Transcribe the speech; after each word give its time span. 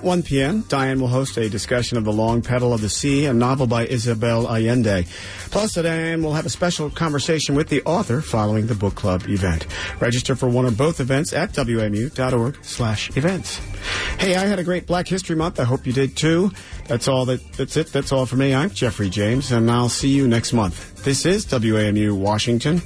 At 0.00 0.06
1 0.06 0.22
p.m., 0.22 0.62
Diane 0.62 0.98
will 0.98 1.08
host 1.08 1.36
a 1.36 1.50
discussion 1.50 1.98
of 1.98 2.04
The 2.04 2.12
Long 2.12 2.40
Petal 2.40 2.72
of 2.72 2.80
the 2.80 2.88
Sea, 2.88 3.26
a 3.26 3.34
novel 3.34 3.66
by 3.66 3.86
Isabel 3.86 4.48
Allende. 4.48 5.04
Plus, 5.50 5.74
Diane 5.74 6.22
will 6.22 6.32
have 6.32 6.46
a 6.46 6.48
special 6.48 6.88
conversation 6.88 7.54
with 7.54 7.68
the 7.68 7.82
author 7.82 8.22
following 8.22 8.66
the 8.66 8.74
book 8.74 8.94
club 8.94 9.28
event. 9.28 9.66
Register 10.00 10.34
for 10.34 10.48
one 10.48 10.64
or 10.64 10.70
both 10.70 11.00
events 11.00 11.34
at 11.34 11.52
wmu.org 11.52 12.56
slash 12.62 13.14
events. 13.14 13.60
Hey, 14.18 14.36
I 14.36 14.46
had 14.46 14.58
a 14.58 14.64
great 14.64 14.86
Black 14.86 15.06
History 15.06 15.36
Month. 15.36 15.60
I 15.60 15.64
hope 15.64 15.86
you 15.86 15.92
did 15.92 16.16
too. 16.16 16.50
That's 16.88 17.06
all 17.06 17.26
that, 17.26 17.52
that's 17.52 17.76
it. 17.76 17.88
That's 17.88 18.10
all 18.10 18.24
for 18.24 18.36
me. 18.36 18.54
I'm 18.54 18.70
Jeffrey 18.70 19.10
James, 19.10 19.52
and 19.52 19.70
I'll 19.70 19.90
see 19.90 20.08
you 20.08 20.26
next 20.26 20.54
month. 20.54 21.04
This 21.04 21.26
is 21.26 21.44
WAMU 21.44 22.16
Washington. 22.16 22.80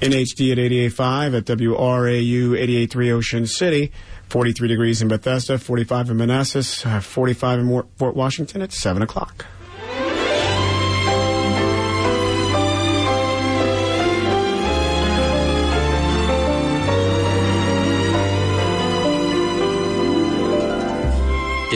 In 0.00 0.12
HD 0.12 0.52
at 0.52 0.58
88.5 0.58 1.36
at 1.36 1.44
WRAU 1.44 2.50
88.3 2.50 3.10
Ocean 3.12 3.46
City, 3.46 3.92
43 4.28 4.68
degrees 4.68 5.02
in 5.02 5.08
Bethesda, 5.08 5.58
45 5.58 6.10
in 6.10 6.16
Manassas, 6.16 6.84
uh, 6.84 7.00
45 7.00 7.60
in 7.60 7.82
Fort 7.96 8.16
Washington 8.16 8.62
at 8.62 8.72
7 8.72 9.02
o'clock. 9.02 9.46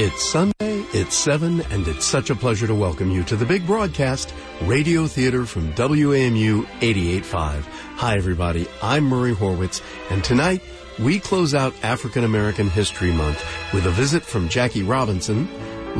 It's 0.02 0.24
Sunday, 0.24 0.86
it's 0.94 1.14
7, 1.14 1.60
and 1.70 1.86
it's 1.86 2.06
such 2.06 2.30
a 2.30 2.34
pleasure 2.34 2.66
to 2.66 2.74
welcome 2.74 3.10
you 3.10 3.22
to 3.24 3.36
the 3.36 3.44
big 3.44 3.66
broadcast, 3.66 4.32
Radio 4.62 5.06
Theater 5.06 5.44
from 5.44 5.74
WAMU 5.74 6.64
88.5. 6.80 7.64
Hi, 7.96 8.16
everybody. 8.16 8.66
I'm 8.82 9.04
Murray 9.04 9.34
Horwitz, 9.34 9.82
and 10.08 10.24
tonight 10.24 10.62
we 10.98 11.20
close 11.20 11.54
out 11.54 11.74
African 11.82 12.24
American 12.24 12.70
History 12.70 13.12
Month 13.12 13.44
with 13.74 13.84
a 13.84 13.90
visit 13.90 14.22
from 14.22 14.48
Jackie 14.48 14.84
Robinson, 14.84 15.46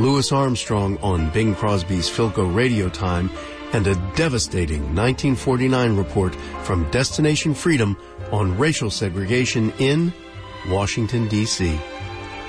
Louis 0.01 0.31
Armstrong 0.31 0.97
on 1.03 1.29
Bing 1.29 1.53
Crosby's 1.53 2.09
Philco 2.09 2.51
Radio 2.55 2.89
Time, 2.89 3.29
and 3.71 3.85
a 3.85 3.93
devastating 4.15 4.81
1949 4.95 5.95
report 5.95 6.33
from 6.63 6.89
Destination 6.89 7.53
Freedom 7.53 7.95
on 8.31 8.57
racial 8.57 8.89
segregation 8.89 9.71
in 9.77 10.11
Washington, 10.69 11.27
D.C. 11.27 11.79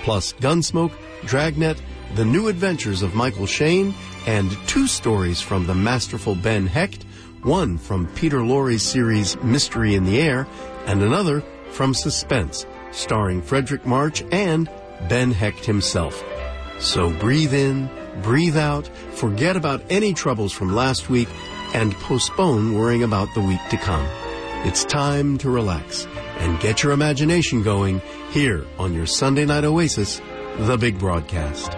Plus 0.02 0.32
Gunsmoke, 0.32 0.92
Dragnet, 1.26 1.80
The 2.14 2.24
New 2.24 2.48
Adventures 2.48 3.02
of 3.02 3.14
Michael 3.14 3.46
Shayne, 3.46 3.94
and 4.26 4.50
two 4.66 4.86
stories 4.86 5.40
from 5.40 5.66
the 5.66 5.74
masterful 5.74 6.34
Ben 6.34 6.66
Hecht, 6.66 7.04
one 7.42 7.78
from 7.78 8.06
Peter 8.14 8.42
Lorre's 8.42 8.82
series 8.82 9.36
Mystery 9.42 9.94
in 9.94 10.04
the 10.04 10.20
Air, 10.20 10.46
and 10.86 11.02
another 11.02 11.42
from 11.70 11.94
Suspense, 11.94 12.66
starring 12.90 13.42
Fredric 13.42 13.84
March 13.84 14.22
and 14.30 14.70
Ben 15.08 15.32
Hecht 15.32 15.64
himself. 15.64 16.22
So 16.78 17.10
breathe 17.10 17.54
in, 17.54 17.88
breathe 18.22 18.56
out, 18.56 18.88
forget 19.14 19.56
about 19.56 19.82
any 19.90 20.12
troubles 20.12 20.52
from 20.52 20.74
last 20.74 21.08
week, 21.08 21.28
and 21.74 21.94
postpone 21.94 22.74
worrying 22.74 23.02
about 23.02 23.28
the 23.34 23.40
week 23.40 23.60
to 23.70 23.76
come. 23.76 24.06
It's 24.64 24.84
time 24.84 25.38
to 25.38 25.50
relax 25.50 26.06
and 26.38 26.60
get 26.60 26.82
your 26.82 26.92
imagination 26.92 27.62
going 27.62 28.00
here 28.30 28.64
on 28.78 28.94
your 28.94 29.06
Sunday 29.06 29.44
night 29.44 29.64
oasis, 29.64 30.20
the 30.58 30.76
big 30.76 30.98
broadcast. 30.98 31.72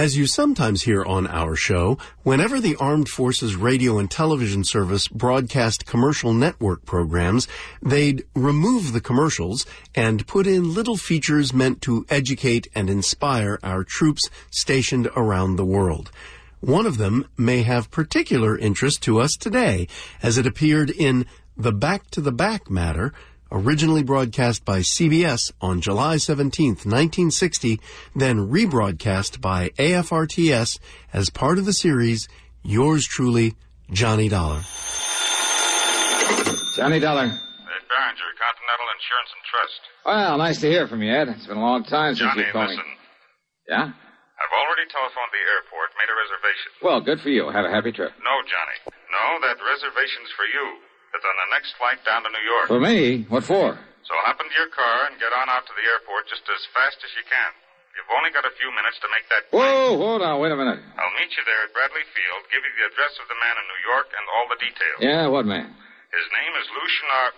As 0.00 0.16
you 0.16 0.26
sometimes 0.26 0.80
hear 0.80 1.04
on 1.04 1.26
our 1.26 1.54
show, 1.54 1.98
whenever 2.22 2.58
the 2.58 2.74
Armed 2.76 3.10
Forces 3.10 3.54
Radio 3.54 3.98
and 3.98 4.10
Television 4.10 4.64
Service 4.64 5.06
broadcast 5.08 5.84
commercial 5.84 6.32
network 6.32 6.86
programs, 6.86 7.46
they'd 7.82 8.24
remove 8.34 8.94
the 8.94 9.02
commercials 9.02 9.66
and 9.94 10.26
put 10.26 10.46
in 10.46 10.72
little 10.72 10.96
features 10.96 11.52
meant 11.52 11.82
to 11.82 12.06
educate 12.08 12.66
and 12.74 12.88
inspire 12.88 13.58
our 13.62 13.84
troops 13.84 14.22
stationed 14.50 15.10
around 15.14 15.56
the 15.56 15.66
world. 15.66 16.10
One 16.60 16.86
of 16.86 16.96
them 16.96 17.26
may 17.36 17.62
have 17.64 17.90
particular 17.90 18.56
interest 18.56 19.02
to 19.02 19.20
us 19.20 19.36
today, 19.36 19.86
as 20.22 20.38
it 20.38 20.46
appeared 20.46 20.88
in 20.88 21.26
The 21.58 21.72
Back 21.72 22.10
to 22.12 22.22
the 22.22 22.32
Back 22.32 22.70
Matter, 22.70 23.12
originally 23.52 24.02
broadcast 24.02 24.64
by 24.64 24.80
CBS 24.80 25.52
on 25.60 25.80
July 25.80 26.16
17, 26.16 26.70
1960, 26.86 27.80
then 28.14 28.48
rebroadcast 28.50 29.40
by 29.40 29.70
AFRTS 29.70 30.78
as 31.12 31.30
part 31.30 31.58
of 31.58 31.66
the 31.66 31.72
series 31.72 32.28
Yours 32.62 33.06
Truly, 33.06 33.54
Johnny 33.90 34.28
Dollar. 34.28 34.60
Johnny 36.76 37.00
Dollar. 37.00 37.26
Ed 37.26 37.84
Barringer, 37.90 38.30
Continental 38.38 38.88
Insurance 38.94 39.30
and 39.34 39.44
Trust. 39.50 39.80
Well, 40.06 40.38
nice 40.38 40.60
to 40.60 40.68
hear 40.68 40.86
from 40.88 41.02
you, 41.02 41.12
Ed. 41.12 41.28
It's 41.28 41.46
been 41.46 41.58
a 41.58 41.60
long 41.60 41.84
time 41.84 42.14
since 42.14 42.30
Johnny, 42.30 42.46
you 42.46 42.52
called 42.52 42.70
me. 42.70 42.76
listen. 42.76 42.90
Yeah? 43.68 43.86
I've 44.40 44.54
already 44.56 44.88
telephoned 44.88 45.32
the 45.36 45.44
airport, 45.44 45.88
made 46.00 46.08
a 46.08 46.16
reservation. 46.16 46.70
Well, 46.80 47.00
good 47.04 47.20
for 47.20 47.28
you. 47.28 47.50
Have 47.52 47.68
a 47.68 47.72
happy 47.72 47.92
trip. 47.92 48.12
No, 48.24 48.34
Johnny. 48.48 48.76
No, 49.12 49.24
that 49.44 49.60
reservation's 49.60 50.30
for 50.32 50.48
you. 50.48 50.64
It's 51.10 51.26
on 51.26 51.36
the 51.42 51.50
next 51.54 51.74
flight 51.76 52.00
down 52.06 52.22
to 52.22 52.30
New 52.30 52.44
York. 52.46 52.66
For 52.70 52.80
me? 52.80 53.26
What 53.28 53.42
for? 53.44 53.74
So 54.06 54.12
hop 54.26 54.38
into 54.42 54.54
your 54.58 54.70
car 54.70 55.10
and 55.10 55.18
get 55.18 55.30
on 55.34 55.46
out 55.50 55.66
to 55.66 55.74
the 55.74 55.84
airport 55.86 56.26
just 56.30 56.46
as 56.46 56.62
fast 56.74 56.98
as 57.02 57.10
you 57.18 57.24
can. 57.26 57.50
You've 57.98 58.10
only 58.14 58.30
got 58.30 58.46
a 58.46 58.54
few 58.54 58.70
minutes 58.70 58.98
to 59.02 59.08
make 59.10 59.26
that. 59.34 59.50
Whoa, 59.50 59.98
hold 59.98 60.22
on. 60.22 60.38
Wait 60.38 60.54
a 60.54 60.58
minute. 60.58 60.78
I'll 60.94 61.14
meet 61.18 61.34
you 61.34 61.42
there 61.42 61.66
at 61.66 61.74
Bradley 61.74 62.06
Field, 62.14 62.40
give 62.48 62.62
you 62.62 62.72
the 62.78 62.86
address 62.94 63.14
of 63.18 63.26
the 63.26 63.38
man 63.42 63.54
in 63.58 63.64
New 63.66 63.82
York 63.90 64.08
and 64.14 64.24
all 64.30 64.46
the 64.46 64.58
details. 64.62 64.98
Yeah, 65.02 65.26
what 65.26 65.44
man? 65.44 65.66
His 65.66 66.26
name 66.30 66.54
is 66.58 66.66
Lucian 66.70 67.06
Chenard. 67.10 67.34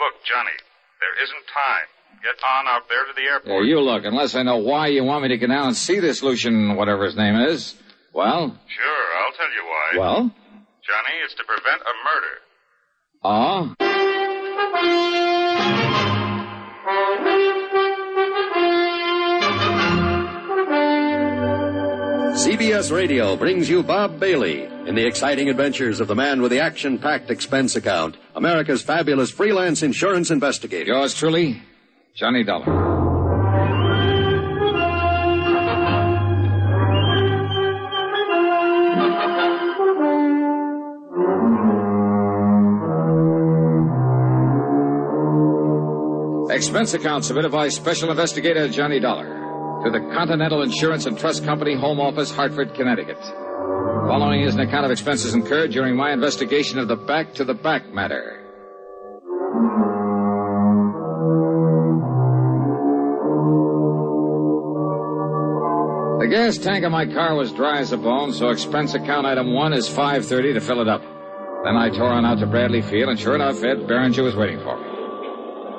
Look, 0.00 0.14
Johnny, 0.24 0.56
there 1.04 1.14
isn't 1.20 1.44
time. 1.52 1.88
Get 2.24 2.36
on 2.42 2.64
out 2.68 2.84
there 2.88 3.04
to 3.06 3.12
the 3.16 3.26
airport. 3.28 3.64
you 3.64 3.80
look. 3.80 4.04
Unless 4.04 4.34
I 4.34 4.42
know 4.42 4.58
why 4.58 4.88
you 4.88 5.04
want 5.04 5.22
me 5.22 5.28
to 5.32 5.38
get 5.38 5.48
down 5.48 5.72
and 5.72 5.76
see 5.76 6.00
this 6.00 6.22
Lucian, 6.24 6.76
whatever 6.76 7.04
his 7.04 7.16
name 7.16 7.36
is. 7.36 7.76
Well? 8.12 8.56
Sure, 8.68 9.04
I'll 9.20 9.36
tell 9.36 9.52
you 9.52 9.64
why. 9.64 9.88
Well? 9.96 10.20
Johnny, 10.84 11.14
it's 11.24 11.34
to 11.36 11.44
prevent 11.44 11.80
a 11.80 11.94
murder. 12.04 12.34
Ah? 13.22 13.74
CBS 22.32 22.90
Radio 22.90 23.36
brings 23.36 23.68
you 23.68 23.82
Bob 23.82 24.18
Bailey 24.18 24.62
in 24.86 24.94
the 24.94 25.06
exciting 25.06 25.50
adventures 25.50 26.00
of 26.00 26.08
the 26.08 26.14
man 26.14 26.40
with 26.40 26.50
the 26.50 26.60
action 26.60 26.98
packed 26.98 27.30
expense 27.30 27.76
account, 27.76 28.16
America's 28.34 28.80
fabulous 28.80 29.30
freelance 29.30 29.82
insurance 29.82 30.30
investigator. 30.30 30.92
Yours 30.92 31.14
truly, 31.14 31.60
Johnny 32.14 32.42
Dollar. 32.42 33.09
Expense 46.60 46.92
account 46.92 47.24
submitted 47.24 47.52
by 47.52 47.68
Special 47.68 48.10
Investigator 48.10 48.68
Johnny 48.68 49.00
Dollar 49.00 49.80
to 49.82 49.90
the 49.90 50.00
Continental 50.12 50.60
Insurance 50.60 51.06
and 51.06 51.18
Trust 51.18 51.42
Company, 51.42 51.74
Home 51.74 51.98
Office, 51.98 52.30
Hartford, 52.30 52.74
Connecticut. 52.74 53.16
Following 54.06 54.42
is 54.42 54.56
an 54.56 54.60
account 54.60 54.84
of 54.84 54.90
expenses 54.90 55.32
incurred 55.32 55.70
during 55.70 55.96
my 55.96 56.12
investigation 56.12 56.78
of 56.78 56.86
the 56.86 56.96
back 56.96 57.32
to 57.36 57.46
the 57.46 57.54
back 57.54 57.90
matter. 57.94 58.44
The 66.20 66.28
gas 66.28 66.58
tank 66.58 66.84
of 66.84 66.92
my 66.92 67.06
car 67.06 67.36
was 67.36 67.52
dry 67.52 67.78
as 67.78 67.92
a 67.92 67.96
bone, 67.96 68.34
so 68.34 68.50
expense 68.50 68.92
account 68.92 69.26
item 69.26 69.54
one 69.54 69.72
is 69.72 69.88
530 69.88 70.52
to 70.52 70.60
fill 70.60 70.82
it 70.82 70.88
up. 70.88 71.00
Then 71.64 71.76
I 71.76 71.88
tore 71.88 72.12
on 72.12 72.26
out 72.26 72.38
to 72.40 72.46
Bradley 72.46 72.82
Field, 72.82 73.08
and 73.08 73.18
sure 73.18 73.34
enough, 73.34 73.64
Ed 73.64 73.88
Barringer 73.88 74.22
was 74.22 74.36
waiting 74.36 74.60
for 74.60 74.78
me. 74.78 74.99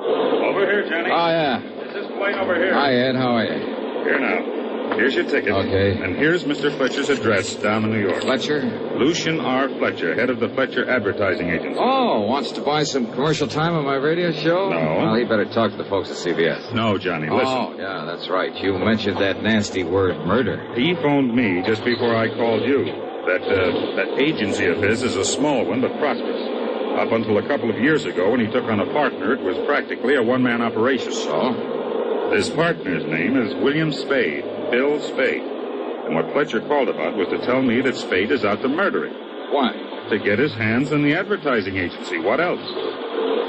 Over 0.04 0.66
here, 0.66 0.88
Johnny. 0.88 1.10
Oh, 1.10 1.28
yeah. 1.28 1.60
Is 1.86 1.92
this 1.94 2.06
plane 2.18 2.34
over 2.34 2.54
here? 2.56 2.74
Hi, 2.74 2.92
Ed. 2.94 3.14
How 3.16 3.36
are 3.36 3.44
you? 3.44 3.58
Here 4.04 4.18
now. 4.18 4.96
Here's 4.96 5.14
your 5.14 5.24
ticket. 5.24 5.52
Okay. 5.52 6.02
And 6.02 6.16
here's 6.16 6.44
Mr. 6.44 6.76
Fletcher's 6.76 7.08
address 7.08 7.54
down 7.54 7.84
in 7.84 7.90
New 7.92 8.00
York. 8.00 8.20
Fletcher? 8.22 8.62
Lucian 8.98 9.40
R. 9.40 9.68
Fletcher, 9.68 10.14
head 10.14 10.28
of 10.28 10.38
the 10.38 10.48
Fletcher 10.50 10.88
Advertising 10.88 11.48
Agency. 11.48 11.78
Oh, 11.80 12.20
wants 12.22 12.52
to 12.52 12.60
buy 12.60 12.82
some 12.82 13.10
commercial 13.12 13.48
time 13.48 13.74
on 13.74 13.84
my 13.84 13.94
radio 13.94 14.32
show? 14.32 14.68
No. 14.68 14.96
Well, 14.98 15.14
he 15.14 15.24
better 15.24 15.46
talk 15.46 15.70
to 15.70 15.76
the 15.76 15.84
folks 15.88 16.10
at 16.10 16.16
CBS. 16.16 16.74
No, 16.74 16.98
Johnny, 16.98 17.30
listen. 17.30 17.46
Oh, 17.46 17.74
yeah, 17.78 18.04
that's 18.04 18.28
right. 18.28 18.54
You 18.62 18.76
mentioned 18.78 19.18
that 19.18 19.42
nasty 19.42 19.82
word, 19.82 20.26
murder. 20.26 20.74
He 20.74 20.94
phoned 20.94 21.34
me 21.34 21.62
just 21.62 21.84
before 21.84 22.14
I 22.14 22.28
called 22.28 22.62
you. 22.62 22.84
That, 22.84 23.42
uh, 23.42 23.96
that 23.96 24.18
agency 24.20 24.66
of 24.66 24.78
his 24.82 25.02
is 25.02 25.16
a 25.16 25.24
small 25.24 25.64
one, 25.64 25.80
but 25.80 25.96
prosperous. 25.98 26.61
Up 26.98 27.10
until 27.10 27.38
a 27.38 27.46
couple 27.48 27.70
of 27.70 27.78
years 27.78 28.04
ago, 28.04 28.30
when 28.30 28.40
he 28.40 28.46
took 28.46 28.64
on 28.64 28.80
a 28.80 28.86
partner, 28.92 29.32
it 29.32 29.40
was 29.40 29.56
practically 29.66 30.14
a 30.14 30.22
one-man 30.22 30.60
operation. 30.62 31.12
So? 31.12 32.30
His 32.32 32.48
partner's 32.50 33.04
name 33.04 33.36
is 33.36 33.54
William 33.56 33.92
Spade, 33.92 34.44
Bill 34.70 35.00
Spade. 35.00 35.42
And 35.42 36.14
what 36.14 36.30
Fletcher 36.32 36.60
called 36.60 36.88
about 36.88 37.16
was 37.16 37.28
to 37.28 37.38
tell 37.44 37.62
me 37.62 37.80
that 37.82 37.96
Spade 37.96 38.30
is 38.30 38.44
out 38.44 38.60
to 38.62 38.68
murder 38.68 39.06
him. 39.06 39.14
Why? 39.52 39.72
To 40.10 40.18
get 40.18 40.38
his 40.38 40.52
hands 40.54 40.92
on 40.92 41.02
the 41.02 41.14
advertising 41.14 41.76
agency. 41.76 42.18
What 42.18 42.40
else? 42.40 42.60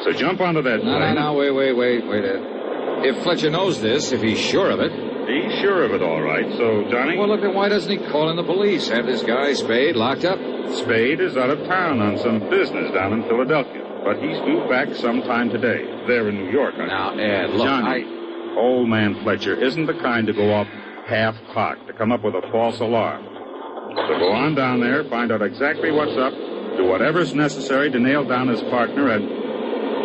So 0.04 0.12
jump 0.14 0.42
onto 0.42 0.62
that 0.64 0.84
No, 0.84 0.92
no, 0.92 0.98
plane. 1.00 1.16
no, 1.16 1.34
wait, 1.34 1.52
wait, 1.52 1.74
wait, 1.74 2.06
wait. 2.08 2.26
Ed. 2.26 3.06
If 3.06 3.24
Fletcher 3.24 3.50
knows 3.50 3.82
this, 3.82 4.12
if 4.12 4.22
he's 4.22 4.40
sure 4.40 4.70
of 4.70 4.80
it, 4.80 4.92
He's 5.28 5.60
sure 5.62 5.84
of 5.84 5.92
it, 5.94 6.02
all 6.02 6.22
right. 6.22 6.46
So, 6.58 6.90
Johnny, 6.90 7.18
well, 7.18 7.28
look, 7.28 7.42
then 7.42 7.54
why 7.54 7.70
doesn't 7.70 7.90
he 7.90 7.98
call 8.10 8.30
in 8.30 8.36
the 8.36 8.44
police? 8.44 8.90
Have 8.90 9.06
this 9.06 9.24
guy, 9.24 9.54
Spade, 9.54 9.96
locked 9.96 10.26
up? 10.26 10.38
Spade 10.74 11.20
is 11.20 11.38
out 11.38 11.50
of 11.50 11.60
town 11.68 12.02
on 12.02 12.18
some 12.18 12.40
business 12.50 12.92
down 12.94 13.14
in 13.14 13.24
Philadelphia. 13.24 13.82
But 14.04 14.22
he's 14.22 14.38
due 14.40 14.68
back 14.68 14.94
sometime 14.96 15.50
today. 15.50 15.86
There 16.08 16.28
in 16.28 16.36
New 16.36 16.52
York. 16.52 16.76
I 16.76 16.86
Now, 16.88 17.18
Ed, 17.18 17.52
look, 17.52 17.66
Johnny, 17.66 18.04
I... 18.04 18.56
old 18.58 18.90
man 18.90 19.22
Fletcher 19.24 19.56
isn't 19.56 19.86
the 19.86 19.94
kind 19.94 20.28
to 20.28 20.34
go 20.34 20.52
off 20.54 20.68
half 21.08 21.36
cocked 21.54 21.88
to 21.88 21.94
come 21.94 22.12
up 22.12 22.24
with 22.24 22.36
a 22.36 22.42
false 22.52 22.80
alarm. 22.80 23.26
So 23.96 24.20
go 24.20 24.32
on 24.32 24.56
down 24.56 24.82
there, 24.82 25.04
find 25.06 25.32
out 25.32 25.42
exactly 25.42 25.92
what's 25.92 26.18
up, 26.18 26.34
do 26.78 26.86
whatever's 26.86 27.34
necessary 27.34 27.92
to 27.92 28.00
nail 28.00 28.26
down 28.26 28.48
his 28.48 28.62
partner, 28.64 29.10
and 29.10 29.44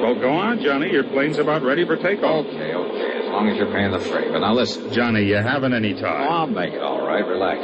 well, 0.02 0.14
go 0.14 0.30
on, 0.30 0.60
Johnny. 0.60 0.92
Your 0.92 1.04
plane's 1.04 1.38
about 1.38 1.62
ready 1.62 1.84
for 1.84 1.96
takeoff. 1.96 2.46
Okay, 2.46 2.74
okay, 2.74 3.17
long 3.38 3.48
as 3.50 3.56
you're 3.56 3.70
paying 3.72 3.92
the 3.92 4.00
freight. 4.00 4.32
But 4.32 4.40
now 4.40 4.52
listen. 4.54 4.92
Johnny, 4.92 5.22
you 5.24 5.36
haven't 5.36 5.72
any 5.72 5.94
Oh, 5.94 6.00
time. 6.00 6.28
I'll 6.28 6.46
make 6.46 6.72
it 6.74 6.82
all 6.82 7.06
right. 7.06 7.24
Relax. 7.26 7.60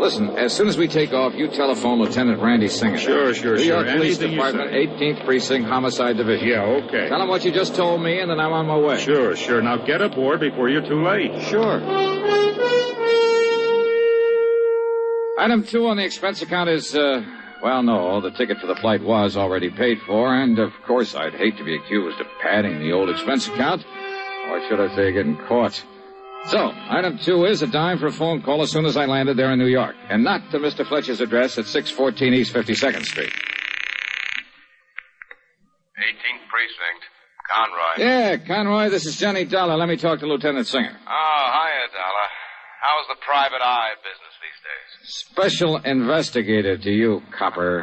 Listen, 0.00 0.36
as 0.36 0.52
soon 0.52 0.68
as 0.68 0.76
we 0.76 0.88
take 0.88 1.12
off, 1.14 1.34
you 1.34 1.48
telephone 1.48 1.98
Lieutenant 1.98 2.40
Randy 2.42 2.68
Singer. 2.68 2.98
Sure, 2.98 3.32
sure, 3.34 3.56
New 3.56 3.64
sure. 3.64 3.82
York 3.82 3.86
Police 3.96 4.18
Anything 4.18 4.36
Department, 4.36 4.70
18th 4.72 5.24
Precinct, 5.24 5.66
Homicide 5.68 6.16
Division. 6.18 6.48
Yeah, 6.48 6.62
okay. 6.84 7.08
Tell 7.08 7.20
him 7.22 7.28
what 7.28 7.44
you 7.46 7.50
just 7.50 7.74
told 7.74 8.02
me, 8.02 8.20
and 8.20 8.30
then 8.30 8.38
I'm 8.38 8.52
on 8.52 8.66
my 8.66 8.76
way. 8.76 8.98
Sure, 9.00 9.34
sure. 9.34 9.62
Now 9.62 9.78
get 9.78 10.02
aboard 10.02 10.40
before 10.40 10.68
you're 10.68 10.86
too 10.86 11.02
late. 11.02 11.32
Sure. 11.44 11.80
Item 15.38 15.64
two 15.64 15.86
on 15.88 15.96
the 15.96 16.04
expense 16.04 16.42
account 16.42 16.68
is, 16.70 16.94
uh, 16.94 17.22
well, 17.62 17.82
no, 17.82 18.20
the 18.20 18.30
ticket 18.32 18.58
for 18.58 18.66
the 18.66 18.74
flight 18.76 19.02
was 19.02 19.36
already 19.36 19.70
paid 19.70 19.98
for, 20.06 20.34
and 20.34 20.58
of 20.58 20.72
course 20.86 21.14
I'd 21.14 21.34
hate 21.34 21.56
to 21.58 21.64
be 21.64 21.74
accused 21.76 22.20
of 22.20 22.26
padding 22.42 22.80
the 22.80 22.92
old 22.92 23.08
expense 23.10 23.46
account, 23.48 23.84
or 24.48 24.60
should 24.68 24.80
I 24.80 24.94
say 24.94 25.12
getting 25.12 25.36
caught. 25.48 25.84
So, 26.46 26.70
item 26.88 27.18
two 27.18 27.44
is 27.44 27.62
a 27.62 27.66
dime 27.66 27.98
for 27.98 28.06
a 28.06 28.12
phone 28.12 28.42
call 28.42 28.62
as 28.62 28.70
soon 28.70 28.86
as 28.86 28.96
I 28.96 29.06
landed 29.06 29.36
there 29.36 29.52
in 29.52 29.58
New 29.58 29.66
York, 29.66 29.96
and 30.08 30.22
not 30.22 30.50
to 30.52 30.58
Mr. 30.58 30.86
Fletcher's 30.86 31.20
address 31.20 31.58
at 31.58 31.66
614 31.66 32.34
East 32.34 32.52
52nd 32.54 33.04
Street. 33.04 33.32
18th 35.98 36.46
Precinct. 36.48 37.02
Conroy. 37.50 38.04
Yeah, 38.04 38.36
Conroy, 38.38 38.88
this 38.90 39.06
is 39.06 39.16
Johnny 39.16 39.44
Dollar. 39.44 39.76
Let 39.76 39.88
me 39.88 39.96
talk 39.96 40.20
to 40.20 40.26
Lieutenant 40.26 40.66
Singer. 40.66 40.96
Oh, 41.06 41.44
hiya, 41.52 41.88
Dollar. 41.92 42.28
How's 42.82 43.06
the 43.08 43.16
private 43.24 43.62
eye 43.62 43.94
business 44.02 44.34
these 44.42 44.60
days? 44.62 45.24
Special 45.26 45.76
investigator 45.78 46.76
to 46.76 46.90
you, 46.90 47.22
copper. 47.36 47.78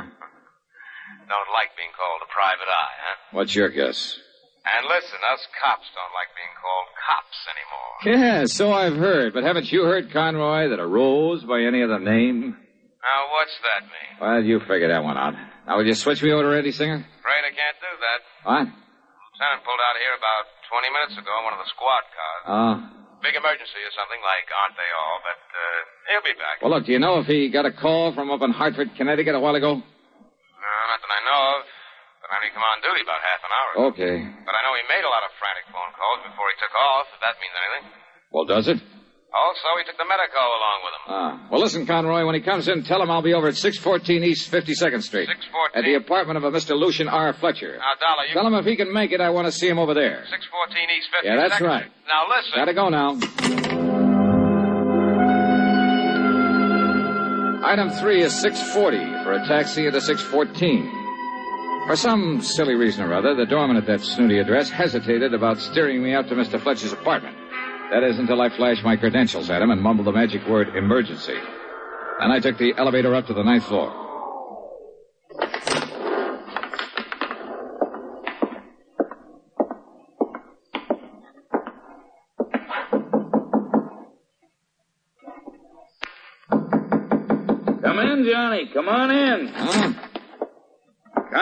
Don't 1.27 1.51
like 1.53 1.75
being 1.75 1.89
called 1.97 2.21
a 2.21 2.31
private 2.31 2.67
eye, 2.69 2.95
huh? 3.03 3.15
What's 3.31 3.55
your 3.55 3.69
guess? 3.69 4.17
And 4.63 4.87
listen, 4.87 5.19
us 5.27 5.43
cops 5.59 5.83
don't 5.91 6.13
like 6.15 6.31
being 6.39 6.55
called 6.55 6.87
cops 6.95 7.39
anymore. 7.51 7.93
Yeah, 8.07 8.45
so 8.47 8.71
I've 8.71 8.95
heard. 8.95 9.33
But 9.35 9.43
haven't 9.43 9.67
you 9.71 9.83
heard, 9.83 10.11
Conroy, 10.15 10.69
that 10.71 10.79
a 10.79 10.87
rose 10.87 11.43
by 11.43 11.67
any 11.67 11.83
other 11.83 11.99
name? 11.99 12.55
Now, 13.03 13.19
what's 13.35 13.51
that 13.67 13.83
mean? 13.83 14.11
Well, 14.23 14.39
you 14.39 14.63
figure 14.63 14.87
that 14.87 15.03
one 15.03 15.19
out. 15.19 15.35
Now, 15.67 15.75
will 15.75 15.85
you 15.85 15.93
switch 15.93 16.23
me 16.23 16.31
over 16.31 16.47
to 16.47 16.49
Randy 16.55 16.71
Singer? 16.71 17.03
Afraid 17.03 17.43
I 17.43 17.51
can't 17.51 17.79
do 17.83 17.91
that. 17.99 18.19
What? 18.47 18.65
Lieutenant 18.71 19.61
pulled 19.67 19.83
out 19.83 19.99
here 19.99 20.15
about 20.15 20.47
20 20.71 20.87
minutes 20.95 21.15
ago 21.19 21.31
in 21.35 21.43
one 21.43 21.51
of 21.51 21.59
the 21.59 21.67
squad 21.75 22.03
cars. 22.15 22.43
Oh. 22.47 22.75
Big 23.19 23.35
emergency 23.35 23.83
or 23.83 23.91
something 23.95 24.19
like 24.23 24.47
aren't 24.47 24.75
they 24.79 24.91
all, 24.95 25.17
but 25.27 25.39
uh, 25.43 25.79
he'll 26.11 26.27
be 26.27 26.35
back. 26.39 26.63
Well, 26.63 26.71
look, 26.71 26.87
do 26.87 26.95
you 26.95 26.99
know 27.03 27.19
if 27.19 27.27
he 27.27 27.51
got 27.51 27.67
a 27.67 27.71
call 27.71 28.15
from 28.15 28.31
up 28.31 28.39
in 28.43 28.51
Hartford, 28.51 28.95
Connecticut 28.95 29.35
a 29.35 29.39
while 29.43 29.55
ago? 29.55 29.75
No, 29.75 30.71
not 30.87 30.99
that 31.03 31.11
I 31.11 31.21
know 31.27 31.39
of. 31.59 31.63
Only 32.33 32.49
come 32.49 32.65
on 32.65 32.77
duty 32.81 33.01
about 33.05 33.21
half 33.21 33.41
an 33.45 33.51
hour 33.53 33.69
ago. 33.69 33.81
Okay. 33.93 34.15
But 34.41 34.53
I 34.57 34.61
know 34.65 34.73
he 34.73 34.83
made 34.89 35.05
a 35.05 35.11
lot 35.11 35.21
of 35.21 35.29
frantic 35.37 35.69
phone 35.69 35.91
calls 35.93 36.25
before 36.25 36.49
he 36.49 36.55
took 36.57 36.73
off, 36.73 37.05
if 37.13 37.19
that 37.21 37.37
means 37.37 37.53
anything. 37.53 37.83
Well, 38.33 38.45
does 38.49 38.65
it? 38.67 38.81
Also, 39.33 39.69
he 39.77 39.83
took 39.85 39.97
the 39.97 40.05
medico 40.05 40.41
along 40.41 40.77
with 40.85 40.93
him. 40.93 41.03
Ah. 41.09 41.47
Well, 41.49 41.61
listen, 41.61 41.85
Conroy, 41.85 42.25
when 42.25 42.35
he 42.35 42.41
comes 42.41 42.67
in, 42.67 42.83
tell 42.83 43.01
him 43.01 43.09
I'll 43.09 43.21
be 43.21 43.33
over 43.33 43.47
at 43.47 43.57
614 43.57 44.23
East 44.23 44.51
52nd 44.51 45.01
Street. 45.01 45.29
614? 45.29 45.77
At 45.77 45.85
the 45.85 45.95
apartment 45.95 46.37
of 46.37 46.43
a 46.43 46.51
Mr. 46.51 46.77
Lucian 46.77 47.07
R. 47.07 47.33
Fletcher. 47.33 47.77
Now, 47.77 47.93
Dollar, 48.01 48.25
you... 48.25 48.33
Tell 48.33 48.45
him 48.45 48.53
if 48.53 48.65
he 48.65 48.75
can 48.75 48.93
make 48.93 49.11
it, 49.11 49.21
I 49.21 49.29
want 49.29 49.45
to 49.47 49.51
see 49.51 49.67
him 49.67 49.77
over 49.79 49.93
there. 49.93 50.25
614 50.29 50.89
East 50.97 51.09
52nd 51.13 51.25
Yeah, 51.25 51.37
that's 51.37 51.61
right. 51.61 51.85
Now, 52.07 52.25
listen. 52.29 52.53
Gotta 52.55 52.73
go 52.73 52.89
now. 52.89 53.17
Item 57.65 57.89
three 57.91 58.21
is 58.21 58.33
640 58.39 59.23
for 59.23 59.33
a 59.33 59.47
taxi 59.47 59.87
at 59.87 59.95
a 59.95 60.01
614. 60.01 61.02
For 61.85 61.97
some 61.97 62.41
silly 62.41 62.75
reason 62.75 63.03
or 63.03 63.13
other, 63.13 63.35
the 63.35 63.45
doorman 63.45 63.75
at 63.75 63.85
that 63.87 63.99
snooty 63.99 64.39
address 64.39 64.69
hesitated 64.69 65.33
about 65.33 65.59
steering 65.59 66.01
me 66.01 66.15
up 66.15 66.27
to 66.29 66.33
Mr. 66.33 66.59
Fletcher's 66.59 66.93
apartment. 66.93 67.35
That 67.91 68.03
is 68.03 68.17
until 68.17 68.41
I 68.41 68.49
flashed 68.55 68.83
my 68.85 68.95
credentials 68.95 69.49
at 69.49 69.61
him 69.61 69.69
and 69.69 69.81
mumbled 69.81 70.07
the 70.07 70.13
magic 70.13 70.47
word 70.47 70.75
emergency. 70.77 71.37
Then 72.19 72.31
I 72.31 72.39
took 72.39 72.57
the 72.57 72.73
elevator 72.77 73.13
up 73.13 73.27
to 73.27 73.33
the 73.33 73.43
ninth 73.43 73.65
floor. 73.65 73.91
Come 87.81 87.99
in, 87.99 88.25
Johnny. 88.31 88.69
Come 88.73 88.87
on 88.87 89.11
in. 89.11 89.47
Huh? 89.47 89.92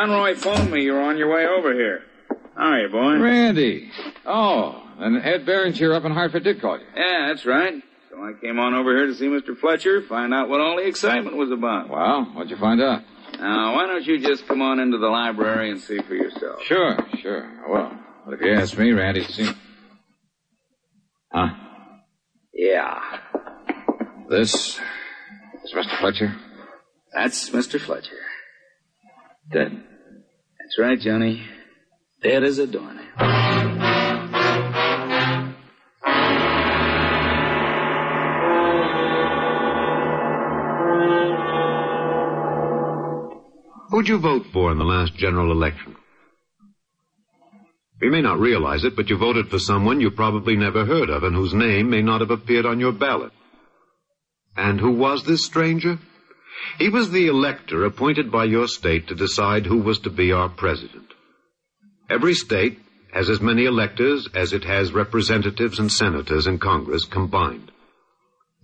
Conroy 0.02 0.34
phoned 0.34 0.72
me. 0.72 0.82
you 0.82 0.94
were 0.94 1.02
on 1.02 1.16
your 1.18 1.32
way 1.32 1.46
over 1.46 1.74
here. 1.74 2.02
How 2.58 2.72
are 2.72 2.80
you, 2.80 2.90
boy? 2.90 3.20
Randy. 3.20 3.92
Oh, 4.26 4.84
and 4.98 5.24
Ed 5.24 5.46
Berenger 5.46 5.94
up 5.94 6.06
in 6.06 6.12
Hartford 6.12 6.44
did 6.44 6.60
call 6.60 6.80
you. 6.80 6.86
Yeah, 6.96 7.28
that's 7.28 7.46
right. 7.46 7.76
So 8.10 8.16
I 8.18 8.32
came 8.42 8.58
on 8.58 8.74
over 8.74 8.96
here 8.96 9.06
to 9.06 9.14
see 9.14 9.28
Mr. 9.28 9.56
Fletcher, 9.56 10.02
find 10.02 10.34
out 10.34 10.50
what 10.50 10.60
all 10.60 10.78
the 10.78 10.88
excitement 10.88 11.38
was 11.38 11.52
about. 11.52 11.90
Well, 11.90 12.24
what'd 12.34 12.50
you 12.50 12.58
find 12.58 12.82
out? 12.82 13.04
Now, 13.40 13.76
why 13.76 13.86
don't 13.86 14.04
you 14.04 14.20
just 14.20 14.48
come 14.48 14.64
on 14.64 14.80
into 14.80 14.98
the 14.98 15.08
library 15.08 15.70
and 15.70 15.80
see 15.80 16.00
for 16.02 16.16
yourself? 16.16 16.64
Sure, 16.64 16.98
sure. 17.22 17.52
Well, 17.70 17.96
but 18.26 18.34
if 18.34 18.42
you 18.42 18.54
ask 18.54 18.76
me, 18.80 18.92
Randy 18.94 19.24
seems. 19.26 19.54
Huh? 21.32 21.50
Yeah. 22.56 23.00
This 24.30 24.80
is 25.64 25.74
Mr. 25.76 26.00
Fletcher. 26.00 26.36
That's 27.14 27.52
Mr. 27.52 27.80
Fletcher. 27.80 28.18
Dead. 29.52 29.84
That's 30.72 30.80
right, 30.80 31.00
Johnny. 31.00 31.46
Dead 32.24 32.46
as 32.46 32.58
a 32.58 32.66
doornail. 32.66 33.04
Who'd 43.90 44.08
you 44.08 44.18
vote 44.20 44.46
for 44.54 44.72
in 44.72 44.78
the 44.78 44.86
last 44.86 45.14
general 45.16 45.52
election? 45.52 45.98
You 48.02 48.10
may 48.10 48.22
not 48.22 48.40
realize 48.40 48.86
it, 48.86 48.96
but 48.96 49.10
you 49.10 49.18
voted 49.18 49.50
for 49.50 49.60
someone 49.60 50.00
you 50.00 50.10
probably 50.10 50.56
never 50.56 50.86
heard 50.86 51.10
of 51.10 51.24
and 51.24 51.36
whose 51.36 51.54
name 51.54 51.90
may 51.90 52.02
not 52.02 52.22
have 52.22 52.32
appeared 52.32 52.66
on 52.66 52.80
your 52.80 52.94
ballot. 52.94 53.34
And 54.56 54.80
who 54.80 54.92
was 54.92 55.26
this 55.26 55.44
stranger? 55.44 56.00
He 56.78 56.90
was 56.90 57.12
the 57.12 57.28
elector 57.28 57.86
appointed 57.86 58.32
by 58.32 58.46
your 58.46 58.68
state 58.68 59.08
to 59.08 59.16
decide 59.16 59.66
who 59.66 59.80
was 59.80 60.00
to 60.00 60.10
be 60.10 60.32
our 60.32 60.50
president. 60.50 61.14
Every 62.10 62.34
state 62.34 62.80
has 63.14 63.30
as 63.30 63.42
many 63.42 63.66
electors 63.66 64.28
as 64.34 64.54
it 64.54 64.64
has 64.64 64.94
representatives 64.94 65.80
and 65.80 65.92
senators 65.92 66.48
in 66.48 66.60
Congress 66.60 67.06
combined. 67.06 67.72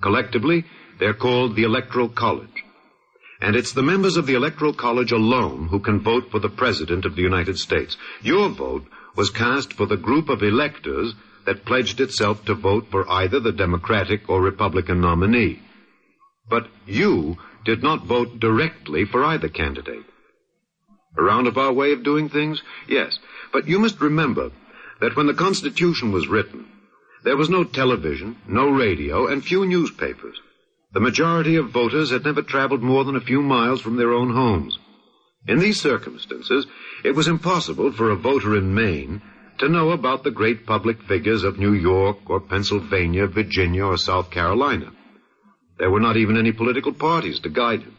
Collectively, 0.01 0.65
they're 0.99 1.13
called 1.13 1.55
the 1.55 1.63
Electoral 1.63 2.09
College. 2.09 2.63
And 3.41 3.55
it's 3.55 3.73
the 3.73 3.83
members 3.83 4.17
of 4.17 4.25
the 4.25 4.33
Electoral 4.35 4.73
College 4.73 5.11
alone 5.11 5.67
who 5.67 5.79
can 5.79 6.01
vote 6.01 6.31
for 6.31 6.39
the 6.39 6.49
President 6.49 7.05
of 7.05 7.15
the 7.15 7.21
United 7.21 7.59
States. 7.59 7.97
Your 8.21 8.49
vote 8.49 8.85
was 9.15 9.29
cast 9.29 9.73
for 9.73 9.85
the 9.85 9.97
group 9.97 10.29
of 10.29 10.41
electors 10.41 11.13
that 11.45 11.65
pledged 11.65 12.01
itself 12.01 12.43
to 12.45 12.53
vote 12.53 12.87
for 12.89 13.09
either 13.09 13.39
the 13.39 13.51
Democratic 13.51 14.27
or 14.29 14.41
Republican 14.41 15.01
nominee. 15.01 15.61
But 16.49 16.67
you 16.85 17.37
did 17.67 17.83
not 17.83 18.05
vote 18.05 18.39
directly 18.39 19.03
for 19.03 19.25
either 19.25 19.49
candidate. 19.49 20.05
A 21.17 21.21
roundabout 21.21 21.75
way 21.75 21.91
of 21.91 22.01
doing 22.01 22.29
things? 22.29 22.63
Yes. 22.87 23.19
But 23.51 23.67
you 23.67 23.77
must 23.77 23.99
remember 23.99 24.51
that 25.01 25.17
when 25.17 25.27
the 25.27 25.33
Constitution 25.33 26.13
was 26.13 26.29
written, 26.29 26.65
there 27.25 27.35
was 27.35 27.49
no 27.49 27.65
television, 27.65 28.37
no 28.47 28.69
radio, 28.69 29.27
and 29.27 29.43
few 29.43 29.65
newspapers. 29.65 30.39
The 30.93 31.01
majority 31.01 31.57
of 31.57 31.71
voters 31.71 32.09
had 32.09 32.23
never 32.23 32.41
traveled 32.41 32.81
more 32.81 33.03
than 33.03 33.17
a 33.17 33.27
few 33.29 33.41
miles 33.41 33.81
from 33.81 33.97
their 33.97 34.13
own 34.13 34.31
homes. 34.31 34.79
In 35.45 35.59
these 35.59 35.81
circumstances, 35.81 36.67
it 37.03 37.15
was 37.15 37.27
impossible 37.27 37.91
for 37.91 38.11
a 38.11 38.15
voter 38.15 38.55
in 38.55 38.73
Maine 38.73 39.21
to 39.57 39.67
know 39.67 39.89
about 39.89 40.23
the 40.23 40.31
great 40.31 40.65
public 40.65 41.03
figures 41.03 41.43
of 41.43 41.59
New 41.59 41.73
York 41.73 42.17
or 42.27 42.39
Pennsylvania, 42.39 43.27
Virginia, 43.27 43.83
or 43.83 43.97
South 43.97 44.31
Carolina. 44.31 44.93
There 45.77 45.91
were 45.91 45.99
not 45.99 46.17
even 46.17 46.37
any 46.37 46.51
political 46.51 46.93
parties 46.93 47.39
to 47.41 47.49
guide 47.49 47.81
him. 47.83 47.95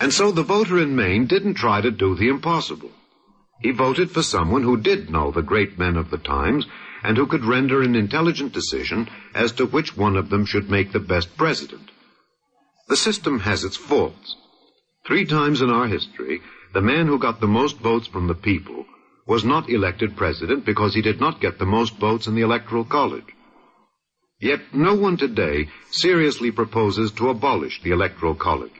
And 0.00 0.12
so 0.12 0.30
the 0.30 0.42
voter 0.42 0.78
in 0.78 0.94
Maine 0.94 1.26
didn't 1.26 1.54
try 1.54 1.80
to 1.80 1.90
do 1.90 2.14
the 2.14 2.28
impossible. 2.28 2.90
He 3.60 3.72
voted 3.72 4.10
for 4.10 4.22
someone 4.22 4.62
who 4.62 4.76
did 4.76 5.10
know 5.10 5.30
the 5.30 5.42
great 5.42 5.78
men 5.78 5.96
of 5.96 6.10
the 6.10 6.18
times 6.18 6.66
and 7.02 7.16
who 7.16 7.26
could 7.26 7.44
render 7.44 7.82
an 7.82 7.94
intelligent 7.94 8.52
decision 8.52 9.08
as 9.34 9.52
to 9.52 9.66
which 9.66 9.96
one 9.96 10.16
of 10.16 10.30
them 10.30 10.44
should 10.44 10.70
make 10.70 10.92
the 10.92 11.00
best 11.00 11.36
president. 11.36 11.90
The 12.88 12.96
system 12.96 13.40
has 13.40 13.64
its 13.64 13.76
faults. 13.76 14.36
Three 15.06 15.24
times 15.24 15.60
in 15.60 15.70
our 15.70 15.86
history, 15.86 16.40
the 16.74 16.80
man 16.80 17.06
who 17.06 17.18
got 17.18 17.40
the 17.40 17.46
most 17.46 17.78
votes 17.78 18.06
from 18.06 18.26
the 18.26 18.34
people 18.34 18.86
was 19.26 19.44
not 19.44 19.68
elected 19.68 20.16
president 20.16 20.64
because 20.64 20.94
he 20.94 21.02
did 21.02 21.20
not 21.20 21.40
get 21.40 21.58
the 21.58 21.66
most 21.66 21.96
votes 21.96 22.26
in 22.26 22.34
the 22.34 22.42
electoral 22.42 22.84
college. 22.84 23.26
Yet 24.40 24.60
no 24.72 24.94
one 24.94 25.16
today 25.16 25.68
seriously 25.90 26.50
proposes 26.50 27.10
to 27.12 27.28
abolish 27.28 27.82
the 27.82 27.90
electoral 27.90 28.34
college 28.34 28.72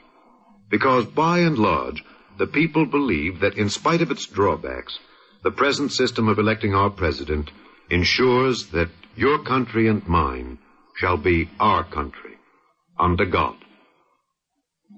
because 0.70 1.06
by 1.06 1.38
and 1.38 1.58
large, 1.58 2.04
the 2.38 2.46
people 2.46 2.86
believe 2.86 3.40
that 3.40 3.56
in 3.56 3.68
spite 3.68 4.02
of 4.02 4.10
its 4.10 4.26
drawbacks, 4.26 4.98
the 5.42 5.50
present 5.50 5.92
system 5.92 6.28
of 6.28 6.38
electing 6.38 6.74
our 6.74 6.90
president 6.90 7.50
ensures 7.90 8.66
that 8.68 8.90
your 9.16 9.42
country 9.42 9.88
and 9.88 10.06
mine 10.06 10.58
shall 10.96 11.16
be 11.16 11.48
our 11.58 11.84
country 11.84 12.36
under 12.98 13.24
God. 13.24 13.56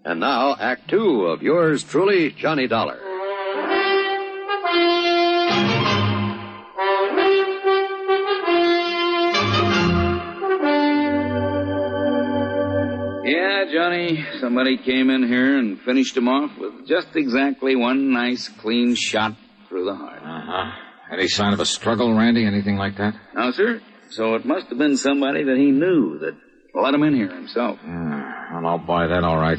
And 0.04 0.20
now, 0.20 0.56
Act 0.58 0.88
Two 0.88 1.26
of 1.26 1.42
yours 1.42 1.84
truly, 1.84 2.30
Johnny 2.32 2.66
Dollar. 2.66 3.09
Johnny, 14.10 14.40
somebody 14.40 14.76
came 14.78 15.10
in 15.10 15.26
here 15.26 15.58
and 15.58 15.80
finished 15.80 16.16
him 16.16 16.28
off 16.28 16.56
with 16.58 16.86
just 16.86 17.08
exactly 17.14 17.76
one 17.76 18.12
nice, 18.12 18.48
clean 18.48 18.94
shot 18.94 19.36
through 19.68 19.84
the 19.84 19.94
heart. 19.94 20.20
Uh-huh. 20.22 20.70
Any 21.12 21.28
sign 21.28 21.52
of 21.52 21.60
a 21.60 21.66
struggle, 21.66 22.14
Randy? 22.14 22.46
Anything 22.46 22.76
like 22.76 22.96
that? 22.98 23.14
No, 23.34 23.50
sir. 23.52 23.80
So 24.10 24.34
it 24.34 24.44
must 24.44 24.68
have 24.68 24.78
been 24.78 24.96
somebody 24.96 25.44
that 25.44 25.56
he 25.56 25.70
knew 25.70 26.18
that 26.18 26.36
let 26.74 26.94
him 26.94 27.02
in 27.02 27.14
here 27.14 27.32
himself. 27.32 27.78
Yeah, 27.84 28.54
well, 28.54 28.66
I'll 28.66 28.78
buy 28.78 29.08
that 29.08 29.24
all 29.24 29.38
right. 29.38 29.58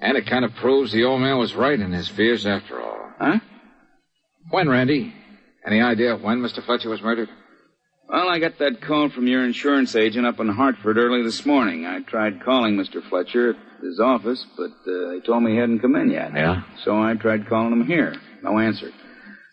And 0.00 0.16
it 0.16 0.26
kind 0.26 0.44
of 0.44 0.54
proves 0.56 0.92
the 0.92 1.04
old 1.04 1.20
man 1.20 1.38
was 1.38 1.54
right 1.54 1.78
in 1.78 1.92
his 1.92 2.08
fears 2.08 2.46
after 2.46 2.80
all. 2.80 3.12
Huh? 3.18 3.38
When, 4.50 4.68
Randy? 4.68 5.14
Any 5.66 5.80
idea 5.80 6.16
when 6.16 6.38
Mr. 6.38 6.64
Fletcher 6.64 6.90
was 6.90 7.02
murdered? 7.02 7.28
Well, 8.08 8.28
I 8.28 8.38
got 8.38 8.58
that 8.58 8.80
call 8.82 9.08
from 9.08 9.26
your 9.26 9.44
insurance 9.44 9.96
agent 9.96 10.26
up 10.26 10.38
in 10.38 10.48
Hartford 10.48 10.98
early 10.98 11.22
this 11.22 11.46
morning. 11.46 11.86
I 11.86 12.00
tried 12.00 12.42
calling 12.44 12.76
Mr. 12.76 13.02
Fletcher 13.08 13.50
at 13.50 13.56
his 13.82 13.98
office, 13.98 14.44
but 14.56 14.70
uh, 14.86 15.10
they 15.10 15.20
told 15.20 15.42
me 15.42 15.52
he 15.52 15.58
hadn't 15.58 15.80
come 15.80 15.96
in 15.96 16.10
yet. 16.10 16.32
Yeah? 16.34 16.62
So 16.84 16.96
I 17.02 17.14
tried 17.14 17.48
calling 17.48 17.72
him 17.72 17.86
here. 17.86 18.14
No 18.42 18.58
answer. 18.58 18.90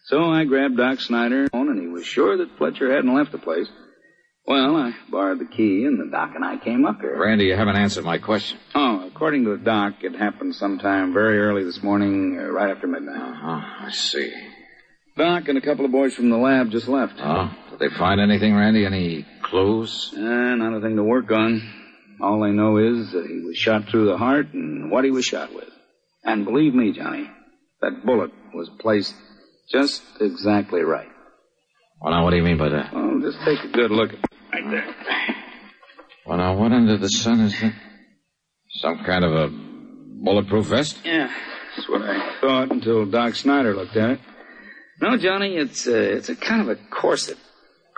So 0.05 0.23
I 0.23 0.43
grabbed 0.43 0.77
Doc 0.77 0.99
Snyder, 0.99 1.47
and 1.53 1.81
he 1.81 1.87
was 1.87 2.05
sure 2.05 2.37
that 2.37 2.57
Fletcher 2.57 2.93
hadn't 2.93 3.13
left 3.15 3.31
the 3.31 3.37
place. 3.37 3.67
Well, 4.45 4.75
I 4.75 4.93
borrowed 5.09 5.39
the 5.39 5.45
key, 5.45 5.85
and 5.85 5.99
the 5.99 6.11
doc 6.11 6.31
and 6.35 6.43
I 6.43 6.57
came 6.57 6.85
up 6.85 6.99
here. 6.99 7.15
Randy, 7.17 7.45
you 7.45 7.55
haven't 7.55 7.75
answered 7.77 8.03
my 8.03 8.17
question. 8.17 8.57
Oh, 8.73 9.07
according 9.07 9.45
to 9.45 9.51
the 9.55 9.63
doc, 9.63 10.03
it 10.03 10.15
happened 10.15 10.55
sometime 10.55 11.13
very 11.13 11.39
early 11.39 11.63
this 11.63 11.81
morning, 11.83 12.37
uh, 12.39 12.47
right 12.49 12.71
after 12.71 12.87
midnight. 12.87 13.21
Uh-huh, 13.21 13.85
I 13.85 13.91
see. 13.91 14.33
Doc 15.21 15.47
and 15.49 15.57
a 15.57 15.61
couple 15.61 15.85
of 15.85 15.91
boys 15.91 16.15
from 16.15 16.31
the 16.31 16.37
lab 16.37 16.71
just 16.71 16.87
left. 16.87 17.13
Oh, 17.19 17.55
did 17.69 17.77
they 17.77 17.95
find 17.95 18.19
anything, 18.19 18.55
Randy? 18.55 18.87
Any 18.87 19.27
clues? 19.43 20.11
Uh, 20.17 20.19
not 20.19 20.75
a 20.75 20.81
thing 20.81 20.95
to 20.95 21.03
work 21.03 21.29
on. 21.31 21.61
All 22.19 22.41
they 22.41 22.49
know 22.49 22.77
is 22.77 23.11
that 23.11 23.27
he 23.27 23.45
was 23.45 23.55
shot 23.55 23.87
through 23.87 24.07
the 24.07 24.17
heart 24.17 24.47
and 24.53 24.89
what 24.89 25.03
he 25.03 25.11
was 25.11 25.23
shot 25.23 25.53
with. 25.53 25.69
And 26.23 26.43
believe 26.43 26.73
me, 26.73 26.91
Johnny, 26.91 27.29
that 27.81 28.03
bullet 28.03 28.31
was 28.55 28.67
placed 28.79 29.13
just 29.71 30.01
exactly 30.19 30.81
right. 30.81 31.09
Well, 32.01 32.13
now, 32.13 32.23
what 32.23 32.31
do 32.31 32.37
you 32.37 32.43
mean 32.43 32.57
by 32.57 32.69
that? 32.69 32.91
Well, 32.91 33.21
just 33.21 33.37
take 33.45 33.59
a 33.63 33.67
good 33.67 33.91
look 33.91 34.13
at 34.13 34.15
it 34.15 34.29
right 34.51 34.71
there. 34.71 34.95
Well, 36.25 36.39
now, 36.39 36.57
what 36.57 36.71
under 36.71 36.97
the 36.97 37.09
sun 37.09 37.41
is 37.41 37.61
that? 37.61 37.73
Some 38.71 39.03
kind 39.05 39.23
of 39.23 39.33
a 39.33 39.49
bulletproof 40.23 40.65
vest? 40.65 40.97
Yeah, 41.05 41.31
that's 41.75 41.87
what 41.87 42.01
I 42.01 42.39
thought 42.41 42.71
until 42.71 43.05
Doc 43.05 43.35
Snyder 43.35 43.75
looked 43.75 43.95
at 43.95 44.09
it. 44.09 44.19
No, 45.01 45.17
Johnny, 45.17 45.57
it's 45.57 45.87
a, 45.87 46.15
it's 46.17 46.29
a 46.29 46.35
kind 46.35 46.61
of 46.61 46.69
a 46.69 46.75
corset. 46.75 47.37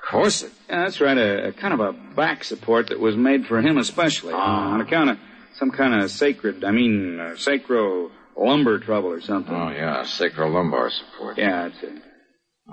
Corset? 0.10 0.52
Yeah, 0.70 0.84
that's 0.84 1.02
right, 1.02 1.18
a, 1.18 1.48
a 1.50 1.52
kind 1.54 1.74
of 1.74 1.80
a 1.80 1.94
back 2.16 2.44
support 2.44 2.90
that 2.90 3.00
was 3.00 3.16
made 3.16 3.46
for 3.46 3.60
him 3.60 3.78
especially. 3.78 4.34
On 4.34 4.82
account 4.82 5.12
of 5.12 5.18
some 5.56 5.72
kind 5.72 6.02
of 6.02 6.10
sacred, 6.10 6.64
I 6.64 6.72
mean, 6.72 7.20
uh, 7.20 7.36
sacro 7.36 8.10
lumbar 8.38 8.80
trouble 8.80 9.12
or 9.12 9.22
something. 9.22 9.54
Oh, 9.54 9.70
yeah, 9.70 10.04
sacro-lumbar 10.04 10.90
support. 10.90 11.38
Yeah, 11.38 11.68
that's 11.70 11.84
it. 11.84 12.02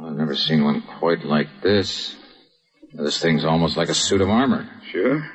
I've 0.00 0.16
never 0.16 0.36
seen 0.36 0.64
one 0.64 0.82
quite 0.98 1.24
like 1.24 1.48
this. 1.62 2.16
This 2.92 3.20
thing's 3.20 3.44
almost 3.44 3.76
like 3.76 3.88
a 3.88 3.94
suit 3.94 4.20
of 4.20 4.28
armor. 4.28 4.68
Sure. 4.92 5.28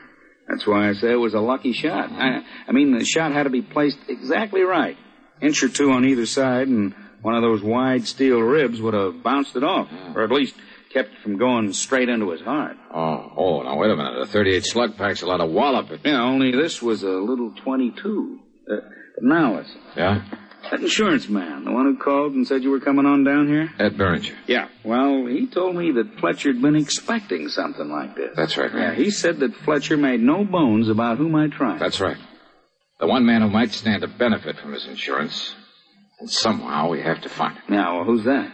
That's 0.48 0.66
why 0.66 0.90
I 0.90 0.94
say 0.94 1.12
it 1.12 1.16
was 1.16 1.34
a 1.34 1.40
lucky 1.40 1.74
shot. 1.74 2.12
I, 2.12 2.42
I 2.68 2.72
mean, 2.72 2.98
the 2.98 3.04
shot 3.04 3.32
had 3.32 3.44
to 3.44 3.50
be 3.50 3.62
placed 3.62 3.98
exactly 4.08 4.62
right. 4.62 4.98
Inch 5.42 5.64
or 5.64 5.70
two 5.70 5.92
on 5.92 6.06
either 6.06 6.26
side, 6.26 6.68
and 6.68 6.94
one 7.26 7.34
of 7.34 7.42
those 7.42 7.64
wide 7.64 8.06
steel 8.06 8.40
ribs 8.40 8.80
would 8.80 8.94
have 8.94 9.24
bounced 9.24 9.56
it 9.56 9.64
off, 9.64 9.90
or 10.14 10.24
at 10.24 10.30
least 10.30 10.54
kept 10.94 11.12
it 11.12 11.20
from 11.24 11.38
going 11.40 11.74
straight 11.74 12.08
into 12.08 12.30
his 12.30 12.42
heart. 12.42 12.78
Oh, 12.94 13.34
oh, 13.36 13.62
now 13.64 13.76
wait 13.80 13.90
a 13.90 13.96
minute. 13.96 14.22
A 14.22 14.28
38 14.28 14.64
slug 14.64 14.96
pack's 14.96 15.24
a 15.24 15.26
lot 15.26 15.42
of 15.42 15.50
wallop. 15.50 15.90
Yeah, 16.06 16.22
only 16.22 16.52
this 16.52 16.84
was 16.84 17.02
a 17.02 17.10
little 17.10 17.52
22. 17.64 18.40
Uh, 18.72 18.76
but 19.16 19.24
now 19.24 19.56
listen. 19.56 19.82
Yeah? 19.98 20.24
That 20.70 20.82
insurance 20.82 21.28
man, 21.28 21.66
the 21.66 21.72
one 21.72 21.86
who 21.86 21.98
called 21.98 22.34
and 22.34 22.46
said 22.48 22.62
you 22.62 22.70
were 22.70 22.80
coming 22.80 23.08
on 23.08 23.24
down 23.24 23.48
here? 23.48 23.74
Ed 23.80 23.98
Beringer. 23.98 24.36
Yeah. 24.46 24.68
Well, 24.84 25.26
he 25.26 25.48
told 25.48 25.76
me 25.76 25.94
that 25.94 26.20
Fletcher'd 26.20 26.62
been 26.62 26.76
expecting 26.76 27.50
something 27.50 27.90
like 27.90 28.16
this. 28.16 28.36
That's 28.36 28.56
right, 28.56 28.72
Yeah, 28.72 28.94
he 28.94 29.10
said 29.10 29.40
that 29.40 29.56
Fletcher 29.56 29.98
made 29.98 30.22
no 30.22 30.46
bones 30.46 30.90
about 30.90 31.18
who 31.18 31.28
might 31.28 31.54
try. 31.54 31.80
That's 31.80 32.00
right. 32.00 32.18
The 33.00 33.08
one 33.08 33.26
man 33.26 33.42
who 33.42 33.50
might 33.50 33.72
stand 33.72 34.02
to 34.04 34.08
benefit 34.08 34.58
from 34.60 34.74
his 34.74 34.86
insurance. 34.86 35.56
And 36.20 36.30
somehow 36.30 36.90
we 36.90 37.02
have 37.02 37.22
to 37.22 37.30
find 37.30 37.56
him. 37.56 37.64
Now, 37.70 37.98
well, 37.98 38.06
who's 38.06 38.24
that? 38.26 38.52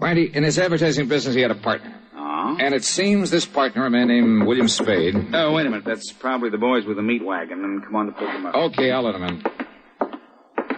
Randy, 0.00 0.30
in 0.32 0.44
his 0.44 0.58
advertising 0.58 1.08
business, 1.08 1.34
he 1.34 1.40
had 1.40 1.50
a 1.50 1.56
partner. 1.56 1.92
Oh? 2.16 2.56
And 2.60 2.74
it 2.74 2.84
seems 2.84 3.30
this 3.30 3.46
partner, 3.46 3.86
a 3.86 3.90
man 3.90 4.08
named 4.08 4.46
William 4.46 4.68
Spade. 4.68 5.14
Oh, 5.34 5.52
wait 5.52 5.66
a 5.66 5.70
minute. 5.70 5.84
That's 5.84 6.12
probably 6.12 6.50
the 6.50 6.58
boys 6.58 6.84
with 6.84 6.96
the 6.96 7.02
meat 7.02 7.24
wagon. 7.24 7.64
And 7.64 7.82
come 7.84 7.96
on 7.96 8.06
to 8.06 8.12
pick 8.12 8.28
them 8.28 8.46
up. 8.46 8.54
Okay, 8.54 8.90
I'll 8.90 9.02
let 9.02 9.14
him 9.14 9.22
in. 9.24 9.42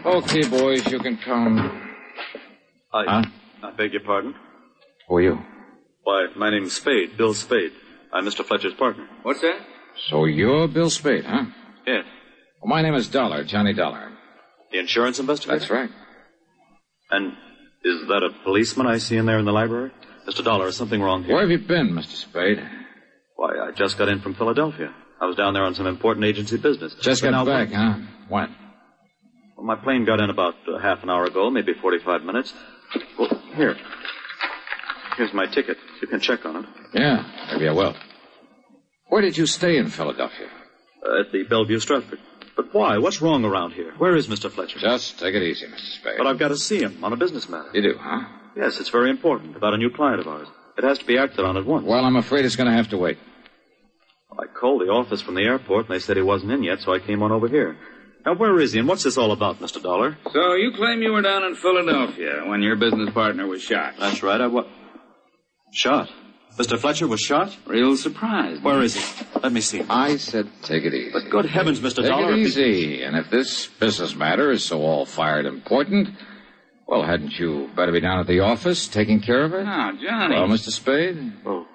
Okay, 0.05 0.49
boys, 0.49 0.87
you 0.91 0.99
can 1.01 1.17
come. 1.19 1.59
I, 2.95 3.05
Huh? 3.07 3.23
I 3.63 3.71
beg 3.73 3.93
your 3.93 4.03
pardon? 4.03 4.35
Who 5.09 5.17
are 5.17 5.21
you? 5.23 5.39
Why, 6.05 6.27
my 6.37 6.51
name's 6.51 6.73
Spade, 6.75 7.17
Bill 7.17 7.35
Spade. 7.35 7.73
I'm 8.13 8.25
Mr. 8.25 8.45
Fletcher's 8.45 8.75
partner. 8.75 9.07
What's 9.23 9.41
that? 9.41 9.59
So 10.09 10.25
you're 10.27 10.69
Bill 10.69 10.91
Spade, 10.91 11.25
huh? 11.25 11.47
Yes. 11.87 12.05
Well, 12.63 12.69
my 12.69 12.83
name 12.83 12.95
is 12.95 13.09
Dollar, 13.09 13.45
Johnny 13.45 13.73
Dollar. 13.73 14.13
The 14.71 14.79
insurance 14.79 15.19
investigator? 15.19 15.59
That's 15.59 15.71
right. 15.71 15.91
And 17.11 17.33
is 17.85 18.09
that 18.09 18.23
a 18.23 18.31
policeman 18.45 18.87
I 18.87 18.99
see 18.99 19.17
in 19.17 19.27
there 19.27 19.39
in 19.39 19.45
the 19.45 19.53
library? 19.53 19.93
Mr. 20.27 20.45
Dollar, 20.45 20.67
is 20.69 20.77
something 20.77 21.01
wrong 21.01 21.23
here? 21.23 21.35
Where 21.35 21.43
have 21.43 21.51
you 21.51 21.65
been, 21.67 21.91
Mr. 21.91 22.17
Spade? 22.17 22.59
Why, 23.37 23.51
I 23.69 23.71
just 23.73 23.97
got 23.97 24.09
in 24.09 24.21
from 24.21 24.35
Philadelphia. 24.35 24.93
I 25.21 25.27
was 25.27 25.37
down 25.37 25.55
there 25.55 25.65
on 25.65 25.75
some 25.75 25.87
important 25.87 26.27
agency 26.27 26.57
business. 26.57 26.95
Just 27.01 27.23
But 27.23 27.31
got 27.31 27.47
back, 27.47 27.69
huh? 27.71 27.95
When? 28.29 28.55
Well, 29.57 29.67
my 29.67 29.77
plane 29.77 30.05
got 30.05 30.21
in 30.21 30.31
about 30.31 30.55
uh, 30.69 30.79
half 30.79 31.03
an 31.03 31.11
hour 31.11 31.25
ago, 31.25 31.49
maybe 31.51 31.73
45 31.75 32.23
minutes. 32.23 32.53
Well, 33.19 33.41
here. 33.55 33.77
Here's 35.17 35.33
my 35.33 35.47
ticket. 35.47 35.79
You 36.03 36.09
can 36.09 36.21
check 36.21 36.45
on 36.45 36.57
it. 36.57 36.67
Yeah, 36.93 37.25
maybe 37.53 37.69
I 37.69 37.73
will. 37.73 37.95
Where 39.09 39.23
did 39.23 39.37
you 39.39 39.47
stay 39.47 39.79
in 39.79 39.89
Philadelphia? 39.89 40.49
Uh, 41.03 41.21
at 41.21 41.33
the 41.33 41.45
Bellevue 41.45 41.79
Stratford. 41.79 42.19
But 42.57 42.73
why? 42.73 42.97
What's 42.99 43.21
wrong 43.21 43.45
around 43.45 43.73
here? 43.73 43.93
Where 43.99 44.17
is 44.17 44.29
Mr. 44.29 44.51
Fletcher? 44.51 44.79
Just 44.79 45.19
take 45.19 45.35
it 45.35 45.43
easy, 45.43 45.67
Mr. 45.67 45.79
Spade. 46.01 46.15
But 46.17 46.27
I've 46.27 46.39
got 46.39 46.49
to 46.49 46.57
see 46.57 46.81
him 46.81 47.05
on 47.05 47.13
a 47.13 47.17
business 47.17 47.49
matter. 47.49 47.69
You 47.75 47.83
do, 47.83 47.99
huh? 48.01 48.27
Yes, 48.57 48.81
it's 48.81 48.89
very 48.89 49.11
important 49.11 49.57
about 49.57 49.75
a 49.75 49.77
new 49.77 49.91
client 49.91 50.21
of 50.21 50.27
ours. 50.27 50.49
It 50.79 50.85
has 50.85 50.99
to 50.99 51.05
be 51.05 51.19
acted 51.19 51.45
on 51.45 51.57
at 51.57 51.67
once. 51.67 51.87
Well, 51.87 52.05
I'm 52.05 52.17
afraid 52.17 52.45
it's 52.47 52.57
going 52.57 52.71
to 52.71 52.77
have 52.77 52.89
to 52.89 52.99
wait. 52.99 53.19
I 54.39 54.47
called 54.47 54.81
the 54.83 54.91
office 54.91 55.21
from 55.21 55.35
the 55.35 55.43
airport, 55.43 55.87
and 55.87 55.95
they 55.95 55.99
said 55.99 56.17
he 56.17 56.23
wasn't 56.23 56.53
in 56.53 56.63
yet, 56.63 56.81
so 56.81 56.93
I 56.95 56.99
came 56.99 57.23
on 57.23 57.33
over 57.33 57.49
here. 57.49 57.77
Now, 58.25 58.35
where 58.35 58.59
is 58.59 58.73
he, 58.73 58.81
and 58.81 58.89
what's 58.89 59.05
this 59.05 59.17
all 59.19 59.33
about, 59.33 59.61
Mr. 59.61 59.83
Dollar? 59.83 60.19
So 60.33 60.55
you 60.55 60.73
claim 60.73 61.01
you 61.01 61.13
were 61.13 61.23
down 61.23 61.45
in 61.45 61.55
Philadelphia 61.55 62.43
when 62.47 62.61
your 62.63 62.77
business 62.77 63.11
partner 63.11 63.47
was 63.47 63.63
shot? 63.63 63.95
That's 63.99 64.23
right, 64.23 64.41
I 64.41 64.47
was. 64.49 64.67
Shot? 65.73 66.11
Mr. 66.57 66.79
Fletcher 66.79 67.07
was 67.07 67.21
shot? 67.21 67.55
Real 67.67 67.97
surprise. 67.97 68.61
Where 68.61 68.81
is 68.83 68.97
he? 68.97 69.25
Let 69.43 69.53
me 69.53 69.61
see. 69.61 69.83
I 69.91 70.17
said 70.17 70.49
take 70.63 70.85
it 70.85 70.95
easy. 70.95 71.11
But 71.13 71.31
good 71.31 71.45
heavens, 71.47 71.81
Mr. 71.81 71.97
Take 71.97 72.07
Dollar. 72.07 72.33
it 72.33 72.39
easy. 72.39 73.03
And 73.03 73.17
if 73.17 73.31
this 73.31 73.67
business 73.67 74.15
matter 74.15 74.51
is 74.51 74.65
so 74.65 74.81
all 74.81 75.05
fired 75.05 75.45
important, 75.45 76.09
well, 76.87 77.03
hadn't 77.05 77.33
you 77.39 77.69
better 77.77 77.93
be 77.93 78.01
down 78.01 78.21
at 78.21 78.27
the 78.27 78.41
office 78.41 78.89
taking 78.89 79.21
care 79.21 79.45
of 79.45 79.53
it? 79.53 79.65
Now, 79.65 79.93
Johnny. 80.03 80.35
Well, 80.37 80.49
Mr. 80.49 80.71
Spade? 80.71 81.33
Oh, 81.45 81.67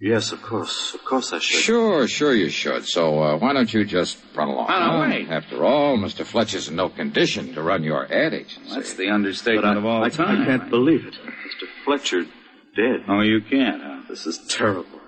yes, 0.00 0.32
of 0.32 0.42
course. 0.42 0.92
Of 0.92 1.02
course 1.04 1.32
I 1.32 1.38
should. 1.38 1.60
Sure, 1.60 2.06
sure 2.06 2.34
you 2.34 2.50
should. 2.50 2.84
So 2.86 3.22
uh, 3.22 3.38
why 3.38 3.54
don't 3.54 3.72
you 3.72 3.84
just 3.86 4.18
run 4.34 4.48
along? 4.48 4.66
Oh, 4.68 4.78
no, 4.80 5.02
huh? 5.04 5.08
wait. 5.08 5.30
After 5.30 5.64
all, 5.64 5.96
Mr. 5.96 6.26
Fletcher's 6.26 6.68
in 6.68 6.76
no 6.76 6.90
condition 6.90 7.54
to 7.54 7.62
run 7.62 7.84
your 7.84 8.04
ad 8.12 8.34
agency. 8.34 8.74
That's 8.74 8.94
the 8.94 9.08
understatement 9.08 9.64
But 9.64 9.76
I, 9.76 9.78
of 9.78 9.86
all 9.86 10.04
I, 10.04 10.08
time. 10.10 10.42
I 10.42 10.44
can't 10.44 10.68
believe 10.68 11.06
it. 11.06 11.14
Mr. 11.14 11.66
Fletcher 11.86 12.24
dead. 12.80 13.04
Oh, 13.08 13.20
you 13.20 13.40
can't, 13.42 13.82
huh? 13.82 14.00
This 14.08 14.26
is 14.26 14.38
terrible. 14.48 14.98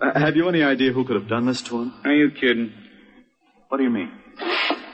Uh, 0.00 0.18
have 0.18 0.36
you 0.36 0.48
any 0.48 0.62
idea 0.62 0.92
who 0.92 1.04
could 1.04 1.16
have 1.16 1.28
done 1.28 1.46
this 1.46 1.62
to 1.62 1.80
him? 1.82 1.94
Are 2.04 2.12
you 2.12 2.30
kidding? 2.30 2.72
What 3.68 3.78
do 3.78 3.84
you 3.84 3.90
mean? 3.90 4.10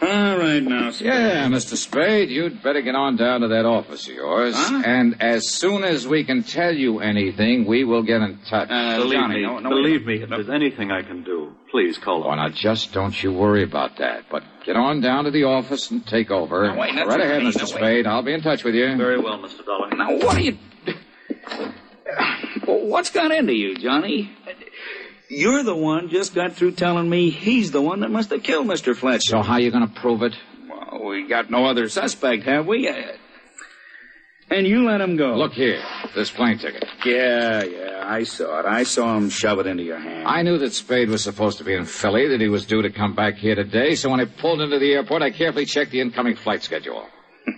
All 0.02 0.38
right, 0.38 0.60
now. 0.62 0.90
Spade. 0.90 1.06
Yeah, 1.08 1.46
Mr. 1.49 1.76
Spade, 1.76 2.30
you'd 2.30 2.62
better 2.62 2.80
get 2.80 2.94
on 2.94 3.16
down 3.16 3.42
to 3.42 3.49
that 3.49 3.66
office 3.66 4.08
of 4.08 4.14
yours. 4.14 4.54
Huh? 4.56 4.82
And 4.84 5.22
as 5.22 5.49
soon 5.49 5.84
as 5.84 6.06
we 6.08 6.25
can 6.25 6.42
tell 6.42 6.75
you 6.75 7.00
anything, 7.00 7.66
we 7.66 7.84
will 7.84 8.02
get 8.02 8.20
in 8.22 8.38
touch. 8.49 8.70
Uh, 8.70 8.96
believe 8.99 9.12
Johnny, 9.20 9.34
me, 9.37 9.42
no, 9.42 9.58
no, 9.58 9.68
believe 9.68 10.06
me, 10.06 10.22
if 10.22 10.28
there's 10.30 10.49
anything 10.49 10.90
I 10.90 11.02
can 11.02 11.22
do, 11.22 11.52
please 11.70 11.99
call 11.99 12.25
Oh, 12.25 12.28
on. 12.30 12.38
now 12.38 12.49
just 12.49 12.92
don't 12.94 13.22
you 13.22 13.32
worry 13.32 13.62
about 13.62 13.99
that. 13.99 14.25
But 14.30 14.42
get 14.64 14.76
on 14.76 15.00
down 15.02 15.25
to 15.25 15.30
the 15.30 15.44
office 15.44 15.90
and 15.90 16.06
take 16.06 16.30
over. 16.30 16.66
Now, 16.68 16.78
wait, 16.80 16.94
that's 16.94 17.06
right 17.08 17.20
ahead. 17.20 17.42
Mr. 17.42 17.56
Now, 17.56 17.62
wait. 17.64 17.68
Spade. 17.68 18.06
I'll 18.06 18.22
be 18.22 18.32
in 18.32 18.40
touch 18.42 18.64
with 18.64 18.75
you. 18.75 18.96
Very 18.96 19.20
well, 19.20 19.38
Mr. 19.38 19.64
Dollar. 19.66 19.90
Now, 19.96 20.16
what 20.16 20.37
are 20.37 20.40
you... 20.40 20.56
What's 22.66 23.11
got 23.11 23.30
into 23.33 23.54
you, 23.54 23.76
Johnny? 23.76 24.30
You're 25.28 25.62
the 25.62 25.76
one 25.76 26.09
just 26.09 26.35
got 26.35 26.54
through 26.54 26.73
telling 26.73 27.09
me 27.09 27.30
he's 27.30 27.71
the 27.71 27.80
one 27.80 28.00
that 28.00 28.11
must 28.11 28.30
have 28.30 28.42
killed 28.42 28.66
Mr. 28.66 28.97
Fletcher. 28.97 29.30
So 29.30 29.42
how 29.42 29.59
you 29.59 29.71
going 29.71 29.87
to 29.88 30.00
prove 30.00 30.23
it? 30.23 30.35
Well, 30.69 31.04
we 31.09 31.28
got 31.28 31.50
no 31.50 31.66
other 31.66 31.88
suspect, 31.88 32.45
have 32.45 32.66
we? 32.66 32.88
And 34.50 34.66
you 34.66 34.85
let 34.85 35.00
him 35.00 35.16
go. 35.16 35.37
Look 35.37 35.52
here, 35.52 35.80
this 36.16 36.30
plane 36.33 36.59
ticket. 36.59 36.85
Yeah, 37.04 37.62
yeah, 37.62 38.02
I 38.04 38.25
saw 38.25 38.59
it. 38.59 38.66
I 38.66 38.83
saw 38.83 39.16
him 39.16 39.30
shove 39.30 39.61
it 39.61 39.69
into 39.69 39.85
your 39.85 40.00
hand. 40.00 40.26
I 40.26 40.42
knew 40.42 40.59
that 40.59 40.73
Spade 40.73 41.09
was 41.09 41.23
supposed 41.23 41.59
to 41.59 41.64
be 41.64 41.75
in 41.75 41.85
Philly, 41.85 42.26
that 42.26 42.40
he 42.40 42.49
was 42.49 42.66
due 42.66 42.83
to 42.83 42.90
come 42.90 43.14
back 43.14 43.37
here 43.37 43.54
today, 43.54 43.95
so 43.95 44.11
when 44.11 44.19
I 44.19 44.25
pulled 44.25 44.61
into 44.61 44.80
the 44.80 44.92
airport, 44.95 45.23
I 45.23 45.30
carefully 45.30 45.66
checked 45.66 45.92
the 45.92 46.00
incoming 46.00 46.37
flight 46.37 46.62
schedule. 46.62 47.07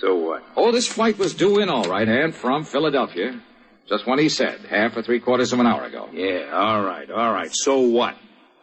So 0.00 0.16
what? 0.16 0.42
Oh, 0.56 0.72
this 0.72 0.88
flight 0.88 1.16
was 1.16 1.32
due 1.32 1.60
in 1.60 1.68
all 1.68 1.84
right, 1.84 2.08
and 2.08 2.34
from 2.34 2.64
Philadelphia. 2.64 3.40
Just 3.88 4.06
what 4.06 4.18
he 4.18 4.28
said, 4.28 4.60
half 4.70 4.96
or 4.96 5.02
three 5.02 5.20
quarters 5.20 5.52
of 5.52 5.60
an 5.60 5.66
hour 5.66 5.84
ago. 5.84 6.08
Yeah, 6.12 6.50
all 6.52 6.82
right, 6.82 7.10
all 7.10 7.32
right. 7.32 7.54
So 7.54 7.80
what? 7.80 8.16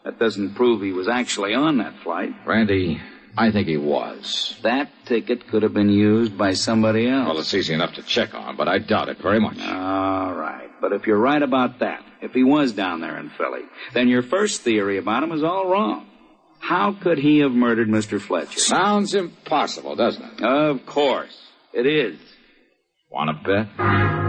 That 0.05 0.17
doesn't 0.17 0.55
prove 0.55 0.81
he 0.81 0.93
was 0.93 1.07
actually 1.07 1.53
on 1.53 1.77
that 1.79 1.93
flight. 2.03 2.29
Randy, 2.45 3.01
I 3.37 3.51
think 3.51 3.67
he 3.67 3.77
was. 3.77 4.57
That 4.63 4.89
ticket 5.05 5.47
could 5.49 5.63
have 5.63 5.73
been 5.73 5.89
used 5.89 6.37
by 6.37 6.53
somebody 6.53 7.07
else. 7.07 7.27
Well, 7.27 7.39
it's 7.39 7.53
easy 7.53 7.73
enough 7.73 7.93
to 7.95 8.03
check 8.03 8.33
on, 8.33 8.55
but 8.55 8.67
I 8.67 8.79
doubt 8.79 9.09
it 9.09 9.17
very 9.21 9.39
much. 9.39 9.59
All 9.59 10.33
right. 10.33 10.69
But 10.81 10.93
if 10.93 11.05
you're 11.05 11.19
right 11.19 11.41
about 11.41 11.79
that, 11.79 12.03
if 12.21 12.33
he 12.33 12.43
was 12.43 12.71
down 12.71 13.01
there 13.01 13.17
in 13.17 13.29
Philly, 13.31 13.63
then 13.93 14.07
your 14.07 14.23
first 14.23 14.61
theory 14.61 14.97
about 14.97 15.23
him 15.23 15.31
is 15.31 15.43
all 15.43 15.69
wrong. 15.69 16.07
How 16.59 16.93
could 16.93 17.17
he 17.17 17.39
have 17.39 17.51
murdered 17.51 17.87
Mr. 17.87 18.19
Fletcher? 18.19 18.59
Sounds 18.59 19.13
impossible, 19.15 19.95
doesn't 19.95 20.23
it? 20.23 20.43
Of 20.43 20.85
course. 20.85 21.37
It 21.73 21.85
is. 21.85 22.19
Want 23.09 23.43
to 23.43 23.65
bet? 23.67 24.28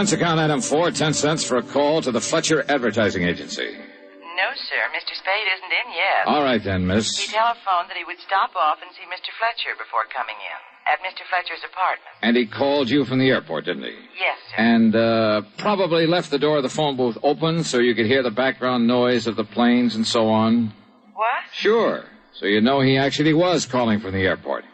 Expense 0.00 0.18
account 0.18 0.40
item 0.40 0.62
four, 0.62 0.90
ten 0.90 1.12
cents 1.12 1.44
for 1.44 1.58
a 1.58 1.62
call 1.62 2.00
to 2.00 2.10
the 2.10 2.22
Fletcher 2.22 2.64
Advertising 2.70 3.22
Agency. 3.22 3.70
No, 3.70 4.48
sir. 4.56 4.80
Mr. 4.96 5.12
Spade 5.12 5.46
isn't 5.58 5.72
in 5.72 5.92
yet. 5.92 6.26
All 6.26 6.42
right 6.42 6.64
then, 6.64 6.86
miss. 6.86 7.18
He 7.18 7.30
telephoned 7.30 7.90
that 7.90 7.98
he 7.98 8.04
would 8.04 8.16
stop 8.26 8.56
off 8.56 8.78
and 8.80 8.90
see 8.96 9.02
Mr. 9.02 9.28
Fletcher 9.38 9.76
before 9.76 10.04
coming 10.10 10.36
in 10.40 10.90
at 10.90 11.00
Mr. 11.00 11.28
Fletcher's 11.28 11.62
apartment. 11.70 12.16
And 12.22 12.34
he 12.34 12.46
called 12.46 12.88
you 12.88 13.04
from 13.04 13.18
the 13.18 13.28
airport, 13.28 13.66
didn't 13.66 13.82
he? 13.82 13.90
Yes, 14.18 14.38
sir. 14.48 14.56
And 14.56 14.96
uh, 14.96 15.42
probably 15.58 16.06
left 16.06 16.30
the 16.30 16.38
door 16.38 16.56
of 16.56 16.62
the 16.62 16.70
phone 16.70 16.96
booth 16.96 17.18
open 17.22 17.62
so 17.62 17.78
you 17.78 17.94
could 17.94 18.06
hear 18.06 18.22
the 18.22 18.30
background 18.30 18.86
noise 18.86 19.26
of 19.26 19.36
the 19.36 19.44
planes 19.44 19.96
and 19.96 20.06
so 20.06 20.30
on. 20.30 20.72
What? 21.12 21.28
Sure. 21.52 22.06
So 22.32 22.46
you 22.46 22.62
know 22.62 22.80
he 22.80 22.96
actually 22.96 23.34
was 23.34 23.66
calling 23.66 24.00
from 24.00 24.14
the 24.14 24.22
airport. 24.22 24.64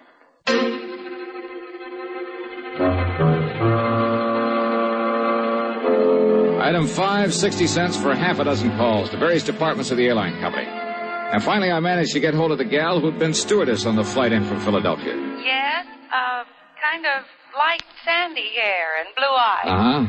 Item 6.67 6.89
five, 6.89 7.33
60 7.33 7.69
cents 7.69 7.97
for 7.97 8.13
half 8.13 8.41
a 8.41 8.45
dozen 8.45 8.77
calls 8.77 9.11
to 9.11 9.17
various 9.17 9.45
departments 9.45 9.93
of 9.93 9.99
the 9.99 10.07
airline 10.07 10.41
company. 10.41 10.67
And 10.67 11.41
finally, 11.41 11.71
I 11.71 11.79
managed 11.79 12.13
to 12.15 12.19
get 12.19 12.35
hold 12.35 12.51
of 12.51 12.59
the 12.59 12.65
gal 12.65 12.99
who'd 12.99 13.21
been 13.21 13.35
stewardess 13.35 13.87
on 13.87 13.95
the 13.95 14.03
flight 14.03 14.33
in 14.33 14.45
from 14.45 14.59
Philadelphia. 14.59 15.15
Yes, 15.45 15.87
uh, 16.11 16.43
kind 16.83 17.07
of 17.07 17.23
light 17.57 17.85
sandy 18.05 18.51
hair 18.59 18.99
and 18.99 19.15
blue 19.15 19.31
eyes. 19.31 19.65
Uh 19.65 19.79
huh. 19.79 20.07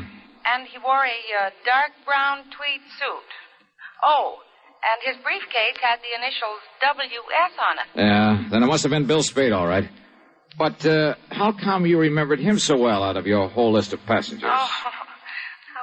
And 0.50 0.67
he 0.67 0.80
wore 0.80 1.06
a 1.06 1.46
uh, 1.46 1.52
dark 1.63 1.91
brown 2.08 2.39
tweed 2.46 2.82
suit. 2.98 3.30
Oh, 4.02 4.39
and 4.82 5.15
his 5.15 5.24
briefcase 5.24 5.78
had 5.80 6.00
the 6.02 6.17
initials 6.17 6.65
W.S. 6.82 7.52
on 7.62 7.78
it. 7.78 8.02
Yeah, 8.02 8.50
then 8.50 8.63
it 8.63 8.65
must 8.65 8.82
have 8.82 8.89
been 8.89 9.06
Bill 9.06 9.22
Spade, 9.22 9.52
all 9.52 9.67
right. 9.67 9.88
But 10.58 10.84
uh, 10.88 11.13
how 11.30 11.52
come 11.52 11.86
you 11.86 12.00
remembered 12.00 12.39
him 12.39 12.58
so 12.58 12.78
well 12.78 13.04
out 13.04 13.15
of 13.15 13.28
your 13.28 13.48
whole 13.48 13.74
list 13.74 13.93
of 13.93 14.04
passengers? 14.08 14.50
Oh, 14.52 14.70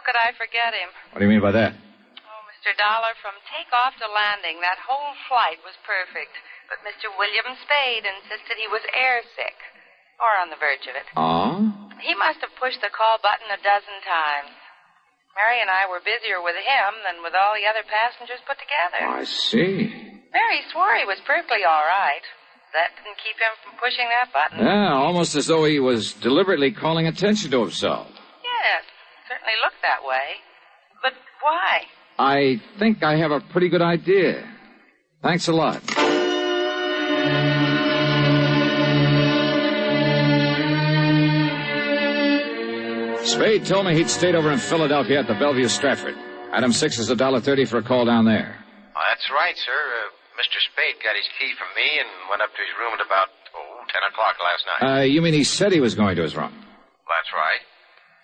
could 0.04 0.16
I 0.16 0.36
forget 0.36 0.76
him? 0.76 0.92
What 1.10 1.18
do 1.20 1.24
you 1.24 1.32
mean 1.32 1.42
by 1.42 1.52
that? 1.52 1.72
Oh, 1.74 2.42
Mr. 2.52 2.76
Dollar, 2.76 3.16
from 3.24 3.34
takeoff 3.48 3.96
to 3.98 4.08
landing, 4.08 4.60
that 4.60 4.80
whole 4.84 5.16
flight 5.28 5.58
was 5.64 5.74
perfect. 5.84 6.32
But 6.68 6.80
Mr. 6.84 7.12
William 7.16 7.56
Spade 7.64 8.08
insisted 8.08 8.56
he 8.56 8.68
was 8.68 8.84
airsick. 8.96 9.56
Or 10.22 10.30
on 10.40 10.48
the 10.48 10.60
verge 10.60 10.86
of 10.86 10.94
it. 10.94 11.08
Oh? 11.18 11.58
He 12.00 12.14
must 12.14 12.40
have 12.40 12.54
pushed 12.56 12.80
the 12.80 12.92
call 12.92 13.18
button 13.20 13.50
a 13.50 13.60
dozen 13.60 13.98
times. 14.06 14.54
Mary 15.34 15.58
and 15.58 15.68
I 15.68 15.90
were 15.90 15.98
busier 15.98 16.38
with 16.38 16.54
him 16.54 16.92
than 17.02 17.18
with 17.26 17.34
all 17.34 17.58
the 17.58 17.66
other 17.66 17.82
passengers 17.82 18.38
put 18.46 18.54
together. 18.62 19.02
I 19.02 19.26
see. 19.26 19.90
Mary 20.30 20.62
swore 20.70 20.94
he 20.94 21.04
was 21.04 21.18
perfectly 21.26 21.66
all 21.66 21.82
right. 21.82 22.22
That 22.74 22.94
didn't 22.98 23.18
keep 23.22 23.38
him 23.38 23.54
from 23.62 23.74
pushing 23.78 24.06
that 24.10 24.30
button. 24.34 24.62
Yeah, 24.62 24.94
almost 24.94 25.34
as 25.34 25.46
though 25.46 25.66
he 25.66 25.78
was 25.78 26.12
deliberately 26.14 26.70
calling 26.70 27.06
attention 27.06 27.50
to 27.50 27.60
himself. 27.62 28.06
Yes, 28.42 28.82
certainly 29.28 29.54
looked 29.64 29.80
that 29.82 30.02
way. 30.06 30.40
But 31.02 31.12
why? 31.42 31.82
I 32.18 32.60
think 32.78 33.02
I 33.02 33.16
have 33.16 33.30
a 33.30 33.40
pretty 33.40 33.68
good 33.68 33.82
idea. 33.82 34.48
Thanks 35.22 35.48
a 35.48 35.52
lot. 35.52 35.82
Spade 43.24 43.64
told 43.64 43.86
me 43.86 43.96
he'd 43.96 44.10
stayed 44.10 44.34
over 44.34 44.52
in 44.52 44.58
Philadelphia 44.58 45.18
at 45.20 45.26
the 45.26 45.34
Bellevue 45.34 45.66
Stratford. 45.68 46.14
Item 46.52 46.72
six 46.72 46.98
is 46.98 47.08
a 47.10 47.16
dollar 47.16 47.40
thirty 47.40 47.64
for 47.64 47.78
a 47.78 47.82
call 47.82 48.04
down 48.04 48.24
there. 48.26 48.62
Oh, 48.94 49.00
that's 49.10 49.26
right, 49.32 49.56
sir. 49.56 49.72
Uh, 49.72 50.12
Mr. 50.38 50.60
Spade 50.70 51.02
got 51.02 51.16
his 51.16 51.26
key 51.40 51.50
from 51.58 51.68
me 51.74 51.98
and 51.98 52.08
went 52.30 52.42
up 52.42 52.50
to 52.50 52.60
his 52.62 52.70
room 52.78 52.92
at 52.94 53.02
about, 53.04 53.28
oh, 53.56 53.82
10 53.90 54.02
o'clock 54.12 54.36
last 54.38 54.62
night. 54.66 54.82
Uh, 54.82 55.02
you 55.02 55.22
mean 55.22 55.32
he 55.32 55.42
said 55.42 55.72
he 55.72 55.80
was 55.80 55.94
going 55.94 56.14
to 56.16 56.22
his 56.22 56.36
room? 56.36 56.52
That's 57.08 57.32
right. 57.34 57.62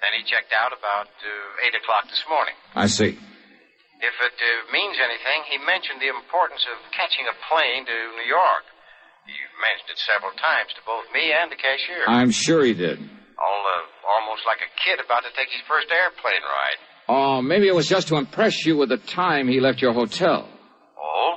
Then 0.00 0.16
he 0.16 0.24
checked 0.24 0.52
out 0.56 0.72
about 0.72 1.12
uh, 1.12 1.68
8 1.68 1.76
o'clock 1.76 2.08
this 2.08 2.24
morning. 2.28 2.56
I 2.74 2.88
see. 2.88 3.12
If 4.00 4.16
it 4.16 4.36
uh, 4.40 4.72
means 4.72 4.96
anything, 4.96 5.44
he 5.52 5.60
mentioned 5.60 6.00
the 6.00 6.08
importance 6.08 6.64
of 6.72 6.80
catching 6.96 7.28
a 7.28 7.36
plane 7.52 7.84
to 7.84 7.96
New 8.16 8.24
York. 8.24 8.64
He 9.28 9.36
mentioned 9.60 9.92
it 9.92 10.00
several 10.00 10.32
times 10.40 10.72
to 10.72 10.80
both 10.88 11.04
me 11.12 11.36
and 11.36 11.52
the 11.52 11.60
cashier. 11.60 12.08
I'm 12.08 12.32
sure 12.32 12.64
he 12.64 12.72
did. 12.72 12.96
All, 12.96 13.60
uh, 13.60 13.84
almost 14.08 14.48
like 14.48 14.64
a 14.64 14.70
kid 14.80 15.04
about 15.04 15.28
to 15.28 15.32
take 15.36 15.52
his 15.52 15.60
first 15.68 15.92
airplane 15.92 16.40
ride. 16.48 16.80
Oh, 17.12 17.42
maybe 17.42 17.68
it 17.68 17.74
was 17.74 17.88
just 17.88 18.08
to 18.08 18.16
impress 18.16 18.64
you 18.64 18.76
with 18.76 18.88
the 18.88 18.96
time 18.96 19.48
he 19.48 19.60
left 19.60 19.82
your 19.82 19.92
hotel. 19.92 20.48
Oh? 20.96 21.36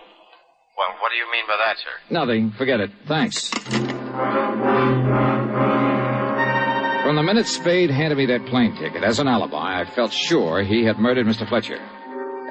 Well, 0.77 0.91
what 1.03 1.11
do 1.11 1.17
you 1.19 1.27
mean 1.31 1.43
by 1.47 1.57
that, 1.59 1.77
sir? 1.83 1.95
Nothing. 2.09 2.51
Forget 2.51 2.79
it. 2.79 2.91
Thanks. 3.07 3.51
The 7.23 7.27
minute 7.27 7.47
Spade 7.47 7.89
handed 7.89 8.17
me 8.17 8.25
that 8.25 8.45
plane 8.47 8.75
ticket 8.75 9.01
as 9.01 9.19
an 9.19 9.29
alibi, 9.29 9.79
I 9.79 9.85
felt 9.85 10.11
sure 10.11 10.61
he 10.61 10.83
had 10.83 10.99
murdered 10.99 11.25
Mr. 11.25 11.47
Fletcher. 11.47 11.79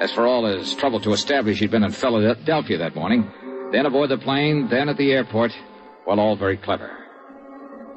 As 0.01 0.11
for 0.11 0.25
all 0.25 0.45
his 0.47 0.73
trouble 0.73 0.99
to 1.01 1.13
establish 1.13 1.59
he'd 1.59 1.69
been 1.69 1.83
in 1.83 1.91
Philadelphia 1.91 2.79
that 2.79 2.95
morning, 2.95 3.31
then 3.71 3.85
aboard 3.85 4.09
the 4.09 4.17
plane, 4.17 4.69
then 4.69 4.89
at 4.89 4.97
the 4.97 5.11
airport, 5.11 5.51
well, 6.07 6.19
all 6.19 6.35
very 6.35 6.57
clever. 6.57 6.89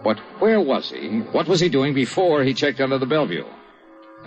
But 0.04 0.18
where 0.38 0.60
was 0.60 0.90
he? 0.90 1.20
What 1.32 1.48
was 1.48 1.60
he 1.60 1.70
doing 1.70 1.94
before 1.94 2.44
he 2.44 2.52
checked 2.52 2.82
under 2.82 2.98
the 2.98 3.06
Bellevue? 3.06 3.46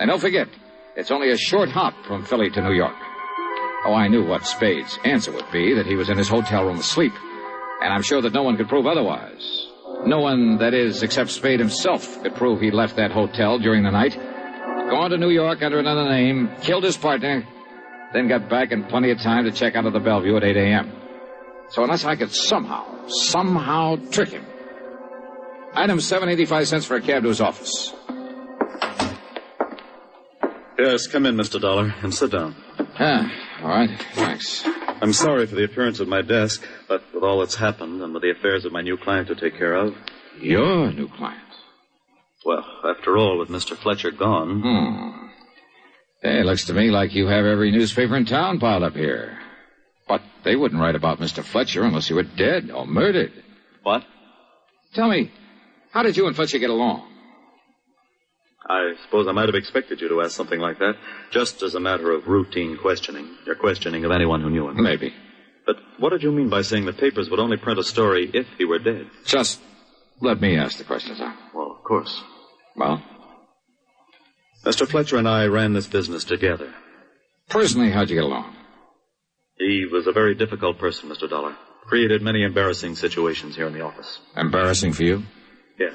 And 0.00 0.10
don't 0.10 0.18
forget, 0.18 0.48
it's 0.96 1.12
only 1.12 1.30
a 1.30 1.36
short 1.36 1.68
hop 1.68 1.94
from 2.04 2.24
Philly 2.24 2.50
to 2.50 2.62
New 2.62 2.74
York. 2.74 2.96
Oh, 3.84 3.94
I 3.94 4.08
knew 4.08 4.24
what 4.24 4.44
Spade's 4.44 4.98
answer 5.04 5.30
would 5.30 5.52
be, 5.52 5.72
that 5.74 5.86
he 5.86 5.94
was 5.94 6.08
in 6.10 6.18
his 6.18 6.28
hotel 6.28 6.64
room 6.64 6.80
asleep. 6.80 7.12
And 7.80 7.92
I'm 7.92 8.02
sure 8.02 8.20
that 8.20 8.34
no 8.34 8.42
one 8.42 8.56
could 8.56 8.68
prove 8.68 8.88
otherwise. 8.88 9.69
No 10.06 10.20
one, 10.20 10.58
that 10.58 10.74
is, 10.74 11.02
except 11.02 11.30
Spade 11.30 11.60
himself, 11.60 12.22
could 12.22 12.34
prove 12.34 12.60
he 12.60 12.70
left 12.70 12.96
that 12.96 13.10
hotel 13.10 13.58
during 13.58 13.82
the 13.82 13.90
night, 13.90 14.16
gone 14.90 15.10
to 15.10 15.18
New 15.18 15.30
York 15.30 15.62
under 15.62 15.78
another 15.78 16.08
name, 16.08 16.50
killed 16.62 16.84
his 16.84 16.96
partner, 16.96 17.46
then 18.12 18.26
got 18.28 18.48
back 18.48 18.72
in 18.72 18.84
plenty 18.84 19.10
of 19.10 19.18
time 19.20 19.44
to 19.44 19.52
check 19.52 19.76
out 19.76 19.86
of 19.86 19.92
the 19.92 20.00
Bellevue 20.00 20.36
at 20.36 20.44
8 20.44 20.56
a.m. 20.56 20.92
So 21.68 21.84
unless 21.84 22.04
I 22.04 22.16
could 22.16 22.32
somehow, 22.32 23.06
somehow 23.08 23.96
trick 24.10 24.30
him. 24.30 24.44
Item 25.74 26.00
785 26.00 26.66
cents 26.66 26.84
for 26.84 26.96
a 26.96 27.00
cab 27.00 27.22
to 27.22 27.28
his 27.28 27.40
office. 27.40 27.94
Yes, 30.78 31.06
come 31.06 31.26
in, 31.26 31.36
Mr. 31.36 31.60
Dollar, 31.60 31.94
and 32.02 32.12
sit 32.12 32.32
down. 32.32 32.56
Ah, 32.98 33.30
all 33.62 33.68
right. 33.68 33.90
Thanks. 34.14 34.64
I'm 35.02 35.12
sorry 35.12 35.46
for 35.46 35.54
the 35.54 35.64
appearance 35.64 36.00
of 36.00 36.08
my 36.08 36.22
desk, 36.22 36.66
but 36.90 37.02
with 37.14 37.22
all 37.22 37.38
that's 37.38 37.54
happened 37.54 38.02
and 38.02 38.12
with 38.12 38.22
the 38.24 38.32
affairs 38.32 38.64
of 38.64 38.72
my 38.72 38.82
new 38.82 38.96
client 38.96 39.28
to 39.28 39.36
take 39.36 39.56
care 39.56 39.76
of. 39.76 39.94
Your 40.40 40.92
new 40.92 41.08
client? 41.08 41.38
Well, 42.44 42.66
after 42.84 43.16
all, 43.16 43.38
with 43.38 43.48
Mr. 43.48 43.76
Fletcher 43.76 44.10
gone. 44.10 44.60
Hmm. 44.60 45.26
Hey, 46.20 46.40
it 46.40 46.46
looks 46.46 46.64
to 46.64 46.74
me 46.74 46.90
like 46.90 47.14
you 47.14 47.28
have 47.28 47.46
every 47.46 47.70
newspaper 47.70 48.16
in 48.16 48.26
town 48.26 48.58
piled 48.58 48.82
up 48.82 48.94
here. 48.94 49.38
But 50.08 50.22
they 50.44 50.56
wouldn't 50.56 50.80
write 50.80 50.96
about 50.96 51.20
Mr. 51.20 51.44
Fletcher 51.44 51.84
unless 51.84 52.08
he 52.08 52.14
were 52.14 52.24
dead 52.24 52.72
or 52.72 52.86
murdered. 52.86 53.32
What? 53.84 54.04
Tell 54.92 55.08
me, 55.08 55.30
how 55.92 56.02
did 56.02 56.16
you 56.16 56.26
and 56.26 56.34
Fletcher 56.34 56.58
get 56.58 56.70
along? 56.70 57.06
I 58.68 58.94
suppose 59.04 59.28
I 59.28 59.32
might 59.32 59.48
have 59.48 59.54
expected 59.54 60.00
you 60.00 60.08
to 60.08 60.22
ask 60.22 60.32
something 60.32 60.58
like 60.58 60.80
that, 60.80 60.94
just 61.30 61.62
as 61.62 61.76
a 61.76 61.80
matter 61.80 62.10
of 62.10 62.26
routine 62.26 62.76
questioning. 62.76 63.28
Your 63.46 63.54
questioning 63.54 64.04
of 64.04 64.10
anyone 64.10 64.40
who 64.40 64.50
knew 64.50 64.68
him. 64.68 64.82
Maybe. 64.82 65.14
But 65.70 66.00
what 66.00 66.10
did 66.10 66.24
you 66.24 66.32
mean 66.32 66.48
by 66.48 66.62
saying 66.62 66.84
the 66.86 66.92
papers 66.92 67.30
would 67.30 67.38
only 67.38 67.56
print 67.56 67.78
a 67.78 67.84
story 67.84 68.28
if 68.34 68.48
he 68.58 68.64
were 68.64 68.80
dead? 68.80 69.06
Just 69.24 69.60
let 70.20 70.40
me 70.40 70.56
ask 70.58 70.78
the 70.78 70.84
questions, 70.84 71.18
huh? 71.18 71.32
Well, 71.54 71.70
of 71.70 71.84
course. 71.84 72.20
Well? 72.74 73.00
Mr. 74.64 74.88
Fletcher 74.88 75.16
and 75.16 75.28
I 75.28 75.46
ran 75.46 75.72
this 75.72 75.86
business 75.86 76.24
together. 76.24 76.74
Personally, 77.48 77.92
how'd 77.92 78.10
you 78.10 78.16
get 78.16 78.24
along? 78.24 78.52
He 79.58 79.86
was 79.86 80.08
a 80.08 80.12
very 80.12 80.34
difficult 80.34 80.78
person, 80.78 81.08
Mr. 81.08 81.30
Dollar. 81.30 81.54
Created 81.86 82.20
many 82.20 82.42
embarrassing 82.42 82.96
situations 82.96 83.54
here 83.54 83.68
in 83.68 83.72
the 83.72 83.82
office. 83.82 84.18
Embarrassing 84.36 84.92
for 84.92 85.04
you? 85.04 85.22
Yes. 85.78 85.94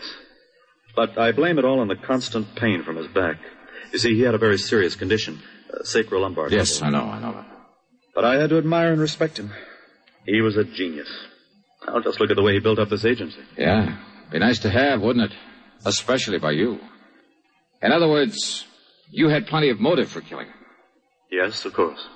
But 0.96 1.18
I 1.18 1.34
blame 1.34 1.60
it 1.60 1.66
all 1.66 1.82
on 1.82 1.90
the 1.90 1.98
constant 1.98 2.56
pain 2.56 2.84
from 2.84 2.96
his 2.96 3.08
back. 3.08 3.40
You 3.92 4.00
see, 4.00 4.16
he 4.16 4.22
had 4.22 4.36
a 4.36 4.38
very 4.38 4.58
serious 4.58 4.96
condition, 4.96 5.42
uh, 5.74 5.80
sacrolumbar. 5.84 6.50
Yes, 6.50 6.82
I 6.82 6.90
know, 6.90 7.04
I 7.04 7.20
know 7.20 7.34
that. 7.34 7.55
But 8.16 8.26
I 8.26 8.40
had 8.40 8.50
to 8.52 8.58
admire 8.58 8.92
and 8.94 9.02
respect 9.02 9.38
him. 9.38 9.52
He 10.26 10.42
was 10.42 10.58
a 10.58 10.64
genius. 10.64 11.10
Now 11.86 12.00
just 12.00 12.20
look 12.20 12.32
at 12.32 12.36
the 12.36 12.42
way 12.42 12.54
he 12.54 12.60
built 12.60 12.80
up 12.80 12.90
this 12.90 13.06
agency. 13.06 13.42
Yeah. 13.58 13.98
Be 14.32 14.40
nice 14.40 14.60
to 14.60 14.70
have, 14.70 15.02
wouldn't 15.02 15.32
it? 15.32 15.38
Especially 15.86 16.40
by 16.40 16.52
you. 16.52 16.80
In 17.84 17.92
other 17.92 18.08
words, 18.08 18.66
you 19.12 19.28
had 19.30 19.46
plenty 19.46 19.70
of 19.70 19.80
motive 19.80 20.10
for 20.10 20.22
killing 20.22 20.48
him. 20.48 20.56
Yes, 21.30 21.66
of 21.66 21.74
course. 21.74 22.08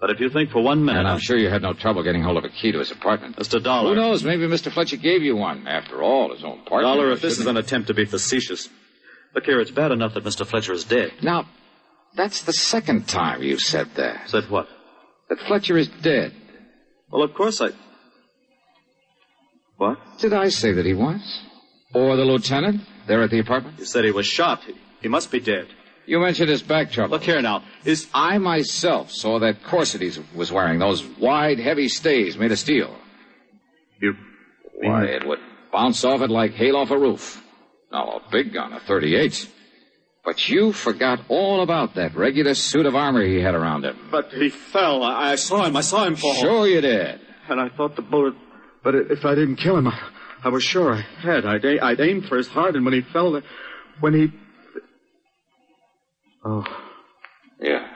But 0.00 0.10
if 0.10 0.20
you 0.20 0.30
think 0.30 0.50
for 0.50 0.62
one 0.62 0.82
minute. 0.84 1.00
And 1.00 1.08
I'm 1.08 1.18
sure 1.18 1.36
you 1.36 1.50
had 1.50 1.60
no 1.60 1.74
trouble 1.74 2.02
getting 2.02 2.22
hold 2.22 2.38
of 2.38 2.44
a 2.44 2.48
key 2.48 2.72
to 2.72 2.78
his 2.78 2.90
apartment. 2.90 3.36
Mr. 3.36 3.62
Dollar. 3.62 3.90
Who 3.90 4.00
knows? 4.00 4.24
Maybe 4.24 4.46
Mr. 4.46 4.72
Fletcher 4.72 4.96
gave 4.96 5.22
you 5.22 5.36
one. 5.36 5.66
After 5.66 6.02
all, 6.02 6.32
his 6.32 6.42
own 6.42 6.64
partner. 6.64 6.88
Dollar, 6.88 7.10
if 7.12 7.20
this 7.20 7.38
is 7.38 7.46
an 7.46 7.58
attempt 7.58 7.88
to 7.88 7.94
be 7.94 8.06
facetious. 8.06 8.68
Look 9.34 9.44
here, 9.44 9.60
it's 9.60 9.70
bad 9.70 9.92
enough 9.92 10.14
that 10.14 10.24
Mr. 10.24 10.46
Fletcher 10.46 10.72
is 10.72 10.84
dead. 10.84 11.12
Now, 11.22 11.46
that's 12.14 12.42
the 12.42 12.52
second 12.52 13.08
time 13.08 13.42
you've 13.42 13.60
said 13.60 13.94
that. 13.96 14.30
Said 14.30 14.48
what? 14.48 14.68
That 15.30 15.38
Fletcher 15.46 15.78
is 15.78 15.88
dead. 16.02 16.32
Well, 17.10 17.22
of 17.22 17.32
course 17.34 17.60
I. 17.60 17.68
What? 19.76 19.98
Did 20.18 20.34
I 20.34 20.48
say 20.48 20.72
that 20.72 20.84
he 20.84 20.92
was? 20.92 21.20
Or 21.94 22.16
the 22.16 22.24
lieutenant 22.24 22.82
there 23.06 23.22
at 23.22 23.30
the 23.30 23.38
apartment? 23.38 23.78
You 23.78 23.84
said 23.84 24.04
he 24.04 24.10
was 24.10 24.26
shot. 24.26 24.62
He, 24.64 24.74
he 25.00 25.08
must 25.08 25.30
be 25.30 25.40
dead. 25.40 25.68
You 26.04 26.18
mentioned 26.18 26.50
his 26.50 26.62
back 26.62 26.90
trouble. 26.90 27.12
Look 27.12 27.22
here 27.22 27.40
now. 27.40 27.62
Is 27.84 28.08
I 28.12 28.38
myself 28.38 29.12
saw 29.12 29.38
that 29.38 29.62
corset 29.62 30.00
he 30.00 30.10
was 30.34 30.50
wearing, 30.50 30.80
those 30.80 31.04
wide, 31.04 31.60
heavy 31.60 31.88
stays 31.88 32.36
made 32.36 32.50
of 32.50 32.58
steel. 32.58 32.94
You. 34.00 34.14
Why, 34.74 35.04
it 35.04 35.26
would 35.26 35.38
bounce 35.72 36.04
off 36.04 36.22
it 36.22 36.30
like 36.30 36.54
hail 36.54 36.76
off 36.76 36.90
a 36.90 36.98
roof. 36.98 37.42
Now, 37.92 38.20
a 38.26 38.30
big 38.30 38.52
gun, 38.52 38.72
a 38.72 38.80
38. 38.80 39.48
But 40.30 40.48
you 40.48 40.72
forgot 40.72 41.18
all 41.28 41.60
about 41.60 41.96
that 41.96 42.14
regular 42.14 42.54
suit 42.54 42.86
of 42.86 42.94
armor 42.94 43.24
he 43.24 43.40
had 43.40 43.56
around 43.56 43.84
him. 43.84 43.98
But 44.12 44.32
he 44.32 44.48
fell. 44.48 45.02
I, 45.02 45.32
I 45.32 45.34
saw 45.34 45.64
him. 45.64 45.76
I 45.76 45.80
saw 45.80 46.04
him 46.04 46.14
fall. 46.14 46.34
Sure 46.34 46.68
you 46.68 46.80
did. 46.80 47.18
And 47.48 47.60
I 47.60 47.68
thought 47.68 47.96
the 47.96 48.02
bullet. 48.02 48.34
But 48.84 48.94
if 48.94 49.24
I 49.24 49.34
didn't 49.34 49.56
kill 49.56 49.76
him, 49.76 49.88
I, 49.88 49.98
I 50.44 50.48
was 50.50 50.62
sure 50.62 50.94
I 50.94 51.00
had. 51.00 51.44
I'd, 51.44 51.66
I'd 51.66 52.00
aimed 52.00 52.26
for 52.26 52.36
his 52.36 52.46
heart, 52.46 52.76
and 52.76 52.84
when 52.84 52.94
he 52.94 53.00
fell, 53.00 53.42
when 53.98 54.14
he. 54.14 54.28
Oh. 56.44 56.64
Yeah. 57.60 57.88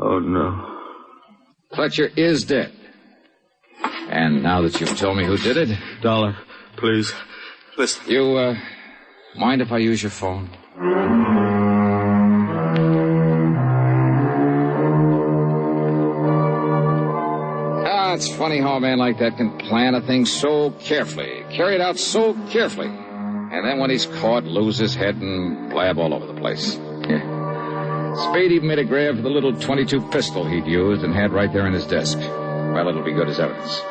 Oh, 0.00 0.20
no. 0.20 0.78
Fletcher 1.74 2.10
is 2.16 2.44
dead. 2.44 2.72
And 3.82 4.44
now 4.44 4.62
that 4.62 4.80
you've 4.80 4.96
told 4.96 5.16
me 5.16 5.26
who 5.26 5.36
did 5.36 5.56
it. 5.56 5.76
Dollar, 6.00 6.36
please. 6.76 7.12
Listen. 7.76 8.08
You, 8.08 8.36
uh, 8.36 8.54
mind 9.36 9.62
if 9.62 9.72
I 9.72 9.78
use 9.78 10.02
your 10.02 10.10
phone? 10.10 10.50
Ah, 17.86 18.14
it's 18.14 18.28
funny 18.34 18.58
how 18.58 18.76
a 18.76 18.80
man 18.80 18.98
like 18.98 19.18
that 19.18 19.36
can 19.36 19.56
plan 19.58 19.94
a 19.94 20.00
thing 20.00 20.26
so 20.26 20.70
carefully, 20.72 21.44
carry 21.50 21.74
it 21.74 21.80
out 21.80 21.98
so 21.98 22.34
carefully, 22.48 22.88
and 22.88 23.64
then 23.64 23.78
when 23.78 23.90
he's 23.90 24.06
caught, 24.06 24.44
lose 24.44 24.78
his 24.78 24.94
head 24.94 25.16
and 25.16 25.70
blab 25.70 25.98
all 25.98 26.14
over 26.14 26.26
the 26.26 26.38
place. 26.38 26.76
Yeah. 27.08 28.14
Spade 28.30 28.52
even 28.52 28.68
made 28.68 28.78
a 28.78 28.84
grab 28.84 29.16
for 29.16 29.22
the 29.22 29.30
little 29.30 29.52
22 29.58 30.00
pistol 30.10 30.44
he'd 30.46 30.66
used 30.66 31.02
and 31.04 31.14
had 31.14 31.32
right 31.32 31.52
there 31.52 31.66
in 31.66 31.72
his 31.72 31.86
desk. 31.86 32.18
Well, 32.18 32.88
it'll 32.88 33.04
be 33.04 33.12
good 33.12 33.28
as 33.28 33.38
evidence. 33.38 33.82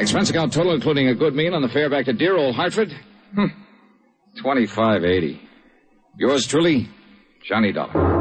Expense 0.00 0.30
account 0.30 0.52
total, 0.52 0.74
including 0.74 1.08
a 1.08 1.14
good 1.14 1.34
meal 1.34 1.54
and 1.54 1.64
the 1.64 1.68
fare 1.68 1.90
back 1.90 2.04
to 2.04 2.12
dear 2.12 2.36
old 2.36 2.54
Hartford? 2.54 2.94
Hmm. 3.34 3.46
2580. 4.36 5.40
Yours 6.16 6.46
truly, 6.46 6.88
Johnny 7.42 7.72
Dollar. 7.72 8.19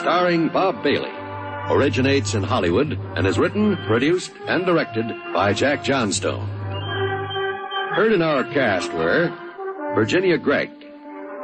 Starring 0.00 0.48
Bob 0.48 0.82
Bailey. 0.82 1.12
Originates 1.68 2.32
in 2.32 2.42
Hollywood 2.42 2.98
and 3.16 3.26
is 3.26 3.38
written, 3.38 3.76
produced, 3.86 4.32
and 4.46 4.64
directed 4.64 5.06
by 5.34 5.52
Jack 5.52 5.84
Johnstone. 5.84 6.48
Heard 7.94 8.12
in 8.12 8.22
our 8.22 8.44
cast 8.44 8.90
were 8.94 9.30
Virginia 9.94 10.38
Gregg, 10.38 10.70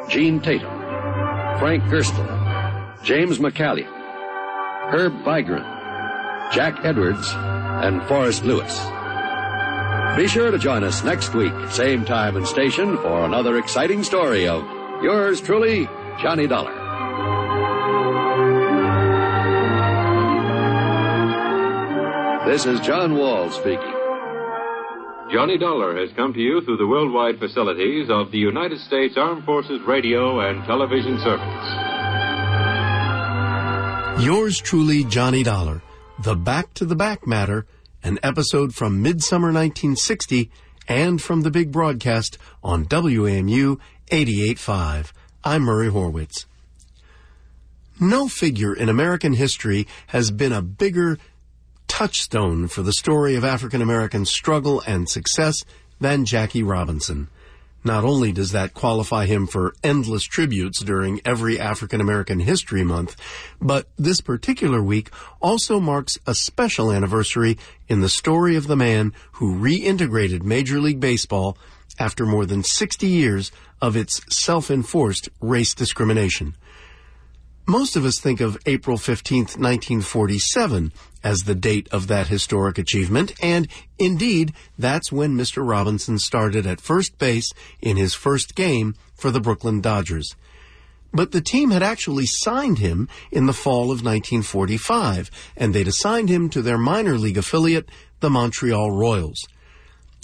Jean 0.09 0.41
Tatum, 0.41 0.73
Frank 1.59 1.85
Gerstle, 1.85 3.05
James 3.05 3.39
McCallion, 3.39 3.93
Herb 4.91 5.13
Vigran, 5.23 5.63
Jack 6.51 6.83
Edwards, 6.83 7.31
and 7.35 8.03
Forrest 8.05 8.43
Lewis. 8.43 8.81
Be 10.17 10.27
sure 10.27 10.51
to 10.51 10.59
join 10.59 10.83
us 10.83 11.05
next 11.05 11.35
week, 11.35 11.53
same 11.69 12.07
time 12.07 12.37
and 12.37 12.47
station, 12.47 12.97
for 12.97 13.27
another 13.27 13.59
exciting 13.59 14.03
story 14.03 14.49
of 14.49 14.65
yours 15.03 15.43
truly, 15.43 15.87
Johnny 16.23 16.47
Dollar. 16.47 16.86
This 22.47 22.65
is 22.65 22.79
John 22.79 23.17
Wall 23.19 23.51
speaking. 23.51 23.93
Johnny 25.33 25.59
Dollar 25.59 25.97
has 26.01 26.13
come 26.13 26.33
to 26.33 26.39
you 26.39 26.61
through 26.61 26.77
the 26.77 26.87
worldwide 26.87 27.41
facilities 27.41 28.09
of 28.09 28.31
the 28.31 28.39
United 28.39 28.79
States 28.79 29.17
Armed 29.17 29.45
Forces 29.45 29.81
Radio 29.83 30.39
and 30.39 30.65
Television 30.65 31.19
Service. 31.19 31.45
Yours 34.25 34.61
truly, 34.61 35.03
Johnny 35.03 35.43
Dollar. 35.43 35.83
The 36.23 36.37
Back 36.37 36.73
to 36.75 36.85
the 36.85 36.95
Back 36.95 37.27
Matter, 37.27 37.67
an 38.05 38.21
episode 38.23 38.77
from 38.77 39.03
Midsummer 39.03 39.49
1960 39.49 40.49
and 40.87 41.21
from 41.21 41.41
the 41.41 41.51
big 41.51 41.73
broadcast 41.73 42.39
on 42.63 42.85
WAMU 42.85 43.81
88.5. 44.13 45.13
I'm 45.43 45.63
Murray 45.63 45.89
Horwitz. 45.91 46.45
No 47.99 48.29
figure 48.29 48.73
in 48.73 48.89
American 48.89 49.33
history 49.33 49.89
has 50.09 50.31
been 50.31 50.53
a 50.53 50.63
bigger 50.63 51.19
touchstone 51.97 52.69
for 52.69 52.83
the 52.83 52.93
story 52.93 53.37
of 53.37 53.43
African 53.43 53.81
American 53.81 54.27
struggle 54.27 54.83
and 54.87 55.09
success 55.09 55.65
than 55.99 56.27
Jackie 56.27 56.63
Robinson. 56.63 57.29
Not 57.85 58.05
only 58.05 58.33
does 58.33 58.53
that 58.53 58.75
qualify 58.75 59.25
him 59.25 59.47
for 59.47 59.75
endless 59.83 60.25
tributes 60.25 60.81
during 60.81 61.23
every 61.25 61.59
African 61.59 62.03
American 62.03 62.41
History 62.41 62.85
Month, 62.85 63.17
but 63.63 63.89
this 63.97 64.21
particular 64.21 64.83
week 64.83 65.09
also 65.41 65.81
marks 65.81 66.19
a 66.27 66.35
special 66.35 66.93
anniversary 66.93 67.57
in 67.89 68.03
the 68.03 68.11
story 68.11 68.57
of 68.57 68.67
the 68.67 68.77
man 68.77 69.15
who 69.33 69.59
reintegrated 69.59 70.43
Major 70.43 70.79
League 70.83 71.01
Baseball 71.01 71.57
after 71.99 72.27
more 72.27 72.45
than 72.45 72.63
60 72.63 73.07
years 73.07 73.51
of 73.81 73.97
its 73.97 74.21
self-enforced 74.29 75.31
race 75.41 75.73
discrimination. 75.75 76.57
Most 77.69 77.97
of 77.97 78.05
us 78.05 78.21
think 78.21 78.41
of 78.41 78.57
April 78.65 78.97
15th, 78.97 79.59
1947 79.59 80.93
as 81.25 81.39
the 81.41 81.55
date 81.57 81.89
of 81.91 82.07
that 82.07 82.29
historic 82.29 82.79
achievement, 82.79 83.33
and 83.43 83.67
indeed, 83.99 84.53
that's 84.79 85.11
when 85.11 85.37
Mr. 85.37 85.69
Robinson 85.69 86.21
started 86.21 86.65
at 86.65 86.81
first 86.81 87.19
base 87.19 87.51
in 87.83 87.97
his 87.97 88.15
first 88.15 88.55
game 88.55 88.95
for 89.17 89.33
the 89.33 89.41
Brooklyn 89.41 89.81
Dodgers. 89.81 90.37
But 91.13 91.33
the 91.33 91.41
team 91.41 91.73
had 91.73 91.83
actually 91.83 92.27
signed 92.27 92.79
him 92.79 93.09
in 93.33 93.47
the 93.47 93.53
fall 93.53 93.85
of 93.85 94.05
1945, 94.05 95.29
and 95.57 95.75
they'd 95.75 95.89
assigned 95.89 96.29
him 96.29 96.49
to 96.51 96.63
their 96.63 96.79
minor 96.79 97.19
league 97.19 97.39
affiliate, 97.39 97.89
the 98.21 98.31
Montreal 98.31 98.93
Royals. 98.93 99.45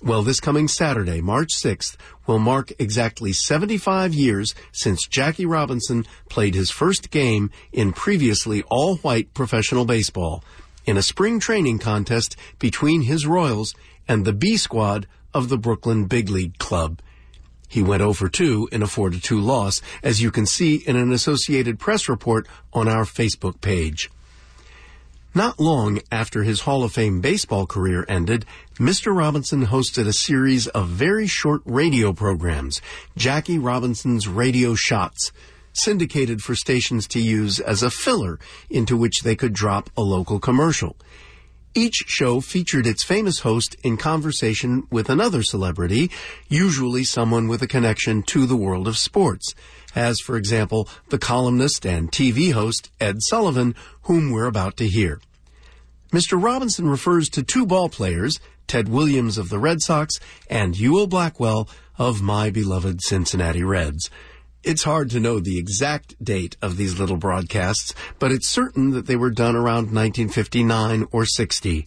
Well, 0.05 0.25
this 0.25 0.41
coming 0.41 0.67
Saturday, 0.67 1.21
March 1.21 1.51
6th, 1.55 1.97
will 2.27 2.41
mark 2.41 2.73
exactly 2.81 3.33
75 3.33 4.13
years 4.13 4.53
since 4.73 5.07
Jackie 5.07 5.47
Robinson 5.47 6.05
played 6.29 6.57
his 6.57 6.73
first 6.73 7.13
game 7.13 7.53
in 7.71 7.93
previously 7.93 8.65
all-white 8.65 9.33
professional 9.33 9.85
baseball 9.85 10.43
in 10.85 10.97
a 10.97 11.03
spring 11.03 11.39
training 11.39 11.79
contest 11.79 12.35
between 12.59 13.03
his 13.03 13.29
Royals 13.29 13.77
and 14.09 14.25
the 14.25 14.33
B 14.33 14.57
squad 14.57 15.07
of 15.33 15.49
the 15.49 15.57
Brooklyn 15.57 16.07
Big 16.07 16.29
League 16.29 16.59
Club. 16.59 17.01
He 17.69 17.81
went 17.81 18.03
over 18.03 18.29
2 18.29 18.71
in 18.73 18.83
a 18.83 18.87
4-2 18.87 19.41
loss, 19.41 19.81
as 20.03 20.21
you 20.21 20.33
can 20.33 20.47
see 20.47 20.77
in 20.85 20.97
an 20.97 21.13
Associated 21.13 21.79
Press 21.79 22.09
report 22.09 22.49
on 22.73 22.89
our 22.89 23.05
Facebook 23.05 23.61
page. 23.61 24.11
Not 25.35 25.59
long 25.59 26.01
after 26.11 26.43
his 26.43 26.61
Hall 26.61 26.85
of 26.85 26.93
Fame 26.93 27.23
baseball 27.23 27.67
career 27.67 28.05
ended, 28.07 28.45
Mr. 28.75 29.17
Robinson 29.17 29.69
hosted 29.69 30.07
a 30.07 30.13
series 30.13 30.67
of 30.69 30.89
very 30.89 31.27
short 31.27 31.63
radio 31.65 32.13
programs, 32.13 32.83
Jackie 33.17 33.59
Robinson's 33.59 34.29
Radio 34.29 34.75
Shots, 34.75 35.33
syndicated 35.73 36.43
for 36.43 36.55
stations 36.55 37.07
to 37.09 37.19
use 37.19 37.61
as 37.61 37.83
a 37.83 37.91
filler 37.91 38.39
into 38.69 38.95
which 38.95 39.23
they 39.23 39.35
could 39.35 39.55
drop 39.55 39.89
a 39.97 40.03
local 40.03 40.39
commercial. 40.39 40.97
Each 41.75 42.05
show 42.07 42.43
featured 42.43 42.87
its 42.87 43.03
famous 43.03 43.39
host 43.39 43.75
in 43.83 43.97
conversation 43.97 44.87
with 44.91 45.09
another 45.09 45.43
celebrity, 45.43 46.11
usually 46.47 47.05
someone 47.05 47.49
with 47.49 47.63
a 47.63 47.67
connection 47.67 48.23
to 48.25 48.45
the 48.45 48.57
world 48.57 48.87
of 48.87 48.99
sports, 48.99 49.55
as, 49.95 50.21
for 50.21 50.37
example, 50.37 50.87
the 51.09 51.19
columnist 51.19 51.87
and 51.87 52.13
TV 52.13 52.53
host 52.53 52.91
Ed 53.01 53.23
Sullivan, 53.23 53.75
whom 54.03 54.31
we're 54.31 54.47
about 54.47 54.77
to 54.79 54.89
hear. 54.89 55.21
Mr. 56.13 56.43
Robinson 56.43 56.89
refers 56.89 57.29
to 57.31 57.43
two 57.43 57.65
ball 57.65 57.89
players, 57.89 58.39
Ted 58.67 58.89
Williams 58.89 59.39
of 59.39 59.49
the 59.49 59.59
Red 59.59 59.81
Sox 59.81 60.21
and 60.49 60.79
Ewell 60.79 61.07
Blackwell 61.07 61.69
of 61.99 62.23
my 62.23 62.51
beloved 62.51 63.01
Cincinnati 63.03 63.63
Reds. 63.63 64.11
It's 64.63 64.85
hard 64.85 65.11
to 65.11 65.21
know 65.21 65.41
the 65.41 65.59
exact 65.59 66.23
date 66.23 66.57
of 66.63 66.77
these 66.77 66.99
little 66.99 67.17
broadcasts, 67.17 67.95
but 68.19 68.31
it's 68.31 68.49
certain 68.49 68.91
that 68.91 69.07
they 69.07 69.17
were 69.17 69.31
done 69.31 69.57
around 69.57 69.93
1959 69.93 71.09
or 71.11 71.27
60. 71.27 71.85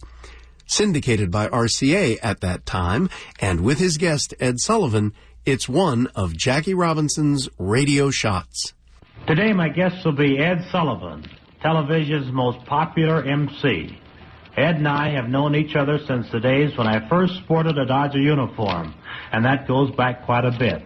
Syndicated 0.66 1.30
by 1.30 1.48
RCA 1.48 2.18
at 2.22 2.40
that 2.40 2.66
time, 2.66 3.08
and 3.40 3.62
with 3.62 3.78
his 3.78 3.96
guest 3.96 4.34
Ed 4.40 4.58
Sullivan, 4.60 5.14
it's 5.46 5.68
one 5.68 6.08
of 6.14 6.36
Jackie 6.36 6.74
Robinson's 6.74 7.48
radio 7.56 8.10
shots. 8.10 8.74
Today 9.26 9.52
my 9.52 9.68
guest 9.68 10.04
will 10.04 10.12
be 10.12 10.38
Ed 10.38 10.66
Sullivan, 10.70 11.24
television's 11.62 12.32
most 12.32 12.64
popular 12.66 13.22
MC. 13.22 13.98
Ed 14.56 14.76
and 14.76 14.88
I 14.88 15.10
have 15.10 15.28
known 15.28 15.54
each 15.54 15.76
other 15.76 15.98
since 16.06 16.30
the 16.30 16.40
days 16.40 16.76
when 16.78 16.86
I 16.86 17.08
first 17.08 17.36
sported 17.44 17.76
a 17.76 17.84
Dodger 17.84 18.20
uniform, 18.20 18.94
and 19.32 19.44
that 19.44 19.68
goes 19.68 19.90
back 19.96 20.24
quite 20.24 20.44
a 20.44 20.56
bit. 20.58 20.82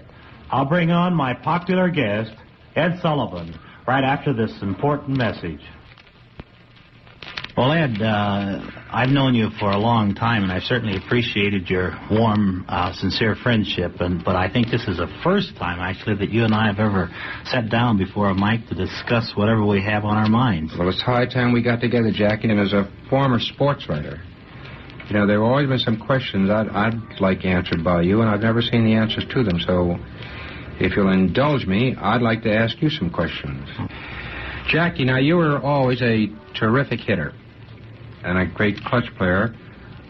I'll 0.50 0.64
bring 0.64 0.90
on 0.90 1.14
my 1.14 1.35
popular 1.35 1.88
guest, 1.88 2.33
Ed 2.74 2.98
Sullivan, 3.00 3.56
right 3.87 4.02
after 4.02 4.33
this 4.33 4.61
important 4.62 5.16
message. 5.16 5.61
Well, 7.56 7.72
Ed, 7.72 8.00
uh, 8.00 8.60
I've 8.92 9.08
known 9.08 9.34
you 9.34 9.50
for 9.58 9.70
a 9.70 9.76
long 9.76 10.14
time, 10.14 10.44
and 10.44 10.52
I've 10.52 10.62
certainly 10.62 10.96
appreciated 10.96 11.68
your 11.68 11.98
warm, 12.10 12.64
uh, 12.68 12.92
sincere 12.92 13.34
friendship. 13.34 14.00
And 14.00 14.24
but 14.24 14.36
I 14.36 14.48
think 14.48 14.70
this 14.70 14.86
is 14.86 14.98
the 14.98 15.08
first 15.24 15.56
time, 15.56 15.80
actually, 15.80 16.14
that 16.16 16.30
you 16.30 16.44
and 16.44 16.54
I 16.54 16.68
have 16.68 16.78
ever 16.78 17.10
sat 17.44 17.68
down 17.68 17.98
before 17.98 18.30
a 18.30 18.34
mic 18.34 18.68
to 18.68 18.74
discuss 18.74 19.32
whatever 19.34 19.66
we 19.66 19.82
have 19.82 20.04
on 20.04 20.16
our 20.16 20.28
minds. 20.28 20.74
Well, 20.78 20.88
it's 20.88 21.02
high 21.02 21.26
time 21.26 21.52
we 21.52 21.62
got 21.62 21.80
together, 21.80 22.12
Jackie. 22.12 22.48
And 22.48 22.60
as 22.60 22.72
a 22.72 22.88
former 23.10 23.40
sports 23.40 23.88
writer, 23.88 24.22
you 25.08 25.18
know, 25.18 25.26
there 25.26 25.42
have 25.42 25.50
always 25.50 25.68
been 25.68 25.78
some 25.78 25.98
questions 25.98 26.50
I'd, 26.50 26.68
I'd 26.68 27.20
like 27.20 27.44
answered 27.44 27.82
by 27.82 28.02
you, 28.02 28.20
and 28.20 28.30
I've 28.30 28.42
never 28.42 28.62
seen 28.62 28.84
the 28.84 28.94
answers 28.94 29.24
to 29.34 29.42
them. 29.42 29.58
So, 29.66 29.96
if 30.78 30.96
you'll 30.96 31.12
indulge 31.12 31.66
me, 31.66 31.96
I'd 31.96 32.22
like 32.22 32.42
to 32.44 32.54
ask 32.54 32.80
you 32.80 32.90
some 32.90 33.10
questions. 33.10 33.68
Jackie, 34.68 35.04
now 35.04 35.18
you 35.18 35.36
were 35.36 35.58
always 35.58 36.00
a 36.00 36.28
terrific 36.54 37.00
hitter 37.00 37.34
and 38.24 38.38
a 38.38 38.46
great 38.46 38.76
clutch 38.85 39.06
player. 39.16 39.54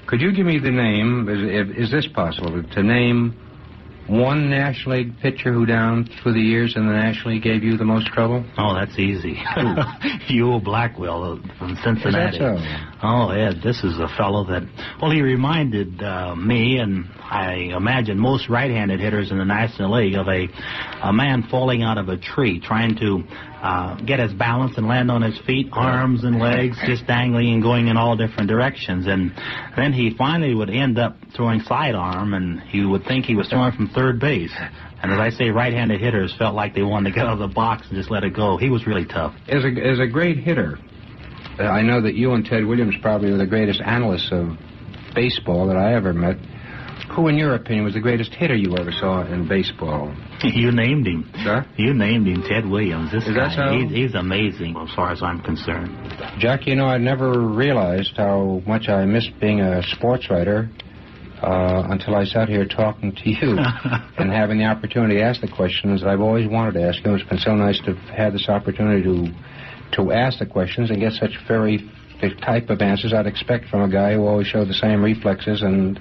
Could 0.07 0.20
you 0.20 0.33
give 0.33 0.46
me 0.46 0.59
the 0.59 0.70
name? 0.70 1.29
Is, 1.29 1.87
is 1.87 1.90
this 1.90 2.07
possible 2.07 2.62
to 2.62 2.83
name 2.83 3.35
one 4.09 4.51
National 4.51 4.96
League 4.96 5.18
pitcher 5.20 5.53
who 5.53 5.66
down 5.66 6.09
through 6.20 6.33
the 6.33 6.40
years 6.40 6.75
in 6.77 6.87
the 6.87 6.92
National 6.92 7.35
League 7.35 7.42
gave 7.42 7.62
you 7.62 7.77
the 7.77 7.85
most 7.85 8.09
trouble? 8.09 8.44
Oh, 8.59 8.75
that's 8.75 8.99
easy. 8.99 9.40
Ewell 10.29 10.61
Blackwell 10.61 11.40
from 11.59 11.77
Cincinnati. 11.85 12.37
Is 12.37 12.40
that 12.40 12.59
so? 12.59 12.89
Oh, 13.02 13.30
Ed, 13.30 13.62
this 13.64 13.82
is 13.82 13.98
a 13.98 14.08
fellow 14.18 14.44
that, 14.44 14.62
well, 15.00 15.10
he 15.10 15.22
reminded 15.22 16.02
uh, 16.02 16.34
me, 16.36 16.76
and 16.76 17.06
I 17.18 17.70
imagine 17.74 18.18
most 18.18 18.50
right-handed 18.50 19.00
hitters 19.00 19.30
in 19.30 19.38
the 19.38 19.44
National 19.44 19.94
League, 19.94 20.16
of 20.16 20.28
a, 20.28 20.48
a 21.02 21.10
man 21.10 21.44
falling 21.50 21.82
out 21.82 21.96
of 21.96 22.10
a 22.10 22.18
tree 22.18 22.60
trying 22.60 22.96
to 22.96 23.22
uh, 23.62 23.94
get 24.04 24.18
his 24.18 24.34
balance 24.34 24.76
and 24.76 24.86
land 24.86 25.10
on 25.10 25.22
his 25.22 25.38
feet, 25.46 25.68
arms 25.72 26.24
and 26.24 26.38
legs 26.38 26.76
just 26.84 27.06
dangling 27.06 27.54
and 27.54 27.62
going 27.62 27.88
in 27.88 27.96
all 27.96 28.16
different 28.16 28.50
directions. 28.50 29.06
And 29.06 29.32
then 29.78 29.94
he 29.94 30.14
finally 30.18 30.54
would 30.54 30.68
end 30.68 30.98
up 30.98 31.16
throwing 31.34 31.60
sidearm, 31.60 32.34
and 32.34 32.62
you 32.70 32.90
would 32.90 33.04
think 33.06 33.24
he 33.24 33.34
was 33.34 33.48
throwing 33.48 33.72
from 33.72 33.88
third 33.88 34.20
base. 34.20 34.52
And 35.02 35.10
as 35.10 35.18
I 35.18 35.30
say, 35.30 35.48
right-handed 35.48 36.02
hitters 36.02 36.34
felt 36.38 36.54
like 36.54 36.74
they 36.74 36.82
wanted 36.82 37.10
to 37.10 37.14
get 37.14 37.24
out 37.24 37.32
of 37.32 37.38
the 37.38 37.54
box 37.54 37.86
and 37.88 37.96
just 37.96 38.10
let 38.10 38.24
it 38.24 38.34
go. 38.34 38.58
He 38.58 38.68
was 38.68 38.86
really 38.86 39.06
tough. 39.06 39.34
As 39.48 39.64
a, 39.64 39.68
as 39.68 39.98
a 39.98 40.06
great 40.06 40.36
hitter, 40.36 40.78
I 41.66 41.83
know 41.83 42.01
that 42.03 42.14
you 42.14 42.33
and 42.33 42.44
Ted 42.44 42.64
Williams 42.64 42.94
probably 43.03 43.31
were 43.31 43.38
the 43.38 43.46
greatest 43.46 43.81
analysts 43.81 44.31
of 44.33 44.57
baseball 45.14 45.66
that 45.68 45.77
I 45.77 45.94
ever 45.94 46.12
met. 46.12 46.37
Who, 47.16 47.27
in 47.29 47.37
your 47.37 47.55
opinion, 47.55 47.85
was 47.85 47.94
the 47.94 48.01
greatest 48.01 48.33
hitter 48.35 48.55
you 48.55 48.77
ever 48.77 48.92
saw 48.92 49.25
in 49.27 49.49
baseball? 49.49 50.14
You 50.42 50.73
named 50.73 51.07
him. 51.07 51.31
Sir? 51.44 51.66
You 51.77 51.92
named 51.92 52.27
him 52.27 52.42
Ted 52.42 52.64
Williams. 52.64 53.12
This 53.12 53.27
Is 53.27 53.37
guy, 53.37 53.49
that 53.55 53.68
so? 53.68 53.77
he's, 53.77 53.90
he's 53.90 54.14
amazing 54.14 54.75
as 54.75 54.94
far 54.94 55.12
as 55.12 55.23
I'm 55.23 55.42
concerned. 55.42 55.90
Jack, 56.38 56.66
you 56.66 56.77
know, 56.77 56.87
I 56.87 56.96
never 56.96 57.46
realized 57.46 58.16
how 58.16 58.62
much 58.66 58.88
I 58.88 59.05
missed 59.05 59.38
being 59.38 59.61
a 59.61 59.83
sports 59.83 60.31
writer 60.31 60.70
uh, 61.42 61.85
until 61.90 62.14
I 62.16 62.25
sat 62.25 62.49
here 62.49 62.64
talking 62.64 63.12
to 63.14 63.31
you 63.31 63.59
and 64.18 64.33
having 64.33 64.59
the 64.59 64.64
opportunity 64.64 65.16
to 65.16 65.23
ask 65.23 65.42
the 65.42 65.49
questions 65.49 66.01
that 66.01 66.09
I've 66.09 66.23
always 66.23 66.49
wanted 66.49 66.73
to 66.75 66.85
ask 66.85 67.05
you. 67.05 67.14
It's 67.14 67.29
been 67.29 67.38
so 67.38 67.55
nice 67.55 67.79
to 67.81 67.94
have 67.94 68.09
had 68.09 68.33
this 68.33 68.49
opportunity 68.49 69.03
to 69.03 69.33
to 69.92 70.12
ask 70.12 70.38
the 70.38 70.46
questions 70.46 70.90
and 70.90 71.00
get 71.00 71.12
such 71.12 71.38
very 71.46 71.79
the 72.20 72.35
type 72.44 72.68
of 72.68 72.83
answers 72.83 73.14
I'd 73.14 73.26
expect 73.26 73.66
from 73.68 73.81
a 73.83 73.88
guy 73.90 74.12
who 74.14 74.26
always 74.26 74.46
showed 74.46 74.68
the 74.68 74.74
same 74.74 75.03
reflexes 75.03 75.62
and 75.62 75.98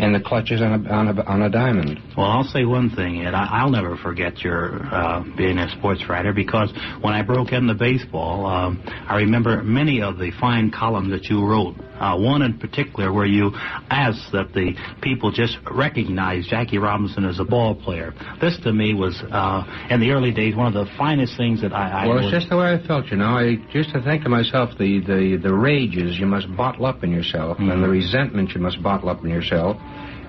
in 0.00 0.14
the 0.14 0.20
clutches 0.20 0.62
on 0.62 0.86
a, 0.86 0.90
on 0.90 1.08
a, 1.08 1.22
on 1.24 1.42
a 1.42 1.50
diamond. 1.50 2.00
Well, 2.16 2.26
I'll 2.26 2.44
say 2.44 2.64
one 2.64 2.90
thing, 2.90 3.20
Ed. 3.20 3.34
I, 3.34 3.64
will 3.64 3.70
never 3.70 3.96
forget 3.98 4.38
your 4.38 4.82
uh, 4.86 5.22
being 5.36 5.58
a 5.58 5.68
sports 5.76 6.04
writer 6.08 6.32
because 6.32 6.72
when 7.02 7.12
I 7.12 7.22
broke 7.22 7.52
into 7.52 7.74
baseball, 7.74 8.46
um, 8.46 8.82
I 8.86 9.16
remember 9.16 9.62
many 9.62 10.00
of 10.00 10.16
the 10.16 10.32
fine 10.40 10.70
columns 10.70 11.10
that 11.10 11.24
you 11.24 11.44
wrote. 11.44 11.76
Uh, 12.00 12.16
one 12.16 12.40
in 12.40 12.58
particular 12.58 13.12
where 13.12 13.26
you 13.26 13.50
asked 13.90 14.32
that 14.32 14.54
the 14.54 14.72
people 15.02 15.30
just 15.30 15.58
recognize 15.70 16.46
Jackie 16.46 16.78
Robinson 16.78 17.26
as 17.26 17.38
a 17.38 17.44
ball 17.44 17.74
player. 17.74 18.14
This 18.40 18.58
to 18.64 18.72
me 18.72 18.94
was, 18.94 19.22
uh, 19.30 19.86
in 19.90 20.00
the 20.00 20.10
early 20.12 20.32
days, 20.32 20.56
one 20.56 20.66
of 20.66 20.72
the 20.72 20.90
finest 20.96 21.36
things 21.36 21.60
that 21.60 21.74
I. 21.74 22.04
I 22.04 22.06
well, 22.06 22.18
it's 22.20 22.30
just 22.30 22.48
the 22.48 22.56
way 22.56 22.72
I 22.72 22.86
felt, 22.86 23.08
you 23.08 23.18
know. 23.18 23.36
I 23.36 23.58
used 23.74 23.92
to 23.92 24.00
think 24.02 24.22
to 24.22 24.30
myself 24.30 24.70
the 24.78 25.00
the 25.00 25.38
the 25.42 25.52
rages 25.52 26.18
you 26.18 26.24
must 26.24 26.46
bottle 26.56 26.86
up 26.86 27.04
in 27.04 27.10
yourself, 27.10 27.58
mm-hmm. 27.58 27.70
and 27.70 27.84
the 27.84 27.88
resentment 27.88 28.52
you 28.54 28.62
must 28.62 28.82
bottle 28.82 29.10
up 29.10 29.22
in 29.22 29.28
yourself 29.28 29.76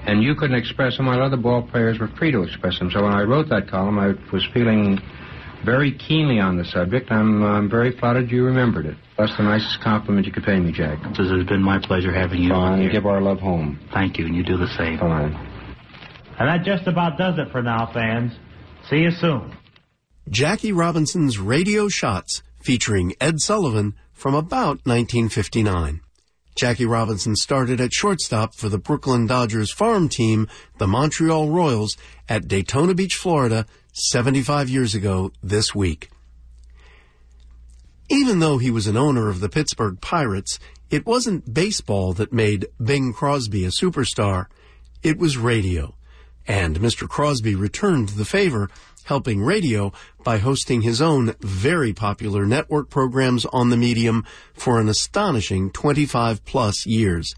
and 0.05 0.23
you 0.23 0.35
couldn't 0.35 0.57
express 0.57 0.97
them 0.97 1.05
while 1.05 1.21
other 1.21 1.37
ball 1.37 1.61
players 1.61 1.99
were 1.99 2.09
free 2.17 2.31
to 2.31 2.41
express 2.43 2.79
them. 2.79 2.89
So 2.91 3.03
when 3.03 3.13
I 3.13 3.21
wrote 3.21 3.49
that 3.49 3.69
column, 3.69 3.99
I 3.99 4.13
was 4.31 4.47
feeling 4.53 4.99
very 5.63 5.91
keenly 5.91 6.39
on 6.39 6.57
the 6.57 6.65
subject. 6.65 7.11
I'm, 7.11 7.43
I'm 7.43 7.69
very 7.69 7.95
flattered 7.97 8.31
you 8.31 8.45
remembered 8.45 8.85
it. 8.87 8.97
That's 9.17 9.35
the 9.37 9.43
nicest 9.43 9.81
compliment 9.83 10.25
you 10.25 10.31
could 10.31 10.43
pay 10.43 10.59
me, 10.59 10.71
Jack. 10.71 10.99
It 11.05 11.17
has 11.17 11.47
been 11.47 11.61
my 11.61 11.79
pleasure 11.79 12.11
having 12.11 12.41
you 12.41 12.49
Fine. 12.49 12.73
on 12.73 12.81
here. 12.81 12.91
Give 12.91 13.05
our 13.05 13.21
love 13.21 13.39
home. 13.39 13.79
Thank 13.93 14.17
you, 14.17 14.25
and 14.25 14.35
you 14.35 14.43
do 14.43 14.57
the 14.57 14.67
same. 14.77 14.97
Fine. 14.97 15.35
And 16.39 16.49
that 16.49 16.65
just 16.65 16.87
about 16.87 17.17
does 17.17 17.37
it 17.37 17.51
for 17.51 17.61
now, 17.61 17.91
fans. 17.93 18.33
See 18.89 18.97
you 18.97 19.11
soon. 19.11 19.55
Jackie 20.29 20.71
Robinson's 20.71 21.37
Radio 21.37 21.87
Shots, 21.87 22.41
featuring 22.59 23.13
Ed 23.21 23.39
Sullivan 23.39 23.95
from 24.13 24.33
about 24.33 24.85
1959. 24.85 26.01
Jackie 26.55 26.85
Robinson 26.85 27.35
started 27.35 27.79
at 27.79 27.93
shortstop 27.93 28.55
for 28.55 28.69
the 28.69 28.77
Brooklyn 28.77 29.25
Dodgers 29.25 29.71
farm 29.71 30.09
team, 30.09 30.47
the 30.77 30.87
Montreal 30.87 31.49
Royals, 31.49 31.95
at 32.27 32.47
Daytona 32.47 32.93
Beach, 32.93 33.15
Florida, 33.15 33.65
75 33.93 34.69
years 34.69 34.93
ago 34.93 35.31
this 35.41 35.73
week. 35.73 36.09
Even 38.09 38.39
though 38.39 38.57
he 38.57 38.69
was 38.69 38.87
an 38.87 38.97
owner 38.97 39.29
of 39.29 39.39
the 39.39 39.49
Pittsburgh 39.49 39.99
Pirates, 40.01 40.59
it 40.89 41.05
wasn't 41.05 41.53
baseball 41.53 42.11
that 42.13 42.33
made 42.33 42.67
Bing 42.83 43.13
Crosby 43.13 43.63
a 43.63 43.69
superstar. 43.69 44.47
It 45.01 45.17
was 45.17 45.37
radio. 45.37 45.95
And 46.47 46.79
Mr. 46.79 47.07
Crosby 47.07 47.55
returned 47.55 48.09
the 48.09 48.25
favor 48.25 48.69
helping 49.05 49.41
radio 49.41 49.91
by 50.23 50.37
hosting 50.37 50.81
his 50.81 51.01
own 51.01 51.35
very 51.39 51.93
popular 51.93 52.45
network 52.45 52.89
programs 52.89 53.45
on 53.45 53.69
the 53.69 53.77
medium 53.77 54.25
for 54.53 54.79
an 54.79 54.87
astonishing 54.87 55.71
25 55.71 56.43
plus 56.45 56.85
years. 56.85 57.35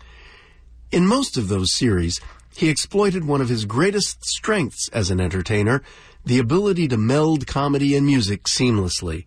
In 0.91 1.07
most 1.07 1.37
of 1.37 1.47
those 1.47 1.73
series, 1.73 2.19
he 2.55 2.69
exploited 2.69 3.25
one 3.25 3.41
of 3.41 3.49
his 3.49 3.65
greatest 3.65 4.23
strengths 4.25 4.89
as 4.89 5.09
an 5.09 5.19
entertainer, 5.19 5.81
the 6.25 6.39
ability 6.39 6.87
to 6.87 6.97
meld 6.97 7.47
comedy 7.47 7.95
and 7.95 8.05
music 8.05 8.43
seamlessly. 8.43 9.25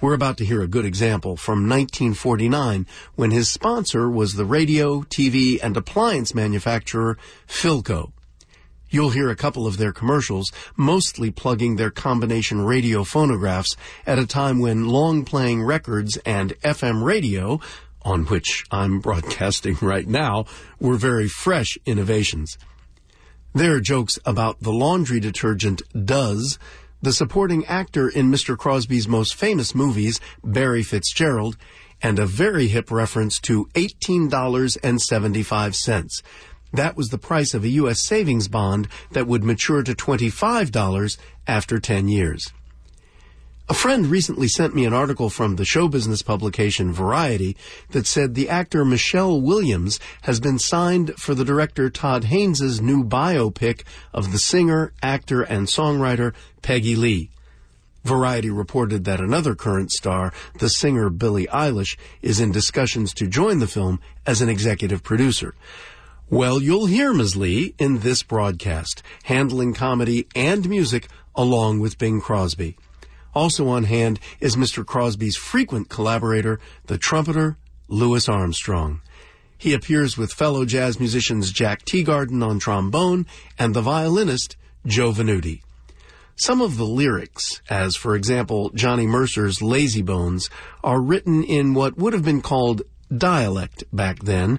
We're 0.00 0.14
about 0.14 0.36
to 0.38 0.44
hear 0.44 0.62
a 0.62 0.66
good 0.66 0.84
example 0.84 1.36
from 1.36 1.68
1949 1.68 2.86
when 3.14 3.30
his 3.30 3.48
sponsor 3.48 4.10
was 4.10 4.34
the 4.34 4.44
radio, 4.44 5.02
TV, 5.02 5.60
and 5.62 5.76
appliance 5.76 6.34
manufacturer 6.34 7.18
Philco. 7.46 8.12
You'll 8.92 9.10
hear 9.10 9.30
a 9.30 9.36
couple 9.36 9.66
of 9.66 9.78
their 9.78 9.90
commercials, 9.90 10.52
mostly 10.76 11.30
plugging 11.30 11.76
their 11.76 11.90
combination 11.90 12.60
radio 12.60 13.04
phonographs 13.04 13.74
at 14.06 14.18
a 14.18 14.26
time 14.26 14.58
when 14.58 14.86
long 14.86 15.24
playing 15.24 15.62
records 15.62 16.18
and 16.26 16.52
FM 16.60 17.02
radio, 17.02 17.58
on 18.02 18.26
which 18.26 18.66
I'm 18.70 19.00
broadcasting 19.00 19.78
right 19.80 20.06
now, 20.06 20.44
were 20.78 20.96
very 20.96 21.26
fresh 21.26 21.78
innovations. 21.86 22.58
There 23.54 23.76
are 23.76 23.80
jokes 23.80 24.18
about 24.26 24.60
the 24.60 24.72
laundry 24.72 25.20
detergent 25.20 25.80
Duz, 25.94 26.58
the 27.00 27.14
supporting 27.14 27.64
actor 27.64 28.10
in 28.10 28.30
Mr. 28.30 28.58
Crosby's 28.58 29.08
most 29.08 29.34
famous 29.34 29.74
movies, 29.74 30.20
Barry 30.44 30.82
Fitzgerald, 30.82 31.56
and 32.02 32.18
a 32.18 32.26
very 32.26 32.68
hip 32.68 32.90
reference 32.90 33.38
to 33.40 33.70
$18.75 33.74 36.22
that 36.72 36.96
was 36.96 37.08
the 37.08 37.18
price 37.18 37.54
of 37.54 37.64
a 37.64 37.68
U.S. 37.68 38.00
savings 38.00 38.48
bond 38.48 38.88
that 39.10 39.26
would 39.26 39.44
mature 39.44 39.82
to 39.82 39.94
$25 39.94 41.18
after 41.46 41.78
10 41.78 42.08
years. 42.08 42.52
A 43.68 43.74
friend 43.74 44.06
recently 44.06 44.48
sent 44.48 44.74
me 44.74 44.84
an 44.84 44.92
article 44.92 45.30
from 45.30 45.56
the 45.56 45.64
show 45.64 45.88
business 45.88 46.20
publication 46.20 46.92
Variety 46.92 47.56
that 47.90 48.06
said 48.06 48.34
the 48.34 48.48
actor 48.48 48.84
Michelle 48.84 49.40
Williams 49.40 50.00
has 50.22 50.40
been 50.40 50.58
signed 50.58 51.14
for 51.16 51.34
the 51.34 51.44
director 51.44 51.88
Todd 51.88 52.24
Haynes' 52.24 52.82
new 52.82 53.04
biopic 53.04 53.84
of 54.12 54.32
the 54.32 54.38
singer, 54.38 54.92
actor, 55.02 55.42
and 55.42 55.68
songwriter 55.68 56.34
Peggy 56.60 56.96
Lee. 56.96 57.30
Variety 58.04 58.50
reported 58.50 59.04
that 59.04 59.20
another 59.20 59.54
current 59.54 59.92
star, 59.92 60.32
the 60.58 60.68
singer 60.68 61.08
Billie 61.08 61.46
Eilish, 61.46 61.96
is 62.20 62.40
in 62.40 62.50
discussions 62.50 63.14
to 63.14 63.28
join 63.28 63.60
the 63.60 63.68
film 63.68 64.00
as 64.26 64.42
an 64.42 64.48
executive 64.48 65.04
producer. 65.04 65.54
Well, 66.32 66.62
you'll 66.62 66.86
hear 66.86 67.12
Ms. 67.12 67.36
Lee 67.36 67.74
in 67.78 67.98
this 67.98 68.22
broadcast, 68.22 69.02
handling 69.24 69.74
comedy 69.74 70.26
and 70.34 70.66
music 70.66 71.08
along 71.34 71.80
with 71.80 71.98
Bing 71.98 72.22
Crosby. 72.22 72.78
Also 73.34 73.68
on 73.68 73.84
hand 73.84 74.18
is 74.40 74.56
Mr. 74.56 74.82
Crosby's 74.82 75.36
frequent 75.36 75.90
collaborator, 75.90 76.58
the 76.86 76.96
trumpeter 76.96 77.58
Louis 77.86 78.26
Armstrong. 78.30 79.02
He 79.58 79.74
appears 79.74 80.16
with 80.16 80.32
fellow 80.32 80.64
jazz 80.64 80.98
musicians 80.98 81.52
Jack 81.52 81.84
Teagarden 81.84 82.42
on 82.42 82.58
trombone 82.58 83.26
and 83.58 83.74
the 83.74 83.82
violinist 83.82 84.56
Joe 84.86 85.12
Venuti. 85.12 85.60
Some 86.36 86.62
of 86.62 86.78
the 86.78 86.86
lyrics, 86.86 87.60
as 87.68 87.94
for 87.94 88.16
example 88.16 88.70
Johnny 88.70 89.06
Mercer's 89.06 89.60
Lazy 89.60 90.00
Bones, 90.00 90.48
are 90.82 91.02
written 91.02 91.44
in 91.44 91.74
what 91.74 91.98
would 91.98 92.14
have 92.14 92.24
been 92.24 92.40
called 92.40 92.80
dialect 93.14 93.84
back 93.92 94.20
then, 94.20 94.58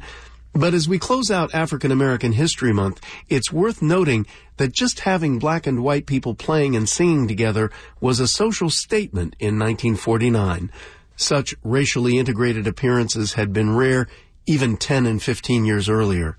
but 0.53 0.73
as 0.73 0.87
we 0.87 0.99
close 0.99 1.31
out 1.31 1.53
African 1.53 1.91
American 1.91 2.33
History 2.33 2.71
Month, 2.71 3.01
it's 3.27 3.51
worth 3.51 3.81
noting 3.81 4.27
that 4.57 4.71
just 4.71 5.01
having 5.01 5.39
black 5.39 5.65
and 5.65 5.83
white 5.83 6.05
people 6.05 6.35
playing 6.35 6.75
and 6.75 6.87
singing 6.87 7.27
together 7.27 7.71
was 7.99 8.19
a 8.19 8.27
social 8.27 8.69
statement 8.69 9.35
in 9.39 9.57
1949. 9.57 10.71
Such 11.15 11.55
racially 11.63 12.17
integrated 12.17 12.67
appearances 12.67 13.33
had 13.33 13.51
been 13.51 13.75
rare 13.75 14.07
even 14.45 14.77
10 14.77 15.05
and 15.05 15.21
15 15.21 15.65
years 15.65 15.89
earlier. 15.89 16.37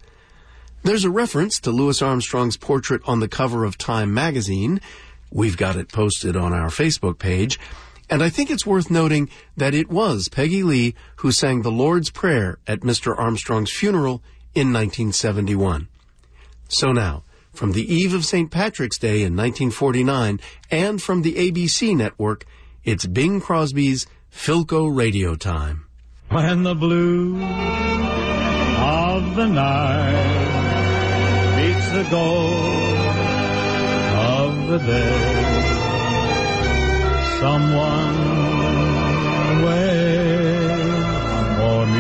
There's 0.85 1.05
a 1.05 1.11
reference 1.11 1.59
to 1.61 1.71
Louis 1.71 2.01
Armstrong's 2.03 2.57
portrait 2.57 3.03
on 3.07 3.21
the 3.21 3.29
cover 3.29 3.65
of 3.65 3.79
Time 3.79 4.13
magazine. 4.13 4.81
We've 5.33 5.57
got 5.57 5.77
it 5.77 5.91
posted 5.91 6.37
on 6.37 6.53
our 6.53 6.69
Facebook 6.69 7.19
page. 7.19 7.59
And 8.11 8.23
I 8.23 8.29
think 8.29 8.51
it's 8.51 8.67
worth 8.67 8.91
noting 8.91 9.31
that 9.57 9.75
it 9.75 9.89
was 9.89 10.29
Peggy 10.29 10.63
Lee 10.63 10.95
who 11.25 11.33
sang 11.33 11.63
the 11.63 11.71
Lord's 11.71 12.11
Prayer 12.11 12.59
at 12.67 12.81
Mr. 12.81 13.19
Armstrong's 13.19 13.73
funeral 13.73 14.23
in 14.55 14.75
1971. 14.75 15.89
So 16.69 16.93
now, 16.93 17.23
from 17.55 17.73
the 17.73 17.91
eve 17.91 18.13
of 18.13 18.27
St. 18.27 18.51
Patrick's 18.51 18.99
Day 18.99 19.23
in 19.23 19.35
1949 19.35 20.39
and 20.71 21.01
from 21.01 21.23
the 21.23 21.37
ABC 21.37 21.97
network, 21.97 22.45
it's 22.85 23.07
Bing 23.07 23.41
Crosby's 23.41 24.07
Philco 24.31 24.95
Radio 24.95 25.35
Time. 25.35 25.87
When 26.29 26.63
the 26.63 26.75
blue 26.75 27.43
of 27.43 29.35
the 29.35 29.47
night 29.47 30.37
meets 31.57 31.91
the 31.91 32.07
gold 32.11 32.99
of 34.13 34.67
the 34.69 34.79
day 34.79 35.41
someone 37.41 38.25
wait 39.65 40.24
This 41.85 41.93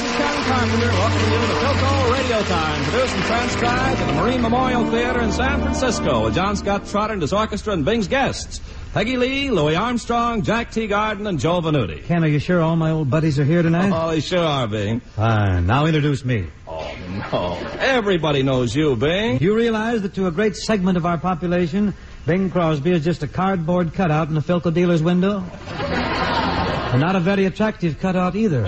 is 0.00 0.12
Ken 0.16 0.44
Carpenter 0.44 0.92
welcoming 0.92 1.32
you 1.32 1.38
to 1.38 1.46
Philco 1.52 2.12
Radio 2.14 2.42
Time, 2.42 2.84
produced 2.84 3.14
and 3.16 3.24
transcribed 3.24 4.00
at 4.00 4.06
the 4.06 4.12
Marine 4.14 4.40
Memorial 4.40 4.90
Theater 4.90 5.20
in 5.20 5.30
San 5.30 5.60
Francisco 5.60 6.24
with 6.24 6.34
John 6.34 6.56
Scott 6.56 6.86
Trotter 6.86 7.12
and 7.12 7.20
his 7.20 7.34
orchestra 7.34 7.74
and 7.74 7.84
Bing's 7.84 8.08
guests. 8.08 8.62
Peggy 8.94 9.16
Lee, 9.16 9.50
Louis 9.50 9.76
Armstrong, 9.76 10.42
Jack 10.42 10.70
Teagarden, 10.72 11.28
and 11.28 11.38
Joe 11.38 11.60
Venuti. 11.60 12.02
Ken, 12.04 12.24
are 12.24 12.28
you 12.28 12.38
sure 12.38 12.60
all 12.60 12.74
my 12.74 12.90
old 12.90 13.10
buddies 13.10 13.38
are 13.38 13.44
here 13.44 13.62
tonight? 13.62 13.92
Oh, 13.94 14.10
they 14.10 14.20
sure 14.20 14.42
are, 14.42 14.66
Bing. 14.66 15.00
Fine. 15.00 15.66
Now 15.66 15.86
introduce 15.86 16.24
me. 16.24 16.46
Oh, 16.66 16.90
no. 17.30 17.54
Everybody 17.78 18.42
knows 18.42 18.74
you, 18.74 18.96
Bing. 18.96 19.40
You 19.40 19.54
realize 19.54 20.02
that 20.02 20.14
to 20.14 20.26
a 20.26 20.30
great 20.30 20.56
segment 20.56 20.96
of 20.96 21.04
our 21.04 21.18
population, 21.18 21.92
Bing 22.26 22.50
Crosby 22.50 22.92
is 22.92 23.04
just 23.04 23.22
a 23.22 23.28
cardboard 23.28 23.92
cutout 23.92 24.30
in 24.30 24.36
a 24.36 24.42
Philco 24.42 24.72
dealer's 24.72 25.02
window? 25.02 25.44
and 25.68 27.00
not 27.00 27.14
a 27.14 27.20
very 27.20 27.44
attractive 27.44 28.00
cutout 28.00 28.34
either. 28.34 28.64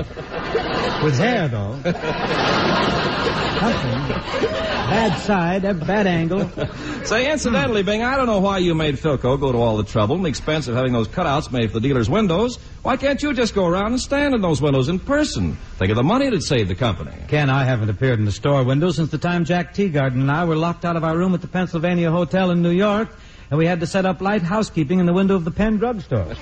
With 1.03 1.17
hair, 1.19 1.49
though. 1.49 1.81
Something. 3.61 4.09
Bad 4.91 5.19
side, 5.19 5.65
a 5.67 5.75
bad 5.75 6.07
angle. 6.07 6.51
Say, 7.05 7.31
incidentally, 7.31 7.83
Bing, 7.83 8.03
I 8.03 8.17
don't 8.17 8.27
know 8.27 8.41
why 8.41 8.59
you 8.59 8.75
made 8.75 8.97
Philco 8.97 9.39
go 9.39 9.53
to 9.53 9.59
all 9.59 9.77
the 9.77 9.85
trouble 9.85 10.17
and 10.17 10.25
the 10.25 10.31
expense 10.31 10.67
of 10.67 10.75
having 10.75 10.93
those 10.93 11.09
cutouts 11.09 11.53
made 11.53 11.71
for 11.71 11.79
the 11.79 11.87
dealer's 11.87 12.09
windows. 12.09 12.59
Why 12.83 12.97
can't 12.97 13.23
you 13.23 13.35
just 13.35 13.55
go 13.55 13.67
around 13.67 13.93
and 13.93 14.01
stand 14.01 14.35
in 14.35 14.41
those 14.41 14.63
windows 14.63 14.89
in 14.89 14.99
person? 14.99 15.59
Think 15.79 15.91
of 15.91 15.97
the 15.97 16.03
money 16.03 16.27
it'd 16.27 16.43
save 16.43 16.69
the 16.69 16.75
company. 16.75 17.13
Ken, 17.29 17.51
I 17.51 17.65
haven't 17.65 17.91
appeared 17.91 18.19
in 18.19 18.25
the 18.25 18.33
store 18.33 18.65
window 18.65 18.91
since 18.91 19.11
the 19.11 19.19
time 19.19 19.45
Jack 19.45 19.75
Teagarden 19.75 20.15
and 20.15 20.31
I 20.31 20.47
were 20.47 20.57
locked 20.57 20.87
out 20.87 20.97
of 20.97 21.05
our 21.05 21.17
room 21.17 21.35
at 21.35 21.43
the 21.43 21.49
Pennsylvania 21.49 22.11
Hotel 22.11 22.51
in 22.51 22.63
New 22.63 22.71
York, 22.71 23.11
and 23.51 23.59
we 23.59 23.67
had 23.67 23.81
to 23.81 23.87
set 23.87 24.07
up 24.07 24.21
light 24.21 24.43
housekeeping 24.43 25.01
in 25.01 25.07
the 25.07 25.13
window 25.13 25.35
of 25.35 25.45
the 25.45 25.51
Penn 25.51 25.77
drugstore. 25.79 26.35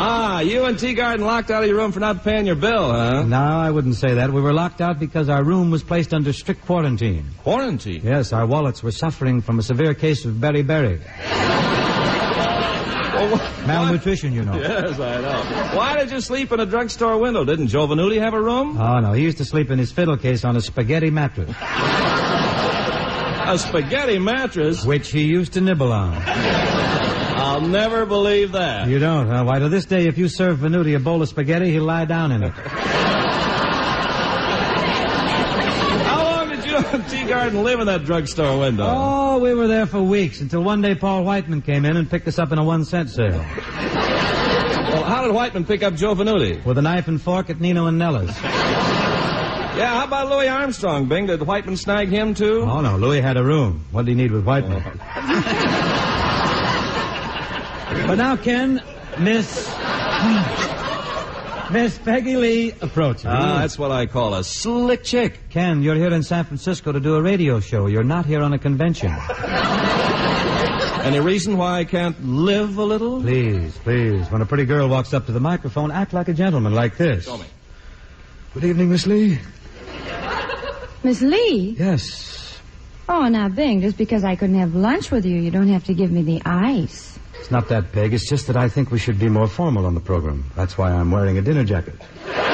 Ah, 0.00 0.40
you 0.40 0.64
and 0.64 0.76
Teagarden 0.76 1.20
locked 1.20 1.50
out 1.50 1.62
of 1.62 1.68
your 1.68 1.78
room 1.78 1.92
for 1.92 2.00
not 2.00 2.22
paying 2.24 2.46
your 2.46 2.54
bill, 2.54 2.90
huh? 2.90 3.22
No, 3.22 3.36
I 3.36 3.70
wouldn't 3.70 3.96
say 3.96 4.14
that. 4.14 4.32
We 4.32 4.40
were 4.40 4.52
locked 4.52 4.80
out 4.80 4.98
because 4.98 5.28
our 5.28 5.42
room 5.42 5.70
was 5.70 5.82
placed 5.82 6.14
under 6.14 6.32
strict 6.32 6.64
quarantine. 6.64 7.26
Quarantine? 7.42 8.02
Yes, 8.04 8.32
our 8.32 8.46
wallets 8.46 8.82
were 8.82 8.92
suffering 8.92 9.40
from 9.40 9.58
a 9.58 9.62
severe 9.62 9.94
case 9.94 10.24
of 10.24 10.34
beriberi. 10.34 11.00
Malnutrition, 13.66 14.32
you 14.32 14.44
know. 14.44 14.54
Yes, 14.58 14.98
I 14.98 15.20
know. 15.20 15.76
Why 15.76 15.98
did 15.98 16.10
you 16.10 16.20
sleep 16.20 16.52
in 16.52 16.60
a 16.60 16.66
drugstore 16.66 17.18
window? 17.18 17.44
Didn't 17.44 17.66
Joe 17.66 17.86
Venuti 17.86 18.20
have 18.20 18.32
a 18.32 18.40
room? 18.40 18.80
Oh, 18.80 19.00
no. 19.00 19.12
He 19.12 19.22
used 19.22 19.38
to 19.38 19.44
sleep 19.44 19.70
in 19.70 19.78
his 19.78 19.92
fiddle 19.92 20.16
case 20.16 20.44
on 20.44 20.56
a 20.56 20.60
spaghetti 20.60 21.10
mattress. 21.10 21.50
A 23.48 23.58
spaghetti 23.58 24.18
mattress? 24.18 24.84
Which 24.84 25.10
he 25.10 25.24
used 25.24 25.54
to 25.54 25.62
nibble 25.62 25.90
on. 25.90 26.22
I'll 26.26 27.62
never 27.62 28.04
believe 28.04 28.52
that. 28.52 28.88
You 28.88 28.98
don't, 28.98 29.26
huh? 29.26 29.44
Why, 29.44 29.58
to 29.58 29.70
this 29.70 29.86
day, 29.86 30.06
if 30.06 30.18
you 30.18 30.28
serve 30.28 30.58
Venuti 30.58 30.94
a 30.94 31.00
bowl 31.00 31.22
of 31.22 31.30
spaghetti, 31.30 31.70
he'll 31.70 31.84
lie 31.84 32.04
down 32.04 32.30
in 32.30 32.42
it. 32.42 32.52
How 36.04 36.24
long 36.24 36.50
did 36.50 36.62
you 36.66 36.76
and 36.76 37.02
Teagarden 37.04 37.62
live 37.64 37.80
in 37.80 37.86
that 37.86 38.04
drugstore 38.04 38.58
window? 38.58 38.84
Oh, 38.86 39.38
we 39.38 39.54
were 39.54 39.66
there 39.66 39.86
for 39.86 40.02
weeks 40.02 40.42
until 40.42 40.62
one 40.62 40.82
day 40.82 40.94
Paul 40.94 41.24
Whiteman 41.24 41.62
came 41.62 41.86
in 41.86 41.96
and 41.96 42.10
picked 42.10 42.28
us 42.28 42.38
up 42.38 42.52
in 42.52 42.58
a 42.58 42.64
one 42.64 42.84
cent 42.84 43.08
sale. 43.08 43.30
Well, 43.30 45.04
how 45.04 45.22
did 45.24 45.32
Whiteman 45.32 45.64
pick 45.64 45.82
up 45.82 45.94
Joe 45.94 46.14
Venuti? 46.14 46.62
With 46.66 46.76
a 46.76 46.82
knife 46.82 47.08
and 47.08 47.18
fork 47.20 47.48
at 47.48 47.62
Nino 47.62 47.86
and 47.86 47.98
Nella's. 47.98 48.36
Yeah, 49.78 49.98
how 49.98 50.04
about 50.06 50.28
Louis 50.28 50.48
Armstrong, 50.48 51.06
Bing? 51.06 51.26
Did 51.26 51.40
Whiteman 51.40 51.76
snag 51.76 52.08
him, 52.08 52.34
too? 52.34 52.62
Oh, 52.62 52.80
no. 52.80 52.96
Louis 52.96 53.20
had 53.20 53.36
a 53.36 53.44
room. 53.44 53.84
What 53.92 54.06
did 54.06 54.16
he 54.16 54.16
need 54.16 54.32
with 54.32 54.44
Whiteman? 54.44 54.82
but 58.08 58.16
now, 58.16 58.36
Ken, 58.36 58.82
Miss. 59.20 59.68
Miss 61.70 61.96
Peggy 61.98 62.36
Lee 62.36 62.72
approaches. 62.80 63.26
Ah, 63.26 63.60
that's 63.60 63.78
what 63.78 63.92
I 63.92 64.06
call 64.06 64.34
a 64.34 64.42
slick 64.42 65.04
chick. 65.04 65.38
Ken, 65.50 65.80
you're 65.82 65.94
here 65.94 66.12
in 66.12 66.24
San 66.24 66.44
Francisco 66.44 66.90
to 66.90 66.98
do 66.98 67.14
a 67.14 67.22
radio 67.22 67.60
show. 67.60 67.86
You're 67.86 68.02
not 68.02 68.26
here 68.26 68.42
on 68.42 68.52
a 68.52 68.58
convention. 68.58 69.14
Any 71.04 71.20
reason 71.20 71.56
why 71.56 71.78
I 71.78 71.84
can't 71.84 72.20
live 72.24 72.78
a 72.78 72.84
little? 72.84 73.20
Please, 73.20 73.78
please. 73.78 74.28
When 74.28 74.42
a 74.42 74.46
pretty 74.46 74.64
girl 74.64 74.88
walks 74.88 75.14
up 75.14 75.26
to 75.26 75.32
the 75.32 75.40
microphone, 75.40 75.92
act 75.92 76.12
like 76.12 76.26
a 76.26 76.34
gentleman, 76.34 76.74
like 76.74 76.96
this. 76.96 77.26
Show 77.26 77.38
me. 77.38 77.46
Good 78.54 78.64
evening, 78.64 78.90
Miss 78.90 79.06
Lee. 79.06 79.38
Miss 81.02 81.22
Lee? 81.22 81.76
Yes. 81.78 82.58
Oh, 83.08 83.28
now, 83.28 83.48
Bing, 83.48 83.80
just 83.80 83.96
because 83.96 84.24
I 84.24 84.36
couldn't 84.36 84.58
have 84.58 84.74
lunch 84.74 85.10
with 85.10 85.24
you, 85.24 85.38
you 85.38 85.50
don't 85.50 85.68
have 85.68 85.84
to 85.84 85.94
give 85.94 86.10
me 86.10 86.22
the 86.22 86.42
ice. 86.44 87.18
It's 87.40 87.50
not 87.50 87.68
that, 87.68 87.92
Peg. 87.92 88.12
It's 88.12 88.28
just 88.28 88.46
that 88.48 88.56
I 88.56 88.68
think 88.68 88.90
we 88.90 88.98
should 88.98 89.18
be 89.18 89.28
more 89.28 89.48
formal 89.48 89.86
on 89.86 89.94
the 89.94 90.00
program. 90.00 90.44
That's 90.54 90.76
why 90.76 90.92
I'm 90.92 91.10
wearing 91.10 91.38
a 91.38 91.42
dinner 91.42 91.64
jacket. 91.64 91.94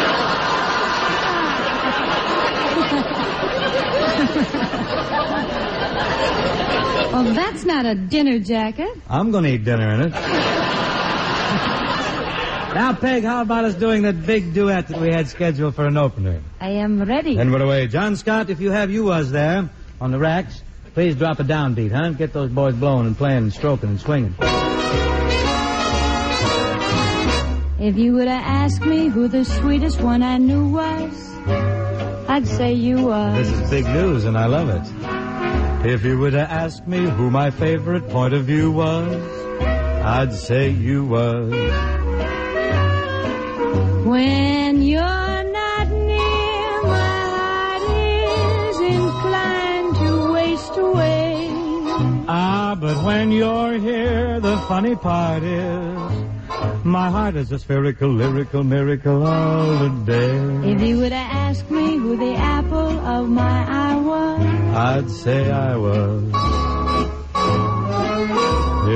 Well, 7.15 7.33
that's 7.33 7.65
not 7.65 7.87
a 7.87 7.95
dinner 7.95 8.41
jacket. 8.41 8.91
I'm 9.09 9.31
going 9.31 9.45
to 9.45 9.51
eat 9.51 9.65
dinner 9.65 9.95
in 9.95 10.01
it. 10.01 10.64
Now, 12.75 12.93
Peg, 12.93 13.25
how 13.25 13.43
about 13.43 13.65
us 13.65 13.75
doing 13.75 14.03
that 14.03 14.27
big 14.27 14.53
duet 14.53 14.89
that 14.89 15.01
we 15.01 15.09
had 15.09 15.29
scheduled 15.29 15.75
for 15.75 15.87
an 15.87 15.97
opener? 15.97 16.43
I 16.61 16.71
am 16.71 17.03
ready. 17.03 17.37
Then 17.37 17.53
we're 17.53 17.63
away. 17.63 17.87
John 17.87 18.17
Scott, 18.17 18.51
if 18.51 18.61
you 18.61 18.71
have 18.71 18.91
you 18.91 19.05
was 19.05 19.31
there 19.31 19.71
on 20.01 20.11
the 20.11 20.19
racks, 20.19 20.63
please 20.95 21.15
drop 21.15 21.41
a 21.41 21.45
downbeat, 21.45 21.93
huh? 21.93 22.11
Get 22.11 22.33
those 22.33 22.51
boys 22.51 22.75
blowing 22.75 23.07
and 23.07 23.17
playing 23.17 23.39
and 23.39 23.53
stroking 23.53 23.91
and 23.91 24.01
swinging. 24.01 24.35
If 27.81 27.99
you 27.99 28.15
were 28.15 28.25
to 28.25 28.31
ask 28.31 28.83
me 28.83 29.09
who 29.09 29.29
the 29.29 29.45
sweetest 29.45 30.01
one 30.01 30.23
I 30.23 30.39
knew 30.39 30.69
was, 30.69 31.37
I'd 32.29 32.47
say 32.47 32.73
you 32.73 33.07
was. 33.07 33.37
This 33.37 33.61
is 33.61 33.71
big 33.71 33.85
news, 33.87 34.25
and 34.25 34.39
I 34.39 34.47
love 34.47 34.69
it. 34.71 35.87
If 35.87 36.05
you 36.05 36.19
were 36.19 36.31
to 36.31 36.41
ask 36.41 36.87
me 36.87 36.99
who 36.99 37.31
my 37.31 37.51
favorite 37.51 38.09
point 38.09 38.33
of 38.33 38.45
view 38.47 38.71
was, 38.71 39.15
I'd 39.61 40.33
say 40.33 40.71
you 40.71 41.05
was. 41.05 41.53
When 44.05 44.83
you're 44.83 45.01
not 45.01 45.89
near, 45.89 46.83
my 46.83 47.21
heart 47.35 47.83
is 48.71 48.79
inclined 48.81 49.97
to 49.97 50.33
waste 50.35 50.77
away. 50.77 51.49
Ah, 52.29 52.77
but 52.79 53.03
when 53.03 53.33
you're 53.33 53.79
here, 53.79 54.41
the 54.41 54.59
funny 54.69 54.95
part 54.95 55.43
is, 55.43 55.97
my 56.85 57.09
heart 57.09 57.37
is 57.37 57.51
a 57.51 57.59
spherical, 57.59 58.11
lyrical 58.11 58.63
miracle 58.63 59.27
all 59.27 59.79
the 59.79 59.89
day. 60.05 60.73
If 60.73 60.83
you 60.83 60.99
were 60.99 61.09
to 61.09 61.15
ask 61.15 61.71
me 61.71 61.97
who 61.97 62.19
the 62.19 62.35
apple 62.35 63.01
of 63.07 63.31
my 63.31 63.65
eye 63.67 63.97
was, 63.97 64.77
I'd 64.77 65.11
say 65.11 65.51
I 65.51 65.77
was. 65.79 66.74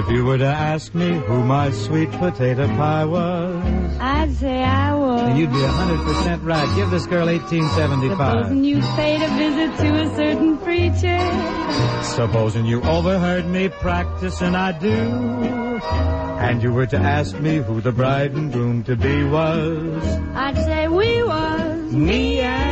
If 0.09 0.15
you 0.15 0.25
were 0.25 0.39
to 0.39 0.47
ask 0.47 0.95
me 0.95 1.19
who 1.19 1.45
my 1.45 1.71
sweet 1.71 2.11
potato 2.13 2.67
pie 2.67 3.05
was, 3.05 3.99
I'd 4.01 4.33
say 4.37 4.65
I 4.65 4.95
was. 4.95 5.21
And 5.21 5.39
you'd 5.39 5.53
be 5.53 5.63
a 5.63 5.69
hundred 5.69 6.03
percent 6.03 6.43
right. 6.45 6.67
Give 6.77 6.89
this 6.89 7.07
girl 7.07 7.29
eighteen 7.29 7.69
seventy-five. 7.73 8.39
Supposing 8.47 8.65
you 8.65 8.81
paid 8.97 9.21
a 9.21 9.29
visit 9.29 9.77
to 9.77 10.03
a 10.05 10.17
certain 10.17 10.57
preacher, 10.65 11.19
Supposing 12.03 12.65
you 12.65 12.81
overheard 12.85 13.45
me 13.49 13.69
practicing 13.69 14.55
I 14.55 14.73
do, 14.73 14.89
and 14.89 16.63
you 16.63 16.73
were 16.73 16.87
to 16.87 16.97
ask 16.97 17.39
me 17.39 17.57
who 17.59 17.83
the 17.83 17.93
bride 17.93 18.33
and 18.33 18.51
groom 18.51 18.85
to 18.85 18.97
be 18.97 19.25
was, 19.25 20.03
I'd 20.35 20.57
say 20.57 20.89
we 20.89 21.23
was 21.23 21.93
me 21.93 22.41
and 22.41 22.68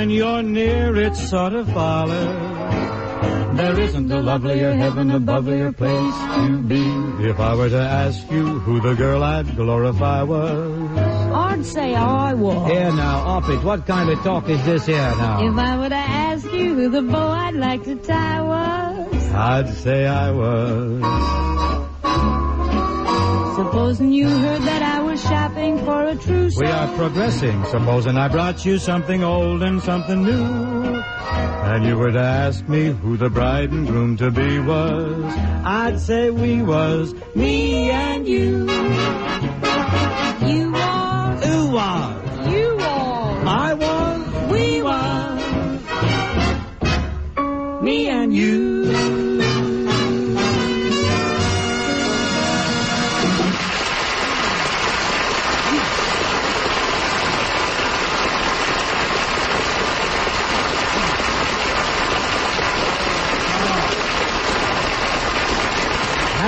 when 0.00 0.08
you're 0.08 0.42
near, 0.42 0.96
it 0.96 1.14
sort 1.14 1.52
of 1.52 1.70
follows. 1.74 3.56
There 3.58 3.78
isn't 3.78 4.10
a 4.10 4.22
lovelier 4.22 4.72
heaven 4.72 5.10
a 5.10 5.20
your 5.54 5.72
place 5.72 6.18
to 6.36 6.62
be. 6.72 6.84
If 7.28 7.38
I 7.38 7.54
were 7.54 7.68
to 7.68 7.84
ask 8.02 8.18
you 8.30 8.60
who 8.60 8.80
the 8.80 8.94
girl 8.94 9.22
I'd 9.22 9.54
glorify 9.54 10.22
was. 10.22 10.96
I'd 11.48 11.66
say 11.66 11.94
I 11.94 12.32
was. 12.32 12.70
Here 12.70 12.92
now, 12.92 13.18
off 13.34 13.50
it. 13.50 13.62
What 13.62 13.86
kind 13.86 14.08
of 14.08 14.18
talk 14.22 14.48
is 14.48 14.64
this 14.64 14.86
here 14.86 14.96
now? 14.96 15.46
If 15.46 15.58
I 15.58 15.76
were 15.76 15.90
to 15.90 16.04
ask 16.28 16.46
you 16.50 16.74
who 16.76 16.88
the 16.88 17.02
bow 17.02 17.28
I'd 17.44 17.56
like 17.56 17.84
to 17.84 17.96
tie 17.96 18.40
was, 18.40 19.30
I'd 19.34 19.68
say 19.68 20.06
I 20.06 20.30
was. 20.30 21.50
supposing 23.60 24.12
you 24.12 24.28
heard 24.28 24.62
that 24.62 24.82
I 24.82 25.02
was 25.02 25.09
shopping 25.20 25.78
for 25.84 26.04
a 26.04 26.14
trousseau. 26.16 26.60
We 26.60 26.66
are 26.66 26.88
progressing. 26.96 27.64
Supposing 27.66 28.16
I 28.16 28.28
brought 28.28 28.64
you 28.64 28.78
something 28.78 29.22
old 29.22 29.62
and 29.62 29.82
something 29.82 30.22
new. 30.24 31.02
And 31.70 31.84
you 31.84 31.96
were 31.96 32.10
to 32.10 32.20
ask 32.20 32.68
me 32.68 32.86
who 32.86 33.16
the 33.16 33.30
bride 33.30 33.70
and 33.70 33.86
groom 33.86 34.16
to 34.16 34.30
be 34.30 34.58
was. 34.58 35.24
I'd 35.64 36.00
say 36.00 36.30
we 36.30 36.62
was 36.62 37.14
me 37.34 37.90
and 37.90 38.26
you. 38.26 38.68
You 40.48 40.72
was. 40.72 41.44
Who 41.44 41.70
was? 41.70 42.52
You 42.52 42.76
was. 42.76 43.44
I 43.46 43.74
was. 43.74 44.50
We 44.50 44.82
was. 44.82 45.40
Me 47.82 48.08
and 48.08 48.34
you. 48.34 49.29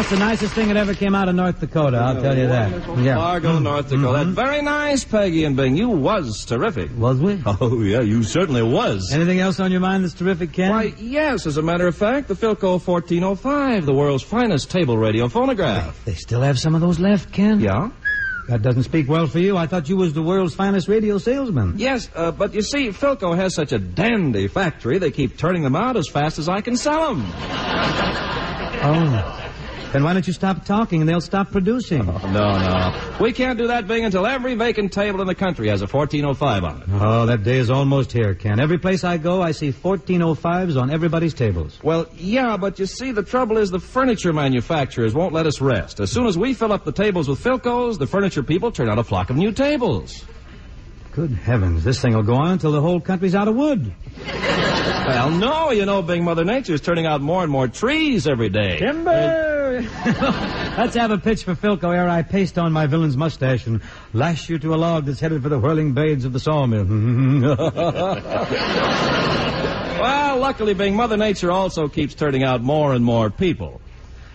That's 0.02 0.14
the 0.14 0.18
nicest 0.18 0.54
thing 0.54 0.66
that 0.66 0.76
ever 0.76 0.94
came 0.94 1.14
out 1.14 1.28
of 1.28 1.36
North 1.36 1.60
Dakota, 1.60 1.96
I'll 1.98 2.20
tell 2.20 2.36
you 2.36 2.48
that. 2.48 2.72
Yeah. 2.98 3.18
Fargo, 3.18 3.60
North 3.60 3.88
Dakota. 3.88 4.24
Mhm. 4.24 4.32
Very 4.34 4.60
nice, 4.60 5.04
Peggy 5.04 5.44
and 5.44 5.54
Bing. 5.54 5.76
You 5.76 5.90
was 5.90 6.44
terrific. 6.44 6.90
Was 6.98 7.20
we? 7.20 7.40
Oh, 7.46 7.80
yeah, 7.82 8.00
you 8.00 8.24
certainly 8.24 8.64
was. 8.64 9.12
Anything 9.12 9.38
else 9.38 9.60
on 9.60 9.70
your 9.70 9.80
mind 9.80 10.02
that's 10.02 10.14
terrific, 10.14 10.54
Ken? 10.54 10.70
Why, 10.70 10.92
yes, 10.98 11.46
as 11.46 11.56
a 11.56 11.62
matter 11.62 11.86
of 11.86 11.94
fact, 11.94 12.26
the 12.26 12.34
Philco 12.34 12.80
1405, 12.80 13.86
the 13.86 13.94
world's 13.94 14.24
finest 14.24 14.72
table 14.72 14.98
radio 14.98 15.28
phonograph. 15.28 16.04
They 16.04 16.14
still 16.14 16.40
have 16.40 16.58
some 16.58 16.74
of 16.74 16.80
those 16.80 16.98
left, 16.98 17.30
Ken? 17.30 17.60
Yeah? 17.60 17.90
That 18.48 18.62
doesn't 18.62 18.82
speak 18.82 19.08
well 19.08 19.28
for 19.28 19.38
you. 19.38 19.56
I 19.56 19.68
thought 19.68 19.88
you 19.88 19.96
was 19.96 20.14
the 20.14 20.22
world's 20.22 20.52
finest 20.56 20.88
radio 20.88 21.18
salesman. 21.18 21.74
Yes, 21.76 22.10
uh, 22.16 22.32
but 22.32 22.54
you 22.54 22.62
see, 22.62 22.88
Philco 22.88 23.36
has 23.36 23.54
such 23.54 23.70
a 23.70 23.78
dandy 23.78 24.48
factory, 24.48 24.98
they 24.98 25.12
keep 25.12 25.36
turning 25.38 25.62
them 25.62 25.76
out 25.76 25.96
as 25.96 26.08
fast 26.08 26.40
as 26.40 26.48
I 26.48 26.60
can 26.60 26.76
sell 26.76 27.14
them. 27.14 27.24
Oh. 28.84 29.38
Then 29.92 30.04
why 30.04 30.14
don't 30.14 30.26
you 30.26 30.32
stop 30.32 30.64
talking 30.64 31.02
and 31.02 31.08
they'll 31.08 31.20
stop 31.20 31.50
producing? 31.50 32.08
Oh, 32.08 32.18
No, 32.32 32.58
no. 32.58 33.16
We 33.20 33.32
can't 33.32 33.58
do 33.58 33.66
that, 33.66 33.86
Bing, 33.86 34.06
until 34.06 34.26
every 34.26 34.54
vacant 34.54 34.90
table 34.92 35.20
in 35.20 35.26
the 35.26 35.34
country 35.34 35.68
has 35.68 35.82
a 35.82 35.86
1405 35.86 36.64
on 36.64 36.82
it. 36.82 36.88
Oh, 36.92 37.26
that 37.26 37.42
day 37.44 37.58
is 37.58 37.70
almost 37.70 38.10
here, 38.10 38.34
Ken. 38.34 38.58
Every 38.58 38.78
place 38.78 39.04
I 39.04 39.18
go, 39.18 39.42
I 39.42 39.52
see 39.52 39.70
1405s 39.70 40.80
on 40.80 40.90
everybody's 40.90 41.34
tables. 41.34 41.78
Well, 41.82 42.06
yeah, 42.16 42.56
but 42.56 42.78
you 42.78 42.86
see, 42.86 43.12
the 43.12 43.22
trouble 43.22 43.58
is 43.58 43.70
the 43.70 43.80
furniture 43.80 44.32
manufacturers 44.32 45.14
won't 45.14 45.34
let 45.34 45.46
us 45.46 45.60
rest. 45.60 46.00
As 46.00 46.10
soon 46.10 46.26
as 46.26 46.38
we 46.38 46.54
fill 46.54 46.72
up 46.72 46.84
the 46.84 46.92
tables 46.92 47.28
with 47.28 47.42
Philcos, 47.44 47.98
the 47.98 48.06
furniture 48.06 48.42
people 48.42 48.72
turn 48.72 48.88
out 48.88 48.98
a 48.98 49.04
flock 49.04 49.28
of 49.28 49.36
new 49.36 49.52
tables. 49.52 50.24
Good 51.12 51.32
heavens, 51.32 51.84
this 51.84 52.00
thing 52.00 52.14
will 52.14 52.22
go 52.22 52.36
on 52.36 52.52
until 52.52 52.72
the 52.72 52.80
whole 52.80 52.98
country's 52.98 53.34
out 53.34 53.46
of 53.46 53.54
wood. 53.54 53.92
Well, 54.26 55.30
no, 55.30 55.70
you 55.70 55.84
know, 55.84 56.00
Bing, 56.00 56.24
Mother 56.24 56.44
Nature's 56.44 56.80
turning 56.80 57.04
out 57.04 57.20
more 57.20 57.42
and 57.42 57.52
more 57.52 57.68
trees 57.68 58.26
every 58.26 58.48
day. 58.48 58.78
Timber! 58.78 59.51
Let's 60.78 60.94
have 60.94 61.10
a 61.10 61.18
pitch 61.18 61.44
for 61.44 61.54
Philco 61.54 61.94
ere 61.94 62.08
I 62.08 62.22
paste 62.22 62.58
on 62.58 62.72
my 62.72 62.86
villain's 62.86 63.16
mustache 63.16 63.66
and 63.66 63.80
lash 64.12 64.48
you 64.48 64.58
to 64.58 64.74
a 64.74 64.76
log 64.76 65.06
that's 65.06 65.20
headed 65.20 65.42
for 65.42 65.48
the 65.48 65.58
whirling 65.58 65.92
blades 65.92 66.24
of 66.24 66.32
the 66.32 66.40
sawmill. 66.40 66.82
Well, 70.02 70.38
luckily, 70.38 70.74
Bing, 70.74 70.96
Mother 70.96 71.16
Nature 71.16 71.52
also 71.52 71.86
keeps 71.86 72.16
turning 72.16 72.42
out 72.42 72.60
more 72.60 72.92
and 72.92 73.04
more 73.04 73.30
people. 73.30 73.80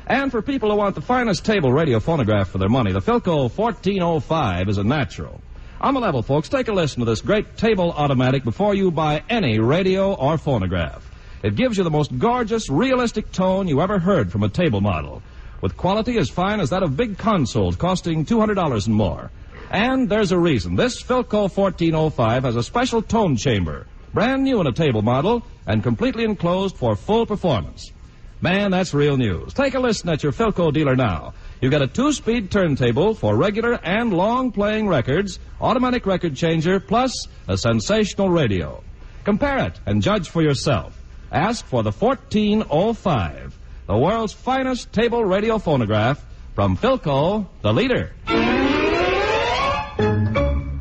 And 0.06 0.32
for 0.32 0.42
people 0.42 0.72
who 0.72 0.78
want 0.78 0.96
the 0.96 1.02
finest 1.02 1.44
table 1.44 1.74
radio 1.74 2.00
phonograph 2.00 2.48
for 2.48 2.58
their 2.58 2.70
money, 2.70 2.94
the 2.94 3.02
Philco 3.02 3.54
1405 3.54 4.70
is 4.70 4.78
a 4.78 4.84
natural. 4.86 5.42
On 5.82 5.94
the 5.94 6.00
level, 6.00 6.22
folks, 6.22 6.48
take 6.48 6.70
a 6.70 6.72
listen 6.72 7.02
to 7.02 7.06
this 7.06 7.20
great 7.20 7.58
table 7.58 7.92
automatic 7.92 8.46
before 8.46 8.76
you 8.76 8.92
buy 8.92 9.24
any 9.30 9.60
radio 9.60 10.14
or 10.14 10.38
phonograph. 10.38 11.07
It 11.44 11.56
gives 11.56 11.78
you 11.78 11.84
the 11.84 11.92
most 11.92 12.18
gorgeous, 12.18 12.70
realistic 12.70 13.32
tone 13.32 13.68
you 13.68 13.82
ever 13.82 14.00
heard 14.00 14.32
from 14.32 14.44
a 14.44 14.50
table 14.50 14.82
model, 14.82 15.22
with 15.62 15.78
quality 15.78 16.18
as 16.18 16.30
fine 16.30 16.60
as 16.60 16.72
that 16.72 16.84
of 16.84 16.98
big 16.98 17.18
consoles 17.18 17.76
costing 17.76 18.26
$200 18.26 18.88
and 18.88 18.96
more. 18.96 19.30
And 19.70 20.10
there's 20.10 20.32
a 20.32 20.40
reason. 20.40 20.76
This 20.76 21.02
Philco 21.02 21.44
1405 21.56 22.44
has 22.44 22.56
a 22.56 22.64
special 22.64 23.02
tone 23.02 23.36
chamber, 23.36 23.86
brand 24.14 24.44
new 24.44 24.62
in 24.62 24.68
a 24.68 24.72
table 24.72 25.02
model, 25.02 25.44
and 25.68 25.84
completely 25.84 26.24
enclosed 26.24 26.76
for 26.76 26.96
full 26.96 27.26
performance. 27.26 27.92
Man, 28.40 28.72
that's 28.72 28.94
real 28.94 29.18
news. 29.18 29.54
Take 29.54 29.74
a 29.74 29.80
listen 29.80 30.10
at 30.10 30.24
your 30.24 30.32
Philco 30.32 30.72
dealer 30.72 30.96
now. 30.96 31.34
You 31.60 31.70
get 31.70 31.82
a 31.82 31.88
two-speed 31.88 32.52
turntable 32.52 33.16
for 33.16 33.36
regular 33.36 33.80
and 33.84 34.14
long-playing 34.14 34.88
records, 34.88 35.40
automatic 35.60 36.06
record 36.06 36.36
changer, 36.36 36.80
plus 36.80 37.28
a 37.48 37.58
sensational 37.58 38.30
radio. 38.30 38.84
Compare 39.24 39.66
it 39.66 39.80
and 39.86 40.02
judge 40.02 40.30
for 40.30 40.42
yourself. 40.42 40.97
Ask 41.32 41.66
for 41.66 41.84
the 41.84 41.92
1405, 41.92 43.58
the 43.86 43.98
world's 43.98 44.32
finest 44.32 44.94
table 44.94 45.26
radio 45.26 45.58
phonograph 45.58 46.24
from 46.56 46.78
Philco, 46.78 47.48
the 47.62 47.74
leader. 47.74 48.14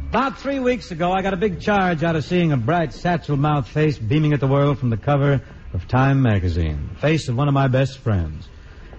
About 0.09 0.39
three 0.39 0.61
weeks 0.61 0.93
ago, 0.93 1.11
I 1.11 1.23
got 1.23 1.35
a 1.35 1.37
big 1.37 1.61
charge 1.61 2.05
out 2.05 2.15
of 2.15 2.25
seeing 2.25 2.53
a 2.53 2.57
bright, 2.57 2.93
satchel-mouthed 2.93 3.69
face 3.69 3.99
beaming 3.99 4.33
at 4.33 4.41
the 4.41 4.47
world 4.47 4.79
from 4.79 4.91
the 4.91 4.97
cover 4.97 5.43
of 5.73 5.89
Time 5.89 6.23
magazine. 6.23 6.91
the 6.95 7.01
Face 7.01 7.29
of 7.29 7.37
one 7.37 7.49
of 7.49 7.55
my 7.55 7.67
best 7.67 7.99
friends. 7.99 8.49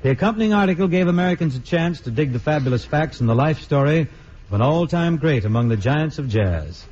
The 0.04 0.12
accompanying 0.12 0.54
article 0.54 0.89
gave 0.89 1.08
Americans 1.08 1.56
a 1.56 1.62
chance 1.62 2.02
to 2.02 2.12
dig 2.12 2.34
the 2.34 2.39
fabulous 2.39 2.84
facts 2.84 3.22
in 3.22 3.28
the 3.28 3.34
life 3.34 3.62
story 3.62 4.02
of 4.02 4.54
an 4.54 4.62
all-time 4.62 5.16
great 5.16 5.45
among 5.45 5.70
the 5.70 5.78
giants 5.78 6.20
of 6.20 6.28
jazz. 6.28 6.86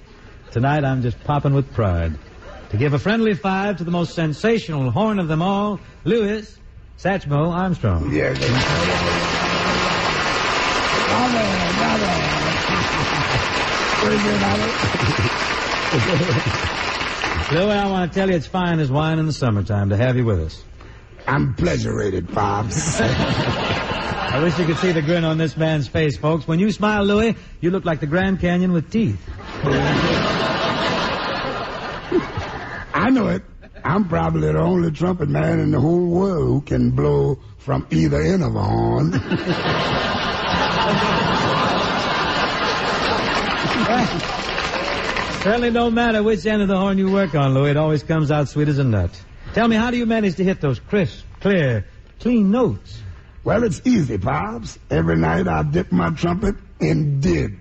Tonight, 0.51 0.85
I'm 0.85 1.01
just 1.01 1.21
popping 1.25 1.53
with 1.53 1.73
pride 1.73 2.17
to 2.75 2.79
give 2.79 2.93
a 2.93 2.99
friendly 2.99 3.33
five 3.33 3.77
to 3.77 3.85
the 3.85 3.91
most 3.91 4.15
sensational 4.15 4.91
horn 4.91 5.17
of 5.17 5.29
them 5.29 5.41
all, 5.41 5.79
Louis 6.03 6.59
Satchmo 6.97 7.49
Armstrong. 7.53 8.13
Yes. 8.13 8.37
Louis, 17.51 17.71
I 17.71 17.89
want 17.89 18.11
to 18.11 18.19
tell 18.19 18.29
you 18.29 18.35
it's 18.35 18.47
fine 18.47 18.79
as 18.79 18.91
wine 18.91 19.19
in 19.19 19.25
the 19.25 19.33
summertime 19.33 19.89
to 19.89 19.97
have 19.97 20.17
you 20.17 20.25
with 20.25 20.41
us. 20.41 20.63
I'm 21.27 21.55
pleasurated, 21.55 22.33
Pops. 22.33 22.99
I 23.01 24.43
wish 24.43 24.59
you 24.59 24.65
could 24.65 24.77
see 24.77 24.91
the 24.91 25.01
grin 25.01 25.23
on 25.23 25.37
this 25.37 25.55
man's 25.55 25.87
face, 25.87 26.17
folks. 26.17 26.45
When 26.45 26.59
you 26.59 26.71
smile, 26.71 27.05
Louis, 27.05 27.35
you 27.61 27.71
look 27.71 27.85
like 27.85 28.01
the 28.01 28.07
Grand 28.07 28.41
Canyon 28.41 28.73
with 28.73 28.91
teeth. 28.91 29.21
I 32.95 33.09
know 33.09 33.27
it. 33.27 33.43
I'm 33.83 34.07
probably 34.07 34.53
the 34.53 34.57
only 34.57 34.89
trumpet 34.89 35.27
man 35.27 35.59
in 35.59 35.71
the 35.71 35.79
whole 35.81 36.07
world 36.07 36.47
who 36.47 36.61
can 36.61 36.91
blow 36.91 37.37
from 37.57 37.85
either 37.91 38.21
end 38.21 38.41
of 38.41 38.55
a 38.55 38.63
horn. 38.63 39.11
Certainly 45.43 45.71
don't 45.71 45.93
matter 45.93 46.23
which 46.23 46.45
end 46.45 46.61
of 46.61 46.69
the 46.69 46.77
horn 46.77 46.97
you 46.97 47.11
work 47.11 47.35
on, 47.35 47.53
Louis. 47.53 47.71
It 47.71 47.77
always 47.77 48.01
comes 48.01 48.31
out 48.31 48.47
sweet 48.47 48.69
as 48.69 48.79
a 48.79 48.83
nut. 48.85 49.11
Tell 49.53 49.67
me, 49.67 49.75
how 49.75 49.91
do 49.91 49.97
you 49.97 50.05
manage 50.05 50.37
to 50.37 50.45
hit 50.45 50.61
those 50.61 50.79
crisp, 50.79 51.25
clear, 51.41 51.85
clean 52.21 52.49
notes? 52.49 53.01
well, 53.43 53.63
it's 53.63 53.81
easy, 53.85 54.17
Pops. 54.17 54.79
Every 54.89 55.17
night 55.17 55.49
I 55.49 55.63
dip 55.63 55.91
my 55.91 56.11
trumpet 56.11 56.55
in 56.79 57.19
did. 57.19 57.57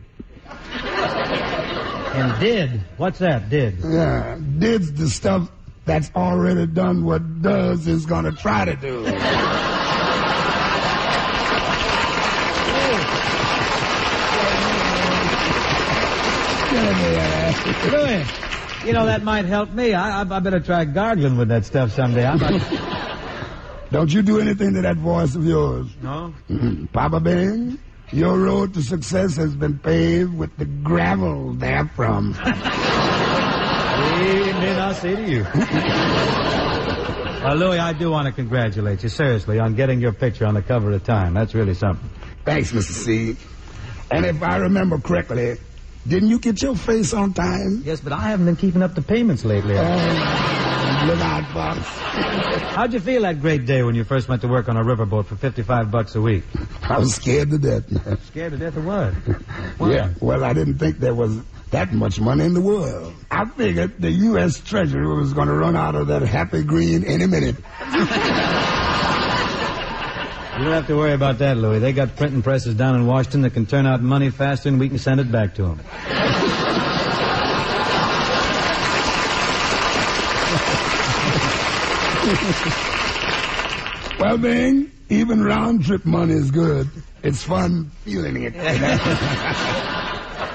And 2.14 2.40
did? 2.40 2.80
What's 2.96 3.18
that, 3.18 3.50
did? 3.50 3.78
Yeah, 3.82 4.38
did's 4.58 4.92
the 4.92 5.10
stuff 5.10 5.50
that's 5.84 6.10
already 6.14 6.66
done 6.66 7.04
what 7.04 7.42
does 7.42 7.88
is 7.88 8.06
gonna 8.06 8.32
try 8.32 8.64
to 8.64 8.76
do. 8.76 9.00
Louis, 17.90 18.24
you 18.86 18.92
know, 18.92 19.06
that 19.06 19.22
might 19.24 19.44
help 19.44 19.70
me. 19.70 19.94
I, 19.94 20.22
I, 20.22 20.36
I 20.36 20.38
better 20.38 20.60
try 20.60 20.84
gargling 20.84 21.36
with 21.36 21.48
that 21.48 21.64
stuff 21.64 21.92
someday. 21.92 22.22
Not... 22.22 23.90
Don't 23.90 24.12
you 24.12 24.22
do 24.22 24.40
anything 24.40 24.74
to 24.74 24.82
that 24.82 24.96
voice 24.96 25.34
of 25.34 25.44
yours. 25.44 25.86
No? 26.02 26.34
Mm-hmm. 26.48 26.86
Papa 26.86 27.20
Bing, 27.20 27.78
your 28.12 28.38
road 28.38 28.74
to 28.74 28.82
success 28.82 29.36
has 29.36 29.54
been 29.54 29.78
paved 29.78 30.34
with 30.34 30.56
the 30.56 30.64
gravel 30.64 31.54
therefrom. 31.54 32.34
Amen, 34.14 34.80
I'll 34.80 34.94
say 34.94 35.16
to 35.16 35.22
you. 35.22 35.44
Louis, 37.54 37.78
I 37.78 37.92
do 37.92 38.10
want 38.10 38.26
to 38.26 38.32
congratulate 38.32 39.02
you, 39.02 39.08
seriously, 39.08 39.58
on 39.58 39.74
getting 39.74 40.00
your 40.00 40.12
picture 40.12 40.46
on 40.46 40.54
the 40.54 40.62
cover 40.62 40.90
of 40.92 41.04
Time. 41.04 41.34
That's 41.34 41.54
really 41.54 41.74
something. 41.74 42.08
Thanks, 42.44 42.72
Mr. 42.72 42.92
C. 42.92 43.36
And 44.10 44.24
if 44.24 44.42
I 44.42 44.56
remember 44.56 44.98
correctly, 44.98 45.58
didn't 46.06 46.28
you 46.28 46.38
get 46.38 46.62
your 46.62 46.76
face 46.76 47.12
on 47.12 47.32
time? 47.32 47.82
Yes, 47.84 48.00
but 48.00 48.12
I 48.12 48.20
haven't 48.20 48.46
been 48.46 48.56
keeping 48.56 48.82
up 48.82 48.94
the 48.94 49.02
payments 49.02 49.44
lately. 49.44 49.74
Oh, 49.76 51.04
look 51.06 51.20
out. 51.20 51.44
How'd 52.74 52.92
you 52.92 53.00
feel 53.00 53.22
that 53.22 53.40
great 53.40 53.66
day 53.66 53.82
when 53.82 53.94
you 53.94 54.04
first 54.04 54.28
went 54.28 54.42
to 54.42 54.48
work 54.48 54.68
on 54.68 54.76
a 54.76 54.82
riverboat 54.84 55.26
for 55.26 55.36
55 55.36 55.90
bucks 55.90 56.14
a 56.14 56.20
week? 56.20 56.44
I 56.82 56.98
was 56.98 57.14
scared 57.14 57.50
to 57.50 57.58
death. 57.58 58.24
Scared 58.26 58.52
to 58.52 58.58
death 58.58 58.76
of 58.76 58.84
what? 58.84 59.14
Yeah, 59.90 60.12
well, 60.20 60.44
I 60.44 60.52
didn't 60.52 60.78
think 60.78 60.98
there 60.98 61.14
was 61.14 61.40
that 61.70 61.92
much 61.92 62.20
money 62.20 62.44
in 62.44 62.54
the 62.54 62.60
world. 62.60 63.14
I 63.30 63.44
figured 63.46 64.00
the 64.00 64.10
U.S. 64.10 64.60
Treasury 64.60 65.06
was 65.06 65.32
going 65.32 65.48
to 65.48 65.54
run 65.54 65.76
out 65.76 65.94
of 65.94 66.08
that 66.08 66.22
happy 66.22 66.62
green 66.62 67.04
any 67.04 67.26
minute. 67.26 67.56
You 70.56 70.62
don't 70.62 70.72
have 70.72 70.86
to 70.86 70.96
worry 70.96 71.14
about 71.14 71.38
that, 71.38 71.56
Louis. 71.56 71.80
They 71.80 71.92
got 71.92 72.14
printing 72.14 72.40
presses 72.40 72.76
down 72.76 72.94
in 72.94 73.08
Washington 73.08 73.42
that 73.42 73.54
can 73.54 73.66
turn 73.66 73.86
out 73.86 74.00
money 74.00 74.30
faster 74.30 74.68
and 74.68 74.78
we 74.78 74.88
can 74.88 74.98
send 74.98 75.18
it 75.18 75.32
back 75.32 75.56
to 75.56 75.62
them. 75.62 75.78
well, 84.20 84.38
Bing, 84.38 84.92
even 85.08 85.42
round 85.42 85.84
trip 85.84 86.04
money 86.04 86.34
is 86.34 86.52
good. 86.52 86.88
It's 87.24 87.42
fun 87.42 87.90
feeling 88.04 88.44
it. 88.44 88.52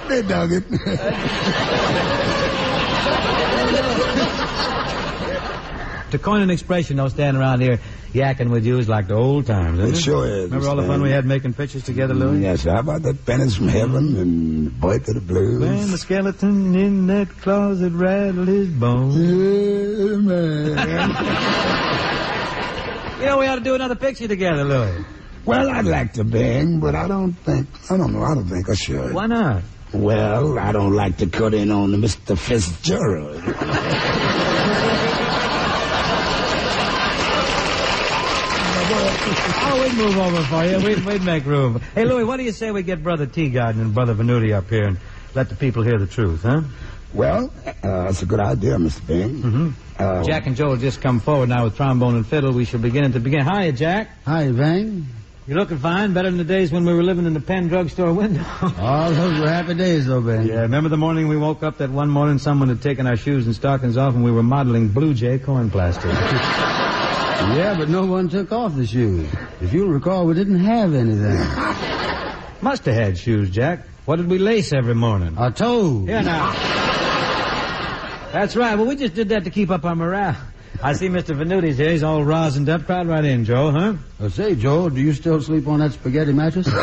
they 0.08 0.22
dug 0.22 0.54
it. 0.54 0.64
To 6.12 6.18
coin 6.18 6.42
an 6.42 6.50
expression, 6.50 6.98
though, 6.98 7.08
standing 7.08 7.40
around 7.40 7.62
here, 7.62 7.80
yakking 8.14 8.50
with 8.50 8.66
you 8.66 8.80
is 8.80 8.90
like 8.90 9.08
the 9.08 9.14
old 9.14 9.46
times, 9.46 9.78
isn't 9.78 9.94
It 9.94 9.98
it? 9.98 10.02
sure 10.02 10.26
is, 10.26 10.46
Remember 10.46 10.68
all 10.70 10.76
the 10.76 10.88
fun 10.88 11.04
we 11.04 11.12
had 11.12 11.24
making 11.26 11.54
pictures 11.54 11.84
together, 11.84 12.16
Louis? 12.16 12.40
Yes, 12.42 12.64
how 12.64 12.80
about 12.80 13.04
that 13.04 13.24
Pennies 13.28 13.56
from 13.56 13.68
Heaven 13.68 14.18
and 14.18 14.80
Boy 14.80 14.98
to 14.98 15.14
the 15.14 15.22
Blues? 15.22 15.60
When 15.62 15.92
the 15.92 15.98
skeleton 16.00 16.74
in 16.76 17.06
that 17.08 17.30
closet 17.42 17.94
rattled 17.94 18.48
his 18.48 18.70
bones. 18.70 19.16
Yeah, 19.18 20.18
man. 20.18 21.16
You 23.20 23.26
know, 23.26 23.38
we 23.40 23.48
ought 23.48 23.56
to 23.56 23.62
do 23.62 23.76
another 23.76 23.96
picture 23.96 24.30
together, 24.30 24.64
Louis. 24.64 25.04
well, 25.44 25.70
I'd 25.70 25.84
like 25.84 26.14
to 26.14 26.24
bang, 26.24 26.80
but 26.80 26.96
I 26.96 27.06
don't 27.06 27.34
think, 27.34 27.68
I 27.92 27.98
don't 27.98 28.14
know, 28.14 28.24
I 28.24 28.34
don't 28.34 28.48
think 28.48 28.70
I 28.70 28.76
should. 28.76 29.14
Why 29.14 29.26
not? 29.28 29.62
Well, 29.94 30.58
I 30.58 30.72
don't 30.72 30.94
like 30.94 31.18
to 31.18 31.28
cut 31.28 31.54
in 31.54 31.70
on 31.70 31.92
Mr. 31.92 32.38
Fitzgerald. 32.38 33.44
Oh, 39.32 39.82
we'd 39.84 39.96
move 39.96 40.18
over 40.18 40.44
for 40.44 40.66
you. 40.66 40.78
We'd, 40.80 41.06
we'd 41.06 41.24
make 41.24 41.46
room. 41.46 41.82
Hey, 41.94 42.06
Louis, 42.06 42.24
what 42.24 42.38
do 42.38 42.44
you 42.44 42.52
say 42.52 42.72
we 42.72 42.84
get 42.84 43.04
Brother 43.04 43.28
Teagarden 43.28 43.82
and 43.82 43.94
Brother 43.94 44.16
Venuti 44.16 44.54
up 44.54 44.70
here 44.70 44.86
and 44.88 44.98
let 45.36 45.50
the 45.50 45.56
people 45.56 45.84
hear 45.84 45.98
the 45.98 46.08
truth, 46.08 46.44
huh? 46.44 46.62
Well, 47.14 47.52
uh, 47.66 47.72
that's 47.82 48.22
a 48.22 48.26
good 48.26 48.40
idea, 48.40 48.76
Mr. 48.78 49.06
Bing. 49.06 49.42
Mm-hmm. 49.42 49.70
Uh, 49.98 50.24
Jack 50.24 50.48
and 50.48 50.56
Joel 50.56 50.78
just 50.78 51.02
come 51.02 51.20
forward 51.20 51.50
now 51.50 51.64
with 51.66 51.76
trombone 51.76 52.16
and 52.16 52.26
fiddle. 52.26 52.54
We 52.54 52.66
shall 52.66 52.80
begin 52.80 53.04
at 53.04 53.14
the 53.14 53.20
beginning. 53.20 53.48
Hiya, 53.48 53.72
Jack. 53.74 54.10
Hi, 54.26 54.52
Vang. 54.52 55.08
You're 55.48 55.58
looking 55.58 55.80
fine, 55.80 56.14
better 56.14 56.30
than 56.30 56.38
the 56.38 56.44
days 56.44 56.72
when 56.72 56.86
we 56.86 56.94
were 56.94 57.02
living 57.02 57.26
in 57.26 57.34
the 57.34 57.40
Penn 57.40 57.70
drugstore 57.70 58.14
window. 58.14 58.46
All 58.78 59.12
those 59.12 59.40
were 59.40 59.50
happy 59.50 59.74
days, 59.74 60.06
though, 60.06 60.22
Ben. 60.22 60.46
Yeah, 60.46 60.62
remember 60.62 60.90
the 60.90 60.98
morning 60.98 61.28
we 61.28 61.38
woke 61.38 61.64
up 61.64 61.80
that 61.80 61.90
one 61.90 62.10
morning 62.10 62.38
someone 62.38 62.70
had 62.70 62.84
taken 62.84 63.08
our 63.08 63.18
shoes 63.18 63.48
and 63.48 63.56
stockings 63.56 63.98
off 63.98 64.14
and 64.14 64.24
we 64.24 64.30
were 64.30 64.44
modeling 64.44 64.90
Blue 64.90 65.16
Jay 65.16 65.40
corn 65.40 65.72
plaster. 65.72 66.10
Yeah, 67.40 67.76
but 67.78 67.90
no 67.90 68.06
one 68.06 68.30
took 68.30 68.52
off 68.52 68.76
the 68.76 68.86
shoes. 68.86 69.28
If 69.62 69.74
you'll 69.74 69.90
recall, 69.90 70.26
we 70.26 70.34
didn't 70.34 70.60
have 70.60 70.94
any 70.94 71.16
then. 71.16 71.38
Must 72.62 72.84
have 72.86 72.96
had 72.96 73.18
shoes, 73.18 73.50
Jack. 73.50 73.86
What 74.06 74.18
did 74.18 74.28
we 74.30 74.38
lace 74.38 74.74
every 74.74 74.96
morning? 74.96 75.36
A 75.38 75.50
toe. 75.52 76.04
Yeah, 76.08 76.22
now. 76.22 76.52
That's 78.32 78.56
right. 78.56 78.76
Well, 78.76 78.86
we 78.88 78.96
just 78.96 79.14
did 79.16 79.30
that 79.30 79.46
to 79.46 79.50
keep 79.50 79.70
up 79.72 79.86
our 79.86 79.96
morale. 79.96 80.36
I 80.84 80.94
see 80.94 81.08
Mr. 81.10 81.36
Venuti's 81.36 81.78
here. 81.78 81.92
He's 81.92 82.04
all 82.04 82.22
rosined 82.22 82.70
up. 82.70 82.86
Crowd 82.86 83.08
right 83.08 83.26
in, 83.26 83.44
Joe, 83.46 83.72
huh? 83.72 83.94
Uh, 84.20 84.30
say, 84.30 84.56
Joe, 84.56 84.90
do 84.90 85.02
you 85.02 85.14
still 85.14 85.42
sleep 85.42 85.68
on 85.68 85.80
that 85.80 85.94
spaghetti 85.94 86.34
mattress? 86.34 86.68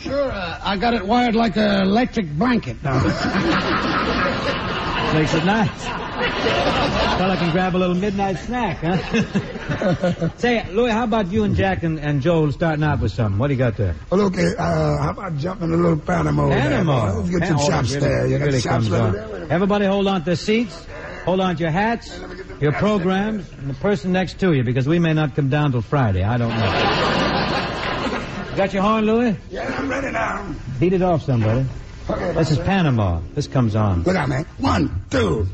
Sure, 0.00 0.30
uh, 0.30 0.60
I 0.62 0.76
got 0.78 0.94
it 0.94 1.04
wired 1.06 1.34
like 1.34 1.56
an 1.56 1.82
electric 1.82 2.30
blanket. 2.30 2.76
Makes 5.14 5.34
it 5.34 5.44
nice. 5.44 5.68
I 5.86 7.36
can 7.38 7.52
grab 7.52 7.76
a 7.76 7.78
little 7.78 7.94
midnight 7.94 8.38
snack, 8.38 8.78
huh? 8.78 10.28
Say, 10.38 10.66
Louis, 10.70 10.90
how 10.90 11.04
about 11.04 11.30
you 11.30 11.44
and 11.44 11.54
Jack 11.54 11.82
and, 11.82 11.98
and 12.00 12.20
Joel 12.22 12.50
starting 12.52 12.82
out 12.82 13.00
with 13.00 13.12
something? 13.12 13.38
What 13.38 13.48
do 13.48 13.54
you 13.54 13.58
got 13.58 13.76
there? 13.76 13.94
Well, 14.10 14.22
okay, 14.22 14.54
uh, 14.56 14.96
how 14.98 15.10
about 15.10 15.36
jumping 15.36 15.72
a 15.72 15.76
little 15.76 15.98
Panama? 15.98 16.48
Panama. 16.48 17.12
Let's 17.18 17.30
get 17.30 17.46
some 17.48 17.58
Oh, 17.58 17.68
chops 17.68 17.94
there. 17.94 18.26
You 18.26 18.38
got 18.38 18.44
really 18.46 18.60
chops 18.60 18.88
comes 18.88 18.92
over 18.92 19.02
on. 19.06 19.12
there? 19.12 19.46
Everybody 19.52 19.84
hold 19.86 20.06
on 20.08 20.20
to 20.20 20.24
their 20.26 20.36
seats. 20.36 20.86
Hold 21.24 21.40
on 21.40 21.54
to 21.56 21.62
your 21.62 21.70
hats, 21.70 22.18
your 22.60 22.72
programs, 22.72 23.48
and 23.52 23.70
the 23.70 23.74
person 23.74 24.10
next 24.12 24.40
to 24.40 24.52
you, 24.52 24.64
because 24.64 24.88
we 24.88 24.98
may 24.98 25.12
not 25.12 25.36
come 25.36 25.48
down 25.50 25.70
till 25.72 25.82
Friday. 25.82 26.24
I 26.24 26.36
don't 26.38 26.48
know. 26.48 27.08
You 28.52 28.58
got 28.58 28.74
your 28.74 28.82
horn, 28.82 29.06
Louis? 29.06 29.34
Yeah, 29.50 29.74
I'm 29.78 29.88
ready 29.88 30.10
now. 30.10 30.54
Beat 30.78 30.92
it 30.92 31.00
off, 31.00 31.22
somebody. 31.22 31.64
This 32.18 32.50
is 32.50 32.58
Panama. 32.58 33.20
This 33.34 33.46
comes 33.46 33.74
on. 33.74 34.02
Look 34.02 34.16
out, 34.16 34.28
man. 34.28 34.44
One, 34.58 35.04
two. 35.10 35.48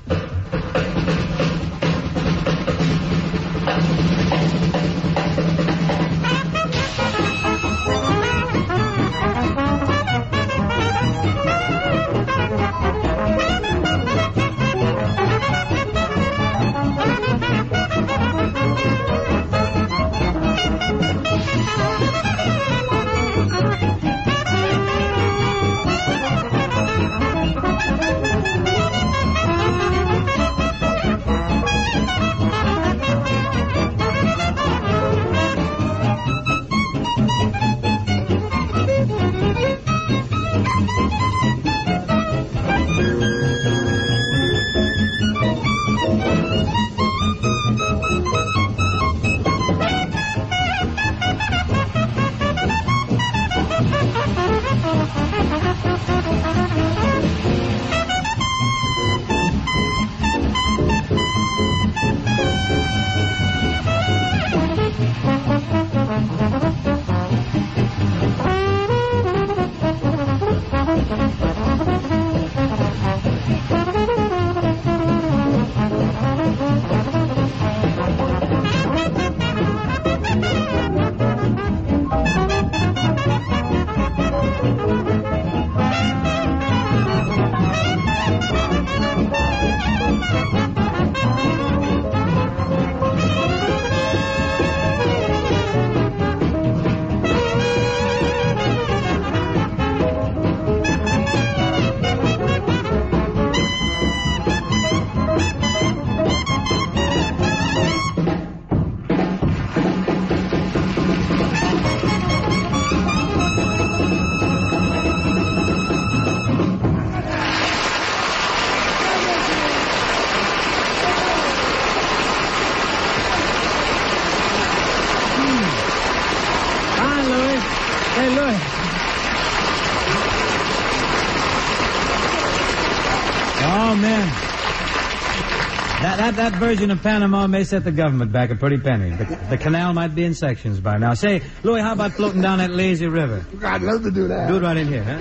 That, 136.38 136.52
that, 136.52 136.60
that 136.60 136.60
version 136.60 136.90
of 136.92 137.02
Panama 137.02 137.48
may 137.48 137.64
set 137.64 137.82
the 137.82 137.90
government 137.90 138.30
back 138.30 138.50
a 138.50 138.54
pretty 138.54 138.78
penny. 138.78 139.10
The, 139.10 139.24
the 139.50 139.58
canal 139.58 139.92
might 139.92 140.14
be 140.14 140.22
in 140.22 140.34
sections 140.34 140.78
by 140.78 140.96
now. 140.96 141.14
Say, 141.14 141.42
Louis, 141.64 141.80
how 141.80 141.94
about 141.94 142.12
floating 142.12 142.40
down 142.40 142.58
that 142.58 142.70
lazy 142.70 143.08
river? 143.08 143.44
I'd 143.64 143.82
love 143.82 144.04
to 144.04 144.10
do 144.12 144.28
that. 144.28 144.46
Do 144.46 144.58
it 144.58 144.62
right 144.62 144.76
in 144.76 144.86
here, 144.86 145.02
huh? 145.02 145.18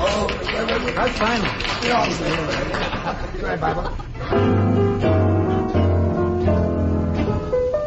Oh, 0.00 0.26
that's 0.96 1.16
fine. 1.16 1.44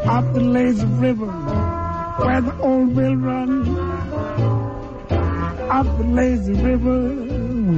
Up 0.07 0.33
the 0.33 0.39
lazy 0.39 0.85
river 0.85 1.27
where 1.27 2.41
the 2.41 2.57
old 2.59 2.95
mill 2.95 3.15
run. 3.17 3.67
Up 5.69 5.97
the 5.97 6.03
lazy 6.05 6.53
river 6.53 6.99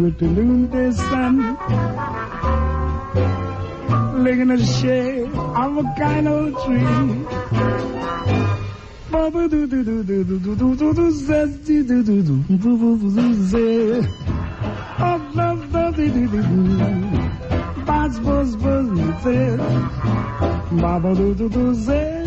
with 0.03 0.19
the 0.19 0.27
noonday 0.27 0.91
sun. 0.91 1.52
Licking 4.33 4.47
the 4.47 4.65
shade 4.65 5.29
of 5.35 5.77
a 5.77 5.83
kind 5.95 6.27
old 6.27 6.53
tree. 6.65 6.81
Bubba 9.11 9.47
doo 9.47 9.67
doo 9.67 9.83
doo 9.83 10.03
doo 10.03 10.23
doo 10.23 10.39
doo 10.39 10.55
doo 10.55 10.75
doo 10.75 10.93
doo 10.95 11.11
zesty 11.11 11.87
doo 11.87 12.01
doo 12.01 12.23
doo 12.23 12.43
doo 12.49 12.57
doo 12.57 12.97
doo 12.97 13.11
doo 13.13 13.33
zeh. 13.51 14.01
Oh, 14.97 15.31
love, 15.35 15.71
love, 15.71 15.95
doo 15.95 16.09
doo 16.09 16.27
doo 16.27 16.41
doo. 16.41 17.85
Buzz, 17.85 18.19
buzz, 18.21 18.55
buzz, 18.55 18.89
zeh. 19.21 19.57
Baba 20.81 21.13
doo 21.13 21.35
doo 21.35 21.49
doo 21.49 21.73
zeh. 21.75 22.25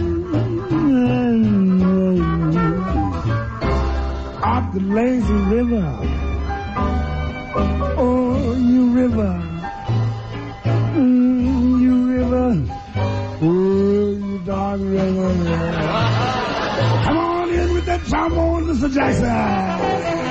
Up 4.54 4.72
the 4.74 4.80
lazy 4.80 5.34
river. 5.54 5.88
Oh, 7.98 8.54
you 8.54 8.94
river. 8.94 9.55
Come 14.76 14.92
on 17.16 17.50
in 17.50 17.72
with 17.72 17.86
that 17.86 18.04
trombone, 18.04 18.64
Mr. 18.66 18.92
Jackson. 18.92 20.25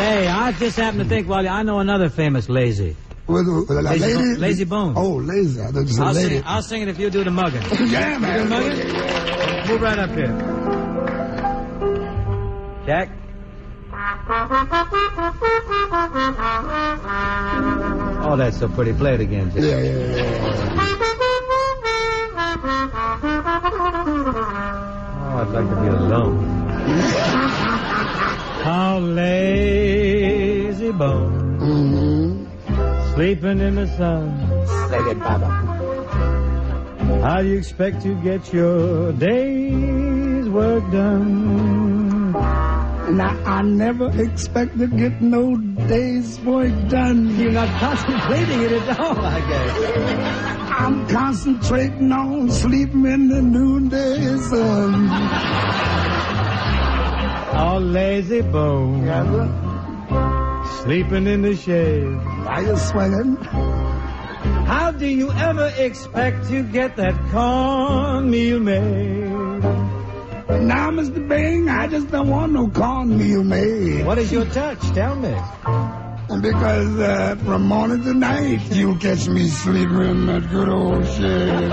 Say, 0.00 0.26
I 0.28 0.52
just 0.52 0.76
happened 0.78 1.02
to 1.02 1.08
think, 1.08 1.28
well, 1.28 1.46
I 1.46 1.62
know 1.62 1.78
another 1.78 2.08
famous 2.08 2.48
lazy. 2.48 2.96
With, 3.26 3.46
with 3.46 3.70
a 3.70 3.82
Lazy, 3.82 4.14
lady? 4.14 4.34
Bo- 4.34 4.40
lazy 4.40 4.64
Bone. 4.64 4.94
Oh, 4.96 5.16
lazy. 5.16 5.60
I 5.60 5.66
thought 5.70 5.80
you 5.80 5.88
said 5.88 6.06
I'll 6.06 6.14
lady. 6.14 6.28
sing, 6.36 6.42
I'll 6.46 6.62
sing 6.62 6.82
it 6.82 6.88
if 6.88 6.98
you 6.98 7.10
do 7.10 7.22
the 7.22 7.30
mugging. 7.30 7.62
Yeah, 7.90 8.18
man. 8.18 8.32
You 8.32 8.42
do 8.42 8.48
the 8.48 8.48
mugging? 8.48 9.68
Move 9.68 9.82
right 9.82 9.98
up 9.98 10.10
here. 10.10 10.34
Jack? 12.86 13.10
Oh, 18.22 18.36
that's 18.36 18.58
so 18.58 18.68
pretty. 18.68 18.92
Play 18.94 19.14
it 19.14 19.20
again, 19.20 19.50
Jack. 19.50 19.62
Yeah, 19.62 19.80
yeah, 19.80 20.16
yeah. 20.16 20.86
Oh, 25.22 25.36
I'd 25.40 25.48
like 25.48 25.68
to 25.68 25.76
be 25.82 25.86
alone. 25.88 26.46
How 28.62 28.98
lazy 28.98 30.92
bone, 30.92 31.58
mm-hmm. 31.60 33.14
Sleeping 33.14 33.60
in 33.60 33.74
the 33.76 33.86
sun. 33.96 34.36
Sing 34.90 35.06
it, 35.08 35.18
Papa. 35.18 35.48
How 37.22 37.40
do 37.42 37.48
you 37.48 37.56
expect 37.58 38.02
to 38.02 38.14
get 38.22 38.52
your 38.52 39.12
day's 39.12 40.48
work 40.48 40.90
done? 40.90 42.32
Now, 42.32 43.36
I 43.44 43.62
never 43.62 44.08
expect 44.22 44.78
to 44.78 44.86
get 44.86 45.20
no 45.20 45.56
day's 45.56 46.38
work 46.40 46.72
done. 46.88 47.36
You're 47.38 47.52
not 47.52 47.68
contemplating 47.80 48.60
it 48.62 48.72
at 48.72 49.00
all, 49.00 49.18
I 49.18 49.40
guess. 49.40 50.70
I'm 50.80 51.06
concentrating 51.08 52.12
on 52.12 52.50
sleeping 52.50 53.06
in 53.06 53.28
the 53.28 53.42
noonday 53.42 54.36
sun. 54.38 55.08
How 57.52 57.78
lazy 57.78 58.42
bone. 58.42 59.06
Sleeping 60.82 61.26
in 61.26 61.42
the 61.42 61.56
shade. 61.56 62.04
Are 62.46 62.62
you 62.62 62.76
swinging? 62.76 63.36
How 64.66 64.92
do 64.92 65.06
you 65.06 65.30
ever 65.32 65.72
expect 65.76 66.48
to 66.48 66.62
get 66.62 66.96
that 66.96 67.14
cornmeal 67.30 68.60
made? 68.60 69.30
Now, 70.62 70.90
Mr. 70.90 71.26
Bing, 71.28 71.68
I 71.68 71.86
just 71.86 72.10
don't 72.10 72.28
want 72.28 72.52
no 72.52 72.68
cornmeal 72.68 73.42
made. 73.44 74.04
What 74.06 74.18
is 74.18 74.30
your 74.30 74.44
touch? 74.46 74.80
Tell 74.94 75.16
me. 75.16 75.34
Because 76.40 76.98
uh, 76.98 77.36
from 77.44 77.62
morning 77.66 78.02
to 78.04 78.14
night, 78.14 78.60
you'll 78.70 78.96
catch 78.96 79.26
me 79.28 79.48
sleeping 79.48 80.00
in 80.02 80.26
that 80.26 80.48
good 80.50 80.68
old 80.68 81.04
shed. 81.04 81.70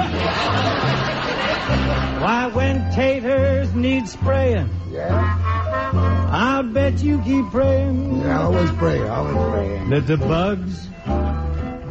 Why, 2.22 2.48
when 2.54 2.92
taters 2.94 3.74
need 3.76 4.08
spraying, 4.08 4.70
Yeah? 4.90 5.57
I 5.94 6.62
bet 6.74 7.00
you 7.00 7.22
keep 7.22 7.46
praying 7.52 8.22
Yeah, 8.22 8.40
I 8.40 8.44
always 8.44 8.72
pray, 8.72 9.02
I 9.02 9.16
always 9.18 9.36
pray. 9.54 9.90
that 9.90 10.08
the 10.08 10.18
bugs 10.18 10.88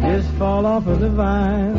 just 0.00 0.30
fall 0.38 0.66
off 0.66 0.86
of 0.86 1.00
the 1.00 1.08
vine. 1.10 1.76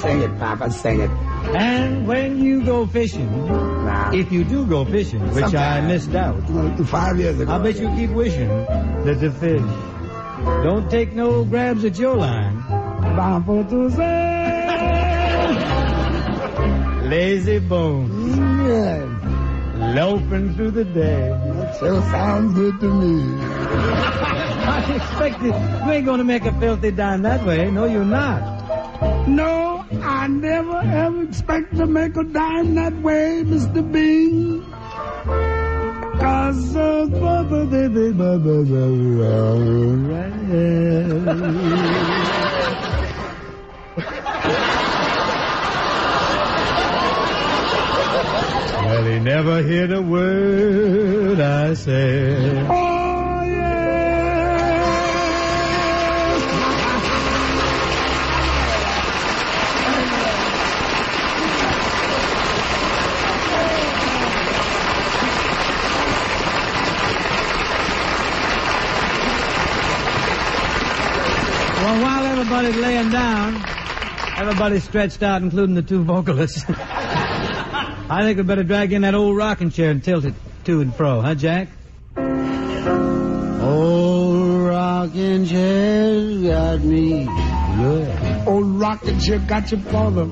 Sing 0.00 0.20
it, 0.22 0.38
Papa, 0.38 0.70
sing 0.70 1.00
it. 1.00 1.10
And 1.56 2.06
when 2.06 2.42
you 2.44 2.62
go 2.64 2.86
fishing, 2.86 3.30
Nah. 3.48 4.10
if 4.12 4.30
you 4.32 4.44
do 4.44 4.66
go 4.66 4.84
fishing, 4.84 5.20
which 5.34 5.54
I 5.54 5.80
missed 5.80 6.14
out, 6.14 6.36
Five 6.86 7.18
years 7.18 7.40
ago. 7.40 7.52
I 7.52 7.58
bet 7.58 7.76
you 7.78 7.88
keep 7.96 8.10
wishing 8.10 8.48
that 8.48 9.18
the 9.20 9.30
fish 9.30 9.62
don't 10.62 10.90
take 10.90 11.12
no 11.14 11.44
grabs 11.44 11.84
at 11.84 11.98
your 11.98 12.16
line. 12.16 12.56
Bound 13.16 13.46
to 13.70 13.90
say. 13.90 14.26
Lazy 17.08 17.58
bones, 17.58 18.36
Yeah, 18.36 19.17
loping 19.78 20.54
through 20.54 20.70
the 20.72 20.84
day. 20.84 21.28
that 21.54 21.76
sure 21.78 22.02
sounds 22.02 22.54
good 22.54 22.78
to 22.80 22.92
me. 22.92 23.22
I 24.68 24.94
expected 24.96 25.54
you 25.86 25.92
ain't 25.92 26.06
gonna 26.06 26.24
make 26.24 26.44
a 26.44 26.52
filthy 26.60 26.90
dime 26.90 27.22
that 27.22 27.44
way. 27.44 27.70
No, 27.70 27.84
you're 27.84 28.04
not. 28.04 28.58
No, 29.28 29.84
I 30.02 30.26
never 30.26 30.80
ever 30.80 31.22
expect 31.22 31.76
to 31.76 31.86
make 31.86 32.16
a 32.16 32.24
dime 32.24 32.74
that 32.74 32.94
way, 33.00 33.42
Mr. 33.44 33.80
Bing. 33.92 34.64
Cause 36.18 36.76
uh, 36.76 37.06
ba- 37.06 37.44
ba- 37.48 37.66
ba- 37.66 37.88
ba- 37.88 38.38
Well, 48.08 49.04
he 49.04 49.18
never 49.20 49.62
heard 49.62 49.92
a 49.92 50.00
word 50.00 51.40
I 51.40 51.74
said. 51.74 52.66
Oh. 52.70 52.98
Well, 71.80 72.02
while 72.02 72.26
everybody's 72.26 72.76
laying 72.76 73.10
down, 73.10 73.62
everybody's 74.36 74.84
stretched 74.84 75.22
out, 75.22 75.42
including 75.42 75.74
the 75.74 75.82
two 75.82 76.02
vocalists. 76.02 76.64
I 78.10 78.22
think 78.22 78.38
we'd 78.38 78.46
better 78.46 78.62
drag 78.62 78.94
in 78.94 79.02
that 79.02 79.14
old 79.14 79.36
rocking 79.36 79.70
chair 79.70 79.90
and 79.90 80.02
tilt 80.02 80.24
it 80.24 80.32
to 80.64 80.80
and 80.80 80.94
fro, 80.94 81.20
huh, 81.20 81.34
Jack? 81.34 81.68
Old 83.60 84.66
rocking 84.66 85.44
chair's 85.44 86.42
got 86.42 86.80
me 86.80 87.26
good. 87.76 88.48
Old 88.48 88.80
rocking 88.80 89.20
chair 89.20 89.38
got 89.40 89.70
your 89.70 89.80
father. 89.80 90.26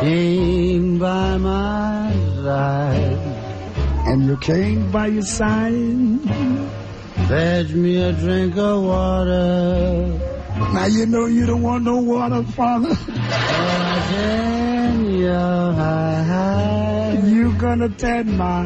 Came 0.00 0.98
by 0.98 1.36
my 1.36 2.10
side. 2.42 3.18
And 4.06 4.26
you 4.26 4.38
came 4.38 4.90
by 4.90 5.08
your 5.08 5.22
side. 5.22 6.22
Fetch 7.28 7.68
me 7.68 7.96
a 7.98 8.12
drink 8.14 8.56
of 8.56 8.82
water. 8.82 10.37
Now 10.74 10.86
you 10.86 11.06
know 11.06 11.26
you 11.26 11.46
don't 11.46 11.62
want 11.62 11.84
no 11.84 11.96
water, 11.98 12.42
father. 12.42 12.96
You're. 15.08 15.68
You 17.24 17.52
gonna 17.54 17.88
tend 17.88 18.36
my 18.36 18.62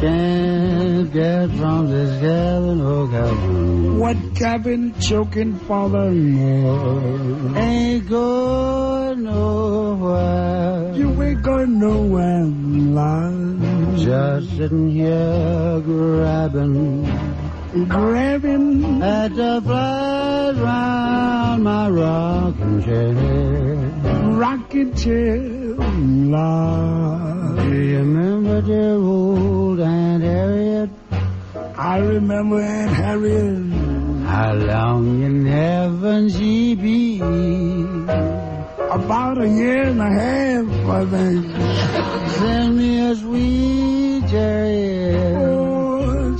Can't 0.00 1.12
get 1.12 1.50
from 1.50 1.90
this 1.90 2.20
cabin, 2.20 2.80
oh 2.80 3.08
cabin. 3.08 3.98
What 3.98 4.16
cabin 4.34 4.94
choking 5.00 5.58
father? 5.60 6.10
No. 6.10 7.54
Ain't 7.56 8.08
going 8.08 9.22
nowhere. 9.22 10.92
you 10.94 11.22
ain't 11.22 11.42
gonna 11.42 11.66
know 11.66 12.02
when 12.02 12.94
lies. 12.94 14.04
Just 14.04 14.56
sitting 14.56 14.90
here 14.90 15.80
grabbing, 15.84 17.06
grabbing 17.72 19.02
at 19.02 19.34
the 19.34 19.60
flies 19.64 20.56
round 20.56 21.64
my 21.64 21.88
rocking 21.88 22.82
chair. 22.84 23.14
Rocking 24.36 24.94
chair 24.94 25.38
lies. 25.38 27.64
Do 27.64 27.74
you 27.74 27.98
remember 27.98 28.60
dear 28.60 28.94
old 28.96 29.80
Aunt 29.80 30.22
Harriet? 30.22 30.90
I 31.78 31.98
remember 31.98 32.60
Aunt 32.60 32.92
Harriet. 32.92 33.72
How 34.26 34.52
long 34.52 35.22
in 35.22 35.46
heaven 35.46 36.28
she 36.28 36.74
be? 36.74 37.20
About 38.90 39.38
a 39.38 39.48
year 39.48 39.84
and 39.84 40.00
a 40.00 40.10
half, 40.10 40.66
I 40.88 41.04
think. 41.06 41.56
Send 42.32 42.76
me 42.76 43.00
a 43.00 43.16
sweet 43.16 44.28
chariot. 44.28 45.41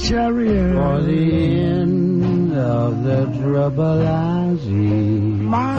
Oh, 0.02 0.08
chariot. 0.08 0.74
For 0.74 1.02
the 1.02 1.60
end 1.60 2.52
of 2.54 3.04
the 3.04 3.26
trouble 3.40 4.06
I 4.06 4.56
see. 4.56 5.20
My 5.46 5.78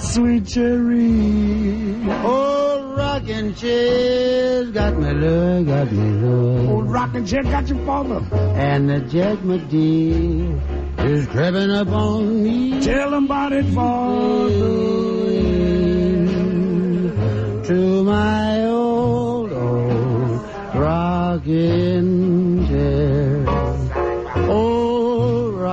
sweet 0.00 0.46
cherry. 0.46 1.96
Oh, 2.22 2.94
rocking 2.96 3.54
chair's 3.54 4.70
got 4.70 4.96
me 4.96 5.10
low, 5.12 5.64
got 5.64 5.90
me 5.90 6.10
low. 6.22 6.74
Old 6.74 6.86
oh, 6.86 6.90
rocking 6.90 7.24
chair 7.26 7.42
got 7.42 7.68
your 7.68 7.84
father. 7.84 8.22
And 8.36 8.88
the 8.88 9.00
judgment 9.00 9.68
dear 9.68 10.60
is 11.10 11.26
creeping 11.26 11.70
up 11.72 11.88
on 11.88 12.42
me. 12.44 12.80
Tell 12.82 13.14
him 13.14 13.24
about 13.24 13.52
it, 13.52 13.64
father. 13.66 14.58
To 17.66 18.04
my 18.04 18.64
old, 18.66 19.52
old 19.52 20.40
rocking 20.74 22.19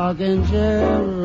rocking 0.07 0.47
chair, 0.47 1.16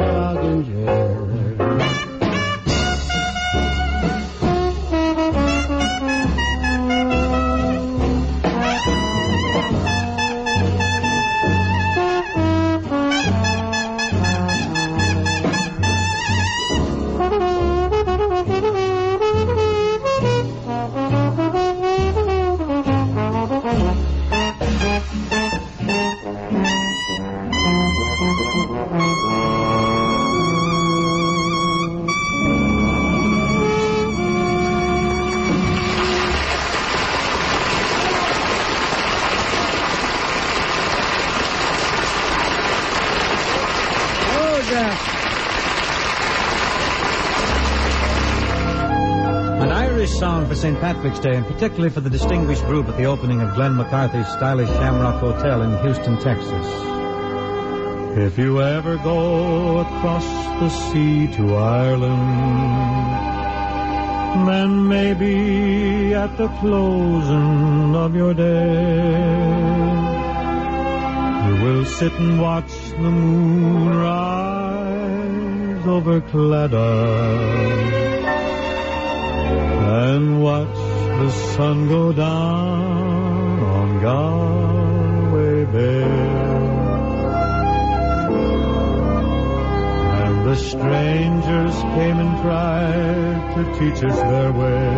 song 50.22 50.46
for 50.46 50.54
St. 50.54 50.78
Patrick's 50.78 51.18
Day, 51.18 51.34
and 51.34 51.44
particularly 51.44 51.90
for 51.90 52.00
the 52.00 52.08
distinguished 52.08 52.64
group 52.66 52.86
at 52.86 52.96
the 52.96 53.06
opening 53.06 53.40
of 53.40 53.56
Glenn 53.56 53.74
McCarthy's 53.74 54.28
stylish 54.28 54.68
Shamrock 54.68 55.18
Hotel 55.18 55.62
in 55.62 55.76
Houston, 55.82 56.16
Texas. 56.20 56.66
If 58.16 58.38
you 58.38 58.62
ever 58.62 58.98
go 58.98 59.78
across 59.78 60.24
the 60.60 60.68
sea 60.68 61.26
to 61.38 61.56
Ireland, 61.56 62.22
then 64.48 64.86
maybe 64.86 66.14
at 66.14 66.36
the 66.38 66.46
closing 66.60 67.96
of 67.96 68.14
your 68.14 68.32
day, 68.32 69.18
you 71.48 71.54
will 71.64 71.84
sit 71.84 72.12
and 72.12 72.40
watch 72.40 72.72
the 72.90 73.10
moon 73.10 73.88
rise 73.88 75.84
over 75.84 76.20
Claddagh 76.20 78.11
and 79.92 80.42
watch 80.42 80.74
the 81.20 81.30
sun 81.54 81.86
go 81.86 82.12
down 82.12 83.60
on 83.60 84.00
Galway 84.00 85.64
Bay. 85.66 86.02
And 90.22 90.46
the 90.48 90.56
strangers 90.56 91.74
came 91.96 92.18
and 92.24 92.34
tried 92.42 93.54
to 93.54 93.62
teach 93.78 94.02
us 94.02 94.18
their 94.32 94.52
way. 94.52 94.88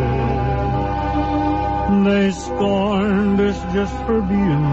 They 2.05 2.31
scorned 2.31 3.41
us 3.41 3.61
just 3.75 3.97
for 4.07 4.21
being 4.23 4.65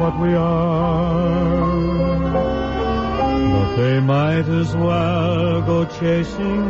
what 0.00 0.14
we 0.20 0.34
are. 0.34 1.80
But 3.54 3.76
they 3.76 4.00
might 4.00 4.48
as 4.60 4.76
well 4.76 5.62
go 5.62 5.86
chasing 5.86 6.60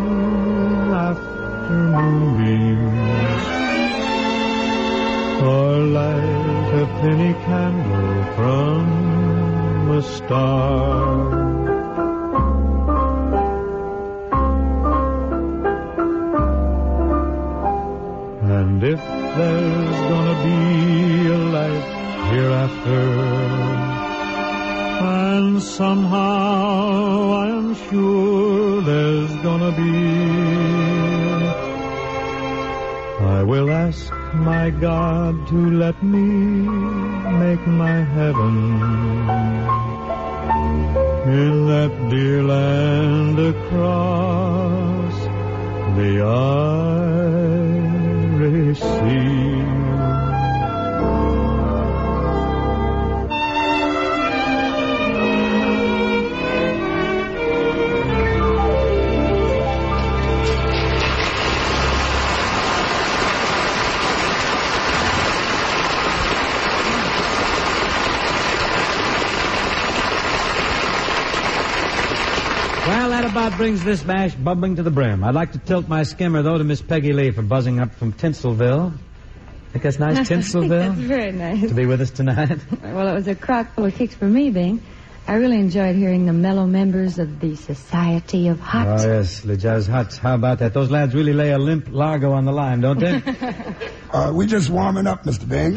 after 0.93 1.40
moonbeams 1.71 3.45
or 5.43 5.79
light 5.99 6.51
a 6.83 6.87
penny 7.01 7.33
candle 7.47 8.25
from 8.37 9.91
a 9.91 10.03
star. 10.03 11.51
And 18.59 18.83
if 18.85 19.03
there's 19.39 20.01
gonna 20.13 20.39
be 20.49 20.61
a 21.29 21.41
life 21.59 21.91
hereafter, 22.31 23.05
and 25.03 25.63
somehow 25.63 27.33
I 27.45 27.47
am 27.49 27.75
sure 27.75 28.83
there's 28.83 29.35
gonna 29.47 29.73
be, 29.73 31.30
I 33.39 33.43
will 33.45 33.71
ask 33.71 34.13
my 34.35 34.71
God 34.71 35.47
to 35.49 35.71
let 35.71 36.03
me 36.03 36.27
make 37.45 37.65
my 37.67 38.03
heaven 38.17 38.57
in 41.43 41.67
that 41.69 41.93
dear 42.11 42.43
land 42.43 43.39
across 43.39 45.15
the 45.97 46.13
Irish 48.41 48.81
Sea. 48.81 49.80
Well, 72.91 73.11
that 73.11 73.25
about 73.25 73.57
brings 73.57 73.85
this 73.85 74.05
mash 74.05 74.35
bubbling 74.35 74.75
to 74.75 74.83
the 74.83 74.91
brim. 74.91 75.23
I'd 75.23 75.33
like 75.37 75.53
to 75.53 75.59
tilt 75.59 75.87
my 75.87 76.03
skimmer, 76.03 76.43
though, 76.43 76.59
to 76.59 76.65
Miss 76.65 76.83
Peggy 76.83 77.13
Lee 77.13 77.31
for 77.31 77.41
buzzing 77.41 77.79
up 77.79 77.95
from 77.95 78.13
Tinselville. 78.13 78.93
Think 79.71 79.85
that's 79.85 80.01
nice, 80.01 80.19
Tinselville? 80.29 80.89
That's 80.89 81.01
very 81.01 81.31
nice. 81.31 81.69
To 81.69 81.75
be 81.75 81.87
with 81.87 82.01
us 82.01 82.11
tonight. 82.11 82.59
Well, 82.83 83.07
it 83.07 83.15
was 83.15 83.29
a 83.29 83.37
crock 83.37 83.75
full 83.75 83.85
of 83.85 83.95
kicks 83.95 84.17
for 84.17 84.25
me, 84.25 84.51
Bing. 84.51 84.83
I 85.29 85.35
really 85.35 85.59
enjoyed 85.61 85.95
hearing 85.95 86.27
the 86.27 86.33
mellow 86.33 86.67
members 86.67 87.21
of 87.21 87.39
the 87.39 87.55
Society 87.55 88.49
of 88.49 88.59
Hot. 88.59 88.89
Oh, 88.89 89.07
yes, 89.07 89.39
the 89.43 89.57
Jazz 89.57 89.87
Huts. 89.87 90.19
How 90.19 90.35
about 90.35 90.59
that? 90.59 90.75
Those 90.75 90.91
lads 90.91 91.15
really 91.15 91.33
lay 91.33 91.53
a 91.53 91.59
limp 91.59 91.87
Largo 91.91 92.33
on 92.33 92.45
the 92.45 92.53
line, 92.53 92.81
don't 92.81 92.99
they? 92.99 93.23
Uh, 94.13 94.33
we 94.35 94.45
just 94.45 94.69
warming 94.69 95.07
up, 95.07 95.23
Mr. 95.23 95.49
Bing. 95.49 95.75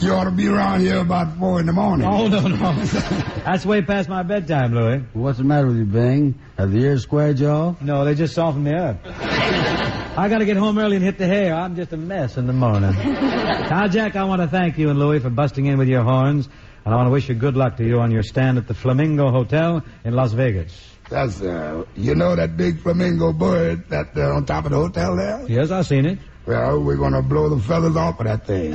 You 0.00 0.14
ought 0.14 0.24
to 0.24 0.30
be 0.30 0.48
around 0.48 0.80
here 0.80 0.96
about 0.98 1.36
four 1.38 1.60
in 1.60 1.66
the 1.66 1.74
morning. 1.74 2.06
Oh, 2.06 2.26
no, 2.26 2.40
no. 2.48 2.72
That's 3.44 3.66
way 3.66 3.82
past 3.82 4.08
my 4.08 4.22
bedtime, 4.22 4.74
Louis. 4.74 5.04
What's 5.12 5.36
the 5.36 5.44
matter 5.44 5.66
with 5.66 5.76
you, 5.76 5.84
Bing? 5.84 6.38
Have 6.56 6.72
the 6.72 6.78
ears 6.78 7.02
squared 7.02 7.38
you 7.38 7.48
off? 7.48 7.82
No, 7.82 8.06
they 8.06 8.14
just 8.14 8.34
softened 8.34 8.64
me 8.64 8.72
up. 8.72 8.96
I 9.06 10.28
got 10.30 10.38
to 10.38 10.46
get 10.46 10.56
home 10.56 10.78
early 10.78 10.96
and 10.96 11.04
hit 11.04 11.18
the 11.18 11.26
hay. 11.26 11.50
or 11.50 11.54
I'm 11.54 11.76
just 11.76 11.92
a 11.92 11.98
mess 11.98 12.38
in 12.38 12.46
the 12.46 12.54
morning. 12.54 12.92
now, 12.92 13.88
Jack, 13.88 14.16
I 14.16 14.24
want 14.24 14.40
to 14.40 14.48
thank 14.48 14.78
you 14.78 14.88
and 14.88 14.98
Louie 14.98 15.18
for 15.18 15.28
busting 15.28 15.66
in 15.66 15.76
with 15.76 15.88
your 15.88 16.02
horns, 16.02 16.48
and 16.86 16.94
I 16.94 16.96
want 16.96 17.08
to 17.08 17.10
wish 17.12 17.28
you 17.28 17.34
good 17.34 17.56
luck 17.56 17.76
to 17.76 17.84
you 17.84 18.00
on 18.00 18.10
your 18.10 18.22
stand 18.22 18.56
at 18.56 18.66
the 18.66 18.74
Flamingo 18.74 19.30
Hotel 19.30 19.84
in 20.04 20.14
Las 20.14 20.32
Vegas. 20.32 20.72
That's, 21.10 21.42
uh, 21.42 21.84
you 21.94 22.14
know 22.14 22.36
that 22.36 22.56
big 22.56 22.80
flamingo 22.80 23.34
bird 23.34 23.88
that 23.90 24.16
uh, 24.16 24.34
on 24.36 24.46
top 24.46 24.64
of 24.64 24.70
the 24.70 24.78
hotel 24.78 25.16
there? 25.16 25.44
Yes, 25.46 25.70
I've 25.70 25.86
seen 25.86 26.06
it. 26.06 26.18
Well, 26.46 26.82
we're 26.82 26.96
going 26.96 27.12
to 27.12 27.22
blow 27.22 27.48
the 27.48 27.62
feathers 27.62 27.96
off 27.96 28.18
of 28.20 28.26
that 28.26 28.46
thing. 28.46 28.72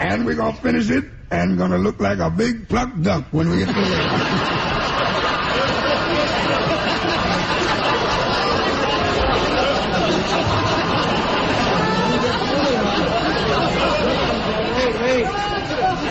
and 0.00 0.24
we're 0.24 0.34
going 0.34 0.54
to 0.54 0.60
finish 0.62 0.90
it, 0.90 1.04
and 1.30 1.58
going 1.58 1.72
to 1.72 1.78
look 1.78 2.00
like 2.00 2.18
a 2.18 2.30
big 2.30 2.68
plucked 2.68 3.02
duck 3.02 3.26
when 3.30 3.50
we 3.50 3.58
get 3.58 3.66
to 3.68 3.74
there. 3.74 4.08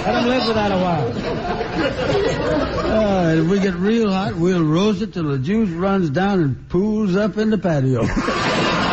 Let 0.07 0.23
him 0.23 0.29
live 0.29 0.47
with 0.47 0.55
that 0.55 0.71
a 0.71 0.77
while. 0.77 1.07
Uh, 2.97 3.35
if 3.35 3.47
we 3.49 3.59
get 3.59 3.73
real 3.75 4.09
hot, 4.11 4.35
we'll 4.35 4.63
roast 4.63 5.01
it 5.01 5.13
till 5.13 5.25
the 5.25 5.37
juice 5.37 5.69
runs 5.69 6.09
down 6.09 6.41
and 6.41 6.69
pools 6.69 7.15
up 7.17 7.37
in 7.37 7.49
the 7.49 7.57
patio. 7.57 8.03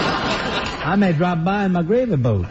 I 0.84 0.96
may 0.96 1.12
drop 1.12 1.42
by 1.44 1.64
in 1.64 1.72
my 1.72 1.82
gravy 1.82 2.16
boat. 2.16 2.44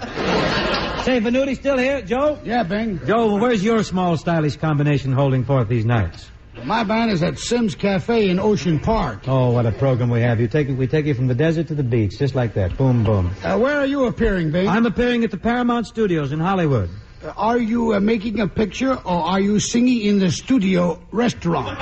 Say, 1.04 1.20
Venuti 1.20 1.56
still 1.56 1.78
here, 1.78 2.02
Joe? 2.02 2.40
Yeah, 2.44 2.64
Bing. 2.64 3.00
Joe, 3.06 3.36
where's 3.36 3.64
your 3.64 3.84
small, 3.84 4.18
stylish 4.18 4.56
combination 4.58 5.12
holding 5.14 5.44
forth 5.46 5.68
these 5.68 5.86
nights? 5.86 6.32
My 6.64 6.84
band 6.84 7.12
is 7.12 7.22
at 7.22 7.38
Sims 7.38 7.76
Cafe 7.76 8.30
in 8.30 8.40
Ocean 8.40 8.80
Park. 8.80 9.28
Oh, 9.28 9.52
what 9.52 9.66
a 9.66 9.72
program 9.72 10.10
we 10.10 10.22
have. 10.22 10.40
You 10.40 10.48
take 10.48 10.70
we 10.70 10.88
take 10.88 11.06
you 11.06 11.14
from 11.14 11.28
the 11.28 11.36
desert 11.36 11.68
to 11.68 11.76
the 11.76 11.84
beach, 11.84 12.18
just 12.18 12.36
like 12.36 12.54
that. 12.54 12.78
Boom, 12.78 13.04
boom. 13.04 13.32
Uh, 13.44 13.60
where 13.60 13.78
are 13.78 13.86
you 13.86 14.06
appearing, 14.06 14.52
Bing? 14.52 14.68
I'm 14.68 14.86
appearing 14.86 15.24
at 15.24 15.32
the 15.32 15.38
Paramount 15.38 15.88
Studios 15.88 16.32
in 16.32 16.40
Hollywood. 16.40 16.90
Uh, 17.24 17.34
are 17.38 17.58
you 17.58 17.94
uh, 17.94 18.00
making 18.00 18.40
a 18.40 18.48
picture 18.48 18.94
or 18.94 19.24
are 19.24 19.40
you 19.40 19.60
singing 19.60 20.02
in 20.02 20.20
the 20.20 20.32
studio 20.32 21.00
restaurant? 21.12 21.78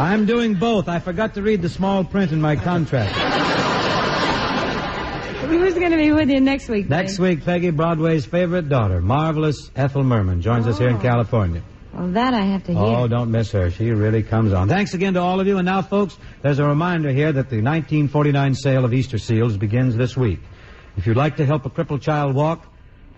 I'm 0.00 0.24
doing 0.24 0.54
both. 0.54 0.88
I 0.88 0.98
forgot 0.98 1.34
to 1.34 1.42
read 1.42 1.60
the 1.60 1.68
small 1.68 2.04
print 2.04 2.32
in 2.32 2.40
my 2.40 2.56
contract. 2.56 3.14
Who's 5.46 5.74
going 5.74 5.90
to 5.90 5.98
be 5.98 6.10
with 6.10 6.30
you 6.30 6.40
next 6.40 6.70
week? 6.70 6.88
Next 6.88 7.18
week, 7.18 7.44
Peggy, 7.44 7.68
Broadway's 7.70 8.24
favorite 8.24 8.70
daughter, 8.70 9.02
marvelous 9.02 9.70
Ethel 9.76 10.02
Merman, 10.02 10.40
joins 10.40 10.66
us 10.66 10.78
here 10.78 10.88
in 10.88 10.96
oh. 10.96 11.00
California. 11.00 11.62
Well, 11.92 12.08
that 12.12 12.32
I 12.32 12.40
have 12.40 12.64
to 12.64 12.72
hear. 12.72 12.80
Oh, 12.80 13.08
don't 13.08 13.30
miss 13.30 13.52
her. 13.52 13.70
She 13.70 13.90
really 13.90 14.22
comes 14.22 14.54
on. 14.54 14.68
Thanks 14.68 14.94
again 14.94 15.12
to 15.14 15.20
all 15.20 15.38
of 15.38 15.46
you. 15.46 15.58
And 15.58 15.66
now, 15.66 15.82
folks, 15.82 16.16
there's 16.40 16.60
a 16.60 16.64
reminder 16.64 17.10
here 17.10 17.32
that 17.32 17.50
the 17.50 17.56
1949 17.56 18.54
sale 18.54 18.86
of 18.86 18.94
Easter 18.94 19.18
seals 19.18 19.58
begins 19.58 19.96
this 19.96 20.16
week. 20.16 20.40
If 20.96 21.06
you'd 21.06 21.18
like 21.18 21.36
to 21.36 21.44
help 21.44 21.66
a 21.66 21.70
crippled 21.70 22.00
child 22.00 22.34
walk, 22.34 22.66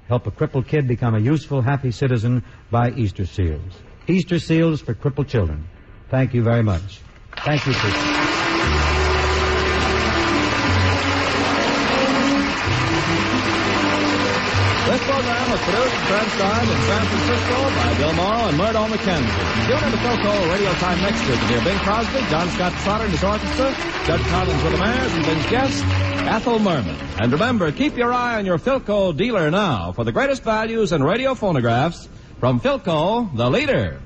help 0.08 0.26
a 0.26 0.32
crippled 0.32 0.66
kid 0.66 0.88
become 0.88 1.14
a 1.14 1.20
useful, 1.20 1.62
happy 1.62 1.92
citizen, 1.92 2.42
buy 2.72 2.90
Easter 2.96 3.24
seals. 3.24 3.72
Easter 4.08 4.40
seals 4.40 4.80
for 4.80 4.94
crippled 4.94 5.28
children. 5.28 5.68
Thank 6.12 6.34
you 6.34 6.42
very 6.42 6.62
much. 6.62 7.00
Thank 7.36 7.64
you, 7.66 7.72
Chris. 7.72 7.94
This 14.84 15.02
program 15.08 15.50
was 15.50 15.60
produced 15.64 15.94
and 15.96 16.06
transcribed 16.12 16.68
in 16.68 16.80
San 16.84 17.06
Francisco 17.06 17.56
by 17.72 17.96
Bill 17.96 18.12
Morrow 18.12 18.48
and 18.48 18.58
Murdo 18.58 18.84
McKenzie. 18.92 19.66
Tune 19.66 19.84
in 19.84 19.92
to 19.92 20.00
Philco 20.04 20.52
Radio 20.52 20.72
Time 20.74 21.00
next 21.00 21.24
year 21.24 21.36
to 21.36 21.46
hear 21.46 21.64
Bing 21.64 21.78
Crosby, 21.78 22.20
John 22.28 22.48
Scott 22.50 22.72
Trotter 22.84 23.04
and 23.04 23.12
his 23.12 23.24
orchestra, 23.24 23.72
Judd 24.04 24.20
Conlon 24.20 24.62
with 24.64 24.72
the 24.72 24.78
Mares, 24.78 25.14
and 25.14 25.24
Bing's 25.24 25.46
guest, 25.46 25.82
Ethel 26.28 26.58
Merman. 26.58 26.94
And 27.22 27.32
remember, 27.32 27.72
keep 27.72 27.96
your 27.96 28.12
eye 28.12 28.36
on 28.36 28.44
your 28.44 28.58
Philco 28.58 29.16
dealer 29.16 29.50
now 29.50 29.92
for 29.92 30.04
the 30.04 30.12
greatest 30.12 30.42
values 30.42 30.92
in 30.92 31.02
radio 31.02 31.34
phonographs 31.34 32.06
from 32.38 32.60
Philco, 32.60 33.34
the 33.34 33.48
leader. 33.48 33.98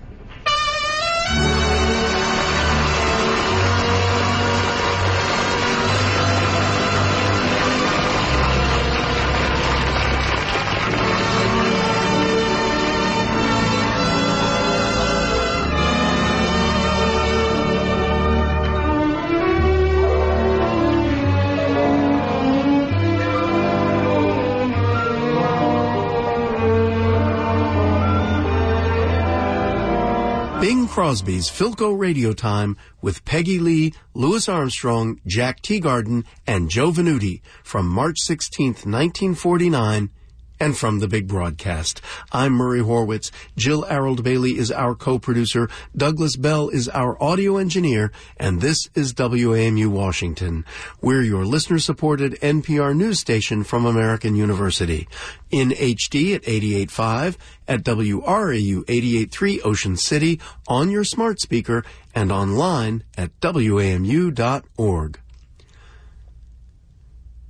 Crosby's 30.96 31.50
Philco 31.50 31.94
Radio 31.94 32.32
Time 32.32 32.74
with 33.02 33.22
Peggy 33.26 33.58
Lee, 33.58 33.92
Louis 34.14 34.48
Armstrong, 34.48 35.20
Jack 35.26 35.60
Teagarden, 35.60 36.24
and 36.46 36.70
Joe 36.70 36.90
Venuti 36.90 37.42
from 37.62 37.86
March 37.86 38.16
16, 38.20 38.68
1949, 38.68 40.08
and 40.58 40.76
from 40.76 40.98
the 40.98 41.08
big 41.08 41.26
broadcast. 41.26 42.00
I'm 42.32 42.52
Murray 42.52 42.80
Horwitz. 42.80 43.30
Jill 43.56 43.84
Arold 43.84 44.22
Bailey 44.22 44.58
is 44.58 44.70
our 44.72 44.94
co-producer. 44.94 45.68
Douglas 45.96 46.36
Bell 46.36 46.68
is 46.68 46.88
our 46.88 47.20
audio 47.22 47.56
engineer. 47.56 48.12
And 48.36 48.60
this 48.60 48.88
is 48.94 49.12
WAMU 49.14 49.88
Washington. 49.88 50.64
We're 51.00 51.22
your 51.22 51.44
listener-supported 51.44 52.40
NPR 52.40 52.96
news 52.96 53.20
station 53.20 53.64
from 53.64 53.86
American 53.86 54.36
University. 54.36 55.08
In 55.50 55.70
HD 55.70 56.34
at 56.34 56.42
88.5, 56.42 57.36
at 57.68 57.82
WRAU 57.82 58.84
88.3 58.84 59.60
Ocean 59.64 59.96
City, 59.96 60.40
on 60.68 60.90
your 60.90 61.04
smart 61.04 61.40
speaker, 61.40 61.84
and 62.14 62.32
online 62.32 63.04
at 63.16 63.38
WAMU.org. 63.40 65.20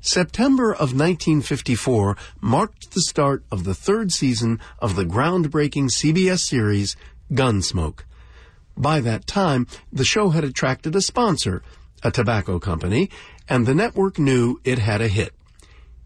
September 0.07 0.71
of 0.71 0.93
1954 0.93 2.17
marked 2.41 2.93
the 2.93 3.01
start 3.01 3.43
of 3.51 3.65
the 3.65 3.75
third 3.75 4.13
season 4.13 4.61
of 4.79 4.95
the 4.95 5.05
groundbreaking 5.05 5.91
CBS 5.91 6.39
series 6.39 6.95
Gunsmoke. 7.33 8.05
By 8.77 9.01
that 9.01 9.27
time, 9.27 9.67
the 9.93 10.05
show 10.05 10.29
had 10.29 10.45
attracted 10.45 10.95
a 10.95 11.01
sponsor, 11.01 11.61
a 12.05 12.13
tobacco 12.13 12.61
company, 12.61 13.11
and 13.49 13.67
the 13.67 13.75
network 13.75 14.17
knew 14.17 14.61
it 14.63 14.79
had 14.79 15.01
a 15.01 15.09
hit. 15.09 15.35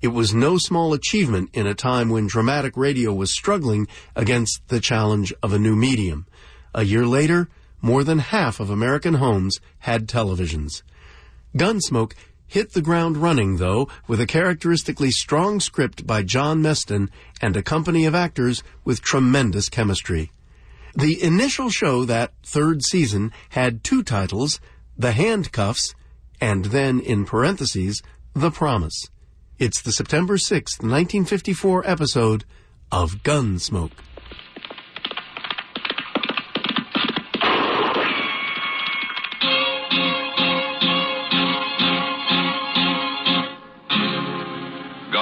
It 0.01 0.09
was 0.09 0.33
no 0.33 0.57
small 0.57 0.95
achievement 0.95 1.51
in 1.53 1.67
a 1.67 1.75
time 1.75 2.09
when 2.09 2.27
dramatic 2.27 2.79
radio 2.79 3.13
was 3.13 3.31
struggling 3.31 3.87
against 4.17 4.67
the 4.69 4.81
challenge 4.81 5.35
of 5.43 5.53
a 5.53 5.59
new 5.59 5.77
medium. 5.77 6.27
A 6.75 6.85
year 6.85 7.07
later, 7.07 7.51
more 7.83 8.03
than 8.03 8.21
half 8.21 8.61
of 8.61 8.71
American 8.71 9.15
homes 9.15 9.61
had 9.81 10.09
televisions. 10.09 10.83
Gunsmoke 11.55 12.15
hit 12.51 12.73
the 12.73 12.83
ground 12.83 13.17
running, 13.17 13.59
though, 13.59 13.89
with 14.09 14.21
a 14.21 14.27
characteristically 14.27 15.13
strong 15.13 15.61
script 15.61 16.05
by 16.05 16.25
John 16.25 16.61
Meston 16.61 17.09
and 17.41 17.57
a 17.57 17.63
company 17.63 18.07
of 18.07 18.15
actors 18.15 18.65
with 18.85 19.01
tremendous 19.01 19.69
chemistry. 19.69 20.33
The 20.97 21.23
initial 21.23 21.71
show 21.71 22.05
that 22.05 22.33
third 22.43 22.83
season 22.83 23.31
had 23.51 23.85
two 23.85 24.03
titles, 24.03 24.59
The 24.99 25.13
Handcuffs, 25.13 25.95
and 26.41 26.65
then, 26.67 26.99
in 26.99 27.25
parentheses, 27.25 28.03
The 28.35 28.51
Promise. 28.51 29.09
It's 29.61 29.81
the 29.81 29.93
September 29.93 30.37
6th, 30.37 30.83
1954 30.83 31.89
episode 31.89 32.45
of 32.91 33.23
Gunsmoke. 33.23 33.93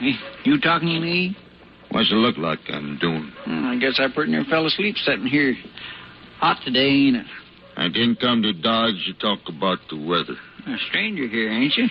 You 0.00 0.60
talking 0.60 0.88
to 0.88 1.00
me? 1.00 1.36
What's 1.90 2.10
it 2.12 2.16
look 2.16 2.36
like 2.36 2.58
I'm 2.68 2.98
doing? 2.98 3.32
Hmm, 3.44 3.66
I 3.66 3.76
guess 3.78 3.98
I 3.98 4.06
pretty 4.14 4.32
near 4.32 4.44
fell 4.44 4.66
asleep 4.66 4.96
sitting 4.98 5.26
here. 5.26 5.56
Hot 6.38 6.58
today, 6.64 6.86
ain't 6.86 7.16
it? 7.16 7.26
I 7.76 7.88
didn't 7.88 8.20
come 8.20 8.42
to 8.42 8.52
Dodge 8.52 8.94
to 9.06 9.14
talk 9.14 9.40
about 9.48 9.78
the 9.88 9.96
weather. 9.96 10.34
A 10.66 10.76
stranger 10.88 11.26
here, 11.26 11.50
ain't 11.50 11.76
you? 11.76 11.86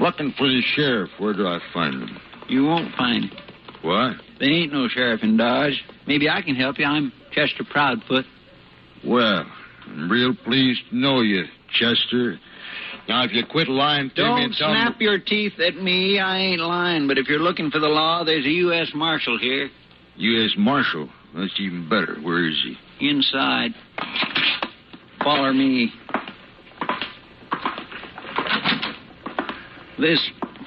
Looking 0.00 0.32
for 0.36 0.46
the 0.46 0.60
sheriff. 0.74 1.10
Where 1.18 1.32
do 1.32 1.46
I 1.46 1.58
find 1.72 1.94
him? 1.94 2.20
You 2.48 2.64
won't 2.64 2.94
find 2.94 3.24
him. 3.24 3.38
What? 3.82 4.16
There 4.38 4.50
ain't 4.50 4.72
no 4.72 4.88
sheriff 4.88 5.22
in 5.22 5.36
Dodge. 5.36 5.82
Maybe 6.06 6.28
I 6.28 6.42
can 6.42 6.54
help 6.54 6.78
you. 6.78 6.84
I'm 6.84 7.12
Chester 7.32 7.64
Proudfoot. 7.64 8.24
Well, 9.04 9.46
I'm 9.86 10.10
real 10.10 10.34
pleased 10.34 10.80
to 10.90 10.96
know 10.96 11.20
you, 11.20 11.44
Chester. 11.72 12.38
Now, 13.08 13.24
if 13.24 13.32
you 13.32 13.42
quit 13.50 13.68
lying 13.68 14.10
to 14.10 14.22
me 14.22 14.28
Don't 14.28 14.42
and 14.42 14.54
tell 14.54 14.68
me... 14.68 14.80
snap 14.80 15.00
your 15.00 15.18
teeth 15.18 15.58
at 15.66 15.76
me. 15.76 16.18
I 16.18 16.38
ain't 16.38 16.60
lying. 16.60 17.08
But 17.08 17.16
if 17.16 17.26
you're 17.26 17.38
looking 17.38 17.70
for 17.70 17.78
the 17.78 17.88
law, 17.88 18.22
there's 18.22 18.44
a 18.44 18.50
U.S. 18.50 18.90
Marshal 18.94 19.38
here. 19.38 19.70
U.S. 20.16 20.50
Marshal. 20.58 21.08
That's 21.34 21.58
even 21.58 21.88
better. 21.88 22.16
Where 22.20 22.46
is 22.46 22.62
he? 22.62 23.08
Inside. 23.08 23.70
Follow 25.24 25.52
me. 25.54 25.90
This 29.98 30.20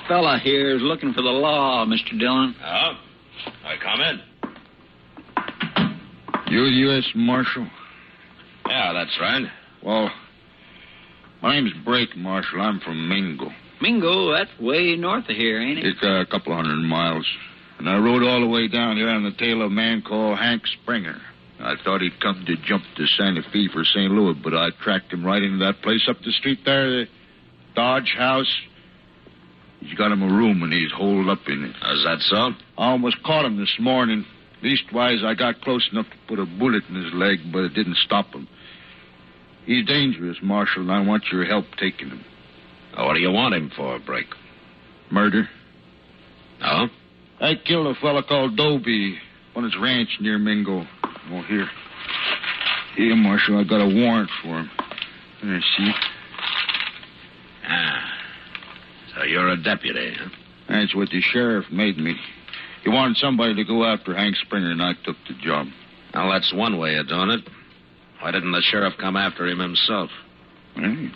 fella 0.08 0.40
here 0.44 0.76
is 0.76 0.82
looking 0.82 1.14
for 1.14 1.22
the 1.22 1.30
law, 1.30 1.86
Mr. 1.86 2.20
Dillon. 2.20 2.56
Oh? 2.66 2.94
I 3.64 3.76
come 3.82 4.02
in. 4.02 4.20
You 6.52 6.64
the 6.66 6.72
U.S. 6.72 7.06
Marshal? 7.16 7.68
Yeah, 8.68 8.94
that's 8.94 9.18
right. 9.22 9.46
Well, 9.84 10.10
my 11.42 11.56
name's 11.56 11.74
Brake, 11.84 12.16
Marshal. 12.16 12.62
I'm 12.62 12.80
from 12.80 13.10
Mingo. 13.10 13.50
Mingo, 13.82 14.32
that's 14.32 14.52
way 14.60 14.96
north 14.96 15.28
of 15.30 15.36
here, 15.36 15.60
ain't 15.60 15.80
it? 15.80 15.86
It's 15.86 16.04
uh, 16.04 16.22
a 16.22 16.26
couple 16.26 16.56
hundred 16.56 16.78
miles. 16.78 17.26
And 17.80 17.90
I 17.90 17.98
rode 17.98 18.24
all 18.24 18.42
the 18.42 18.48
way 18.48 18.68
down 18.68 18.98
here 18.98 19.10
on 19.10 19.24
the 19.24 19.32
tail 19.32 19.62
of 19.62 19.72
a 19.72 19.74
man 19.74 20.04
called 20.04 20.38
Hank 20.38 20.62
Springer. 20.68 21.20
I 21.60 21.76
thought 21.84 22.02
he'd 22.02 22.20
come 22.20 22.44
to 22.46 22.56
jump 22.58 22.84
to 22.98 23.06
Santa 23.08 23.42
Fe 23.52 23.68
for 23.74 23.84
St. 23.84 24.12
Louis, 24.12 24.36
but 24.44 24.54
I 24.54 24.70
tracked 24.82 25.14
him 25.14 25.26
right 25.26 25.42
into 25.42 25.64
that 25.66 25.82
place 25.82 26.08
up 26.10 26.18
the 26.24 26.32
street 26.32 26.60
there, 26.66 26.90
the 26.90 27.06
Dodge 27.76 28.14
House. 28.18 28.52
He's 29.80 29.98
got 29.98 30.12
him 30.12 30.22
a 30.22 30.28
room 30.28 30.62
and 30.62 30.72
he's 30.72 30.92
holed 30.92 31.28
up 31.28 31.40
in 31.48 31.64
it. 31.64 31.70
Is 31.70 32.04
that 32.04 32.18
so? 32.20 32.52
I 32.78 32.92
almost 32.92 33.22
caught 33.24 33.46
him 33.46 33.60
this 33.60 33.76
morning. 33.80 34.26
Leastwise, 34.64 35.24
I 35.24 35.34
got 35.34 35.62
close 35.62 35.88
enough 35.92 36.06
to 36.06 36.18
put 36.28 36.40
a 36.40 36.46
bullet 36.46 36.84
in 36.88 36.96
his 36.96 37.14
leg, 37.14 37.40
but 37.52 37.64
it 37.64 37.74
didn't 37.74 37.98
stop 37.98 38.28
him. 38.28 38.48
He's 39.66 39.86
dangerous, 39.86 40.38
Marshal, 40.42 40.82
and 40.82 40.92
I 40.92 41.06
want 41.06 41.24
your 41.32 41.46
help 41.46 41.66
taking 41.80 42.10
him. 42.10 42.26
Oh, 42.98 43.08
what 43.08 43.14
do 43.14 43.20
you 43.20 43.32
want 43.32 43.56
him 43.56 43.72
for, 43.76 44.00
Brake? 44.00 44.34
Murder. 45.12 45.48
Oh? 46.64 46.88
I 47.40 47.54
killed 47.56 47.88
a 47.88 48.00
fella 48.00 48.24
called 48.24 48.58
Dobie 48.58 49.18
on 49.56 49.64
his 49.64 49.76
ranch 49.80 50.10
near 50.20 50.38
Mingo. 50.38 50.86
Oh, 51.32 51.42
here. 51.44 51.68
Here, 52.96 53.16
Marshal, 53.16 53.60
I 53.60 53.64
got 53.64 53.82
a 53.82 53.88
warrant 53.88 54.30
for 54.42 54.60
him. 54.60 54.70
There, 55.44 55.62
see? 55.78 55.92
Ah. 57.68 58.14
So 59.16 59.24
you're 59.24 59.50
a 59.50 59.62
deputy, 59.62 60.14
huh? 60.18 60.30
That's 60.70 60.96
what 60.96 61.10
the 61.10 61.22
sheriff 61.22 61.66
made 61.72 61.98
me. 61.98 62.16
He 62.84 62.90
wanted 62.90 63.18
somebody 63.18 63.56
to 63.56 63.64
go 63.64 63.84
after 63.86 64.16
Hank 64.16 64.36
Springer, 64.38 64.72
and 64.72 64.82
I 64.82 64.94
took 65.04 65.18
the 65.28 65.36
job. 65.42 65.68
Now, 66.14 66.32
that's 66.32 66.54
one 66.54 66.80
way 66.80 66.96
of 66.96 67.08
doing 67.08 67.30
it. 67.32 67.42
Why 68.22 68.32
didn't 68.32 68.52
the 68.52 68.62
sheriff 68.62 68.94
come 69.00 69.18
after 69.18 69.48
him 69.48 69.60
himself? 69.60 70.10
Well, 70.78 71.10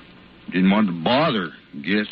didn't 0.52 0.72
want 0.72 0.88
to 0.88 1.04
bother, 1.04 1.52
guess. 1.82 2.08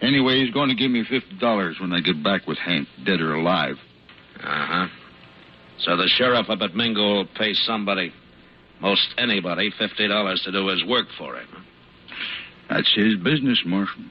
Anyway, 0.00 0.40
he's 0.44 0.52
going 0.52 0.68
to 0.68 0.74
give 0.74 0.90
me 0.90 1.04
$50 1.04 1.80
when 1.80 1.92
I 1.92 2.00
get 2.00 2.22
back 2.22 2.46
with 2.46 2.58
Hank, 2.58 2.88
dead 3.04 3.20
or 3.20 3.34
alive. 3.34 3.76
Uh 4.38 4.40
huh. 4.42 4.86
So 5.78 5.96
the 5.96 6.08
sheriff 6.16 6.48
up 6.48 6.60
at 6.60 6.74
Mingo 6.74 7.00
will 7.00 7.28
pay 7.36 7.52
somebody, 7.54 8.12
most 8.80 9.14
anybody, 9.18 9.70
$50 9.80 10.44
to 10.44 10.52
do 10.52 10.68
his 10.68 10.84
work 10.84 11.06
for 11.18 11.36
him. 11.36 11.48
That's 12.68 12.92
his 12.94 13.16
business, 13.16 13.60
Marshal. 13.64 14.02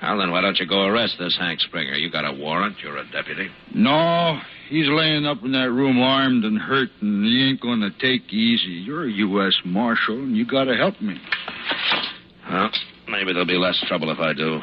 Well, 0.00 0.18
then 0.18 0.30
why 0.30 0.40
don't 0.40 0.58
you 0.58 0.66
go 0.66 0.82
arrest 0.82 1.16
this 1.18 1.36
Hank 1.38 1.60
Springer? 1.60 1.94
You 1.94 2.10
got 2.10 2.24
a 2.24 2.32
warrant. 2.32 2.76
You're 2.82 2.98
a 2.98 3.10
deputy. 3.10 3.48
No, 3.74 4.38
he's 4.68 4.88
laying 4.88 5.26
up 5.26 5.42
in 5.42 5.52
that 5.52 5.70
room 5.70 6.00
armed 6.00 6.44
and 6.44 6.58
hurt, 6.58 6.90
and 7.00 7.24
he 7.24 7.48
ain't 7.48 7.60
going 7.60 7.80
to 7.80 7.90
take 7.90 8.32
easy. 8.32 8.82
You're 8.84 9.08
a 9.08 9.10
U.S. 9.10 9.54
Marshal, 9.64 10.16
and 10.16 10.36
you 10.36 10.46
got 10.46 10.64
to 10.64 10.76
help 10.76 11.00
me. 11.00 11.16
Well, 12.50 12.70
maybe 13.08 13.32
there'll 13.32 13.46
be 13.46 13.58
less 13.58 13.82
trouble 13.88 14.10
if 14.10 14.18
I 14.18 14.32
do. 14.32 14.60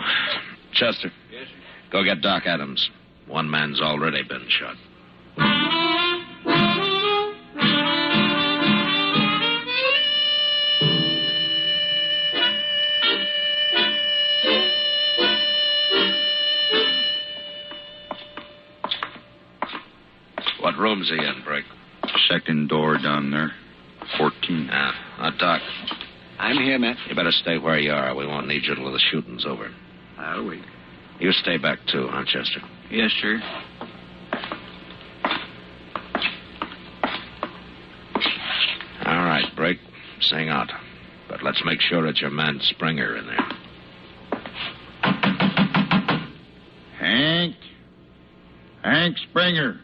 Chester. 0.73 1.11
Yes, 1.31 1.47
sir. 1.47 1.91
Go 1.91 2.03
get 2.03 2.21
Doc 2.21 2.43
Adams. 2.45 2.89
One 3.27 3.49
man's 3.49 3.81
already 3.81 4.23
been 4.23 4.47
shot. 4.47 5.84
What 20.75 20.81
room's 20.81 21.09
he 21.09 21.15
in, 21.15 21.41
Brick? 21.45 21.63
Second 22.29 22.67
door 22.67 22.97
down 22.97 23.31
there. 23.31 23.51
14. 24.17 24.69
Ah, 24.71 24.93
uh, 25.19 25.31
Doc. 25.37 25.61
I'm 26.37 26.57
here, 26.57 26.77
Matt. 26.77 26.97
You 27.07 27.15
better 27.15 27.31
stay 27.31 27.57
where 27.57 27.79
you 27.79 27.93
are. 27.93 28.13
We 28.13 28.27
won't 28.27 28.47
need 28.47 28.65
you 28.65 28.75
till 28.75 28.91
the 28.91 28.99
shooting's 28.99 29.45
over. 29.45 29.69
I'll 30.17 30.45
wait. 30.45 30.63
You 31.19 31.31
stay 31.31 31.57
back, 31.57 31.79
too, 31.87 32.07
huh, 32.09 32.25
Chester? 32.27 32.59
Yes, 32.91 33.11
sir. 33.21 33.41
All 39.05 39.23
right, 39.23 39.45
Brick. 39.55 39.77
Sing 40.19 40.49
out. 40.49 40.71
But 41.29 41.41
let's 41.41 41.61
make 41.63 41.79
sure 41.79 42.05
it's 42.05 42.19
your 42.19 42.31
man 42.31 42.59
Springer 42.61 43.15
in 43.15 43.27
there. 43.27 43.47
Hank? 46.99 47.55
Hank 48.83 49.17
Springer. 49.29 49.79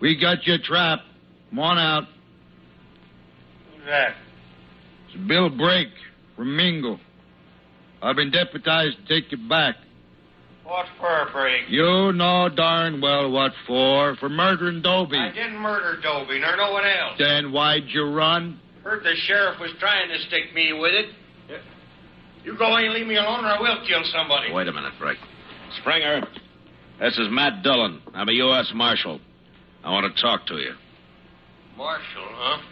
We 0.00 0.18
got 0.20 0.46
you 0.46 0.58
trapped. 0.58 1.02
Come 1.50 1.58
on 1.58 1.78
out. 1.78 2.04
Who's 3.74 3.86
that? 3.86 4.14
It's 5.08 5.16
Bill 5.26 5.48
Brake 5.50 5.88
from 6.36 6.56
Mingo. 6.56 6.98
I've 8.02 8.16
been 8.16 8.30
deputized 8.30 8.96
to 8.98 9.20
take 9.20 9.32
you 9.32 9.38
back. 9.48 9.76
What 10.64 10.86
for, 11.00 11.28
Brake? 11.32 11.62
You 11.68 12.12
know 12.12 12.48
darn 12.54 13.00
well 13.00 13.30
what 13.30 13.52
for. 13.66 14.14
For 14.16 14.28
murdering 14.28 14.82
Dobie. 14.82 15.16
I 15.16 15.32
didn't 15.32 15.56
murder 15.56 15.98
Dobie, 16.02 16.38
nor 16.40 16.56
no 16.56 16.72
one 16.72 16.84
else. 16.84 17.14
Then 17.18 17.52
why'd 17.52 17.84
you 17.88 18.04
run? 18.04 18.60
Heard 18.84 19.02
the 19.02 19.14
sheriff 19.26 19.58
was 19.60 19.70
trying 19.80 20.08
to 20.08 20.18
stick 20.26 20.54
me 20.54 20.74
with 20.74 20.92
it. 20.92 21.06
You 22.44 22.56
go 22.56 22.76
and 22.76 22.92
leave 22.94 23.06
me 23.06 23.16
alone, 23.16 23.44
or 23.44 23.48
I 23.48 23.60
will 23.60 23.84
kill 23.86 24.02
somebody. 24.12 24.52
Wait 24.52 24.68
a 24.68 24.72
minute, 24.72 24.92
Brick. 24.98 25.18
Springer, 25.80 26.26
this 27.00 27.18
is 27.18 27.28
Matt 27.30 27.62
Dillon. 27.62 28.00
I'm 28.14 28.28
a 28.28 28.32
U.S. 28.32 28.70
Marshal. 28.74 29.20
I 29.84 29.90
want 29.90 30.14
to 30.14 30.22
talk 30.22 30.46
to 30.46 30.54
you. 30.56 30.72
Marshal, 31.76 32.24
huh? 32.32 32.62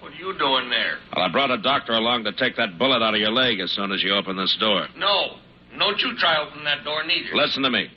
What 0.00 0.12
are 0.12 0.16
you 0.16 0.36
doing 0.38 0.70
there? 0.70 0.98
Well, 1.14 1.24
I 1.24 1.32
brought 1.32 1.50
a 1.50 1.58
doctor 1.58 1.92
along 1.92 2.24
to 2.24 2.32
take 2.32 2.56
that 2.56 2.78
bullet 2.78 3.02
out 3.02 3.14
of 3.14 3.20
your 3.20 3.30
leg 3.30 3.60
as 3.60 3.70
soon 3.72 3.92
as 3.92 4.02
you 4.02 4.14
open 4.14 4.36
this 4.36 4.56
door. 4.60 4.86
No. 4.96 5.36
Don't 5.78 5.98
you 6.00 6.16
try 6.18 6.40
opening 6.42 6.64
that 6.64 6.84
door 6.84 7.04
neither. 7.04 7.34
Listen 7.34 7.62
to 7.62 7.70
me. 7.70 7.88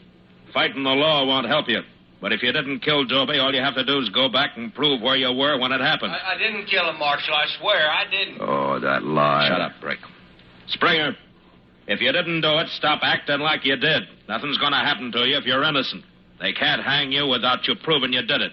Fighting 0.53 0.83
the 0.83 0.89
law 0.89 1.25
won't 1.25 1.47
help 1.47 1.67
you. 1.67 1.81
But 2.21 2.31
if 2.33 2.43
you 2.43 2.51
didn't 2.51 2.81
kill 2.81 3.05
Dobie, 3.05 3.39
all 3.39 3.53
you 3.53 3.61
have 3.61 3.73
to 3.75 3.83
do 3.83 3.97
is 3.99 4.09
go 4.09 4.29
back 4.29 4.51
and 4.55 4.73
prove 4.73 5.01
where 5.01 5.15
you 5.15 5.31
were 5.33 5.57
when 5.59 5.71
it 5.71 5.81
happened. 5.81 6.11
I, 6.11 6.35
I 6.35 6.37
didn't 6.37 6.67
kill 6.67 6.87
him, 6.87 6.99
Marshal. 6.99 7.33
I 7.33 7.45
swear 7.59 7.89
I 7.89 8.03
didn't. 8.09 8.41
Oh, 8.41 8.79
that 8.79 9.03
lie. 9.03 9.47
Shut 9.47 9.61
up, 9.61 9.71
Brick. 9.81 9.99
Springer, 10.67 11.15
if 11.87 11.99
you 11.99 12.11
didn't 12.11 12.41
do 12.41 12.59
it, 12.59 12.67
stop 12.69 12.99
acting 13.03 13.39
like 13.39 13.65
you 13.65 13.75
did. 13.75 14.03
Nothing's 14.29 14.57
going 14.59 14.71
to 14.73 14.77
happen 14.77 15.11
to 15.13 15.19
you 15.27 15.37
if 15.37 15.45
you're 15.45 15.63
innocent. 15.63 16.03
They 16.41 16.53
can't 16.53 16.81
hang 16.83 17.11
you 17.11 17.27
without 17.27 17.67
you 17.67 17.75
proving 17.83 18.13
you 18.13 18.21
did 18.23 18.41
it. 18.41 18.51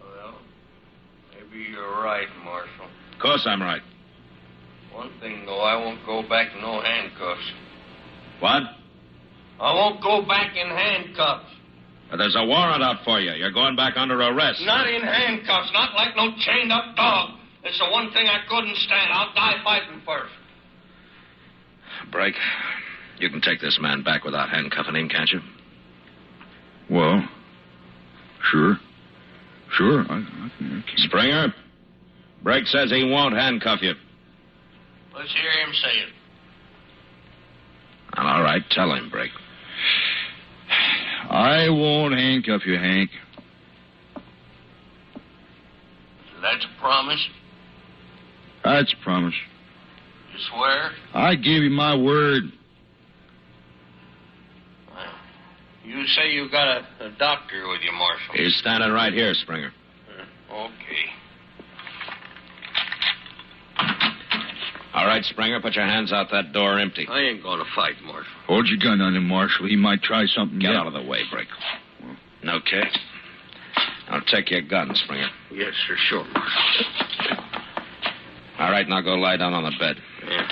Well, 0.00 0.34
maybe 1.34 1.64
you're 1.70 2.02
right, 2.02 2.26
Marshal. 2.42 2.86
Of 3.12 3.18
course 3.20 3.42
I'm 3.46 3.60
right. 3.60 3.82
One 4.94 5.10
thing, 5.20 5.44
though, 5.44 5.60
I 5.60 5.76
won't 5.76 6.04
go 6.06 6.26
back 6.26 6.54
in 6.54 6.62
no 6.62 6.80
handcuffs. 6.80 7.52
What? 8.40 8.62
I 9.60 9.74
won't 9.74 10.02
go 10.02 10.22
back 10.26 10.56
in 10.56 10.68
handcuffs. 10.68 11.50
There's 12.16 12.36
a 12.36 12.44
warrant 12.44 12.82
out 12.82 13.04
for 13.04 13.20
you. 13.20 13.32
You're 13.32 13.52
going 13.52 13.76
back 13.76 13.96
under 13.96 14.20
arrest. 14.20 14.62
Not 14.64 14.88
in 14.88 15.02
handcuffs, 15.02 15.70
not 15.72 15.94
like 15.94 16.16
no 16.16 16.30
chained 16.38 16.72
up 16.72 16.96
dog. 16.96 17.38
It's 17.64 17.78
the 17.78 17.90
one 17.90 18.10
thing 18.12 18.26
I 18.26 18.40
couldn't 18.48 18.76
stand. 18.76 19.12
I'll 19.12 19.32
die 19.34 19.62
fighting 19.64 20.00
first. 20.04 20.32
Brake. 22.10 22.34
You 23.18 23.30
can 23.30 23.40
take 23.40 23.60
this 23.60 23.78
man 23.80 24.02
back 24.02 24.24
without 24.24 24.50
handcuffing 24.50 24.96
him, 24.96 25.08
can't 25.08 25.30
you? 25.30 25.40
Well, 26.92 27.26
sure. 28.50 28.76
Sure. 29.72 30.04
I, 30.10 30.14
I, 30.14 30.18
I 30.18 30.50
can. 30.58 30.84
Springer, 30.96 31.54
Brake 32.42 32.66
says 32.66 32.90
he 32.90 33.02
won't 33.04 33.34
handcuff 33.34 33.80
you. 33.80 33.94
Let's 35.16 35.32
hear 35.32 35.50
him 35.66 35.72
say 35.72 35.88
it. 35.88 36.12
All 38.18 38.42
right, 38.42 38.62
tell 38.70 38.92
him, 38.92 39.08
Brake. 39.08 39.30
I 41.30 41.70
won't 41.70 42.12
handcuff 42.14 42.66
you, 42.66 42.76
Hank. 42.76 43.10
That's 46.42 46.66
a 46.66 46.80
promise. 46.80 47.26
That's 48.64 48.92
a 48.92 49.02
promise. 49.02 49.34
You 50.34 50.38
swear? 50.50 50.90
I 51.14 51.36
give 51.36 51.62
you 51.62 51.70
my 51.70 51.96
word. 51.96 52.52
You 55.84 56.06
say 56.06 56.30
you 56.30 56.48
got 56.50 56.68
a, 56.68 57.06
a 57.06 57.10
doctor 57.18 57.68
with 57.68 57.80
you, 57.82 57.92
Marshal. 57.92 58.34
He's 58.34 58.56
standing 58.58 58.92
right 58.92 59.12
here, 59.12 59.34
Springer. 59.34 59.72
Uh, 60.50 60.54
okay. 60.54 61.10
All 64.94 65.06
right, 65.06 65.24
Springer, 65.24 65.60
put 65.60 65.74
your 65.74 65.86
hands 65.86 66.12
out 66.12 66.28
that 66.30 66.52
door 66.52 66.78
empty. 66.78 67.06
I 67.08 67.20
ain't 67.20 67.42
going 67.42 67.58
to 67.58 67.64
fight, 67.74 67.94
Marshal. 68.04 68.30
Hold 68.46 68.68
your 68.68 68.78
gun 68.78 69.00
on 69.00 69.16
him, 69.16 69.26
Marshal. 69.26 69.66
He 69.66 69.76
might 69.76 70.02
try 70.02 70.26
something. 70.26 70.58
Get 70.58 70.70
yet. 70.70 70.76
out 70.76 70.86
of 70.86 70.92
the 70.92 71.02
way, 71.02 71.22
Brake. 71.30 71.48
Okay. 72.44 72.82
I'll 74.08 74.20
take 74.22 74.50
your 74.50 74.62
gun, 74.62 74.90
Springer. 74.94 75.28
Yes, 75.50 75.72
sir, 75.88 75.96
sure, 76.08 76.24
Marshal. 76.24 77.44
All 78.58 78.70
right, 78.70 78.86
now 78.88 79.00
go 79.00 79.14
lie 79.14 79.36
down 79.36 79.54
on 79.54 79.64
the 79.64 79.72
bed. 79.80 79.96
Yeah. 80.28 80.48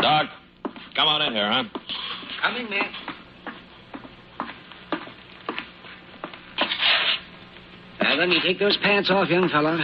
Doc, 0.00 0.26
come 0.94 1.08
on 1.08 1.22
in 1.22 1.32
here, 1.32 1.50
huh? 1.50 1.64
Coming, 2.42 2.68
man. 2.68 2.92
Now, 8.06 8.14
let 8.14 8.28
me 8.28 8.40
take 8.40 8.60
those 8.60 8.76
pants 8.84 9.10
off, 9.10 9.28
young 9.28 9.48
fella. 9.48 9.76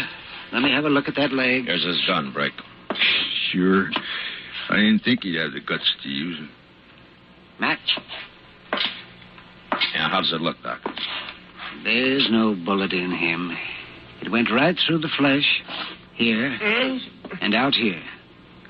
Let 0.53 0.63
me 0.63 0.71
have 0.71 0.85
a 0.85 0.89
look 0.89 1.09
at 1.09 1.17
that 1.17 1.33
leg. 1.33 1.65
Here's 1.65 1.85
his 1.85 2.01
gun, 2.07 2.31
Brake. 2.33 2.53
Sure. 3.51 3.91
I 4.71 4.77
didn't 4.77 5.01
think 5.01 5.25
he'd 5.25 5.41
have 5.41 5.53
the 5.53 5.61
guts 5.61 5.93
to 6.05 6.09
use 6.09 6.39
it. 6.41 7.61
Match. 7.61 7.99
Yeah, 9.93 10.09
how 10.09 10.21
does 10.21 10.33
it 10.33 10.41
look, 10.41 10.57
Doc? 10.63 10.79
There's 11.83 12.29
no 12.31 12.55
bullet 12.55 12.93
in 12.93 13.11
him. 13.11 13.57
It 14.21 14.31
went 14.31 14.53
right 14.53 14.79
through 14.87 14.99
the 14.99 15.11
flesh, 15.19 15.63
here, 16.15 16.57
and 17.41 17.57
out 17.57 17.75
here. 17.75 18.01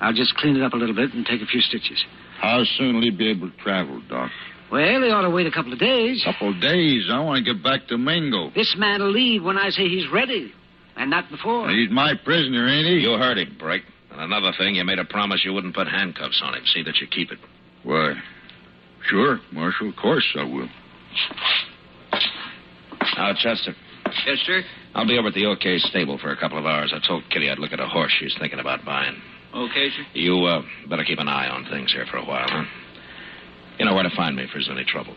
I'll 0.01 0.13
just 0.13 0.33
clean 0.37 0.55
it 0.55 0.63
up 0.63 0.73
a 0.73 0.77
little 0.77 0.95
bit 0.95 1.13
and 1.13 1.23
take 1.27 1.41
a 1.41 1.45
few 1.45 1.61
stitches. 1.61 2.03
How 2.41 2.63
soon 2.77 2.95
will 2.95 3.03
he 3.03 3.11
be 3.11 3.29
able 3.29 3.51
to 3.51 3.57
travel, 3.57 4.01
Doc? 4.09 4.31
Well, 4.73 5.03
he 5.03 5.11
ought 5.11 5.21
to 5.21 5.29
wait 5.29 5.45
a 5.45 5.51
couple 5.51 5.71
of 5.71 5.77
days. 5.77 6.23
A 6.25 6.33
couple 6.33 6.49
of 6.49 6.59
days. 6.59 7.07
I 7.11 7.19
want 7.19 7.45
to 7.45 7.53
get 7.53 7.61
back 7.61 7.85
to 7.89 7.97
Mingo. 7.99 8.49
This 8.55 8.73
man'll 8.75 9.11
leave 9.11 9.43
when 9.43 9.55
I 9.55 9.69
say 9.69 9.83
he's 9.87 10.09
ready, 10.11 10.51
and 10.95 11.11
not 11.11 11.29
before. 11.29 11.69
He's 11.69 11.91
my 11.91 12.13
prisoner, 12.25 12.67
ain't 12.67 12.87
he? 12.87 13.05
You 13.05 13.11
heard 13.11 13.37
him, 13.37 13.55
Brake. 13.59 13.83
And 14.09 14.19
another 14.19 14.51
thing, 14.57 14.73
you 14.73 14.83
made 14.83 14.97
a 14.97 15.05
promise 15.05 15.45
you 15.45 15.53
wouldn't 15.53 15.75
put 15.75 15.87
handcuffs 15.87 16.41
on 16.43 16.55
him. 16.55 16.63
See 16.73 16.81
that 16.81 16.97
you 16.97 17.05
keep 17.05 17.31
it. 17.31 17.37
Why, 17.83 18.15
sure, 19.07 19.41
Marshal. 19.51 19.89
Of 19.89 19.95
course 19.95 20.25
I 20.39 20.43
will. 20.43 20.69
Now, 23.15 23.31
Chester. 23.37 23.75
Yes, 24.25 24.39
sir. 24.43 24.63
I'll 24.95 25.05
be 25.05 25.19
over 25.19 25.27
at 25.27 25.35
the 25.35 25.45
OK 25.45 25.77
stable 25.77 26.17
for 26.17 26.31
a 26.31 26.37
couple 26.37 26.57
of 26.57 26.65
hours. 26.65 26.91
I 26.95 27.07
told 27.07 27.29
Kitty 27.29 27.47
I'd 27.47 27.59
look 27.59 27.73
at 27.73 27.79
a 27.79 27.87
horse 27.87 28.11
she's 28.19 28.35
thinking 28.39 28.57
about 28.57 28.83
buying. 28.83 29.21
Okay, 29.53 29.89
sir. 29.95 30.03
You 30.15 30.33
uh, 30.45 30.63
better 30.89 31.03
keep 31.03 31.19
an 31.19 31.27
eye 31.27 31.47
on 31.47 31.65
things 31.69 31.93
here 31.93 32.07
for 32.09 32.17
a 32.17 32.25
while, 32.25 32.47
huh? 32.49 32.63
You 33.79 33.85
know 33.85 33.93
where 33.93 34.03
to 34.03 34.15
find 34.15 34.35
me 34.35 34.43
if 34.43 34.49
there's 34.53 34.69
any 34.69 34.85
trouble. 34.85 35.15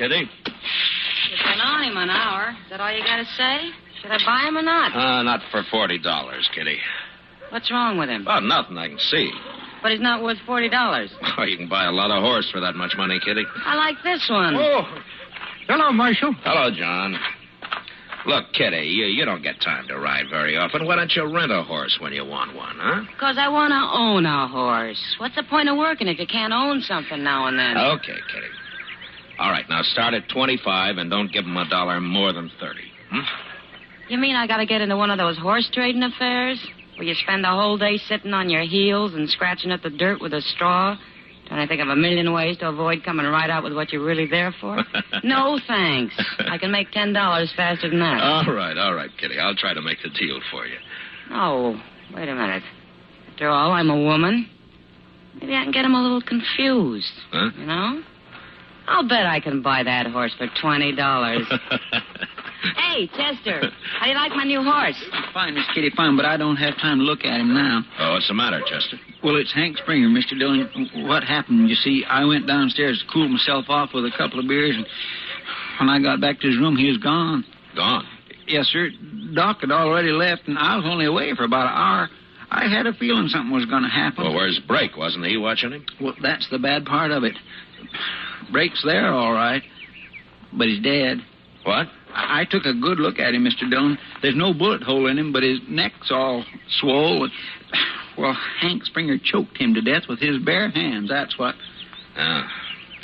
Kitty. 0.00 0.16
You've 0.16 1.44
been 1.44 1.60
on 1.60 1.84
him 1.84 1.96
an 1.98 2.08
hour. 2.08 2.56
Is 2.64 2.70
that 2.70 2.80
all 2.80 2.90
you 2.90 3.04
got 3.04 3.16
to 3.20 3.28
say? 3.36 3.68
Should 4.00 4.10
I 4.10 4.16
buy 4.24 4.48
him 4.48 4.56
or 4.56 4.62
not? 4.62 4.96
Uh, 4.96 5.22
not 5.22 5.40
for 5.52 5.62
forty 5.70 5.98
dollars, 5.98 6.48
Kitty. 6.54 6.78
What's 7.50 7.70
wrong 7.70 7.98
with 7.98 8.08
him? 8.08 8.24
Oh, 8.26 8.40
nothing 8.40 8.78
I 8.78 8.88
can 8.88 8.98
see. 8.98 9.30
But 9.82 9.92
he's 9.92 10.00
not 10.00 10.22
worth 10.22 10.38
forty 10.46 10.70
dollars. 10.70 11.10
Oh, 11.36 11.42
you 11.44 11.58
can 11.58 11.68
buy 11.68 11.84
a 11.84 11.92
lot 11.92 12.10
of 12.10 12.22
horse 12.22 12.48
for 12.50 12.60
that 12.60 12.76
much 12.76 12.94
money, 12.96 13.20
Kitty. 13.22 13.44
I 13.66 13.76
like 13.76 13.96
this 14.02 14.26
one. 14.30 14.56
Oh. 14.56 14.82
Hello, 15.68 15.92
Marshal. 15.92 16.32
Hello, 16.44 16.70
John. 16.74 17.16
Look, 18.26 18.52
Kitty, 18.52 18.84
you, 18.88 19.04
you 19.06 19.24
don't 19.26 19.42
get 19.42 19.60
time 19.60 19.86
to 19.88 19.98
ride 19.98 20.26
very 20.30 20.56
often. 20.56 20.86
Why 20.86 20.96
don't 20.96 21.12
you 21.14 21.24
rent 21.32 21.52
a 21.52 21.62
horse 21.62 21.98
when 22.00 22.12
you 22.12 22.24
want 22.24 22.54
one, 22.56 22.76
huh? 22.78 23.02
Because 23.12 23.36
I 23.38 23.48
want 23.48 23.72
to 23.72 23.80
own 23.98 24.24
a 24.26 24.48
horse. 24.48 25.00
What's 25.18 25.36
the 25.36 25.44
point 25.44 25.68
of 25.68 25.76
working 25.76 26.08
if 26.08 26.18
you 26.18 26.26
can't 26.26 26.52
own 26.52 26.80
something 26.82 27.22
now 27.22 27.46
and 27.46 27.58
then? 27.58 27.76
Okay, 27.76 28.16
Kitty. 28.32 28.48
All 29.40 29.50
right, 29.50 29.64
now 29.70 29.80
start 29.80 30.12
at 30.12 30.28
25 30.28 30.98
and 30.98 31.08
don't 31.08 31.32
give 31.32 31.44
them 31.44 31.56
a 31.56 31.66
dollar 31.70 31.98
more 31.98 32.30
than 32.34 32.50
30. 32.60 32.78
Hmm? 33.10 33.20
You 34.10 34.18
mean 34.18 34.36
I 34.36 34.46
got 34.46 34.58
to 34.58 34.66
get 34.66 34.82
into 34.82 34.98
one 34.98 35.10
of 35.10 35.16
those 35.16 35.38
horse 35.38 35.66
trading 35.72 36.02
affairs? 36.02 36.62
Where 36.98 37.06
you 37.08 37.14
spend 37.14 37.42
the 37.42 37.48
whole 37.48 37.78
day 37.78 37.96
sitting 37.96 38.34
on 38.34 38.50
your 38.50 38.64
heels 38.64 39.14
and 39.14 39.26
scratching 39.30 39.70
at 39.72 39.82
the 39.82 39.88
dirt 39.88 40.20
with 40.20 40.34
a 40.34 40.42
straw? 40.42 40.94
Trying 41.46 41.66
to 41.66 41.68
think 41.68 41.80
of 41.80 41.88
a 41.88 41.96
million 41.96 42.34
ways 42.34 42.58
to 42.58 42.68
avoid 42.68 43.02
coming 43.02 43.24
right 43.24 43.48
out 43.48 43.64
with 43.64 43.74
what 43.74 43.92
you're 43.92 44.04
really 44.04 44.26
there 44.26 44.54
for? 44.60 44.84
no, 45.24 45.58
thanks. 45.66 46.14
I 46.38 46.58
can 46.58 46.70
make 46.70 46.90
ten 46.90 47.14
dollars 47.14 47.50
faster 47.56 47.88
than 47.88 48.00
that. 48.00 48.20
All 48.20 48.54
right, 48.54 48.76
all 48.76 48.94
right, 48.94 49.10
Kitty. 49.18 49.38
I'll 49.38 49.56
try 49.56 49.72
to 49.72 49.80
make 49.80 50.02
the 50.02 50.10
deal 50.10 50.38
for 50.50 50.66
you. 50.66 50.76
Oh, 51.30 51.80
wait 52.14 52.28
a 52.28 52.34
minute. 52.34 52.62
After 53.32 53.48
all, 53.48 53.72
I'm 53.72 53.88
a 53.88 53.96
woman. 53.96 54.50
Maybe 55.40 55.54
I 55.54 55.62
can 55.62 55.72
get 55.72 55.86
him 55.86 55.94
a 55.94 56.02
little 56.02 56.20
confused. 56.20 57.12
Huh? 57.32 57.50
You 57.56 57.66
know? 57.66 58.02
I'll 58.90 59.06
bet 59.06 59.24
I 59.24 59.38
can 59.38 59.62
buy 59.62 59.84
that 59.84 60.06
horse 60.08 60.34
for 60.36 60.48
twenty 60.60 60.94
dollars. 60.94 61.46
hey, 62.76 63.06
Chester, 63.06 63.70
how 63.98 64.04
do 64.06 64.10
you 64.10 64.16
like 64.16 64.32
my 64.32 64.42
new 64.42 64.62
horse? 64.64 65.00
Fine, 65.32 65.54
Miss 65.54 65.64
Kitty, 65.72 65.90
fine, 65.96 66.16
but 66.16 66.26
I 66.26 66.36
don't 66.36 66.56
have 66.56 66.74
time 66.78 66.98
to 66.98 67.04
look 67.04 67.24
at 67.24 67.38
him 67.40 67.54
now. 67.54 67.82
Oh, 68.00 68.12
what's 68.14 68.26
the 68.26 68.34
matter, 68.34 68.60
Chester? 68.66 68.98
Well, 69.22 69.36
it's 69.36 69.54
Hank 69.54 69.78
Springer, 69.78 70.08
Mr. 70.08 70.36
Dillon. 70.36 70.68
What 71.06 71.22
happened? 71.22 71.68
You 71.68 71.76
see, 71.76 72.04
I 72.08 72.24
went 72.24 72.48
downstairs 72.48 72.98
to 73.06 73.12
cool 73.12 73.28
myself 73.28 73.66
off 73.68 73.90
with 73.94 74.04
a 74.04 74.12
couple 74.18 74.40
of 74.40 74.48
beers, 74.48 74.74
and 74.74 74.84
when 75.78 75.88
I 75.88 76.02
got 76.02 76.20
back 76.20 76.40
to 76.40 76.48
his 76.48 76.58
room, 76.58 76.76
he 76.76 76.88
was 76.88 76.98
gone. 76.98 77.44
Gone? 77.76 78.04
Yes, 78.48 78.66
sir. 78.66 78.90
Doc 79.34 79.58
had 79.60 79.70
already 79.70 80.10
left, 80.10 80.48
and 80.48 80.58
I 80.58 80.74
was 80.76 80.84
only 80.84 81.06
away 81.06 81.32
for 81.36 81.44
about 81.44 81.66
an 81.66 81.74
hour. 81.78 82.08
I 82.50 82.66
had 82.66 82.86
a 82.86 82.92
feeling 82.94 83.28
something 83.28 83.54
was 83.54 83.66
going 83.66 83.84
to 83.84 83.88
happen. 83.88 84.24
Well, 84.24 84.34
where's 84.34 84.58
Brake? 84.66 84.96
Wasn't 84.96 85.24
he 85.24 85.36
watching 85.36 85.70
him? 85.70 85.86
Well, 86.00 86.14
that's 86.20 86.48
the 86.50 86.58
bad 86.58 86.84
part 86.84 87.12
of 87.12 87.22
it. 87.22 87.36
Brake's 88.52 88.82
there, 88.84 89.12
all 89.12 89.32
right. 89.32 89.62
But 90.52 90.68
he's 90.68 90.82
dead. 90.82 91.18
What? 91.64 91.86
I, 92.14 92.40
I 92.40 92.44
took 92.50 92.64
a 92.64 92.74
good 92.74 92.98
look 92.98 93.18
at 93.18 93.34
him, 93.34 93.44
Mr. 93.44 93.68
Dillon. 93.70 93.98
There's 94.22 94.36
no 94.36 94.52
bullet 94.52 94.82
hole 94.82 95.06
in 95.06 95.18
him, 95.18 95.32
but 95.32 95.42
his 95.42 95.58
neck's 95.68 96.10
all 96.10 96.44
swollen. 96.80 97.30
Well, 98.18 98.36
Hank 98.60 98.84
Springer 98.84 99.16
choked 99.22 99.56
him 99.56 99.72
to 99.72 99.80
death 99.80 100.02
with 100.06 100.18
his 100.18 100.36
bare 100.44 100.68
hands, 100.68 101.08
that's 101.08 101.38
what. 101.38 101.54
Ah, 102.16 102.46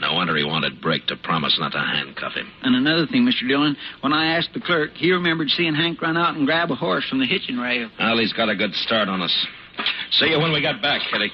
no 0.01 0.13
wonder 0.13 0.37
he 0.37 0.45
wanted 0.45 0.83
Brake 0.83 1.07
to 1.07 1.17
promise 1.17 1.57
not 1.59 1.73
to 1.73 1.79
handcuff 1.79 2.35
him. 2.35 2.51
And 2.63 2.77
another 2.77 3.07
thing, 3.07 3.23
Mr. 3.23 3.49
Dillon, 3.49 3.77
when 4.03 4.13
I 4.13 4.37
asked 4.37 4.51
the 4.53 4.61
clerk, 4.61 4.91
he 4.95 5.13
remembered 5.13 5.49
seeing 5.49 5.75
Hank 5.75 6.03
run 6.03 6.19
out 6.19 6.37
and 6.37 6.45
grab 6.45 6.71
a 6.71 6.75
horse 6.75 7.09
from 7.09 7.21
the 7.21 7.27
hitching 7.27 7.57
rail. 7.57 7.89
Well, 7.99 8.19
he's 8.19 8.35
got 8.35 8.51
a 8.51 8.57
good 8.57 8.75
start 8.75 9.09
on 9.09 9.23
us. 9.23 9.47
See 10.11 10.27
you 10.27 10.39
when 10.39 10.53
we 10.53 10.61
get 10.61 10.83
back, 10.83 11.01
Kitty. 11.11 11.31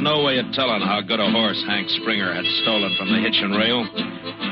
Was 0.00 0.16
no 0.16 0.24
way 0.24 0.38
of 0.38 0.48
telling 0.52 0.80
how 0.80 1.00
good 1.00 1.20
a 1.20 1.30
horse 1.30 1.62
Hank 1.68 1.88
Springer 2.00 2.32
had 2.32 2.44
stolen 2.62 2.96
from 2.96 3.12
the 3.12 3.20
hitching 3.20 3.52
rail, 3.52 3.84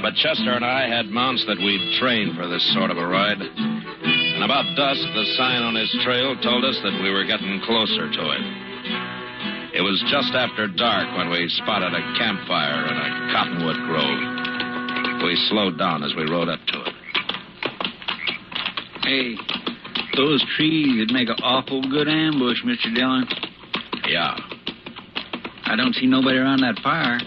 but 0.03 0.15
Chester 0.15 0.53
and 0.53 0.65
I 0.65 0.89
had 0.89 1.07
mounts 1.09 1.45
that 1.47 1.57
we'd 1.57 1.97
trained 1.99 2.37
for 2.37 2.47
this 2.49 2.61
sort 2.75 2.91
of 2.91 2.99
a 2.99 3.07
ride. 3.07 3.41
And 3.41 4.45
about 4.45 4.77
dusk, 4.77 5.01
the 5.01 5.25
sign 5.41 5.63
on 5.63 5.75
his 5.75 5.89
trail 6.05 6.37
told 6.45 6.65
us 6.65 6.77
that 6.85 7.01
we 7.01 7.09
were 7.11 7.25
getting 7.25 7.61
closer 7.65 8.13
to 8.13 8.25
it. 8.37 8.45
It 9.73 9.83
was 9.83 9.97
just 10.13 10.37
after 10.37 10.69
dark 10.69 11.17
when 11.17 11.31
we 11.31 11.49
spotted 11.65 11.95
a 11.97 12.03
campfire 12.21 12.85
in 12.85 12.97
a 12.99 13.09
cottonwood 13.33 13.81
grove. 13.89 14.21
We 15.25 15.33
slowed 15.49 15.79
down 15.79 16.05
as 16.05 16.13
we 16.15 16.29
rode 16.29 16.49
up 16.49 16.61
to 16.61 16.79
it. 16.85 16.95
Hey, 19.03 19.37
those 20.17 20.45
trees 20.57 20.99
would 21.01 21.13
make 21.13 21.29
an 21.29 21.41
awful 21.43 21.81
good 21.89 22.09
ambush, 22.09 22.61
Mr. 22.65 22.93
Dillon. 22.95 23.25
Yeah. 24.09 24.37
I 25.71 25.77
don't 25.77 25.95
see 25.95 26.07
nobody 26.07 26.39
around 26.39 26.61
that 26.61 26.79
fire. 26.83 27.21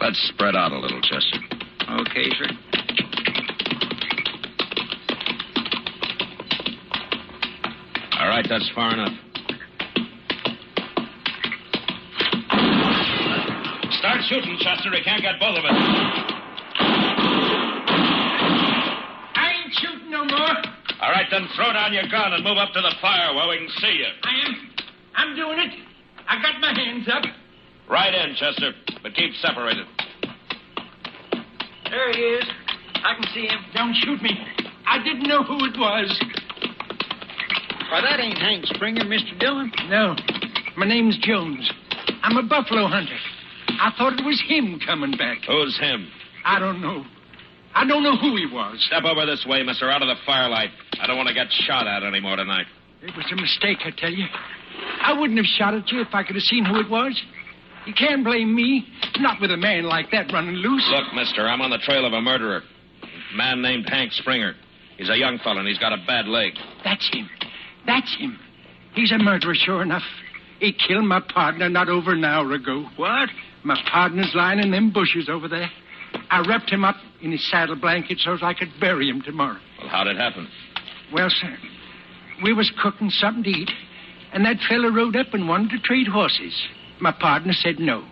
Let's 0.00 0.18
spread 0.32 0.54
out 0.54 0.70
a 0.70 0.78
little, 0.78 1.00
Chester. 1.02 1.38
Okay, 1.90 2.30
sir. 2.38 2.46
All 8.20 8.28
right, 8.28 8.46
that's 8.48 8.70
far 8.72 8.94
enough. 8.94 9.12
Start 13.98 14.22
shooting, 14.28 14.56
Chester. 14.60 14.94
He 14.94 15.02
can't 15.02 15.22
get 15.22 15.40
both 15.40 15.58
of 15.58 15.64
us. 15.64 15.74
I 19.34 19.52
ain't 19.58 19.74
shooting 19.74 20.10
no 20.10 20.24
more. 20.24 20.54
All 21.02 21.10
right, 21.10 21.26
then 21.32 21.48
throw 21.56 21.72
down 21.72 21.92
your 21.92 22.08
gun 22.08 22.32
and 22.32 22.44
move 22.44 22.58
up 22.58 22.72
to 22.74 22.80
the 22.80 22.94
fire 23.02 23.34
where 23.34 23.48
we 23.48 23.58
can 23.58 23.68
see 23.80 23.98
you. 23.98 24.06
I 24.22 24.46
am. 24.46 24.70
I'm 25.16 25.34
doing 25.34 25.58
it. 25.58 25.89
I 26.30 26.40
got 26.40 26.60
my 26.60 26.72
hands 26.72 27.08
up. 27.12 27.24
Right 27.90 28.14
in, 28.14 28.36
Chester, 28.36 28.70
but 29.02 29.14
keep 29.14 29.34
separated. 29.42 29.84
There 31.90 32.12
he 32.12 32.20
is. 32.20 32.44
I 32.94 33.14
can 33.16 33.24
see 33.34 33.46
him. 33.46 33.58
Don't 33.74 33.94
shoot 33.94 34.22
me. 34.22 34.30
I 34.86 35.02
didn't 35.02 35.26
know 35.26 35.42
who 35.42 35.56
it 35.64 35.76
was. 35.76 36.20
Why, 37.90 38.00
that 38.02 38.20
ain't 38.20 38.38
Hank 38.38 38.66
Springer, 38.66 39.04
Mr. 39.04 39.36
Dillon. 39.40 39.72
No. 39.88 40.14
My 40.76 40.86
name's 40.86 41.18
Jones. 41.18 41.68
I'm 42.22 42.36
a 42.36 42.44
buffalo 42.44 42.86
hunter. 42.86 43.18
I 43.66 43.90
thought 43.98 44.12
it 44.12 44.24
was 44.24 44.40
him 44.46 44.78
coming 44.86 45.16
back. 45.18 45.38
Who's 45.48 45.76
him? 45.80 46.08
I 46.44 46.60
don't 46.60 46.80
know. 46.80 47.04
I 47.74 47.84
don't 47.84 48.04
know 48.04 48.16
who 48.16 48.36
he 48.36 48.46
was. 48.46 48.76
Step 48.86 49.02
over 49.02 49.26
this 49.26 49.44
way, 49.48 49.64
mister, 49.64 49.90
out 49.90 50.02
of 50.02 50.08
the 50.08 50.16
firelight. 50.24 50.70
I 51.00 51.08
don't 51.08 51.16
want 51.16 51.28
to 51.28 51.34
get 51.34 51.48
shot 51.50 51.88
at 51.88 52.04
anymore 52.04 52.36
tonight. 52.36 52.66
It 53.02 53.16
was 53.16 53.26
a 53.32 53.36
mistake, 53.36 53.78
I 53.84 53.90
tell 53.90 54.12
you. 54.12 54.26
I 55.02 55.18
wouldn't 55.18 55.38
have 55.38 55.46
shot 55.46 55.74
at 55.74 55.90
you 55.90 56.00
if 56.00 56.08
I 56.12 56.22
could 56.22 56.36
have 56.36 56.42
seen 56.42 56.64
who 56.64 56.78
it 56.80 56.88
was. 56.90 57.20
You 57.86 57.94
can't 57.94 58.22
blame 58.24 58.54
me. 58.54 58.86
Not 59.18 59.40
with 59.40 59.50
a 59.50 59.56
man 59.56 59.84
like 59.84 60.10
that 60.12 60.32
running 60.32 60.56
loose. 60.56 60.86
Look, 60.90 61.14
mister, 61.14 61.48
I'm 61.48 61.60
on 61.60 61.70
the 61.70 61.78
trail 61.78 62.04
of 62.04 62.12
a 62.12 62.20
murderer. 62.20 62.62
A 63.02 63.36
man 63.36 63.62
named 63.62 63.88
Hank 63.88 64.12
Springer. 64.12 64.54
He's 64.98 65.08
a 65.08 65.16
young 65.16 65.38
fellow 65.38 65.58
and 65.60 65.68
he's 65.68 65.78
got 65.78 65.92
a 65.92 65.98
bad 66.06 66.26
leg. 66.26 66.52
That's 66.84 67.08
him. 67.12 67.28
That's 67.86 68.14
him. 68.16 68.38
He's 68.94 69.12
a 69.12 69.18
murderer, 69.18 69.54
sure 69.54 69.82
enough. 69.82 70.02
He 70.58 70.72
killed 70.72 71.06
my 71.06 71.20
partner 71.20 71.68
not 71.70 71.88
over 71.88 72.12
an 72.12 72.24
hour 72.24 72.52
ago. 72.52 72.86
What? 72.96 73.30
My 73.64 73.80
partner's 73.90 74.32
lying 74.34 74.58
in 74.58 74.70
them 74.70 74.92
bushes 74.92 75.28
over 75.30 75.48
there. 75.48 75.70
I 76.30 76.40
wrapped 76.46 76.70
him 76.70 76.84
up 76.84 76.96
in 77.22 77.32
his 77.32 77.48
saddle 77.50 77.76
blanket 77.76 78.18
so 78.18 78.34
as 78.34 78.42
I 78.42 78.52
could 78.52 78.68
bury 78.78 79.08
him 79.08 79.22
tomorrow. 79.22 79.58
Well, 79.78 79.88
how'd 79.88 80.06
it 80.06 80.16
happen? 80.16 80.48
Well, 81.12 81.30
sir, 81.30 81.56
we 82.42 82.52
was 82.52 82.70
cooking 82.82 83.10
something 83.10 83.42
to 83.44 83.50
eat, 83.50 83.70
and 84.32 84.44
that 84.44 84.56
fellow 84.68 84.90
rode 84.90 85.16
up 85.16 85.34
and 85.34 85.48
wanted 85.48 85.70
to 85.70 85.78
trade 85.78 86.06
horses. 86.06 86.54
My 87.00 87.12
partner 87.12 87.52
said 87.52 87.78
no. 87.78 88.04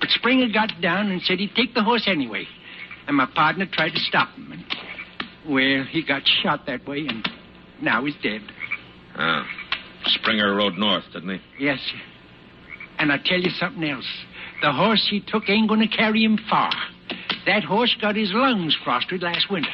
But 0.00 0.10
Springer 0.10 0.52
got 0.52 0.72
down 0.80 1.10
and 1.10 1.22
said 1.22 1.38
he'd 1.38 1.54
take 1.54 1.74
the 1.74 1.82
horse 1.82 2.06
anyway. 2.06 2.46
And 3.06 3.16
my 3.16 3.26
partner 3.34 3.66
tried 3.70 3.90
to 3.90 4.00
stop 4.00 4.28
him. 4.34 4.52
And, 4.52 4.64
well, 5.48 5.84
he 5.90 6.04
got 6.04 6.22
shot 6.42 6.66
that 6.66 6.86
way, 6.86 7.06
and 7.08 7.28
now 7.80 8.04
he's 8.04 8.16
dead. 8.22 8.42
Ah. 9.14 9.46
Springer 10.06 10.54
rode 10.54 10.76
north, 10.76 11.04
didn't 11.12 11.30
he? 11.30 11.64
Yes, 11.64 11.78
sir. 11.90 12.00
And 12.98 13.12
I 13.12 13.18
tell 13.24 13.40
you 13.40 13.50
something 13.50 13.84
else. 13.84 14.06
The 14.62 14.72
horse 14.72 15.06
he 15.10 15.20
took 15.20 15.48
ain't 15.48 15.68
going 15.68 15.80
to 15.80 15.96
carry 15.96 16.22
him 16.22 16.38
far. 16.48 16.72
That 17.46 17.62
horse 17.62 17.94
got 18.00 18.16
his 18.16 18.30
lungs 18.32 18.76
frosted 18.84 19.22
last 19.22 19.50
winter. 19.50 19.70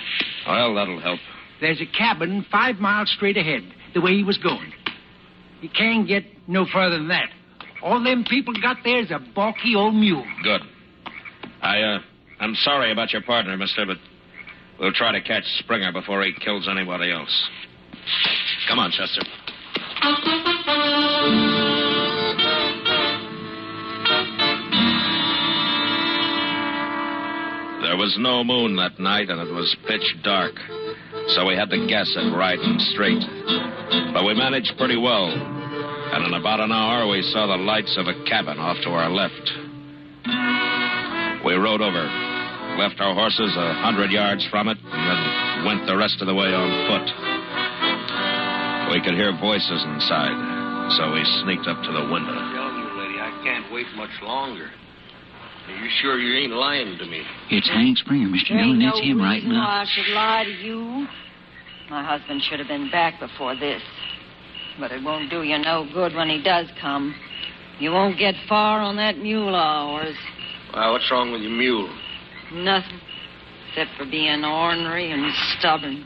Well, 0.47 0.75
that'll 0.75 1.01
help. 1.01 1.21
There's 1.61 1.81
a 1.81 1.87
cabin 1.87 2.45
five 2.51 2.77
miles 2.77 3.11
straight 3.11 3.37
ahead, 3.37 3.63
the 3.95 4.01
way 4.01 4.13
he 4.13 4.25
was 4.25 4.39
going. 4.39 4.73
He 5.63 5.69
can't 5.69 6.07
get 6.09 6.25
no 6.49 6.67
further 6.67 6.99
than 6.99 7.09
that. 7.09 7.31
All 7.83 8.03
them 8.03 8.25
people 8.29 8.53
got 8.61 8.79
there's 8.85 9.13
a 9.13 9.21
balky 9.35 9.75
old 9.77 9.95
mule. 9.95 10.27
Good. 10.43 10.61
I, 11.63 11.81
uh, 11.81 11.99
I'm 12.41 12.55
sorry 12.57 12.91
about 12.91 13.13
your 13.13 13.23
partner, 13.23 13.57
mister, 13.57 13.87
but 13.87 13.97
we'll 14.81 14.93
try 14.93 15.13
to 15.13 15.21
catch 15.21 15.45
Springer 15.61 15.93
before 15.93 16.25
he 16.25 16.33
kills 16.33 16.69
anybody 16.69 17.13
else. 17.13 17.49
Come 18.69 18.81
on, 18.81 18.91
Chester. 18.91 19.23
There 27.83 27.99
was 27.99 28.15
no 28.19 28.45
moon 28.45 28.77
that 28.77 28.99
night, 29.03 29.29
and 29.29 29.43
it 29.43 29.53
was 29.53 29.75
pitch 29.91 30.07
dark, 30.23 30.55
so 31.35 31.45
we 31.45 31.59
had 31.59 31.69
to 31.71 31.87
guess 31.91 32.07
at 32.15 32.31
right 32.31 32.59
and 32.59 32.81
straight. 32.95 33.21
But 34.15 34.23
we 34.23 34.39
managed 34.39 34.79
pretty 34.79 34.97
well, 34.97 35.27
and 35.27 36.25
in 36.25 36.33
about 36.33 36.63
an 36.63 36.71
hour 36.71 37.11
we 37.11 37.27
saw 37.35 37.51
the 37.51 37.59
lights 37.59 37.99
of 37.99 38.07
a 38.07 38.15
cabin 38.25 38.63
off 38.63 38.79
to 38.87 38.91
our 38.95 39.11
left. 39.11 39.51
We 41.43 41.59
rode 41.59 41.83
over, 41.83 42.07
left 42.79 43.03
our 43.03 43.19
horses 43.19 43.51
a 43.59 43.75
hundred 43.83 44.15
yards 44.15 44.47
from 44.47 44.71
it, 44.71 44.79
and 44.79 45.03
then 45.03 45.21
went 45.67 45.83
the 45.91 45.99
rest 45.99 46.23
of 46.23 46.31
the 46.31 46.39
way 46.39 46.55
on 46.55 46.71
foot. 46.87 47.09
We 48.95 49.03
could 49.03 49.19
hear 49.19 49.35
voices 49.43 49.83
inside, 49.91 50.39
so 50.95 51.11
we 51.11 51.27
sneaked 51.43 51.67
up 51.67 51.83
to 51.83 51.91
the 51.91 52.07
window. 52.15 52.31
I 52.31 52.47
telling 52.55 52.79
you, 52.79 52.91
lady, 52.95 53.19
I 53.19 53.35
can't 53.43 53.67
wait 53.75 53.91
much 53.99 54.15
longer. 54.23 54.71
Are 55.69 55.73
you 55.73 55.91
sure 56.01 56.19
you 56.19 56.45
ain't 56.45 56.53
lying 56.53 56.99
to 56.99 57.07
me? 57.07 57.23
It's 57.51 57.69
Hank 57.69 57.99
Springer, 57.99 58.29
Mr. 58.29 58.49
There 58.49 58.59
Dillon. 58.59 58.83
ain't 58.83 58.95
It's 58.95 58.99
no 58.99 59.05
him 59.05 59.21
right 59.21 59.35
reason 59.35 59.53
now. 59.53 59.69
I 59.69 59.87
should 59.87 60.13
lie 60.13 60.45
to 60.45 60.51
you. 60.51 61.07
My 61.91 62.05
husband 62.05 62.43
should 62.43 62.59
have 62.59 62.69
been 62.69 62.91
back 62.91 63.21
before 63.21 63.55
this. 63.55 63.83
But 64.81 64.91
it 64.91 65.03
won't 65.05 65.31
do 65.31 65.43
you 65.43 65.59
no 65.59 65.87
good 65.93 66.15
when 66.15 66.29
he 66.29 66.43
does 66.43 66.67
come. 66.81 67.15
You 67.79 67.93
won't 67.93 68.19
get 68.19 68.35
far 68.49 68.81
on 68.81 68.97
that 68.97 69.19
mule 69.19 69.49
of 69.49 69.55
ours. 69.55 70.17
Why, 70.73 70.91
what's 70.91 71.11
wrong 71.11 71.33
with 71.33 71.43
your 71.43 71.51
mule? 71.51 71.89
Nothing. 72.53 73.01
Except 73.69 73.91
for 73.97 74.05
being 74.05 74.45
ornery 74.45 75.11
and 75.11 75.33
stubborn. 75.59 76.05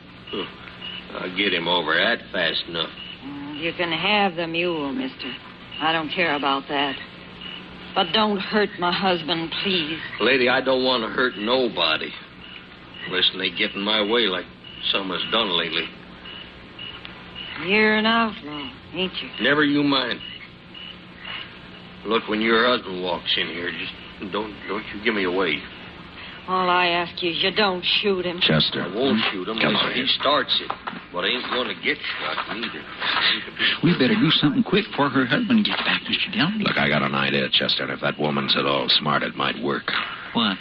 I'll 1.13 1.35
get 1.35 1.53
him 1.53 1.67
over 1.67 1.93
that 1.93 2.19
fast 2.31 2.63
enough. 2.67 2.89
You 3.55 3.73
can 3.73 3.91
have 3.91 4.35
the 4.35 4.47
mule, 4.47 4.91
mister. 4.93 5.33
I 5.81 5.91
don't 5.91 6.09
care 6.09 6.35
about 6.35 6.63
that. 6.69 6.95
But 7.97 8.13
don't 8.13 8.37
hurt 8.37 8.69
my 8.77 8.93
husband, 8.93 9.51
please. 9.63 9.97
Lady, 10.21 10.49
I 10.49 10.61
don't 10.61 10.83
want 10.83 11.01
to 11.01 11.09
hurt 11.09 11.35
nobody. 11.35 12.11
Listen, 13.09 13.39
they 13.39 13.49
get 13.49 13.73
in 13.73 13.81
my 13.81 14.03
way 14.03 14.27
like 14.27 14.45
some 14.91 15.09
has 15.09 15.23
done 15.31 15.49
lately. 15.57 15.85
You're 17.65 17.97
an 17.97 18.05
outlaw, 18.05 18.69
ain't 18.93 19.13
you? 19.13 19.29
Never 19.41 19.63
you 19.63 19.81
mind. 19.81 20.19
Look, 22.05 22.27
when 22.27 22.39
your 22.39 22.67
husband 22.67 23.01
walks 23.01 23.33
in 23.35 23.47
here, 23.47 23.71
just 23.71 24.31
don't 24.31 24.53
don't 24.67 24.83
you 24.93 25.03
give 25.03 25.15
me 25.15 25.23
away. 25.23 25.57
All 26.47 26.69
I 26.69 26.87
ask 26.87 27.21
you 27.21 27.31
is 27.31 27.43
you 27.43 27.51
don't 27.51 27.83
shoot 27.83 28.25
him. 28.25 28.39
Chester. 28.39 28.83
I 28.83 28.87
won't 28.95 29.19
shoot 29.31 29.47
him 29.47 29.57
Come 29.59 29.67
unless 29.75 29.83
on 29.83 29.91
he 29.91 29.99
here. 29.99 30.07
starts 30.19 30.55
it. 30.63 30.71
But 31.11 31.25
I 31.25 31.27
ain't 31.27 31.43
going 31.51 31.67
to 31.67 31.75
get 31.83 31.97
shot 32.19 32.55
neither. 32.55 32.81
We 33.83 33.91
better 33.99 34.15
do 34.15 34.31
something 34.31 34.63
quick 34.63 34.85
before 34.89 35.09
her 35.09 35.25
husband 35.25 35.65
gets 35.65 35.81
back, 35.83 36.01
Mr. 36.03 36.31
Dillon. 36.31 36.59
Look, 36.59 36.77
I 36.77 36.87
got 36.87 37.01
an 37.01 37.15
idea, 37.15 37.49
Chester, 37.51 37.83
and 37.83 37.91
if 37.91 37.99
that 38.01 38.17
woman's 38.19 38.55
at 38.57 38.65
all 38.65 38.87
smart, 38.87 39.23
it 39.23 39.35
might 39.35 39.61
work. 39.61 39.91
What? 40.33 40.57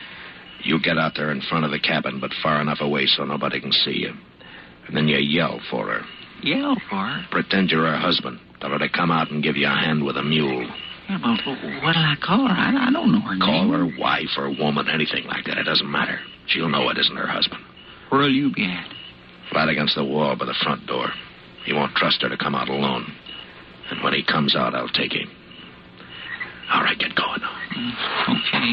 You 0.65 0.81
get 0.83 0.99
out 0.99 1.13
there 1.15 1.31
in 1.31 1.41
front 1.43 1.65
of 1.65 1.71
the 1.71 1.79
cabin, 1.79 2.19
but 2.21 2.33
far 2.43 2.61
enough 2.61 2.79
away 2.81 3.07
so 3.07 3.25
nobody 3.25 3.61
can 3.61 3.71
see 3.71 3.99
you. 3.99 4.13
And 4.89 4.97
then 4.97 5.07
you 5.07 5.19
yell 5.19 5.61
for 5.71 5.87
her. 5.87 6.03
yell 6.43 6.77
for 6.91 6.97
her. 6.97 7.23
Pretend 7.31 7.71
you're 7.71 7.87
her 7.87 7.97
husband. 7.99 8.41
Tell 8.61 8.71
her 8.71 8.79
to 8.79 8.89
come 8.89 9.11
out 9.13 9.31
and 9.31 9.43
give 9.43 9.57
you 9.57 9.67
a 9.67 9.71
hand 9.71 10.05
with 10.05 10.17
a 10.17 10.23
mule. 10.23 10.69
Yeah, 11.09 11.19
but 11.23 11.39
what'll 11.85 12.03
I 12.03 12.17
call 12.21 12.49
her? 12.49 12.55
I, 12.55 12.89
I 12.89 12.91
don't 12.93 13.13
know 13.13 13.21
her 13.21 13.39
Call 13.39 13.65
name. 13.65 13.73
her 13.73 13.99
wife 14.01 14.31
or 14.37 14.51
woman, 14.51 14.89
anything 14.93 15.25
like 15.27 15.45
that. 15.47 15.59
It 15.59 15.65
doesn't 15.65 15.91
matter. 15.91 16.19
She'll 16.49 16.69
know 16.69 16.89
it 16.91 16.99
isn't 16.99 17.17
her 17.17 17.29
husband. 17.29 17.63
Where'll 18.11 18.31
you 18.33 18.53
be 18.53 18.65
at? 18.65 18.87
Flat 19.51 19.69
against 19.69 19.95
the 19.95 20.05
wall 20.05 20.35
by 20.37 20.47
the 20.47 20.55
front 20.65 20.87
door. 20.87 21.09
He 21.65 21.73
won't 21.73 21.95
trust 21.95 22.23
her 22.23 22.29
to 22.29 22.37
come 22.37 22.55
out 22.55 22.69
alone. 22.69 23.07
And 23.91 24.03
when 24.03 24.15
he 24.15 24.25
comes 24.25 24.57
out, 24.57 24.75
I'll 24.75 24.89
take 24.89 25.13
him. 25.13 25.31
All 26.73 26.83
right, 26.83 26.99
get 26.99 27.15
going 27.15 27.41
now. 27.41 27.55
Okay. 28.29 28.73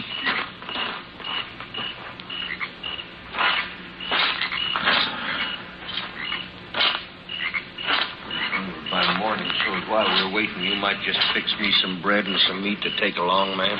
By 8.91 9.01
morning, 9.23 9.47
so 9.63 9.71
while 9.89 10.03
we're 10.03 10.35
waiting, 10.35 10.63
you 10.63 10.75
might 10.75 10.99
just 11.05 11.17
fix 11.33 11.47
me 11.57 11.71
some 11.81 12.01
bread 12.01 12.25
and 12.25 12.37
some 12.45 12.61
meat 12.61 12.77
to 12.81 12.91
take 12.99 13.15
along, 13.15 13.55
ma'am. 13.55 13.79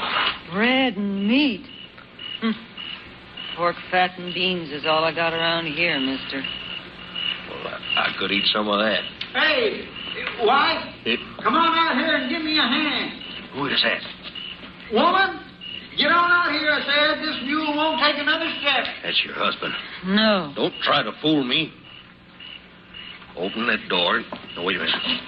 Bread 0.53 0.95
and 0.95 1.27
meat. 1.27 1.65
Hmm. 2.39 2.51
Pork, 3.57 3.75
fat, 3.91 4.11
and 4.17 4.33
beans 4.33 4.71
is 4.71 4.85
all 4.87 5.03
I 5.03 5.13
got 5.13 5.33
around 5.33 5.65
here, 5.67 5.99
mister. 5.99 6.39
Well, 7.51 7.67
I, 7.67 8.07
I 8.07 8.15
could 8.17 8.31
eat 8.31 8.45
some 8.53 8.69
of 8.69 8.79
that. 8.79 9.03
Hey, 9.35 9.85
wife, 10.47 10.85
It, 11.05 11.19
come 11.43 11.55
on 11.55 11.75
out 11.77 11.97
here 11.99 12.15
and 12.15 12.29
give 12.31 12.41
me 12.41 12.57
a 12.57 12.61
hand. 12.63 13.11
who 13.53 13.65
is 13.67 13.83
that? 13.83 13.99
Woman, 14.95 15.43
get 15.97 16.07
on 16.07 16.31
out 16.31 16.51
here, 16.55 16.71
I 16.71 16.81
said. 16.87 17.19
This 17.21 17.35
mule 17.43 17.75
won't 17.75 17.99
take 17.99 18.15
another 18.17 18.47
step. 18.61 18.85
That's 19.03 19.21
your 19.25 19.35
husband. 19.35 19.73
No. 20.07 20.53
Don't 20.55 20.73
try 20.83 21.03
to 21.03 21.11
fool 21.21 21.43
me. 21.43 21.73
Open 23.37 23.67
that 23.67 23.89
door. 23.89 24.21
No, 24.55 24.63
wait 24.63 24.75
a 24.75 24.79
minute. 24.79 25.21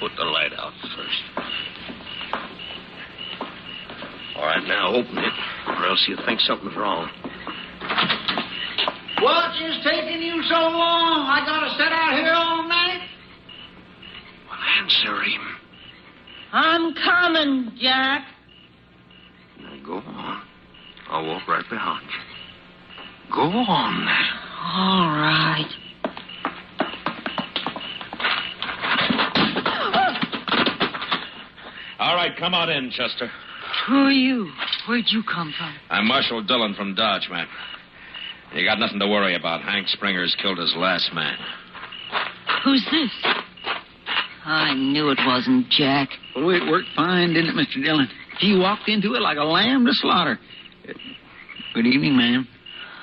Put 0.00 0.12
the 0.16 0.24
light 0.24 0.52
out 0.56 0.72
first. 0.96 1.22
All 4.36 4.46
right, 4.46 4.66
now 4.66 4.94
open 4.94 5.18
it, 5.18 5.32
or 5.68 5.86
else 5.86 6.02
you'll 6.08 6.24
think 6.24 6.40
something's 6.40 6.74
wrong. 6.74 7.10
What 9.20 9.54
is 9.60 9.84
taking 9.84 10.22
you 10.22 10.42
so 10.44 10.54
long? 10.54 11.26
I 11.28 11.42
gotta 11.44 11.70
sit 11.76 11.92
out 11.92 12.14
here 12.14 12.32
all 12.32 12.66
night? 12.66 13.06
Well, 14.48 14.58
answer 14.80 15.22
him. 15.22 15.56
I'm 16.52 16.94
coming, 16.94 17.72
Jack. 17.78 18.24
Now 19.60 19.76
go 19.84 19.96
on. 19.98 20.42
I'll 21.10 21.26
walk 21.26 21.46
right 21.46 21.68
behind 21.68 22.06
you. 22.06 23.34
Go 23.34 23.42
on 23.42 24.04
now. 24.06 24.40
All 24.62 25.10
right. 25.18 25.79
All 32.00 32.14
right, 32.14 32.34
come 32.34 32.54
on 32.54 32.70
in, 32.70 32.90
Chester. 32.90 33.30
Who 33.86 33.94
are 33.94 34.10
you? 34.10 34.50
Where'd 34.88 35.04
you 35.08 35.22
come 35.22 35.52
from? 35.56 35.74
I'm 35.90 36.06
Marshal 36.08 36.42
Dillon 36.42 36.72
from 36.72 36.94
Dodge, 36.94 37.28
man. 37.30 37.46
You 38.54 38.64
got 38.64 38.78
nothing 38.78 38.98
to 39.00 39.06
worry 39.06 39.34
about. 39.34 39.60
Hank 39.60 39.86
Springer's 39.88 40.34
killed 40.40 40.56
his 40.56 40.74
last 40.78 41.12
man. 41.12 41.36
Who's 42.64 42.82
this? 42.90 43.10
I 44.46 44.72
knew 44.72 45.10
it 45.10 45.18
wasn't 45.26 45.68
Jack. 45.68 46.08
Oh, 46.36 46.48
it 46.48 46.66
worked 46.70 46.88
fine, 46.96 47.34
didn't 47.34 47.50
it, 47.50 47.68
Mr. 47.68 47.84
Dillon? 47.84 48.08
He 48.38 48.56
walked 48.56 48.88
into 48.88 49.14
it 49.14 49.20
like 49.20 49.36
a 49.36 49.44
lamb 49.44 49.84
to 49.84 49.92
slaughter. 49.92 50.38
Good 51.74 51.86
evening, 51.86 52.16
ma'am. 52.16 52.48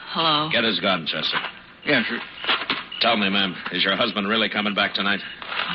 Hello. 0.09 0.49
Get 0.51 0.63
his 0.63 0.79
gun, 0.79 1.05
Chester. 1.05 1.37
Yes, 1.85 2.03
sir. 2.09 2.19
Tell 2.99 3.15
me, 3.15 3.29
ma'am, 3.29 3.55
is 3.71 3.83
your 3.83 3.95
husband 3.95 4.27
really 4.27 4.49
coming 4.49 4.73
back 4.73 4.93
tonight? 4.93 5.19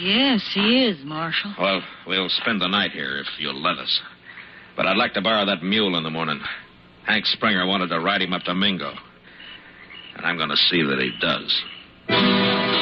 Yes, 0.01 0.43
he 0.55 0.87
is, 0.87 0.99
Marshal. 1.05 1.55
Well, 1.59 1.81
we'll 2.07 2.29
spend 2.29 2.61
the 2.61 2.67
night 2.67 2.91
here 2.91 3.19
if 3.19 3.27
you'll 3.39 3.61
let 3.61 3.79
us. 3.79 4.01
But 4.77 4.87
I'd 4.87 4.97
like 4.97 5.15
to 5.15 5.23
borrow 5.23 5.47
that 5.47 5.63
mule 5.63 5.97
in 5.97 6.03
the 6.03 6.11
morning. 6.11 6.41
Hank 7.07 7.27
Springer 7.27 7.67
wanted 7.67 7.89
to 7.89 8.01
ride 8.01 8.23
him 8.23 8.33
up 8.33 8.43
to 8.43 8.55
Mingo. 8.55 8.93
And 10.17 10.27
I'm 10.27 10.37
going 10.37 10.51
to 10.51 10.57
see 10.57 10.83
that 10.83 10.99
he 10.99 11.13
does. 11.21 12.82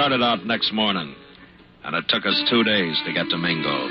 Started 0.00 0.24
out 0.24 0.46
next 0.48 0.72
morning, 0.72 1.12
and 1.84 1.92
it 1.92 2.08
took 2.08 2.24
us 2.24 2.42
two 2.48 2.64
days 2.64 2.96
to 3.04 3.12
get 3.12 3.28
to 3.28 3.36
Mingo. 3.36 3.84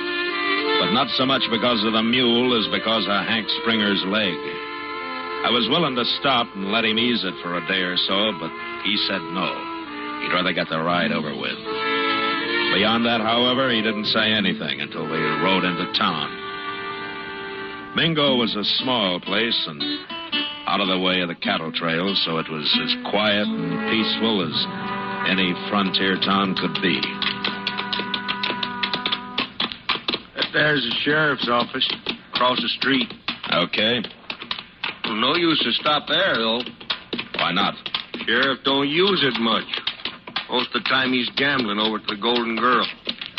But 0.82 0.90
not 0.90 1.06
so 1.22 1.26
much 1.30 1.46
because 1.54 1.86
of 1.86 1.94
the 1.94 2.02
mule 2.02 2.50
as 2.58 2.66
because 2.74 3.06
of 3.06 3.30
Hank 3.30 3.46
Springer's 3.62 4.02
leg. 4.10 4.34
I 5.46 5.54
was 5.54 5.70
willing 5.70 5.94
to 5.94 6.02
stop 6.18 6.50
and 6.58 6.74
let 6.74 6.82
him 6.82 6.98
ease 6.98 7.22
it 7.22 7.38
for 7.46 7.62
a 7.62 7.68
day 7.70 7.86
or 7.86 7.94
so, 8.10 8.34
but 8.42 8.50
he 8.90 8.98
said 9.06 9.22
no. 9.38 9.54
He'd 10.26 10.34
rather 10.34 10.50
get 10.50 10.66
the 10.74 10.82
ride 10.82 11.14
over 11.14 11.30
with. 11.30 11.62
Beyond 12.74 13.06
that, 13.06 13.22
however, 13.22 13.70
he 13.70 13.86
didn't 13.86 14.10
say 14.10 14.34
anything 14.34 14.82
until 14.82 15.06
we 15.06 15.22
rode 15.46 15.62
into 15.62 15.94
town. 15.94 16.34
Mingo 17.94 18.34
was 18.34 18.58
a 18.58 18.66
small 18.82 19.22
place 19.22 19.62
and 19.70 19.78
out 20.66 20.82
of 20.82 20.90
the 20.90 20.98
way 20.98 21.22
of 21.22 21.30
the 21.30 21.38
cattle 21.38 21.70
trails, 21.70 22.18
so 22.26 22.42
it 22.42 22.50
was 22.50 22.66
as 22.82 22.98
quiet 23.14 23.46
and 23.46 23.78
peaceful 23.94 24.42
as 24.42 24.99
any 25.30 25.54
frontier 25.70 26.18
town 26.26 26.56
could 26.56 26.74
be. 26.82 26.98
There's 30.52 30.82
the 30.82 30.96
sheriff's 31.04 31.48
office 31.48 31.88
across 32.34 32.60
the 32.60 32.70
street. 32.70 33.14
Okay. 33.54 34.02
Well, 35.06 35.16
no 35.16 35.36
use 35.36 35.62
to 35.64 35.72
stop 35.74 36.08
there, 36.08 36.34
though. 36.36 36.62
Why 37.36 37.52
not? 37.54 37.76
Sheriff 38.26 38.60
don't 38.66 38.90
use 38.90 39.24
it 39.24 39.40
much. 39.40 39.70
Most 40.50 40.74
of 40.74 40.82
the 40.82 40.90
time 40.90 41.14
he's 41.14 41.30
gambling 41.38 41.78
over 41.78 41.98
at 41.98 42.08
the 42.08 42.18
Golden 42.20 42.56
Girl. 42.58 42.86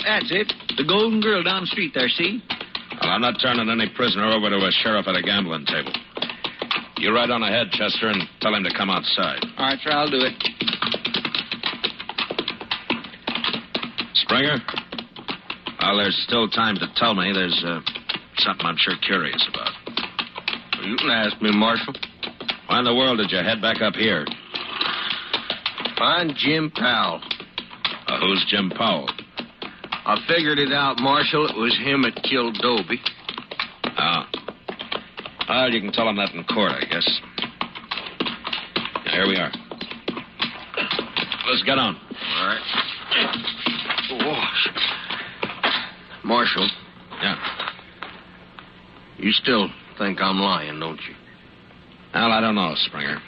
That's 0.06 0.30
it. 0.30 0.52
The 0.76 0.84
Golden 0.86 1.20
Girl 1.20 1.42
down 1.42 1.62
the 1.62 1.66
street 1.66 1.92
there, 1.92 2.08
see? 2.08 2.40
Well, 3.02 3.10
I'm 3.10 3.20
not 3.20 3.42
turning 3.42 3.68
any 3.68 3.90
prisoner 3.96 4.30
over 4.30 4.48
to 4.48 4.56
a 4.56 4.70
sheriff 4.82 5.08
at 5.08 5.16
a 5.16 5.22
gambling 5.22 5.66
table. 5.66 5.92
You 6.98 7.12
ride 7.12 7.30
on 7.30 7.42
ahead, 7.42 7.72
Chester, 7.72 8.08
and 8.08 8.22
tell 8.40 8.54
him 8.54 8.62
to 8.62 8.70
come 8.76 8.90
outside. 8.90 9.42
All 9.58 9.66
right, 9.66 9.78
sir, 9.82 9.90
I'll 9.90 10.10
do 10.10 10.20
it. 10.22 10.99
Springer? 14.30 14.58
Well, 15.82 15.96
there's 15.98 16.16
still 16.24 16.48
time 16.48 16.76
to 16.76 16.86
tell 16.94 17.14
me. 17.14 17.32
There's 17.34 17.64
uh, 17.66 17.80
something 18.38 18.64
I'm 18.64 18.76
sure 18.78 18.94
curious 19.04 19.44
about. 19.52 19.72
Well, 20.78 20.86
you 20.86 20.96
can 20.96 21.10
ask 21.10 21.42
me, 21.42 21.50
Marshal. 21.52 21.92
Why 22.68 22.78
in 22.78 22.84
the 22.84 22.94
world 22.94 23.18
did 23.18 23.32
you 23.32 23.38
head 23.38 23.60
back 23.60 23.82
up 23.82 23.94
here? 23.94 24.24
Find 25.98 26.32
Jim 26.36 26.70
Powell. 26.70 27.20
Uh, 28.06 28.20
who's 28.20 28.46
Jim 28.48 28.70
Powell? 28.70 29.10
I 30.06 30.16
figured 30.28 30.60
it 30.60 30.72
out, 30.72 31.00
Marshal. 31.00 31.48
It 31.48 31.56
was 31.56 31.76
him 31.82 32.02
that 32.02 32.22
killed 32.22 32.56
Dobie. 32.62 33.02
Oh. 33.98 34.22
Well, 35.48 35.70
you 35.72 35.80
can 35.80 35.90
tell 35.90 36.08
him 36.08 36.14
that 36.18 36.32
in 36.34 36.44
court, 36.44 36.70
I 36.70 36.84
guess. 36.84 37.20
Now, 39.06 39.12
here 39.12 39.26
we 39.26 39.36
are. 39.38 39.50
Let's 41.50 41.64
get 41.64 41.78
on. 41.78 41.96
All 41.96 42.46
right. 42.46 43.56
Marshal. 46.24 46.68
Yeah. 47.22 47.36
You 49.18 49.32
still 49.32 49.68
think 49.98 50.20
I'm 50.20 50.38
lying, 50.38 50.80
don't 50.80 51.00
you? 51.08 51.14
Well, 52.14 52.32
I 52.32 52.40
don't 52.40 52.54
know, 52.54 52.72
Springer. 52.76 53.18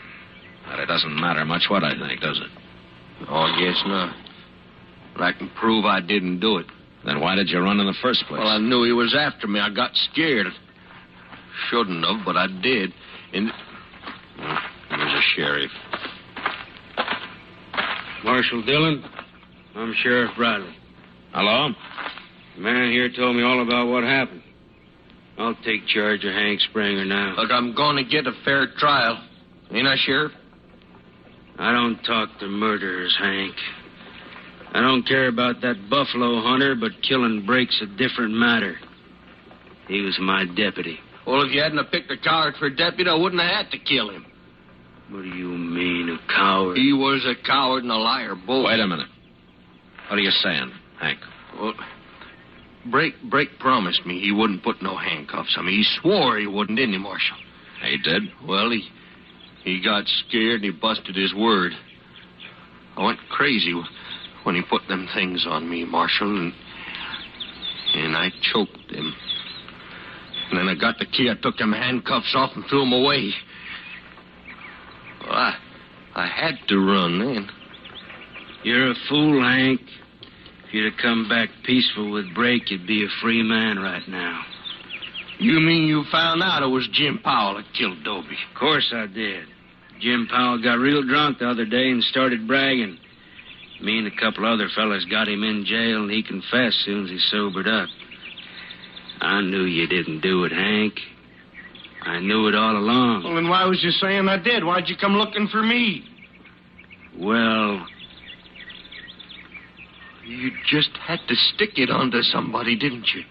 But 0.67 0.79
it 0.81 0.87
doesn't 0.87 1.15
matter 1.21 1.45
much 1.45 1.65
what 1.69 1.85
I 1.85 1.91
think, 1.99 2.21
does 2.21 2.41
it? 2.41 3.27
Oh, 3.29 3.35
I 3.35 3.61
guess 3.61 3.83
not. 3.87 4.15
But 5.15 5.23
I 5.23 5.33
can 5.33 5.51
prove 5.51 5.85
I 5.85 6.01
didn't 6.01 6.41
do 6.41 6.57
it. 6.59 6.67
Then 7.05 7.21
why 7.21 7.35
did 7.35 7.49
you 7.49 7.59
run 7.59 7.81
in 7.81 7.87
the 7.87 7.97
first 8.01 8.25
place? 8.29 8.39
Well, 8.39 8.49
I 8.49 8.59
knew 8.59 8.85
he 8.85 8.93
was 8.93 9.15
after 9.19 9.47
me. 9.47 9.61
I 9.61 9.71
got 9.71 9.91
scared. 9.95 10.47
Shouldn't 11.69 12.05
have, 12.05 12.25
but 12.25 12.37
I 12.37 12.47
did. 12.63 12.93
And 13.35 13.51
well, 14.39 14.59
there's 14.91 15.13
a 15.13 15.23
sheriff. 15.35 15.71
Marshal 18.25 18.63
Dillon, 18.63 19.05
I'm 19.75 19.93
Sheriff 20.03 20.31
Bradley. 20.37 20.75
Hello? 21.33 21.71
The 22.57 22.61
man 22.61 22.91
here 22.91 23.11
told 23.11 23.37
me 23.37 23.43
all 23.43 23.63
about 23.63 23.89
what 23.89 24.05
happened. 24.05 24.43
I'll 25.39 25.57
take 25.65 25.87
charge 25.87 26.25
of 26.25 26.33
Hank 26.33 26.61
Springer 26.61 27.07
now. 27.07 27.35
Look, 27.37 27.51
I'm 27.51 27.75
going 27.75 27.97
to 27.97 28.05
get 28.05 28.27
a 28.27 28.33
fair 28.45 28.67
trial. 28.77 29.27
Ain't 29.71 29.89
I, 29.89 29.97
Sheriff? 30.05 30.33
I 31.59 31.73
don't 31.73 32.03
talk 32.05 32.39
to 32.41 32.47
murderers, 32.49 33.17
Hank. 33.19 33.55
I 34.75 34.81
don't 34.81 35.07
care 35.07 35.29
about 35.29 35.63
that 35.63 35.89
buffalo 35.89 36.43
hunter, 36.43 36.75
but 36.75 36.93
killing 37.07 37.45
Brake's 37.47 37.83
a 37.83 37.87
different 37.97 38.35
matter. 38.35 38.77
He 39.89 40.03
was 40.03 40.19
my 40.21 40.45
deputy. 40.55 40.99
Well, 41.27 41.43
if 41.43 41.53
you 41.53 41.63
hadn't 41.63 41.83
picked 41.91 42.11
a 42.11 42.19
coward 42.19 42.55
for 42.59 42.69
deputy, 42.69 43.09
I 43.09 43.15
wouldn't 43.15 43.41
have 43.41 43.65
had 43.65 43.71
to 43.71 43.79
kill 43.79 44.11
him. 44.11 44.27
What 45.11 45.23
do 45.23 45.29
you 45.29 45.49
mean, 45.49 46.09
a 46.11 46.33
coward? 46.33 46.77
He 46.77 46.93
was 46.93 47.25
a 47.27 47.47
coward 47.47 47.85
and 47.85 47.93
a 47.93 47.97
liar, 47.97 48.35
both. 48.35 48.67
Wait 48.67 48.81
a 48.81 48.87
minute. 48.87 49.09
What 50.09 50.19
are 50.19 50.23
you 50.23 50.31
saying, 50.31 50.73
Hank? 51.03 51.19
Well, 51.59 51.75
Brake, 52.91 53.15
Brake 53.29 53.59
promised 53.59 54.07
me 54.07 54.21
he 54.21 54.33
wouldn't 54.33 54.63
put 54.63 54.83
no 54.83 54.97
handcuffs 54.97 55.57
on 55.59 55.67
me. 55.67 55.73
He 55.73 55.85
swore 56.01 56.39
he 56.39 56.47
wouldn't, 56.47 56.79
didn't 56.79 56.95
he, 56.95 56.99
Marshal? 56.99 57.37
He 57.83 57.99
did? 57.99 58.23
Well, 58.47 58.71
he 58.71 58.89
he 59.65 59.81
got 59.83 60.05
scared 60.07 60.63
and 60.63 60.65
he 60.65 60.71
busted 60.71 61.15
his 61.15 61.35
word. 61.35 61.73
I 62.97 63.05
went 63.05 63.21
crazy 63.31 63.75
when 64.45 64.55
he 64.55 64.63
put 64.63 64.83
them 64.89 65.09
things 65.15 65.47
on 65.49 65.69
me, 65.69 65.85
Marshal, 65.85 66.37
and 66.37 66.53
and 67.95 68.17
I 68.17 68.31
choked 68.53 68.91
him. 68.91 69.15
And 70.51 70.59
then 70.59 70.69
I 70.69 70.75
got 70.75 70.99
the 70.99 71.07
key. 71.07 71.31
I 71.31 71.41
took 71.41 71.57
them 71.57 71.73
handcuffs 71.73 72.33
off 72.35 72.51
and 72.55 72.65
threw 72.69 72.81
them 72.81 72.93
away. 72.93 73.33
Well, 75.23 75.33
I, 75.33 75.57
I 76.15 76.27
had 76.27 76.57
to 76.69 76.79
run 76.79 77.19
then. 77.19 77.49
You're 78.65 78.91
a 78.91 78.95
fool, 79.09 79.43
Hank. 79.43 79.81
If 80.73 80.77
you'd 80.77 80.91
have 80.91 81.03
come 81.03 81.29
back 81.29 81.51
peaceful 81.67 82.11
with 82.11 82.35
Brake, 82.35 82.71
you'd 82.71 82.87
be 82.87 83.05
a 83.05 83.21
free 83.21 83.43
man 83.43 83.79
right 83.79 84.09
now. 84.09 84.41
You 85.39 85.61
mean 85.61 85.87
you 85.87 86.03
found 86.11 86.43
out 86.43 86.63
it 86.63 86.67
was 86.67 86.89
Jim 86.95 87.21
Powell 87.23 87.57
that 87.57 87.67
killed 87.77 88.03
Dobie? 88.03 88.39
Of 88.51 88.59
course 88.59 88.91
I 88.91 89.07
did. 89.07 89.45
Jim 90.01 90.27
Powell 90.31 90.63
got 90.63 90.79
real 90.79 91.03
drunk 91.07 91.41
the 91.41 91.51
other 91.51 91.67
day 91.67 91.91
and 91.91 92.03
started 92.05 92.49
bragging. 92.49 92.97
Me 93.83 93.99
and 93.99 94.07
a 94.07 94.17
couple 94.19 94.47
other 94.47 94.71
fellas 94.75 95.05
got 95.11 95.29
him 95.29 95.43
in 95.45 95.67
jail, 95.67 96.05
and 96.05 96.11
he 96.11 96.23
confessed 96.23 96.79
soon 96.87 97.05
as 97.05 97.11
he 97.11 97.19
sobered 97.31 97.69
up. 97.69 97.91
I 99.21 99.43
knew 99.43 99.65
you 99.65 99.87
didn't 99.87 100.21
do 100.23 100.45
it, 100.45 100.53
Hank. 100.53 100.95
I 102.01 102.21
knew 102.21 102.49
it 102.49 102.55
all 102.55 102.79
along. 102.79 103.25
Well, 103.25 103.35
then 103.35 103.51
why 103.51 103.67
was 103.67 103.85
you 103.85 103.91
saying 103.91 104.27
I 104.27 104.39
did? 104.39 104.65
Why'd 104.65 104.89
you 104.89 104.97
come 104.97 105.17
looking 105.17 105.49
for 105.49 105.63
me? 105.63 106.03
Well, 107.19 107.87
you 110.33 110.51
just 110.67 110.91
had 110.97 111.21
to 111.29 111.35
stick 111.35 111.79
it 111.79 111.91
onto 111.91 112.23
somebody, 112.23 112.77
didn't 112.77 113.07
you? 113.15 113.23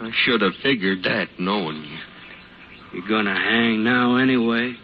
I 0.00 0.10
should 0.24 0.42
have 0.42 0.52
figured 0.62 1.02
that, 1.04 1.28
knowing 1.38 1.84
you. 1.84 1.98
You're 2.92 3.08
gonna 3.08 3.34
hang 3.34 3.82
now 3.84 4.16
anyway. 4.16 4.74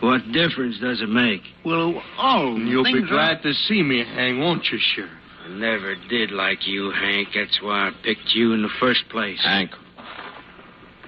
What 0.00 0.20
difference 0.32 0.78
does 0.80 1.00
it 1.00 1.08
make? 1.08 1.40
Well, 1.64 2.02
oh, 2.18 2.56
you'll 2.56 2.84
be 2.84 3.06
glad 3.08 3.42
to 3.42 3.52
see 3.52 3.82
me 3.82 4.04
hang, 4.04 4.40
won't 4.40 4.66
you, 4.70 4.78
Sheriff? 4.94 5.10
I 5.44 5.48
never 5.48 5.94
did 6.08 6.32
like 6.32 6.66
you, 6.66 6.90
Hank. 6.90 7.28
That's 7.34 7.60
why 7.62 7.88
I 7.88 7.90
picked 8.02 8.34
you 8.34 8.52
in 8.52 8.62
the 8.62 8.68
first 8.78 9.08
place. 9.10 9.40
Hank. 9.42 9.70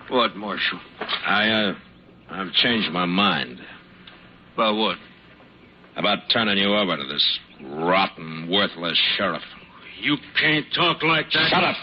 What, 0.09 0.37
Marshal? 0.37 0.81
I, 1.01 1.49
uh, 1.49 1.75
I've 2.31 2.53
changed 2.53 2.91
my 2.93 3.05
mind. 3.05 3.59
About 4.55 4.77
what? 4.77 4.97
About 5.97 6.19
turning 6.33 6.57
you 6.57 6.75
over 6.75 6.97
to 6.97 7.05
this 7.05 7.39
rotten, 7.63 8.49
worthless 8.51 8.99
sheriff. 9.17 9.43
You 10.01 10.17
can't 10.41 10.67
talk 10.75 11.03
like 11.03 11.27
that. 11.33 11.49
Shut 11.51 11.65
up! 11.65 11.77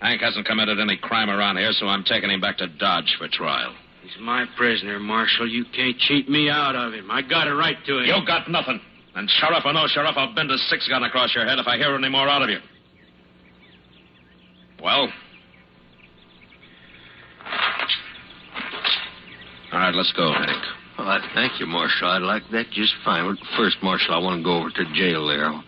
Hank 0.00 0.20
hasn't 0.20 0.46
committed 0.46 0.78
any 0.78 0.96
crime 0.96 1.30
around 1.30 1.56
here, 1.56 1.72
so 1.72 1.86
I'm 1.86 2.04
taking 2.04 2.30
him 2.30 2.40
back 2.40 2.58
to 2.58 2.66
Dodge 2.66 3.16
for 3.18 3.28
trial. 3.28 3.74
He's 4.02 4.12
my 4.20 4.44
prisoner, 4.56 4.98
Marshal. 4.98 5.48
You 5.48 5.64
can't 5.74 5.98
cheat 5.98 6.28
me 6.28 6.48
out 6.50 6.76
of 6.76 6.92
him. 6.92 7.10
I 7.10 7.22
got 7.22 7.48
a 7.48 7.54
right 7.54 7.76
to 7.86 7.98
him. 7.98 8.04
You 8.04 8.26
got 8.26 8.50
nothing. 8.50 8.80
And 9.14 9.28
sheriff 9.30 9.62
or 9.64 9.72
no 9.72 9.86
sheriff, 9.86 10.14
I'll 10.16 10.34
bend 10.34 10.50
a 10.50 10.58
six 10.58 10.86
gun 10.88 11.02
across 11.02 11.34
your 11.34 11.46
head 11.46 11.58
if 11.58 11.66
I 11.66 11.78
hear 11.78 11.94
any 11.94 12.08
more 12.08 12.28
out 12.28 12.42
of 12.42 12.50
you. 12.50 12.58
Well? 14.82 15.08
All 19.72 19.78
right, 19.80 19.94
let's 19.94 20.12
go, 20.12 20.32
Hank. 20.32 20.62
Thank 21.34 21.60
you, 21.60 21.66
Marshal. 21.66 22.08
I'd 22.08 22.22
like 22.22 22.42
that 22.50 22.70
just 22.72 22.92
fine. 23.04 23.30
But 23.30 23.38
first, 23.56 23.76
Marshal, 23.82 24.14
I 24.14 24.18
want 24.18 24.40
to 24.40 24.44
go 24.44 24.58
over 24.58 24.70
to 24.70 24.84
jail 24.94 25.28
there. 25.28 25.46
I 25.46 25.62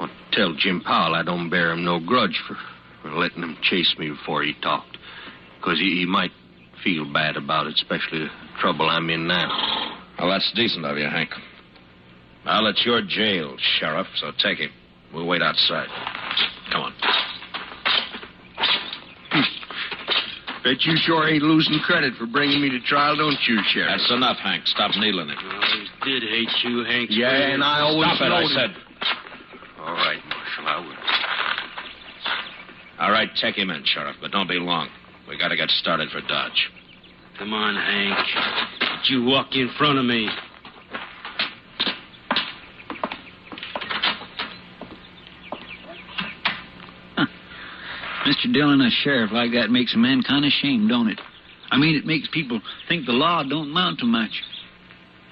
want 0.00 0.10
to 0.12 0.36
tell 0.36 0.52
Jim 0.58 0.80
Powell 0.80 1.14
I 1.14 1.22
don't 1.22 1.48
bear 1.48 1.72
him 1.72 1.84
no 1.84 2.00
grudge 2.00 2.40
for, 2.48 2.56
for 3.02 3.14
letting 3.14 3.42
him 3.42 3.56
chase 3.62 3.94
me 3.98 4.10
before 4.10 4.42
he 4.42 4.54
talked. 4.62 4.98
Because 5.58 5.78
he, 5.78 6.00
he 6.00 6.06
might 6.06 6.32
feel 6.82 7.10
bad 7.12 7.36
about 7.36 7.66
it, 7.66 7.74
especially 7.74 8.20
the 8.20 8.28
trouble 8.60 8.88
I'm 8.88 9.08
in 9.10 9.28
now. 9.28 10.02
Well, 10.18 10.30
that's 10.30 10.50
decent 10.56 10.84
of 10.84 10.98
you, 10.98 11.08
Hank. 11.08 11.30
Well, 12.44 12.66
it's 12.66 12.84
your 12.84 13.00
jail, 13.00 13.56
Sheriff, 13.78 14.06
so 14.16 14.32
take 14.42 14.58
him. 14.58 14.70
We'll 15.12 15.26
wait 15.26 15.40
outside. 15.40 15.88
Come 16.72 16.82
on. 16.82 16.92
Bet 20.64 20.80
you 20.80 20.96
sure 20.96 21.28
ain't 21.28 21.42
losing 21.42 21.78
credit 21.84 22.14
for 22.16 22.24
bringing 22.24 22.62
me 22.62 22.70
to 22.70 22.80
trial, 22.80 23.14
don't 23.16 23.36
you, 23.46 23.60
Sheriff? 23.68 24.00
That's 24.00 24.10
enough, 24.10 24.38
Hank. 24.38 24.66
Stop 24.66 24.92
needling 24.96 25.28
it. 25.28 25.36
I 25.38 25.54
always 25.60 25.90
did 26.02 26.22
hate 26.22 26.48
you, 26.64 26.84
Hank. 26.84 27.10
Yeah, 27.12 27.52
and 27.52 27.62
I 27.62 27.80
always 27.80 28.08
Stop 28.16 28.26
it, 28.26 28.32
I 28.32 28.46
said. 28.48 28.74
All 29.78 29.92
right, 29.92 30.24
Marshal, 30.24 30.66
I 30.66 30.80
will. 30.80 30.96
All 33.04 33.12
right, 33.12 33.28
take 33.36 33.56
him 33.56 33.68
in, 33.68 33.84
Sheriff, 33.84 34.16
but 34.22 34.30
don't 34.30 34.48
be 34.48 34.54
long. 34.54 34.88
We 35.28 35.36
gotta 35.36 35.56
get 35.56 35.68
started 35.68 36.08
for 36.10 36.22
Dodge. 36.22 36.70
Come 37.38 37.52
on, 37.52 37.74
Hank. 37.74 38.26
Did 38.80 39.10
you 39.12 39.24
walk 39.24 39.48
in 39.52 39.68
front 39.76 39.98
of 39.98 40.06
me? 40.06 40.30
Mr. 48.26 48.52
Dillon, 48.52 48.80
a 48.80 48.90
sheriff 49.02 49.32
like 49.32 49.52
that 49.52 49.70
makes 49.70 49.94
a 49.94 49.98
man 49.98 50.22
kind 50.22 50.44
of 50.44 50.48
ashamed, 50.48 50.88
don't 50.88 51.08
it? 51.08 51.20
I 51.70 51.76
mean, 51.76 51.94
it 51.96 52.06
makes 52.06 52.28
people 52.32 52.60
think 52.88 53.06
the 53.06 53.12
law 53.12 53.42
don't 53.42 53.70
amount 53.70 53.98
to 54.00 54.06
much. 54.06 54.30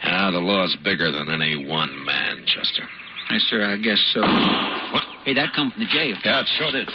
Yeah, 0.05 0.31
the 0.31 0.39
law's 0.39 0.77
bigger 0.85 1.11
than 1.11 1.31
any 1.31 1.67
one 1.67 2.05
man, 2.05 2.45
Chester. 2.47 2.83
Yes, 3.31 3.43
sir, 3.49 3.65
I 3.65 3.77
guess 3.77 4.03
so. 4.13 4.21
What? 4.21 5.03
Hey, 5.25 5.35
that 5.35 5.55
come 5.55 5.71
from 5.71 5.85
the 5.85 5.89
jail. 5.89 6.17
Yeah, 6.25 6.41
it 6.41 6.49
sure 6.59 6.73
did. 6.73 6.91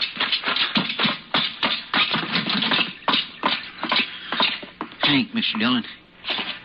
Hank, 5.01 5.29
Mr. 5.31 5.57
Dillon, 5.57 5.83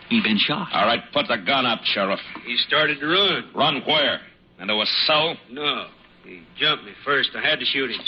he 0.09 0.21
been 0.21 0.37
shot. 0.37 0.67
All 0.73 0.85
right, 0.85 1.01
put 1.13 1.27
the 1.27 1.37
gun 1.37 1.65
up, 1.65 1.79
Sheriff. 1.85 2.19
He 2.45 2.57
started 2.67 2.99
to 2.99 3.07
run. 3.07 3.49
Run 3.55 3.81
where? 3.87 4.19
Into 4.59 4.73
a 4.73 4.85
cell? 5.07 5.37
No. 5.49 5.87
He 6.25 6.43
jumped 6.57 6.83
me 6.85 6.91
first. 7.03 7.29
I 7.35 7.41
had 7.41 7.59
to 7.59 7.65
shoot 7.65 7.89
him. 7.89 7.99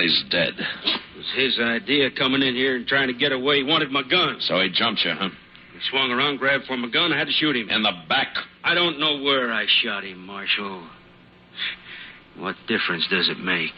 He's 0.00 0.24
dead. 0.30 0.54
It 0.56 1.16
was 1.16 1.32
his 1.36 1.58
idea 1.60 2.10
coming 2.10 2.42
in 2.42 2.54
here 2.54 2.76
and 2.76 2.86
trying 2.86 3.08
to 3.08 3.14
get 3.14 3.32
away. 3.32 3.58
He 3.58 3.62
wanted 3.62 3.90
my 3.90 4.02
gun. 4.02 4.36
So 4.40 4.60
he 4.60 4.70
jumped 4.70 5.04
you, 5.04 5.12
huh? 5.12 5.28
He 5.72 5.78
swung 5.90 6.10
around, 6.10 6.38
grabbed 6.38 6.64
for 6.64 6.76
my 6.76 6.88
gun. 6.88 7.12
I 7.12 7.18
had 7.18 7.26
to 7.26 7.32
shoot 7.32 7.56
him. 7.56 7.68
In 7.68 7.82
the 7.82 7.92
back? 8.08 8.28
I 8.64 8.74
don't 8.74 8.98
know 8.98 9.22
where 9.22 9.52
I 9.52 9.66
shot 9.82 10.04
him, 10.04 10.24
Marshal. 10.26 10.86
What 12.38 12.56
difference 12.66 13.06
does 13.10 13.28
it 13.28 13.38
make? 13.38 13.72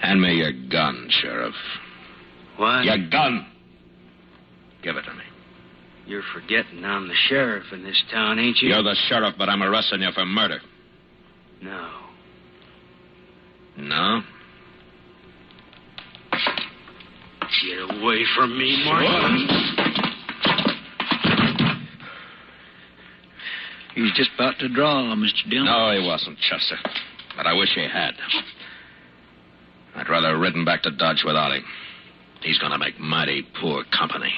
Hand 0.00 0.20
me 0.20 0.34
your 0.34 0.52
gun, 0.52 1.08
Sheriff. 1.10 1.54
What? 2.56 2.84
Your 2.84 2.98
gun. 3.10 3.46
Give 4.82 4.96
it 4.96 5.02
to 5.02 5.14
me. 5.14 5.29
You're 6.06 6.22
forgetting 6.34 6.84
I'm 6.84 7.08
the 7.08 7.14
sheriff 7.28 7.64
in 7.72 7.84
this 7.84 8.02
town, 8.10 8.38
ain't 8.38 8.58
you? 8.60 8.70
You're 8.70 8.82
the 8.82 8.96
sheriff, 9.08 9.34
but 9.38 9.48
I'm 9.48 9.62
arresting 9.62 10.00
you 10.00 10.10
for 10.12 10.24
murder. 10.24 10.60
No. 11.62 11.90
No? 13.76 14.22
Get 17.62 17.96
away 17.96 18.24
from 18.36 18.56
me, 18.58 18.82
Marshal. 18.84 19.70
He 23.94 24.02
was 24.02 24.12
just 24.14 24.30
about 24.34 24.58
to 24.60 24.68
draw, 24.68 25.10
on 25.10 25.18
Mr. 25.18 25.50
Dillon. 25.50 25.66
No, 25.66 25.90
he 25.92 26.06
wasn't, 26.06 26.38
Chester. 26.38 26.76
But 27.36 27.46
I 27.46 27.52
wish 27.52 27.70
he 27.74 27.82
had. 27.82 28.12
I'd 29.96 30.08
rather 30.08 30.28
have 30.28 30.40
ridden 30.40 30.64
back 30.64 30.82
to 30.84 30.90
Dodge 30.90 31.22
without 31.24 31.52
him. 31.52 31.64
He's 32.42 32.58
going 32.58 32.72
to 32.72 32.78
make 32.78 32.98
mighty 32.98 33.46
poor 33.60 33.84
company. 33.96 34.32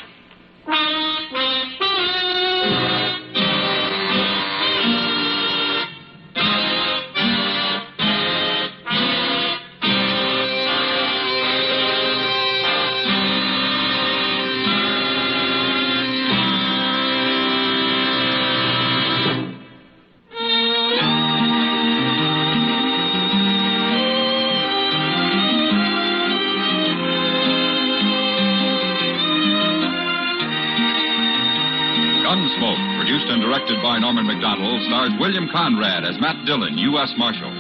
Marshal 34.73 34.89
stars 34.89 35.13
William 35.21 35.49
Conrad 35.53 36.09
as 36.09 36.17
Matt 36.17 36.49
Dillon, 36.49 36.81
U.S. 36.97 37.13
Marshal. 37.21 37.53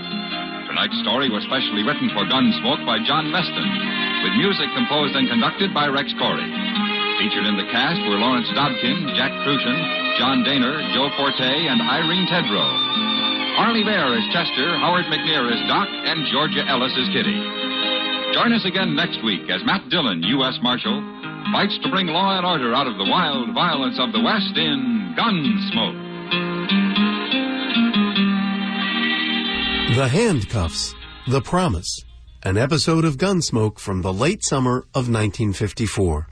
Tonight's 0.64 0.96
story 1.04 1.28
was 1.28 1.44
specially 1.44 1.84
written 1.84 2.08
for 2.16 2.24
Gunsmoke 2.24 2.80
by 2.88 2.96
John 3.04 3.28
Meston, 3.28 3.68
with 4.24 4.40
music 4.40 4.72
composed 4.72 5.12
and 5.12 5.28
conducted 5.28 5.76
by 5.76 5.92
Rex 5.92 6.08
Koury. 6.16 6.48
Featured 7.20 7.44
in 7.44 7.60
the 7.60 7.68
cast 7.68 8.00
were 8.08 8.16
Lawrence 8.16 8.48
Dobkin, 8.56 9.12
Jack 9.12 9.30
Kruschen, 9.44 9.76
John 10.16 10.40
Dehner, 10.40 10.80
Joe 10.96 11.12
Forte, 11.20 11.52
and 11.68 11.84
Irene 11.84 12.24
Tedrow. 12.32 12.70
Parley 13.60 13.84
Baer 13.84 14.16
is 14.16 14.24
Chester, 14.32 14.72
Howard 14.80 15.04
McNear 15.12 15.52
is 15.52 15.60
Doc, 15.68 15.86
and 15.86 16.24
Georgia 16.32 16.64
Ellis 16.64 16.96
is 16.96 17.12
Kitty. 17.12 17.36
Join 18.32 18.56
us 18.56 18.64
again 18.64 18.96
next 18.96 19.20
week 19.20 19.52
as 19.52 19.60
Matt 19.68 19.84
Dillon, 19.92 20.24
U.S. 20.40 20.56
Marshal, 20.64 21.04
fights 21.52 21.76
to 21.84 21.92
bring 21.92 22.08
law 22.08 22.40
and 22.40 22.46
order 22.48 22.72
out 22.72 22.88
of 22.88 22.96
the 22.96 23.04
wild 23.04 23.52
violence 23.52 24.00
of 24.00 24.16
the 24.16 24.24
West 24.24 24.56
in 24.56 25.01
Gunsmoke. 25.16 25.98
The 29.94 30.08
Handcuffs, 30.08 30.94
The 31.28 31.42
Promise, 31.42 32.04
an 32.42 32.56
episode 32.56 33.04
of 33.04 33.18
Gunsmoke 33.18 33.78
from 33.78 34.00
the 34.00 34.12
late 34.12 34.42
summer 34.42 34.78
of 34.94 35.10
1954. 35.10 36.28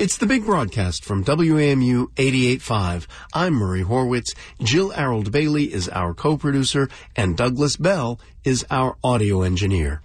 It's 0.00 0.16
the 0.16 0.26
big 0.26 0.44
broadcast 0.44 1.04
from 1.04 1.22
WAMU 1.24 2.06
88.5. 2.14 3.06
I'm 3.32 3.54
Murray 3.54 3.84
Horwitz. 3.84 4.34
Jill 4.60 4.90
Arold 4.90 5.30
Bailey 5.30 5.72
is 5.72 5.88
our 5.90 6.12
co-producer, 6.12 6.88
and 7.14 7.36
Douglas 7.36 7.76
Bell 7.76 8.18
is 8.42 8.66
our 8.70 8.96
audio 9.04 9.42
engineer. 9.42 10.02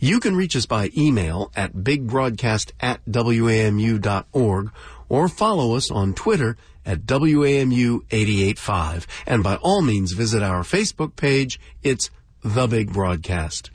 You 0.00 0.20
can 0.20 0.36
reach 0.36 0.54
us 0.54 0.66
by 0.66 0.90
email 0.96 1.50
at 1.56 1.72
bigbroadcast 1.74 2.70
at 2.80 3.04
wamu.org 3.04 4.70
or 5.08 5.28
follow 5.28 5.74
us 5.74 5.90
on 5.90 6.14
Twitter 6.14 6.56
at 6.86 7.04
WAMU 7.04 8.02
885. 8.10 9.06
And 9.26 9.42
by 9.42 9.56
all 9.56 9.82
means, 9.82 10.12
visit 10.12 10.40
our 10.40 10.62
Facebook 10.62 11.16
page. 11.16 11.58
It's 11.82 12.10
The 12.44 12.68
Big 12.68 12.92
Broadcast. 12.92 13.70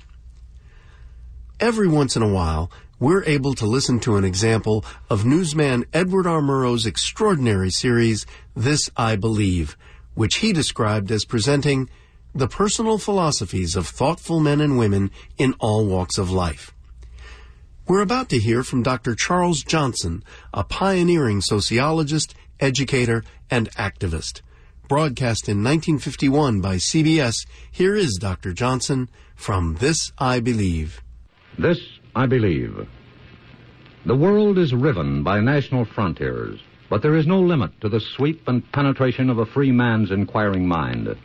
Every 1.59 1.89
once 1.89 2.15
in 2.15 2.23
a 2.23 2.31
while, 2.31 2.71
we're 2.99 3.25
able 3.25 3.53
to 3.55 3.65
listen 3.65 3.99
to 4.01 4.15
an 4.15 4.23
example 4.23 4.85
of 5.09 5.25
newsman 5.25 5.83
Edward 5.91 6.25
R. 6.25 6.41
Murrow's 6.41 6.85
extraordinary 6.85 7.69
series, 7.69 8.25
This 8.55 8.89
I 8.95 9.17
Believe, 9.17 9.75
which 10.13 10.35
he 10.35 10.53
described 10.53 11.11
as 11.11 11.25
presenting 11.25 11.89
the 12.35 12.47
personal 12.47 12.97
philosophies 12.97 13.75
of 13.75 13.87
thoughtful 13.87 14.39
men 14.39 14.59
and 14.59 14.77
women 14.77 15.11
in 15.37 15.53
all 15.59 15.85
walks 15.85 16.17
of 16.17 16.31
life. 16.31 16.73
We're 17.87 18.01
about 18.01 18.29
to 18.29 18.39
hear 18.39 18.63
from 18.63 18.81
Dr. 18.81 19.13
Charles 19.13 19.61
Johnson, 19.61 20.23
a 20.53 20.63
pioneering 20.63 21.41
sociologist, 21.41 22.33
educator, 22.59 23.23
and 23.51 23.69
activist. 23.71 24.41
Broadcast 24.87 25.47
in 25.47 25.63
1951 25.63 26.59
by 26.59 26.77
CBS, 26.77 27.45
here 27.71 27.95
is 27.95 28.17
Dr. 28.19 28.53
Johnson 28.53 29.09
from 29.35 29.75
This 29.75 30.11
I 30.17 30.39
Believe. 30.39 31.01
This 31.59 31.79
I 32.15 32.25
believe. 32.25 32.87
The 34.05 34.15
world 34.15 34.57
is 34.57 34.73
riven 34.73 35.23
by 35.23 35.39
national 35.39 35.85
frontiers, 35.85 36.59
but 36.89 37.01
there 37.01 37.15
is 37.15 37.27
no 37.27 37.39
limit 37.39 37.79
to 37.81 37.89
the 37.89 37.99
sweep 37.99 38.47
and 38.47 38.69
penetration 38.71 39.29
of 39.29 39.37
a 39.37 39.45
free 39.45 39.71
man's 39.71 40.11
inquiring 40.11 40.67
mind. 40.67 41.15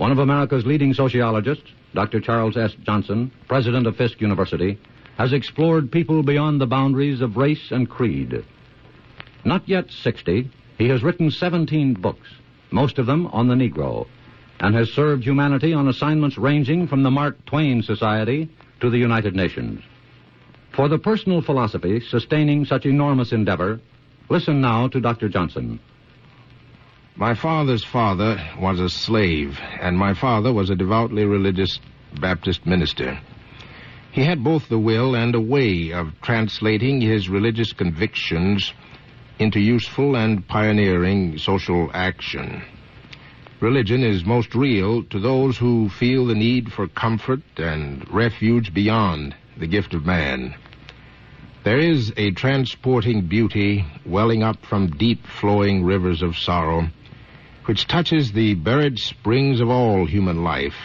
One 0.00 0.12
of 0.12 0.18
America's 0.18 0.64
leading 0.64 0.94
sociologists, 0.94 1.70
Dr. 1.92 2.20
Charles 2.20 2.56
S. 2.56 2.72
Johnson, 2.84 3.30
president 3.48 3.86
of 3.86 3.98
Fisk 3.98 4.18
University, 4.22 4.78
has 5.18 5.34
explored 5.34 5.92
people 5.92 6.22
beyond 6.22 6.58
the 6.58 6.66
boundaries 6.66 7.20
of 7.20 7.36
race 7.36 7.70
and 7.70 7.86
creed. 7.86 8.42
Not 9.44 9.68
yet 9.68 9.90
60, 9.90 10.50
he 10.78 10.88
has 10.88 11.02
written 11.02 11.30
17 11.30 11.92
books, 11.92 12.30
most 12.70 12.98
of 12.98 13.04
them 13.04 13.26
on 13.26 13.48
the 13.48 13.54
Negro, 13.54 14.06
and 14.58 14.74
has 14.74 14.88
served 14.88 15.22
humanity 15.22 15.74
on 15.74 15.86
assignments 15.86 16.38
ranging 16.38 16.88
from 16.88 17.02
the 17.02 17.10
Mark 17.10 17.44
Twain 17.44 17.82
Society 17.82 18.48
to 18.80 18.88
the 18.88 18.96
United 18.96 19.36
Nations. 19.36 19.82
For 20.72 20.88
the 20.88 20.98
personal 20.98 21.42
philosophy 21.42 22.00
sustaining 22.00 22.64
such 22.64 22.86
enormous 22.86 23.32
endeavor, 23.32 23.78
listen 24.30 24.62
now 24.62 24.88
to 24.88 24.98
Dr. 24.98 25.28
Johnson. 25.28 25.78
My 27.20 27.34
father's 27.34 27.84
father 27.84 28.42
was 28.58 28.80
a 28.80 28.88
slave, 28.88 29.60
and 29.78 29.98
my 29.98 30.14
father 30.14 30.54
was 30.54 30.70
a 30.70 30.74
devoutly 30.74 31.26
religious 31.26 31.78
Baptist 32.18 32.64
minister. 32.64 33.20
He 34.10 34.24
had 34.24 34.42
both 34.42 34.70
the 34.70 34.78
will 34.78 35.14
and 35.14 35.34
a 35.34 35.40
way 35.40 35.92
of 35.92 36.18
translating 36.22 37.02
his 37.02 37.28
religious 37.28 37.74
convictions 37.74 38.72
into 39.38 39.60
useful 39.60 40.16
and 40.16 40.48
pioneering 40.48 41.36
social 41.36 41.90
action. 41.92 42.62
Religion 43.60 44.02
is 44.02 44.24
most 44.24 44.54
real 44.54 45.02
to 45.02 45.20
those 45.20 45.58
who 45.58 45.90
feel 45.90 46.24
the 46.24 46.34
need 46.34 46.72
for 46.72 46.88
comfort 46.88 47.42
and 47.58 48.10
refuge 48.10 48.72
beyond 48.72 49.36
the 49.58 49.66
gift 49.66 49.92
of 49.92 50.06
man. 50.06 50.54
There 51.64 51.80
is 51.80 52.14
a 52.16 52.30
transporting 52.30 53.26
beauty 53.26 53.84
welling 54.06 54.42
up 54.42 54.64
from 54.64 54.96
deep 54.96 55.26
flowing 55.26 55.84
rivers 55.84 56.22
of 56.22 56.38
sorrow, 56.38 56.88
which 57.66 57.86
touches 57.86 58.32
the 58.32 58.54
buried 58.54 58.98
springs 58.98 59.60
of 59.60 59.68
all 59.68 60.06
human 60.06 60.42
life 60.42 60.76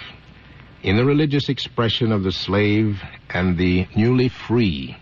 in 0.84 0.98
the 0.98 1.06
religious 1.06 1.50
expression 1.50 2.12
of 2.12 2.24
the 2.24 2.32
slave 2.32 3.02
and 3.30 3.58
the 3.58 3.88
newly 3.96 4.30
free. 4.30 4.96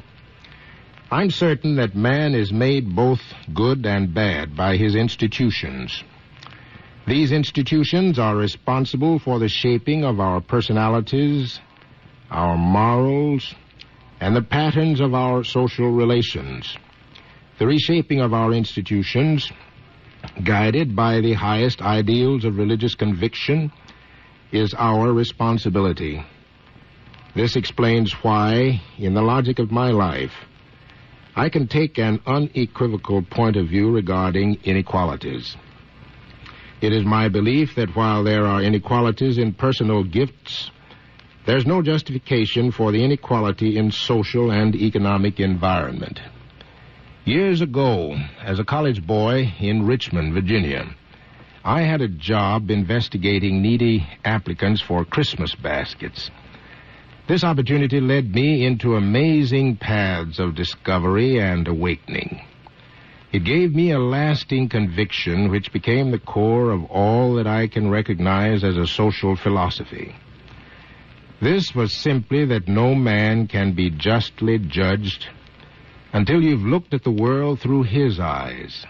I'm 1.11 1.29
certain 1.29 1.75
that 1.75 1.95
man 1.95 2.35
is 2.35 2.53
made 2.53 2.95
both 2.95 3.21
good 3.53 3.85
and 3.85 4.13
bad 4.13 4.55
by 4.55 4.77
his 4.77 4.95
institutions. 4.95 6.03
These 7.05 7.33
institutions 7.33 8.17
are 8.17 8.35
responsible 8.35 9.19
for 9.19 9.37
the 9.39 9.49
shaping 9.49 10.05
of 10.05 10.21
our 10.21 10.39
personalities, 10.39 11.59
our 12.31 12.55
morals, 12.57 13.53
and 14.21 14.33
the 14.33 14.41
patterns 14.41 15.01
of 15.01 15.13
our 15.13 15.43
social 15.43 15.91
relations. 15.91 16.77
The 17.59 17.67
reshaping 17.67 18.21
of 18.21 18.33
our 18.33 18.53
institutions, 18.53 19.51
guided 20.43 20.95
by 20.95 21.21
the 21.21 21.33
highest 21.33 21.81
ideals 21.81 22.45
of 22.45 22.57
religious 22.57 22.95
conviction, 22.95 23.71
is 24.51 24.73
our 24.75 25.11
responsibility. 25.11 26.23
This 27.35 27.55
explains 27.55 28.13
why, 28.23 28.81
in 28.97 29.13
the 29.13 29.21
logic 29.21 29.59
of 29.59 29.71
my 29.71 29.89
life, 29.89 30.33
I 31.35 31.49
can 31.49 31.67
take 31.67 31.97
an 31.97 32.21
unequivocal 32.27 33.23
point 33.23 33.55
of 33.55 33.67
view 33.67 33.89
regarding 33.89 34.59
inequalities. 34.63 35.57
It 36.81 36.93
is 36.93 37.03
my 37.05 37.29
belief 37.29 37.75
that 37.75 37.95
while 37.95 38.23
there 38.23 38.45
are 38.45 38.61
inequalities 38.61 39.39
in 39.39 39.53
personal 39.53 40.03
gifts, 40.03 40.69
there's 41.45 41.65
no 41.65 41.81
justification 41.81 42.71
for 42.71 42.91
the 42.91 43.03
inequality 43.03 43.77
in 43.77 43.91
social 43.91 44.51
and 44.51 44.75
economic 44.75 45.39
environment. 45.39 46.19
Years 47.25 47.61
ago, 47.61 48.17
as 48.41 48.59
a 48.59 48.65
college 48.65 49.07
boy 49.07 49.53
in 49.57 49.85
Richmond, 49.85 50.33
Virginia, 50.33 50.93
I 51.63 51.83
had 51.83 52.01
a 52.01 52.09
job 52.09 52.69
investigating 52.69 53.61
needy 53.61 54.05
applicants 54.25 54.81
for 54.81 55.05
Christmas 55.05 55.55
baskets. 55.55 56.29
This 57.27 57.45
opportunity 57.45 58.01
led 58.01 58.35
me 58.35 58.65
into 58.65 58.97
amazing 58.97 59.77
paths 59.77 60.37
of 60.37 60.55
discovery 60.55 61.39
and 61.39 61.65
awakening. 61.65 62.41
It 63.31 63.45
gave 63.45 63.73
me 63.73 63.91
a 63.91 63.99
lasting 63.99 64.67
conviction 64.67 65.49
which 65.49 65.71
became 65.71 66.11
the 66.11 66.19
core 66.19 66.71
of 66.71 66.83
all 66.91 67.35
that 67.35 67.47
I 67.47 67.67
can 67.67 67.89
recognize 67.89 68.65
as 68.65 68.75
a 68.75 68.85
social 68.85 69.37
philosophy. 69.37 70.13
This 71.41 71.73
was 71.73 71.93
simply 71.93 72.43
that 72.47 72.67
no 72.67 72.93
man 72.93 73.47
can 73.47 73.71
be 73.71 73.89
justly 73.91 74.59
judged 74.59 75.29
until 76.13 76.41
you've 76.41 76.61
looked 76.61 76.93
at 76.93 77.03
the 77.03 77.11
world 77.11 77.59
through 77.59 77.83
his 77.83 78.19
eyes. 78.19 78.85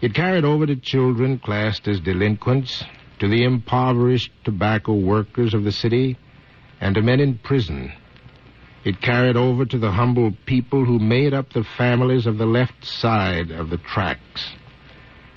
It 0.00 0.14
carried 0.14 0.44
over 0.44 0.66
to 0.66 0.74
children 0.74 1.38
classed 1.38 1.86
as 1.86 2.00
delinquents, 2.00 2.82
to 3.20 3.28
the 3.28 3.44
impoverished 3.44 4.32
tobacco 4.42 4.94
workers 4.94 5.54
of 5.54 5.62
the 5.62 5.70
city, 5.70 6.18
and 6.80 6.94
to 6.96 7.02
men 7.02 7.20
in 7.20 7.38
prison. 7.38 7.92
It 8.84 9.00
carried 9.00 9.36
over 9.36 9.64
to 9.64 9.78
the 9.78 9.92
humble 9.92 10.32
people 10.44 10.84
who 10.84 10.98
made 10.98 11.32
up 11.32 11.52
the 11.52 11.62
families 11.62 12.26
of 12.26 12.38
the 12.38 12.46
left 12.46 12.84
side 12.84 13.52
of 13.52 13.70
the 13.70 13.76
tracks. 13.76 14.54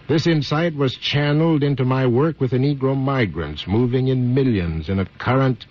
This 0.07 0.25
insight 0.25 0.75
was 0.75 0.95
channeled 0.95 1.61
into 1.61 1.85
my 1.85 2.07
work 2.07 2.39
with 2.39 2.51
the 2.51 2.57
Negro 2.57 2.97
migrants 2.97 3.67
moving 3.67 4.07
in 4.07 4.33
millions 4.33 4.89
in 4.89 4.99
a 4.99 5.05
current 5.05 5.65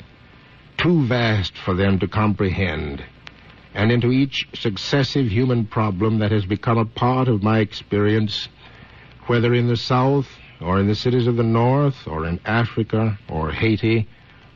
too 0.77 1.05
vast 1.07 1.57
for 1.57 1.75
them 1.75 1.99
to 2.01 2.07
comprehend, 2.07 3.03
and 3.75 3.91
into 3.91 4.13
each 4.13 4.49
successive 4.55 5.27
human 5.27 5.67
problem 5.67 6.19
that 6.21 6.31
has 6.31 6.47
become 6.47 6.79
a 6.79 6.85
part 6.85 7.29
of 7.29 7.43
my 7.43 7.59
experience, 7.59 8.49
whether 9.27 9.53
in 9.53 9.67
the 9.67 9.77
South, 9.77 10.29
or 10.61 10.79
in 10.79 10.87
the 10.87 10.95
cities 10.95 11.27
of 11.27 11.37
the 11.37 11.43
North, 11.43 12.07
or 12.07 12.25
in 12.25 12.41
Africa, 12.45 13.19
or 13.29 13.51
Haiti, 13.51 14.09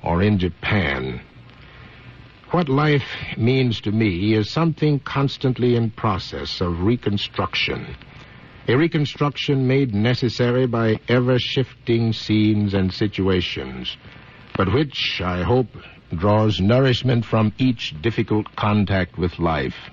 or 0.03 0.23
in 0.23 0.39
Japan. 0.39 1.21
What 2.53 2.69
life 2.69 3.37
means 3.37 3.81
to 3.83 3.93
me 3.93 4.35
is 4.35 4.51
something 4.51 5.01
constantly 5.01 5.77
in 5.77 5.91
process 5.91 6.63
of 6.63 6.83
reconstruction, 6.83 7.95
A 8.69 8.77
reconstruction 8.77 9.67
made 9.67 9.95
necessary 9.95 10.67
by 10.67 11.01
ever 11.09 11.39
shifting 11.39 12.13
scenes 12.13 12.75
and 12.75 12.93
situations, 12.93 13.97
but 14.57 14.73
which, 14.73 15.23
I 15.25 15.43
hope, 15.43 15.75
draws 16.15 16.61
nourishment 16.61 17.25
from 17.25 17.53
each 17.59 17.95
difficult 18.01 18.55
contact 18.57 19.19
with 19.19 19.39
life. 19.39 19.91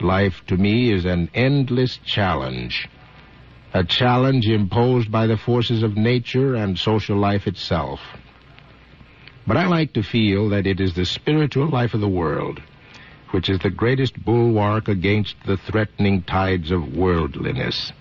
Life 0.00 0.42
to 0.46 0.56
me 0.56 0.92
is 0.92 1.04
an 1.04 1.30
endless 1.34 1.98
challenge. 2.04 2.88
A 3.72 3.84
challenge 3.84 4.46
imposed 4.46 5.10
by 5.10 5.26
the 5.26 5.36
forces 5.36 5.82
of 5.82 5.96
nature 5.96 6.54
and 6.54 6.78
social 6.78 7.16
life 7.16 7.46
itself. 7.46 8.00
But 9.46 9.56
I 9.56 9.66
like 9.66 9.92
to 9.94 10.02
feel 10.02 10.48
that 10.50 10.66
it 10.66 10.80
is 10.80 10.94
the 10.94 11.04
spiritual 11.04 11.68
life 11.68 11.94
of 11.94 12.00
the 12.00 12.08
world 12.08 12.60
which 13.30 13.48
is 13.48 13.58
the 13.58 13.70
greatest 13.70 14.22
bulwark 14.24 14.88
against 14.88 15.34
the 15.46 15.56
threatening 15.56 16.22
tides 16.22 16.70
of 16.70 16.96
worldliness, 16.96 17.92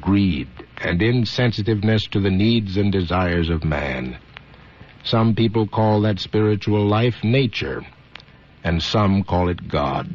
greed, 0.00 0.48
and 0.78 1.00
insensitiveness 1.00 2.06
to 2.08 2.20
the 2.20 2.30
needs 2.30 2.76
and 2.76 2.92
desires 2.92 3.48
of 3.48 3.64
man. 3.64 4.18
Some 5.06 5.36
people 5.36 5.68
call 5.68 6.00
that 6.00 6.18
spiritual 6.18 6.84
life 6.84 7.14
nature, 7.22 7.86
and 8.64 8.82
some 8.82 9.22
call 9.22 9.48
it 9.48 9.68
God. 9.68 10.08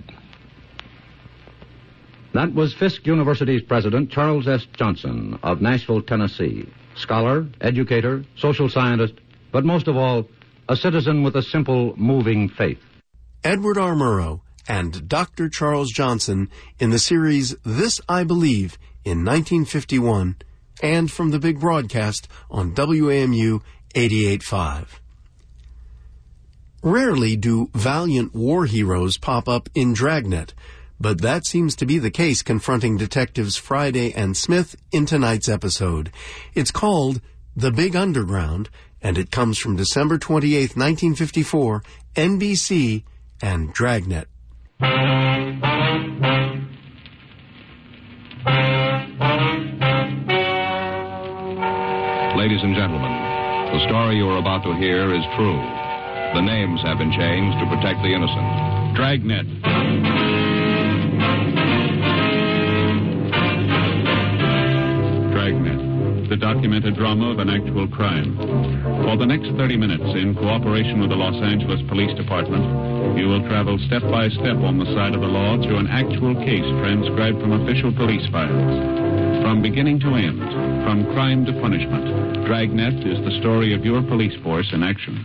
That 2.34 2.54
was 2.54 2.74
Fisk 2.74 3.06
University's 3.08 3.62
president, 3.62 4.12
Charles 4.12 4.50
S. 4.50 4.68
Johnson 4.74 5.40
of 5.44 5.62
Nashville, 5.62 6.02
Tennessee. 6.02 6.70
Scholar, 6.96 7.48
educator, 7.62 8.26
social 8.36 8.68
scientist, 8.68 9.14
but 9.54 9.64
most 9.64 9.88
of 9.88 9.96
all, 9.96 10.28
a 10.68 10.76
citizen 10.76 11.24
with 11.24 11.38
a 11.38 11.42
simple, 11.42 11.94
moving 11.96 12.50
faith. 12.50 12.80
Edward 13.46 13.78
R. 13.78 13.96
Murrow 13.96 14.42
and 14.68 15.08
Dr. 15.08 15.48
Charles 15.48 15.90
Johnson 15.90 16.50
in 16.80 16.90
the 16.90 17.00
series 17.00 17.56
This 17.64 18.02
I 18.10 18.26
Believe 18.26 18.78
in 19.06 19.24
1951 19.24 20.36
and 20.84 21.10
from 21.10 21.32
the 21.32 21.40
big 21.40 21.62
broadcast 21.62 22.28
on 22.50 22.74
WAMU 22.76 23.62
88.5. 23.94 24.88
Rarely 26.84 27.36
do 27.36 27.70
valiant 27.76 28.34
war 28.34 28.66
heroes 28.66 29.18
pop 29.18 29.48
up 29.48 29.70
in 29.76 29.94
Dragnet, 29.94 30.54
but 31.00 31.22
that 31.22 31.46
seems 31.46 31.76
to 31.76 31.86
be 31.86 32.00
the 32.00 32.12
case 32.12 32.42
confronting 32.42 32.98
detectives 32.98 33.56
Friday 33.58 34.14
and 34.14 34.36
Smith 34.36 34.76
in 34.92 35.06
tonight's 35.06 35.50
episode. 35.50 36.12
It's 36.56 36.72
called 36.72 37.22
The 37.56 37.72
Big 37.72 37.96
Underground, 37.96 38.70
and 39.02 39.18
it 39.18 39.32
comes 39.32 39.58
from 39.58 39.76
December 39.76 40.18
28, 40.18 40.76
1954, 40.76 41.84
NBC 42.16 43.04
and 43.42 43.74
Dragnet. 43.74 44.28
Ladies 52.36 52.64
and 52.64 52.76
gentlemen, 52.76 53.31
the 53.72 53.88
story 53.88 54.18
you 54.18 54.28
are 54.28 54.38
about 54.38 54.64
to 54.68 54.76
hear 54.76 55.16
is 55.16 55.24
true. 55.40 55.56
The 56.36 56.44
names 56.44 56.82
have 56.84 57.00
been 57.00 57.12
changed 57.12 57.56
to 57.60 57.66
protect 57.72 58.04
the 58.04 58.12
innocent. 58.12 58.48
Dragnet. 59.00 59.48
Dragnet, 65.32 66.30
the 66.30 66.36
documented 66.36 66.96
drama 66.96 67.32
of 67.32 67.40
an 67.40 67.48
actual 67.48 67.88
crime. 67.88 68.36
For 69.08 69.16
the 69.16 69.26
next 69.26 69.56
30 69.56 69.78
minutes, 69.78 70.04
in 70.20 70.36
cooperation 70.36 71.00
with 71.00 71.10
the 71.10 71.16
Los 71.16 71.36
Angeles 71.42 71.80
Police 71.88 72.16
Department, 72.20 73.18
you 73.18 73.28
will 73.28 73.48
travel 73.48 73.80
step 73.88 74.04
by 74.12 74.28
step 74.28 74.60
on 74.68 74.80
the 74.80 74.92
side 74.92 75.16
of 75.16 75.22
the 75.22 75.32
law 75.32 75.56
through 75.64 75.80
an 75.80 75.88
actual 75.88 76.36
case 76.44 76.68
transcribed 76.84 77.40
from 77.40 77.56
official 77.56 77.96
police 77.96 78.28
files. 78.32 79.44
From 79.44 79.62
beginning 79.62 80.00
to 80.02 80.16
end, 80.16 80.71
from 80.92 81.06
crime 81.14 81.46
to 81.46 81.54
punishment, 81.62 82.44
Dragnet 82.44 83.08
is 83.08 83.24
the 83.24 83.32
story 83.40 83.74
of 83.74 83.86
your 83.86 84.04
police 84.04 84.36
force 84.44 84.68
in 84.74 84.84
action. 84.84 85.24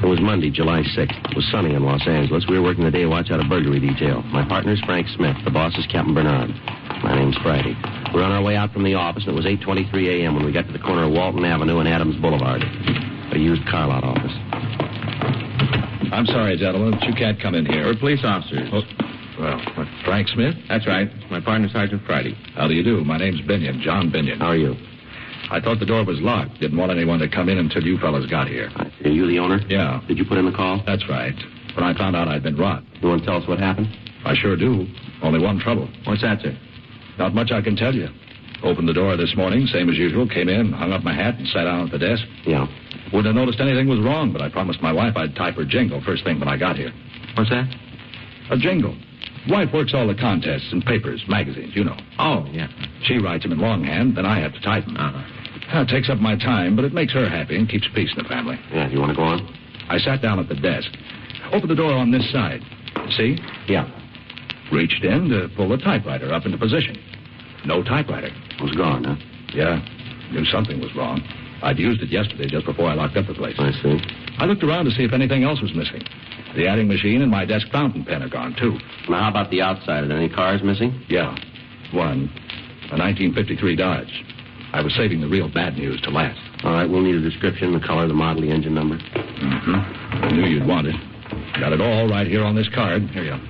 It 0.00 0.08
was 0.08 0.16
Monday, 0.22 0.48
July 0.48 0.80
6th. 0.80 1.12
It 1.28 1.36
was 1.36 1.44
sunny 1.52 1.74
in 1.74 1.84
Los 1.84 2.00
Angeles. 2.08 2.46
We 2.48 2.56
were 2.56 2.64
working 2.64 2.84
the 2.84 2.90
day 2.90 3.04
watch 3.04 3.30
out 3.30 3.38
of 3.38 3.50
burglary 3.50 3.80
detail. 3.80 4.22
My 4.32 4.48
partner's 4.48 4.80
Frank 4.88 5.08
Smith. 5.08 5.36
The 5.44 5.50
boss 5.50 5.76
is 5.76 5.84
Captain 5.92 6.14
Bernard. 6.14 6.56
My 7.04 7.12
name's 7.14 7.36
Friday. 7.44 7.76
We're 8.14 8.24
on 8.24 8.32
our 8.32 8.42
way 8.42 8.56
out 8.56 8.72
from 8.72 8.84
the 8.84 8.94
office, 8.94 9.24
and 9.28 9.36
it 9.36 9.36
was 9.36 9.44
8.23 9.44 10.24
a.m. 10.24 10.34
when 10.34 10.46
we 10.46 10.56
got 10.56 10.64
to 10.68 10.72
the 10.72 10.80
corner 10.80 11.04
of 11.04 11.12
Walton 11.12 11.44
Avenue 11.44 11.80
and 11.80 11.88
Adams 11.88 12.16
Boulevard. 12.16 12.64
A 12.64 13.36
used 13.36 13.60
car 13.68 13.88
lot 13.88 14.04
office. 14.04 14.32
I'm 16.16 16.24
sorry, 16.24 16.56
gentlemen, 16.56 16.96
but 16.98 17.02
you 17.04 17.12
can't 17.12 17.38
come 17.38 17.54
in 17.54 17.66
here. 17.66 17.84
We're 17.84 18.00
police 18.00 18.24
officers. 18.24 18.70
Oh, 18.72 19.09
well, 19.40 19.58
what, 19.76 19.88
Frank 20.04 20.28
Smith? 20.28 20.54
That's 20.68 20.86
right. 20.86 21.08
My 21.30 21.40
partner, 21.40 21.68
Sergeant 21.72 22.02
Friday. 22.06 22.34
How 22.54 22.68
do 22.68 22.74
you 22.74 22.82
do? 22.84 23.02
My 23.04 23.18
name's 23.18 23.40
Binion, 23.40 23.80
John 23.80 24.10
Binion. 24.10 24.38
How 24.38 24.48
are 24.48 24.56
you? 24.56 24.74
I 25.50 25.60
thought 25.60 25.80
the 25.80 25.86
door 25.86 26.04
was 26.04 26.20
locked. 26.20 26.60
Didn't 26.60 26.78
want 26.78 26.92
anyone 26.92 27.18
to 27.18 27.28
come 27.28 27.48
in 27.48 27.58
until 27.58 27.82
you 27.82 27.98
fellas 27.98 28.26
got 28.30 28.46
here. 28.46 28.70
Are 29.04 29.08
you 29.08 29.26
the 29.26 29.38
owner? 29.38 29.60
Yeah. 29.68 30.00
Did 30.06 30.18
you 30.18 30.24
put 30.24 30.38
in 30.38 30.46
the 30.46 30.52
call? 30.52 30.82
That's 30.86 31.08
right. 31.08 31.34
When 31.74 31.84
I 31.84 31.96
found 31.96 32.14
out 32.14 32.28
I'd 32.28 32.42
been 32.42 32.56
robbed. 32.56 32.86
You 33.00 33.08
want 33.08 33.22
to 33.22 33.26
tell 33.26 33.36
us 33.42 33.48
what 33.48 33.58
happened? 33.58 33.88
I 34.24 34.34
sure 34.36 34.56
do. 34.56 34.86
Only 35.22 35.40
one 35.40 35.58
trouble. 35.58 35.88
What's 36.04 36.22
that, 36.22 36.40
sir? 36.42 36.56
Not 37.18 37.34
much 37.34 37.50
I 37.50 37.62
can 37.62 37.74
tell 37.74 37.94
you. 37.94 38.08
Opened 38.62 38.88
the 38.88 38.92
door 38.92 39.16
this 39.16 39.34
morning, 39.36 39.66
same 39.66 39.88
as 39.88 39.96
usual. 39.96 40.28
Came 40.28 40.48
in, 40.48 40.72
hung 40.72 40.92
up 40.92 41.02
my 41.02 41.14
hat, 41.14 41.36
and 41.38 41.48
sat 41.48 41.64
down 41.64 41.86
at 41.86 41.90
the 41.90 41.98
desk. 41.98 42.22
Yeah. 42.44 42.66
Wouldn't 43.12 43.26
have 43.26 43.34
noticed 43.34 43.58
anything 43.60 43.88
was 43.88 43.98
wrong, 44.00 44.32
but 44.32 44.42
I 44.42 44.50
promised 44.50 44.82
my 44.82 44.92
wife 44.92 45.16
I'd 45.16 45.34
type 45.34 45.54
her 45.54 45.64
jingle 45.64 46.02
first 46.04 46.24
thing 46.24 46.38
when 46.38 46.48
I 46.48 46.58
got 46.58 46.76
here. 46.76 46.92
What's 47.34 47.50
that? 47.50 47.66
A 48.50 48.58
jingle. 48.58 48.94
Wife 49.48 49.72
works 49.72 49.92
all 49.94 50.06
the 50.06 50.14
contests 50.14 50.68
and 50.70 50.84
papers, 50.84 51.24
magazines, 51.28 51.72
you 51.74 51.84
know. 51.84 51.96
Oh, 52.18 52.46
yeah. 52.52 52.68
She 53.04 53.18
writes 53.18 53.44
them 53.44 53.52
in 53.52 53.58
longhand, 53.58 54.16
then 54.16 54.26
I 54.26 54.38
have 54.40 54.52
to 54.52 54.60
type 54.60 54.84
them. 54.84 54.96
Uh-huh. 54.96 55.80
It 55.80 55.88
takes 55.88 56.10
up 56.10 56.18
my 56.18 56.36
time, 56.36 56.76
but 56.76 56.84
it 56.84 56.92
makes 56.92 57.12
her 57.12 57.28
happy 57.28 57.56
and 57.56 57.68
keeps 57.68 57.86
peace 57.94 58.10
in 58.16 58.22
the 58.22 58.28
family. 58.28 58.58
Yeah, 58.72 58.88
you 58.88 58.98
want 58.98 59.10
to 59.10 59.16
go 59.16 59.22
on? 59.22 59.40
I 59.88 59.98
sat 59.98 60.20
down 60.20 60.38
at 60.38 60.48
the 60.48 60.56
desk. 60.56 60.90
Opened 61.52 61.70
the 61.70 61.74
door 61.74 61.92
on 61.92 62.10
this 62.10 62.30
side. 62.32 62.60
See? 63.16 63.38
Yeah. 63.66 63.88
Reached 64.72 65.02
in 65.04 65.28
to 65.30 65.48
pull 65.56 65.68
the 65.68 65.78
typewriter 65.78 66.32
up 66.32 66.44
into 66.44 66.58
position. 66.58 66.96
No 67.64 67.82
typewriter. 67.82 68.28
It 68.28 68.62
was 68.62 68.74
gone, 68.76 69.04
huh? 69.04 69.16
Yeah. 69.54 69.80
Knew 70.32 70.44
something 70.44 70.80
was 70.80 70.94
wrong. 70.94 71.22
I'd 71.62 71.78
used 71.78 72.02
it 72.02 72.08
yesterday 72.10 72.46
just 72.46 72.66
before 72.66 72.88
I 72.88 72.94
locked 72.94 73.16
up 73.16 73.26
the 73.26 73.34
place. 73.34 73.56
I 73.58 73.72
see. 73.82 73.98
I 74.38 74.44
looked 74.44 74.62
around 74.62 74.84
to 74.86 74.90
see 74.92 75.04
if 75.04 75.12
anything 75.12 75.44
else 75.44 75.60
was 75.60 75.74
missing. 75.74 76.02
The 76.56 76.66
adding 76.66 76.88
machine 76.88 77.22
and 77.22 77.30
my 77.30 77.44
desk 77.44 77.68
fountain 77.70 78.04
pen 78.04 78.22
are 78.22 78.28
gone, 78.28 78.56
too. 78.58 78.78
Now, 79.08 79.22
how 79.22 79.30
about 79.30 79.50
the 79.50 79.62
outside? 79.62 80.04
Are 80.04 80.08
there 80.08 80.16
any 80.16 80.28
cars 80.28 80.62
missing? 80.62 81.04
Yeah. 81.08 81.30
One. 81.92 82.30
A 82.90 82.98
1953 82.98 83.76
Dodge. 83.76 84.10
I 84.72 84.82
was 84.82 84.94
saving 84.94 85.20
the 85.20 85.28
real 85.28 85.48
bad 85.52 85.76
news 85.76 86.00
to 86.02 86.10
last. 86.10 86.38
All 86.64 86.72
right, 86.72 86.88
we'll 86.88 87.02
need 87.02 87.14
a 87.14 87.22
description, 87.22 87.72
the 87.72 87.84
color, 87.84 88.06
the 88.06 88.14
model, 88.14 88.42
the 88.42 88.50
engine 88.50 88.74
number. 88.74 88.96
Mm-hmm. 88.96 90.24
I 90.24 90.30
knew 90.32 90.46
you'd 90.46 90.66
want 90.66 90.86
it. 90.86 90.94
Got 91.58 91.72
it 91.72 91.80
all 91.80 92.08
right 92.08 92.26
here 92.26 92.44
on 92.44 92.54
this 92.54 92.68
card. 92.74 93.02
Here 93.10 93.24
you 93.24 93.32
are. 93.32 93.42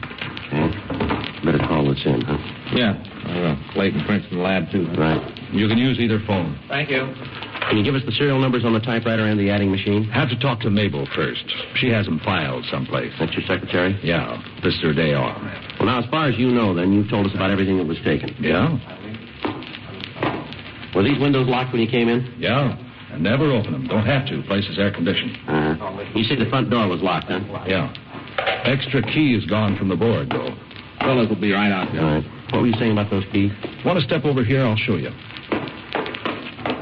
Okay. 0.53 1.45
Better 1.45 1.59
call 1.59 1.89
this 1.89 2.01
in, 2.05 2.21
huh? 2.23 2.37
Yeah. 2.75 2.93
Uh, 3.25 3.73
Clayton 3.73 4.05
Princeton 4.05 4.43
Lab, 4.43 4.71
too. 4.71 4.87
Right. 4.97 5.21
You 5.53 5.69
can 5.69 5.79
use 5.79 5.99
either 5.99 6.21
phone. 6.27 6.59
Thank 6.69 6.91
you. 6.91 7.15
Can 7.71 7.79
you 7.79 7.85
give 7.85 7.95
us 7.95 8.03
the 8.05 8.11
serial 8.11 8.41
numbers 8.41 8.65
on 8.65 8.75
the 8.75 8.81
typewriter 8.81 9.27
and 9.27 9.39
the 9.39 9.49
adding 9.49 9.71
machine? 9.71 10.03
Have 10.11 10.29
to 10.31 10.39
talk 10.41 10.59
to 10.67 10.71
Mabel 10.71 11.07
first. 11.15 11.45
She 11.77 11.89
has 11.91 12.05
them 12.05 12.19
filed 12.25 12.65
someplace. 12.69 13.13
That's 13.17 13.31
your 13.33 13.47
secretary? 13.47 13.97
Yeah. 14.03 14.43
This 14.65 14.75
is 14.75 14.83
her 14.83 14.93
day 14.93 15.15
off. 15.15 15.41
Well, 15.79 15.87
now, 15.87 16.03
as 16.03 16.11
far 16.11 16.27
as 16.29 16.37
you 16.37 16.51
know, 16.51 16.75
then, 16.75 16.93
you've 16.93 17.09
told 17.09 17.27
us 17.27 17.33
about 17.33 17.53
everything 17.53 17.79
that 17.79 17.87
was 17.87 17.99
taken. 18.03 18.35
Yeah? 18.43 18.75
Were 20.97 21.05
these 21.05 21.21
windows 21.21 21.47
locked 21.47 21.71
when 21.71 21.81
you 21.81 21.89
came 21.89 22.09
in? 22.09 22.35
Yeah. 22.39 22.77
And 23.13 23.23
never 23.23 23.45
open 23.53 23.71
them. 23.71 23.87
Don't 23.87 24.05
have 24.05 24.27
to. 24.27 24.43
Place 24.49 24.67
is 24.69 24.77
air 24.77 24.91
conditioned. 24.91 25.39
Uh-huh. 25.47 26.03
You 26.17 26.25
say 26.25 26.35
the 26.35 26.51
front 26.51 26.71
door 26.71 26.89
was 26.89 27.03
locked, 27.03 27.27
huh? 27.29 27.39
Yeah. 27.69 27.95
Extra 28.67 29.01
key 29.01 29.39
is 29.39 29.47
gone 29.47 29.77
from 29.79 29.89
the 29.89 29.97
board, 29.97 30.29
though. 30.31 30.57
Fellas 30.99 31.29
will 31.29 31.41
be 31.41 31.53
right 31.53 31.71
out 31.71 31.93
there. 31.93 32.03
All 32.03 32.15
right. 32.17 32.25
What 32.51 32.63
were 32.63 32.67
you 32.67 32.75
saying 32.81 32.93
about 32.93 33.11
those 33.11 33.25
keys? 33.31 33.53
Want 33.85 34.01
to 34.01 34.05
step 34.05 34.25
over 34.25 34.43
here? 34.43 34.67
I'll 34.67 34.75
show 34.75 34.97
you. 34.97 35.11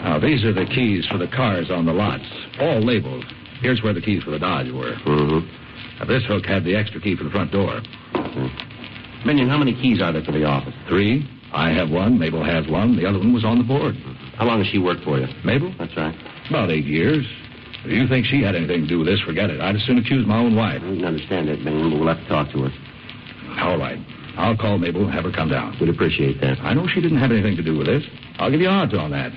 Now, 0.09 0.19
these 0.19 0.43
are 0.43 0.55
the 0.55 0.65
keys 0.65 1.05
for 1.05 1.19
the 1.19 1.29
cars 1.29 1.71
on 1.71 1.85
the 1.85 1.93
lots. 1.93 2.25
All 2.59 2.81
labeled. 2.81 3.27
Here's 3.61 3.83
where 3.83 3.93
the 3.93 4.01
keys 4.01 4.23
for 4.23 4.31
the 4.31 4.39
Dodge 4.39 4.73
were. 4.73 4.97
Mm-hmm. 5.05 5.45
Now, 6.01 6.07
this 6.07 6.25
hook 6.25 6.47
had 6.47 6.65
the 6.65 6.75
extra 6.75 6.99
key 6.99 7.15
for 7.15 7.25
the 7.25 7.31
front 7.31 7.53
door. 7.53 7.83
Mm-hmm. 8.17 9.29
Binion, 9.29 9.51
how 9.51 9.59
many 9.59 9.75
keys 9.75 10.01
are 10.01 10.11
there 10.11 10.25
for 10.25 10.33
the 10.33 10.45
office? 10.45 10.73
Three. 10.89 11.29
I 11.53 11.69
have 11.77 11.91
one. 11.91 12.19
Mabel 12.19 12.43
has 12.43 12.67
one. 12.69 12.97
The 12.97 13.05
other 13.05 13.19
one 13.19 13.35
was 13.35 13.45
on 13.45 13.59
the 13.59 13.65
board. 13.65 13.97
How 14.41 14.47
long 14.47 14.65
has 14.65 14.73
she 14.73 14.79
worked 14.79 15.05
for 15.05 15.19
you? 15.19 15.29
Mabel? 15.45 15.75
That's 15.79 15.95
right. 15.95 16.17
About 16.49 16.71
eight 16.71 16.87
years. 16.87 17.27
If 17.85 17.93
you 17.93 18.09
think 18.09 18.25
she 18.25 18.41
had 18.41 18.57
anything 18.57 18.83
to 18.85 18.89
do 18.89 19.05
with 19.05 19.09
this, 19.09 19.21
forget 19.21 19.51
it. 19.51 19.61
I'd 19.61 19.77
as 19.77 19.85
soon 19.85 19.99
accuse 19.99 20.27
my 20.27 20.39
own 20.39 20.57
wife. 20.57 20.81
I 20.81 20.89
can 20.89 21.05
understand 21.05 21.49
that, 21.49 21.59
Binion, 21.59 21.93
but 21.93 22.01
we'll 22.01 22.09
have 22.09 22.25
to 22.25 22.29
talk 22.33 22.51
to 22.53 22.65
her. 22.65 22.73
All 23.61 23.77
right. 23.77 24.01
I'll 24.39 24.57
call 24.57 24.79
Mabel 24.79 25.05
and 25.05 25.13
have 25.13 25.25
her 25.25 25.33
come 25.33 25.51
down. 25.51 25.77
We'd 25.79 25.91
appreciate 25.91 26.41
that. 26.41 26.57
I 26.65 26.73
know 26.73 26.89
she 26.89 27.03
didn't 27.03 27.19
have 27.19 27.31
anything 27.31 27.57
to 27.57 27.63
do 27.63 27.77
with 27.77 27.89
this. 27.89 28.05
I'll 28.39 28.51
give 28.51 28.63
you 28.63 28.69
odds 28.69 28.95
on 28.95 29.11
that. 29.11 29.37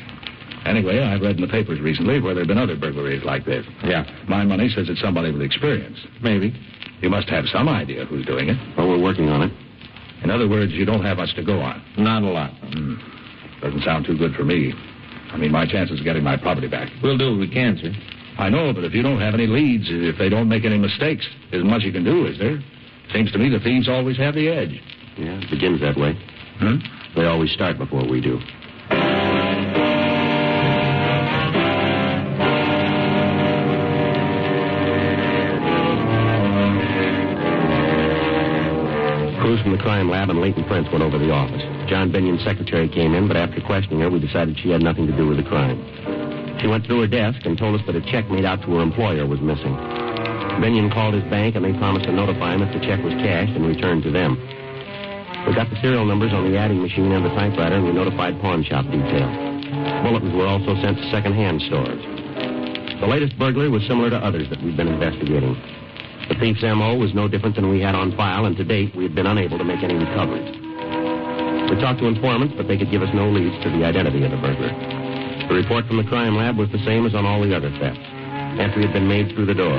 Anyway, 0.65 0.99
I've 0.99 1.21
read 1.21 1.35
in 1.35 1.41
the 1.41 1.47
papers 1.47 1.79
recently 1.79 2.19
where 2.19 2.33
there 2.33 2.43
have 2.43 2.47
been 2.47 2.57
other 2.57 2.77
burglaries 2.77 3.23
like 3.23 3.45
this. 3.45 3.65
Yeah. 3.83 4.05
My 4.27 4.43
money 4.43 4.69
says 4.69 4.89
it's 4.89 5.01
somebody 5.01 5.31
with 5.31 5.41
experience. 5.41 5.97
Maybe. 6.21 6.53
You 7.01 7.09
must 7.09 7.29
have 7.29 7.45
some 7.47 7.67
idea 7.67 8.05
who's 8.05 8.25
doing 8.25 8.49
it. 8.49 8.57
Well, 8.77 8.87
we're 8.87 9.01
working 9.01 9.29
on 9.29 9.41
it. 9.41 9.51
In 10.23 10.29
other 10.29 10.47
words, 10.47 10.71
you 10.71 10.85
don't 10.85 11.03
have 11.03 11.17
much 11.17 11.33
to 11.35 11.43
go 11.43 11.59
on. 11.61 11.83
Not 11.97 12.21
a 12.21 12.29
lot. 12.29 12.51
Hmm. 12.51 12.95
Doesn't 13.61 13.83
sound 13.83 14.05
too 14.05 14.17
good 14.17 14.35
for 14.35 14.43
me. 14.43 14.73
I 15.31 15.37
mean, 15.37 15.51
my 15.51 15.65
chances 15.65 15.99
of 15.99 16.05
getting 16.05 16.23
my 16.23 16.37
property 16.37 16.67
back. 16.67 16.89
We'll 17.01 17.17
do 17.17 17.31
what 17.31 17.39
we 17.39 17.49
can, 17.49 17.77
sir. 17.81 17.91
I 18.37 18.49
know, 18.49 18.73
but 18.73 18.83
if 18.83 18.93
you 18.93 19.01
don't 19.01 19.19
have 19.19 19.33
any 19.33 19.47
leads, 19.47 19.85
if 19.87 20.17
they 20.17 20.29
don't 20.29 20.47
make 20.47 20.65
any 20.65 20.77
mistakes, 20.77 21.27
isn't 21.51 21.67
much 21.67 21.83
you 21.83 21.91
can 21.91 22.03
do, 22.03 22.27
is 22.27 22.37
there? 22.37 22.59
Seems 23.13 23.31
to 23.31 23.37
me 23.37 23.49
the 23.49 23.59
thieves 23.59 23.89
always 23.89 24.17
have 24.17 24.35
the 24.35 24.47
edge. 24.47 24.81
Yeah, 25.17 25.41
it 25.41 25.49
begins 25.49 25.81
that 25.81 25.97
way. 25.97 26.13
Hmm? 26.59 26.77
They 27.15 27.25
always 27.25 27.51
start 27.51 27.77
before 27.77 28.07
we 28.07 28.21
do. 28.21 28.39
Crime 39.91 40.07
lab 40.07 40.29
and 40.29 40.39
Leighton 40.39 40.63
Prince 40.71 40.87
went 40.87 41.03
over 41.03 41.19
the 41.19 41.35
office. 41.35 41.59
John 41.91 42.15
Binion's 42.15 42.47
secretary 42.47 42.87
came 42.87 43.11
in, 43.11 43.27
but 43.27 43.35
after 43.35 43.59
questioning 43.59 43.99
her, 43.99 44.09
we 44.09 44.23
decided 44.23 44.55
she 44.55 44.71
had 44.71 44.79
nothing 44.79 45.03
to 45.03 45.11
do 45.11 45.27
with 45.27 45.35
the 45.35 45.43
crime. 45.43 45.75
She 46.63 46.67
went 46.71 46.87
through 46.87 47.01
her 47.03 47.11
desk 47.11 47.43
and 47.43 47.59
told 47.59 47.75
us 47.75 47.85
that 47.85 47.99
a 47.99 48.03
check 48.07 48.31
made 48.31 48.47
out 48.47 48.63
to 48.63 48.71
her 48.79 48.81
employer 48.81 49.27
was 49.27 49.43
missing. 49.43 49.75
Binion 50.63 50.87
called 50.95 51.13
his 51.13 51.27
bank, 51.27 51.59
and 51.59 51.65
they 51.67 51.75
promised 51.75 52.07
to 52.07 52.13
notify 52.15 52.55
him 52.55 52.63
if 52.63 52.71
the 52.71 52.79
check 52.87 53.03
was 53.03 53.11
cashed 53.19 53.51
and 53.51 53.67
returned 53.67 54.07
to 54.07 54.11
them. 54.15 54.39
We 55.43 55.51
got 55.59 55.67
the 55.67 55.75
serial 55.83 56.07
numbers 56.07 56.31
on 56.31 56.49
the 56.49 56.55
adding 56.55 56.81
machine 56.81 57.11
and 57.11 57.25
the 57.27 57.35
typewriter, 57.35 57.75
and 57.75 57.83
we 57.83 57.91
notified 57.91 58.39
pawn 58.39 58.63
shop 58.63 58.87
detail. 58.87 59.27
Bulletins 60.07 60.31
were 60.31 60.47
also 60.47 60.71
sent 60.79 61.03
to 61.03 61.11
second-hand 61.11 61.67
stores. 61.67 61.99
The 63.03 63.11
latest 63.11 63.35
burglary 63.37 63.67
was 63.67 63.83
similar 63.91 64.09
to 64.09 64.23
others 64.23 64.47
that 64.55 64.63
we've 64.63 64.77
been 64.77 64.87
investigating. 64.87 65.80
The 66.31 66.39
thief's 66.39 66.63
M.O. 66.63 66.95
was 66.95 67.13
no 67.13 67.27
different 67.27 67.59
than 67.59 67.67
we 67.67 67.83
had 67.83 67.91
on 67.93 68.15
file, 68.15 68.45
and 68.45 68.55
to 68.55 68.63
date, 68.63 68.95
we 68.95 69.03
had 69.03 69.13
been 69.13 69.27
unable 69.27 69.57
to 69.57 69.67
make 69.67 69.83
any 69.83 69.95
recoveries. 69.95 70.47
We 71.67 71.75
talked 71.75 71.99
to 71.99 72.07
informants, 72.07 72.55
but 72.55 72.71
they 72.71 72.77
could 72.77 72.87
give 72.89 73.03
us 73.03 73.11
no 73.13 73.27
leads 73.27 73.61
to 73.67 73.69
the 73.69 73.83
identity 73.83 74.23
of 74.23 74.31
the 74.31 74.39
burglar. 74.39 74.71
The 75.51 75.55
report 75.59 75.91
from 75.91 75.97
the 75.97 76.07
crime 76.07 76.39
lab 76.39 76.55
was 76.55 76.71
the 76.71 76.79
same 76.87 77.05
as 77.05 77.13
on 77.15 77.25
all 77.25 77.43
the 77.43 77.51
other 77.51 77.67
thefts. 77.83 77.99
Entry 78.63 78.87
had 78.87 78.95
been 78.95 79.11
made 79.11 79.35
through 79.35 79.43
the 79.45 79.53
door. 79.53 79.75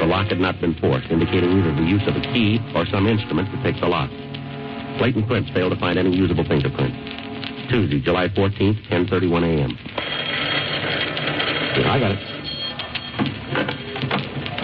The 0.00 0.08
lock 0.08 0.32
had 0.32 0.40
not 0.40 0.58
been 0.58 0.72
forced, 0.80 1.12
indicating 1.12 1.52
either 1.52 1.76
the 1.76 1.84
use 1.84 2.08
of 2.08 2.16
a 2.16 2.24
key 2.32 2.64
or 2.72 2.88
some 2.88 3.06
instrument 3.06 3.52
to 3.52 3.60
pick 3.60 3.76
the 3.76 3.86
lock. 3.86 4.08
Leighton 5.04 5.28
Prince 5.28 5.52
failed 5.52 5.76
to 5.76 5.78
find 5.78 5.98
any 5.98 6.16
usable 6.16 6.48
fingerprint. 6.48 6.96
Tuesday, 7.68 8.00
July 8.00 8.28
14th, 8.32 8.80
10.31 8.88 9.44
a.m. 9.44 9.76
I 11.84 12.00
got 12.00 12.12
it. 12.16 12.20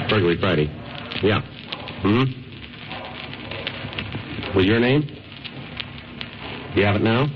Burglary 0.08 0.40
Friday. 0.40 0.85
Yeah. 1.22 1.40
Hmm? 2.02 2.24
Was 4.56 4.66
your 4.66 4.80
name? 4.80 5.02
Do 6.74 6.80
you 6.80 6.86
have 6.86 6.96
it 6.96 7.02
now? 7.02 7.26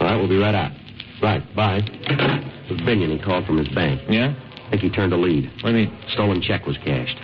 All 0.00 0.06
right, 0.06 0.16
we'll 0.16 0.28
be 0.28 0.36
right 0.38 0.54
out. 0.54 0.72
Right, 1.20 1.42
bye. 1.56 1.80
It 1.82 2.70
was 2.70 2.80
Binion. 2.82 3.10
He 3.10 3.18
called 3.18 3.46
from 3.46 3.58
his 3.58 3.68
bank. 3.68 4.00
Yeah? 4.08 4.34
I 4.66 4.70
think 4.70 4.82
he 4.82 4.90
turned 4.90 5.12
a 5.12 5.16
lead. 5.16 5.50
What 5.62 5.72
do 5.72 5.78
you 5.78 5.86
mean? 5.86 5.98
Stolen 6.12 6.40
check 6.42 6.66
was 6.66 6.76
cashed. 6.84 7.18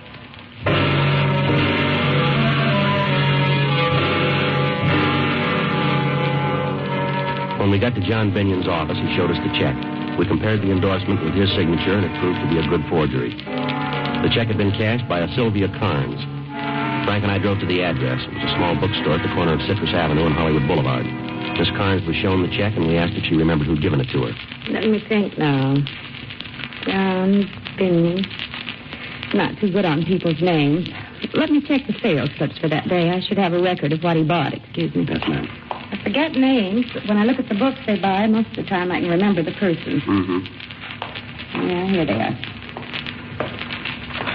When 7.60 7.70
we 7.70 7.78
got 7.78 7.94
to 7.94 8.00
John 8.06 8.32
Binion's 8.32 8.68
office, 8.68 8.98
he 8.98 9.14
showed 9.16 9.30
us 9.30 9.38
the 9.38 9.52
check. 9.58 9.76
We 10.18 10.26
compared 10.26 10.60
the 10.60 10.70
endorsement 10.70 11.24
with 11.24 11.34
his 11.34 11.50
signature, 11.54 11.96
and 11.96 12.04
it 12.04 12.20
proved 12.20 12.40
to 12.40 12.48
be 12.50 12.58
a 12.58 12.68
good 12.68 12.84
forgery. 12.90 14.03
The 14.24 14.32
check 14.32 14.48
had 14.48 14.56
been 14.56 14.72
cashed 14.72 15.04
by 15.06 15.20
a 15.20 15.28
Sylvia 15.36 15.68
Carnes. 15.76 16.16
Frank 17.04 17.28
and 17.28 17.30
I 17.30 17.36
drove 17.36 17.60
to 17.60 17.68
the 17.68 17.84
address. 17.84 18.24
It 18.24 18.32
was 18.32 18.40
a 18.48 18.56
small 18.56 18.72
bookstore 18.72 19.20
at 19.20 19.22
the 19.22 19.28
corner 19.36 19.52
of 19.52 19.60
Citrus 19.68 19.92
Avenue 19.92 20.24
and 20.24 20.32
Hollywood 20.32 20.64
Boulevard. 20.64 21.04
Miss 21.60 21.68
Carnes 21.76 22.08
was 22.08 22.16
shown 22.16 22.40
the 22.40 22.48
check, 22.48 22.72
and 22.72 22.88
we 22.88 22.96
asked 22.96 23.12
if 23.20 23.28
she 23.28 23.36
remembered 23.36 23.68
who'd 23.68 23.84
given 23.84 24.00
it 24.00 24.08
to 24.16 24.24
her. 24.24 24.32
Let 24.72 24.88
me 24.88 25.04
think 25.12 25.36
now. 25.36 25.76
John 26.88 27.44
Binion. 27.76 28.24
Not 29.36 29.60
too 29.60 29.68
good 29.68 29.84
on 29.84 30.08
people's 30.08 30.40
names. 30.40 30.88
Let 31.36 31.52
me 31.52 31.60
check 31.60 31.84
the 31.84 31.92
sales 32.00 32.32
slips 32.40 32.56
for 32.56 32.68
that 32.72 32.88
day. 32.88 33.12
I 33.12 33.20
should 33.20 33.36
have 33.36 33.52
a 33.52 33.60
record 33.60 33.92
of 33.92 34.00
what 34.00 34.16
he 34.16 34.24
bought. 34.24 34.54
Excuse 34.54 34.94
me. 34.96 35.04
Yes, 35.04 35.20
ma'am. 35.28 35.44
I 35.68 36.00
forget 36.02 36.32
names, 36.32 36.86
but 36.96 37.04
when 37.12 37.20
I 37.20 37.28
look 37.28 37.36
at 37.36 37.52
the 37.52 37.60
books 37.60 37.76
they 37.86 38.00
buy, 38.00 38.26
most 38.26 38.56
of 38.56 38.64
the 38.64 38.70
time 38.72 38.88
I 38.88 39.04
can 39.04 39.10
remember 39.10 39.42
the 39.44 39.52
person. 39.60 40.00
Mm-hmm. 40.00 41.68
Yeah, 41.68 41.92
here 41.92 42.06
they 42.06 42.16
are. 42.16 42.53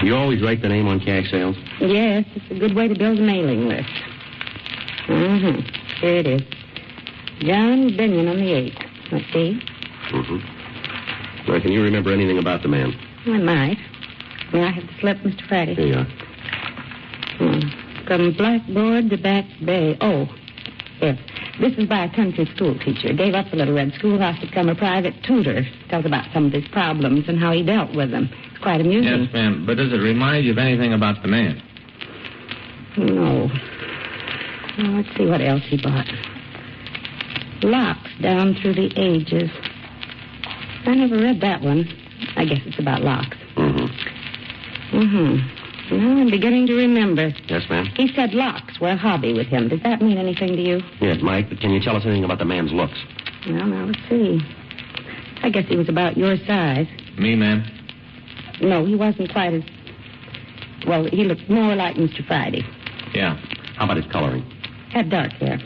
You 0.02 0.16
always 0.16 0.42
write 0.42 0.62
the 0.62 0.68
name 0.68 0.88
on 0.88 0.98
cash 1.00 1.30
sales? 1.30 1.56
Yes, 1.78 2.24
it's 2.34 2.50
a 2.50 2.58
good 2.58 2.74
way 2.74 2.88
to 2.88 2.94
build 2.94 3.18
a 3.18 3.22
mailing 3.22 3.68
list. 3.68 3.88
Mm-hmm. 5.08 5.60
Here 6.00 6.16
it 6.16 6.26
is. 6.26 6.42
John 7.40 7.90
Binion 7.90 8.30
on 8.30 8.36
the 8.36 8.70
8th. 8.70 9.12
Let's 9.12 9.32
see. 9.32 9.60
Mm-hmm. 10.10 11.52
Now, 11.52 11.60
can 11.60 11.72
you 11.72 11.82
remember 11.82 12.12
anything 12.12 12.38
about 12.38 12.62
the 12.62 12.68
man? 12.68 12.94
I 13.26 13.38
might. 13.38 13.78
May 14.52 14.64
I 14.64 14.70
have 14.70 14.86
the 14.86 14.92
slip, 15.00 15.18
Mr. 15.18 15.46
Friday? 15.48 15.74
Here 15.74 15.86
you 15.86 15.94
are. 15.94 16.04
Hmm. 17.38 18.06
From 18.06 18.32
Blackboard 18.32 19.10
to 19.10 19.18
Back 19.18 19.44
Bay. 19.64 19.96
Oh, 20.00 20.26
yes. 21.00 21.18
This 21.60 21.72
is 21.74 21.86
by 21.86 22.04
a 22.04 22.14
country 22.14 22.46
school 22.54 22.78
teacher. 22.78 23.12
Gave 23.12 23.34
up 23.34 23.50
the 23.50 23.56
little 23.56 23.74
red 23.74 23.92
schoolhouse 23.98 24.40
to 24.40 24.46
become 24.46 24.70
a 24.70 24.74
private 24.74 25.14
tutor. 25.22 25.66
Tells 25.90 26.06
about 26.06 26.26
some 26.32 26.46
of 26.46 26.52
his 26.52 26.66
problems 26.68 27.28
and 27.28 27.38
how 27.38 27.52
he 27.52 27.62
dealt 27.62 27.94
with 27.94 28.10
them. 28.10 28.30
It's 28.60 28.64
quite 28.64 28.82
amusing. 28.82 29.24
Yes, 29.24 29.32
ma'am. 29.32 29.64
But 29.64 29.78
does 29.78 29.90
it 29.90 29.96
remind 29.96 30.44
you 30.44 30.52
of 30.52 30.58
anything 30.58 30.92
about 30.92 31.22
the 31.22 31.28
man? 31.28 31.62
No. 32.98 33.48
Well, 34.76 34.92
let's 35.00 35.08
see 35.16 35.24
what 35.24 35.40
else 35.40 35.62
he 35.64 35.80
bought. 35.80 36.06
Locks 37.62 38.10
down 38.20 38.54
through 38.60 38.74
the 38.74 38.92
ages. 39.00 39.48
I 40.84 40.94
never 40.94 41.16
read 41.16 41.40
that 41.40 41.62
one. 41.62 41.88
I 42.36 42.44
guess 42.44 42.60
it's 42.66 42.78
about 42.78 43.00
locks. 43.00 43.38
Mm-hmm. 43.56 44.98
Mm-hmm. 44.98 45.94
Well, 45.96 46.20
I'm 46.20 46.30
beginning 46.30 46.66
to 46.66 46.74
remember. 46.74 47.32
Yes, 47.48 47.62
ma'am? 47.70 47.86
He 47.96 48.12
said 48.14 48.34
locks 48.34 48.78
were 48.78 48.90
a 48.90 48.96
hobby 48.96 49.32
with 49.32 49.46
him. 49.46 49.68
Does 49.68 49.80
that 49.84 50.02
mean 50.02 50.18
anything 50.18 50.48
to 50.48 50.60
you? 50.60 50.80
Yes, 51.00 51.16
Mike, 51.22 51.48
but 51.48 51.60
can 51.60 51.70
you 51.70 51.80
tell 51.80 51.96
us 51.96 52.02
anything 52.04 52.24
about 52.24 52.38
the 52.38 52.44
man's 52.44 52.72
looks? 52.74 52.98
Well, 53.46 53.64
now, 53.66 53.86
let's 53.86 53.98
see. 54.10 54.38
I 55.42 55.48
guess 55.48 55.64
he 55.66 55.76
was 55.76 55.88
about 55.88 56.18
your 56.18 56.36
size. 56.46 56.86
Me, 57.16 57.34
ma'am? 57.34 57.64
No, 58.60 58.84
he 58.84 58.94
wasn't 58.94 59.32
quite 59.32 59.54
as... 59.54 59.62
Well, 60.86 61.04
he 61.04 61.24
looked 61.24 61.48
more 61.48 61.74
like 61.74 61.96
Mr. 61.96 62.26
Friday. 62.26 62.62
Yeah. 63.14 63.36
How 63.76 63.84
about 63.84 63.96
his 63.96 64.10
coloring? 64.10 64.42
Had 64.92 65.10
dark 65.10 65.32
hair. 65.32 65.58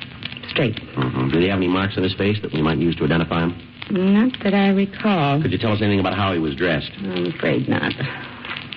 Straight. 0.48 0.76
Mm-hmm. 0.76 1.30
Did 1.30 1.42
he 1.42 1.48
have 1.48 1.58
any 1.58 1.68
marks 1.68 1.96
on 1.96 2.02
his 2.02 2.14
face 2.14 2.38
that 2.42 2.52
we 2.52 2.62
might 2.62 2.78
use 2.78 2.96
to 2.96 3.04
identify 3.04 3.42
him? 3.44 3.60
Not 3.90 4.32
that 4.42 4.54
I 4.54 4.68
recall. 4.68 5.42
Could 5.42 5.52
you 5.52 5.58
tell 5.58 5.72
us 5.72 5.80
anything 5.82 6.00
about 6.00 6.14
how 6.14 6.32
he 6.32 6.38
was 6.38 6.54
dressed? 6.54 6.90
I'm 6.98 7.26
afraid 7.26 7.68
not. 7.68 7.92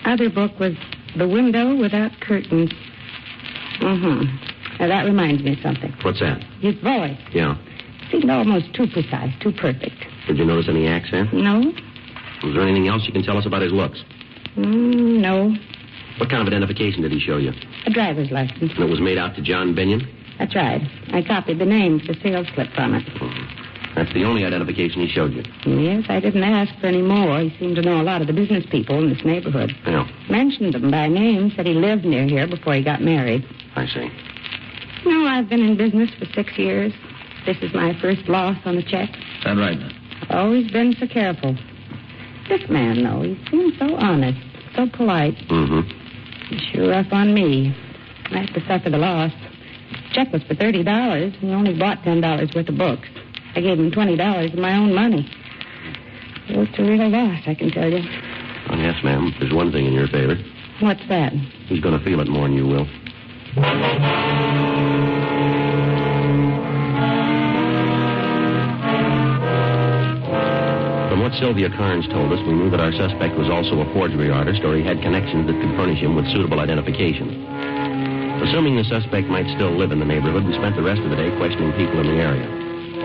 Other 0.05 0.29
book 0.29 0.57
was 0.59 0.73
The 1.15 1.27
Window 1.27 1.75
Without 1.75 2.11
Curtains. 2.21 2.71
Mm-hmm. 3.79 4.77
Now, 4.79 4.87
that 4.87 5.05
reminds 5.05 5.43
me 5.43 5.53
of 5.53 5.59
something. 5.59 5.93
What's 6.01 6.19
that? 6.19 6.41
His 6.61 6.75
voice 6.79 7.17
Yeah. 7.33 7.57
seemed 8.11 8.29
almost 8.29 8.73
too 8.73 8.87
precise, 8.87 9.31
too 9.39 9.51
perfect. 9.51 9.95
Did 10.27 10.37
you 10.37 10.45
notice 10.45 10.67
any 10.69 10.87
accent? 10.87 11.33
No? 11.33 11.71
Was 12.43 12.53
there 12.53 12.63
anything 12.63 12.87
else 12.87 13.03
you 13.05 13.13
can 13.13 13.23
tell 13.23 13.37
us 13.37 13.45
about 13.45 13.61
his 13.61 13.71
looks? 13.71 14.03
Mm, 14.55 15.19
no. 15.21 15.55
What 16.19 16.29
kind 16.29 16.41
of 16.41 16.47
identification 16.47 17.01
did 17.01 17.11
he 17.11 17.19
show 17.19 17.37
you? 17.37 17.51
A 17.85 17.89
driver's 17.91 18.31
license. 18.31 18.71
And 18.73 18.83
it 18.83 18.89
was 18.89 18.99
made 18.99 19.17
out 19.17 19.35
to 19.35 19.41
John 19.41 19.75
Binion? 19.75 20.01
That's 20.39 20.55
right. 20.55 20.81
I 21.13 21.23
copied 21.23 21.59
the 21.59 21.65
name 21.65 21.99
for 21.99 22.13
the 22.13 22.19
sales 22.21 22.47
slip 22.53 22.71
from 22.73 22.93
it. 22.95 23.03
That's 23.95 24.13
the 24.13 24.23
only 24.23 24.45
identification 24.45 25.01
he 25.01 25.07
showed 25.09 25.33
you. 25.33 25.43
Yes, 25.65 26.05
I 26.09 26.19
didn't 26.19 26.43
ask 26.43 26.71
for 26.79 26.85
any 26.85 27.01
more. 27.01 27.39
He 27.39 27.55
seemed 27.57 27.75
to 27.77 27.81
know 27.81 27.99
a 27.99 28.03
lot 28.05 28.21
of 28.21 28.27
the 28.27 28.33
business 28.33 28.63
people 28.69 28.99
in 28.99 29.09
this 29.09 29.25
neighborhood. 29.25 29.71
Yeah, 29.87 30.07
Mentioned 30.29 30.75
them 30.75 30.91
by 30.91 31.07
name, 31.07 31.51
said 31.55 31.65
he 31.65 31.73
lived 31.73 32.05
near 32.05 32.25
here 32.27 32.47
before 32.47 32.75
he 32.75 32.83
got 32.83 33.01
married. 33.01 33.43
I 33.75 33.87
see. 33.87 34.09
No, 35.05 35.25
I've 35.25 35.49
been 35.49 35.61
in 35.61 35.77
business 35.77 36.11
for 36.19 36.25
six 36.33 36.55
years. 36.57 36.93
This 37.47 37.57
is 37.61 37.73
my 37.73 37.99
first 37.99 38.27
loss 38.27 38.57
on 38.65 38.75
the 38.75 38.83
check. 38.83 39.09
Is 39.09 39.43
that 39.45 39.57
right, 39.57 39.79
ma'am? 39.79 39.91
Always 40.29 40.69
been 40.69 40.95
so 40.99 41.07
careful. 41.07 41.55
This 42.49 42.69
man, 42.69 43.03
though, 43.03 43.21
he 43.23 43.37
seems 43.51 43.77
so 43.77 43.95
honest, 43.95 44.39
so 44.75 44.87
polite. 44.95 45.35
Mm-hmm. 45.49 45.81
He's 46.49 46.61
sure 46.71 46.89
rough 46.89 47.11
on 47.11 47.33
me. 47.33 47.75
I 48.31 48.39
have 48.39 48.53
to 48.53 48.61
suffer 48.67 48.89
the 48.89 48.97
loss. 48.97 49.31
Check 50.13 50.31
was 50.31 50.43
for 50.43 50.55
thirty 50.55 50.83
dollars. 50.83 51.33
He 51.39 51.49
only 51.51 51.77
bought 51.77 52.03
ten 52.03 52.21
dollars 52.21 52.51
worth 52.55 52.69
of 52.69 52.77
books. 52.77 53.07
I 53.55 53.61
gave 53.61 53.77
him 53.79 53.91
twenty 53.91 54.15
dollars 54.15 54.53
of 54.53 54.59
my 54.59 54.75
own 54.77 54.93
money. 54.93 55.29
It 56.49 56.57
was 56.57 56.67
a 56.77 56.83
real 56.83 57.09
loss, 57.09 57.41
I 57.45 57.55
can 57.55 57.69
tell 57.71 57.89
you. 57.89 57.99
Oh, 58.69 58.75
yes, 58.75 59.03
ma'am. 59.03 59.33
There's 59.39 59.53
one 59.53 59.71
thing 59.71 59.85
in 59.85 59.93
your 59.93 60.07
favor. 60.07 60.35
What's 60.79 61.05
that? 61.09 61.33
He's 61.67 61.81
going 61.81 61.97
to 61.97 62.05
feel 62.05 62.21
it 62.21 62.29
more 62.29 62.43
than 62.47 62.53
you 62.53 62.65
will. 62.67 62.87
What 71.27 71.35
Sylvia 71.43 71.67
Carnes 71.67 72.07
told 72.07 72.31
us, 72.31 72.39
we 72.47 72.55
knew 72.55 72.71
that 72.71 72.79
our 72.79 72.95
suspect 72.95 73.35
was 73.35 73.51
also 73.51 73.83
a 73.83 73.87
forgery 73.91 74.31
artist 74.31 74.63
or 74.63 74.79
he 74.79 74.83
had 74.83 75.03
connections 75.03 75.43
that 75.43 75.59
could 75.59 75.75
furnish 75.75 75.99
him 75.99 76.15
with 76.15 76.23
suitable 76.31 76.63
identification. 76.63 77.43
Assuming 78.47 78.79
the 78.79 78.87
suspect 78.87 79.27
might 79.27 79.43
still 79.59 79.75
live 79.75 79.91
in 79.91 79.99
the 79.99 80.07
neighborhood, 80.07 80.47
we 80.47 80.55
spent 80.55 80.79
the 80.79 80.87
rest 80.87 81.03
of 81.03 81.11
the 81.11 81.19
day 81.19 81.27
questioning 81.35 81.75
people 81.75 81.99
in 81.99 82.07
the 82.15 82.23
area. 82.23 82.47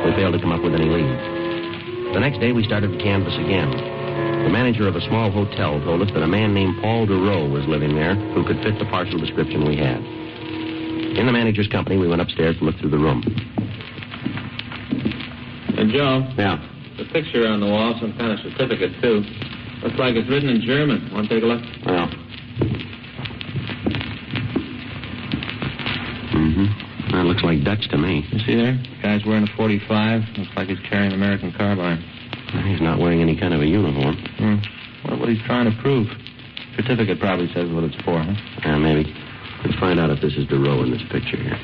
We 0.07 0.15
failed 0.15 0.39
to 0.39 0.41
come 0.41 0.55
up 0.55 0.63
with 0.63 0.71
any 0.71 0.87
leads. 0.87 2.15
The 2.15 2.23
next 2.23 2.39
day, 2.39 2.55
we 2.55 2.63
started 2.63 2.95
to 2.95 2.99
canvass 3.03 3.35
again. 3.43 3.75
The 4.47 4.55
manager 4.55 4.87
of 4.87 4.95
a 4.95 5.03
small 5.11 5.35
hotel 5.35 5.83
told 5.83 6.07
us 6.07 6.15
that 6.15 6.23
a 6.23 6.31
man 6.31 6.55
named 6.55 6.79
Paul 6.79 7.11
DeRoe 7.11 7.51
was 7.51 7.67
living 7.67 7.99
there 7.99 8.15
who 8.39 8.47
could 8.47 8.63
fit 8.63 8.79
the 8.79 8.87
partial 8.87 9.19
description 9.19 9.67
we 9.67 9.75
had. 9.75 9.99
In 9.99 11.27
the 11.27 11.35
manager's 11.35 11.67
company, 11.75 11.99
we 11.99 12.07
went 12.07 12.23
upstairs 12.23 12.55
to 12.63 12.71
look 12.71 12.79
through 12.79 12.95
the 12.95 13.03
room. 13.03 13.27
Hey, 15.75 15.91
Joe. 15.91 16.23
Yeah. 16.39 16.72
The 17.03 17.11
picture 17.11 17.49
on 17.49 17.59
the 17.59 17.67
wall, 17.67 17.99
some 17.99 18.15
kind 18.15 18.31
of 18.31 18.39
certificate, 18.47 18.95
too. 19.03 19.27
Looks 19.83 19.99
like 19.99 20.15
it's 20.15 20.31
written 20.31 20.49
in 20.49 20.63
German. 20.63 21.11
Want 21.11 21.27
to 21.27 21.35
take 21.35 21.43
a 21.43 21.51
look? 21.51 21.59
Well. 21.83 22.07
Mm-hmm. 26.31 27.11
That 27.11 27.27
looks 27.27 27.43
like 27.43 27.67
Dutch 27.67 27.91
to 27.91 27.99
me. 27.99 28.23
You 28.31 28.39
see 28.47 28.55
there? 28.55 28.79
Guy's 29.03 29.27
wearing 29.27 29.51
a 29.51 29.57
45. 29.57 30.23
Looks 30.39 30.55
like 30.55 30.69
he's 30.69 30.79
carrying 30.87 31.11
an 31.11 31.19
American 31.19 31.51
carbine. 31.51 31.99
He's 32.71 32.81
not 32.81 33.01
wearing 33.01 33.21
any 33.21 33.35
kind 33.35 33.53
of 33.53 33.63
a 33.63 33.67
uniform. 33.67 34.15
Hmm. 34.39 34.63
Wonder 35.03 35.19
what 35.19 35.29
he's 35.29 35.43
trying 35.43 35.67
to 35.67 35.75
prove. 35.83 36.07
Certificate 36.79 37.19
probably 37.19 37.51
says 37.51 37.67
what 37.75 37.83
it's 37.83 37.99
for, 38.07 38.23
huh? 38.23 38.31
Yeah, 38.63 38.79
maybe. 38.79 39.11
Let's 39.67 39.75
find 39.83 39.99
out 39.99 40.11
if 40.11 40.23
this 40.23 40.39
is 40.39 40.47
DeRoe 40.47 40.87
in 40.87 40.95
this 40.95 41.03
picture 41.11 41.43
here. 41.43 41.59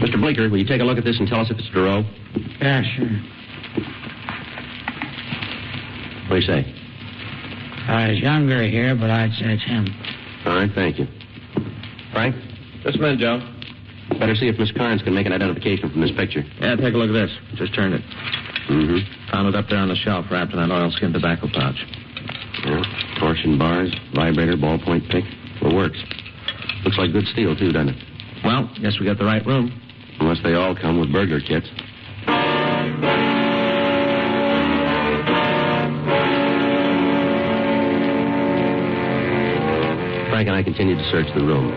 Mr. 0.00 0.20
Bleeker, 0.20 0.48
will 0.48 0.58
you 0.58 0.66
take 0.66 0.80
a 0.80 0.84
look 0.84 0.98
at 0.98 1.04
this 1.04 1.18
and 1.18 1.26
tell 1.26 1.40
us 1.40 1.50
if 1.50 1.58
it's 1.58 1.68
DeRoe? 1.70 2.04
Yeah, 2.60 2.82
sure. 2.96 3.08
What 6.28 6.36
do 6.36 6.40
you 6.40 6.42
say? 6.42 6.76
Uh, 7.88 8.10
he's 8.10 8.22
younger 8.22 8.62
here, 8.66 8.94
but 8.94 9.10
I'd 9.10 9.32
say 9.32 9.54
it's 9.54 9.64
him. 9.64 9.86
All 10.44 10.56
right, 10.56 10.70
thank 10.74 10.98
you. 10.98 11.06
Frank? 12.12 12.34
Just 12.82 12.98
a 12.98 13.00
minute, 13.00 13.20
Joe. 13.20 13.40
Better 14.18 14.34
see 14.34 14.48
if 14.48 14.58
Miss 14.58 14.72
Carnes 14.72 15.02
can 15.02 15.14
make 15.14 15.26
an 15.26 15.32
identification 15.32 15.90
from 15.90 16.00
this 16.00 16.10
picture. 16.16 16.42
Yeah, 16.60 16.76
take 16.76 16.94
a 16.94 16.98
look 16.98 17.10
at 17.10 17.16
this. 17.16 17.30
Just 17.54 17.74
turned 17.74 17.94
it. 17.94 18.02
Mm-hmm. 18.68 19.30
Found 19.32 19.48
it 19.48 19.54
up 19.54 19.66
there 19.68 19.78
on 19.78 19.88
the 19.88 19.96
shelf, 19.96 20.26
wrapped 20.30 20.52
in 20.52 20.58
that 20.58 20.70
oilskin 20.70 21.12
tobacco 21.12 21.48
pouch. 21.52 21.78
Yeah. 22.64 22.82
Torsion 23.18 23.58
bars, 23.58 23.94
vibrator, 24.14 24.56
ballpoint 24.56 25.08
pick. 25.10 25.24
It 25.62 25.74
works. 25.74 25.98
Looks 26.84 26.98
like 26.98 27.12
good 27.12 27.26
steel, 27.26 27.56
too, 27.56 27.72
doesn't 27.72 27.90
it? 27.94 28.02
Well, 28.44 28.70
guess 28.82 28.98
we 28.98 29.06
got 29.06 29.18
the 29.18 29.24
right 29.24 29.44
room. 29.46 29.70
Unless 30.20 30.42
they 30.42 30.54
all 30.54 30.74
come 30.74 31.00
with 31.00 31.12
burger 31.12 31.40
kits. 31.40 31.68
Frank 40.36 40.48
and 40.48 40.56
I 40.56 40.62
continued 40.62 40.98
to 40.98 41.10
search 41.10 41.32
the 41.34 41.44
room. 41.44 41.72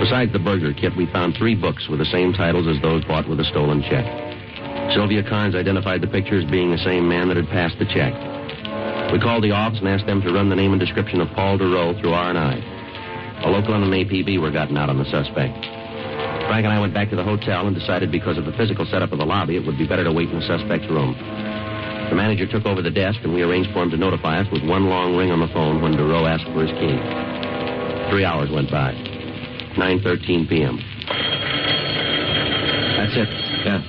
Besides 0.00 0.32
the 0.32 0.38
burger 0.38 0.72
kit, 0.72 0.96
we 0.96 1.06
found 1.06 1.36
three 1.36 1.54
books 1.54 1.88
with 1.88 1.98
the 1.98 2.04
same 2.06 2.32
titles 2.32 2.66
as 2.66 2.80
those 2.82 3.04
bought 3.04 3.28
with 3.28 3.40
a 3.40 3.44
stolen 3.44 3.82
check. 3.82 4.06
Sylvia 4.94 5.22
Carnes 5.22 5.54
identified 5.54 6.00
the 6.00 6.06
picture 6.06 6.38
as 6.38 6.50
being 6.50 6.70
the 6.70 6.78
same 6.78 7.08
man 7.08 7.28
that 7.28 7.36
had 7.36 7.48
passed 7.48 7.78
the 7.78 7.84
check. 7.86 8.14
We 9.12 9.20
called 9.20 9.44
the 9.44 9.52
office 9.52 9.78
and 9.78 9.88
asked 9.88 10.06
them 10.06 10.22
to 10.22 10.32
run 10.32 10.48
the 10.48 10.56
name 10.56 10.72
and 10.72 10.80
description 10.80 11.20
of 11.20 11.28
Paul 11.34 11.58
DeRoe 11.58 12.00
through 12.00 12.12
R&I. 12.12 13.44
A 13.44 13.48
local 13.48 13.74
and 13.74 13.84
an 13.84 13.90
APB 13.90 14.40
were 14.40 14.50
gotten 14.50 14.76
out 14.76 14.90
on 14.90 14.98
the 14.98 15.04
suspect. 15.04 15.77
Frank 16.48 16.64
and 16.64 16.72
I 16.72 16.80
went 16.80 16.94
back 16.94 17.10
to 17.10 17.16
the 17.16 17.22
hotel 17.22 17.66
and 17.66 17.76
decided 17.76 18.10
because 18.10 18.38
of 18.38 18.46
the 18.46 18.52
physical 18.52 18.86
setup 18.86 19.12
of 19.12 19.18
the 19.18 19.26
lobby, 19.26 19.56
it 19.56 19.66
would 19.66 19.76
be 19.76 19.86
better 19.86 20.02
to 20.02 20.10
wait 20.12 20.30
in 20.30 20.40
the 20.40 20.46
suspect's 20.46 20.88
room. 20.88 21.12
The 22.08 22.16
manager 22.16 22.46
took 22.48 22.64
over 22.64 22.80
the 22.80 22.90
desk, 22.90 23.20
and 23.22 23.34
we 23.34 23.42
arranged 23.42 23.70
for 23.74 23.82
him 23.82 23.90
to 23.90 23.98
notify 23.98 24.40
us 24.40 24.46
with 24.50 24.64
one 24.64 24.88
long 24.88 25.14
ring 25.14 25.30
on 25.30 25.40
the 25.40 25.52
phone 25.52 25.82
when 25.82 25.92
DeRoe 25.92 26.24
asked 26.26 26.48
for 26.48 26.64
his 26.64 26.72
key. 26.80 26.96
Three 28.08 28.24
hours 28.24 28.48
went 28.50 28.70
by. 28.70 28.92
9.13 29.76 30.48
p.m. 30.48 30.80
That's 32.96 33.12
it. 33.12 33.28
Yeah. 33.68 33.84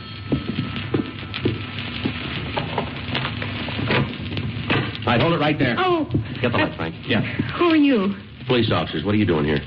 All 4.99 5.15
right, 5.15 5.21
hold 5.21 5.33
it 5.33 5.39
right 5.39 5.57
there. 5.57 5.75
Oh, 5.79 6.05
Get 6.41 6.51
the 6.51 6.57
light, 6.57 6.75
Frank. 6.75 6.95
Yeah. 7.07 7.21
who 7.57 7.71
are 7.71 7.75
you? 7.77 8.13
Police 8.47 8.69
officers, 8.71 9.05
what 9.05 9.15
are 9.15 9.17
you 9.17 9.25
doing 9.25 9.45
here? 9.45 9.61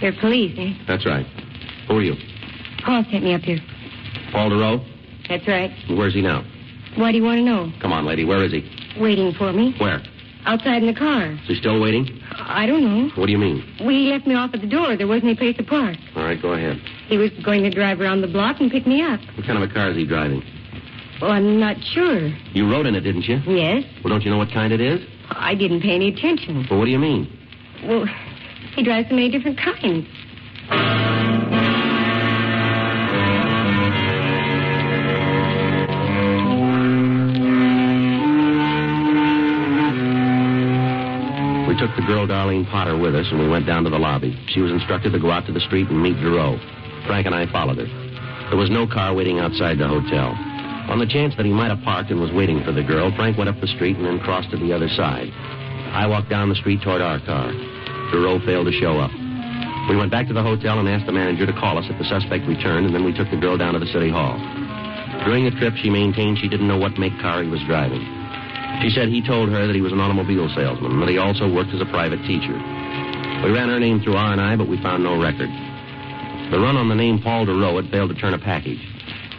You're 0.00 0.12
police, 0.20 0.56
eh? 0.56 0.74
That's 0.86 1.04
right. 1.04 1.26
Who 1.92 1.98
are 1.98 2.02
you? 2.02 2.16
Paul 2.86 3.04
sent 3.10 3.22
me 3.22 3.34
up 3.34 3.42
here. 3.42 3.58
Paul 4.32 4.48
DeRoe? 4.48 4.80
That's 5.28 5.46
right. 5.46 5.70
Where's 5.90 6.14
he 6.14 6.22
now? 6.22 6.42
Why 6.96 7.12
do 7.12 7.18
you 7.18 7.22
want 7.22 7.36
to 7.36 7.44
know? 7.44 7.70
Come 7.82 7.92
on, 7.92 8.06
lady. 8.06 8.24
Where 8.24 8.42
is 8.42 8.50
he? 8.50 8.64
Waiting 8.98 9.34
for 9.34 9.52
me. 9.52 9.74
Where? 9.78 10.00
Outside 10.46 10.82
in 10.82 10.86
the 10.86 10.98
car. 10.98 11.32
Is 11.32 11.48
he 11.48 11.54
still 11.56 11.82
waiting? 11.82 12.08
I 12.32 12.64
don't 12.64 12.82
know. 12.82 13.10
What 13.20 13.26
do 13.26 13.32
you 13.32 13.36
mean? 13.36 13.62
Well, 13.78 13.90
he 13.90 14.08
left 14.10 14.26
me 14.26 14.34
off 14.34 14.54
at 14.54 14.62
the 14.62 14.66
door. 14.66 14.96
There 14.96 15.06
wasn't 15.06 15.24
any 15.26 15.36
place 15.36 15.56
to 15.58 15.64
park. 15.64 15.96
All 16.16 16.24
right, 16.24 16.40
go 16.40 16.54
ahead. 16.54 16.80
He 17.08 17.18
was 17.18 17.28
going 17.44 17.62
to 17.64 17.70
drive 17.70 18.00
around 18.00 18.22
the 18.22 18.26
block 18.26 18.56
and 18.60 18.70
pick 18.70 18.86
me 18.86 19.02
up. 19.02 19.20
What 19.36 19.46
kind 19.46 19.62
of 19.62 19.70
a 19.70 19.72
car 19.72 19.90
is 19.90 19.96
he 19.96 20.06
driving? 20.06 20.42
Well, 21.20 21.30
I'm 21.30 21.60
not 21.60 21.76
sure. 21.92 22.28
You 22.54 22.70
rode 22.70 22.86
in 22.86 22.94
it, 22.94 23.00
didn't 23.02 23.24
you? 23.24 23.36
Yes? 23.46 23.84
Well, 24.02 24.08
don't 24.14 24.22
you 24.22 24.30
know 24.30 24.38
what 24.38 24.50
kind 24.50 24.72
it 24.72 24.80
is? 24.80 25.06
I 25.28 25.54
didn't 25.54 25.82
pay 25.82 25.94
any 25.94 26.08
attention. 26.08 26.66
Well, 26.70 26.78
what 26.78 26.86
do 26.86 26.90
you 26.90 26.98
mean? 26.98 27.28
Well, 27.84 28.06
he 28.74 28.82
drives 28.82 29.10
so 29.10 29.14
many 29.14 29.30
different 29.30 29.58
kinds. 29.58 30.08
Took 41.82 41.96
the 41.98 42.06
girl 42.06 42.28
Darlene 42.30 42.62
Potter 42.70 42.94
with 42.96 43.10
us, 43.10 43.26
and 43.34 43.42
we 43.42 43.48
went 43.50 43.66
down 43.66 43.82
to 43.82 43.90
the 43.90 43.98
lobby. 43.98 44.38
She 44.54 44.62
was 44.62 44.70
instructed 44.70 45.10
to 45.10 45.18
go 45.18 45.34
out 45.34 45.46
to 45.46 45.52
the 45.52 45.66
street 45.66 45.90
and 45.90 45.98
meet 45.98 46.14
DeRoe. 46.14 46.54
Frank 47.10 47.26
and 47.26 47.34
I 47.34 47.50
followed 47.50 47.82
her. 47.82 47.90
There 48.54 48.58
was 48.58 48.70
no 48.70 48.86
car 48.86 49.10
waiting 49.18 49.42
outside 49.42 49.82
the 49.82 49.90
hotel. 49.90 50.30
On 50.94 51.02
the 51.02 51.10
chance 51.10 51.34
that 51.34 51.42
he 51.44 51.50
might 51.50 51.74
have 51.74 51.82
parked 51.82 52.14
and 52.14 52.22
was 52.22 52.30
waiting 52.30 52.62
for 52.62 52.70
the 52.70 52.86
girl, 52.86 53.10
Frank 53.18 53.34
went 53.34 53.50
up 53.50 53.58
the 53.58 53.66
street 53.66 53.96
and 53.98 54.06
then 54.06 54.22
crossed 54.22 54.54
to 54.54 54.62
the 54.62 54.70
other 54.70 54.86
side. 54.94 55.26
I 55.90 56.06
walked 56.06 56.30
down 56.30 56.54
the 56.54 56.62
street 56.62 56.86
toward 56.86 57.02
our 57.02 57.18
car. 57.18 57.50
DeRoe 58.14 58.38
failed 58.46 58.70
to 58.70 58.78
show 58.78 59.02
up. 59.02 59.10
We 59.90 59.98
went 59.98 60.14
back 60.14 60.30
to 60.30 60.34
the 60.38 60.42
hotel 60.42 60.78
and 60.78 60.86
asked 60.86 61.06
the 61.06 61.18
manager 61.18 61.50
to 61.50 61.58
call 61.58 61.82
us 61.82 61.90
if 61.90 61.98
the 61.98 62.06
suspect 62.06 62.46
returned, 62.46 62.86
and 62.86 62.94
then 62.94 63.02
we 63.02 63.10
took 63.10 63.26
the 63.34 63.42
girl 63.42 63.58
down 63.58 63.74
to 63.74 63.82
the 63.82 63.90
city 63.90 64.08
hall. 64.08 64.38
During 65.26 65.50
the 65.50 65.58
trip, 65.58 65.74
she 65.82 65.90
maintained 65.90 66.38
she 66.38 66.46
didn't 66.46 66.70
know 66.70 66.78
what 66.78 66.94
make 66.94 67.18
car 67.18 67.42
he 67.42 67.50
was 67.50 67.60
driving. 67.66 68.21
She 68.82 68.90
said 68.90 69.08
he 69.08 69.22
told 69.22 69.48
her 69.50 69.66
that 69.66 69.74
he 69.74 69.80
was 69.80 69.92
an 69.92 70.00
automobile 70.00 70.50
salesman, 70.54 70.92
and 70.92 71.02
that 71.02 71.08
he 71.08 71.18
also 71.18 71.46
worked 71.46 71.70
as 71.70 71.80
a 71.80 71.86
private 71.86 72.18
teacher. 72.26 72.52
We 73.46 73.54
ran 73.54 73.70
her 73.70 73.78
name 73.78 74.02
through 74.02 74.16
R&I, 74.16 74.56
but 74.56 74.68
we 74.68 74.80
found 74.82 75.04
no 75.04 75.20
record. 75.20 75.50
The 76.50 76.58
run 76.58 76.76
on 76.76 76.88
the 76.88 76.94
name 76.94 77.22
Paul 77.22 77.46
DeRoe 77.46 77.80
had 77.80 77.90
failed 77.90 78.10
to 78.10 78.18
turn 78.18 78.34
a 78.34 78.38
package. 78.38 78.82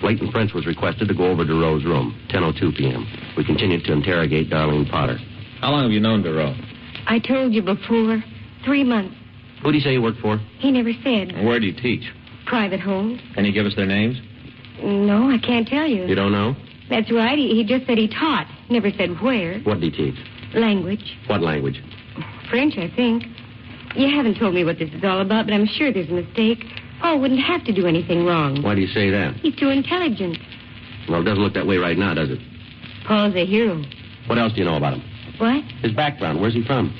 Leighton 0.01 0.31
Prince 0.31 0.53
was 0.53 0.65
requested 0.65 1.07
to 1.07 1.13
go 1.13 1.25
over 1.25 1.45
to 1.45 1.51
DeRoe's 1.51 1.85
room, 1.85 2.15
10.02 2.29 2.75
p.m. 2.75 3.05
We 3.35 3.43
continued 3.43 3.83
to 3.85 3.93
interrogate 3.93 4.49
Darlene 4.49 4.89
Potter. 4.89 5.17
How 5.59 5.71
long 5.71 5.83
have 5.83 5.91
you 5.91 5.99
known 5.99 6.23
DeRoe? 6.23 6.55
I 7.07 7.19
told 7.19 7.53
you 7.53 7.61
before. 7.61 8.23
Three 8.63 8.83
months. 8.83 9.15
Who 9.61 9.71
do 9.71 9.77
you 9.77 9.83
say 9.83 9.91
you 9.91 10.01
worked 10.01 10.19
for? 10.19 10.37
He 10.59 10.71
never 10.71 10.91
said. 11.03 11.45
Where 11.45 11.59
do 11.59 11.65
you 11.65 11.73
teach? 11.73 12.09
Private 12.45 12.79
homes. 12.79 13.19
Can 13.35 13.43
you 13.43 13.51
give 13.51 13.65
us 13.65 13.75
their 13.75 13.85
names? 13.85 14.17
No, 14.81 15.29
I 15.29 15.37
can't 15.37 15.67
tell 15.67 15.87
you. 15.87 16.05
You 16.05 16.15
don't 16.15 16.31
know? 16.31 16.55
That's 16.93 17.11
right. 17.11 17.37
He, 17.37 17.49
he 17.55 17.63
just 17.63 17.87
said 17.87 17.97
he 17.97 18.07
taught. 18.07 18.47
Never 18.69 18.91
said 18.91 19.19
where. 19.21 19.59
What 19.61 19.79
did 19.79 19.93
he 19.93 20.11
teach? 20.11 20.19
Language. 20.53 21.17
What 21.25 21.41
language? 21.41 21.81
French, 22.49 22.77
I 22.77 22.87
think. 22.95 23.23
You 23.95 24.09
haven't 24.15 24.37
told 24.37 24.53
me 24.53 24.63
what 24.63 24.77
this 24.77 24.89
is 24.91 25.03
all 25.03 25.19
about, 25.21 25.47
but 25.47 25.53
I'm 25.53 25.65
sure 25.65 25.91
there's 25.91 26.09
a 26.09 26.13
mistake. 26.13 26.63
Paul 27.01 27.19
wouldn't 27.19 27.41
have 27.41 27.63
to 27.65 27.73
do 27.73 27.87
anything 27.87 28.25
wrong. 28.25 28.61
Why 28.61 28.75
do 28.75 28.81
you 28.81 28.87
say 28.87 29.09
that? 29.09 29.35
He's 29.37 29.55
too 29.55 29.69
intelligent. 29.69 30.37
Well, 31.09 31.21
it 31.21 31.25
doesn't 31.25 31.43
look 31.43 31.55
that 31.55 31.65
way 31.65 31.77
right 31.77 31.97
now, 31.97 32.13
does 32.13 32.29
it? 32.29 32.39
Paul's 33.07 33.35
a 33.35 33.45
hero. 33.45 33.83
What 34.27 34.37
else 34.37 34.53
do 34.53 34.59
you 34.59 34.65
know 34.65 34.77
about 34.77 34.93
him? 34.93 35.03
What? 35.39 35.63
His 35.81 35.93
background. 35.93 36.39
Where's 36.41 36.53
he 36.53 36.63
from? 36.63 36.93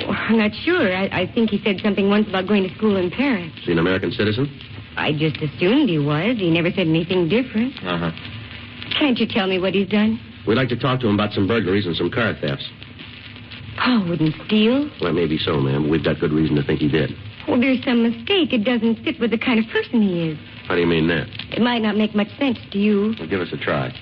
Well, 0.00 0.10
I'm 0.12 0.38
not 0.38 0.50
sure. 0.64 0.94
I, 0.94 1.22
I 1.22 1.32
think 1.32 1.50
he 1.50 1.62
said 1.62 1.76
something 1.82 2.10
once 2.10 2.28
about 2.28 2.48
going 2.48 2.68
to 2.68 2.74
school 2.74 2.96
in 2.96 3.10
Paris. 3.10 3.50
Is 3.58 3.64
he 3.64 3.72
an 3.72 3.78
American 3.78 4.10
citizen? 4.10 4.50
I 4.96 5.12
just 5.12 5.36
assumed 5.36 5.88
he 5.88 5.98
was. 5.98 6.36
He 6.36 6.50
never 6.50 6.70
said 6.70 6.86
anything 6.88 7.28
different. 7.28 7.74
Uh-huh. 7.82 8.10
Can't 8.98 9.18
you 9.18 9.26
tell 9.26 9.46
me 9.46 9.58
what 9.58 9.74
he's 9.74 9.88
done? 9.88 10.20
We'd 10.46 10.54
like 10.56 10.68
to 10.70 10.76
talk 10.78 11.00
to 11.00 11.08
him 11.08 11.14
about 11.14 11.32
some 11.32 11.46
burglaries 11.46 11.86
and 11.86 11.96
some 11.96 12.10
car 12.10 12.34
thefts. 12.40 12.68
Paul 13.78 14.08
wouldn't 14.08 14.34
steal. 14.46 14.90
Well, 15.00 15.12
maybe 15.12 15.38
so, 15.38 15.60
ma'am, 15.60 15.82
but 15.82 15.90
we've 15.90 16.04
got 16.04 16.18
good 16.18 16.32
reason 16.32 16.56
to 16.56 16.62
think 16.62 16.80
he 16.80 16.88
did. 16.88 17.10
Well, 17.46 17.60
there's 17.60 17.82
some 17.84 18.02
mistake. 18.02 18.52
It 18.52 18.64
doesn't 18.64 19.04
fit 19.04 19.20
with 19.20 19.30
the 19.30 19.38
kind 19.38 19.58
of 19.58 19.66
person 19.70 20.02
he 20.02 20.30
is. 20.30 20.38
How 20.66 20.74
do 20.74 20.80
you 20.80 20.86
mean 20.86 21.08
that? 21.08 21.28
It 21.52 21.62
might 21.62 21.82
not 21.82 21.96
make 21.96 22.14
much 22.14 22.28
sense 22.38 22.58
to 22.72 22.78
you. 22.78 23.14
Well, 23.18 23.28
give 23.28 23.40
us 23.40 23.48
a 23.52 23.56
try. 23.56 23.92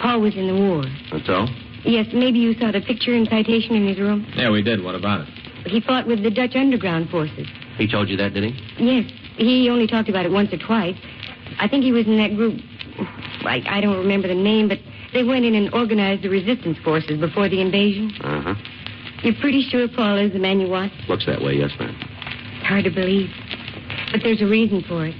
Paul 0.00 0.20
was 0.20 0.34
in 0.34 0.46
the 0.48 0.54
war. 0.56 0.84
That's 1.12 1.28
all? 1.28 1.48
Yes, 1.84 2.06
maybe 2.12 2.38
you 2.38 2.54
saw 2.58 2.72
the 2.72 2.80
picture 2.80 3.12
and 3.14 3.28
citation 3.28 3.76
in 3.76 3.86
his 3.86 3.98
room. 3.98 4.26
Yeah, 4.34 4.50
we 4.50 4.62
did. 4.62 4.82
What 4.82 4.94
about 4.94 5.28
it? 5.28 5.70
He 5.70 5.80
fought 5.80 6.06
with 6.06 6.22
the 6.22 6.30
Dutch 6.30 6.56
underground 6.56 7.10
forces. 7.10 7.46
He 7.76 7.86
told 7.86 8.08
you 8.08 8.16
that, 8.16 8.34
did 8.34 8.44
he? 8.52 8.82
Yes, 8.82 9.10
he 9.36 9.68
only 9.68 9.86
talked 9.86 10.08
about 10.08 10.24
it 10.26 10.32
once 10.32 10.52
or 10.52 10.58
twice. 10.58 10.96
I 11.58 11.68
think 11.68 11.84
he 11.84 11.92
was 11.92 12.06
in 12.06 12.16
that 12.18 12.34
group. 12.34 12.60
I, 13.44 13.62
I 13.68 13.80
don't 13.80 13.98
remember 13.98 14.28
the 14.28 14.34
name, 14.34 14.68
but 14.68 14.78
They 15.12 15.24
went 15.24 15.44
in 15.44 15.54
and 15.54 15.72
organized 15.74 16.22
the 16.22 16.30
resistance 16.30 16.78
forces 16.82 17.20
before 17.20 17.48
the 17.48 17.60
invasion. 17.60 18.12
Uh 18.22 18.42
huh. 18.42 18.54
You're 19.22 19.34
pretty 19.40 19.62
sure 19.62 19.86
Paul 19.88 20.16
is 20.18 20.32
the 20.32 20.38
man 20.38 20.58
you 20.58 20.68
want? 20.68 20.92
Looks 21.08 21.26
that 21.26 21.40
way, 21.40 21.54
yes, 21.54 21.70
ma'am. 21.78 21.94
Hard 22.64 22.84
to 22.84 22.90
believe. 22.90 23.28
But 24.10 24.20
there's 24.22 24.40
a 24.40 24.46
reason 24.46 24.82
for 24.88 25.06
it. 25.06 25.14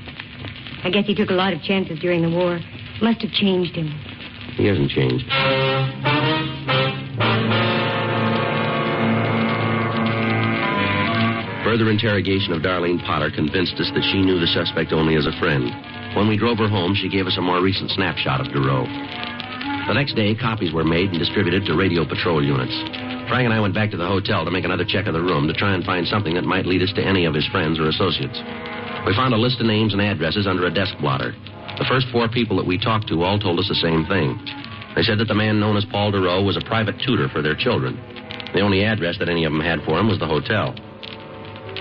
I 0.85 0.91
guess 0.91 1.07
he 1.07 1.15
took 1.15 1.31
a 1.31 1.35
lot 1.35 1.53
of 1.53 1.63
chances 1.63 1.99
during 2.01 2.23
the 2.23 2.31
war. 2.31 2.59
Must 3.01 3.21
have 3.23 3.31
changed 3.33 3.77
him. 3.77 3.89
He 4.57 4.67
hasn't 4.67 4.91
changed. 4.91 5.25
Further 11.65 11.91
interrogation 11.91 12.53
of 12.53 12.61
Darlene 12.61 13.01
Potter 13.07 13.31
convinced 13.31 13.75
us 13.79 13.91
that 13.95 14.03
she 14.13 14.21
knew 14.21 14.39
the 14.39 14.49
suspect 14.49 14.93
only 14.93 15.17
as 15.17 15.27
a 15.27 15.33
friend. 15.39 15.71
When 16.15 16.29
we 16.29 16.37
drove 16.37 16.59
her 16.59 16.69
home, 16.69 16.95
she 16.95 17.09
gave 17.09 17.27
us 17.27 17.39
a 17.39 17.43
more 17.43 17.63
recent 17.63 17.91
snapshot 17.91 18.41
of 18.41 18.53
Duro. 18.53 18.85
The 19.89 19.95
next 19.95 20.15
day, 20.15 20.35
copies 20.35 20.73
were 20.73 20.85
made 20.85 21.11
and 21.11 21.19
distributed 21.19 21.65
to 21.67 21.75
radio 21.75 22.05
patrol 22.05 22.45
units. 22.45 22.77
Frank 23.33 23.49
and 23.49 23.55
I 23.55 23.61
went 23.61 23.75
back 23.75 23.91
to 23.91 23.97
the 23.97 24.07
hotel 24.07 24.45
to 24.45 24.51
make 24.51 24.65
another 24.65 24.85
check 24.85 25.07
of 25.07 25.15
the 25.15 25.25
room 25.25 25.49
to 25.49 25.55
try 25.55 25.75
and 25.75 25.83
find 25.83 26.07
something 26.07 26.35
that 26.35 26.45
might 26.45 26.67
lead 26.67 26.83
us 26.83 26.93
to 26.95 27.03
any 27.03 27.25
of 27.25 27.33
his 27.33 27.49
friends 27.49 27.81
or 27.81 27.89
associates. 27.89 28.37
We 29.07 29.17
found 29.17 29.33
a 29.33 29.41
list 29.41 29.59
of 29.59 29.67
names 29.67 29.95
and 29.95 30.03
addresses 30.03 30.47
under 30.47 30.67
a 30.67 30.75
desk 30.75 30.93
blotter. 31.01 31.33
The 31.81 31.89
first 31.89 32.07
four 32.13 32.29
people 32.29 32.57
that 32.59 32.67
we 32.67 32.77
talked 32.77 33.09
to 33.09 33.25
all 33.25 33.39
told 33.39 33.59
us 33.59 33.69
the 33.69 33.81
same 33.81 34.05
thing. 34.05 34.37
They 34.95 35.03
said 35.03 35.19
that 35.19 35.29
the 35.29 35.35
man 35.35 35.59
known 35.59 35.77
as 35.77 35.89
Paul 35.91 36.13
Duro 36.13 36.45
was 36.45 36.59
a 36.59 36.69
private 36.69 37.01
tutor 37.01 37.29
for 37.33 37.41
their 37.41 37.57
children. 37.57 37.97
The 38.53 38.61
only 38.61 38.85
address 38.85 39.17
that 39.19 39.31
any 39.31 39.45
of 39.45 39.53
them 39.53 39.65
had 39.65 39.81
for 39.83 39.99
him 39.99 40.09
was 40.09 40.21
the 40.21 40.29
hotel. 40.29 40.77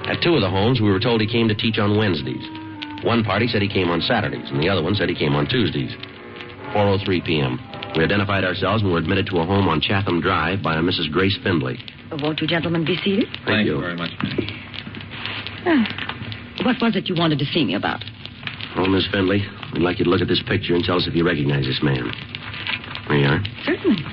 At 0.07 0.23
two 0.23 0.33
of 0.33 0.41
the 0.41 0.49
homes, 0.49 0.79
we 0.79 0.89
were 0.89 1.03
told 1.03 1.19
he 1.19 1.27
came 1.27 1.49
to 1.49 1.55
teach 1.55 1.77
on 1.77 1.97
Wednesdays. 1.97 2.60
One 3.03 3.23
party 3.23 3.47
said 3.47 3.61
he 3.61 3.67
came 3.67 3.89
on 3.89 4.01
Saturdays, 4.01 4.49
and 4.51 4.61
the 4.61 4.69
other 4.69 4.83
one 4.83 4.95
said 4.95 5.09
he 5.09 5.15
came 5.15 5.33
on 5.33 5.47
Tuesdays. 5.47 5.91
4.03 6.73 7.25
p.m. 7.25 7.59
We 7.97 8.03
identified 8.03 8.43
ourselves 8.43 8.83
and 8.83 8.91
were 8.91 8.99
admitted 8.99 9.25
to 9.27 9.39
a 9.39 9.45
home 9.45 9.67
on 9.67 9.81
Chatham 9.81 10.21
Drive 10.21 10.63
by 10.63 10.75
a 10.75 10.81
Mrs. 10.81 11.11
Grace 11.11 11.37
Findlay. 11.43 11.77
Won't 12.11 12.39
you 12.39 12.47
gentlemen 12.47 12.85
be 12.85 12.95
seated? 12.97 13.27
Thank, 13.45 13.67
you. 13.67 13.79
very 13.79 13.95
much. 13.95 14.11
Ah. 15.65 16.63
What 16.63 16.75
was 16.81 16.95
it 16.95 17.09
you 17.09 17.15
wanted 17.15 17.39
to 17.39 17.45
see 17.45 17.65
me 17.65 17.75
about? 17.75 18.03
Oh, 18.75 18.85
Miss 18.85 19.07
Findlay, 19.11 19.41
we'd 19.73 19.81
like 19.81 19.99
you 19.99 20.05
to 20.05 20.11
look 20.11 20.21
at 20.21 20.27
this 20.27 20.43
picture 20.47 20.75
and 20.75 20.83
tell 20.83 20.97
us 20.97 21.07
if 21.07 21.15
you 21.15 21.25
recognize 21.25 21.65
this 21.65 21.81
man. 21.81 22.11
There 23.07 23.17
you 23.17 23.27
are. 23.27 23.43
Certainly. 23.65 24.03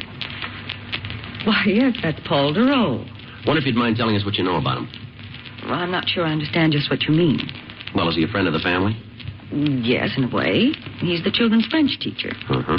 Why, 1.44 1.62
yes, 1.66 1.96
that's 2.02 2.18
Paul 2.26 2.52
Duro. 2.54 3.04
Wonder 3.46 3.60
if 3.60 3.66
you'd 3.66 3.76
mind 3.76 3.96
telling 3.96 4.16
us 4.16 4.24
what 4.24 4.34
you 4.34 4.44
know 4.44 4.56
about 4.56 4.78
him. 4.78 4.88
Well, 5.64 5.74
I'm 5.74 5.90
not 5.90 6.08
sure 6.08 6.24
I 6.26 6.32
understand 6.32 6.72
just 6.72 6.90
what 6.90 7.02
you 7.02 7.14
mean. 7.14 7.38
Well, 7.94 8.08
is 8.08 8.16
he 8.16 8.24
a 8.24 8.28
friend 8.28 8.46
of 8.46 8.52
the 8.52 8.60
family? 8.60 8.96
Yes, 9.50 10.10
in 10.16 10.24
a 10.24 10.34
way. 10.34 10.72
He's 11.00 11.24
the 11.24 11.30
children's 11.32 11.66
French 11.66 11.98
teacher. 12.00 12.32
Uh-huh. 12.50 12.76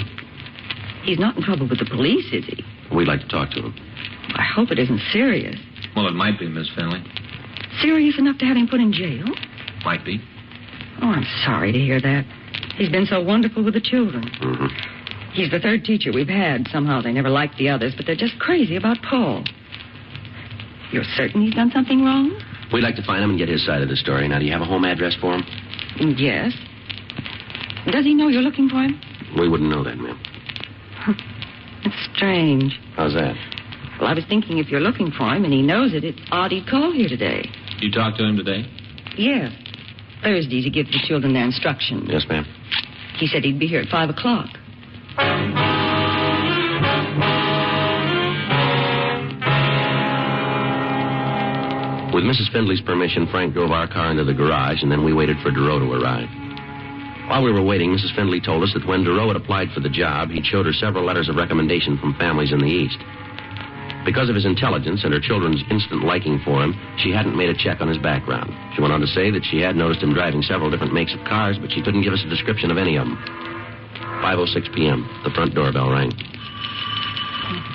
He's 1.03 1.19
not 1.19 1.37
in 1.37 1.43
trouble 1.43 1.67
with 1.67 1.79
the 1.79 1.85
police, 1.85 2.25
is 2.31 2.45
he? 2.45 2.63
We'd 2.95 3.07
like 3.07 3.21
to 3.21 3.27
talk 3.27 3.51
to 3.51 3.61
him. 3.61 3.73
I 4.35 4.43
hope 4.43 4.71
it 4.71 4.77
isn't 4.77 5.01
serious. 5.11 5.57
Well, 5.95 6.07
it 6.07 6.13
might 6.13 6.39
be, 6.39 6.47
Miss 6.47 6.69
Finley. 6.75 7.03
Serious 7.81 8.19
enough 8.19 8.37
to 8.39 8.45
have 8.45 8.57
him 8.57 8.67
put 8.67 8.79
in 8.79 8.93
jail? 8.93 9.25
Might 9.83 10.05
be. 10.05 10.21
Oh, 11.01 11.07
I'm 11.07 11.25
sorry 11.45 11.71
to 11.71 11.79
hear 11.79 11.99
that. 12.01 12.25
He's 12.75 12.89
been 12.89 13.05
so 13.05 13.21
wonderful 13.21 13.63
with 13.63 13.73
the 13.73 13.81
children. 13.81 14.23
Mm-hmm. 14.41 14.67
He's 15.33 15.49
the 15.51 15.59
third 15.59 15.83
teacher 15.85 16.11
we've 16.13 16.27
had. 16.27 16.67
Somehow 16.71 17.01
they 17.01 17.11
never 17.11 17.29
liked 17.29 17.57
the 17.57 17.69
others, 17.69 17.93
but 17.95 18.05
they're 18.05 18.15
just 18.15 18.37
crazy 18.39 18.75
about 18.75 18.97
Paul. 19.01 19.43
You're 20.91 21.03
certain 21.15 21.41
he's 21.41 21.53
done 21.53 21.71
something 21.71 22.03
wrong? 22.03 22.31
We'd 22.71 22.83
like 22.83 22.95
to 22.95 23.03
find 23.03 23.23
him 23.23 23.31
and 23.31 23.39
get 23.39 23.49
his 23.49 23.65
side 23.65 23.81
of 23.81 23.89
the 23.89 23.95
story. 23.95 24.27
Now, 24.27 24.39
do 24.39 24.45
you 24.45 24.51
have 24.51 24.61
a 24.61 24.65
home 24.65 24.85
address 24.85 25.15
for 25.19 25.33
him? 25.33 25.43
Yes. 26.17 26.53
Does 27.91 28.05
he 28.05 28.13
know 28.13 28.27
you're 28.27 28.41
looking 28.43 28.69
for 28.69 28.83
him? 28.83 28.99
We 29.37 29.49
wouldn't 29.49 29.69
know 29.69 29.83
that, 29.83 29.97
ma'am. 29.97 30.19
That's 31.83 31.95
strange. 32.15 32.79
How's 32.95 33.13
that? 33.13 33.35
Well, 33.99 34.09
I 34.09 34.13
was 34.13 34.23
thinking 34.29 34.59
if 34.59 34.69
you're 34.69 34.79
looking 34.79 35.11
for 35.11 35.33
him 35.33 35.43
and 35.43 35.53
he 35.53 35.61
knows 35.61 35.93
it, 35.93 36.03
it's 36.03 36.19
odd 36.31 36.51
he'd 36.51 36.67
call 36.67 36.91
here 36.91 37.09
today. 37.09 37.49
You 37.79 37.91
talked 37.91 38.17
to 38.17 38.25
him 38.25 38.37
today? 38.37 38.63
Yes. 39.17 39.51
Thursday 40.23 40.61
to 40.61 40.69
give 40.69 40.87
the 40.87 40.99
children 41.07 41.33
their 41.33 41.45
instructions. 41.45 42.07
Yes, 42.09 42.25
ma'am. 42.29 42.45
He 43.17 43.27
said 43.27 43.43
he'd 43.43 43.59
be 43.59 43.67
here 43.67 43.81
at 43.81 43.89
five 43.89 44.09
o'clock. 44.09 44.47
With 52.13 52.23
Mrs. 52.23 52.51
Findley's 52.51 52.81
permission, 52.81 53.27
Frank 53.27 53.53
drove 53.53 53.69
our 53.69 53.87
car 53.87 54.09
into 54.09 54.23
the 54.23 54.33
garage, 54.33 54.81
and 54.81 54.91
then 54.91 55.05
we 55.05 55.13
waited 55.13 55.37
for 55.43 55.51
Duro 55.51 55.77
to 55.77 55.93
arrive. 55.93 56.27
While 57.29 57.43
we 57.43 57.51
were 57.51 57.61
waiting, 57.61 57.91
Mrs. 57.91 58.15
Findley 58.15 58.41
told 58.41 58.63
us 58.63 58.73
that 58.73 58.87
when 58.87 59.03
Duro 59.03 59.27
had 59.27 59.35
applied 59.35 59.69
for 59.71 59.79
the 59.79 59.93
job, 59.93 60.31
he'd 60.31 60.45
showed 60.45 60.65
her 60.65 60.73
several 60.73 61.05
letters 61.05 61.29
of 61.29 61.35
recommendation 61.35 61.99
from 61.99 62.15
families 62.15 62.51
in 62.51 62.57
the 62.57 62.65
East. 62.65 62.97
Because 64.05 64.27
of 64.27 64.33
his 64.33 64.45
intelligence 64.45 65.03
and 65.03 65.13
her 65.13 65.19
children's 65.19 65.61
instant 65.69 66.03
liking 66.03 66.41
for 66.43 66.63
him, 66.63 66.73
she 66.97 67.11
hadn't 67.11 67.37
made 67.37 67.49
a 67.49 67.53
check 67.53 67.79
on 67.79 67.87
his 67.87 67.99
background. 67.99 68.49
She 68.73 68.81
went 68.81 68.93
on 68.93 69.01
to 69.01 69.07
say 69.13 69.29
that 69.29 69.45
she 69.45 69.61
had 69.61 69.75
noticed 69.75 70.01
him 70.01 70.13
driving 70.13 70.41
several 70.41 70.71
different 70.71 70.93
makes 70.93 71.13
of 71.13 71.23
cars, 71.29 71.59
but 71.61 71.69
she 71.71 71.83
couldn't 71.83 72.01
give 72.01 72.13
us 72.13 72.23
a 72.25 72.29
description 72.29 72.71
of 72.71 72.77
any 72.79 72.97
of 72.97 73.05
them. 73.05 73.17
5.06 74.25 74.73
p.m. 74.73 75.07
The 75.23 75.29
front 75.29 75.53
doorbell 75.53 75.91
rang. 75.91 76.09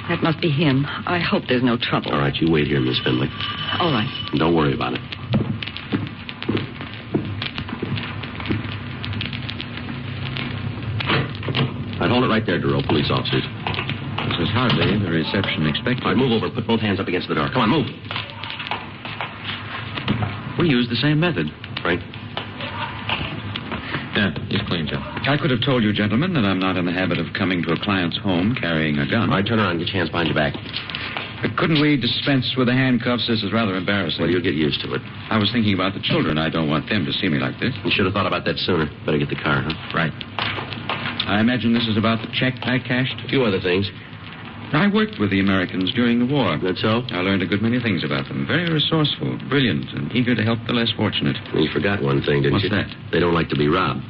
That 0.09 0.23
must 0.23 0.41
be 0.41 0.51
him. 0.51 0.85
I 0.87 1.19
hope 1.19 1.45
there's 1.49 1.63
no 1.63 1.77
trouble. 1.81 2.13
All 2.13 2.21
right, 2.21 2.35
you 2.37 2.51
wait 2.51 2.67
here, 2.67 2.81
Miss 2.81 2.99
Findley. 3.03 3.29
All 3.81 3.91
right. 3.91 4.09
And 4.31 4.39
don't 4.39 4.55
worry 4.55 4.75
about 4.75 4.95
it. 4.95 5.01
I'd 12.01 12.11
hold 12.11 12.25
it 12.25 12.29
right 12.29 12.45
there, 12.45 12.61
Duro, 12.61 12.83
police 12.87 13.11
officers. 13.11 13.43
This 13.43 14.49
is 14.49 14.51
hardly 14.53 14.99
the 14.99 15.11
reception 15.11 15.67
expected. 15.67 16.05
All 16.05 16.11
right, 16.11 16.19
move 16.19 16.33
over. 16.33 16.51
Put 16.55 16.67
both 16.67 16.81
hands 16.81 17.01
up 17.01 17.09
against 17.09 17.29
the 17.29 17.35
door. 17.35 17.49
Come 17.53 17.63
on, 17.63 17.71
move. 17.71 17.87
We 20.59 20.69
used 20.69 20.91
the 20.91 20.97
same 20.97 21.19
method. 21.19 21.51
Frank? 21.83 22.01
Yeah, 24.15 24.31
he's 24.49 24.63
clean, 24.69 24.87
Joe. 24.87 25.03
I 25.03 25.37
could 25.37 25.51
have 25.51 25.61
told 25.63 25.83
you, 25.83 25.93
gentlemen, 25.93 26.35
that 26.35 26.45
I'm 26.45 26.61
not 26.61 26.77
in 26.77 26.87
the 26.87 26.93
habit 26.95 27.19
of 27.19 27.27
coming 27.35 27.63
to 27.67 27.73
a 27.73 27.79
client's 27.83 28.17
home 28.19 28.55
carrying 28.55 28.99
a 28.99 29.11
gun. 29.11 29.29
All 29.29 29.37
right, 29.37 29.47
turn 29.47 29.59
around. 29.59 29.77
And 29.77 29.81
get 29.81 29.89
your 29.89 29.99
hands 29.99 30.11
behind 30.11 30.29
your 30.31 30.39
back. 30.39 30.55
But 31.43 31.59
couldn't 31.59 31.83
we 31.83 31.99
dispense 31.99 32.55
with 32.57 32.69
the 32.69 32.73
handcuffs? 32.73 33.27
This 33.27 33.43
is 33.43 33.53
rather 33.53 33.75
embarrassing. 33.75 34.23
Well, 34.23 34.31
you'll 34.31 34.41
get 34.41 34.55
used 34.55 34.81
to 34.81 34.95
it. 34.95 35.03
I 35.29 35.37
was 35.37 35.51
thinking 35.53 35.75
about 35.75 35.93
the 35.93 36.01
children. 36.01 36.39
I 36.39 36.49
don't 36.49 36.71
want 36.71 36.89
them 36.89 37.05
to 37.05 37.13
see 37.13 37.29
me 37.29 37.39
like 37.39 37.59
this. 37.59 37.75
You 37.85 37.91
should 37.91 38.07
have 38.07 38.15
thought 38.15 38.27
about 38.27 38.47
that 38.47 38.57
sooner. 38.63 38.87
Better 39.05 39.19
get 39.19 39.29
the 39.29 39.37
car, 39.37 39.61
huh? 39.61 39.75
Right. 39.93 40.15
I 41.27 41.41
imagine 41.41 41.75
this 41.75 41.89
is 41.89 41.99
about 41.99 42.23
the 42.23 42.31
check 42.33 42.55
I 42.63 42.79
cashed. 42.79 43.19
A 43.25 43.29
few 43.29 43.45
other 43.45 43.61
things. 43.61 43.91
I 44.77 44.93
worked 44.93 45.21
with 45.21 45.31
the 45.31 45.41
Americans 45.41 45.93
during 45.95 46.19
the 46.19 46.27
war. 46.27 46.59
Good 46.59 46.79
so? 46.79 47.03
I 47.11 47.21
learned 47.21 47.43
a 47.43 47.47
good 47.47 47.63
many 47.63 47.81
things 47.81 48.03
about 48.05 48.27
them. 48.29 48.47
Very 48.47 48.71
resourceful, 48.71 49.39
brilliant, 49.49 49.87
and 49.95 50.11
eager 50.13 50.35
to 50.35 50.43
help 50.43 50.59
the 50.67 50.73
less 50.73 50.91
fortunate. 50.97 51.37
You 51.55 51.69
forgot 51.73 52.03
one 52.03 52.23
thing, 52.23 52.43
didn't 52.43 52.55
What's 52.55 52.65
you? 52.65 52.71
that? 52.71 52.89
They 53.13 53.21
don't 53.21 53.35
like 53.35 53.49
to 53.51 53.57
be 53.57 53.69
robbed. 53.69 54.05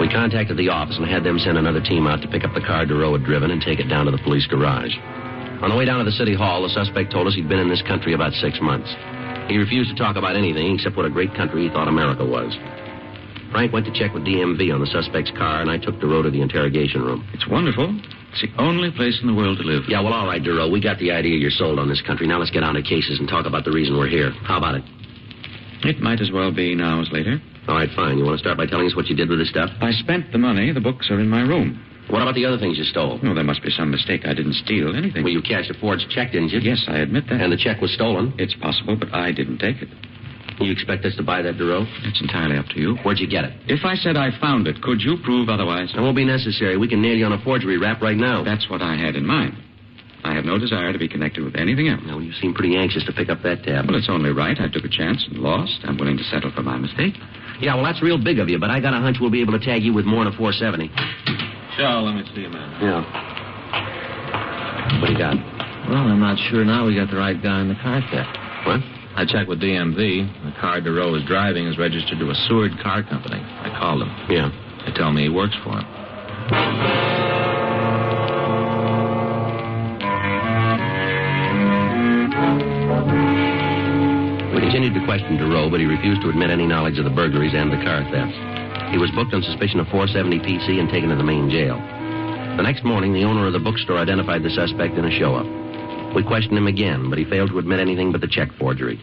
We 0.00 0.08
contacted 0.08 0.56
the 0.56 0.70
office 0.70 0.96
and 0.96 1.04
had 1.04 1.24
them 1.24 1.38
send 1.38 1.58
another 1.58 1.80
team 1.80 2.06
out 2.06 2.22
to 2.22 2.28
pick 2.28 2.42
up 2.44 2.54
the 2.54 2.64
car 2.64 2.86
Duro 2.86 3.12
had 3.12 3.24
driven 3.24 3.50
and 3.50 3.60
take 3.60 3.80
it 3.80 3.88
down 3.88 4.06
to 4.06 4.10
the 4.10 4.22
police 4.24 4.46
garage. 4.46 4.96
On 5.60 5.68
the 5.68 5.76
way 5.76 5.84
down 5.84 5.98
to 5.98 6.08
the 6.08 6.16
city 6.16 6.34
hall, 6.34 6.62
the 6.62 6.72
suspect 6.72 7.12
told 7.12 7.28
us 7.28 7.34
he'd 7.34 7.48
been 7.48 7.60
in 7.60 7.68
this 7.68 7.82
country 7.82 8.14
about 8.14 8.32
six 8.40 8.56
months. 8.62 8.88
He 9.48 9.58
refused 9.58 9.90
to 9.90 9.96
talk 9.96 10.16
about 10.16 10.36
anything 10.36 10.74
except 10.74 10.96
what 10.96 11.04
a 11.04 11.10
great 11.10 11.34
country 11.34 11.64
he 11.64 11.68
thought 11.68 11.86
America 11.86 12.24
was. 12.24 12.56
Frank 13.50 13.72
went 13.72 13.86
to 13.86 13.92
check 13.92 14.14
with 14.14 14.24
DMV 14.24 14.72
on 14.72 14.80
the 14.80 14.86
suspect's 14.86 15.30
car, 15.32 15.60
and 15.60 15.70
I 15.70 15.76
took 15.76 15.98
Duro 16.00 16.22
to 16.22 16.30
the 16.30 16.40
interrogation 16.40 17.02
room. 17.02 17.28
It's 17.34 17.48
wonderful. 17.48 17.90
It's 18.30 18.42
the 18.42 18.62
only 18.62 18.90
place 18.92 19.18
in 19.20 19.26
the 19.26 19.34
world 19.34 19.58
to 19.58 19.64
live. 19.64 19.84
Yeah, 19.88 20.00
well, 20.02 20.12
all 20.14 20.26
right, 20.26 20.42
Duro. 20.42 20.70
We 20.70 20.80
got 20.80 20.98
the 20.98 21.10
idea 21.10 21.36
you're 21.36 21.50
sold 21.50 21.78
on 21.78 21.88
this 21.88 22.00
country. 22.02 22.28
Now 22.28 22.38
let's 22.38 22.52
get 22.52 22.62
on 22.62 22.74
to 22.74 22.82
cases 22.82 23.18
and 23.18 23.28
talk 23.28 23.46
about 23.46 23.64
the 23.64 23.72
reason 23.72 23.98
we're 23.98 24.08
here. 24.08 24.30
How 24.46 24.58
about 24.58 24.76
it? 24.76 24.84
It 25.82 25.98
might 25.98 26.20
as 26.20 26.30
well 26.30 26.54
be 26.54 26.74
now 26.74 27.00
as 27.00 27.10
later. 27.10 27.42
All 27.66 27.74
right, 27.74 27.90
fine. 27.96 28.18
You 28.18 28.24
want 28.24 28.38
to 28.38 28.42
start 28.42 28.56
by 28.56 28.66
telling 28.66 28.86
us 28.86 28.94
what 28.94 29.06
you 29.06 29.16
did 29.16 29.28
with 29.28 29.38
this 29.38 29.50
stuff? 29.50 29.70
I 29.80 29.90
spent 29.92 30.30
the 30.30 30.38
money. 30.38 30.72
The 30.72 30.80
books 30.80 31.10
are 31.10 31.18
in 31.18 31.28
my 31.28 31.42
room. 31.42 31.82
What 32.08 32.22
about 32.22 32.34
the 32.34 32.44
other 32.44 32.58
things 32.58 32.78
you 32.78 32.84
stole? 32.84 33.20
Oh, 33.22 33.34
there 33.34 33.44
must 33.44 33.62
be 33.62 33.70
some 33.70 33.90
mistake. 33.90 34.22
I 34.26 34.34
didn't 34.34 34.54
steal 34.54 34.96
anything. 34.96 35.22
Well, 35.22 35.32
you 35.32 35.42
cashed 35.42 35.70
a 35.70 35.74
forged 35.74 36.10
check, 36.10 36.32
didn't 36.32 36.50
you? 36.50 36.58
Yes, 36.60 36.84
I 36.88 36.98
admit 36.98 37.24
that. 37.28 37.40
And 37.40 37.52
the 37.52 37.56
check 37.56 37.80
was 37.80 37.92
stolen? 37.94 38.34
It's 38.38 38.54
possible, 38.54 38.96
but 38.96 39.14
I 39.14 39.30
didn't 39.32 39.58
take 39.58 39.82
it. 39.82 39.88
You 40.60 40.70
expect 40.70 41.04
us 41.06 41.16
to 41.16 41.22
buy 41.22 41.40
that, 41.42 41.56
Duro? 41.56 41.86
It's 42.04 42.20
entirely 42.20 42.58
up 42.58 42.66
to 42.66 42.80
you. 42.80 42.96
Where'd 43.02 43.18
you 43.18 43.26
get 43.26 43.44
it? 43.44 43.52
If 43.66 43.84
I 43.84 43.94
said 43.94 44.16
I 44.16 44.28
found 44.40 44.68
it, 44.68 44.82
could 44.82 45.00
you 45.00 45.16
prove 45.24 45.48
otherwise? 45.48 45.90
It 45.96 46.00
won't 46.00 46.16
be 46.16 46.24
necessary. 46.24 46.76
We 46.76 46.88
can 46.88 47.00
nail 47.00 47.16
you 47.16 47.24
on 47.24 47.32
a 47.32 47.42
forgery 47.42 47.78
rap 47.78 48.02
right 48.02 48.16
now. 48.16 48.44
That's 48.44 48.68
what 48.68 48.82
I 48.82 48.96
had 48.96 49.16
in 49.16 49.24
mind. 49.24 49.56
I 50.22 50.34
have 50.34 50.44
no 50.44 50.58
desire 50.58 50.92
to 50.92 50.98
be 50.98 51.08
connected 51.08 51.44
with 51.44 51.56
anything 51.56 51.88
else. 51.88 52.02
No, 52.04 52.18
you 52.18 52.32
seem 52.32 52.52
pretty 52.52 52.76
anxious 52.76 53.04
to 53.06 53.12
pick 53.12 53.30
up 53.30 53.42
that 53.42 53.64
tab. 53.64 53.88
Well, 53.88 53.96
it's 53.96 54.10
only 54.10 54.32
right. 54.32 54.56
I 54.60 54.68
took 54.68 54.84
a 54.84 54.92
chance 54.92 55.24
and 55.30 55.38
lost. 55.38 55.80
I'm 55.84 55.96
willing 55.96 56.18
to 56.18 56.24
settle 56.24 56.52
for 56.52 56.62
my 56.62 56.76
mistake. 56.76 57.14
Yeah, 57.60 57.74
well, 57.74 57.84
that's 57.84 58.02
real 58.02 58.22
big 58.22 58.38
of 58.38 58.50
you, 58.50 58.58
but 58.58 58.68
I 58.68 58.80
got 58.80 58.92
a 58.92 59.00
hunch 59.00 59.16
we'll 59.20 59.30
be 59.30 59.40
able 59.40 59.58
to 59.58 59.64
tag 59.64 59.82
you 59.82 59.94
with 59.94 60.04
more 60.04 60.24
than 60.24 60.34
a 60.34 60.36
470. 60.36 60.92
Sure, 61.76 62.02
let 62.04 62.14
me 62.14 62.22
see 62.34 62.44
a 62.44 62.50
minute. 62.50 62.68
Yeah. 62.84 63.00
What 65.00 65.06
do 65.06 65.12
you 65.12 65.18
got? 65.18 65.36
Well, 65.88 66.04
I'm 66.04 66.20
not 66.20 66.36
sure 66.50 66.64
now 66.64 66.84
we 66.86 66.94
got 66.96 67.10
the 67.10 67.16
right 67.16 67.40
guy 67.42 67.62
in 67.62 67.68
the 67.68 67.80
car 67.80 68.04
theft. 68.12 68.36
What? 68.66 68.99
I 69.16 69.26
checked 69.26 69.48
with 69.48 69.60
DMV. 69.60 70.44
The 70.44 70.60
car 70.60 70.80
DeRoe 70.80 71.12
was 71.12 71.24
driving 71.26 71.66
is 71.66 71.76
registered 71.78 72.18
to 72.18 72.30
a 72.30 72.34
Seward 72.46 72.72
Car 72.82 73.02
Company. 73.02 73.40
I 73.40 73.68
called 73.78 74.02
him. 74.02 74.10
Yeah. 74.30 74.50
They 74.86 74.92
tell 74.92 75.12
me 75.12 75.22
he 75.24 75.28
works 75.28 75.56
for 75.62 75.76
him. 75.76 75.86
We 84.54 84.60
continued 84.62 84.94
to 84.94 85.04
question 85.04 85.36
DeRoe, 85.38 85.70
but 85.70 85.80
he 85.80 85.86
refused 85.86 86.22
to 86.22 86.30
admit 86.30 86.50
any 86.50 86.66
knowledge 86.66 86.98
of 86.98 87.04
the 87.04 87.10
burglaries 87.10 87.52
and 87.54 87.70
the 87.70 87.82
car 87.82 88.06
thefts. 88.10 88.38
He 88.90 88.98
was 88.98 89.10
booked 89.14 89.34
on 89.34 89.42
suspicion 89.42 89.80
of 89.80 89.86
470 89.88 90.38
PC 90.40 90.80
and 90.80 90.88
taken 90.88 91.10
to 91.10 91.16
the 91.16 91.26
main 91.26 91.50
jail. 91.50 91.76
The 92.56 92.62
next 92.62 92.84
morning, 92.84 93.12
the 93.12 93.24
owner 93.24 93.46
of 93.46 93.52
the 93.52 93.60
bookstore 93.60 93.98
identified 93.98 94.42
the 94.42 94.50
suspect 94.50 94.94
in 94.94 95.04
a 95.04 95.10
show-up. 95.10 95.59
We 96.14 96.22
questioned 96.24 96.56
him 96.58 96.66
again, 96.66 97.08
but 97.08 97.18
he 97.18 97.24
failed 97.24 97.50
to 97.50 97.58
admit 97.58 97.80
anything 97.80 98.12
but 98.12 98.20
the 98.20 98.28
check 98.28 98.48
forgery. 98.58 98.98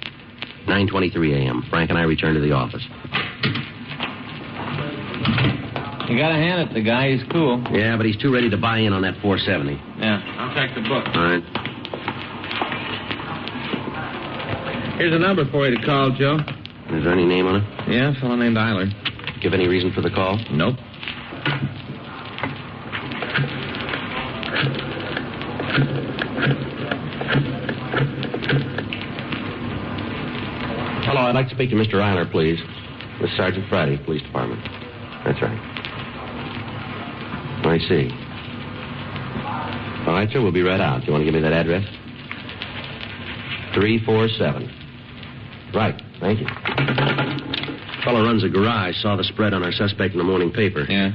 9.23 0.68 1.34
a.m. 1.36 1.64
Frank 1.70 1.90
and 1.90 1.98
I 1.98 2.04
returned 2.04 2.36
to 2.36 2.42
the 2.42 2.52
office. 2.52 2.84
You 6.10 6.18
gotta 6.18 6.36
hand 6.36 6.62
it 6.62 6.68
to 6.70 6.74
the 6.74 6.82
guy. 6.82 7.12
He's 7.12 7.24
cool. 7.32 7.64
Yeah, 7.72 7.98
but 7.98 8.06
he's 8.06 8.18
too 8.18 8.34
ready 8.34 8.50
to 8.50 8.58
buy 8.58 8.80
in 8.80 8.94
on 8.94 9.02
that 9.02 9.16
470. 9.22 9.74
Yeah, 10.00 10.22
I'll 10.40 10.56
take 10.56 10.76
the 10.76 10.82
book. 10.82 11.06
All 11.14 11.24
right. 11.24 11.44
Here's 14.98 15.14
a 15.14 15.20
number 15.20 15.46
for 15.52 15.68
you 15.68 15.78
to 15.78 15.86
call, 15.86 16.12
Joe. 16.12 16.38
Is 16.90 17.04
there 17.04 17.14
any 17.14 17.26
name 17.26 17.46
on 17.46 17.58
it? 17.62 17.90
Yeah, 17.90 18.16
a 18.16 18.20
fellow 18.20 18.36
named 18.36 18.58
Eiler. 18.58 18.90
Give 19.42 19.54
any 19.54 19.68
reason 19.68 19.92
for 19.94 20.02
the 20.02 20.10
call? 20.10 20.40
Nope. 20.52 20.76
Hello, 31.08 31.22
I'd 31.22 31.36
like 31.36 31.48
to 31.48 31.56
speak 31.56 31.70
to 31.70 31.76
Mr. 31.78 32.04
Eiler, 32.04 32.30
please. 32.30 32.60
With 33.22 33.32
Sergeant 33.38 33.64
Friday, 33.70 33.96
Police 34.04 34.22
Department. 34.24 34.60
That's 35.24 35.42
right. 35.42 35.58
I 37.64 37.78
see. 37.88 38.12
All 40.06 40.14
right, 40.14 40.28
sir, 40.30 40.42
we'll 40.42 40.52
be 40.52 40.64
right 40.64 40.82
out. 40.82 41.00
Do 41.00 41.08
You 41.08 41.14
want 41.14 41.22
to 41.22 41.26
give 41.26 41.34
me 41.34 41.40
that 41.40 41.54
address? 41.54 41.84
347. 43.74 45.72
Right, 45.74 45.96
thank 46.20 46.42
you. 46.42 46.48
Fellow 48.04 48.24
runs 48.24 48.44
a 48.44 48.50
garage, 48.50 48.96
saw 49.02 49.16
the 49.16 49.24
spread 49.24 49.54
on 49.54 49.64
our 49.64 49.72
suspect 49.72 50.12
in 50.12 50.18
the 50.18 50.26
morning 50.26 50.52
paper. 50.52 50.86
Yeah? 50.90 51.12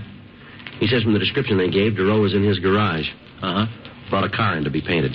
He 0.81 0.86
says 0.86 1.02
from 1.02 1.12
the 1.12 1.19
description 1.19 1.59
they 1.59 1.69
gave, 1.69 1.93
DeRoe 1.93 2.23
was 2.23 2.32
in 2.32 2.43
his 2.43 2.59
garage. 2.59 3.09
Uh 3.43 3.66
huh. 3.66 4.09
Brought 4.09 4.24
a 4.24 4.31
car 4.35 4.56
in 4.56 4.64
to 4.64 4.70
be 4.70 4.81
painted. 4.81 5.12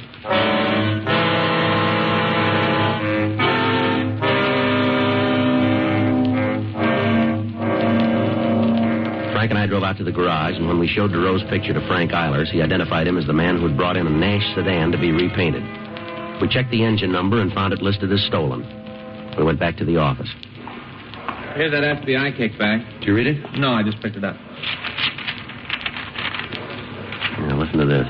Out 9.88 9.96
to 9.96 10.04
the 10.04 10.12
garage, 10.12 10.56
and 10.56 10.68
when 10.68 10.80
we 10.80 10.88
showed 10.88 11.12
DeRoe's 11.12 11.44
picture 11.50 11.72
to 11.72 11.80
Frank 11.88 12.12
Eilers, 12.12 12.52
he 12.52 12.62
identified 12.62 13.08
him 13.08 13.18
as 13.18 13.26
the 13.26 13.32
man 13.32 13.56
who 13.56 13.68
had 13.68 13.78
brought 13.78 13.96
in 13.96 14.06
a 14.06 14.10
Nash 14.10 14.44
sedan 14.54 14.92
to 14.92 14.98
be 15.00 15.12
repainted. 15.12 15.64
We 16.42 16.50
checked 16.50 16.72
the 16.72 16.84
engine 16.84 17.10
number 17.10 17.40
and 17.40 17.54
found 17.54 17.72
it 17.72 17.82
listed 17.82 18.12
as 18.12 18.22
stolen. 18.28 18.68
We 19.38 19.46
went 19.46 19.62
back 19.62 19.78
to 19.78 19.86
the 19.86 19.96
office. 19.96 20.28
Here's 21.56 21.72
that 21.72 22.04
FBI 22.04 22.36
kickback. 22.38 23.00
Did 23.00 23.08
you 23.08 23.16
read 23.16 23.28
it? 23.28 23.38
No, 23.58 23.72
I 23.72 23.82
just 23.82 24.02
picked 24.02 24.18
it 24.18 24.26
up. 24.26 24.36
Now, 27.48 27.58
listen 27.58 27.80
to 27.80 27.86
this. 27.86 28.06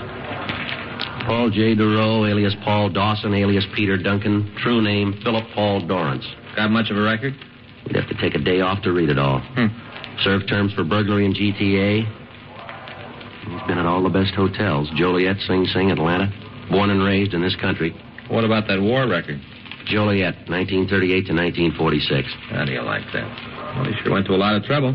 Paul 1.27 1.51
J. 1.51 1.75
DeRoe, 1.75 2.27
alias 2.27 2.55
Paul 2.63 2.89
Dawson, 2.89 3.35
alias 3.35 3.65
Peter 3.75 3.97
Duncan. 4.01 4.51
True 4.63 4.81
name, 4.81 5.19
Philip 5.23 5.45
Paul 5.53 5.85
Dorrance. 5.85 6.25
Got 6.55 6.71
much 6.71 6.89
of 6.89 6.97
a 6.97 7.01
record? 7.01 7.35
We'd 7.85 7.95
have 7.97 8.09
to 8.09 8.17
take 8.19 8.33
a 8.33 8.39
day 8.39 8.61
off 8.61 8.81
to 8.83 8.91
read 8.91 9.09
it 9.09 9.19
all. 9.19 9.41
Hmm. 9.53 9.67
Served 10.23 10.47
terms 10.47 10.73
for 10.73 10.83
burglary 10.83 11.25
in 11.25 11.33
GTA. 11.33 12.05
He's 13.47 13.67
been 13.67 13.77
at 13.77 13.85
all 13.85 14.03
the 14.03 14.09
best 14.09 14.33
hotels. 14.33 14.89
Joliet, 14.95 15.37
Sing 15.47 15.65
Sing, 15.65 15.91
Atlanta. 15.91 16.27
Born 16.69 16.89
and 16.89 17.03
raised 17.03 17.33
in 17.33 17.41
this 17.41 17.55
country. 17.55 17.95
What 18.29 18.43
about 18.43 18.67
that 18.67 18.81
war 18.81 19.07
record? 19.07 19.39
Joliet, 19.85 20.35
1938 20.51 21.31
to 21.31 21.33
1946. 21.33 22.27
How 22.49 22.65
do 22.65 22.73
you 22.73 22.81
like 22.81 23.05
that? 23.13 23.23
Well, 23.75 23.85
he 23.85 23.93
sure 24.03 24.11
went 24.11 24.25
to 24.27 24.33
a 24.33 24.41
lot 24.41 24.55
of 24.55 24.63
trouble. 24.63 24.93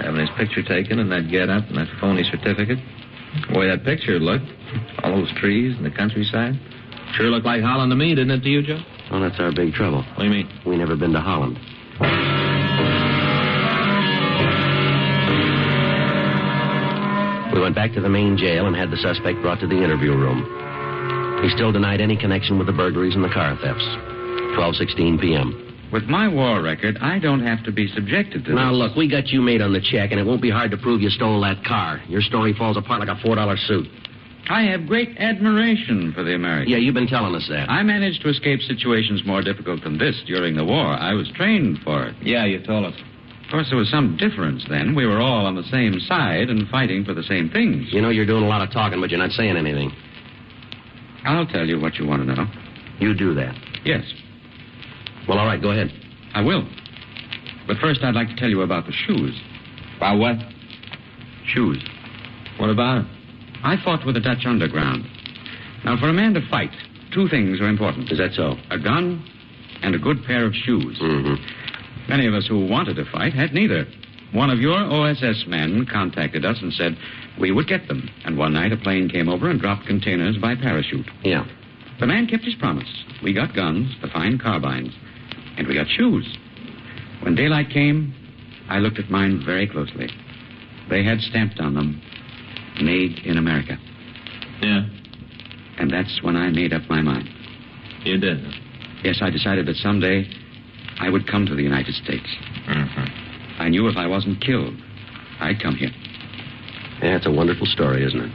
Having 0.00 0.20
his 0.20 0.30
picture 0.36 0.62
taken 0.62 0.98
and 0.98 1.10
that 1.10 1.30
get 1.30 1.48
up 1.48 1.64
and 1.68 1.78
that 1.78 1.88
phony 2.00 2.24
certificate. 2.24 2.78
The 3.48 3.58
way 3.58 3.68
that 3.68 3.84
picture 3.84 4.18
looked. 4.18 4.46
All 5.02 5.16
those 5.16 5.32
trees 5.40 5.76
and 5.76 5.84
the 5.84 5.90
countryside. 5.90 6.60
Sure 7.14 7.26
looked 7.26 7.46
like 7.46 7.62
Holland 7.62 7.90
to 7.90 7.96
me, 7.96 8.14
didn't 8.14 8.30
it 8.30 8.42
to 8.42 8.48
you, 8.50 8.62
Joe? 8.62 8.80
Well, 9.10 9.20
that's 9.20 9.40
our 9.40 9.52
big 9.52 9.72
trouble. 9.72 10.02
What 10.02 10.18
do 10.18 10.24
you 10.24 10.30
mean? 10.30 10.48
We 10.66 10.76
never 10.76 10.96
been 10.96 11.12
to 11.12 11.20
Holland. 11.20 11.58
We 17.58 17.64
went 17.64 17.74
back 17.74 17.92
to 17.94 18.00
the 18.00 18.08
main 18.08 18.36
jail 18.36 18.68
and 18.68 18.76
had 18.76 18.92
the 18.92 18.96
suspect 18.98 19.42
brought 19.42 19.58
to 19.58 19.66
the 19.66 19.82
interview 19.82 20.12
room. 20.14 20.46
He 21.42 21.50
still 21.50 21.72
denied 21.72 22.00
any 22.00 22.16
connection 22.16 22.56
with 22.56 22.68
the 22.68 22.72
burglaries 22.72 23.16
and 23.16 23.24
the 23.24 23.28
car 23.34 23.58
thefts. 23.60 23.82
12:16 24.54 25.20
p.m. 25.20 25.90
With 25.92 26.04
my 26.04 26.28
war 26.28 26.62
record, 26.62 26.98
I 27.02 27.18
don't 27.18 27.42
have 27.44 27.64
to 27.64 27.72
be 27.72 27.88
subjected 27.88 28.44
to 28.44 28.54
Now 28.54 28.70
this. 28.70 28.78
look, 28.78 28.94
we 28.96 29.08
got 29.10 29.26
you 29.34 29.42
made 29.42 29.60
on 29.60 29.72
the 29.72 29.80
check, 29.80 30.12
and 30.12 30.20
it 30.20 30.24
won't 30.24 30.40
be 30.40 30.50
hard 30.50 30.70
to 30.70 30.76
prove 30.76 31.00
you 31.02 31.10
stole 31.10 31.40
that 31.40 31.64
car. 31.64 32.00
Your 32.06 32.20
story 32.22 32.52
falls 32.56 32.76
apart 32.76 33.00
like 33.00 33.08
a 33.08 33.20
four 33.22 33.34
dollar 33.34 33.56
suit. 33.56 33.88
I 34.48 34.62
have 34.70 34.86
great 34.86 35.16
admiration 35.18 36.12
for 36.14 36.22
the 36.22 36.36
Americans. 36.36 36.70
Yeah, 36.70 36.76
you've 36.78 36.94
been 36.94 37.08
telling 37.08 37.34
us 37.34 37.48
that. 37.50 37.68
I 37.68 37.82
managed 37.82 38.22
to 38.22 38.28
escape 38.28 38.60
situations 38.62 39.22
more 39.26 39.42
difficult 39.42 39.82
than 39.82 39.98
this 39.98 40.14
during 40.28 40.54
the 40.54 40.64
war. 40.64 40.86
I 40.94 41.12
was 41.14 41.28
trained 41.34 41.78
for 41.82 42.04
it. 42.06 42.14
Yeah, 42.22 42.44
you 42.44 42.60
told 42.64 42.84
us. 42.86 42.94
Of 43.48 43.52
course, 43.52 43.68
there 43.70 43.78
was 43.78 43.88
some 43.88 44.18
difference 44.18 44.66
then. 44.68 44.94
We 44.94 45.06
were 45.06 45.20
all 45.20 45.46
on 45.46 45.54
the 45.56 45.62
same 45.62 46.00
side 46.00 46.50
and 46.50 46.68
fighting 46.68 47.02
for 47.06 47.14
the 47.14 47.22
same 47.22 47.48
things. 47.48 47.86
You 47.90 48.02
know 48.02 48.10
you're 48.10 48.26
doing 48.26 48.44
a 48.44 48.46
lot 48.46 48.60
of 48.60 48.70
talking, 48.70 49.00
but 49.00 49.08
you're 49.08 49.18
not 49.18 49.30
saying 49.30 49.56
anything. 49.56 49.90
I'll 51.24 51.46
tell 51.46 51.66
you 51.66 51.80
what 51.80 51.94
you 51.94 52.06
want 52.06 52.26
to 52.26 52.34
know. 52.34 52.44
You 53.00 53.14
do 53.14 53.32
that. 53.34 53.54
Yes, 53.86 54.04
Well, 55.26 55.38
all 55.38 55.46
right, 55.46 55.62
go 55.62 55.70
ahead. 55.70 55.90
I 56.34 56.42
will. 56.42 56.68
But 57.66 57.78
first, 57.78 58.02
I'd 58.02 58.14
like 58.14 58.28
to 58.28 58.36
tell 58.36 58.50
you 58.50 58.60
about 58.60 58.84
the 58.84 58.92
shoes. 58.92 59.34
About 59.96 60.18
what? 60.18 60.36
Shoes. 61.46 61.82
What 62.58 62.68
about 62.68 62.98
it? 62.98 63.06
I 63.64 63.76
fought 63.82 64.04
with 64.04 64.14
the 64.14 64.20
Dutch 64.20 64.44
underground. 64.44 65.04
Now, 65.86 65.96
for 65.98 66.10
a 66.10 66.12
man 66.12 66.34
to 66.34 66.46
fight, 66.50 66.70
two 67.14 67.28
things 67.28 67.62
are 67.62 67.68
important. 67.68 68.12
Is 68.12 68.18
that 68.18 68.32
so? 68.34 68.56
A 68.70 68.78
gun 68.78 69.24
and 69.82 69.94
a 69.94 69.98
good 69.98 70.22
pair 70.24 70.44
of 70.44 70.52
shoes. 70.52 70.98
Mm-hmm. 71.00 71.34
Many 72.08 72.26
of 72.26 72.34
us 72.34 72.46
who 72.46 72.66
wanted 72.66 72.96
to 72.96 73.04
fight 73.10 73.34
had 73.34 73.52
neither. 73.52 73.86
One 74.32 74.50
of 74.50 74.58
your 74.58 74.78
OSS 74.78 75.44
men 75.46 75.86
contacted 75.90 76.44
us 76.44 76.58
and 76.60 76.72
said 76.72 76.96
we 77.40 77.50
would 77.50 77.66
get 77.66 77.88
them. 77.88 78.08
And 78.24 78.36
one 78.36 78.54
night 78.54 78.72
a 78.72 78.76
plane 78.76 79.08
came 79.08 79.28
over 79.28 79.50
and 79.50 79.60
dropped 79.60 79.86
containers 79.86 80.36
by 80.38 80.54
parachute. 80.54 81.08
Yeah. 81.22 81.46
The 82.00 82.06
man 82.06 82.26
kept 82.26 82.44
his 82.44 82.54
promise. 82.54 82.88
We 83.22 83.32
got 83.32 83.54
guns, 83.54 83.94
the 84.00 84.08
fine 84.08 84.38
carbines, 84.38 84.94
and 85.56 85.66
we 85.66 85.74
got 85.74 85.88
shoes. 85.88 86.36
When 87.22 87.34
daylight 87.34 87.70
came, 87.70 88.14
I 88.68 88.78
looked 88.78 88.98
at 88.98 89.10
mine 89.10 89.42
very 89.44 89.66
closely. 89.66 90.08
They 90.88 91.02
had 91.02 91.20
stamped 91.20 91.58
on 91.58 91.74
them, 91.74 92.00
made 92.80 93.18
in 93.24 93.36
America. 93.36 93.76
Yeah. 94.62 94.86
And 95.78 95.90
that's 95.90 96.20
when 96.22 96.36
I 96.36 96.50
made 96.50 96.72
up 96.72 96.82
my 96.88 97.02
mind. 97.02 97.28
You 98.04 98.18
did. 98.18 98.38
Yes, 99.02 99.18
I 99.20 99.30
decided 99.30 99.66
that 99.66 99.76
someday 99.76 100.28
I 101.00 101.10
would 101.10 101.26
come 101.26 101.46
to 101.46 101.54
the 101.54 101.62
United 101.62 101.94
States. 101.94 102.26
Mm-hmm. 102.68 103.62
I 103.62 103.68
knew 103.68 103.88
if 103.88 103.96
I 103.96 104.06
wasn't 104.06 104.40
killed, 104.40 104.74
I'd 105.40 105.62
come 105.62 105.74
here. 105.74 105.90
Yeah, 107.02 107.16
it's 107.16 107.26
a 107.26 107.30
wonderful 107.30 107.66
story, 107.66 108.04
isn't 108.04 108.20
it? 108.20 108.32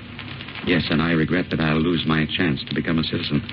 Yes, 0.66 0.84
and 0.90 1.02
I 1.02 1.12
regret 1.12 1.46
that 1.52 1.60
I'll 1.60 1.82
lose 1.82 2.06
my 2.08 2.26
chance 2.38 2.64
to 2.68 2.76
become 2.76 3.00
a 3.00 3.04
citizen. 3.04 3.44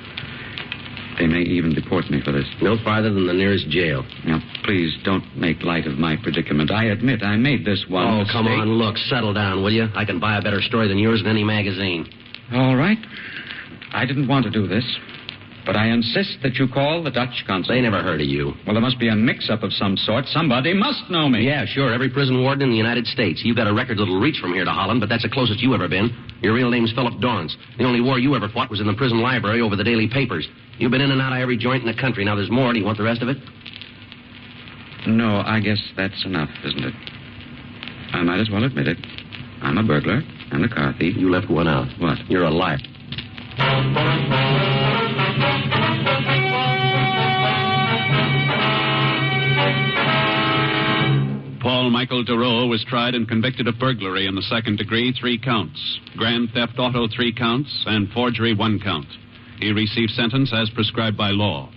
They 1.19 1.27
may 1.27 1.43
even 1.43 1.75
deport 1.75 2.09
me 2.09 2.23
for 2.25 2.33
this. 2.33 2.47
No 2.63 2.77
farther 2.83 3.13
than 3.13 3.27
the 3.27 3.35
nearest 3.35 3.69
jail. 3.69 4.07
Now, 4.25 4.41
please 4.65 4.97
don't 5.05 5.25
make 5.37 5.63
light 5.63 5.87
of 5.87 5.99
my 5.99 6.17
predicament. 6.17 6.71
I 6.71 6.85
admit 6.85 7.23
I 7.23 7.37
made 7.37 7.67
this 7.67 7.85
one. 7.89 8.07
oh, 8.07 8.19
mistake. 8.19 8.33
come 8.33 8.47
on, 8.47 8.69
look, 8.79 8.97
settle 8.97 9.35
down, 9.35 9.63
will 9.63 9.73
you? 9.73 9.89
I 9.95 10.05
can 10.05 10.21
buy 10.21 10.39
a 10.39 10.43
better 10.43 10.63
story 10.63 10.89
than 10.89 10.99
yours 10.99 11.21
in 11.21 11.27
any 11.27 11.45
magazine. 11.45 12.09
All 12.53 12.77
right. 12.77 12.99
I 13.93 14.07
didn't 14.07 14.29
want 14.29 14.45
to 14.45 14.51
do 14.51 14.67
this, 14.67 14.85
but 15.67 15.77
I 15.77 15.89
insist 15.89 16.39
that 16.43 16.55
you 16.55 16.67
call 16.69 17.03
the 17.03 17.11
Dutch 17.11 17.45
consul. 17.47 17.75
They 17.75 17.81
never 17.81 18.03
heard 18.03 18.21
of 18.21 18.27
you. 18.27 18.53
Well, 18.67 18.75
there 18.75 18.83
must 18.83 18.99
be 18.99 19.09
a 19.09 19.15
mix-up 19.15 19.63
of 19.63 19.73
some 19.73 19.97
sort. 19.97 20.27
Somebody 20.27 20.73
must 20.73 21.11
know 21.11 21.29
me. 21.29 21.47
Yeah, 21.47 21.65
sure. 21.67 21.93
Every 21.93 22.11
prison 22.11 22.43
warden 22.43 22.63
in 22.63 22.71
the 22.71 22.77
United 22.77 23.07
States. 23.07 23.43
You've 23.45 23.57
got 23.57 23.67
a 23.67 23.75
record 23.75 23.99
that'll 23.99 24.21
reach 24.21 24.39
from 24.41 24.55
here 24.55 24.65
to 24.65 24.71
Holland, 24.71 25.01
but 25.01 25.09
that's 25.09 25.23
the 25.23 25.29
closest 25.29 25.61
you 25.61 25.75
ever 25.75 25.89
been. 25.89 26.11
Your 26.43 26.55
real 26.55 26.71
name's 26.71 26.93
Philip 26.93 27.21
Dorrance. 27.21 27.57
The 27.79 27.85
only 27.85 28.01
war 28.01 28.19
you 28.19 28.35
ever 28.35 28.49
fought 28.49 28.71
was 28.71 28.81
in 28.81 28.87
the 28.87 28.95
prison 28.95 29.21
library 29.21 29.61
over 29.61 29.77
the 29.77 29.85
daily 29.85 30.09
papers. 30.09 30.49
You've 30.79 30.91
been 30.91 31.03
in 31.03 31.11
and 31.11 31.21
out 31.21 31.33
of 31.33 31.39
every 31.39 31.57
joint 31.57 31.85
in 31.85 31.95
the 31.95 32.01
country. 32.01 32.25
Now 32.25 32.35
there's 32.37 32.51
more. 32.51 32.73
Do 32.73 32.79
you 32.79 32.85
want 32.85 32.99
the 32.99 33.05
rest 33.05 33.23
of 33.23 33.29
it? 33.29 33.37
No, 35.07 35.43
I 35.45 35.61
guess 35.61 35.81
that's 35.97 36.25
enough, 36.25 36.51
isn't 36.65 36.85
it? 36.85 36.95
I 38.13 38.23
might 38.23 38.41
as 38.41 38.51
well 38.51 38.65
admit 38.65 38.89
it. 38.89 38.99
I'm 39.63 39.79
a 39.79 39.83
burglar 39.83 40.23
and 40.53 40.65
a 40.65 40.69
car 40.69 40.95
thief. 40.99 41.17
You 41.17 41.31
left 41.31 41.51
one 41.51 41.69
out. 41.69 41.89
What? 41.99 42.19
You're 42.29 42.45
a 42.45 42.51
liar. 42.51 42.79
Paul 51.61 51.91
Michael 51.91 52.25
DeRoe 52.25 52.69
was 52.69 52.85
tried 52.85 53.15
and 53.15 53.29
convicted 53.29 53.69
of 53.69 53.79
burglary 53.79 54.27
in 54.27 54.35
the 54.35 54.43
second 54.43 54.79
degree, 54.79 55.13
three 55.13 55.39
counts, 55.39 56.01
grand 56.17 56.51
theft 56.55 56.79
auto, 56.79 57.07
three 57.09 57.33
counts, 57.33 57.85
and 57.87 58.11
forgery, 58.13 58.55
one 58.55 58.81
count. 58.81 59.07
He 59.59 59.73
received 59.73 60.13
sentence 60.13 60.53
as 60.55 60.71
prescribed 60.71 61.17
by 61.17 61.31
law. 61.31 61.71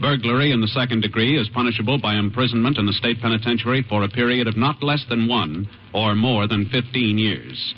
Burglary 0.00 0.50
in 0.50 0.60
the 0.60 0.66
second 0.68 1.02
degree 1.02 1.38
is 1.38 1.48
punishable 1.50 1.98
by 1.98 2.14
imprisonment 2.14 2.78
in 2.78 2.86
the 2.86 2.92
state 2.92 3.20
penitentiary 3.20 3.84
for 3.88 4.02
a 4.02 4.08
period 4.08 4.48
of 4.48 4.56
not 4.56 4.82
less 4.82 5.04
than 5.08 5.28
one 5.28 5.68
or 5.92 6.14
more 6.14 6.48
than 6.48 6.68
15 6.70 7.18
years. 7.18 7.74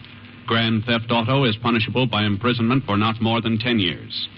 Grand 0.52 0.84
theft 0.84 1.10
auto 1.10 1.44
is 1.44 1.56
punishable 1.62 2.06
by 2.06 2.26
imprisonment 2.26 2.84
for 2.84 2.98
not 2.98 3.22
more 3.22 3.40
than 3.40 3.58
10 3.58 3.78
years. 3.78 4.28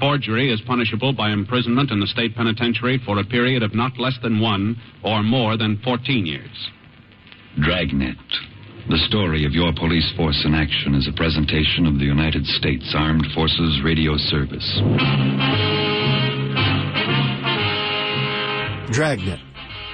Forgery 0.00 0.52
is 0.52 0.60
punishable 0.62 1.12
by 1.12 1.30
imprisonment 1.30 1.92
in 1.92 2.00
the 2.00 2.08
state 2.08 2.34
penitentiary 2.34 3.00
for 3.06 3.20
a 3.20 3.24
period 3.24 3.62
of 3.62 3.72
not 3.72 3.96
less 3.96 4.18
than 4.24 4.40
one 4.40 4.74
or 5.04 5.22
more 5.22 5.56
than 5.56 5.80
14 5.84 6.26
years. 6.26 6.68
Dragnet. 7.60 8.16
The 8.90 9.06
story 9.06 9.46
of 9.46 9.52
your 9.52 9.72
police 9.72 10.12
force 10.16 10.42
in 10.44 10.52
action 10.52 10.96
is 10.96 11.06
a 11.06 11.12
presentation 11.12 11.86
of 11.86 12.00
the 12.00 12.06
United 12.06 12.44
States 12.44 12.92
Armed 12.96 13.28
Forces 13.32 13.82
Radio 13.84 14.16
Service. 14.16 14.66
Dragnet, 18.90 19.38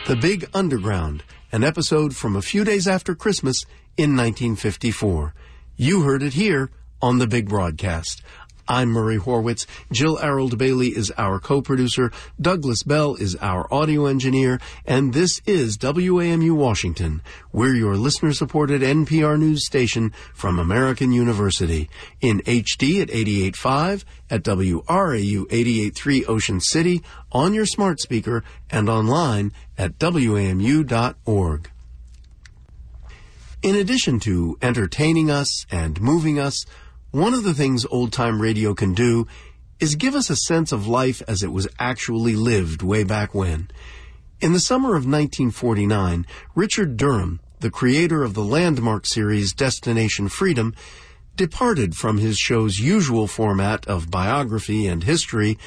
The 0.06 0.16
Big 0.16 0.48
Underground, 0.54 1.24
an 1.52 1.62
episode 1.62 2.16
from 2.16 2.36
a 2.36 2.42
few 2.42 2.64
days 2.64 2.88
after 2.88 3.14
Christmas 3.14 3.66
in 3.98 4.16
1954. 4.16 5.34
You 5.80 6.02
heard 6.02 6.24
it 6.24 6.32
here 6.32 6.72
on 7.00 7.18
the 7.18 7.28
big 7.28 7.48
broadcast. 7.48 8.20
I'm 8.66 8.88
Murray 8.88 9.16
Horwitz. 9.16 9.64
Jill 9.92 10.16
Arold 10.16 10.58
Bailey 10.58 10.88
is 10.88 11.12
our 11.16 11.38
co-producer. 11.38 12.10
Douglas 12.40 12.82
Bell 12.82 13.14
is 13.14 13.36
our 13.36 13.72
audio 13.72 14.06
engineer. 14.06 14.60
And 14.84 15.14
this 15.14 15.40
is 15.46 15.78
WAMU 15.78 16.50
Washington. 16.56 17.22
We're 17.52 17.76
your 17.76 17.96
listener-supported 17.96 18.82
NPR 18.82 19.38
news 19.38 19.64
station 19.64 20.12
from 20.34 20.58
American 20.58 21.12
University. 21.12 21.88
In 22.20 22.40
HD 22.40 23.00
at 23.00 23.08
88.5, 23.10 24.04
at 24.30 24.42
WRAU 24.42 25.46
88.3 25.46 26.28
Ocean 26.28 26.60
City, 26.60 27.04
on 27.30 27.54
your 27.54 27.66
smart 27.66 28.00
speaker, 28.00 28.42
and 28.68 28.88
online 28.88 29.52
at 29.78 29.96
WAMU.org. 30.00 31.70
In 33.60 33.74
addition 33.74 34.20
to 34.20 34.56
entertaining 34.62 35.32
us 35.32 35.66
and 35.68 36.00
moving 36.00 36.38
us, 36.38 36.64
one 37.10 37.34
of 37.34 37.42
the 37.42 37.54
things 37.54 37.84
old 37.86 38.12
time 38.12 38.40
radio 38.40 38.72
can 38.72 38.94
do 38.94 39.26
is 39.80 39.96
give 39.96 40.14
us 40.14 40.30
a 40.30 40.36
sense 40.36 40.70
of 40.70 40.86
life 40.86 41.22
as 41.26 41.42
it 41.42 41.50
was 41.50 41.66
actually 41.76 42.36
lived 42.36 42.82
way 42.82 43.02
back 43.02 43.34
when. 43.34 43.68
In 44.40 44.52
the 44.52 44.60
summer 44.60 44.90
of 44.90 45.06
1949, 45.06 46.24
Richard 46.54 46.96
Durham, 46.96 47.40
the 47.58 47.70
creator 47.70 48.22
of 48.22 48.34
the 48.34 48.44
landmark 48.44 49.06
series 49.06 49.52
Destination 49.52 50.28
Freedom, 50.28 50.72
departed 51.34 51.96
from 51.96 52.18
his 52.18 52.38
show's 52.38 52.78
usual 52.78 53.26
format 53.26 53.84
of 53.88 54.08
biography 54.08 54.86
and 54.86 55.02
history 55.02 55.58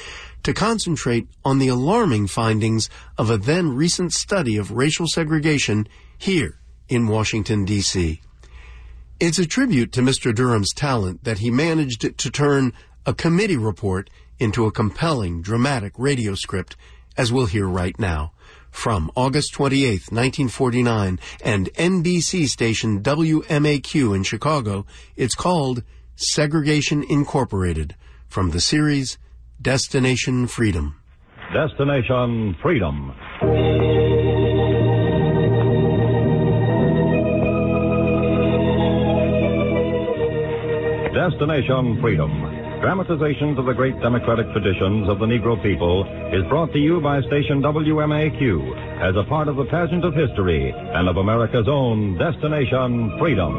to 0.44 0.54
concentrate 0.54 1.28
on 1.44 1.58
the 1.58 1.68
alarming 1.68 2.26
findings 2.26 2.88
of 3.18 3.28
a 3.28 3.36
then 3.36 3.76
recent 3.76 4.14
study 4.14 4.56
of 4.56 4.70
racial 4.70 5.06
segregation 5.06 5.86
here 6.16 6.58
in 6.92 7.08
Washington, 7.08 7.64
D.C. 7.64 8.20
It's 9.18 9.38
a 9.38 9.46
tribute 9.46 9.92
to 9.92 10.02
Mr. 10.02 10.34
Durham's 10.34 10.72
talent 10.74 11.24
that 11.24 11.38
he 11.38 11.50
managed 11.50 12.18
to 12.18 12.30
turn 12.30 12.72
a 13.06 13.14
committee 13.14 13.56
report 13.56 14.10
into 14.38 14.66
a 14.66 14.72
compelling, 14.72 15.40
dramatic 15.40 15.92
radio 15.96 16.34
script, 16.34 16.76
as 17.16 17.32
we'll 17.32 17.46
hear 17.46 17.66
right 17.66 17.98
now. 17.98 18.32
From 18.70 19.10
August 19.14 19.52
28, 19.52 20.10
1949, 20.10 21.20
and 21.44 21.72
NBC 21.74 22.46
station 22.46 23.02
WMAQ 23.02 24.16
in 24.16 24.22
Chicago, 24.22 24.86
it's 25.16 25.34
called 25.34 25.82
Segregation 26.16 27.04
Incorporated, 27.08 27.94
from 28.28 28.50
the 28.50 28.60
series 28.60 29.18
Destination 29.60 30.46
Freedom. 30.46 31.00
Destination 31.54 32.56
Freedom. 32.62 33.12
Destination 41.30 42.00
Freedom. 42.00 42.32
Dramatizations 42.80 43.56
of 43.56 43.66
the 43.66 43.72
great 43.72 43.94
democratic 44.00 44.50
traditions 44.50 45.08
of 45.08 45.20
the 45.20 45.26
Negro 45.26 45.54
people 45.62 46.02
is 46.34 46.42
brought 46.48 46.72
to 46.72 46.80
you 46.80 47.00
by 47.00 47.20
station 47.22 47.62
WMAQ 47.62 48.42
as 49.08 49.14
a 49.14 49.22
part 49.28 49.46
of 49.46 49.54
the 49.54 49.64
pageant 49.66 50.04
of 50.04 50.14
history 50.14 50.74
and 50.74 51.08
of 51.08 51.18
America's 51.18 51.68
own 51.68 52.18
Destination 52.18 53.16
Freedom. 53.20 53.54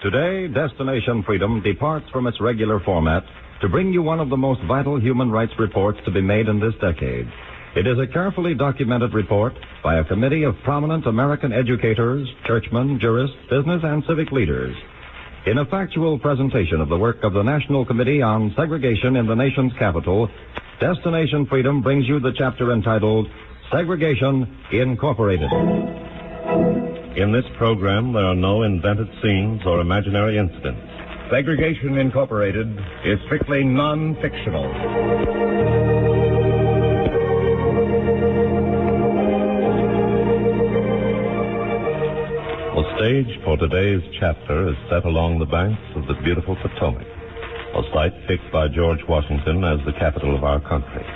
Today, 0.00 0.48
Destination 0.48 1.22
Freedom 1.22 1.60
departs 1.60 2.08
from 2.10 2.26
its 2.26 2.40
regular 2.40 2.80
format 2.80 3.24
to 3.60 3.68
bring 3.68 3.92
you 3.92 4.00
one 4.00 4.20
of 4.20 4.30
the 4.30 4.38
most 4.38 4.62
vital 4.62 4.98
human 4.98 5.30
rights 5.30 5.52
reports 5.58 5.98
to 6.06 6.10
be 6.10 6.22
made 6.22 6.48
in 6.48 6.60
this 6.60 6.72
decade. 6.80 7.30
It 7.76 7.86
is 7.86 7.98
a 7.98 8.06
carefully 8.06 8.54
documented 8.54 9.12
report 9.12 9.52
by 9.84 9.98
a 9.98 10.04
committee 10.04 10.42
of 10.42 10.56
prominent 10.64 11.06
American 11.06 11.52
educators, 11.52 12.26
churchmen, 12.46 12.98
jurists, 12.98 13.36
business, 13.50 13.82
and 13.84 14.02
civic 14.08 14.32
leaders. 14.32 14.74
In 15.46 15.58
a 15.58 15.66
factual 15.66 16.18
presentation 16.18 16.80
of 16.80 16.88
the 16.88 16.96
work 16.96 17.22
of 17.22 17.34
the 17.34 17.42
National 17.42 17.84
Committee 17.84 18.22
on 18.22 18.54
Segregation 18.56 19.16
in 19.16 19.26
the 19.26 19.34
nation's 19.34 19.72
capital, 19.78 20.28
Destination 20.80 21.46
Freedom 21.46 21.82
brings 21.82 22.08
you 22.08 22.20
the 22.20 22.32
chapter 22.36 22.72
entitled 22.72 23.28
Segregation 23.70 24.64
Incorporated. 24.72 25.50
In 27.16 27.32
this 27.32 27.44
program, 27.58 28.12
there 28.12 28.24
are 28.24 28.34
no 28.34 28.62
invented 28.62 29.08
scenes 29.22 29.60
or 29.66 29.80
imaginary 29.80 30.38
incidents. 30.38 30.80
Segregation 31.30 31.98
Incorporated 31.98 32.68
is 33.04 33.18
strictly 33.26 33.62
non-fictional. 33.62 35.97
The 42.74 42.84
stage 42.96 43.38
for 43.44 43.56
today's 43.56 44.02
chapter 44.18 44.68
is 44.68 44.76
set 44.90 45.04
along 45.04 45.38
the 45.38 45.46
banks 45.46 45.80
of 45.94 46.06
the 46.06 46.14
beautiful 46.24 46.56
Potomac, 46.56 47.06
a 47.06 47.82
site 47.94 48.26
picked 48.26 48.50
by 48.50 48.66
George 48.68 49.00
Washington 49.08 49.62
as 49.62 49.78
the 49.86 49.92
capital 49.92 50.34
of 50.34 50.42
our 50.42 50.60
country. 50.60 51.06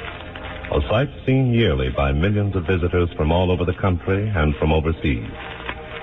A 0.71 0.81
site 0.89 1.11
seen 1.27 1.53
yearly 1.53 1.91
by 1.91 2.13
millions 2.13 2.55
of 2.55 2.67
visitors 2.67 3.11
from 3.17 3.33
all 3.33 3.51
over 3.51 3.65
the 3.65 3.75
country 3.75 4.29
and 4.29 4.55
from 4.57 4.73
overseas. 4.73 5.29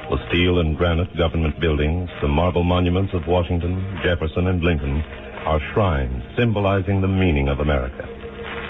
The 0.10 0.20
steel 0.28 0.60
and 0.60 0.78
granite 0.78 1.16
government 1.16 1.60
buildings, 1.62 2.10
the 2.22 2.28
marble 2.28 2.64
monuments 2.64 3.14
of 3.14 3.28
Washington, 3.28 3.80
Jefferson, 4.04 4.48
and 4.48 4.62
Lincoln 4.62 5.04
are 5.46 5.62
shrines 5.74 6.24
symbolizing 6.38 7.00
the 7.00 7.08
meaning 7.08 7.48
of 7.48 7.60
America. 7.60 8.19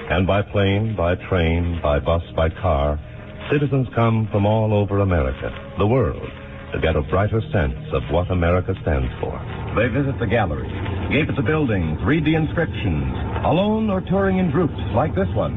And 0.09 0.25
by 0.25 0.41
plane, 0.41 0.95
by 0.95 1.15
train, 1.29 1.79
by 1.83 1.99
bus, 1.99 2.23
by 2.35 2.49
car, 2.49 2.99
citizens 3.51 3.87
come 3.93 4.27
from 4.31 4.45
all 4.45 4.73
over 4.73 4.99
America, 4.99 5.53
the 5.77 5.85
world, 5.85 6.27
to 6.73 6.79
get 6.81 6.95
a 6.95 7.01
brighter 7.03 7.41
sense 7.53 7.77
of 7.93 8.01
what 8.09 8.31
America 8.31 8.73
stands 8.81 9.13
for. 9.21 9.37
They 9.77 9.87
visit 9.87 10.17
the 10.17 10.25
galleries, 10.25 10.73
gape 11.11 11.29
at 11.29 11.35
the 11.35 11.43
buildings, 11.43 12.01
read 12.03 12.25
the 12.25 12.33
inscriptions, 12.33 13.13
alone 13.45 13.91
or 13.91 14.01
touring 14.01 14.39
in 14.39 14.49
groups 14.49 14.81
like 14.95 15.13
this 15.13 15.29
one. 15.35 15.53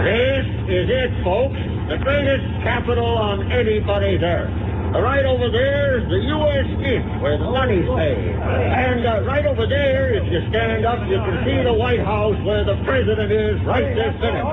This 0.00 0.46
is 0.64 0.88
it, 0.88 1.22
folks. 1.22 1.60
The 1.88 1.98
greatest 2.00 2.64
capital 2.64 3.04
on 3.04 3.52
anybody's 3.52 4.22
earth. 4.22 4.50
Right 4.94 5.26
over 5.26 5.50
there 5.50 5.98
is 5.98 6.06
the 6.06 6.22
U.S. 6.38 6.70
Mint, 6.78 7.18
where 7.18 7.34
the 7.34 7.50
money's 7.50 7.82
paid. 7.98 8.30
And 8.30 9.02
uh, 9.02 9.26
right 9.26 9.42
over 9.42 9.66
there, 9.66 10.14
if 10.14 10.22
you 10.30 10.38
stand 10.54 10.86
up, 10.86 11.02
you 11.10 11.18
can 11.18 11.42
see 11.42 11.58
the 11.66 11.74
White 11.74 11.98
House 11.98 12.38
where 12.46 12.62
the 12.62 12.78
president 12.86 13.26
is 13.34 13.58
right 13.66 13.90
this 13.90 14.14
minute. 14.22 14.46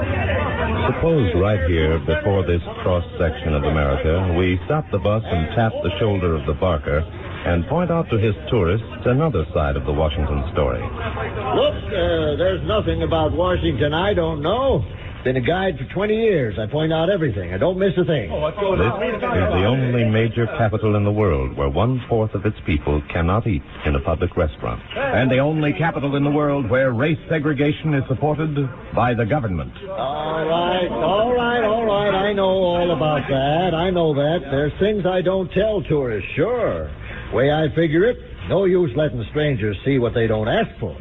Suppose 0.98 1.30
right 1.38 1.62
here, 1.70 2.02
before 2.10 2.42
this 2.50 2.62
cross 2.82 3.06
section 3.22 3.54
of 3.54 3.70
America, 3.70 4.34
we 4.34 4.58
stop 4.66 4.90
the 4.90 4.98
bus 4.98 5.22
and 5.22 5.54
tap 5.54 5.78
the 5.86 5.94
shoulder 6.02 6.34
of 6.34 6.46
the 6.50 6.58
barker 6.58 7.06
and 7.46 7.66
point 7.70 7.92
out 7.92 8.10
to 8.10 8.18
his 8.18 8.34
tourists 8.50 8.86
another 9.06 9.46
side 9.54 9.78
of 9.78 9.86
the 9.86 9.94
Washington 9.94 10.42
story. 10.54 10.82
Look, 10.82 11.78
uh, 11.86 12.38
there's 12.42 12.66
nothing 12.66 13.04
about 13.04 13.34
Washington 13.34 13.94
I 13.94 14.14
don't 14.14 14.42
know. 14.42 14.82
Been 15.24 15.38
a 15.38 15.42
guide 15.42 15.78
for 15.78 15.86
20 15.94 16.16
years. 16.16 16.58
I 16.58 16.66
point 16.66 16.92
out 16.92 17.12
everything. 17.12 17.54
I 17.54 17.58
don't 17.60 17.78
miss 17.78 17.94
a 17.96 18.04
thing. 18.04 18.32
This 18.32 19.14
is 19.14 19.22
the 19.22 19.66
only 19.70 20.04
major 20.06 20.48
capital 20.58 20.96
in 20.96 21.04
the 21.04 21.12
world 21.12 21.56
where 21.56 21.70
one 21.70 22.02
fourth 22.10 22.34
of 22.34 22.44
its 22.44 22.58
people 22.66 23.04
cannot 23.14 23.46
eat 23.46 23.62
in 23.86 23.94
a 23.94 24.00
public 24.00 24.36
restaurant. 24.36 24.82
And 24.98 25.30
the 25.30 25.38
only 25.38 25.74
capital 25.74 26.16
in 26.16 26.24
the 26.24 26.32
world 26.32 26.72
where 26.72 26.92
race 26.92 27.20
segregation 27.30 27.94
is 27.94 28.04
supported 28.08 28.56
by 28.96 29.14
the 29.14 29.26
government. 29.26 29.72
All 29.90 30.44
right, 30.44 30.88
all 30.90 31.36
right, 31.36 31.64
all 31.64 31.86
right. 31.86 32.16
I 32.16 32.34
know 32.34 32.50
all 32.50 32.90
about 32.90 33.22
that. 33.30 33.76
I 33.76 33.92
know 33.92 34.16
that. 34.16 34.40
There's 34.50 34.74
things 34.80 35.06
I 35.06 35.22
don't 35.22 35.52
tell 35.52 35.84
tourists, 35.84 36.32
sure. 36.36 36.90
Way 37.32 37.52
I 37.52 37.68
figure 37.76 38.10
it, 38.10 38.18
no 38.50 38.66
use 38.66 38.90
letting 38.96 39.24
strangers 39.30 39.78
see 39.86 40.00
what 40.00 40.16
they 40.16 40.26
don't 40.26 40.48
ask 40.48 40.80
for. 40.80 40.98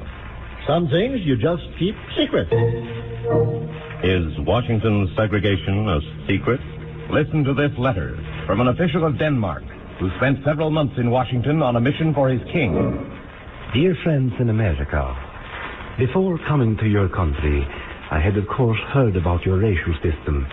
Some 0.67 0.89
things 0.89 1.21
you 1.25 1.37
just 1.37 1.63
keep 1.79 1.95
secret. 2.19 2.49
Is 4.03 4.33
Washington's 4.49 5.11
segregation 5.15 5.87
a 5.87 6.01
secret? 6.27 6.59
Listen 7.13 7.45
to 7.45 7.53
this 7.53 7.77
letter 7.77 8.17
from 8.47 8.63
an 8.63 8.69
official 8.69 9.05
of 9.05 9.19
Denmark 9.19 9.63
who 10.01 10.09
spent 10.17 10.39
several 10.43 10.71
months 10.71 10.95
in 10.97 11.11
Washington 11.11 11.61
on 11.61 11.77
a 11.77 11.81
mission 11.81 12.15
for 12.15 12.31
his 12.31 12.41
king. 12.51 12.73
Dear 13.75 13.95
friends 14.03 14.33
in 14.41 14.49
America, 14.49 15.05
before 15.99 16.41
coming 16.49 16.79
to 16.79 16.89
your 16.89 17.11
country, 17.11 17.61
I 18.11 18.19
had 18.19 18.39
of 18.39 18.49
course 18.49 18.81
heard 18.89 19.17
about 19.17 19.45
your 19.45 19.59
racial 19.59 19.93
system, 20.01 20.47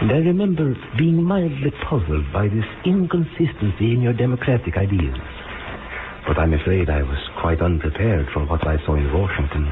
and 0.00 0.10
I 0.10 0.24
remember 0.24 0.74
being 0.96 1.22
mildly 1.22 1.72
puzzled 1.90 2.32
by 2.32 2.48
this 2.48 2.64
inconsistency 2.86 3.92
in 3.92 4.00
your 4.00 4.14
democratic 4.14 4.78
ideas. 4.78 5.20
But 6.26 6.38
I'm 6.38 6.54
afraid 6.54 6.88
I 6.88 7.02
was 7.02 7.20
quite 7.42 7.60
unprepared 7.60 8.28
for 8.32 8.46
what 8.46 8.66
I 8.66 8.78
saw 8.86 8.94
in 8.94 9.12
Washington. 9.12 9.68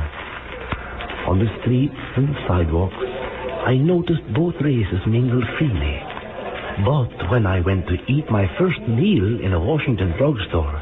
On 1.27 1.39
the 1.39 1.49
streets 1.61 1.95
and 2.17 2.29
sidewalks, 2.47 2.95
I 3.67 3.77
noticed 3.77 4.23
both 4.35 4.55
races 4.61 5.01
mingle 5.07 5.43
freely. 5.59 5.97
But 6.85 7.31
when 7.31 7.47
I 7.47 7.61
went 7.61 7.87
to 7.89 7.97
eat 8.13 8.31
my 8.31 8.47
first 8.59 8.81
meal 8.89 9.41
in 9.41 9.53
a 9.53 9.61
Washington 9.61 10.13
drugstore, 10.19 10.75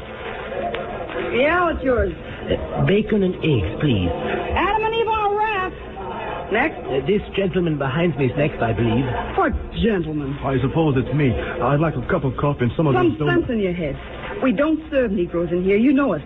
Yeah, 1.33 1.65
what's 1.71 1.83
yours? 1.83 2.13
uh, 2.13 2.85
bacon 2.85 3.23
and 3.23 3.35
eggs, 3.35 3.79
please. 3.79 4.09
Adam 4.53 4.83
and 4.83 4.93
Eve 4.95 5.07
on 5.07 5.31
a 5.31 5.35
raft. 5.37 6.51
Next. 6.51 6.77
Uh, 6.85 7.05
this 7.07 7.21
gentleman 7.35 7.77
behind 7.77 8.17
me 8.17 8.25
is 8.25 8.35
next, 8.37 8.61
I 8.61 8.73
believe. 8.73 9.05
What 9.37 9.53
gentleman? 9.81 10.37
I 10.43 10.59
suppose 10.61 10.95
it's 10.97 11.13
me. 11.15 11.31
I'd 11.33 11.79
like 11.79 11.95
a 11.95 12.05
cup 12.07 12.23
of 12.25 12.35
coffee 12.37 12.63
and 12.65 12.71
some 12.75 12.85
of 12.87 12.93
Some 12.95 13.09
those 13.11 13.19
donuts. 13.19 13.47
sense 13.47 13.49
in 13.51 13.59
your 13.59 13.73
head. 13.73 13.95
We 14.43 14.51
don't 14.51 14.79
serve 14.91 15.11
Negroes 15.11 15.51
in 15.51 15.63
here. 15.63 15.77
You 15.77 15.93
know 15.93 16.13
it. 16.13 16.21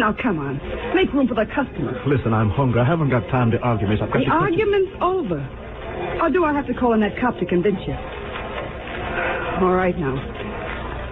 Now, 0.00 0.16
come 0.16 0.38
on. 0.40 0.56
Make 0.96 1.12
room 1.12 1.28
for 1.28 1.34
the 1.36 1.44
customer. 1.52 1.92
Listen, 2.08 2.32
I'm 2.32 2.48
hungry. 2.48 2.80
I 2.80 2.84
haven't 2.88 3.10
got 3.10 3.20
time 3.28 3.50
to 3.52 3.58
argue, 3.60 3.86
miss. 3.86 4.00
I've 4.00 4.08
got 4.10 4.20
The 4.20 4.24
to... 4.24 4.30
argument's 4.32 4.92
over. 5.04 5.40
Or 6.24 6.30
do 6.32 6.44
I 6.44 6.52
have 6.56 6.66
to 6.68 6.74
call 6.74 6.94
in 6.94 7.00
that 7.04 7.20
cop 7.20 7.36
to 7.38 7.44
convince 7.44 7.76
you? 7.86 7.92
All 9.60 9.76
right, 9.76 9.92
now. 9.98 10.16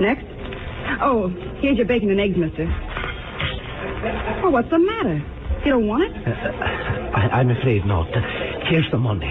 Next. 0.00 0.24
Oh, 1.04 1.28
here's 1.60 1.76
your 1.76 1.84
bacon 1.86 2.08
and 2.10 2.18
eggs, 2.20 2.36
mister. 2.40 2.64
Oh, 4.42 4.48
what's 4.48 4.70
the 4.70 4.78
matter? 4.80 5.20
You 5.66 5.72
don't 5.76 5.86
want 5.86 6.04
it? 6.08 6.12
Uh, 6.24 6.32
I, 7.12 7.44
I'm 7.44 7.50
afraid 7.50 7.84
not. 7.84 8.08
Here's 8.72 8.88
the 8.90 8.96
money. 8.96 9.28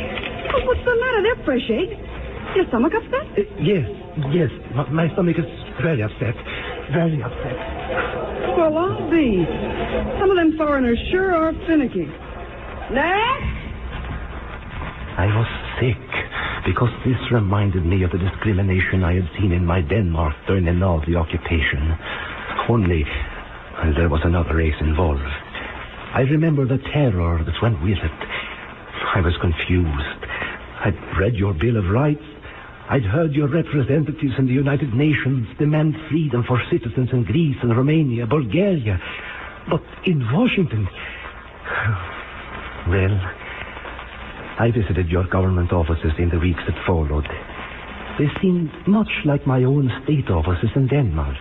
Oh, 0.53 0.61
what's 0.69 0.85
the 0.85 0.93
matter? 1.01 1.19
They're 1.25 1.45
fresh 1.45 1.65
eggs. 1.71 1.97
Your 2.55 2.65
stomach 2.69 2.93
upset? 2.93 3.25
Uh, 3.34 3.41
yes, 3.57 3.89
yes. 4.29 4.49
My, 4.75 4.85
my 4.89 5.13
stomach 5.13 5.38
is 5.39 5.45
very 5.81 6.03
upset. 6.03 6.35
Very 6.93 7.22
upset. 7.22 7.57
Well, 8.57 8.77
I'll 8.77 9.11
be. 9.11 9.43
Some 10.19 10.31
of 10.31 10.38
them 10.38 10.57
foreigners 10.57 10.99
sure 11.11 11.35
are 11.35 11.53
finicky. 11.68 12.07
Next. 12.91 13.57
I 15.18 15.26
was 15.34 15.49
sick 15.81 15.99
because 16.65 16.91
this 17.03 17.19
reminded 17.31 17.85
me 17.85 18.03
of 18.03 18.11
the 18.11 18.19
discrimination 18.19 19.03
I 19.03 19.15
had 19.15 19.30
seen 19.39 19.51
in 19.51 19.65
my 19.65 19.81
Denmark 19.81 20.35
during 20.47 20.65
the 20.65 20.73
Nazi 20.73 21.15
occupation. 21.15 21.97
Only 22.69 23.03
well, 23.84 23.93
there 23.95 24.09
was 24.09 24.22
another 24.23 24.55
race 24.55 24.76
involved. 24.81 25.22
I 26.14 26.22
remember 26.22 26.65
the 26.65 26.80
terror 26.93 27.43
that 27.43 27.61
went 27.61 27.81
with 27.84 27.97
it. 27.97 28.19
I 29.15 29.22
was 29.22 29.35
confused. 29.39 30.22
I'd 30.84 30.97
read 31.19 31.35
your 31.35 31.53
Bill 31.53 31.77
of 31.77 31.89
Rights. 31.89 32.23
I'd 32.89 33.03
heard 33.03 33.34
your 33.34 33.49
representatives 33.49 34.34
in 34.38 34.45
the 34.47 34.53
United 34.53 34.93
Nations 34.93 35.47
demand 35.59 35.95
freedom 36.09 36.45
for 36.47 36.61
citizens 36.72 37.09
in 37.11 37.26
Greece 37.26 37.57
and 37.61 37.76
Romania, 37.76 38.26
Bulgaria. 38.26 38.97
But 39.69 39.84
in 40.05 40.19
Washington. 40.31 40.88
Well, 42.88 43.19
I 44.59 44.72
visited 44.72 45.09
your 45.09 45.27
government 45.27 45.73
offices 45.73 46.14
in 46.18 46.30
the 46.30 46.39
weeks 46.39 46.61
that 46.65 46.85
followed. 46.88 47.27
They 48.18 48.27
seemed 48.41 48.72
much 48.88 49.11
like 49.26 49.45
my 49.45 49.65
own 49.65 49.91
state 50.05 50.30
offices 50.30 50.69
in 50.73 50.88
Denmark. 50.88 51.35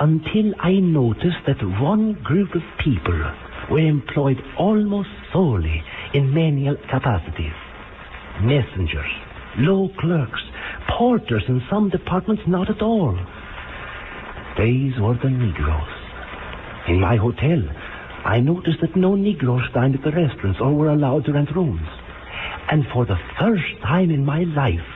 Until 0.00 0.54
I 0.60 0.74
noticed 0.74 1.42
that 1.48 1.58
one 1.82 2.14
group 2.22 2.54
of 2.54 2.62
people 2.78 3.18
were 3.72 3.80
employed 3.80 4.38
almost 4.56 5.08
solely 5.32 5.82
in 6.14 6.32
manual 6.32 6.76
capacities. 6.88 7.58
Messengers, 8.40 9.10
low 9.58 9.90
clerks, 9.98 10.40
porters 10.98 11.44
in 11.48 11.62
some 11.70 11.90
departments 11.90 12.42
not 12.46 12.70
at 12.70 12.82
all. 12.82 13.18
These 14.58 14.98
were 15.00 15.16
the 15.22 15.30
Negroes. 15.30 15.88
In 16.88 17.00
my 17.00 17.16
hotel, 17.16 17.62
I 18.24 18.40
noticed 18.40 18.80
that 18.82 18.96
no 18.96 19.14
Negroes 19.14 19.62
dined 19.74 19.94
at 19.94 20.02
the 20.02 20.12
restaurants 20.12 20.60
or 20.60 20.74
were 20.74 20.90
allowed 20.90 21.24
to 21.26 21.32
rent 21.32 21.54
rooms. 21.54 21.86
And 22.70 22.84
for 22.92 23.04
the 23.04 23.18
first 23.40 23.80
time 23.82 24.10
in 24.10 24.24
my 24.24 24.44
life, 24.44 24.86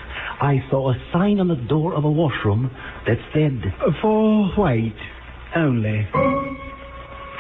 I 0.41 0.63
saw 0.71 0.91
a 0.91 1.03
sign 1.13 1.41
on 1.41 1.49
the 1.49 1.57
door 1.57 1.95
of 1.95 2.05
a 2.05 2.11
washroom 2.11 2.71
that 3.07 3.19
said, 3.33 3.63
For 4.03 4.49
white 4.57 4.95
only. 5.55 6.07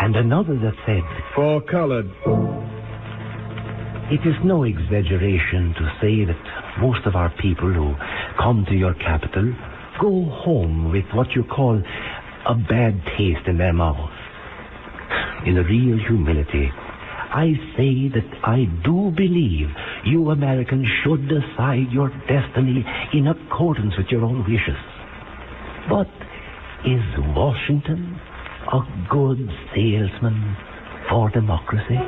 And 0.00 0.16
another 0.16 0.58
that 0.58 0.74
said, 0.86 1.02
For 1.34 1.60
colored. 1.60 2.10
It 4.08 4.20
is 4.24 4.36
no 4.44 4.62
exaggeration 4.62 5.74
to 5.74 5.98
say 6.00 6.24
that 6.24 6.78
most 6.78 7.04
of 7.06 7.16
our 7.16 7.28
people 7.42 7.72
who 7.72 7.92
come 8.38 8.64
to 8.68 8.74
your 8.76 8.94
capital 8.94 9.52
go 10.00 10.30
home 10.44 10.92
with 10.92 11.06
what 11.12 11.34
you 11.34 11.42
call 11.42 11.82
a 12.46 12.54
bad 12.54 13.02
taste 13.18 13.48
in 13.48 13.58
their 13.58 13.72
mouth. 13.72 14.10
In 15.44 15.56
real 15.56 15.98
humility, 15.98 16.70
I 17.34 17.54
say 17.76 18.06
that 18.14 18.30
I 18.44 18.66
do 18.84 19.10
believe 19.10 19.70
you 20.04 20.30
Americans 20.30 20.86
should 21.02 21.28
decide 21.28 21.90
your 21.90 22.10
destiny 22.28 22.86
in 23.12 23.26
accordance 23.26 23.94
with 23.98 24.06
your 24.10 24.22
own 24.22 24.44
wishes. 24.46 24.78
But 25.90 26.06
is 26.86 27.02
Washington 27.34 28.20
a 28.72 28.82
good 29.10 29.50
salesman 29.74 30.56
for 31.10 31.28
democracy? 31.30 31.98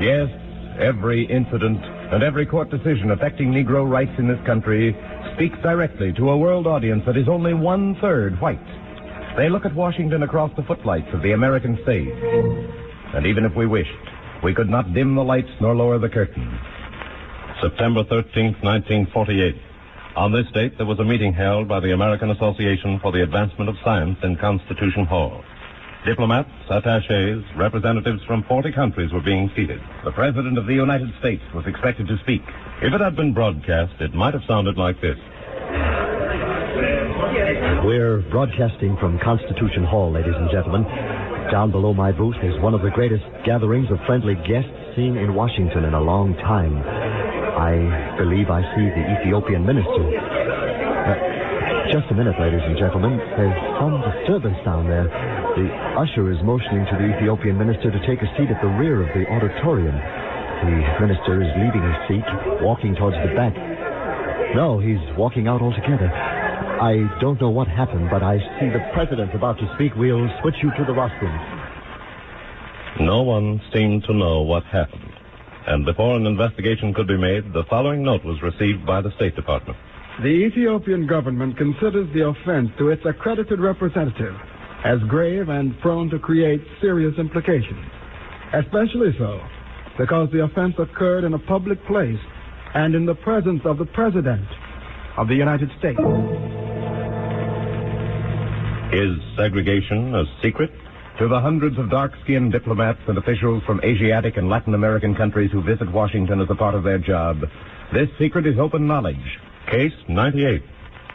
Yes, 0.00 0.28
every 0.78 1.24
incident 1.24 1.82
and 2.12 2.22
every 2.22 2.46
court 2.46 2.70
decision 2.70 3.10
affecting 3.10 3.50
Negro 3.50 3.88
rights 3.88 4.12
in 4.18 4.28
this 4.28 4.38
country 4.46 4.96
speaks 5.34 5.56
directly 5.62 6.12
to 6.14 6.30
a 6.30 6.36
world 6.36 6.66
audience 6.66 7.02
that 7.06 7.16
is 7.16 7.28
only 7.28 7.54
one 7.54 7.96
third 8.00 8.40
white. 8.40 8.60
They 9.36 9.48
look 9.48 9.66
at 9.66 9.74
Washington 9.74 10.22
across 10.22 10.50
the 10.56 10.62
footlights 10.62 11.08
of 11.12 11.22
the 11.22 11.32
American 11.32 11.78
stage. 11.82 12.08
And 13.14 13.26
even 13.26 13.44
if 13.44 13.54
we 13.54 13.66
wished, 13.66 13.90
we 14.42 14.54
could 14.54 14.68
not 14.68 14.94
dim 14.94 15.14
the 15.14 15.24
lights 15.24 15.50
nor 15.60 15.74
lower 15.74 15.98
the 15.98 16.08
curtain. 16.08 16.58
September 17.60 18.04
13th, 18.04 18.62
1948. 18.62 19.54
On 20.16 20.32
this 20.32 20.46
date, 20.54 20.78
there 20.78 20.86
was 20.86 20.98
a 20.98 21.04
meeting 21.04 21.32
held 21.32 21.68
by 21.68 21.80
the 21.80 21.92
American 21.92 22.30
Association 22.30 22.98
for 23.02 23.12
the 23.12 23.22
Advancement 23.22 23.68
of 23.68 23.76
Science 23.84 24.16
in 24.22 24.36
Constitution 24.36 25.04
Hall. 25.04 25.42
Diplomats, 26.06 26.48
attaches, 26.70 27.42
representatives 27.56 28.22
from 28.28 28.44
40 28.44 28.70
countries 28.70 29.12
were 29.12 29.20
being 29.20 29.50
seated. 29.56 29.80
The 30.04 30.12
President 30.12 30.56
of 30.56 30.66
the 30.66 30.72
United 30.72 31.10
States 31.18 31.42
was 31.52 31.66
expected 31.66 32.06
to 32.06 32.16
speak. 32.22 32.42
If 32.80 32.94
it 32.94 33.00
had 33.00 33.16
been 33.16 33.34
broadcast, 33.34 34.00
it 34.00 34.14
might 34.14 34.32
have 34.32 34.44
sounded 34.46 34.78
like 34.78 35.00
this. 35.00 35.18
We're 37.82 38.22
broadcasting 38.30 38.96
from 38.98 39.18
Constitution 39.18 39.82
Hall, 39.82 40.12
ladies 40.12 40.34
and 40.36 40.48
gentlemen. 40.48 40.84
Down 41.50 41.72
below 41.72 41.92
my 41.92 42.12
booth 42.12 42.38
is 42.40 42.54
one 42.62 42.74
of 42.74 42.82
the 42.82 42.90
greatest 42.90 43.24
gatherings 43.44 43.90
of 43.90 43.98
friendly 44.06 44.36
guests 44.46 44.70
seen 44.94 45.16
in 45.16 45.34
Washington 45.34 45.84
in 45.84 45.94
a 45.94 46.00
long 46.00 46.34
time. 46.36 46.78
I 47.58 48.14
believe 48.16 48.48
I 48.48 48.62
see 48.76 48.86
the 48.94 49.20
Ethiopian 49.20 49.66
minister. 49.66 49.90
Uh, 49.90 51.35
just 51.92 52.10
a 52.10 52.14
minute, 52.14 52.34
ladies 52.40 52.62
and 52.64 52.74
gentlemen. 52.78 53.18
There's 53.38 53.58
some 53.78 54.02
disturbance 54.02 54.58
down 54.64 54.88
there. 54.90 55.06
The 55.54 55.66
usher 55.94 56.32
is 56.32 56.38
motioning 56.42 56.86
to 56.90 56.94
the 56.98 57.14
Ethiopian 57.14 57.58
minister 57.58 57.90
to 57.90 58.00
take 58.06 58.22
a 58.22 58.28
seat 58.34 58.50
at 58.50 58.58
the 58.60 58.70
rear 58.74 59.02
of 59.02 59.10
the 59.14 59.22
auditorium. 59.30 59.94
The 59.94 61.06
minister 61.06 61.42
is 61.42 61.50
leaving 61.54 61.84
his 61.86 61.98
seat, 62.08 62.26
walking 62.64 62.96
towards 62.96 63.16
the 63.22 63.34
back. 63.38 63.54
No, 64.54 64.78
he's 64.78 65.02
walking 65.16 65.46
out 65.46 65.62
altogether. 65.62 66.10
I 66.10 67.06
don't 67.20 67.40
know 67.40 67.50
what 67.50 67.68
happened, 67.68 68.08
but 68.10 68.22
I 68.22 68.38
see 68.58 68.68
the 68.68 68.82
president 68.92 69.34
about 69.34 69.58
to 69.58 69.70
speak. 69.74 69.94
We'll 69.94 70.28
switch 70.42 70.56
you 70.62 70.70
to 70.76 70.84
the 70.84 70.92
rostrum. 70.92 71.32
No 73.00 73.22
one 73.22 73.60
seemed 73.72 74.04
to 74.04 74.14
know 74.14 74.42
what 74.42 74.64
happened. 74.64 75.12
And 75.66 75.84
before 75.84 76.16
an 76.16 76.26
investigation 76.26 76.94
could 76.94 77.06
be 77.06 77.18
made, 77.18 77.52
the 77.52 77.64
following 77.68 78.02
note 78.02 78.24
was 78.24 78.40
received 78.42 78.86
by 78.86 79.02
the 79.02 79.10
State 79.16 79.36
Department. 79.36 79.76
The 80.22 80.28
Ethiopian 80.28 81.06
government 81.06 81.58
considers 81.58 82.08
the 82.14 82.26
offense 82.26 82.70
to 82.78 82.88
its 82.88 83.02
accredited 83.04 83.60
representative 83.60 84.34
as 84.82 84.98
grave 85.08 85.50
and 85.50 85.78
prone 85.80 86.08
to 86.08 86.18
create 86.18 86.62
serious 86.80 87.12
implications. 87.18 87.84
Especially 88.54 89.14
so 89.18 89.40
because 89.98 90.30
the 90.32 90.42
offense 90.42 90.74
occurred 90.78 91.24
in 91.24 91.34
a 91.34 91.38
public 91.38 91.84
place 91.86 92.18
and 92.74 92.94
in 92.94 93.04
the 93.04 93.14
presence 93.14 93.60
of 93.66 93.76
the 93.76 93.84
President 93.84 94.46
of 95.18 95.28
the 95.28 95.34
United 95.34 95.68
States. 95.78 96.00
Is 98.92 99.16
segregation 99.36 100.14
a 100.14 100.24
secret? 100.42 100.70
to 101.18 101.28
the 101.28 101.40
hundreds 101.40 101.78
of 101.78 101.90
dark-skinned 101.90 102.52
diplomats 102.52 103.00
and 103.08 103.16
officials 103.16 103.62
from 103.64 103.80
Asiatic 103.82 104.36
and 104.36 104.50
Latin 104.50 104.74
American 104.74 105.14
countries 105.14 105.50
who 105.50 105.62
visit 105.62 105.90
Washington 105.90 106.42
as 106.42 106.48
a 106.50 106.54
part 106.54 106.74
of 106.74 106.84
their 106.84 106.98
job, 106.98 107.40
this 107.90 108.08
secret 108.18 108.46
is 108.46 108.58
open 108.58 108.86
knowledge. 108.86 109.38
Case 109.70 109.92
98. 110.08 110.62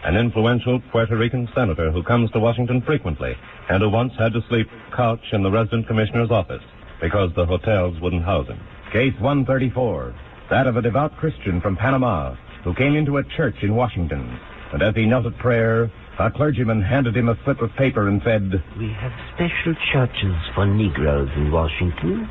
An 0.03 0.17
influential 0.17 0.81
Puerto 0.91 1.15
Rican 1.15 1.47
senator 1.55 1.89
who 1.89 2.03
comes 2.03 2.29
to 2.31 2.39
Washington 2.39 2.81
frequently 2.81 3.33
and 3.69 3.81
who 3.81 3.89
once 3.89 4.11
had 4.19 4.33
to 4.33 4.41
sleep 4.49 4.67
couch 4.93 5.23
in 5.31 5.41
the 5.41 5.49
resident 5.49 5.87
commissioner's 5.87 6.31
office 6.31 6.63
because 6.99 7.29
the 7.35 7.45
hotels 7.45 7.95
wouldn't 8.01 8.25
house 8.25 8.47
him. 8.47 8.59
Case 8.91 9.13
134. 9.21 10.13
That 10.49 10.67
of 10.67 10.75
a 10.75 10.81
devout 10.81 11.15
Christian 11.15 11.61
from 11.61 11.77
Panama 11.77 12.35
who 12.65 12.73
came 12.75 12.95
into 12.95 13.17
a 13.17 13.23
church 13.37 13.55
in 13.61 13.73
Washington. 13.73 14.37
And 14.73 14.83
as 14.83 14.95
he 14.95 15.05
knelt 15.05 15.27
at 15.27 15.37
prayer, 15.37 15.89
a 16.19 16.29
clergyman 16.29 16.81
handed 16.81 17.15
him 17.15 17.29
a 17.29 17.39
slip 17.45 17.61
of 17.61 17.73
paper 17.77 18.09
and 18.09 18.21
said, 18.25 18.51
We 18.77 18.91
have 18.91 19.13
special 19.33 19.73
churches 19.93 20.35
for 20.55 20.65
Negroes 20.65 21.29
in 21.37 21.51
Washington. 21.51 22.27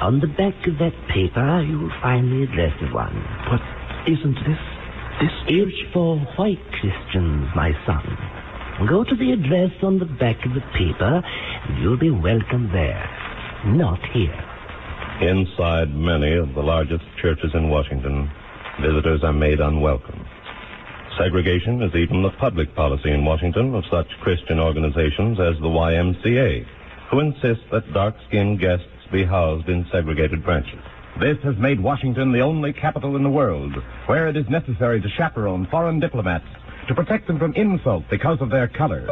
On 0.00 0.18
the 0.18 0.26
back 0.26 0.58
of 0.66 0.78
that 0.80 0.94
paper, 1.08 1.62
you'll 1.62 1.92
find 2.02 2.32
the 2.32 2.50
address 2.50 2.74
of 2.82 2.92
one. 2.92 3.14
But 3.48 3.62
isn't 4.10 4.34
this... 4.34 4.71
This 5.20 5.32
is 5.48 5.72
for 5.92 6.18
white 6.36 6.62
Christians, 6.80 7.48
my 7.54 7.72
son. 7.86 8.18
Go 8.88 9.04
to 9.04 9.14
the 9.14 9.32
address 9.32 9.70
on 9.82 9.98
the 9.98 10.06
back 10.06 10.44
of 10.44 10.54
the 10.54 10.62
paper, 10.76 11.22
and 11.22 11.82
you'll 11.82 11.98
be 11.98 12.10
welcome 12.10 12.70
there. 12.72 13.08
Not 13.66 14.00
here. 14.12 14.44
Inside 15.20 15.94
many 15.94 16.34
of 16.34 16.54
the 16.54 16.62
largest 16.62 17.04
churches 17.20 17.52
in 17.54 17.68
Washington, 17.68 18.28
visitors 18.80 19.22
are 19.22 19.32
made 19.32 19.60
unwelcome. 19.60 20.26
Segregation 21.18 21.82
is 21.82 21.94
even 21.94 22.22
the 22.22 22.32
public 22.40 22.74
policy 22.74 23.10
in 23.10 23.24
Washington 23.24 23.74
of 23.74 23.84
such 23.90 24.08
Christian 24.22 24.58
organizations 24.58 25.38
as 25.38 25.54
the 25.60 25.68
YMCA, 25.68 26.66
who 27.10 27.20
insist 27.20 27.60
that 27.70 27.92
dark-skinned 27.92 28.58
guests 28.58 28.86
be 29.12 29.22
housed 29.24 29.68
in 29.68 29.86
segregated 29.92 30.42
branches. 30.42 30.80
This 31.20 31.36
has 31.44 31.56
made 31.58 31.78
Washington 31.78 32.32
the 32.32 32.40
only 32.40 32.72
capital 32.72 33.16
in 33.16 33.22
the 33.22 33.30
world 33.30 33.74
where 34.06 34.28
it 34.28 34.36
is 34.36 34.48
necessary 34.48 35.00
to 35.00 35.08
chaperone 35.10 35.66
foreign 35.70 36.00
diplomats 36.00 36.46
to 36.88 36.94
protect 36.94 37.26
them 37.26 37.38
from 37.38 37.54
insult 37.54 38.04
because 38.10 38.40
of 38.40 38.50
their 38.50 38.66
color. 38.68 39.06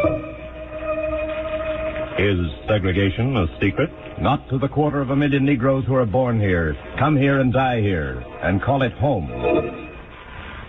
Is 2.18 2.38
segregation 2.66 3.36
a 3.36 3.46
secret? 3.60 3.90
Not 4.20 4.48
to 4.48 4.58
the 4.58 4.68
quarter 4.68 5.00
of 5.00 5.10
a 5.10 5.16
million 5.16 5.44
Negroes 5.44 5.84
who 5.86 5.94
are 5.94 6.06
born 6.06 6.40
here, 6.40 6.76
come 6.98 7.16
here 7.16 7.40
and 7.40 7.52
die 7.52 7.80
here, 7.80 8.22
and 8.42 8.62
call 8.62 8.82
it 8.82 8.92
home. 8.92 9.28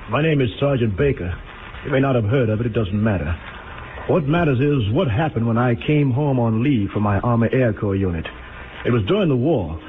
My 0.09 0.21
name 0.21 0.41
is 0.41 0.49
Sergeant 0.59 0.95
Baker. 0.97 1.33
You 1.85 1.91
may 1.91 1.99
not 1.99 2.15
have 2.15 2.25
heard 2.25 2.49
of 2.49 2.59
it, 2.59 2.67
it 2.67 2.73
doesn't 2.73 3.03
matter. 3.03 3.35
What 4.07 4.25
matters 4.25 4.59
is 4.59 4.93
what 4.93 5.09
happened 5.09 5.47
when 5.47 5.57
I 5.57 5.75
came 5.75 6.11
home 6.11 6.39
on 6.39 6.63
leave 6.63 6.89
from 6.91 7.03
my 7.03 7.19
Army 7.19 7.49
Air 7.51 7.73
Corps 7.73 7.95
unit. 7.95 8.25
It 8.85 8.91
was 8.91 9.03
during 9.05 9.29
the 9.29 9.35
war. 9.35 9.79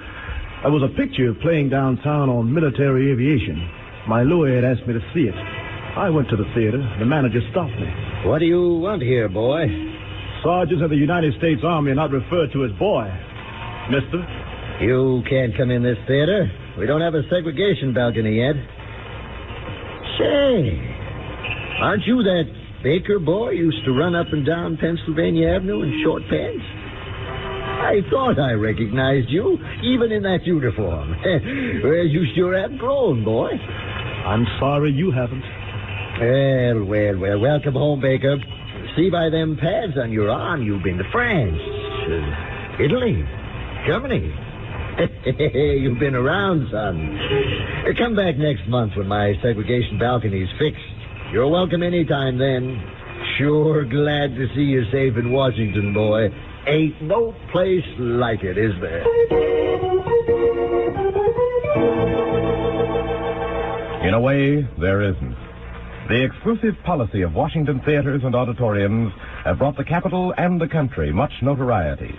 There 0.62 0.70
was 0.70 0.86
a 0.86 0.94
picture 0.94 1.34
playing 1.42 1.70
downtown 1.70 2.30
on 2.30 2.46
military 2.54 3.10
aviation. 3.10 3.58
My 4.06 4.22
lawyer 4.22 4.62
had 4.62 4.64
asked 4.64 4.86
me 4.86 4.94
to 4.94 5.02
see 5.12 5.26
it. 5.26 5.34
I 5.34 6.08
went 6.08 6.30
to 6.30 6.36
the 6.36 6.46
theater. 6.54 6.78
The 7.00 7.04
manager 7.04 7.42
stopped 7.50 7.74
me. 7.74 7.90
What 8.24 8.38
do 8.38 8.46
you 8.46 8.78
want 8.78 9.02
here, 9.02 9.28
boy? 9.28 9.66
Sergeants 10.42 10.82
of 10.82 10.90
the 10.90 10.96
United 10.96 11.34
States 11.38 11.62
Army 11.66 11.90
are 11.90 11.98
not 11.98 12.10
referred 12.10 12.52
to 12.52 12.64
as 12.64 12.70
boy. 12.78 13.10
Mister? 13.90 14.22
You 14.80 15.22
can't 15.28 15.50
come 15.56 15.70
in 15.70 15.82
this 15.82 15.98
theater. 16.06 16.50
We 16.78 16.86
don't 16.86 17.02
have 17.02 17.14
a 17.14 17.22
segregation 17.28 17.92
balcony 17.92 18.38
yet. 18.38 18.54
Say, 20.18 20.78
aren't 21.82 22.06
you 22.06 22.22
that 22.22 22.44
Baker 22.82 23.18
boy 23.18 23.50
used 23.50 23.84
to 23.84 23.92
run 23.92 24.14
up 24.14 24.28
and 24.32 24.46
down 24.46 24.78
Pennsylvania 24.78 25.58
Avenue 25.58 25.82
in 25.82 26.02
short 26.02 26.22
pants? 26.30 26.64
I 27.80 28.00
thought 28.10 28.38
I 28.38 28.52
recognized 28.52 29.28
you, 29.28 29.58
even 29.82 30.12
in 30.12 30.22
that 30.22 30.44
uniform. 30.44 31.16
well, 31.84 32.06
you 32.06 32.26
sure 32.34 32.56
have 32.58 32.78
grown, 32.78 33.24
boy. 33.24 33.50
I'm 33.50 34.46
sorry 34.58 34.92
you 34.92 35.10
haven't. 35.10 35.44
Well, 36.20 36.84
well, 36.84 37.18
well. 37.18 37.40
Welcome 37.40 37.74
home, 37.74 38.00
Baker. 38.00 38.36
See 38.96 39.10
by 39.10 39.30
them 39.30 39.56
pads 39.56 39.96
on 39.96 40.12
your 40.12 40.30
arm, 40.30 40.62
you've 40.62 40.82
been 40.82 40.98
to 40.98 41.04
France, 41.10 41.58
uh, 41.58 42.82
Italy, 42.82 43.24
Germany. 43.86 44.32
you've 45.80 45.98
been 45.98 46.14
around, 46.14 46.68
son. 46.70 47.18
Uh, 47.88 47.98
come 47.98 48.14
back 48.14 48.36
next 48.36 48.68
month 48.68 48.92
when 48.96 49.08
my 49.08 49.32
segregation 49.42 49.98
balcony's 49.98 50.50
fixed. 50.58 50.84
You're 51.32 51.48
welcome 51.48 51.82
anytime 51.82 52.36
then. 52.38 52.82
Sure 53.38 53.84
glad 53.84 54.36
to 54.36 54.46
see 54.54 54.62
you 54.62 54.84
safe 54.92 55.16
in 55.16 55.32
Washington, 55.32 55.94
boy. 55.94 56.28
Ain't 56.66 57.02
no 57.02 57.34
place 57.50 57.84
like 57.98 58.44
it, 58.44 58.56
is 58.56 58.72
there? 58.80 59.02
In 64.06 64.14
a 64.14 64.20
way, 64.20 64.62
there 64.78 65.02
isn't. 65.02 65.36
The 66.08 66.22
exclusive 66.24 66.74
policy 66.84 67.22
of 67.22 67.34
Washington 67.34 67.80
theaters 67.84 68.22
and 68.24 68.36
auditoriums 68.36 69.12
have 69.44 69.58
brought 69.58 69.76
the 69.76 69.84
capital 69.84 70.32
and 70.36 70.60
the 70.60 70.68
country 70.68 71.12
much 71.12 71.32
notoriety. 71.42 72.14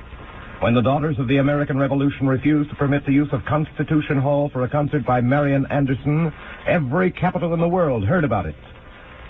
When 0.59 0.73
the 0.73 0.81
Daughters 0.81 1.19
of 1.19 1.29
the 1.29 1.37
American 1.37 1.77
Revolution 1.77 2.27
refused 2.27 2.69
to 2.69 2.75
permit 2.75 3.05
the 3.05 3.13
use 3.13 3.29
of 3.31 3.45
Constitution 3.45 4.17
Hall 4.17 4.49
for 4.51 4.63
a 4.63 4.69
concert 4.69 5.05
by 5.05 5.21
Marian 5.21 5.65
Anderson, 5.67 6.33
every 6.67 7.11
capital 7.11 7.53
in 7.53 7.61
the 7.61 7.67
world 7.67 8.05
heard 8.05 8.23
about 8.25 8.45
it. 8.45 8.55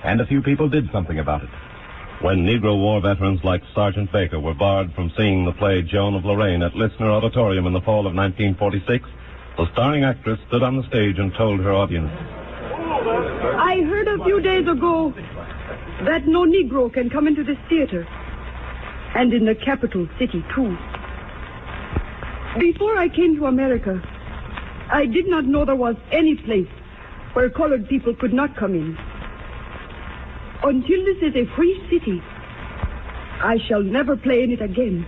And 0.03 0.21
a 0.21 0.25
few 0.25 0.41
people 0.41 0.69
did 0.69 0.89
something 0.91 1.19
about 1.19 1.43
it. 1.43 1.49
When 2.23 2.45
Negro 2.45 2.79
war 2.79 3.01
veterans 3.01 3.43
like 3.43 3.61
Sergeant 3.75 4.09
Baker 4.13 4.39
were 4.39 4.53
barred 4.53 4.93
from 4.93 5.11
seeing 5.17 5.43
the 5.43 5.51
play 5.51 5.81
Joan 5.81 6.15
of 6.15 6.23
Lorraine 6.23 6.63
at 6.63 6.71
Lisner 6.71 7.11
Auditorium 7.11 7.67
in 7.67 7.73
the 7.73 7.81
fall 7.81 8.07
of 8.07 8.15
1946, 8.15 9.09
the 9.57 9.69
starring 9.73 10.05
actress 10.05 10.39
stood 10.47 10.63
on 10.63 10.77
the 10.77 10.87
stage 10.87 11.19
and 11.19 11.33
told 11.33 11.59
her 11.59 11.73
audience, 11.73 12.09
I 12.09 13.83
heard 13.85 14.07
a 14.07 14.23
few 14.23 14.39
days 14.39 14.65
ago 14.65 15.13
that 16.05 16.25
no 16.25 16.45
Negro 16.45 16.93
can 16.93 17.09
come 17.09 17.27
into 17.27 17.43
this 17.43 17.57
theater. 17.67 18.07
And 19.15 19.33
in 19.33 19.43
the 19.43 19.55
capital 19.55 20.07
city, 20.17 20.45
too. 20.55 20.77
Before 22.57 22.97
I 22.97 23.09
came 23.09 23.35
to 23.35 23.47
America, 23.47 24.01
I 24.89 25.07
did 25.07 25.27
not 25.27 25.43
know 25.43 25.65
there 25.65 25.75
was 25.75 25.97
any 26.13 26.35
place 26.35 26.69
where 27.33 27.49
colored 27.49 27.89
people 27.89 28.15
could 28.15 28.33
not 28.33 28.55
come 28.55 28.75
in. 28.75 28.97
Until 30.63 31.03
this 31.03 31.17
is 31.21 31.35
a 31.35 31.45
free 31.57 31.75
city, 31.91 32.21
I 33.43 33.57
shall 33.67 33.83
never 33.83 34.15
play 34.15 34.43
in 34.43 34.51
it 34.53 34.61
again. 34.61 35.05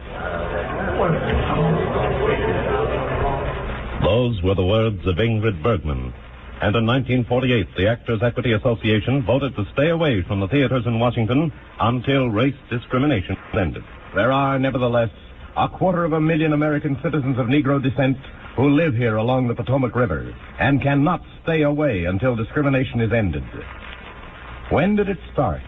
Those 4.03 4.41
were 4.43 4.55
the 4.55 4.65
words 4.65 4.99
of 5.07 5.15
Ingrid 5.15 5.63
Bergman. 5.63 6.13
And 6.61 6.75
in 6.75 6.85
1948, 6.85 7.67
the 7.77 7.87
Actors 7.87 8.19
Equity 8.21 8.51
Association 8.51 9.23
voted 9.23 9.55
to 9.55 9.65
stay 9.71 9.89
away 9.89 10.23
from 10.23 10.41
the 10.41 10.47
theaters 10.49 10.85
in 10.85 10.99
Washington 10.99 11.53
until 11.79 12.27
race 12.27 12.55
discrimination 12.69 13.37
ended. 13.57 13.83
There 14.13 14.33
are, 14.33 14.59
nevertheless, 14.59 15.09
a 15.55 15.69
quarter 15.69 16.03
of 16.03 16.11
a 16.11 16.19
million 16.19 16.51
American 16.51 16.97
citizens 17.01 17.39
of 17.39 17.47
Negro 17.47 17.81
descent 17.81 18.17
who 18.57 18.69
live 18.69 18.93
here 18.93 19.15
along 19.15 19.47
the 19.47 19.55
Potomac 19.55 19.95
River 19.95 20.35
and 20.59 20.81
cannot 20.81 21.21
stay 21.43 21.61
away 21.61 22.05
until 22.05 22.35
discrimination 22.35 22.99
is 22.99 23.13
ended. 23.13 23.43
When 24.71 24.95
did 24.95 25.09
it 25.09 25.19
start? 25.31 25.61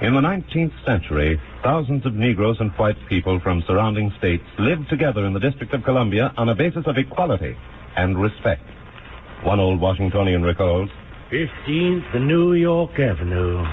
In 0.00 0.14
the 0.14 0.20
19th 0.20 0.84
century, 0.86 1.40
thousands 1.64 2.06
of 2.06 2.14
Negroes 2.14 2.58
and 2.60 2.70
white 2.72 2.96
people 3.08 3.40
from 3.40 3.64
surrounding 3.66 4.12
states 4.16 4.44
lived 4.60 4.88
together 4.88 5.26
in 5.26 5.32
the 5.32 5.40
District 5.40 5.74
of 5.74 5.82
Columbia 5.82 6.32
on 6.36 6.48
a 6.48 6.54
basis 6.54 6.84
of 6.86 6.96
equality 6.96 7.56
and 7.96 8.16
respect. 8.16 8.62
One 9.42 9.58
old 9.58 9.80
Washingtonian 9.80 10.44
recalls 10.44 10.88
15th 11.32 12.14
New 12.26 12.52
York 12.52 12.92
Avenue, 13.00 13.64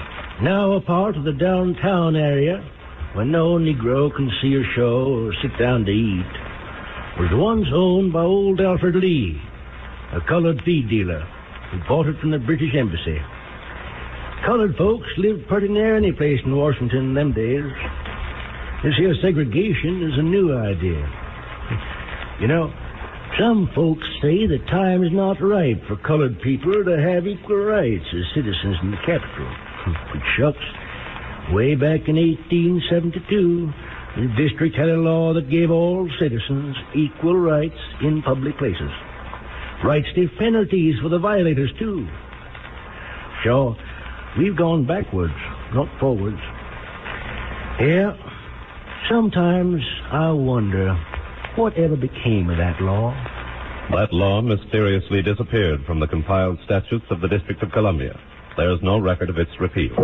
now 0.42 0.72
a 0.72 0.80
part 0.80 1.16
of 1.16 1.22
the 1.22 1.32
downtown 1.32 2.16
area 2.16 2.58
where 3.14 3.24
no 3.24 3.58
Negro 3.58 4.14
can 4.14 4.28
see 4.42 4.56
a 4.56 4.74
show 4.74 5.26
or 5.26 5.32
sit 5.42 5.56
down 5.60 5.84
to 5.84 5.92
eat, 5.92 6.32
was 7.20 7.30
once 7.32 7.68
owned 7.72 8.12
by 8.12 8.22
old 8.22 8.60
Alfred 8.60 8.96
Lee, 8.96 9.40
a 10.12 10.20
colored 10.22 10.60
feed 10.64 10.90
dealer 10.90 11.24
who 11.70 11.78
bought 11.86 12.08
it 12.08 12.18
from 12.18 12.32
the 12.32 12.38
British 12.40 12.74
Embassy. 12.74 13.20
Colored 14.44 14.76
folks 14.76 15.06
lived 15.16 15.48
pretty 15.48 15.68
near 15.68 15.96
any 15.96 16.12
place 16.12 16.40
in 16.44 16.54
Washington 16.56 16.98
in 16.98 17.14
them 17.14 17.32
days. 17.32 17.64
This 18.84 18.94
here 18.96 19.14
segregation 19.22 20.02
is 20.02 20.18
a 20.18 20.22
new 20.22 20.56
idea. 20.56 21.02
You 22.40 22.46
know, 22.46 22.72
some 23.38 23.70
folks 23.74 24.06
say 24.22 24.46
the 24.46 24.58
time 24.70 25.02
is 25.02 25.12
not 25.12 25.40
ripe 25.40 25.82
for 25.88 25.96
colored 25.96 26.40
people 26.42 26.84
to 26.84 27.00
have 27.00 27.26
equal 27.26 27.56
rights 27.56 28.04
as 28.12 28.34
citizens 28.34 28.76
in 28.82 28.90
the 28.90 28.96
capital. 28.98 29.48
But 30.12 30.22
shucks, 30.36 31.52
way 31.52 31.74
back 31.74 32.08
in 32.08 32.16
1872, 32.16 33.72
the 34.16 34.28
district 34.36 34.76
had 34.76 34.88
a 34.88 34.96
law 34.96 35.34
that 35.34 35.50
gave 35.50 35.70
all 35.70 36.08
citizens 36.18 36.76
equal 36.94 37.36
rights 37.36 37.78
in 38.02 38.22
public 38.22 38.56
places. 38.58 38.90
Rights 39.84 40.08
to 40.14 40.28
penalties 40.38 40.96
for 41.02 41.08
the 41.08 41.18
violators, 41.18 41.72
too. 41.78 42.08
Sure, 43.42 43.76
we've 44.38 44.56
gone 44.56 44.86
backwards, 44.86 45.34
not 45.74 45.88
forwards. 46.00 46.40
Yeah, 47.80 48.16
Sometimes 49.08 49.82
I 50.10 50.32
wonder 50.32 50.92
whatever 51.54 51.94
became 51.94 52.50
of 52.50 52.56
that 52.56 52.80
law. 52.80 53.14
That 53.92 54.12
law 54.12 54.42
mysteriously 54.42 55.22
disappeared 55.22 55.84
from 55.86 56.00
the 56.00 56.08
compiled 56.08 56.58
statutes 56.64 57.04
of 57.10 57.20
the 57.20 57.28
District 57.28 57.62
of 57.62 57.70
Columbia. 57.70 58.18
There's 58.56 58.82
no 58.82 58.98
record 58.98 59.30
of 59.30 59.38
its 59.38 59.52
repeal. 59.60 59.94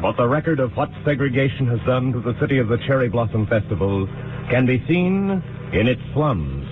But 0.00 0.16
the 0.16 0.28
record 0.28 0.60
of 0.60 0.76
what 0.76 0.90
segregation 1.04 1.66
has 1.66 1.80
done 1.84 2.12
to 2.12 2.20
the 2.20 2.38
city 2.38 2.58
of 2.58 2.68
the 2.68 2.78
Cherry 2.86 3.08
Blossom 3.08 3.48
Festival 3.48 4.06
can 4.48 4.64
be 4.64 4.78
seen 4.86 5.42
in 5.72 5.88
its 5.88 6.02
slums. 6.14 6.64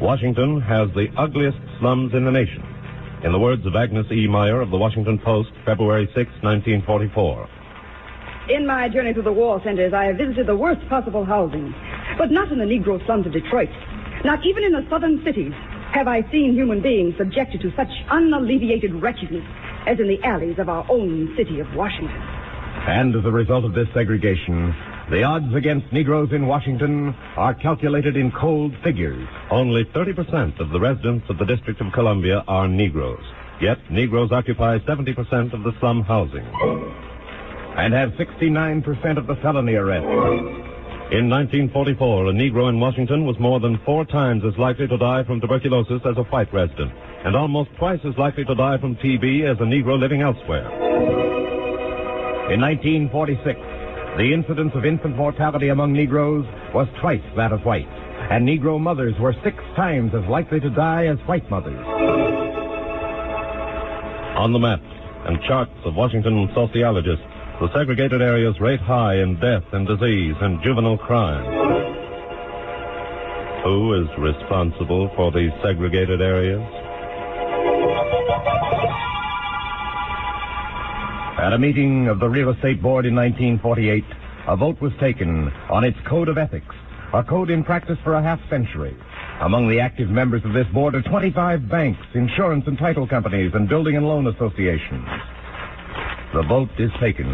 Washington 0.00 0.58
has 0.62 0.88
the 0.94 1.08
ugliest 1.18 1.58
slums 1.80 2.14
in 2.14 2.24
the 2.24 2.32
nation. 2.32 2.73
In 3.24 3.32
the 3.32 3.38
words 3.38 3.64
of 3.64 3.74
Agnes 3.74 4.04
E. 4.12 4.28
Meyer 4.28 4.60
of 4.60 4.68
the 4.70 4.76
Washington 4.76 5.18
Post, 5.18 5.48
February 5.64 6.04
6, 6.14 6.28
1944. 6.44 7.48
In 8.50 8.66
my 8.66 8.86
journey 8.90 9.14
through 9.14 9.22
the 9.22 9.32
war 9.32 9.62
centers, 9.64 9.94
I 9.94 10.04
have 10.04 10.18
visited 10.18 10.46
the 10.46 10.54
worst 10.54 10.86
possible 10.90 11.24
housing. 11.24 11.72
But 12.18 12.30
not 12.30 12.52
in 12.52 12.58
the 12.58 12.66
Negro 12.66 13.00
slums 13.06 13.24
of 13.24 13.32
Detroit. 13.32 13.70
Not 14.26 14.44
even 14.44 14.62
in 14.62 14.72
the 14.72 14.84
southern 14.90 15.24
cities 15.24 15.54
have 15.94 16.06
I 16.06 16.20
seen 16.30 16.52
human 16.52 16.82
beings 16.82 17.14
subjected 17.16 17.62
to 17.62 17.72
such 17.74 17.88
unalleviated 18.10 19.00
wretchedness 19.00 19.44
as 19.86 19.98
in 19.98 20.06
the 20.06 20.22
alleys 20.22 20.58
of 20.58 20.68
our 20.68 20.84
own 20.90 21.32
city 21.34 21.60
of 21.60 21.66
Washington. 21.74 22.20
And 22.84 23.16
as 23.16 23.24
a 23.24 23.32
result 23.32 23.64
of 23.64 23.72
this 23.72 23.88
segregation, 23.94 24.76
the 25.10 25.22
odds 25.22 25.54
against 25.54 25.92
Negroes 25.92 26.30
in 26.32 26.46
Washington 26.46 27.14
are 27.36 27.54
calculated 27.54 28.16
in 28.16 28.32
cold 28.32 28.72
figures. 28.82 29.28
Only 29.50 29.84
30% 29.84 30.60
of 30.60 30.70
the 30.70 30.80
residents 30.80 31.26
of 31.28 31.36
the 31.36 31.44
District 31.44 31.80
of 31.80 31.92
Columbia 31.92 32.42
are 32.48 32.66
Negroes. 32.68 33.22
Yet, 33.60 33.78
Negroes 33.90 34.32
occupy 34.32 34.78
70% 34.78 35.52
of 35.52 35.62
the 35.62 35.72
slum 35.78 36.02
housing. 36.02 36.46
And 37.76 37.92
have 37.92 38.10
69% 38.12 39.18
of 39.18 39.26
the 39.26 39.36
felony 39.36 39.74
arrests. 39.74 40.08
In 41.12 41.28
1944, 41.28 42.28
a 42.28 42.32
Negro 42.32 42.70
in 42.70 42.80
Washington 42.80 43.26
was 43.26 43.38
more 43.38 43.60
than 43.60 43.78
four 43.84 44.06
times 44.06 44.42
as 44.44 44.56
likely 44.58 44.88
to 44.88 44.96
die 44.96 45.22
from 45.24 45.38
tuberculosis 45.38 46.00
as 46.06 46.16
a 46.16 46.22
white 46.24 46.52
resident, 46.52 46.92
and 47.24 47.36
almost 47.36 47.70
twice 47.76 48.00
as 48.04 48.16
likely 48.16 48.44
to 48.46 48.54
die 48.54 48.78
from 48.78 48.96
TB 48.96 49.44
as 49.44 49.60
a 49.60 49.64
Negro 49.64 50.00
living 50.00 50.22
elsewhere. 50.22 50.66
In 52.50 52.60
1946, 52.60 53.73
the 54.16 54.32
incidence 54.32 54.72
of 54.74 54.84
infant 54.84 55.16
mortality 55.16 55.68
among 55.70 55.92
Negroes 55.92 56.46
was 56.72 56.86
twice 57.00 57.24
that 57.36 57.52
of 57.52 57.64
whites, 57.64 57.88
and 58.30 58.46
Negro 58.46 58.80
mothers 58.80 59.18
were 59.18 59.34
six 59.42 59.56
times 59.74 60.14
as 60.14 60.24
likely 60.28 60.60
to 60.60 60.70
die 60.70 61.06
as 61.06 61.18
white 61.26 61.48
mothers. 61.50 61.84
On 64.38 64.52
the 64.52 64.58
maps 64.58 64.82
and 65.26 65.42
charts 65.42 65.74
of 65.84 65.96
Washington 65.96 66.48
sociologists, 66.54 67.24
the 67.60 67.72
segregated 67.74 68.22
areas 68.22 68.60
rate 68.60 68.80
high 68.80 69.16
in 69.16 69.38
death 69.40 69.64
and 69.72 69.86
disease 69.86 70.36
and 70.40 70.62
juvenile 70.62 70.98
crime. 70.98 71.44
Who 73.64 73.94
is 73.94 74.08
responsible 74.18 75.10
for 75.16 75.32
these 75.32 75.52
segregated 75.62 76.20
areas? 76.20 76.62
At 81.36 81.52
a 81.52 81.58
meeting 81.58 82.06
of 82.06 82.20
the 82.20 82.28
Real 82.28 82.50
Estate 82.50 82.80
Board 82.80 83.06
in 83.06 83.14
1948, 83.16 84.04
a 84.46 84.56
vote 84.56 84.80
was 84.80 84.92
taken 85.00 85.50
on 85.68 85.82
its 85.82 85.98
code 86.06 86.28
of 86.28 86.38
ethics, 86.38 86.74
a 87.12 87.24
code 87.24 87.50
in 87.50 87.64
practice 87.64 87.98
for 88.04 88.14
a 88.14 88.22
half 88.22 88.38
century. 88.48 88.96
Among 89.40 89.68
the 89.68 89.80
active 89.80 90.08
members 90.08 90.44
of 90.44 90.52
this 90.52 90.68
board 90.68 90.94
are 90.94 91.02
25 91.02 91.68
banks, 91.68 92.06
insurance 92.14 92.68
and 92.68 92.78
title 92.78 93.08
companies, 93.08 93.50
and 93.52 93.68
building 93.68 93.96
and 93.96 94.06
loan 94.06 94.28
associations. 94.28 95.08
The 96.34 96.44
vote 96.48 96.70
is 96.78 96.92
taken. 97.00 97.26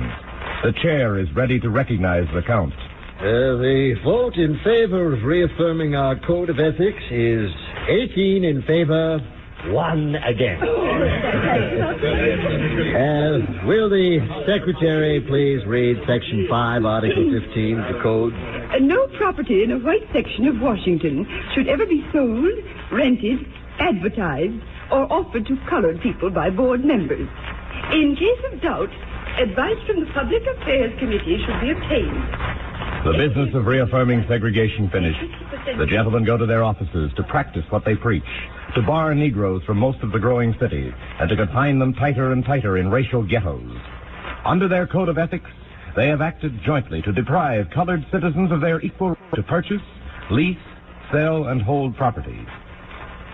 The 0.65 0.73
chair 0.83 1.19
is 1.19 1.31
ready 1.35 1.61
to 1.61 1.69
recognize 1.69 2.27
the 2.35 2.43
count. 2.43 2.73
Uh, 3.21 3.61
the 3.61 4.01
vote 4.03 4.37
in 4.37 4.59
favor 4.65 5.13
of 5.13 5.25
reaffirming 5.25 5.95
our 5.95 6.19
code 6.21 6.49
of 6.49 6.59
ethics 6.59 7.03
is 7.11 7.51
18 7.87 8.45
in 8.45 8.63
favor, 8.63 9.21
one 9.69 10.17
again. 10.17 10.63
uh, 10.63 10.67
will 13.67 13.91
the 13.91 14.21
secretary 14.47 15.21
please 15.21 15.67
read 15.67 15.97
Section 16.07 16.47
5, 16.49 16.85
Article 16.85 17.31
15 17.31 17.79
of 17.79 17.95
the 17.95 18.01
code? 18.03 18.33
Uh, 18.35 18.79
no 18.81 19.07
property 19.19 19.63
in 19.63 19.73
a 19.73 19.79
white 19.79 20.09
section 20.13 20.47
of 20.49 20.61
Washington 20.61 21.27
should 21.55 21.69
ever 21.69 21.85
be 21.87 22.07
sold, 22.13 22.53
rented, 22.91 23.47
advertised, 23.79 24.63
or 24.91 25.11
offered 25.13 25.47
to 25.47 25.57
colored 25.69 26.01
people 26.01 26.31
by 26.31 26.51
board 26.51 26.85
members. 26.85 27.29
In 27.93 28.17
case 28.17 28.53
of 28.53 28.61
doubt, 28.63 28.91
advice 29.39 29.79
from 29.87 30.01
the 30.01 30.07
Public 30.13 30.43
Affairs 30.47 30.99
Committee 30.99 31.39
should 31.45 31.61
be 31.61 31.71
obtained. 31.71 32.25
The 33.05 33.13
business 33.17 33.55
of 33.55 33.67
reaffirming 33.67 34.25
segregation 34.29 34.91
finished. 34.91 35.21
The 35.79 35.87
gentlemen 35.87 36.25
go 36.25 36.37
to 36.37 36.45
their 36.47 36.63
offices 36.63 37.11
to 37.17 37.23
practice 37.23 37.65
what 37.71 37.85
they 37.85 37.97
preach, 37.97 38.23
to 38.75 38.83
bar 38.83 39.15
Negroes 39.15 39.63
from 39.65 39.79
most 39.79 40.01
of 40.03 40.13
the 40.13 40.19
growing 40.19 40.55
cities 40.61 40.93
and 41.19 41.29
to 41.29 41.37
confine 41.37 41.79
them 41.79 41.95
tighter 41.95 42.33
and 42.33 42.45
tighter 42.45 42.79
in 42.79 42.91
racial 42.91 43.23
ghettos. 43.23 43.77
Under 44.45 44.69
their 44.69 44.87
code 44.87 45.09
of 45.09 45.19
ethics, 45.19 45.51
they 45.97 46.09
have 46.09 46.21
acted 46.21 46.63
jointly 46.65 47.03
to 47.03 47.13
deprive 47.13 47.71
colored 47.71 48.07
citizens 48.13 48.53
of 48.53 48.61
their 48.61 48.81
equal 48.81 49.11
right 49.11 49.35
to 49.35 49.43
purchase, 49.43 49.83
lease, 50.31 50.57
sell, 51.13 51.47
and 51.47 51.61
hold 51.61 51.97
property. 51.97 52.47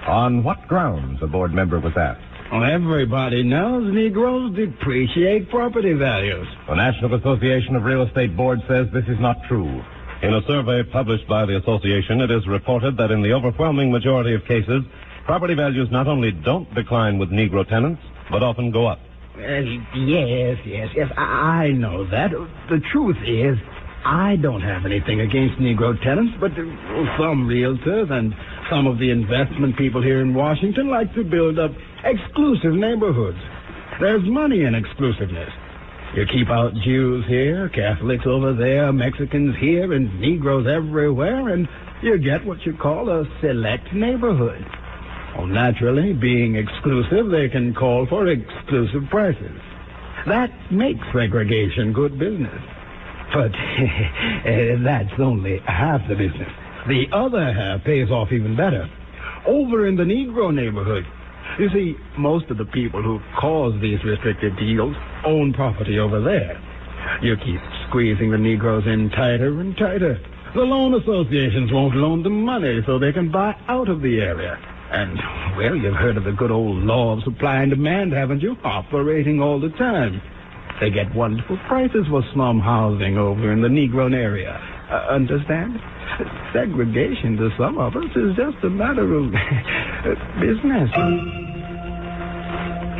On 0.06 0.42
what 0.42 0.66
grounds, 0.68 1.18
a 1.22 1.26
board 1.26 1.52
member 1.52 1.80
was 1.80 1.96
asked. 1.96 2.22
Well, 2.52 2.64
everybody 2.64 3.42
knows 3.42 3.92
Negroes 3.92 4.54
depreciate 4.54 5.50
property 5.50 5.94
values. 5.94 6.46
The 6.68 6.76
National 6.76 7.14
Association 7.14 7.74
of 7.74 7.82
Real 7.82 8.02
Estate 8.02 8.36
Board 8.36 8.60
says 8.68 8.86
this 8.92 9.08
is 9.08 9.18
not 9.18 9.36
true. 9.48 9.82
In 10.22 10.32
a 10.32 10.40
survey 10.46 10.82
published 10.84 11.28
by 11.28 11.44
the 11.44 11.58
association, 11.58 12.20
it 12.20 12.30
is 12.30 12.46
reported 12.46 12.96
that 12.96 13.10
in 13.10 13.20
the 13.20 13.32
overwhelming 13.32 13.90
majority 13.90 14.32
of 14.32 14.44
cases, 14.46 14.82
property 15.26 15.54
values 15.54 15.88
not 15.90 16.06
only 16.06 16.30
don't 16.32 16.72
decline 16.74 17.18
with 17.18 17.30
Negro 17.30 17.68
tenants, 17.68 18.00
but 18.30 18.42
often 18.42 18.70
go 18.70 18.86
up. 18.86 18.98
Uh, 19.34 19.60
yes, 20.06 20.56
yes, 20.64 20.88
yes, 20.96 21.08
I, 21.16 21.66
I 21.66 21.72
know 21.72 22.08
that. 22.08 22.30
The 22.70 22.80
truth 22.92 23.16
is, 23.26 23.58
I 24.06 24.36
don't 24.40 24.62
have 24.62 24.86
anything 24.86 25.20
against 25.20 25.58
Negro 25.58 26.00
tenants, 26.02 26.32
but 26.40 26.52
some 27.18 27.44
realtors 27.46 28.10
and 28.10 28.32
some 28.70 28.86
of 28.86 28.98
the 28.98 29.10
investment 29.10 29.76
people 29.76 30.00
here 30.00 30.22
in 30.22 30.32
Washington 30.32 30.88
like 30.88 31.12
to 31.14 31.24
build 31.24 31.58
up 31.58 31.72
exclusive 32.04 32.72
neighborhoods. 32.72 33.38
There's 34.00 34.22
money 34.24 34.62
in 34.62 34.74
exclusiveness. 34.74 35.50
You 36.14 36.24
keep 36.32 36.48
out 36.48 36.72
Jews 36.84 37.24
here, 37.28 37.68
Catholics 37.68 38.24
over 38.26 38.54
there, 38.54 38.92
Mexicans 38.92 39.56
here, 39.60 39.92
and 39.92 40.20
Negroes 40.20 40.66
everywhere, 40.66 41.48
and 41.48 41.68
you 42.00 42.16
get 42.18 42.46
what 42.46 42.64
you 42.64 42.74
call 42.74 43.10
a 43.10 43.24
select 43.42 43.92
neighborhood. 43.92 44.64
Well, 45.36 45.46
naturally, 45.46 46.14
being 46.14 46.56
exclusive, 46.56 47.30
they 47.30 47.48
can 47.48 47.74
call 47.74 48.06
for 48.06 48.26
exclusive 48.26 49.02
prices. 49.10 49.60
That 50.26 50.50
makes 50.72 51.04
segregation 51.12 51.92
good 51.92 52.18
business. 52.18 52.62
But 53.34 53.52
uh, 53.52 54.82
that's 54.84 55.12
only 55.18 55.58
half 55.66 56.00
the 56.08 56.14
business. 56.14 56.48
The 56.88 57.06
other 57.12 57.52
half 57.52 57.84
pays 57.84 58.10
off 58.10 58.32
even 58.32 58.56
better. 58.56 58.88
Over 59.46 59.86
in 59.86 59.96
the 59.96 60.04
Negro 60.04 60.54
neighborhood, 60.54 61.04
you 61.58 61.68
see, 61.70 61.96
most 62.18 62.50
of 62.50 62.58
the 62.58 62.64
people 62.64 63.02
who 63.02 63.20
cause 63.38 63.74
these 63.80 64.02
restricted 64.04 64.56
deals 64.56 64.96
own 65.24 65.52
property 65.52 65.98
over 65.98 66.20
there. 66.20 66.60
You 67.22 67.36
keep 67.36 67.60
squeezing 67.88 68.30
the 68.30 68.38
Negroes 68.38 68.84
in 68.86 69.10
tighter 69.10 69.60
and 69.60 69.76
tighter. 69.76 70.18
The 70.54 70.62
loan 70.62 70.94
associations 70.94 71.72
won't 71.72 71.94
loan 71.94 72.22
them 72.22 72.42
money 72.42 72.80
so 72.86 72.98
they 72.98 73.12
can 73.12 73.30
buy 73.30 73.54
out 73.68 73.88
of 73.88 74.00
the 74.00 74.20
area. 74.20 74.58
And, 74.90 75.18
well, 75.56 75.74
you've 75.74 75.96
heard 75.96 76.16
of 76.16 76.24
the 76.24 76.32
good 76.32 76.50
old 76.50 76.78
law 76.84 77.16
of 77.16 77.24
supply 77.24 77.62
and 77.62 77.70
demand, 77.70 78.12
haven't 78.12 78.40
you? 78.40 78.56
Operating 78.62 79.40
all 79.40 79.60
the 79.60 79.70
time. 79.70 80.20
They 80.80 80.90
get 80.90 81.14
wonderful 81.14 81.58
prices 81.66 82.06
for 82.08 82.22
slum 82.34 82.60
housing 82.60 83.16
over 83.18 83.52
in 83.52 83.62
the 83.62 83.68
Negro 83.68 84.12
area. 84.14 84.60
Uh, 84.90 85.14
understand? 85.14 85.80
Segregation 86.52 87.36
to 87.36 87.50
some 87.58 87.78
of 87.78 87.96
us 87.96 88.10
is 88.14 88.36
just 88.36 88.62
a 88.62 88.70
matter 88.70 89.14
of 89.14 89.32
business. 90.40 90.90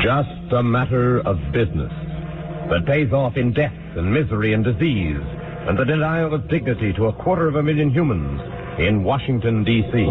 Just 0.02 0.52
a 0.52 0.62
matter 0.62 1.20
of 1.20 1.36
business 1.52 1.92
that 2.70 2.84
pays 2.86 3.12
off 3.12 3.36
in 3.36 3.52
death 3.52 3.72
and 3.96 4.12
misery 4.12 4.52
and 4.52 4.64
disease 4.64 5.22
and 5.68 5.78
the 5.78 5.84
denial 5.84 6.34
of 6.34 6.48
dignity 6.48 6.92
to 6.94 7.06
a 7.06 7.12
quarter 7.12 7.48
of 7.48 7.56
a 7.56 7.62
million 7.62 7.90
humans 7.90 8.40
in 8.78 9.04
Washington, 9.04 9.64
D.C. 9.64 10.06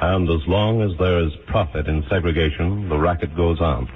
And 0.00 0.28
as 0.28 0.46
long 0.46 0.82
as 0.82 0.96
there 0.98 1.20
is 1.20 1.32
profit 1.46 1.88
in 1.88 2.04
segregation, 2.10 2.88
the 2.88 2.98
racket 2.98 3.34
goes 3.34 3.60
on. 3.60 3.88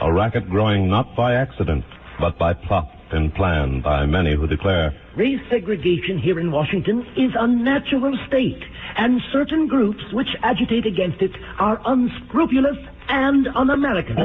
A 0.00 0.12
racket 0.12 0.48
growing 0.48 0.88
not 0.88 1.14
by 1.14 1.34
accident, 1.34 1.84
but 2.18 2.38
by 2.38 2.54
plot 2.54 2.90
and 3.10 3.34
plan 3.34 3.82
by 3.82 4.06
many 4.06 4.34
who 4.34 4.46
declare 4.46 4.94
Race 5.14 5.40
segregation 5.50 6.18
here 6.18 6.40
in 6.40 6.50
Washington 6.50 7.06
is 7.16 7.32
a 7.38 7.46
natural 7.46 8.18
state, 8.26 8.62
and 8.96 9.20
certain 9.30 9.66
groups 9.68 10.02
which 10.12 10.28
agitate 10.42 10.86
against 10.86 11.20
it 11.20 11.32
are 11.58 11.80
unscrupulous 11.84 12.78
and 13.08 13.46
un-American. 13.48 14.16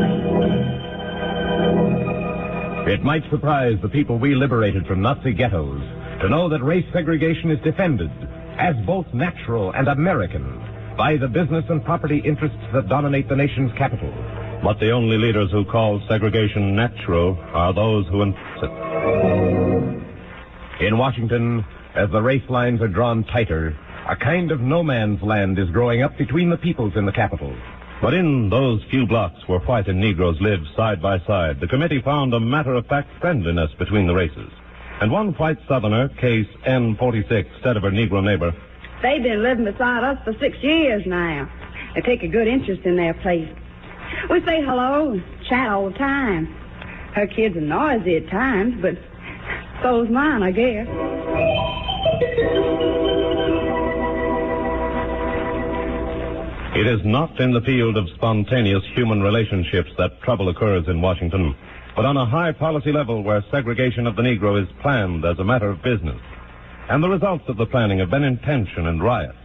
It 2.87 3.03
might 3.03 3.29
surprise 3.29 3.77
the 3.81 3.89
people 3.89 4.17
we 4.17 4.33
liberated 4.33 4.87
from 4.87 5.01
Nazi 5.01 5.33
ghettos 5.33 5.81
to 6.21 6.29
know 6.29 6.47
that 6.47 6.63
race 6.63 6.85
segregation 6.93 7.51
is 7.51 7.59
defended 7.61 8.11
as 8.57 8.77
both 8.85 9.13
natural 9.13 9.71
and 9.73 9.89
American 9.89 10.66
by 10.97 11.15
the 11.15 11.27
business 11.27 11.63
and 11.69 11.85
property 11.85 12.17
interests 12.25 12.57
that 12.73 12.89
dominate 12.89 13.29
the 13.29 13.35
nation's 13.35 13.71
capital. 13.77 14.11
But 14.63 14.79
the 14.79 14.89
only 14.91 15.17
leaders 15.17 15.51
who 15.51 15.63
call 15.63 16.01
segregation 16.07 16.75
natural 16.75 17.37
are 17.53 17.71
those 17.71 18.07
who 18.07 18.23
enforce 18.23 18.63
it. 18.63 18.71
In 20.87 20.97
Washington, 20.97 21.63
as 21.95 22.09
the 22.09 22.21
race 22.21 22.49
lines 22.49 22.81
are 22.81 22.87
drawn 22.87 23.23
tighter, 23.23 23.77
a 24.09 24.15
kind 24.15 24.51
of 24.51 24.59
no 24.59 24.81
man's 24.81 25.21
land 25.21 25.59
is 25.59 25.69
growing 25.69 26.01
up 26.01 26.17
between 26.17 26.49
the 26.49 26.57
peoples 26.57 26.93
in 26.95 27.05
the 27.05 27.11
capital. 27.11 27.55
But 28.01 28.15
in 28.15 28.49
those 28.49 28.83
few 28.89 29.05
blocks 29.05 29.47
where 29.47 29.59
white 29.59 29.87
and 29.87 29.99
Negroes 29.99 30.41
live 30.41 30.61
side 30.75 31.01
by 31.01 31.19
side, 31.19 31.59
the 31.59 31.67
committee 31.67 32.01
found 32.01 32.33
a 32.33 32.39
matter 32.39 32.73
of 32.73 32.87
fact 32.87 33.09
friendliness 33.19 33.71
between 33.77 34.07
the 34.07 34.15
races. 34.15 34.51
And 34.99 35.11
one 35.11 35.33
white 35.33 35.59
Southerner, 35.67 36.09
case 36.09 36.47
N46, 36.65 37.45
said 37.61 37.77
of 37.77 37.83
her 37.83 37.91
Negro 37.91 38.23
neighbor, 38.23 38.53
They've 39.01 39.21
been 39.21 39.43
living 39.43 39.65
beside 39.65 40.03
us 40.03 40.17
for 40.23 40.33
six 40.39 40.57
years 40.63 41.03
now. 41.05 41.49
They 41.93 42.01
take 42.01 42.23
a 42.23 42.27
good 42.27 42.47
interest 42.47 42.81
in 42.83 42.95
their 42.95 43.13
place. 43.13 43.49
We 44.29 44.39
say 44.45 44.61
hello 44.61 45.11
and 45.11 45.23
chat 45.47 45.69
all 45.69 45.89
the 45.89 45.97
time. 45.97 46.47
Her 47.13 47.27
kids 47.27 47.55
are 47.57 47.61
noisy 47.61 48.17
at 48.17 48.29
times, 48.29 48.81
but 48.81 48.97
so's 49.81 50.09
mine, 50.09 50.43
I 50.43 50.51
guess. 50.51 50.87
It 56.75 56.85
is 56.85 57.03
not 57.03 57.39
in 57.39 57.53
the 57.53 57.61
field 57.61 57.97
of 57.97 58.07
spontaneous 58.15 58.83
human 58.93 59.21
relationships 59.21 59.89
that 59.97 60.21
trouble 60.21 60.49
occurs 60.49 60.87
in 60.87 61.01
Washington, 61.01 61.55
but 61.95 62.05
on 62.05 62.17
a 62.17 62.25
high 62.25 62.51
policy 62.51 62.91
level 62.91 63.23
where 63.23 63.43
segregation 63.51 64.05
of 64.05 64.15
the 64.15 64.21
Negro 64.21 64.61
is 64.61 64.69
planned 64.81 65.25
as 65.25 65.39
a 65.39 65.43
matter 65.43 65.69
of 65.69 65.81
business. 65.81 66.21
And 66.89 67.03
the 67.03 67.09
results 67.09 67.43
of 67.49 67.57
the 67.57 67.65
planning 67.65 67.99
have 67.99 68.09
been 68.09 68.23
in 68.23 68.37
tension 68.39 68.87
and 68.87 69.03
riot. 69.03 69.35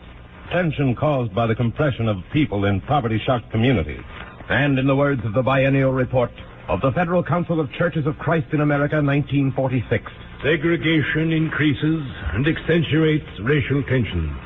Tension 0.52 0.94
caused 0.94 1.34
by 1.34 1.46
the 1.46 1.56
compression 1.56 2.08
of 2.08 2.18
people 2.32 2.66
in 2.66 2.80
poverty-shocked 2.82 3.50
communities. 3.50 4.04
And 4.48 4.78
in 4.78 4.86
the 4.86 4.94
words 4.94 5.24
of 5.24 5.34
the 5.34 5.42
biennial 5.42 5.92
report 5.92 6.30
of 6.68 6.80
the 6.80 6.92
Federal 6.92 7.24
Council 7.24 7.58
of 7.58 7.72
Churches 7.72 8.06
of 8.06 8.16
Christ 8.18 8.46
in 8.52 8.60
America, 8.60 9.02
1946, 9.02 10.04
Segregation 10.42 11.32
increases 11.32 12.02
and 12.32 12.46
accentuates 12.46 13.26
racial 13.40 13.82
tensions. 13.84 14.36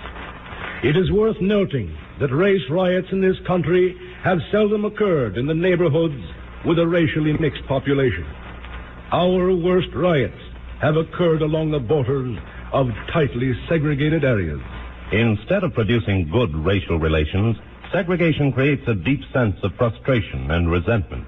It 0.83 0.97
is 0.97 1.11
worth 1.11 1.41
noting 1.41 1.97
that 2.21 2.33
race 2.33 2.63
riots 2.71 3.09
in 3.13 3.21
this 3.21 3.37
country 3.47 3.97
have 4.23 4.39
seldom 4.51 4.85
occurred 4.85 5.37
in 5.37 5.47
the 5.47 5.55
neighborhoods 5.55 6.23
with 6.65 6.79
a 6.79 6.87
racially 6.87 7.35
mixed 7.35 7.67
population. 7.67 8.27
Our 9.13 9.55
worst 9.55 9.89
riots 9.95 10.41
have 10.81 10.97
occurred 10.97 11.43
along 11.43 11.71
the 11.71 11.79
borders 11.79 12.39
of 12.73 12.89
tightly 13.13 13.55
segregated 13.69 14.25
areas. 14.25 14.61
Instead 15.13 15.65
of 15.65 15.75
producing 15.75 16.29
good 16.31 16.55
racial 16.55 16.99
relations, 16.99 17.57
segregation 17.93 18.53
creates 18.53 18.87
a 18.89 18.95
deep 18.95 19.21
sense 19.33 19.57
of 19.63 19.75
frustration 19.77 20.51
and 20.51 20.71
resentment. 20.71 21.27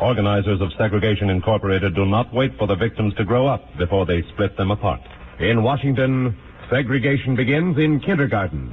Organizers 0.00 0.60
of 0.60 0.72
Segregation 0.76 1.30
Incorporated 1.30 1.94
do 1.94 2.04
not 2.04 2.34
wait 2.34 2.58
for 2.58 2.66
the 2.66 2.74
victims 2.74 3.14
to 3.14 3.24
grow 3.24 3.46
up 3.46 3.62
before 3.78 4.04
they 4.04 4.22
split 4.32 4.56
them 4.56 4.72
apart. 4.72 5.00
In 5.38 5.62
Washington, 5.62 6.36
segregation 6.68 7.36
begins 7.36 7.78
in 7.78 8.00
kindergarten. 8.00 8.72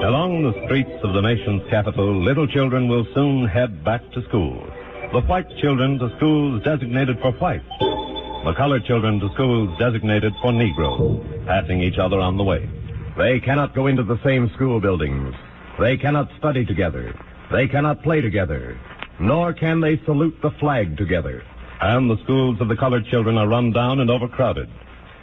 Along 0.00 0.42
the 0.42 0.64
streets 0.64 1.04
of 1.04 1.12
the 1.12 1.20
nation's 1.20 1.68
capital, 1.68 2.18
little 2.22 2.46
children 2.46 2.88
will 2.88 3.06
soon 3.12 3.46
head 3.46 3.84
back 3.84 4.00
to 4.12 4.22
school. 4.28 4.66
The 5.10 5.22
white 5.22 5.48
children 5.56 5.98
to 6.00 6.14
schools 6.18 6.62
designated 6.64 7.18
for 7.20 7.32
whites. 7.32 7.64
The 7.80 8.52
colored 8.54 8.84
children 8.84 9.18
to 9.20 9.32
schools 9.32 9.74
designated 9.78 10.34
for 10.42 10.52
Negroes, 10.52 11.24
passing 11.46 11.80
each 11.80 11.96
other 11.96 12.20
on 12.20 12.36
the 12.36 12.44
way. 12.44 12.68
They 13.16 13.40
cannot 13.40 13.74
go 13.74 13.86
into 13.86 14.02
the 14.02 14.20
same 14.22 14.50
school 14.54 14.80
buildings. 14.80 15.34
They 15.80 15.96
cannot 15.96 16.30
study 16.36 16.66
together. 16.66 17.18
They 17.50 17.66
cannot 17.66 18.02
play 18.02 18.20
together. 18.20 18.78
Nor 19.18 19.54
can 19.54 19.80
they 19.80 19.96
salute 20.04 20.36
the 20.42 20.50
flag 20.60 20.98
together. 20.98 21.42
And 21.80 22.10
the 22.10 22.22
schools 22.24 22.60
of 22.60 22.68
the 22.68 22.76
colored 22.76 23.06
children 23.06 23.38
are 23.38 23.48
run 23.48 23.72
down 23.72 24.00
and 24.00 24.10
overcrowded. 24.10 24.68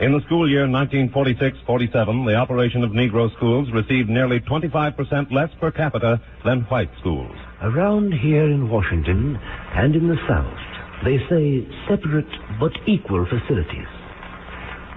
In 0.02 0.12
the 0.12 0.20
school 0.26 0.50
year 0.50 0.68
1946-47, 0.68 2.28
the 2.28 2.36
operation 2.36 2.84
of 2.84 2.92
Negro 2.92 3.34
schools 3.38 3.70
received 3.72 4.10
nearly 4.10 4.42
25% 4.42 5.32
less 5.32 5.50
per 5.62 5.72
capita 5.72 6.20
than 6.44 6.64
white 6.64 6.90
schools. 7.00 7.32
Around 7.62 8.12
here 8.12 8.44
in 8.44 8.70
Washington 8.70 9.40
and 9.74 9.96
in 9.96 10.10
the 10.10 10.18
South, 10.28 10.60
they 11.06 11.16
say 11.30 11.66
separate 11.88 12.28
but 12.60 12.74
equal 12.86 13.26
facilities. 13.26 13.88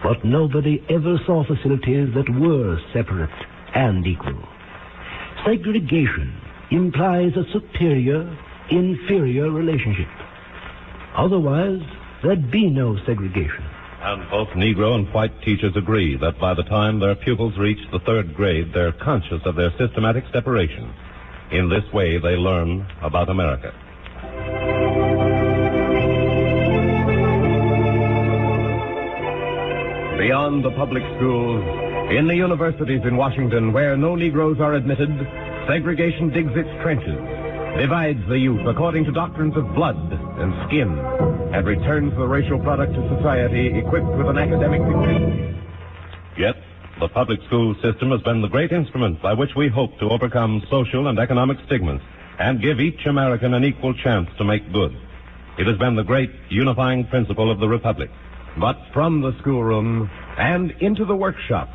But 0.03 0.25
nobody 0.25 0.83
ever 0.91 1.15
saw 1.27 1.45
facilities 1.47 2.09
that 2.17 2.29
were 2.35 2.77
separate 2.93 3.31
and 3.77 4.05
equal. 4.05 4.43
Segregation 5.47 6.35
implies 6.73 7.31
a 7.37 7.47
superior 7.53 8.27
inferior 8.73 9.53
relationship. 9.53 10.11
Otherwise, 11.17 11.83
there'd 12.25 12.51
be 12.51 12.69
no 12.69 12.97
segregation. 13.07 13.78
And 14.01 14.31
both 14.31 14.49
Negro 14.51 14.95
and 14.95 15.13
white 15.13 15.43
teachers 15.43 15.75
agree 15.77 16.17
that 16.19 16.39
by 16.39 16.55
the 16.55 16.63
time 16.63 17.01
their 17.01 17.17
pupils 17.17 17.59
reach 17.59 17.81
the 17.91 17.99
third 18.01 18.35
grade, 18.35 18.73
they're 18.73 18.93
conscious 18.93 19.43
of 19.45 19.57
their 19.57 19.73
systematic 19.77 20.25
separation. 20.33 20.95
In 21.51 21.69
this 21.69 21.85
way, 21.93 22.19
they 22.19 22.37
learn 22.37 22.87
about 23.03 23.29
America. 23.29 23.73
Beyond 30.19 30.65
the 30.65 30.71
public 30.77 31.03
schools, 31.17 31.65
in 32.11 32.29
the 32.29 32.37
universities 32.37 33.01
in 33.05 33.17
Washington 33.17 33.73
where 33.73 33.97
no 33.97 34.15
Negroes 34.15 34.61
are 34.61 34.75
admitted, 34.75 35.11
segregation 35.67 36.31
digs 36.31 36.53
its 36.55 36.69
trenches, 36.83 37.19
divides 37.79 38.19
the 38.29 38.37
youth 38.39 38.67
according 38.67 39.05
to 39.05 39.13
doctrines 39.13 39.57
of 39.57 39.73
blood 39.73 39.97
and 39.97 40.53
skin, 40.67 40.99
and 41.55 41.65
returns 41.65 42.13
the 42.17 42.27
racial 42.27 42.59
product 42.59 42.93
to 42.93 43.17
society 43.17 43.69
equipped 43.79 44.11
with 44.19 44.27
an 44.27 44.37
academic 44.37 44.83
degree. 44.83 45.55
Yet, 46.37 46.57
the 46.99 47.09
public 47.09 47.41
school 47.47 47.77
system 47.81 48.11
has 48.11 48.21
been 48.23 48.43
the 48.43 48.49
great 48.49 48.73
instrument 48.73 49.23
by 49.23 49.33
which 49.33 49.55
we 49.55 49.69
hope 49.69 49.97
to 50.01 50.11
overcome 50.11 50.61
social 50.69 51.07
and 51.07 51.21
economic 51.21 51.59
stigmas 51.67 52.03
and 52.41 52.61
give 52.61 52.81
each 52.81 53.07
American 53.07 53.55
an 53.55 53.65
equal 53.65 53.95
chance 53.95 54.29
to 54.39 54.45
make 54.45 54.73
good. 54.73 54.97
It 55.57 55.69
has 55.69 55.79
been 55.79 55.95
the 55.95 56.03
great 56.03 56.31
unifying 56.49 57.07
principle 57.07 57.49
of 57.49 57.61
the 57.61 57.69
Republic. 57.69 58.11
But 58.59 58.77
from 58.93 59.21
the 59.21 59.37
schoolroom 59.39 60.11
and 60.37 60.73
into 60.81 61.05
the 61.05 61.15
workshop, 61.15 61.69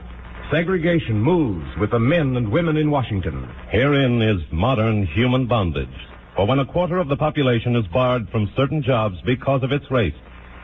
segregation 0.52 1.22
moves 1.22 1.66
with 1.80 1.92
the 1.92 2.00
men 2.00 2.36
and 2.36 2.52
women 2.52 2.78
in 2.78 2.92
Washington. 2.92 3.48
Herein 3.70 4.22
is 4.22 4.42
modern 4.52 5.06
human 5.08 5.48
bondage. 5.48 5.88
For 6.36 6.48
when 6.48 6.60
a 6.60 6.66
quarter 6.66 6.98
of 6.98 7.08
the 7.08 7.16
population 7.16 7.76
is 7.76 7.86
barred 7.88 8.30
from 8.30 8.52
certain 8.56 8.82
jobs 8.82 9.16
because 9.26 9.64
of 9.64 9.72
its 9.72 9.90
race, 9.92 10.16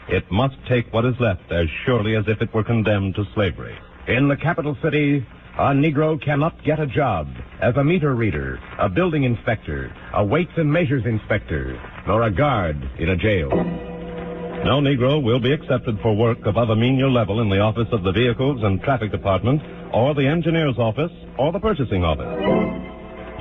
it 0.08 0.30
must 0.32 0.56
take 0.68 0.92
what 0.92 1.06
is 1.06 1.16
left 1.20 1.52
as 1.52 1.68
surely 1.86 2.16
as 2.16 2.26
if 2.28 2.42
it 2.42 2.54
were 2.54 2.64
condemned 2.64 3.16
to 3.16 3.26
slavery. 3.34 3.78
In 4.08 4.28
the 4.28 4.38
capital 4.38 4.76
city, 4.82 5.26
a 5.58 5.74
Negro 5.74 6.20
cannot 6.24 6.64
get 6.64 6.80
a 6.80 6.88
job 6.88 7.28
as 7.62 7.76
a 7.76 7.84
meter 7.84 8.16
reader, 8.16 8.60
a 8.80 8.90
building 8.90 9.24
inspector, 9.24 9.94
a 10.14 10.24
weights 10.24 10.54
and 10.58 10.72
measures 10.72 11.06
inspector, 11.06 11.80
nor 12.08 12.24
a 12.24 12.32
guard 12.32 12.78
in 12.98 13.10
a 13.10 13.18
jail. 13.18 13.99
No 14.66 14.82
Negro 14.82 15.24
will 15.24 15.40
be 15.40 15.54
accepted 15.54 16.00
for 16.02 16.14
work 16.16 16.46
above 16.46 16.70
a 16.70 16.76
menial 16.76 17.12
level 17.12 17.40
in 17.42 17.50
the 17.50 17.60
office 17.60 17.88
of 17.94 18.04
the 18.04 18.12
Vehicles 18.12 18.62
and 18.64 18.82
Traffic 18.82 19.10
Department, 19.10 19.62
or 19.94 20.14
the 20.14 20.28
Engineer's 20.28 20.78
Office, 20.78 21.12
or 21.38 21.52
the 21.52 21.60
Purchasing 21.60 22.04
Office. 22.04 22.28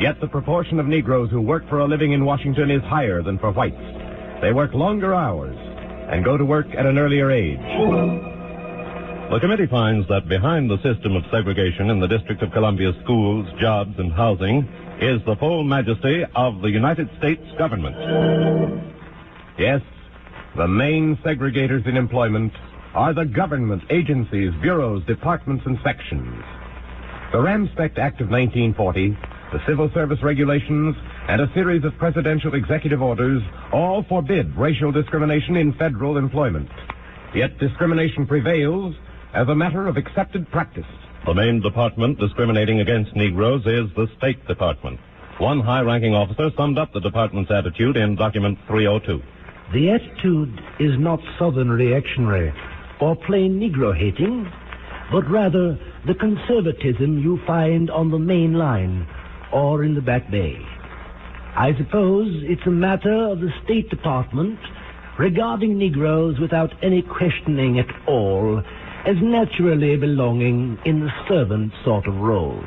Yet 0.01 0.21
the 0.21 0.29
proportion 0.29 0.79
of 0.79 0.87
Negroes 0.87 1.29
who 1.31 1.41
work 1.41 1.69
for 1.69 1.81
a 1.81 1.87
living 1.87 2.13
in 2.13 2.25
Washington 2.25 2.71
is 2.71 2.83
higher 2.85 3.21
than 3.21 3.39
for 3.39 3.51
whites. 3.51 3.77
They 4.41 4.53
work 4.53 4.73
longer 4.75 5.13
hours 5.13 5.57
and 6.11 6.25
go 6.25 6.37
to 6.37 6.45
work 6.45 6.69
at 6.77 6.87
an 6.87 6.99
earlier 6.99 7.33
age. 7.33 7.59
The 9.31 9.41
committee 9.41 9.67
finds 9.67 10.07
that 10.09 10.29
behind 10.29 10.71
the 10.71 10.81
system 10.83 11.17
of 11.17 11.25
segregation 11.33 11.91
in 11.91 11.99
the 11.99 12.07
District 12.07 12.41
of 12.43 12.53
Columbia's 12.53 12.95
schools, 13.03 13.47
jobs, 13.61 13.99
and 13.99 14.13
housing 14.13 14.67
is 15.01 15.21
the 15.27 15.37
full 15.37 15.65
majesty 15.65 16.25
of 16.37 16.63
the 16.63 16.71
United 16.71 17.11
States 17.19 17.43
government. 17.59 17.97
Yes, 19.59 19.83
the 20.59 20.67
main 20.67 21.17
segregators 21.25 21.87
in 21.87 21.97
employment 21.97 22.53
are 22.93 23.15
the 23.15 23.25
government 23.25 23.81
agencies, 23.91 24.53
bureaus, 24.61 25.05
departments, 25.07 25.62
and 25.65 25.78
sections. 25.85 26.43
The 27.31 27.39
Ramspeck 27.39 27.97
Act 27.97 28.20
of 28.20 28.28
1940, 28.28 29.17
the 29.53 29.65
Civil 29.69 29.89
Service 29.95 30.19
Regulations, 30.20 30.97
and 31.28 31.41
a 31.41 31.53
series 31.55 31.85
of 31.85 31.97
presidential 31.97 32.57
executive 32.57 33.01
orders 33.01 33.41
all 33.73 34.03
forbid 34.09 34.53
racial 34.57 34.91
discrimination 34.91 35.55
in 35.57 35.75
federal 35.75 36.17
employment. 36.17 36.69
Yet 37.37 37.57
discrimination 37.61 38.27
prevails 38.27 38.97
as 39.35 39.47
a 39.47 39.55
matter 39.55 39.87
of 39.87 39.97
accepted 39.97 40.51
practice. 40.51 40.91
The 41.25 41.35
main 41.35 41.61
department 41.61 42.19
discriminating 42.19 42.81
against 42.81 43.15
Negroes 43.15 43.62
is 43.65 43.95
the 43.95 44.09
State 44.19 44.45
Department. 44.49 44.99
One 45.39 45.61
high 45.61 45.83
ranking 45.83 46.15
officer 46.15 46.51
summed 46.57 46.78
up 46.78 46.93
the 46.93 47.01
department's 47.01 47.53
attitude 47.53 47.97
in 47.97 48.17
document 48.17 48.59
302. 48.67 49.23
The 49.73 49.91
attitude 49.91 50.59
is 50.81 50.93
not 50.99 51.21
Southern 51.39 51.69
reactionary 51.69 52.55
or 53.03 53.15
plain 53.15 53.61
Negro 53.61 53.95
hating, 53.95 54.51
but 55.13 55.31
rather 55.31 55.79
the 56.07 56.15
conservatism 56.15 57.19
you 57.19 57.39
find 57.47 57.91
on 57.91 58.11
the 58.11 58.19
main 58.19 58.55
line 58.55 59.07
or 59.53 59.85
in 59.85 59.95
the 59.95 60.01
back 60.01 60.31
bay. 60.31 60.57
I 61.55 61.73
suppose 61.77 62.29
it's 62.45 62.67
a 62.67 62.71
matter 62.71 63.29
of 63.31 63.41
the 63.41 63.51
State 63.65 63.91
Department 63.91 64.59
regarding 65.19 65.77
Negroes 65.77 66.39
without 66.41 66.73
any 66.83 67.03
questioning 67.03 67.79
at 67.79 68.09
all 68.09 68.63
as 69.07 69.17
naturally 69.21 69.97
belonging 69.97 70.79
in 70.87 71.01
the 71.01 71.11
servant 71.29 71.73
sort 71.85 72.07
of 72.07 72.15
role. 72.15 72.59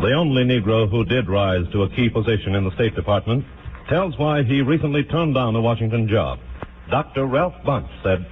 The 0.00 0.14
only 0.14 0.44
Negro 0.44 0.88
who 0.88 1.04
did 1.04 1.28
rise 1.28 1.66
to 1.72 1.82
a 1.82 1.90
key 1.90 2.08
position 2.08 2.54
in 2.54 2.64
the 2.64 2.74
State 2.74 2.94
Department 2.94 3.44
tells 3.90 4.16
why 4.16 4.42
he 4.42 4.62
recently 4.62 5.04
turned 5.04 5.34
down 5.34 5.54
a 5.54 5.60
Washington 5.60 6.08
job. 6.08 6.38
Dr. 6.90 7.26
Ralph 7.26 7.52
Bunche 7.66 8.02
said, 8.02 8.24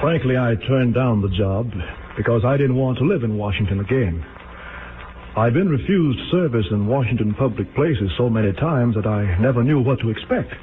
Frankly, 0.00 0.38
I 0.38 0.54
turned 0.68 0.94
down 0.94 1.20
the 1.20 1.34
job 1.36 1.72
because 2.16 2.44
I 2.44 2.56
didn't 2.56 2.76
want 2.76 2.96
to 2.98 3.04
live 3.04 3.24
in 3.24 3.36
Washington 3.36 3.80
again. 3.80 4.24
I've 5.36 5.52
been 5.52 5.68
refused 5.68 6.30
service 6.30 6.66
in 6.70 6.86
Washington 6.86 7.34
public 7.34 7.74
places 7.74 8.08
so 8.16 8.30
many 8.30 8.52
times 8.52 8.94
that 8.94 9.04
I 9.04 9.36
never 9.40 9.64
knew 9.64 9.80
what 9.80 9.98
to 9.98 10.10
expect. 10.10 10.54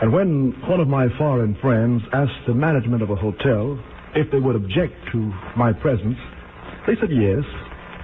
And 0.00 0.14
when 0.14 0.56
one 0.66 0.80
of 0.80 0.88
my 0.88 1.08
foreign 1.18 1.56
friends 1.60 2.00
asked 2.14 2.46
the 2.46 2.54
management 2.54 3.02
of 3.02 3.10
a 3.10 3.16
hotel 3.16 3.78
if 4.14 4.32
they 4.32 4.40
would 4.40 4.56
object 4.56 4.94
to 5.12 5.18
my 5.58 5.74
presence, 5.74 6.16
they 6.86 6.96
said 6.96 7.10
yes, 7.12 7.44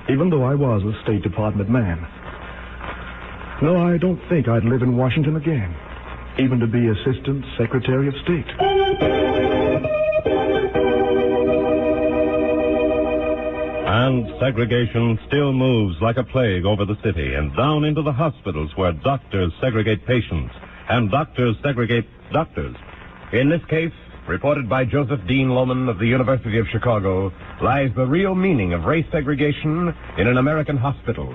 even 0.08 0.30
though 0.30 0.44
I 0.44 0.54
was 0.54 0.82
a 0.82 1.02
State 1.02 1.22
Department 1.22 1.70
man. 1.70 1.98
No, 3.62 3.80
I 3.80 3.96
don't 3.98 4.20
think 4.28 4.48
I'd 4.48 4.64
live 4.64 4.82
in 4.82 4.96
Washington 4.96 5.36
again, 5.36 5.74
even 6.38 6.60
to 6.60 6.66
be 6.66 6.88
Assistant 6.88 7.44
Secretary 7.56 8.08
of 8.08 8.14
State. 8.22 8.46
And 13.86 14.26
segregation 14.40 15.18
still 15.28 15.52
moves 15.52 15.96
like 16.02 16.16
a 16.16 16.24
plague 16.24 16.64
over 16.64 16.84
the 16.84 16.96
city 17.02 17.34
and 17.34 17.56
down 17.56 17.84
into 17.84 18.02
the 18.02 18.12
hospitals 18.12 18.70
where 18.76 18.92
doctors 18.92 19.52
segregate 19.60 20.04
patients 20.04 20.52
and 20.88 21.10
doctors 21.10 21.56
segregate 21.62 22.06
doctors. 22.32 22.76
In 23.32 23.48
this 23.48 23.64
case, 23.70 23.92
reported 24.28 24.68
by 24.68 24.84
Joseph 24.84 25.20
Dean 25.28 25.48
Lohman 25.48 25.88
of 25.90 25.98
the 25.98 26.06
University 26.06 26.58
of 26.58 26.66
Chicago, 26.72 27.32
lies 27.62 27.90
the 27.96 28.06
real 28.06 28.34
meaning 28.34 28.72
of 28.72 28.84
race 28.84 29.06
segregation 29.12 29.94
in 30.18 30.26
an 30.26 30.38
American 30.38 30.76
hospital. 30.76 31.28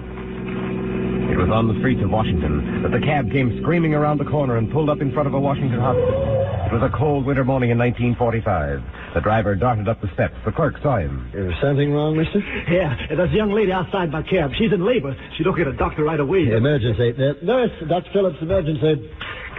It 1.30 1.38
was 1.38 1.50
on 1.54 1.68
the 1.68 1.78
streets 1.80 2.02
of 2.04 2.10
Washington 2.10 2.82
that 2.84 2.92
the 2.92 3.00
cab 3.00 3.32
came 3.32 3.62
screaming 3.62 3.94
around 3.94 4.18
the 4.18 4.26
corner 4.26 4.58
and 4.58 4.72
pulled 4.72 4.90
up 4.90 5.00
in 5.00 5.14
front 5.14 5.28
of 5.28 5.34
a 5.34 5.40
Washington 5.40 5.80
hospital. 5.80 6.50
It 6.70 6.74
was 6.74 6.84
a 6.86 6.96
cold 6.98 7.26
winter 7.26 7.46
morning 7.46 7.70
in 7.70 7.78
1945. 7.78 9.14
The 9.14 9.22
driver 9.22 9.56
darted 9.56 9.88
up 9.88 10.02
the 10.02 10.10
steps. 10.14 10.36
The 10.46 10.52
clerk 10.52 10.76
saw 10.82 10.98
him. 10.98 11.30
Is 11.34 11.54
something 11.62 11.94
wrong, 11.94 12.18
mister? 12.18 12.42
Yeah, 12.70 12.94
there's 13.10 13.32
a 13.32 13.36
young 13.36 13.52
lady 13.52 13.72
outside 13.72 14.12
my 14.12 14.22
cab. 14.22 14.52
She's 14.58 14.74
in 14.74 14.86
labor. 14.86 15.16
She'd 15.38 15.46
look 15.48 15.58
at 15.58 15.68
a 15.68 15.74
doctor 15.74 16.04
right 16.04 16.20
away. 16.20 16.50
Emergency. 16.50 17.14
Uh, 17.18 17.34
nurse, 17.42 17.72
Dr. 17.88 18.10
Phillips, 18.14 18.38
emergency. 18.42 19.10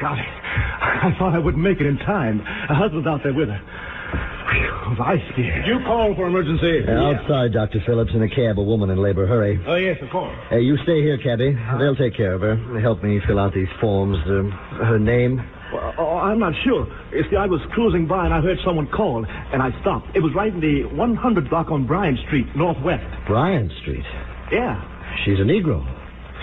Golly, 0.00 0.20
I 0.24 1.12
thought 1.18 1.34
I 1.34 1.38
wouldn't 1.38 1.62
make 1.62 1.80
it 1.80 1.86
in 1.86 1.98
time. 1.98 2.40
Her 2.40 2.74
husband's 2.74 3.06
out 3.06 3.20
there 3.22 3.34
with 3.34 3.48
her. 3.48 3.60
Whew, 3.60 4.96
was 4.96 4.98
I 4.98 5.16
scared. 5.32 5.64
Did 5.64 5.68
you 5.68 5.78
call 5.84 6.14
for 6.16 6.26
emergency? 6.26 6.82
Uh, 6.88 7.12
Outside, 7.14 7.52
Dr. 7.52 7.80
Phillips, 7.86 8.10
in 8.14 8.22
a 8.22 8.28
cab, 8.28 8.58
a 8.58 8.62
woman 8.62 8.90
in 8.90 8.98
labor. 8.98 9.26
Hurry. 9.26 9.60
Oh, 9.66 9.76
yes, 9.76 9.98
of 10.02 10.10
course. 10.10 10.34
Hey, 10.48 10.60
you 10.62 10.76
stay 10.82 11.02
here, 11.02 11.18
cabby. 11.18 11.52
They'll 11.78 11.94
take 11.96 12.16
care 12.16 12.34
of 12.34 12.40
her. 12.40 12.56
Help 12.80 13.02
me 13.04 13.20
fill 13.26 13.38
out 13.38 13.52
these 13.54 13.68
forms. 13.80 14.16
Uh, 14.26 14.50
her 14.84 14.98
name? 14.98 15.36
Well, 15.72 15.94
oh, 15.98 16.16
I'm 16.18 16.40
not 16.40 16.54
sure. 16.64 16.88
You 17.12 17.22
see, 17.30 17.36
I 17.36 17.46
was 17.46 17.60
cruising 17.72 18.08
by 18.08 18.24
and 18.24 18.34
I 18.34 18.40
heard 18.40 18.58
someone 18.64 18.88
call, 18.88 19.24
and 19.52 19.62
I 19.62 19.70
stopped. 19.82 20.08
It 20.16 20.20
was 20.20 20.32
right 20.34 20.52
in 20.52 20.60
the 20.60 20.84
100 20.96 21.48
block 21.50 21.70
on 21.70 21.86
Bryant 21.86 22.18
Street, 22.26 22.46
Northwest. 22.56 23.04
Bryant 23.28 23.70
Street. 23.82 24.04
Yeah, 24.50 24.80
She's 25.24 25.38
a 25.38 25.44
Negro. 25.46 25.84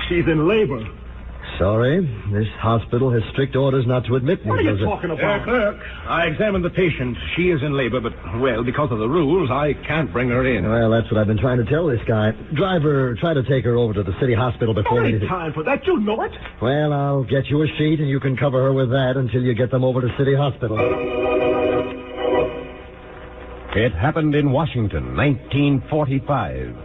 she's 0.08 0.24
in 0.28 0.48
labor. 0.48 0.80
Sorry. 1.58 2.02
This 2.32 2.48
hospital 2.60 3.10
has 3.12 3.24
strict 3.32 3.56
orders 3.56 3.86
not 3.88 4.06
to 4.06 4.16
admit 4.16 4.44
me. 4.46 4.52
What 4.52 4.60
are 4.60 4.62
you 4.62 4.72
Negroes. 4.74 4.90
talking 4.90 5.12
Uh, 5.12 5.16
about? 5.16 5.44
clerk, 5.44 5.78
I 6.08 6.26
examined 6.28 6.64
the 6.64 6.70
patient. 6.70 7.18
She 7.36 7.50
is 7.50 7.64
in 7.64 7.74
labor, 7.76 8.00
but, 8.00 8.14
well, 8.40 8.64
because 8.64 8.92
of 8.92 9.00
the 9.00 9.10
rules, 9.10 9.50
I 9.50 9.74
can't 9.74 10.12
bring 10.14 10.30
her 10.30 10.46
in. 10.46 10.70
Well, 10.70 10.92
that's 10.92 11.10
what 11.12 11.20
I've 11.20 11.26
been 11.28 11.40
trying 11.40 11.58
to 11.58 11.66
tell 11.66 11.88
this 11.88 12.02
guy. 12.08 12.32
Driver, 12.54 13.16
try 13.16 13.34
to 13.34 13.42
take 13.44 13.66
her 13.66 13.76
over 13.76 13.94
to 13.94 14.04
the 14.04 14.14
city 14.20 14.36
hospital 14.36 14.74
before 14.76 14.98
There 15.02 15.06
ain't 15.06 15.16
anything. 15.16 15.30
time 15.30 15.54
for 15.54 15.64
that. 15.64 15.86
You 15.88 16.00
know 16.00 16.22
it. 16.22 16.32
Well, 16.62 16.94
I'll 16.94 17.24
get 17.24 17.48
you 17.48 17.64
a 17.64 17.68
sheet 17.78 18.00
and 18.00 18.08
you 18.10 18.20
can 18.20 18.38
cover 18.38 18.62
her 18.64 18.74
with 18.74 18.92
that 18.92 19.18
until 19.18 19.42
you 19.42 19.56
get 19.56 19.72
them 19.72 19.84
over 19.84 20.02
to 20.02 20.16
city 20.18 20.36
hospital. 20.36 20.78
It 23.76 23.94
happened 23.94 24.34
in 24.36 24.52
Washington, 24.52 25.16
1945. 25.16 26.76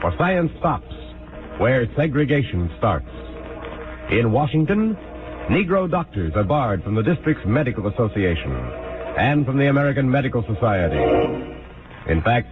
For 0.00 0.12
science 0.18 0.50
stops 0.58 0.92
where 1.58 1.86
segregation 1.96 2.70
starts. 2.78 3.06
In 4.12 4.30
Washington, 4.30 4.94
Negro 5.48 5.90
doctors 5.90 6.34
are 6.36 6.44
barred 6.44 6.84
from 6.84 6.94
the 6.94 7.02
district's 7.02 7.46
medical 7.46 7.86
association 7.86 8.52
and 9.16 9.46
from 9.46 9.56
the 9.56 9.68
American 9.68 10.10
Medical 10.10 10.44
Society. 10.44 11.00
In 12.08 12.20
fact, 12.20 12.48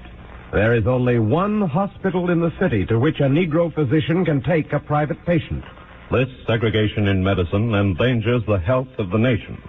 there 0.54 0.74
is 0.74 0.86
only 0.86 1.18
one 1.18 1.60
hospital 1.60 2.30
in 2.30 2.40
the 2.40 2.50
city 2.58 2.86
to 2.86 2.98
which 2.98 3.20
a 3.20 3.24
Negro 3.24 3.70
physician 3.74 4.24
can 4.24 4.42
take 4.42 4.72
a 4.72 4.80
private 4.80 5.22
patient. 5.26 5.62
This 6.10 6.28
segregation 6.46 7.08
in 7.08 7.22
medicine 7.22 7.74
endangers 7.74 8.42
the 8.46 8.58
health 8.58 8.88
of 8.96 9.10
the 9.10 9.18
nation, 9.18 9.62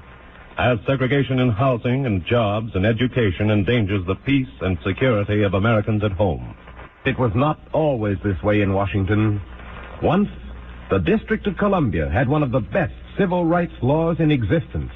as 0.57 0.79
segregation 0.87 1.39
in 1.39 1.49
housing 1.49 2.05
and 2.05 2.25
jobs 2.25 2.71
and 2.73 2.85
education 2.85 3.51
endangers 3.51 4.07
the 4.07 4.15
peace 4.15 4.55
and 4.61 4.77
security 4.87 5.43
of 5.43 5.55
Americans 5.55 6.05
at 6.05 6.13
home. 6.13 6.55
It 7.05 7.19
was 7.19 7.33
not 7.35 7.59
always 7.73 8.15
this 8.23 8.41
way 8.43 8.61
in 8.61 8.71
Washington. 8.71 9.41
Once, 10.01 10.29
the 10.91 10.99
District 10.99 11.47
of 11.47 11.55
Columbia 11.55 12.09
had 12.09 12.27
one 12.27 12.43
of 12.43 12.51
the 12.51 12.59
best 12.59 12.93
civil 13.17 13.45
rights 13.45 13.71
laws 13.81 14.17
in 14.19 14.29
existence, 14.29 14.91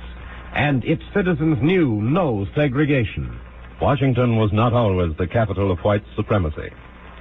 and 0.54 0.84
its 0.84 1.02
citizens 1.14 1.58
knew 1.62 2.02
no 2.02 2.46
segregation. 2.54 3.40
Washington 3.82 4.36
was 4.36 4.52
not 4.52 4.74
always 4.74 5.16
the 5.18 5.26
capital 5.26 5.72
of 5.72 5.80
white 5.80 6.04
supremacy. 6.18 6.70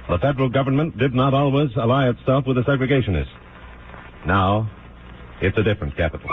The 0.09 0.19
federal 0.19 0.49
government 0.49 0.97
did 0.97 1.13
not 1.13 1.33
always 1.33 1.69
ally 1.77 2.09
itself 2.09 2.45
with 2.45 2.57
the 2.57 2.63
segregationists. 2.63 3.31
Now, 4.27 4.69
it's 5.41 5.57
a 5.57 5.63
different 5.63 5.95
capital. 5.95 6.29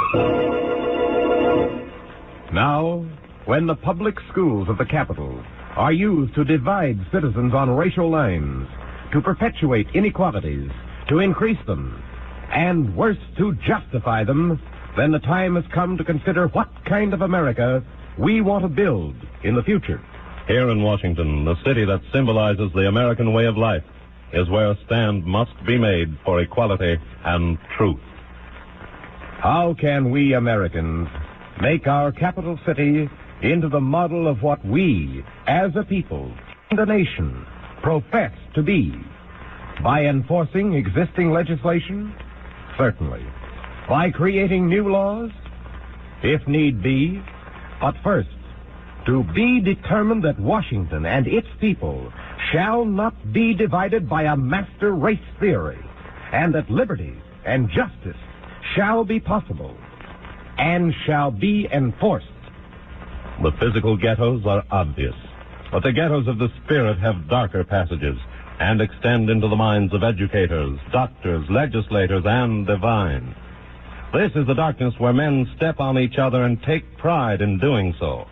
Now, 2.52 3.06
when 3.44 3.68
the 3.68 3.76
public 3.76 4.16
schools 4.32 4.68
of 4.68 4.78
the 4.78 4.84
capital 4.84 5.40
are 5.76 5.92
used 5.92 6.34
to 6.34 6.44
divide 6.44 6.98
citizens 7.12 7.54
on 7.54 7.70
racial 7.70 8.10
lines, 8.10 8.66
to 9.12 9.20
perpetuate 9.20 9.86
inequalities, 9.94 10.70
to 11.08 11.20
increase 11.20 11.64
them, 11.68 12.02
and 12.52 12.94
worse, 12.96 13.18
to 13.38 13.54
justify 13.66 14.24
them, 14.24 14.60
then 14.96 15.10
the 15.10 15.18
time 15.20 15.56
has 15.56 15.64
come 15.72 15.96
to 15.96 16.04
consider 16.04 16.48
what 16.48 16.68
kind 16.84 17.14
of 17.14 17.22
America 17.22 17.82
we 18.18 18.40
want 18.40 18.62
to 18.62 18.68
build 18.68 19.14
in 19.42 19.54
the 19.54 19.62
future. 19.62 20.00
Here 20.46 20.68
in 20.68 20.82
Washington, 20.82 21.44
the 21.44 21.56
city 21.64 21.84
that 21.84 22.02
symbolizes 22.12 22.70
the 22.74 22.88
American 22.88 23.32
way 23.32 23.46
of 23.46 23.56
life, 23.56 23.84
is 24.32 24.48
where 24.50 24.70
a 24.70 24.78
stand 24.86 25.24
must 25.24 25.52
be 25.66 25.78
made 25.78 26.16
for 26.24 26.40
equality 26.40 26.96
and 27.24 27.58
truth. 27.76 28.00
How 29.40 29.74
can 29.78 30.10
we 30.10 30.34
Americans 30.34 31.08
make 31.60 31.86
our 31.86 32.12
capital 32.12 32.58
city 32.66 33.08
into 33.42 33.68
the 33.68 33.80
model 33.80 34.28
of 34.28 34.42
what 34.42 34.64
we, 34.64 35.24
as 35.46 35.72
a 35.76 35.84
people 35.84 36.32
and 36.70 36.80
a 36.80 36.86
nation, 36.86 37.46
profess 37.82 38.32
to 38.54 38.62
be? 38.62 38.94
By 39.82 40.04
enforcing 40.04 40.74
existing 40.74 41.32
legislation? 41.32 42.14
Certainly. 42.76 43.24
By 43.88 44.10
creating 44.10 44.68
new 44.68 44.90
laws? 44.90 45.30
If 46.22 46.46
need 46.46 46.82
be. 46.82 47.22
But 47.80 47.96
first, 48.02 48.28
to 49.06 49.24
be 49.34 49.60
determined 49.60 50.22
that 50.24 50.38
Washington 50.38 51.04
and 51.04 51.26
its 51.26 51.48
people 51.60 52.12
shall 52.52 52.84
not 52.84 53.32
be 53.32 53.54
divided 53.54 54.08
by 54.08 54.24
a 54.24 54.36
master 54.36 54.94
race 54.94 55.18
theory, 55.40 55.78
and 56.32 56.54
that 56.54 56.70
liberty 56.70 57.14
and 57.44 57.68
justice 57.68 58.16
shall 58.74 59.04
be 59.04 59.18
possible 59.18 59.76
and 60.58 60.94
shall 61.06 61.30
be 61.30 61.68
enforced. 61.72 62.26
The 63.42 63.52
physical 63.58 63.96
ghettos 63.96 64.46
are 64.46 64.64
obvious, 64.70 65.16
but 65.72 65.82
the 65.82 65.92
ghettos 65.92 66.28
of 66.28 66.38
the 66.38 66.48
spirit 66.62 66.98
have 66.98 67.28
darker 67.28 67.64
passages 67.64 68.16
and 68.62 68.80
extend 68.80 69.28
into 69.28 69.48
the 69.48 69.56
minds 69.56 69.92
of 69.92 70.04
educators, 70.04 70.78
doctors, 70.92 71.44
legislators, 71.50 72.22
and 72.24 72.64
divine. 72.64 73.34
This 74.14 74.30
is 74.36 74.46
the 74.46 74.54
darkness 74.54 74.94
where 74.98 75.12
men 75.12 75.50
step 75.56 75.80
on 75.80 75.98
each 75.98 76.16
other 76.16 76.44
and 76.44 76.62
take 76.62 76.96
pride 76.96 77.40
in 77.40 77.58
doing 77.58 77.92
so. 77.98 78.24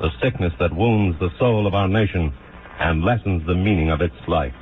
The 0.00 0.10
sickness 0.20 0.52
that 0.58 0.74
wounds 0.74 1.16
the 1.20 1.30
soul 1.38 1.68
of 1.68 1.74
our 1.74 1.86
nation 1.86 2.34
and 2.80 3.04
lessens 3.04 3.46
the 3.46 3.54
meaning 3.54 3.90
of 3.90 4.00
its 4.00 4.16
life. 4.26 4.54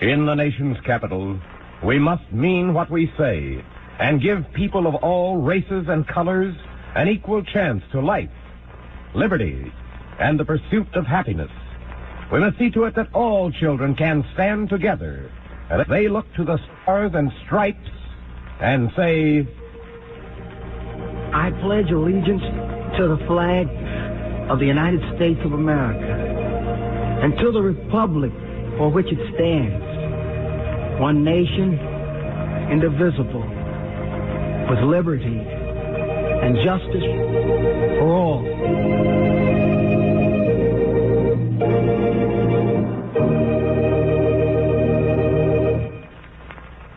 In 0.00 0.26
the 0.26 0.34
nation's 0.34 0.78
capital, 0.84 1.38
we 1.84 2.00
must 2.00 2.32
mean 2.32 2.74
what 2.74 2.90
we 2.90 3.12
say 3.16 3.64
and 4.00 4.20
give 4.20 4.52
people 4.52 4.88
of 4.88 4.96
all 4.96 5.36
races 5.36 5.86
and 5.86 6.08
colors 6.08 6.56
an 6.96 7.06
equal 7.06 7.44
chance 7.44 7.84
to 7.92 8.00
life, 8.00 8.30
liberty, 9.14 9.72
and 10.18 10.40
the 10.40 10.44
pursuit 10.44 10.88
of 10.94 11.06
happiness. 11.06 11.52
We 12.32 12.38
must 12.38 12.58
see 12.58 12.70
to 12.70 12.84
it 12.84 12.94
that 12.94 13.12
all 13.12 13.50
children 13.50 13.96
can 13.96 14.24
stand 14.34 14.68
together 14.68 15.30
and 15.68 15.80
that 15.80 15.88
they 15.88 16.08
look 16.08 16.32
to 16.36 16.44
the 16.44 16.58
stars 16.82 17.10
and 17.14 17.32
stripes 17.44 17.90
and 18.60 18.90
say, 18.96 19.46
I 21.32 21.50
pledge 21.62 21.90
allegiance 21.90 22.42
to 22.98 23.08
the 23.08 23.24
flag 23.26 23.66
of 24.48 24.60
the 24.60 24.66
United 24.66 25.00
States 25.16 25.40
of 25.44 25.52
America 25.52 26.30
and 27.22 27.36
to 27.38 27.50
the 27.50 27.62
republic 27.62 28.32
for 28.76 28.90
which 28.90 29.06
it 29.06 29.18
stands, 29.34 31.00
one 31.00 31.24
nation, 31.24 31.78
indivisible, 32.70 33.46
with 34.70 34.78
liberty 34.80 35.38
and 36.42 36.56
justice 36.64 37.04
for 37.98 38.12
all. 38.14 38.99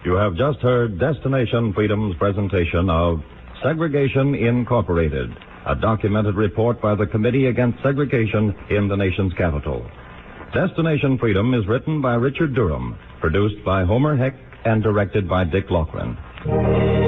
You 0.06 0.16
have 0.16 0.36
just 0.36 0.60
heard 0.60 1.00
Destination 1.00 1.72
Freedom's 1.74 2.18
presentation 2.18 2.90
of 2.90 3.20
Segregation 3.64 4.36
Incorporated, 4.36 5.30
a 5.66 5.76
documented 5.76 6.36
report 6.36 6.82
by 6.82 6.94
the 6.94 7.06
Committee 7.06 7.46
Against 7.46 7.82
Segregation 7.82 8.54
in 8.70 8.90
the 8.90 8.98
nation's 8.98 9.32
capital. 9.36 9.90
Destination 10.54 11.18
Freedom 11.18 11.54
is 11.54 11.66
written 11.70 12.02
by 12.02 12.16
Richard 12.16 12.54
Durham, 12.54 12.98
produced 13.22 13.64
by 13.64 13.86
Homer 13.86 14.18
Heck, 14.18 14.36
and 14.66 14.84
directed 14.84 15.30
by 15.30 15.46
Dick 15.46 15.70
Lochran. 15.70 17.03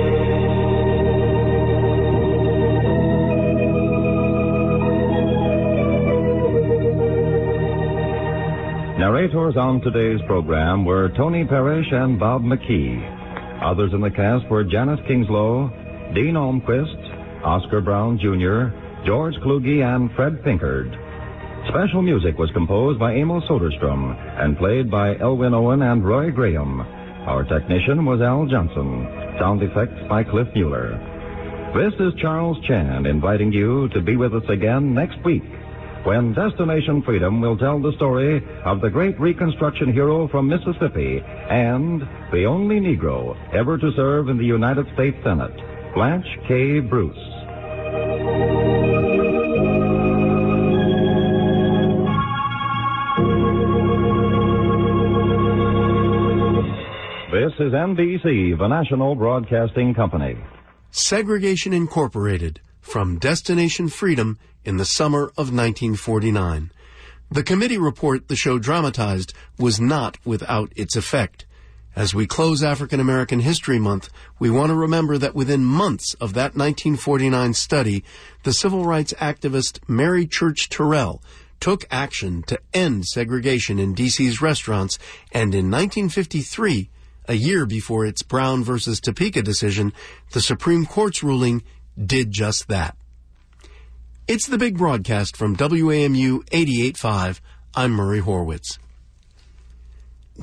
Narrators 9.26 9.58
on 9.58 9.82
today's 9.82 10.22
program 10.28 10.86
were 10.86 11.10
Tony 11.18 11.44
Parrish 11.45 11.88
and 11.92 12.20
Bob 12.20 12.44
McKee. 12.44 12.94
Others 13.64 13.90
in 13.92 14.02
the 14.02 14.12
cast 14.12 14.48
were 14.52 14.64
Janice 14.64 15.00
Kingslow, 15.08 16.14
Dean 16.14 16.36
Olmquist, 16.36 17.44
Oscar 17.44 17.82
Brown 17.82 18.20
Jr., 18.20 18.70
George 19.04 19.34
Kluge, 19.42 19.82
and 19.82 20.12
Fred 20.16 20.44
Pinkard. 20.44 20.94
Special 21.70 22.04
music 22.04 22.38
was 22.38 22.52
composed 22.54 23.00
by 23.00 23.16
Emil 23.16 23.42
Soderstrom 23.50 24.14
and 24.40 24.60
played 24.60 24.92
by 24.92 25.16
Elwin 25.18 25.56
Owen 25.56 25.82
and 25.82 26.06
Roy 26.06 26.30
Graham. 26.30 26.82
Our 27.26 27.45
technician 27.45 28.06
was 28.06 28.22
Al 28.22 28.45
Johnson. 28.45 29.10
Sound 29.40 29.64
effects 29.64 30.06
by 30.08 30.24
Cliff 30.24 30.48
Mueller. 30.54 30.94
This 31.74 31.98
is 32.00 32.14
Charles 32.22 32.64
Chan 32.68 33.08
inviting 33.08 33.52
you 33.52 33.90
to 33.90 34.02
be 34.02 34.18
with 34.18 34.36
us 34.36 34.48
again 34.50 34.94
next 34.94 35.18
week 35.26 35.42
when 36.06 36.34
Destination 36.34 37.01
Freedom 37.01 37.42
will 37.42 37.58
tell 37.58 37.82
the 37.82 37.92
story 37.93 38.42
of 38.64 38.80
the 38.80 38.90
great 38.90 39.19
Reconstruction 39.19 39.92
hero 39.92 40.27
from 40.27 40.48
Mississippi 40.48 41.19
and 41.50 42.01
the 42.32 42.45
only 42.45 42.80
Negro 42.80 43.35
ever 43.53 43.77
to 43.80 43.92
serve 43.95 44.30
in 44.30 44.38
the 44.38 44.45
United 44.45 44.85
States 44.93 45.17
Senate, 45.24 45.56
Blanche 45.95 46.27
K. 46.48 46.80
Bruce. 46.80 47.16
This 57.32 57.51
is 57.59 57.74
NBC, 57.74 58.58
the 58.59 58.67
national 58.67 59.16
broadcasting 59.16 59.95
company. 59.95 60.38
Segregation 60.92 61.74
Incorporated 61.74 62.61
from 62.85 63.17
Destination 63.17 63.89
Freedom 63.89 64.38
in 64.64 64.77
the 64.77 64.85
summer 64.85 65.23
of 65.23 65.51
1949. 65.51 66.72
The 67.31 67.43
committee 67.43 67.80
report 67.80 68.27
the 68.27 68.35
show 68.35 68.59
dramatized 68.59 69.33
was 69.57 69.81
not 69.81 70.17
without 70.23 70.72
its 70.75 70.95
effect. 70.95 71.45
As 71.95 72.14
we 72.14 72.27
close 72.27 72.61
African 72.61 72.99
American 72.99 73.39
History 73.39 73.80
Month, 73.80 74.09
we 74.38 74.51
want 74.51 74.69
to 74.69 74.75
remember 74.75 75.17
that 75.17 75.33
within 75.33 75.65
months 75.65 76.14
of 76.15 76.33
that 76.33 76.55
1949 76.55 77.55
study, 77.55 78.03
the 78.43 78.53
civil 78.53 78.85
rights 78.85 79.14
activist 79.14 79.80
Mary 79.89 80.27
Church 80.27 80.69
Terrell 80.69 81.23
took 81.59 81.85
action 81.89 82.43
to 82.43 82.59
end 82.73 83.07
segregation 83.07 83.80
in 83.80 83.95
D.C.'s 83.95 84.41
restaurants, 84.41 84.99
and 85.31 85.55
in 85.55 85.72
1953, 85.72 86.91
a 87.27 87.33
year 87.33 87.65
before 87.65 88.05
its 88.05 88.22
Brown 88.22 88.64
versus 88.64 88.99
Topeka 88.99 89.41
decision, 89.41 89.91
the 90.31 90.41
Supreme 90.41 90.85
Court's 90.85 91.23
ruling 91.23 91.64
did 92.03 92.32
just 92.32 92.67
that. 92.67 92.95
It's 94.27 94.48
the 94.48 94.57
big 94.57 94.77
broadcast 94.77 95.38
from 95.38 95.56
WAMU 95.56 96.43
88.5. 96.49 97.40
I'm 97.75 97.91
Murray 97.91 98.22
Horwitz. 98.22 98.80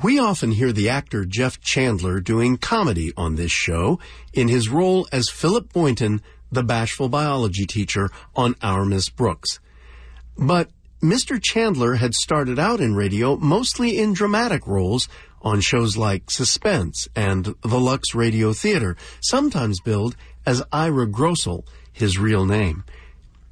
We 0.01 0.17
often 0.17 0.51
hear 0.51 0.71
the 0.71 0.89
actor 0.89 1.25
Jeff 1.25 1.61
Chandler 1.61 2.19
doing 2.19 2.57
comedy 2.57 3.11
on 3.15 3.35
this 3.35 3.51
show 3.51 3.99
in 4.33 4.47
his 4.47 4.69
role 4.69 5.07
as 5.11 5.29
Philip 5.29 5.71
Boynton, 5.71 6.21
the 6.51 6.63
bashful 6.63 7.09
biology 7.09 7.65
teacher 7.65 8.09
on 8.35 8.55
Our 8.61 8.85
Miss 8.85 9.09
Brooks. 9.09 9.59
But 10.37 10.71
Mr. 11.01 11.41
Chandler 11.41 11.95
had 11.95 12.13
started 12.15 12.57
out 12.57 12.79
in 12.79 12.95
radio 12.95 13.35
mostly 13.35 13.99
in 13.99 14.13
dramatic 14.13 14.65
roles 14.65 15.09
on 15.41 15.59
shows 15.59 15.97
like 15.97 16.31
Suspense 16.31 17.07
and 17.15 17.53
the 17.61 17.79
Lux 17.79 18.15
Radio 18.15 18.53
Theater, 18.53 18.95
sometimes 19.19 19.81
billed 19.81 20.15
as 20.45 20.63
Ira 20.71 21.07
Grossel, 21.07 21.65
his 21.91 22.17
real 22.17 22.45
name. 22.45 22.83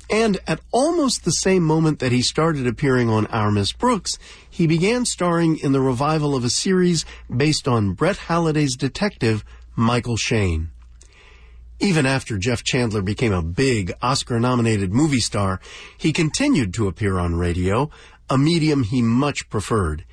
And 0.10 0.40
at 0.46 0.60
almost 0.74 1.24
the 1.24 1.32
same 1.32 1.64
moment 1.64 2.00
that 2.00 2.12
he 2.12 2.22
started 2.22 2.68
appearing 2.68 3.10
on 3.10 3.28
Our 3.28 3.50
Miss 3.50 3.72
Brooks, 3.72 4.18
he 4.50 4.68
began 4.68 5.06
starring 5.06 5.58
in 5.58 5.72
the 5.72 5.80
revival 5.80 6.36
of 6.36 6.44
a 6.44 6.50
series 6.50 7.06
based 7.34 7.66
on 7.66 7.94
Brett 7.94 8.18
Halliday's 8.18 8.76
detective, 8.76 9.46
Michael 9.76 10.18
Shayne. 10.18 10.70
Even 11.80 12.06
after 12.06 12.38
Jeff 12.38 12.64
Chandler 12.64 13.02
became 13.02 13.32
a 13.32 13.42
big 13.42 13.94
Oscar 14.02 14.40
nominated 14.40 14.94
movie 14.94 15.22
star, 15.22 15.62
he 15.98 16.12
continued 16.12 16.74
to 16.74 16.88
appear 16.88 17.18
on 17.18 17.36
radio, 17.36 17.90
a 18.30 18.38
medium 18.38 18.84
he 18.84 19.02
much 19.02 19.50
preferred. 19.50 20.04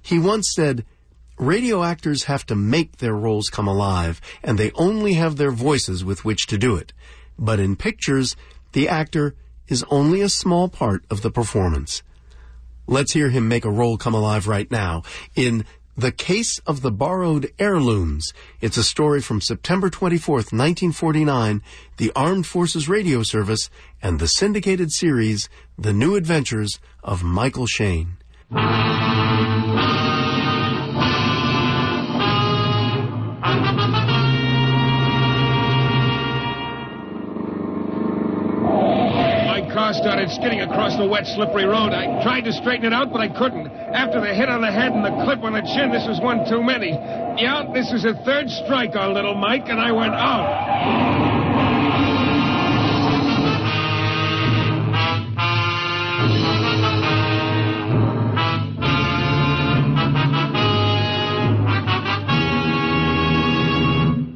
He 0.00 0.18
once 0.18 0.50
said, 0.54 0.84
Radio 1.42 1.82
actors 1.82 2.24
have 2.24 2.46
to 2.46 2.54
make 2.54 2.98
their 2.98 3.16
roles 3.16 3.48
come 3.48 3.66
alive, 3.66 4.20
and 4.44 4.56
they 4.56 4.70
only 4.76 5.14
have 5.14 5.36
their 5.36 5.50
voices 5.50 6.04
with 6.04 6.24
which 6.24 6.46
to 6.46 6.56
do 6.56 6.76
it. 6.76 6.92
But 7.36 7.58
in 7.58 7.74
pictures, 7.74 8.36
the 8.70 8.88
actor 8.88 9.34
is 9.66 9.84
only 9.90 10.20
a 10.20 10.28
small 10.28 10.68
part 10.68 11.04
of 11.10 11.22
the 11.22 11.32
performance. 11.32 12.04
Let's 12.86 13.14
hear 13.14 13.28
him 13.30 13.48
make 13.48 13.64
a 13.64 13.72
role 13.72 13.96
come 13.96 14.14
alive 14.14 14.46
right 14.46 14.70
now 14.70 15.02
in 15.34 15.64
The 15.96 16.12
Case 16.12 16.60
of 16.60 16.80
the 16.80 16.92
Borrowed 16.92 17.50
Heirlooms. 17.58 18.32
It's 18.60 18.76
a 18.76 18.84
story 18.84 19.20
from 19.20 19.40
September 19.40 19.90
24th, 19.90 20.52
1949, 20.52 21.60
the 21.96 22.12
Armed 22.14 22.46
Forces 22.46 22.88
Radio 22.88 23.24
Service, 23.24 23.68
and 24.00 24.20
the 24.20 24.28
syndicated 24.28 24.92
series, 24.92 25.48
The 25.76 25.92
New 25.92 26.14
Adventures 26.14 26.78
of 27.02 27.24
Michael 27.24 27.66
Shayne. 27.66 28.18
Started 40.22 40.40
skidding 40.40 40.60
across 40.60 40.96
the 40.96 41.04
wet, 41.04 41.26
slippery 41.26 41.64
road. 41.64 41.90
I 41.90 42.22
tried 42.22 42.42
to 42.42 42.52
straighten 42.52 42.86
it 42.86 42.92
out, 42.92 43.10
but 43.10 43.20
I 43.20 43.26
couldn't. 43.26 43.66
After 43.66 44.20
the 44.20 44.32
hit 44.32 44.48
on 44.48 44.60
the 44.60 44.70
head 44.70 44.92
and 44.92 45.04
the 45.04 45.10
clip 45.24 45.42
on 45.42 45.54
the 45.54 45.62
chin, 45.62 45.90
this 45.90 46.06
was 46.06 46.20
one 46.20 46.48
too 46.48 46.62
many. 46.62 46.90
Yeah, 46.90 47.66
this 47.74 47.90
is 47.90 48.04
a 48.04 48.14
third 48.24 48.48
strike 48.48 48.94
on 48.94 49.14
little 49.14 49.34
Mike, 49.34 49.64
and 49.66 49.80
I 49.80 49.90
went 49.90 50.14
out. 50.14 50.46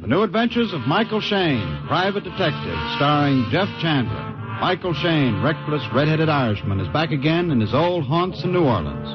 The 0.01 0.07
New 0.09 0.23
Adventures 0.23 0.73
of 0.73 0.81
Michael 0.81 1.21
Shayne, 1.21 1.85
Private 1.87 2.25
Detective, 2.25 2.77
starring 2.97 3.47
Jeff 3.51 3.69
Chandler. 3.79 4.26
Michael 4.59 4.93
Shayne, 4.95 5.41
reckless, 5.43 5.83
red-headed 5.93 6.29
Irishman, 6.29 6.79
is 6.79 6.87
back 6.89 7.11
again 7.11 7.51
in 7.51 7.59
his 7.61 7.75
old 7.75 8.05
haunts 8.05 8.43
in 8.43 8.51
New 8.51 8.65
Orleans. 8.65 9.07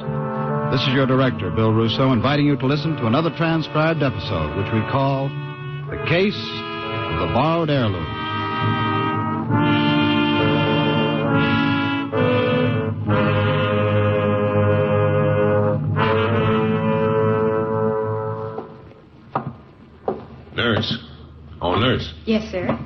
This 0.71 0.81
is 0.87 0.93
your 0.93 1.05
director, 1.05 1.51
Bill 1.51 1.73
Rousseau, 1.73 2.13
inviting 2.13 2.45
you 2.45 2.55
to 2.57 2.65
listen 2.65 2.95
to 2.95 3.07
another 3.07 3.29
transcribed 3.35 4.01
episode, 4.01 4.57
which 4.57 4.71
we 4.73 4.79
call 4.89 5.27
The 5.89 6.03
Case 6.07 6.33
of 6.33 7.19
the 7.19 7.33
Borrowed 7.33 7.69
Heirloom. 7.69 8.07
Nurse. 20.55 20.97
Oh, 21.61 21.75
nurse. 21.75 22.13
Yes, 22.25 22.49
sir. 22.49 22.79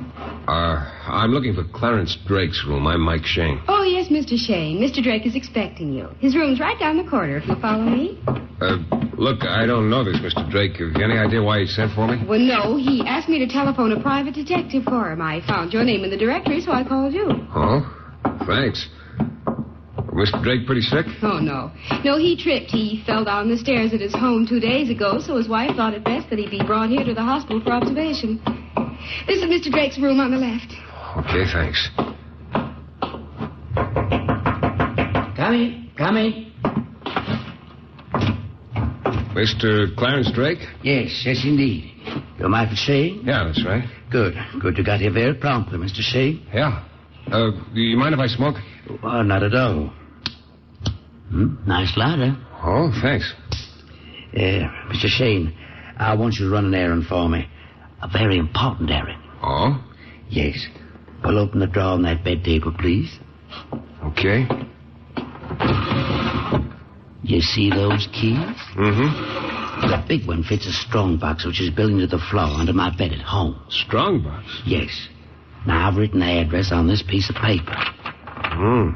Uh, 0.48 0.80
I'm 1.08 1.32
looking 1.32 1.54
for 1.54 1.66
Clarence 1.78 2.18
Drake's 2.26 2.64
room. 2.66 2.88
I'm 2.88 3.02
Mike 3.02 3.26
Shayne. 3.26 3.62
Oh, 3.68 3.84
yes, 3.84 4.08
Mr. 4.08 4.38
Shayne. 4.38 4.80
Mr. 4.80 5.04
Drake 5.04 5.26
is 5.26 5.36
expecting 5.36 5.92
you. 5.92 6.08
His 6.20 6.36
room's 6.38 6.60
right 6.62 6.80
down 6.80 6.96
the 6.96 7.04
corridor, 7.10 7.38
if 7.38 7.48
you'll 7.48 7.60
follow 7.60 7.84
me. 7.84 8.18
Uh, 8.62 8.78
look, 9.18 9.44
I 9.44 9.66
don't 9.66 9.90
know 9.90 10.06
this, 10.06 10.16
Mr. 10.18 10.50
Drake. 10.50 10.78
Have 10.80 10.96
you 10.96 11.04
any 11.04 11.18
idea 11.18 11.44
why 11.44 11.60
he 11.60 11.68
sent 11.68 11.94
for 11.94 12.08
me? 12.08 12.24
Well, 12.26 12.40
no, 12.40 12.78
he 12.78 13.04
asked 13.06 13.28
me 13.28 13.40
to 13.40 13.48
telephone 13.48 13.92
a 13.92 14.02
private 14.02 14.36
detective 14.36 14.84
for 14.86 15.12
him. 15.12 15.22
I 15.22 15.42
found 15.46 15.74
your 15.74 15.84
name 15.84 16.06
in 16.06 16.10
the 16.10 16.18
directory, 16.18 16.62
so 16.62 16.72
I 16.72 16.86
called 16.86 17.14
you. 17.14 17.28
Oh, 17.54 17.84
thanks. 18.48 18.88
Mr. 20.16 20.42
Drake 20.42 20.66
pretty 20.66 20.82
sick? 20.82 21.06
Oh, 21.22 21.40
no. 21.40 21.72
No, 22.06 22.18
he 22.18 22.36
tripped. 22.42 22.72
He 22.72 23.04
fell 23.06 23.26
down 23.26 23.50
the 23.50 23.58
stairs 23.58 23.94
at 23.94 24.00
his 24.00 24.14
home 24.16 24.48
two 24.48 24.60
days 24.62 24.90
ago, 24.90 25.20
so 25.20 25.36
his 25.36 25.50
wife 25.50 25.76
thought 25.76 25.94
it 25.94 26.06
best 26.06 26.30
that 26.30 26.40
he 26.40 26.50
be 26.50 26.62
brought 26.66 26.90
here 26.90 27.04
to 27.04 27.14
the 27.14 27.22
hospital 27.22 27.62
for 27.62 27.72
observation. 27.74 28.42
This 29.28 29.38
is 29.38 29.46
Mr. 29.46 29.72
Drake's 29.72 29.98
room 30.00 30.20
on 30.20 30.32
the 30.32 30.38
left. 30.38 30.74
Okay, 31.18 31.46
thanks. 31.52 31.90
Come 35.36 35.54
in. 35.54 35.90
Come 35.98 36.18
in. 36.18 36.52
Mr. 39.34 39.96
Clarence 39.96 40.32
Drake? 40.34 40.60
Yes, 40.84 41.22
yes, 41.26 41.44
indeed. 41.44 41.94
You're 42.40 42.50
Michael 42.50 42.76
Shayne? 42.76 43.22
Yeah, 43.24 43.44
that's 43.46 43.64
right. 43.64 43.84
Good. 44.12 44.34
Good. 44.60 44.78
You 44.78 44.84
got 44.84 45.00
here 45.00 45.12
very 45.12 45.36
promptly, 45.36 45.78
Mr. 45.78 46.02
Shayne. 46.02 46.46
Yeah. 46.54 46.84
Uh, 47.32 47.52
do 47.74 47.80
you 47.82 47.98
mind 47.98 48.14
if 48.16 48.20
I 48.20 48.28
smoke? 48.28 48.56
Well, 49.04 49.24
not 49.24 49.44
at 49.44 49.54
all. 49.54 49.94
Hmm? 51.30 51.56
Nice 51.68 51.96
lighter. 51.98 52.36
Oh, 52.64 52.92
thanks. 53.02 53.34
Uh, 54.34 54.68
Mr. 54.90 55.08
Shayne, 55.08 55.54
I 55.98 56.16
want 56.16 56.36
you 56.36 56.46
to 56.48 56.52
run 56.52 56.66
an 56.66 56.74
errand 56.74 57.06
for 57.06 57.28
me. 57.30 57.48
A 58.08 58.18
very 58.18 58.38
important 58.38 58.90
errand. 58.90 59.22
Oh? 59.44 59.84
Yes. 60.30 60.66
Pull 61.24 61.38
open 61.38 61.60
the 61.60 61.68
drawer 61.68 61.94
on 61.94 62.04
that 62.04 62.24
bed 62.24 62.44
table, 62.44 62.74
please. 62.78 63.20
Okay. 64.04 64.48
You 67.24 67.42
see 67.42 67.70
those 67.70 68.08
keys? 68.14 68.56
Mm-hmm. 68.76 69.90
The 69.90 70.04
big 70.08 70.28
one 70.28 70.44
fits 70.44 70.68
a 70.68 70.72
strong 70.72 71.18
box 71.18 71.46
which 71.46 71.62
is 71.62 71.70
built 71.70 71.92
into 71.92 72.08
the 72.08 72.22
floor 72.32 72.46
under 72.46 72.74
my 72.74 72.96
bed 72.96 73.12
at 73.12 73.22
home. 73.22 73.60
Strong 73.70 74.24
box? 74.24 74.62
Yes. 74.66 75.10
Now, 75.66 75.90
I've 75.90 75.98
written 75.98 76.22
the 76.22 76.40
address 76.40 76.72
on 76.72 76.88
this 76.88 77.04
piece 77.04 77.30
of 77.30 77.36
paper. 77.36 77.76
Hmm. 77.76 78.92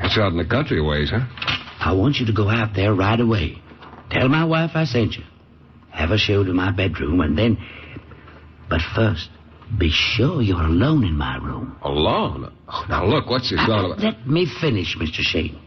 That's 0.00 0.16
out 0.16 0.32
in 0.32 0.38
the 0.38 0.46
country 0.46 0.80
ways, 0.80 1.10
huh? 1.10 1.26
I 1.80 1.92
want 1.92 2.16
you 2.16 2.26
to 2.26 2.32
go 2.32 2.48
out 2.48 2.74
there 2.74 2.94
right 2.94 3.20
away. 3.20 3.60
Tell 4.10 4.28
my 4.28 4.44
wife 4.44 4.70
I 4.74 4.84
sent 4.84 5.14
you. 5.14 5.24
Have 5.90 6.08
her 6.10 6.18
show 6.18 6.44
to 6.44 6.52
my 6.52 6.70
bedroom, 6.70 7.20
and 7.20 7.36
then. 7.36 7.58
But 8.68 8.80
first, 8.94 9.30
be 9.78 9.90
sure 9.90 10.42
you're 10.42 10.62
alone 10.62 11.04
in 11.04 11.16
my 11.16 11.36
room. 11.36 11.76
Alone? 11.82 12.52
Oh, 12.68 12.84
now, 12.88 13.04
look, 13.04 13.28
what's 13.28 13.50
this 13.50 13.60
all 13.60 13.72
ah, 13.72 13.92
about? 13.92 13.98
Let 14.00 14.26
me 14.26 14.46
finish, 14.60 14.96
Mr. 14.98 15.20
Shayne. 15.20 15.58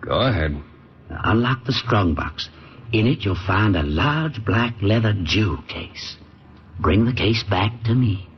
Go 0.00 0.20
ahead. 0.20 0.60
Unlock 1.08 1.64
the 1.64 1.72
strong 1.72 2.14
box. 2.14 2.48
In 2.92 3.06
it, 3.06 3.24
you'll 3.24 3.46
find 3.46 3.76
a 3.76 3.82
large 3.82 4.44
black 4.44 4.74
leather 4.82 5.14
jewel 5.24 5.62
case. 5.68 6.16
Bring 6.80 7.04
the 7.04 7.12
case 7.12 7.42
back 7.48 7.82
to 7.84 7.94
me. 7.94 8.28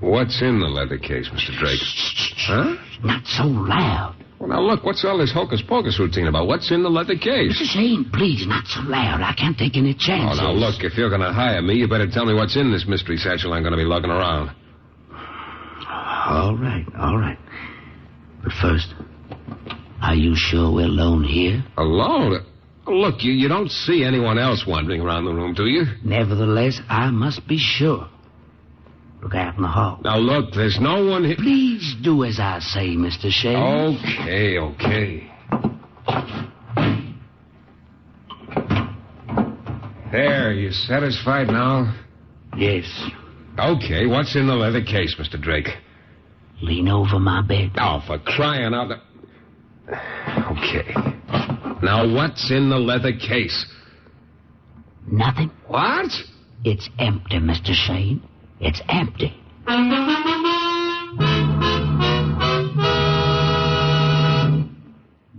What's 0.00 0.42
in 0.42 0.60
the 0.60 0.66
leather 0.66 0.98
case, 0.98 1.28
Mr. 1.30 1.58
Drake? 1.58 1.80
Huh? 2.46 2.76
Not 3.02 3.26
so 3.26 3.44
loud. 3.44 4.16
Well, 4.38 4.50
now, 4.50 4.60
look, 4.60 4.84
what's 4.84 5.04
all 5.04 5.18
this 5.18 5.32
hocus 5.32 5.62
pocus 5.66 5.98
routine 5.98 6.26
about? 6.26 6.46
What's 6.46 6.70
in 6.70 6.82
the 6.82 6.90
leather 6.90 7.16
case? 7.16 7.58
Mr. 7.58 7.64
Shayne, 7.64 8.10
please, 8.12 8.46
not 8.46 8.66
so 8.66 8.80
loud. 8.82 9.22
I 9.22 9.32
can't 9.32 9.56
take 9.56 9.76
any 9.76 9.94
chances. 9.94 10.38
Oh, 10.42 10.44
now, 10.44 10.52
look, 10.52 10.84
if 10.84 10.96
you're 10.98 11.08
going 11.08 11.22
to 11.22 11.32
hire 11.32 11.62
me, 11.62 11.74
you 11.74 11.88
better 11.88 12.08
tell 12.10 12.26
me 12.26 12.34
what's 12.34 12.56
in 12.56 12.70
this 12.70 12.84
mystery 12.86 13.16
satchel 13.16 13.54
I'm 13.54 13.62
going 13.62 13.72
to 13.72 13.78
be 13.78 13.84
lugging 13.84 14.10
around. 14.10 14.54
All 15.88 16.56
right, 16.56 16.84
all 16.98 17.16
right. 17.16 17.38
But 18.42 18.52
first, 18.60 18.94
are 20.02 20.14
you 20.14 20.34
sure 20.36 20.72
we're 20.72 20.86
alone 20.86 21.24
here? 21.24 21.64
Alone? 21.78 22.44
Look, 22.86 23.24
you, 23.24 23.32
you 23.32 23.48
don't 23.48 23.70
see 23.70 24.04
anyone 24.04 24.38
else 24.38 24.64
wandering 24.66 25.00
around 25.00 25.24
the 25.24 25.32
room, 25.32 25.54
do 25.54 25.66
you? 25.66 25.84
Nevertheless, 26.04 26.80
I 26.88 27.10
must 27.10 27.46
be 27.48 27.58
sure. 27.58 28.08
Look 29.26 29.34
out 29.34 29.56
in 29.56 29.62
the 29.62 29.68
hall. 29.68 29.98
Now, 30.04 30.18
look, 30.18 30.54
there's 30.54 30.78
no 30.80 31.04
one 31.04 31.24
here. 31.24 31.34
Please 31.34 31.96
do 32.00 32.22
as 32.22 32.38
I 32.38 32.60
say, 32.60 32.90
Mr. 32.90 33.28
Shayne. 33.28 33.56
Okay, 33.56 34.56
okay. 34.56 35.28
There, 40.12 40.52
you 40.52 40.70
satisfied 40.70 41.48
now? 41.48 41.92
Yes. 42.56 42.84
Okay, 43.58 44.06
what's 44.06 44.36
in 44.36 44.46
the 44.46 44.54
leather 44.54 44.84
case, 44.84 45.16
Mr. 45.18 45.42
Drake? 45.42 45.70
Lean 46.62 46.86
over 46.86 47.18
my 47.18 47.42
bed. 47.42 47.72
Oh, 47.80 48.04
for 48.06 48.20
crying 48.20 48.72
out 48.74 48.90
loud. 48.90 49.00
Okay. 50.52 50.94
Now, 51.82 52.14
what's 52.14 52.48
in 52.52 52.70
the 52.70 52.78
leather 52.78 53.12
case? 53.12 53.66
Nothing. 55.04 55.50
What? 55.66 56.12
It's 56.64 56.88
empty, 57.00 57.38
Mr. 57.38 57.72
Shayne. 57.72 58.22
It's 58.60 58.80
empty. 58.88 59.38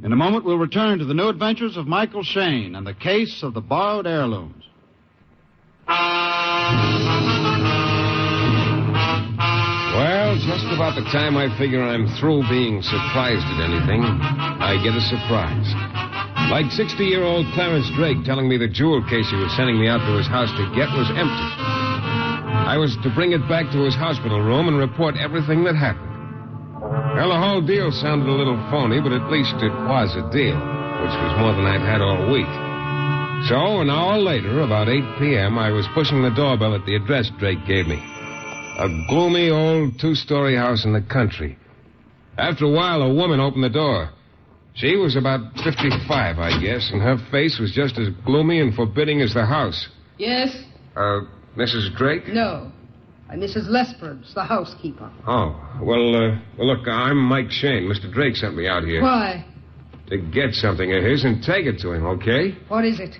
In 0.03 0.13
a 0.13 0.15
moment, 0.15 0.45
we'll 0.45 0.57
return 0.57 0.99
to 0.99 1.05
the 1.05 1.15
new 1.15 1.27
adventures 1.27 1.77
of 1.77 1.87
Michael 1.87 2.23
Shayne 2.23 2.75
and 2.75 2.85
the 2.85 2.93
case 2.93 3.41
of 3.41 3.53
the 3.53 3.61
borrowed 3.61 4.05
heirlooms. 4.05 4.63
Well, 9.97 10.35
just 10.45 10.69
about 10.75 10.93
the 10.95 11.03
time 11.11 11.35
I 11.37 11.49
figure 11.57 11.81
I'm 11.81 12.07
through 12.19 12.43
being 12.49 12.83
surprised 12.83 13.45
at 13.57 13.65
anything, 13.65 14.03
I 14.03 14.77
get 14.83 14.93
a 14.93 15.01
surprise. 15.01 15.73
Like 16.51 16.71
60 16.71 17.03
year 17.03 17.23
old 17.23 17.47
Clarence 17.55 17.89
Drake 17.95 18.23
telling 18.23 18.47
me 18.47 18.57
the 18.57 18.67
jewel 18.67 19.03
case 19.09 19.27
he 19.31 19.37
was 19.37 19.51
sending 19.57 19.79
me 19.79 19.87
out 19.87 20.05
to 20.05 20.17
his 20.17 20.27
house 20.27 20.51
to 20.51 20.63
get 20.75 20.87
was 20.93 21.09
empty. 21.17 21.86
I 22.47 22.77
was 22.77 22.97
to 23.03 23.09
bring 23.13 23.31
it 23.31 23.47
back 23.49 23.71
to 23.71 23.83
his 23.83 23.95
hospital 23.95 24.41
room 24.41 24.67
and 24.67 24.77
report 24.77 25.15
everything 25.17 25.63
that 25.65 25.75
happened. 25.75 26.07
Well, 27.15 27.29
the 27.29 27.39
whole 27.39 27.61
deal 27.61 27.91
sounded 27.91 28.29
a 28.29 28.31
little 28.31 28.57
phony, 28.69 29.01
but 29.01 29.11
at 29.11 29.31
least 29.31 29.55
it 29.59 29.73
was 29.89 30.15
a 30.15 30.23
deal, 30.31 30.55
which 30.55 31.15
was 31.17 31.33
more 31.39 31.53
than 31.53 31.65
I'd 31.65 31.81
had 31.81 32.01
all 32.01 32.31
week. 32.31 32.47
So, 33.49 33.81
an 33.81 33.89
hour 33.89 34.17
later, 34.17 34.61
about 34.61 34.89
8 34.89 35.19
p.m., 35.19 35.57
I 35.57 35.71
was 35.71 35.87
pushing 35.93 36.21
the 36.21 36.31
doorbell 36.31 36.75
at 36.75 36.85
the 36.85 36.95
address 36.95 37.31
Drake 37.37 37.65
gave 37.67 37.87
me. 37.87 37.97
A 38.79 38.87
gloomy 39.09 39.49
old 39.49 39.99
two 39.99 40.15
story 40.15 40.55
house 40.55 40.85
in 40.85 40.93
the 40.93 41.01
country. 41.01 41.57
After 42.37 42.65
a 42.65 42.69
while, 42.71 43.01
a 43.01 43.13
woman 43.13 43.39
opened 43.39 43.63
the 43.63 43.69
door. 43.69 44.09
She 44.75 44.95
was 44.95 45.15
about 45.15 45.41
55, 45.63 46.37
I 46.37 46.61
guess, 46.61 46.89
and 46.91 47.01
her 47.01 47.17
face 47.31 47.57
was 47.59 47.71
just 47.71 47.97
as 47.97 48.09
gloomy 48.25 48.59
and 48.61 48.75
forbidding 48.75 49.21
as 49.21 49.33
the 49.33 49.45
house. 49.45 49.87
Yes? 50.19 50.55
Uh, 50.95 51.21
Mrs. 51.57 51.95
Drake? 51.97 52.27
No. 52.27 52.71
I'm 53.29 53.41
Mrs. 53.41 53.67
Lesperance, 53.67 54.33
the 54.33 54.43
housekeeper. 54.43 55.11
Oh, 55.27 55.59
well, 55.81 56.15
uh, 56.15 56.39
well, 56.57 56.67
look, 56.67 56.87
I'm 56.87 57.17
Mike 57.17 57.49
Shayne. 57.49 57.83
Mr. 57.91 58.11
Drake 58.13 58.35
sent 58.35 58.55
me 58.55 58.67
out 58.67 58.83
here. 58.83 59.01
Why? 59.01 59.43
To 60.09 60.17
get 60.17 60.53
something 60.53 60.93
of 60.93 61.03
his 61.03 61.25
and 61.25 61.43
take 61.43 61.65
it 61.65 61.79
to 61.79 61.91
him, 61.91 62.05
okay? 62.05 62.55
What 62.69 62.85
is 62.85 62.99
it? 62.99 63.17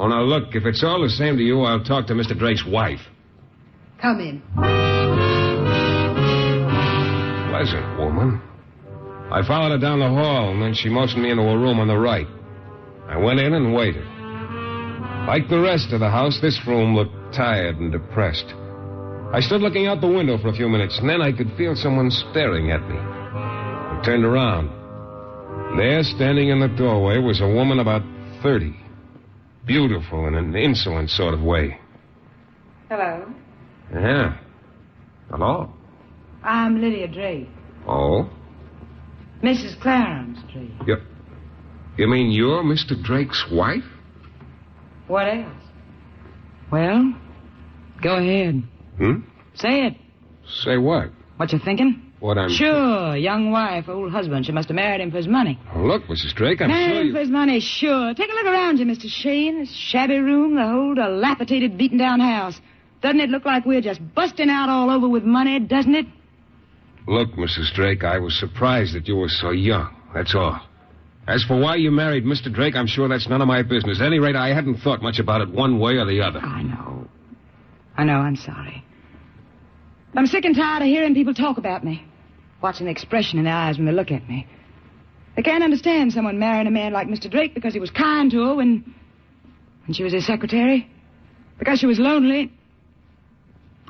Oh, 0.00 0.08
now, 0.08 0.22
look, 0.22 0.54
if 0.56 0.64
it's 0.64 0.82
all 0.82 1.02
the 1.02 1.10
same 1.10 1.36
to 1.36 1.42
you, 1.42 1.60
I'll 1.60 1.84
talk 1.84 2.06
to 2.08 2.14
Mr. 2.14 2.36
Drake's 2.36 2.64
wife. 2.66 3.00
Come 4.00 4.18
in. 4.18 4.42
Pleasant 7.50 7.98
woman. 7.98 8.40
I 9.30 9.46
followed 9.46 9.72
her 9.72 9.78
down 9.78 10.00
the 10.00 10.08
hall, 10.08 10.50
and 10.50 10.62
then 10.62 10.74
she 10.74 10.88
motioned 10.88 11.22
me 11.22 11.30
into 11.30 11.42
a 11.42 11.56
room 11.58 11.78
on 11.78 11.86
the 11.86 11.98
right. 11.98 12.26
I 13.06 13.18
went 13.18 13.38
in 13.38 13.52
and 13.52 13.74
waited. 13.74 14.06
Like 15.28 15.48
the 15.48 15.60
rest 15.60 15.92
of 15.92 16.00
the 16.00 16.10
house, 16.10 16.40
this 16.40 16.58
room 16.66 16.96
looked 16.96 17.14
tired 17.32 17.76
and 17.78 17.92
depressed. 17.92 18.46
I 19.32 19.40
stood 19.40 19.60
looking 19.60 19.86
out 19.86 20.00
the 20.00 20.08
window 20.08 20.38
for 20.38 20.48
a 20.48 20.52
few 20.52 20.68
minutes, 20.68 20.98
and 20.98 21.08
then 21.08 21.22
I 21.22 21.30
could 21.30 21.52
feel 21.56 21.76
someone 21.76 22.10
staring 22.10 22.72
at 22.72 22.80
me. 22.88 22.96
I 22.96 24.02
turned 24.04 24.24
around. 24.24 24.68
There, 25.76 26.02
standing 26.02 26.48
in 26.48 26.58
the 26.58 26.68
doorway, 26.68 27.18
was 27.18 27.40
a 27.40 27.46
woman 27.46 27.78
about 27.78 28.02
30. 28.42 28.74
Beautiful 29.66 30.26
in 30.26 30.34
an 30.34 30.56
insolent 30.56 31.10
sort 31.10 31.32
of 31.32 31.42
way. 31.42 31.78
Hello. 32.88 33.32
Yeah. 33.92 34.36
Hello? 35.30 35.72
I'm 36.42 36.80
Lydia 36.80 37.06
Drake. 37.06 37.48
Oh? 37.86 38.28
Mrs. 39.44 39.80
Clarence 39.80 40.38
Drake. 40.52 40.70
You, 40.86 40.96
you 41.96 42.08
mean 42.08 42.32
you're 42.32 42.64
Mr. 42.64 43.00
Drake's 43.00 43.46
wife? 43.52 43.84
What 45.06 45.28
else? 45.28 45.54
Well, 46.70 47.14
go 48.02 48.16
ahead. 48.16 48.62
Hmm? 48.98 49.20
Say 49.54 49.86
it. 49.86 49.96
Say 50.62 50.76
what? 50.78 51.10
What 51.36 51.52
you 51.52 51.58
thinking? 51.58 52.12
What 52.20 52.36
I'm. 52.36 52.50
Sure, 52.50 53.16
young 53.16 53.50
wife, 53.50 53.88
old 53.88 54.12
husband. 54.12 54.44
She 54.44 54.52
must 54.52 54.68
have 54.68 54.74
married 54.74 55.00
him 55.00 55.10
for 55.10 55.16
his 55.16 55.26
money. 55.26 55.58
Oh, 55.74 55.80
look, 55.80 56.04
Mrs. 56.04 56.34
Drake, 56.34 56.60
I'm 56.60 56.68
married 56.68 56.90
sure 56.90 57.00
him 57.00 57.06
you... 57.06 57.12
for 57.14 57.20
his 57.20 57.30
money, 57.30 57.60
sure. 57.60 58.14
Take 58.14 58.30
a 58.30 58.34
look 58.34 58.46
around 58.46 58.78
you, 58.78 58.84
Mr. 58.84 59.08
Shayne. 59.08 59.60
This 59.60 59.74
shabby 59.74 60.18
room, 60.18 60.54
the 60.54 60.66
whole 60.66 60.94
dilapidated, 60.94 61.78
beaten 61.78 61.98
down 61.98 62.20
house. 62.20 62.60
Doesn't 63.00 63.20
it 63.20 63.30
look 63.30 63.46
like 63.46 63.64
we're 63.64 63.80
just 63.80 64.00
busting 64.14 64.50
out 64.50 64.68
all 64.68 64.90
over 64.90 65.08
with 65.08 65.24
money, 65.24 65.58
doesn't 65.60 65.94
it? 65.94 66.06
Look, 67.06 67.30
Mrs. 67.32 67.72
Drake, 67.72 68.04
I 68.04 68.18
was 68.18 68.38
surprised 68.38 68.94
that 68.94 69.08
you 69.08 69.16
were 69.16 69.28
so 69.28 69.50
young. 69.50 69.96
That's 70.14 70.34
all. 70.34 70.60
As 71.30 71.44
for 71.44 71.56
why 71.56 71.76
you 71.76 71.92
married 71.92 72.24
Mr. 72.24 72.52
Drake, 72.52 72.74
I'm 72.74 72.88
sure 72.88 73.06
that's 73.06 73.28
none 73.28 73.40
of 73.40 73.46
my 73.46 73.62
business. 73.62 74.00
At 74.00 74.06
any 74.06 74.18
rate, 74.18 74.34
I 74.34 74.52
hadn't 74.52 74.78
thought 74.78 75.00
much 75.00 75.20
about 75.20 75.40
it 75.40 75.48
one 75.48 75.78
way 75.78 75.92
or 75.92 76.04
the 76.04 76.20
other. 76.20 76.40
I 76.40 76.64
know. 76.64 77.06
I 77.96 78.02
know, 78.02 78.14
I'm 78.14 78.34
sorry. 78.34 78.84
I'm 80.16 80.26
sick 80.26 80.44
and 80.44 80.56
tired 80.56 80.82
of 80.82 80.88
hearing 80.88 81.14
people 81.14 81.32
talk 81.32 81.56
about 81.56 81.84
me. 81.84 82.04
Watching 82.60 82.86
the 82.86 82.90
expression 82.90 83.38
in 83.38 83.44
their 83.44 83.54
eyes 83.54 83.76
when 83.76 83.86
they 83.86 83.92
look 83.92 84.10
at 84.10 84.28
me. 84.28 84.44
They 85.36 85.42
can't 85.42 85.62
understand 85.62 86.12
someone 86.12 86.40
marrying 86.40 86.66
a 86.66 86.72
man 86.72 86.92
like 86.92 87.06
Mr. 87.06 87.30
Drake 87.30 87.54
because 87.54 87.74
he 87.74 87.78
was 87.78 87.92
kind 87.92 88.28
to 88.32 88.46
her 88.46 88.54
when, 88.56 88.92
when 89.86 89.94
she 89.94 90.02
was 90.02 90.12
his 90.12 90.26
secretary. 90.26 90.90
Because 91.60 91.78
she 91.78 91.86
was 91.86 92.00
lonely. 92.00 92.52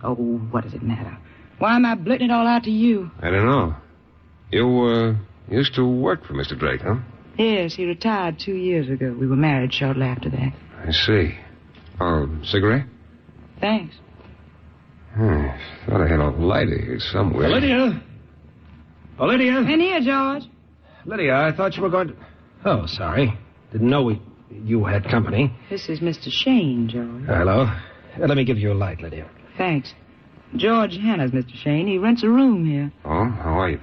Oh, 0.05 0.15
what 0.15 0.65
does 0.65 0.75
it 0.75 0.83
matter? 0.83 1.17
Why 1.59 1.75
am 1.75 1.87
I 1.87 1.95
blurting 1.95 2.29
it 2.29 2.33
all 2.33 2.47
out 2.47 2.65
to 2.65 2.71
you? 2.71 3.11
I 3.23 3.31
don't 3.31 3.47
know. 3.47 3.75
You, 4.51 4.83
uh, 4.83 5.15
used 5.51 5.75
to 5.77 5.87
work 5.89 6.27
for 6.27 6.35
Mr. 6.35 6.59
Drake, 6.59 6.83
huh? 6.83 6.97
Yes, 7.39 7.75
he 7.75 7.87
retired 7.87 8.39
two 8.39 8.55
years 8.55 8.89
ago. 8.89 9.15
We 9.19 9.27
were 9.27 9.37
married 9.37 9.73
shortly 9.73 10.05
after 10.07 10.29
that. 10.31 10.53
I 10.87 10.93
see. 10.93 11.35
Oh, 12.01 12.29
cigarette? 12.45 12.87
Thanks. 13.61 13.95
Hmm, 15.15 15.47
thought 15.87 16.01
I 16.01 16.09
had 16.09 16.21
a 16.21 16.31
lighter 16.31 16.79
here 16.79 17.01
somewhere. 17.01 17.49
Lydia? 17.49 18.03
Oh, 19.19 19.27
Lydia? 19.27 19.59
In 19.59 19.81
here, 19.81 20.01
George. 20.01 20.45
Lydia, 21.05 21.35
I 21.35 21.53
thought 21.53 21.77
you 21.77 21.83
were 21.83 21.91
going 21.91 22.09
to... 22.09 22.15
Oh, 22.65 22.87
sorry. 22.87 23.37
Didn't 23.73 23.91
know 23.91 24.03
we... 24.03 24.23
you 24.51 24.85
had 24.85 25.05
company. 25.09 25.53
This 25.69 25.89
is 25.89 26.01
Mr. 26.01 26.31
Shayne, 26.31 26.89
George. 26.89 27.25
Hello. 27.27 27.63
Uh, 27.63 28.27
let 28.27 28.37
me 28.37 28.45
give 28.45 28.59
you 28.59 28.73
a 28.73 28.75
light, 28.75 29.01
Lydia. 29.01 29.29
Thanks. 29.59 29.95
George 30.57 30.97
Hanners 30.97 31.31
Mr. 31.31 31.55
Shayne. 31.55 31.87
He 31.87 31.99
rents 31.99 32.23
a 32.23 32.29
room 32.29 32.67
here. 32.67 32.93
Oh, 33.05 33.25
how 33.25 33.61
are 33.61 33.71
you? 33.71 33.81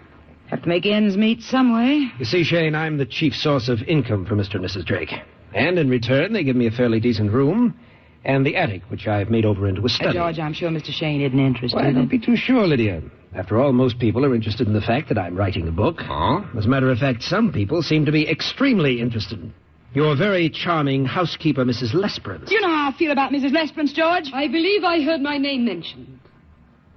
Have 0.48 0.62
to 0.64 0.68
make 0.70 0.86
ends 0.86 1.18
meet 1.18 1.42
some 1.42 1.74
way. 1.74 2.10
You 2.20 2.26
see, 2.26 2.44
Shayne, 2.44 2.74
I'm 2.76 2.98
the 2.98 3.06
chief 3.06 3.34
source 3.34 3.68
of 3.70 3.82
income 3.84 4.26
for 4.26 4.36
Mr. 4.36 4.56
and 4.56 4.66
Mrs. 4.66 4.86
Drake. 4.86 5.12
And 5.54 5.78
in 5.78 5.90
return, 5.90 6.34
they 6.34 6.44
give 6.44 6.56
me 6.56 6.68
a 6.68 6.72
fairly 6.72 7.00
decent 7.00 7.32
room 7.32 7.78
and 8.24 8.46
the 8.46 8.56
attic, 8.56 8.82
which 8.90 9.08
I've 9.08 9.30
made 9.30 9.46
over 9.46 9.68
into 9.68 9.82
a 9.82 9.86
Uh, 9.86 9.88
study. 9.90 10.14
George, 10.18 10.40
I'm 10.40 10.54
sure 10.54 10.70
Mr. 10.70 10.92
Shayne 10.92 11.22
isn't 11.22 11.40
interested. 11.40 11.76
Well, 11.76 11.94
don't 11.94 12.10
be 12.10 12.20
too 12.20 12.36
sure, 12.36 12.66
Lydia. 12.68 13.02
After 13.36 13.58
all, 13.60 13.72
most 13.74 14.00
people 14.00 14.26
are 14.26 14.34
interested 14.34 14.68
in 14.68 14.74
the 14.74 14.82
fact 14.82 15.10
that 15.10 15.18
I'm 15.18 15.36
writing 15.36 15.68
a 15.68 15.72
book. 15.72 16.02
Oh? 16.10 16.46
As 16.58 16.66
a 16.66 16.70
matter 16.70 16.90
of 16.92 16.98
fact, 17.00 17.24
some 17.24 17.52
people 17.52 17.82
seem 17.82 18.06
to 18.06 18.12
be 18.12 18.28
extremely 18.28 19.00
interested. 19.02 19.52
Your 19.94 20.16
very 20.16 20.50
charming 20.50 21.06
housekeeper, 21.06 21.64
Mrs. 21.66 21.94
Lesperance. 21.94 22.48
Do 22.48 22.56
you 22.56 22.62
know 22.62 22.68
how 22.70 22.90
I 22.90 22.94
feel 22.98 23.12
about 23.12 23.32
Mrs. 23.32 23.52
Lesperance, 23.52 23.94
George. 23.94 24.30
I 24.34 24.48
believe 24.48 24.84
I 24.84 25.02
heard 25.02 25.22
my 25.22 25.38
name 25.38 25.66
mentioned. 25.66 26.20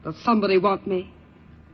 Does 0.05 0.17
somebody 0.23 0.59
want 0.59 0.87
me? 0.87 1.11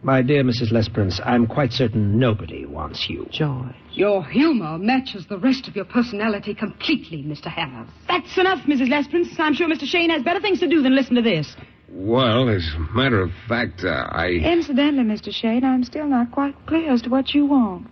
My 0.07 0.23
dear 0.23 0.45
Mrs. 0.45 0.71
Lesperance, 0.71 1.21
I'm 1.27 1.49
quite 1.49 1.73
certain 1.73 2.17
nobody 2.17 2.65
wants 2.65 3.11
you. 3.11 3.27
George. 3.29 3.75
Your 3.91 4.25
humor 4.25 4.79
matches 4.79 5.27
the 5.29 5.37
rest 5.37 5.67
of 5.67 5.75
your 5.75 5.85
personality 5.85 6.55
completely, 6.55 7.25
Mr. 7.25 7.47
Hanners. 7.47 7.89
That's 8.07 8.39
enough, 8.39 8.61
Mrs. 8.69 8.89
Lesperance. 8.89 9.35
I'm 9.41 9.53
sure 9.53 9.67
Mr. 9.69 9.85
Shayne 9.85 10.11
has 10.11 10.23
better 10.23 10.41
things 10.41 10.61
to 10.61 10.69
do 10.69 10.81
than 10.81 10.95
listen 10.95 11.17
to 11.17 11.23
this. 11.23 11.57
Well, 11.89 12.49
as 12.49 12.65
a 12.77 12.97
matter 12.97 13.21
of 13.21 13.33
fact, 13.49 13.83
uh, 13.83 14.07
I. 14.13 14.29
Incidentally, 14.29 15.03
Mr. 15.03 15.35
Shayne, 15.35 15.65
I'm 15.65 15.83
still 15.83 16.07
not 16.07 16.31
quite 16.31 16.55
clear 16.67 16.93
as 16.93 17.03
to 17.03 17.09
what 17.09 17.35
you 17.35 17.45
want. 17.45 17.89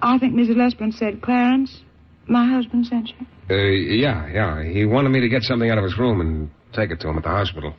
I 0.00 0.16
think 0.16 0.32
Mrs. 0.32 0.56
Lesperance 0.56 0.94
said, 0.94 1.20
Clarence, 1.20 1.82
my 2.28 2.48
husband 2.48 2.86
sent 2.86 3.10
you. 3.10 3.26
Uh, 3.50 3.56
yeah, 3.56 4.26
yeah. 4.32 4.62
He 4.62 4.86
wanted 4.86 5.10
me 5.10 5.20
to 5.20 5.28
get 5.28 5.42
something 5.42 5.68
out 5.68 5.76
of 5.76 5.84
his 5.84 5.98
room 5.98 6.22
and 6.22 6.50
take 6.72 6.90
it 6.90 7.00
to 7.00 7.10
him 7.10 7.18
at 7.18 7.24
the 7.24 7.28
hospital. 7.28 7.74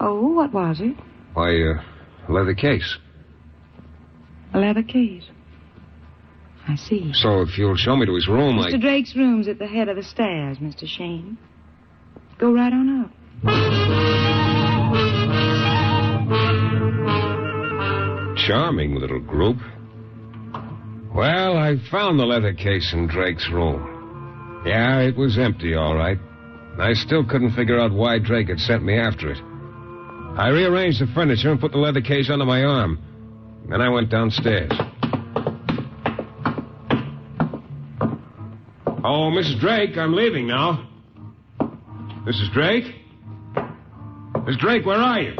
Oh, 0.00 0.32
what 0.32 0.54
was 0.54 0.80
it? 0.80 0.96
Why, 1.34 1.60
uh, 1.60 1.82
a 2.28 2.32
leather 2.32 2.54
case. 2.54 2.96
A 4.54 4.58
leather 4.58 4.82
case. 4.82 5.24
I 6.68 6.74
see. 6.76 7.12
So 7.14 7.42
if 7.42 7.56
you'll 7.56 7.76
show 7.76 7.94
me 7.94 8.06
to 8.06 8.14
his 8.14 8.26
room, 8.26 8.58
Mr. 8.58 8.74
I. 8.74 8.78
Drake's 8.78 9.14
room's 9.14 9.46
at 9.48 9.58
the 9.58 9.66
head 9.66 9.88
of 9.88 9.96
the 9.96 10.02
stairs, 10.02 10.58
Mr. 10.58 10.86
Shayne. 10.86 11.38
Go 12.38 12.52
right 12.52 12.72
on 12.72 13.04
up. 13.04 13.10
Charming 18.46 18.96
little 18.96 19.20
group. 19.20 19.56
Well, 21.14 21.56
I 21.56 21.76
found 21.90 22.18
the 22.18 22.24
leather 22.24 22.52
case 22.52 22.92
in 22.92 23.06
Drake's 23.06 23.48
room. 23.50 24.62
Yeah, 24.66 25.00
it 25.00 25.16
was 25.16 25.38
empty, 25.38 25.74
all 25.74 25.96
right. 25.96 26.18
I 26.78 26.92
still 26.92 27.24
couldn't 27.24 27.54
figure 27.54 27.80
out 27.80 27.92
why 27.92 28.18
Drake 28.18 28.48
had 28.48 28.58
sent 28.58 28.84
me 28.84 28.98
after 28.98 29.30
it. 29.30 29.38
I 30.36 30.48
rearranged 30.48 31.00
the 31.00 31.06
furniture 31.14 31.50
and 31.50 31.58
put 31.58 31.72
the 31.72 31.78
leather 31.78 32.02
case 32.02 32.28
under 32.30 32.44
my 32.44 32.62
arm. 32.62 32.98
Then 33.70 33.80
I 33.80 33.88
went 33.88 34.10
downstairs. 34.10 34.70
Oh, 39.02 39.30
Mrs. 39.30 39.58
Drake, 39.58 39.96
I'm 39.96 40.14
leaving 40.14 40.46
now. 40.46 40.86
Mrs. 42.26 42.52
Drake? 42.52 42.84
Mrs. 43.54 44.58
Drake, 44.58 44.84
where 44.84 44.98
are 44.98 45.20
you? 45.20 45.32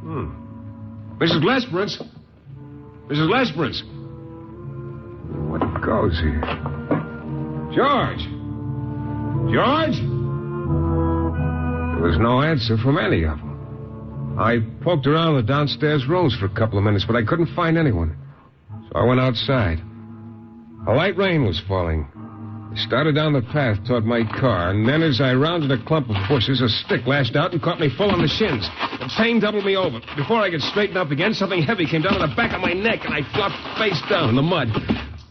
Hmm. 0.00 1.18
Mrs. 1.18 1.42
Lesperance? 1.42 2.00
Mrs. 3.08 3.28
Lesperance? 3.28 3.82
What 5.50 5.82
goes 5.82 6.20
here? 6.20 6.40
George! 7.74 8.20
George? 9.52 11.03
There 11.94 12.10
was 12.10 12.18
no 12.18 12.42
answer 12.42 12.76
from 12.76 12.98
any 12.98 13.22
of 13.24 13.38
them. 13.38 14.36
I 14.38 14.58
poked 14.82 15.06
around 15.06 15.36
the 15.36 15.42
downstairs 15.42 16.06
rooms 16.06 16.36
for 16.36 16.46
a 16.46 16.54
couple 16.54 16.76
of 16.76 16.84
minutes, 16.84 17.04
but 17.06 17.16
I 17.16 17.22
couldn't 17.24 17.54
find 17.54 17.78
anyone. 17.78 18.16
So 18.88 18.98
I 18.98 19.04
went 19.04 19.20
outside. 19.20 19.78
A 20.86 20.92
light 20.92 21.16
rain 21.16 21.46
was 21.46 21.62
falling. 21.66 22.06
I 22.74 22.76
started 22.76 23.14
down 23.14 23.32
the 23.32 23.42
path 23.42 23.78
toward 23.86 24.04
my 24.04 24.24
car, 24.40 24.70
and 24.70 24.86
then 24.86 25.02
as 25.02 25.20
I 25.20 25.34
rounded 25.34 25.70
a 25.70 25.82
clump 25.86 26.10
of 26.10 26.16
bushes, 26.28 26.60
a 26.60 26.68
stick 26.68 27.06
lashed 27.06 27.36
out 27.36 27.52
and 27.52 27.62
caught 27.62 27.78
me 27.78 27.88
full 27.96 28.10
on 28.10 28.20
the 28.20 28.28
shins. 28.28 28.68
The 28.98 29.08
pain 29.16 29.38
doubled 29.38 29.64
me 29.64 29.76
over. 29.76 30.00
Before 30.16 30.40
I 30.42 30.50
could 30.50 30.60
straighten 30.60 30.96
up 30.96 31.12
again, 31.12 31.32
something 31.32 31.62
heavy 31.62 31.86
came 31.86 32.02
down 32.02 32.20
on 32.20 32.28
the 32.28 32.34
back 32.34 32.52
of 32.52 32.60
my 32.60 32.72
neck, 32.72 33.04
and 33.04 33.14
I 33.14 33.22
flopped 33.32 33.78
face 33.78 34.02
down 34.10 34.30
in 34.30 34.36
the 34.36 34.42
mud. 34.42 34.68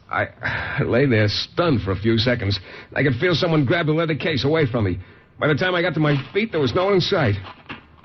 I, 0.09 0.81
lay 0.85 1.05
there 1.05 1.27
stunned 1.27 1.81
for 1.81 1.91
a 1.91 1.99
few 1.99 2.17
seconds. 2.17 2.59
I 2.95 3.03
could 3.03 3.15
feel 3.19 3.35
someone 3.35 3.65
grab 3.65 3.87
the 3.87 3.93
leather 3.93 4.15
case 4.15 4.45
away 4.45 4.65
from 4.65 4.85
me. 4.85 4.99
By 5.39 5.47
the 5.47 5.55
time 5.55 5.75
I 5.75 5.81
got 5.81 5.93
to 5.95 5.99
my 5.99 6.15
feet, 6.33 6.51
there 6.51 6.61
was 6.61 6.73
no 6.73 6.85
one 6.85 6.95
in 6.95 7.01
sight. 7.01 7.35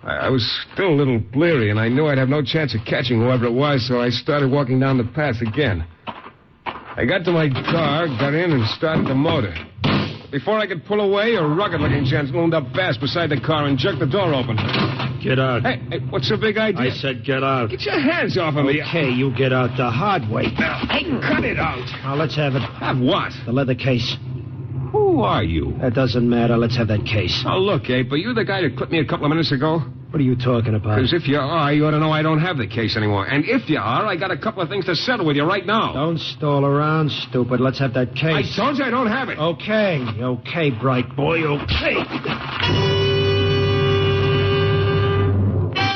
I, 0.02 0.26
I 0.26 0.28
was 0.28 0.44
still 0.72 0.88
a 0.88 0.96
little 0.96 1.18
bleary, 1.18 1.70
and 1.70 1.78
I 1.78 1.88
knew 1.88 2.06
I'd 2.06 2.18
have 2.18 2.28
no 2.28 2.42
chance 2.42 2.74
of 2.74 2.80
catching 2.86 3.20
whoever 3.20 3.46
it 3.46 3.52
was, 3.52 3.86
so 3.86 4.00
I 4.00 4.10
started 4.10 4.50
walking 4.50 4.80
down 4.80 4.98
the 4.98 5.04
path 5.04 5.36
again. 5.40 5.86
I 6.66 7.04
got 7.04 7.24
to 7.26 7.30
my 7.30 7.48
car, 7.48 8.08
got 8.08 8.34
in, 8.34 8.50
and 8.52 8.66
started 8.70 9.06
the 9.06 9.14
motor. 9.14 9.54
Before 10.30 10.58
I 10.58 10.66
could 10.66 10.84
pull 10.84 11.00
away, 11.00 11.36
a 11.36 11.42
rugged-looking 11.42 12.04
gent 12.04 12.28
loomed 12.30 12.52
up 12.52 12.64
fast 12.74 13.00
beside 13.00 13.30
the 13.30 13.40
car 13.40 13.66
and 13.66 13.78
jerked 13.78 14.00
the 14.00 14.06
door 14.06 14.34
open. 14.34 14.56
Get 15.22 15.38
out. 15.38 15.62
Hey, 15.62 15.80
hey, 15.90 15.98
what's 16.10 16.28
the 16.28 16.36
big 16.36 16.58
idea? 16.58 16.92
I 16.92 16.94
said 16.94 17.24
get 17.24 17.42
out. 17.42 17.70
Get 17.70 17.82
your 17.82 17.98
hands 17.98 18.36
off 18.36 18.54
of 18.56 18.66
me. 18.66 18.82
Okay, 18.82 19.08
you 19.08 19.34
get 19.34 19.52
out 19.52 19.76
the 19.76 19.88
hard 19.88 20.28
way. 20.28 20.44
Hey, 20.44 21.04
cut 21.22 21.44
it 21.44 21.58
out. 21.58 21.80
Now, 22.02 22.14
let's 22.14 22.36
have 22.36 22.54
it. 22.54 22.60
Have 22.60 22.98
what? 23.00 23.32
The 23.46 23.52
leather 23.52 23.74
case. 23.74 24.16
Who 24.92 25.20
are 25.22 25.42
you? 25.44 25.76
That 25.80 25.94
doesn't 25.94 26.28
matter. 26.28 26.56
Let's 26.56 26.76
have 26.76 26.88
that 26.88 27.04
case. 27.04 27.44
Oh, 27.46 27.58
look, 27.58 27.90
Abe, 27.90 28.12
are 28.12 28.16
you 28.16 28.32
the 28.32 28.44
guy 28.44 28.62
that 28.62 28.76
clipped 28.76 28.92
me 28.92 29.00
a 29.00 29.04
couple 29.04 29.26
of 29.26 29.30
minutes 29.30 29.52
ago? 29.52 29.80
What 30.10 30.20
are 30.20 30.24
you 30.24 30.36
talking 30.36 30.74
about? 30.74 30.96
Because 30.96 31.12
if 31.12 31.28
you 31.28 31.36
are, 31.36 31.70
you 31.70 31.84
ought 31.84 31.90
to 31.90 31.98
know 31.98 32.10
I 32.10 32.22
don't 32.22 32.40
have 32.40 32.56
the 32.56 32.66
case 32.66 32.96
anymore. 32.96 33.26
And 33.26 33.44
if 33.46 33.68
you 33.68 33.78
are, 33.78 34.06
I 34.06 34.16
got 34.16 34.30
a 34.30 34.38
couple 34.38 34.62
of 34.62 34.70
things 34.70 34.86
to 34.86 34.94
settle 34.94 35.26
with 35.26 35.36
you 35.36 35.44
right 35.44 35.66
now. 35.66 35.92
Don't 35.92 36.18
stall 36.18 36.64
around, 36.64 37.10
stupid. 37.28 37.60
Let's 37.60 37.78
have 37.78 37.92
that 37.92 38.14
case. 38.14 38.32
I 38.32 38.56
told 38.56 38.78
you 38.78 38.84
I 38.84 38.90
don't 38.90 39.08
have 39.08 39.28
it. 39.28 39.38
Okay, 39.38 40.00
okay, 40.18 40.70
bright 40.70 41.14
boy, 41.14 41.44
okay. 41.44 42.00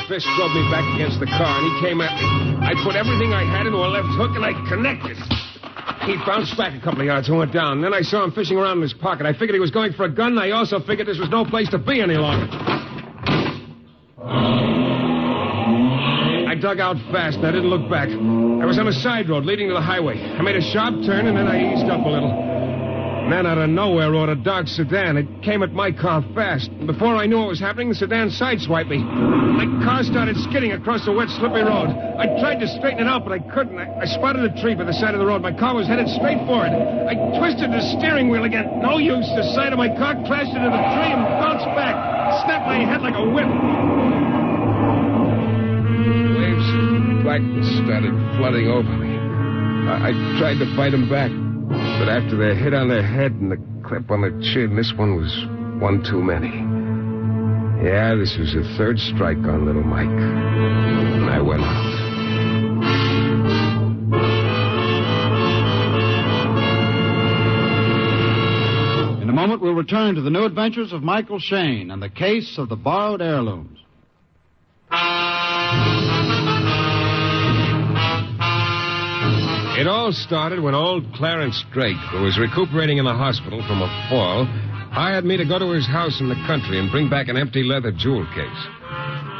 Fist 0.05 0.27
drove 0.37 0.51
me 0.53 0.61
back 0.69 0.85
against 0.93 1.19
the 1.19 1.25
car, 1.25 1.57
and 1.57 1.65
he 1.73 1.89
came 1.89 2.01
at 2.01 2.13
me. 2.13 2.27
I 2.61 2.77
put 2.83 2.95
everything 2.95 3.33
I 3.33 3.41
had 3.49 3.65
into 3.65 3.79
a 3.79 3.89
left 3.89 4.13
hook, 4.13 4.35
and 4.35 4.45
I 4.45 4.53
connected. 4.69 5.17
He 6.05 6.17
bounced 6.25 6.57
back 6.57 6.73
a 6.73 6.83
couple 6.83 6.99
of 6.99 7.05
yards 7.05 7.29
and 7.29 7.37
went 7.37 7.53
down. 7.53 7.81
Then 7.81 7.93
I 7.93 8.01
saw 8.01 8.23
him 8.23 8.31
fishing 8.31 8.57
around 8.57 8.77
in 8.77 8.83
his 8.83 8.93
pocket. 8.93 9.25
I 9.25 9.31
figured 9.31 9.53
he 9.53 9.59
was 9.59 9.71
going 9.71 9.93
for 9.93 10.03
a 10.03 10.09
gun, 10.09 10.31
and 10.31 10.39
I 10.39 10.51
also 10.51 10.79
figured 10.79 11.07
this 11.07 11.19
was 11.19 11.29
no 11.29 11.45
place 11.45 11.69
to 11.69 11.77
be 11.77 12.01
any 12.01 12.15
longer. 12.15 12.47
I 16.49 16.55
dug 16.55 16.79
out 16.79 16.97
fast, 17.11 17.37
and 17.37 17.47
I 17.47 17.51
didn't 17.51 17.69
look 17.69 17.89
back. 17.89 18.09
I 18.09 18.65
was 18.65 18.77
on 18.77 18.87
a 18.87 18.93
side 18.93 19.29
road 19.29 19.45
leading 19.45 19.69
to 19.69 19.73
the 19.73 19.81
highway. 19.81 20.21
I 20.21 20.41
made 20.41 20.55
a 20.55 20.61
sharp 20.61 21.03
turn, 21.05 21.27
and 21.27 21.37
then 21.37 21.47
I 21.47 21.73
eased 21.73 21.89
up 21.89 22.05
a 22.05 22.09
little. 22.09 22.62
Then 23.29 23.47
out 23.47 23.57
of 23.57 23.69
nowhere 23.69 24.11
rode 24.11 24.29
a 24.29 24.35
dark 24.35 24.67
sedan. 24.67 25.17
It 25.17 25.27
came 25.41 25.63
at 25.63 25.71
my 25.71 25.91
car 25.91 26.21
fast. 26.35 26.69
Before 26.85 27.15
I 27.15 27.25
knew 27.25 27.39
what 27.39 27.47
was 27.47 27.59
happening, 27.59 27.89
the 27.89 27.95
sedan 27.95 28.29
sideswiped 28.29 28.89
me. 28.89 28.99
My 28.99 29.65
car 29.83 30.03
started 30.03 30.35
skidding 30.37 30.73
across 30.73 31.05
the 31.05 31.11
wet, 31.11 31.29
slippery 31.29 31.63
road. 31.63 31.89
I 32.19 32.27
tried 32.43 32.59
to 32.59 32.67
straighten 32.67 32.99
it 32.99 33.07
out, 33.07 33.23
but 33.23 33.31
I 33.31 33.39
couldn't. 33.39 33.79
I, 33.79 34.03
I 34.03 34.05
spotted 34.05 34.43
a 34.43 34.53
tree 34.61 34.75
by 34.75 34.83
the 34.83 34.93
side 34.93 35.15
of 35.15 35.19
the 35.19 35.25
road. 35.25 35.41
My 35.41 35.55
car 35.55 35.73
was 35.73 35.87
headed 35.87 36.07
straight 36.09 36.39
for 36.45 36.67
it. 36.67 36.75
I 36.75 37.15
twisted 37.39 37.71
the 37.71 37.81
steering 37.97 38.29
wheel 38.29 38.43
again. 38.43 38.81
No 38.83 38.99
use. 38.99 39.25
The 39.39 39.47
side 39.55 39.71
of 39.71 39.79
my 39.79 39.89
car 39.89 40.19
crashed 40.27 40.51
into 40.51 40.69
the 40.69 40.83
tree 40.93 41.11
and 41.15 41.23
bounced 41.39 41.65
back. 41.79 41.95
snapped 42.43 42.67
my 42.67 42.83
head 42.83 43.01
like 43.01 43.15
a 43.15 43.23
whip. 43.23 43.49
Waves 46.37 46.67
of 46.75 47.23
blackness 47.23 47.67
started 47.87 48.13
flooding 48.35 48.67
over 48.67 48.93
me. 48.99 49.15
I, 49.87 50.11
I 50.11 50.39
tried 50.39 50.59
to 50.59 50.67
fight 50.75 50.91
them 50.91 51.09
back, 51.09 51.31
but 51.99 52.09
after 52.09 52.35
the 52.35 52.55
hit 52.55 52.73
on 52.73 52.89
the 52.89 53.01
head 53.01 53.31
and 53.33 53.51
the 53.51 53.57
clip 53.87 54.11
on 54.11 54.21
the 54.21 54.29
chin, 54.53 54.75
this 54.75 54.93
one 54.95 55.15
was 55.15 55.31
one 55.81 56.03
too 56.03 56.21
many. 56.21 56.49
Yeah, 57.83 58.15
this 58.15 58.37
was 58.37 58.53
the 58.53 58.63
third 58.77 58.97
strike 58.99 59.37
on 59.39 59.65
little 59.65 59.83
Mike. 59.83 60.07
And 60.07 61.29
I 61.29 61.41
went 61.41 61.61
out. 61.61 62.13
In 69.21 69.29
a 69.29 69.33
moment, 69.33 69.61
we'll 69.61 69.73
return 69.73 70.15
to 70.15 70.21
the 70.21 70.29
new 70.29 70.45
adventures 70.45 70.93
of 70.93 71.03
Michael 71.03 71.39
Shayne 71.39 71.91
and 71.91 72.01
the 72.01 72.09
case 72.09 72.57
of 72.57 72.69
the 72.69 72.75
borrowed 72.77 73.21
heirlooms. 73.21 73.79
It 79.73 79.87
all 79.87 80.13
started 80.13 80.61
when 80.61 80.75
old 80.75 81.11
Clarence 81.15 81.65
Drake, 81.73 81.97
who 82.11 82.21
was 82.21 82.37
recuperating 82.37 82.99
in 82.99 83.05
the 83.05 83.13
hospital 83.13 83.57
from 83.65 83.81
a 83.81 83.89
fall, 84.07 84.45
hired 84.93 85.25
me 85.25 85.35
to 85.35 85.45
go 85.45 85.57
to 85.57 85.71
his 85.71 85.87
house 85.87 86.21
in 86.21 86.29
the 86.29 86.37
country 86.45 86.77
and 86.77 86.91
bring 86.91 87.09
back 87.09 87.27
an 87.27 87.37
empty 87.37 87.63
leather 87.63 87.91
jewel 87.91 88.23
case. 88.35 88.63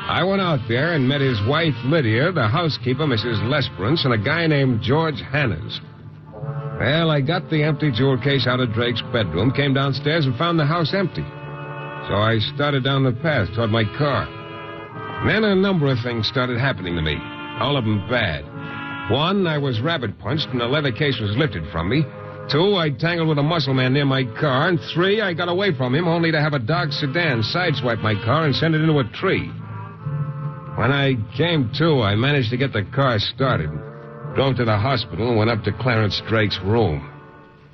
I 0.10 0.24
went 0.26 0.42
out 0.42 0.60
there 0.68 0.94
and 0.94 1.08
met 1.08 1.22
his 1.22 1.38
wife, 1.48 1.76
Lydia, 1.86 2.32
the 2.32 2.48
housekeeper, 2.48 3.06
Mrs. 3.06 3.46
Lesperance, 3.46 4.06
and 4.06 4.14
a 4.16 4.18
guy 4.18 4.48
named 4.48 4.82
George 4.82 5.22
Hanners. 5.22 5.80
Well, 6.80 7.12
I 7.12 7.22
got 7.22 7.52
the 7.52 7.62
empty 7.62 7.92
jewel 7.92 8.18
case 8.18 8.48
out 8.48 8.60
of 8.60 8.74
Drake's 8.74 9.04
bedroom, 9.14 9.54
came 9.54 9.76
downstairs, 9.76 10.26
and 10.26 10.36
found 10.36 10.60
the 10.60 10.66
house 10.66 10.96
empty. 10.96 11.24
So 12.10 12.16
I 12.18 12.40
started 12.56 12.84
down 12.84 13.04
the 13.04 13.14
path 13.22 13.54
toward 13.54 13.70
my 13.70 13.86
car. 13.98 14.26
Then 15.28 15.44
a 15.44 15.56
number 15.56 15.92
of 15.92 16.00
things 16.04 16.28
started 16.28 16.60
happening 16.60 16.96
to 16.96 17.02
me, 17.04 17.18
all 17.62 17.78
of 17.78 17.86
them 17.86 18.02
bad. 18.10 18.44
One, 19.10 19.48
I 19.48 19.58
was 19.58 19.82
rabbit 19.82 20.18
punched 20.20 20.48
and 20.48 20.62
the 20.62 20.66
leather 20.66 20.92
case 20.92 21.20
was 21.20 21.36
lifted 21.36 21.64
from 21.72 21.90
me. 21.90 22.04
Two, 22.50 22.76
I 22.76 22.90
tangled 22.90 23.28
with 23.28 23.38
a 23.38 23.44
muscle 23.44 23.74
man 23.74 23.94
near 23.94 24.06
my 24.06 24.24
car. 24.40 24.70
And 24.70 24.80
three, 24.94 25.22
I 25.22 25.34
got 25.34 25.50
away 25.50 25.76
from 25.76 25.94
him 25.94 26.08
only 26.08 26.32
to 26.32 26.40
have 26.40 26.54
a 26.54 26.60
dark 26.60 26.92
sedan 26.92 27.42
sideswipe 27.42 28.02
my 28.02 28.16
car 28.16 28.46
and 28.46 28.56
send 28.56 28.76
it 28.76 28.82
into 28.82 29.00
a 29.00 29.04
tree. 29.14 29.48
When 30.76 30.92
I 30.92 31.16
came 31.38 31.70
to, 31.78 32.02
I 32.02 32.16
managed 32.16 32.50
to 32.52 32.58
get 32.58 32.74
the 32.74 32.84
car 32.96 33.20
started. 33.20 33.70
Drove 34.36 34.56
to 34.56 34.66
the 34.66 34.78
hospital 34.78 35.30
and 35.30 35.38
went 35.38 35.52
up 35.52 35.64
to 35.64 35.72
Clarence 35.74 36.22
Drake's 36.28 36.60
room. 36.64 37.10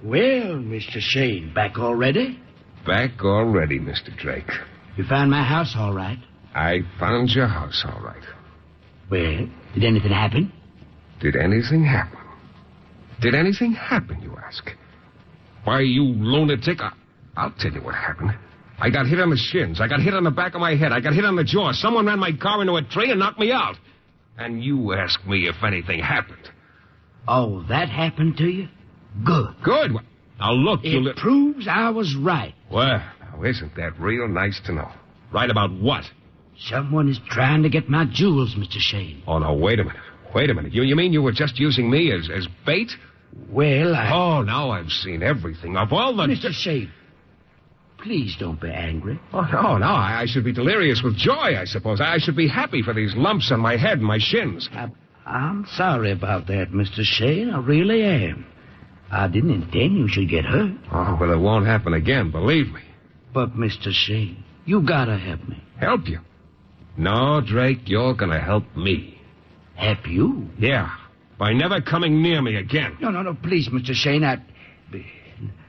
Well, 0.03 0.58
Mr. 0.58 0.99
Shayne, 0.99 1.53
back 1.53 1.77
already? 1.77 2.40
Back 2.85 3.22
already, 3.24 3.80
Mr. 3.80 4.16
Drake. 4.17 4.49
You 4.98 5.03
found 5.06 5.32
my 5.32 5.43
house 5.43 5.74
all 5.77 5.93
right? 5.93 6.17
I 6.56 6.82
found 6.99 7.30
your 7.30 7.48
house 7.48 7.83
all 7.85 8.01
right. 8.01 8.24
Well, 9.09 9.48
did 9.74 9.83
anything 9.83 10.11
happen? 10.11 10.51
Did 11.20 11.36
anything 11.36 11.84
happen? 11.84 12.18
Did 13.22 13.36
anything 13.36 13.74
happen, 13.74 14.22
you 14.22 14.36
ask? 14.38 14.64
Why, 15.66 15.82
you 15.82 16.04
lunatic, 16.04 16.80
I, 16.82 16.94
I'll 17.36 17.52
tell 17.60 17.72
you 17.72 17.82
what 17.82 17.96
happened. 17.96 18.32
I 18.80 18.90
got 18.90 19.08
hit 19.08 19.20
on 19.20 19.30
the 19.30 19.38
shins. 19.38 19.82
I 19.82 19.88
got 19.88 20.00
hit 20.00 20.14
on 20.14 20.24
the 20.24 20.32
back 20.32 20.56
of 20.56 20.62
my 20.62 20.76
head. 20.76 20.94
I 20.94 21.02
got 21.02 21.14
hit 21.14 21.26
on 21.26 21.36
the 21.36 21.44
jaw. 21.44 21.74
Someone 21.74 22.06
ran 22.06 22.20
my 22.20 22.32
car 22.32 22.62
into 22.62 22.76
a 22.76 22.82
tree 22.82 23.12
and 23.12 23.20
knocked 23.20 23.40
me 23.40 23.52
out. 23.52 23.76
And 24.38 24.64
you 24.64 24.94
ask 24.94 25.20
me 25.28 25.50
if 25.50 25.56
anything 25.66 26.00
happened. 26.00 26.50
Oh, 27.28 27.64
that 27.68 27.90
happened 27.90 28.38
to 28.38 28.46
you? 28.46 28.70
Good. 29.26 29.54
Good. 29.64 29.92
Now, 30.40 30.54
look, 30.54 30.86
It 30.86 30.90
you... 30.92 31.02
li- 31.02 31.14
proves 31.18 31.68
I 31.70 31.90
was 31.90 32.16
right. 32.16 32.54
Well, 32.72 33.04
now, 33.20 33.44
isn't 33.44 33.76
that 33.76 34.00
real 34.00 34.30
nice 34.30 34.62
to 34.68 34.72
know? 34.74 34.90
Right 35.34 35.50
about 35.50 35.74
what? 35.74 36.06
Someone 36.58 37.10
is 37.10 37.20
trying 37.30 37.64
to 37.64 37.70
get 37.70 37.90
my 37.90 38.06
jewels, 38.10 38.56
Mr. 38.56 38.78
Shayne. 38.80 39.22
Oh, 39.28 39.40
no, 39.40 39.54
wait 39.54 39.80
a 39.80 39.84
minute. 39.84 40.02
Wait 40.33 40.49
a 40.49 40.53
minute. 40.53 40.74
You, 40.74 40.83
you 40.83 40.95
mean 40.95 41.14
you 41.14 41.22
were 41.22 41.32
just 41.32 41.59
using 41.59 41.90
me 41.90 42.11
as, 42.11 42.30
as 42.30 42.48
bait? 42.66 42.91
Well, 43.49 43.95
I... 43.95 44.11
Oh, 44.14 44.41
now 44.41 44.72
I've 44.72 44.90
seen 44.90 45.24
everything. 45.24 45.77
Of 45.77 45.91
all 45.91 46.16
the... 46.16 46.24
Mr. 46.24 46.51
Shayne, 46.51 46.91
please 47.98 48.35
don't 48.40 48.59
be 48.59 48.69
angry. 48.69 49.19
Oh, 49.33 49.41
no, 49.41 49.77
no. 49.77 49.88
I, 49.88 50.22
I 50.22 50.25
should 50.27 50.43
be 50.43 50.53
delirious 50.53 51.01
with 51.03 51.16
joy, 51.17 51.58
I 51.58 51.66
suppose. 51.66 52.01
I 52.01 52.17
should 52.17 52.35
be 52.35 52.48
happy 52.48 52.82
for 52.82 52.93
these 52.93 53.16
lumps 53.16 53.51
on 53.51 53.59
my 53.59 53.77
head 53.77 53.99
and 53.99 54.08
my 54.08 54.19
shins. 54.19 54.69
I, 54.72 54.90
I'm 55.25 55.66
sorry 55.75 56.11
about 56.11 56.48
that, 56.48 56.72
Mr. 56.72 57.03
Shayne. 57.03 57.49
I 57.49 57.59
really 57.59 58.03
am. 58.03 58.45
I 59.11 59.27
didn't 59.27 59.51
intend 59.51 59.98
you 59.98 60.08
should 60.08 60.30
get 60.30 60.45
hurt. 60.45 60.72
Oh, 60.91 61.17
well, 61.19 61.32
it 61.32 61.40
won't 61.40 61.66
happen 61.66 61.93
again, 61.93 62.32
believe 62.32 62.67
me. 62.67 62.82
But, 63.33 63.56
Mr. 63.56 63.91
Shayne, 63.91 64.43
you 64.66 64.82
gotta 64.82 65.17
help 65.17 65.48
me. 65.48 65.64
Help 65.80 66.08
you? 66.08 66.19
No, 66.98 67.41
Drake, 67.41 67.82
you're 67.85 68.14
gonna 68.14 68.41
help 68.41 68.64
me. 68.75 69.19
Help 69.80 70.08
you? 70.08 70.49
Yeah, 70.59 70.93
by 71.38 71.53
never 71.53 71.80
coming 71.80 72.22
near 72.22 72.41
me 72.41 72.58
again. 72.58 72.98
No, 72.99 73.11
no, 73.11 73.22
no, 73.22 73.33
please, 73.33 73.69
Mr. 73.69 73.93
Shayne, 73.93 74.25
I... 74.25 74.38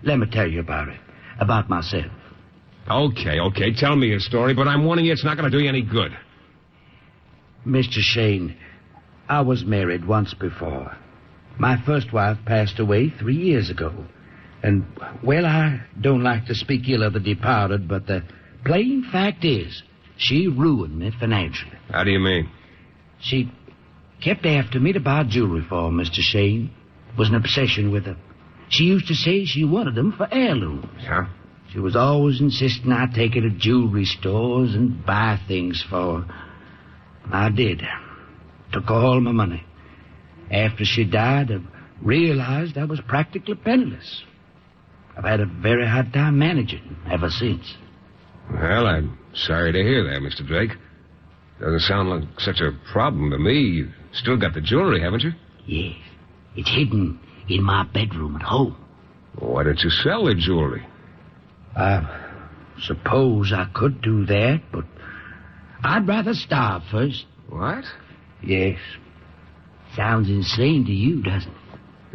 Let 0.02 0.18
me 0.18 0.26
tell 0.26 0.48
you 0.48 0.58
about 0.58 0.88
it. 0.88 0.98
About 1.38 1.70
myself. 1.70 2.10
Okay, 2.90 3.38
okay, 3.38 3.72
tell 3.72 3.94
me 3.94 4.08
your 4.08 4.18
story, 4.18 4.52
but 4.52 4.66
I'm 4.66 4.84
warning 4.84 5.04
you 5.04 5.12
it's 5.12 5.24
not 5.24 5.36
gonna 5.36 5.48
do 5.48 5.60
you 5.60 5.68
any 5.68 5.82
good. 5.82 6.10
Mr. 7.64 8.00
Shayne, 8.00 8.56
I 9.28 9.42
was 9.42 9.64
married 9.64 10.04
once 10.04 10.34
before. 10.34 10.96
My 11.56 11.80
first 11.86 12.12
wife 12.12 12.38
passed 12.46 12.80
away 12.80 13.10
three 13.10 13.36
years 13.36 13.70
ago. 13.70 13.92
And, 14.64 14.84
well, 15.22 15.46
I 15.46 15.82
don't 16.00 16.24
like 16.24 16.46
to 16.46 16.54
speak 16.54 16.88
ill 16.88 17.04
of 17.04 17.12
the 17.12 17.20
departed, 17.20 17.86
but 17.86 18.08
the 18.08 18.24
plain 18.64 19.06
fact 19.12 19.44
is, 19.44 19.84
she 20.16 20.48
ruined 20.48 20.98
me 20.98 21.12
financially. 21.20 21.78
How 21.90 22.02
do 22.02 22.10
you 22.10 22.18
mean? 22.18 22.50
She 23.20 23.52
kept 24.20 24.46
after 24.46 24.78
me 24.78 24.92
to 24.92 25.00
buy 25.00 25.24
jewelry 25.24 25.64
for 25.68 25.90
her, 25.90 25.96
Mr. 25.96 26.20
Shayne. 26.20 26.70
It 27.12 27.18
was 27.18 27.28
an 27.28 27.34
obsession 27.34 27.90
with 27.90 28.06
her. 28.06 28.16
She 28.68 28.84
used 28.84 29.08
to 29.08 29.14
say 29.14 29.44
she 29.44 29.64
wanted 29.64 29.94
them 29.94 30.12
for 30.16 30.28
heirlooms. 30.30 30.86
Huh? 31.06 31.24
She 31.72 31.78
was 31.78 31.96
always 31.96 32.40
insisting 32.40 32.92
I 32.92 33.06
take 33.06 33.34
her 33.34 33.40
to 33.40 33.50
jewelry 33.50 34.04
stores 34.04 34.74
and 34.74 35.04
buy 35.04 35.38
things 35.46 35.84
for 35.88 36.22
her. 36.22 36.34
I 37.32 37.48
did. 37.50 37.82
Took 38.72 38.90
all 38.90 39.20
my 39.20 39.32
money. 39.32 39.64
After 40.50 40.84
she 40.84 41.04
died, 41.04 41.50
I 41.50 41.58
realized 42.02 42.76
I 42.76 42.84
was 42.84 43.00
practically 43.06 43.54
penniless. 43.54 44.22
I've 45.16 45.24
had 45.24 45.40
a 45.40 45.46
very 45.46 45.86
hard 45.86 46.12
time 46.12 46.38
managing 46.38 46.96
ever 47.10 47.30
since. 47.30 47.74
Well, 48.50 48.86
I'm 48.86 49.18
sorry 49.34 49.72
to 49.72 49.78
hear 49.78 50.04
that, 50.04 50.20
Mr. 50.22 50.46
Drake. 50.46 50.72
Doesn't 51.60 51.80
sound 51.80 52.08
like 52.08 52.40
such 52.40 52.60
a 52.60 52.72
problem 52.92 53.30
to 53.30 53.38
me. 53.38 53.84
Still 54.12 54.36
got 54.36 54.54
the 54.54 54.60
jewelry, 54.60 55.00
haven't 55.00 55.22
you? 55.22 55.32
Yes. 55.66 55.96
It's 56.56 56.68
hidden 56.70 57.20
in 57.48 57.62
my 57.62 57.84
bedroom 57.84 58.36
at 58.36 58.42
home. 58.42 58.76
Why 59.38 59.62
don't 59.62 59.80
you 59.80 59.90
sell 59.90 60.24
the 60.24 60.34
jewelry? 60.34 60.86
I 61.76 62.02
suppose 62.82 63.52
I 63.52 63.66
could 63.72 64.02
do 64.02 64.26
that, 64.26 64.62
but 64.72 64.84
I'd 65.84 66.06
rather 66.08 66.34
starve 66.34 66.82
first. 66.90 67.24
What? 67.48 67.84
Yes. 68.42 68.78
Sounds 69.96 70.28
insane 70.28 70.84
to 70.86 70.92
you, 70.92 71.22
doesn't 71.22 71.50
it? 71.50 71.56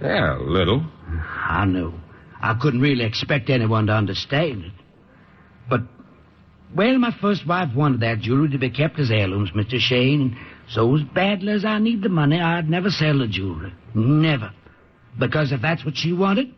Yeah, 0.02 0.38
a 0.38 0.44
little. 0.44 0.86
I 1.08 1.66
know. 1.66 1.94
I 2.42 2.56
couldn't 2.62 2.82
really 2.82 3.06
expect 3.06 3.50
anyone 3.50 3.88
to 3.88 3.94
understand 3.94 4.66
it. 4.66 4.74
But, 5.70 5.82
well, 6.76 6.98
my 6.98 7.16
first 7.22 7.48
wife 7.48 7.74
wanted 7.74 8.02
that 8.02 8.20
jewelry 8.20 8.50
to 8.50 8.58
be 8.58 8.70
kept 8.70 9.00
as 9.00 9.10
heirlooms, 9.10 9.52
Mr. 9.52 9.80
Shayne, 9.80 10.38
so 10.70 10.96
as 10.96 11.04
badly 11.04 11.54
as 11.54 11.66
I 11.66 11.80
need 11.80 12.02
the 12.02 12.10
money, 12.10 12.40
I'd 12.40 12.70
never 12.70 12.90
sell 12.90 13.20
the 13.20 13.28
jewelry. 13.28 13.74
Never. 13.94 14.52
Because 15.20 15.52
if 15.52 15.62
that's 15.62 15.86
what 15.86 15.96
she 15.96 16.12
wanted, 16.12 16.54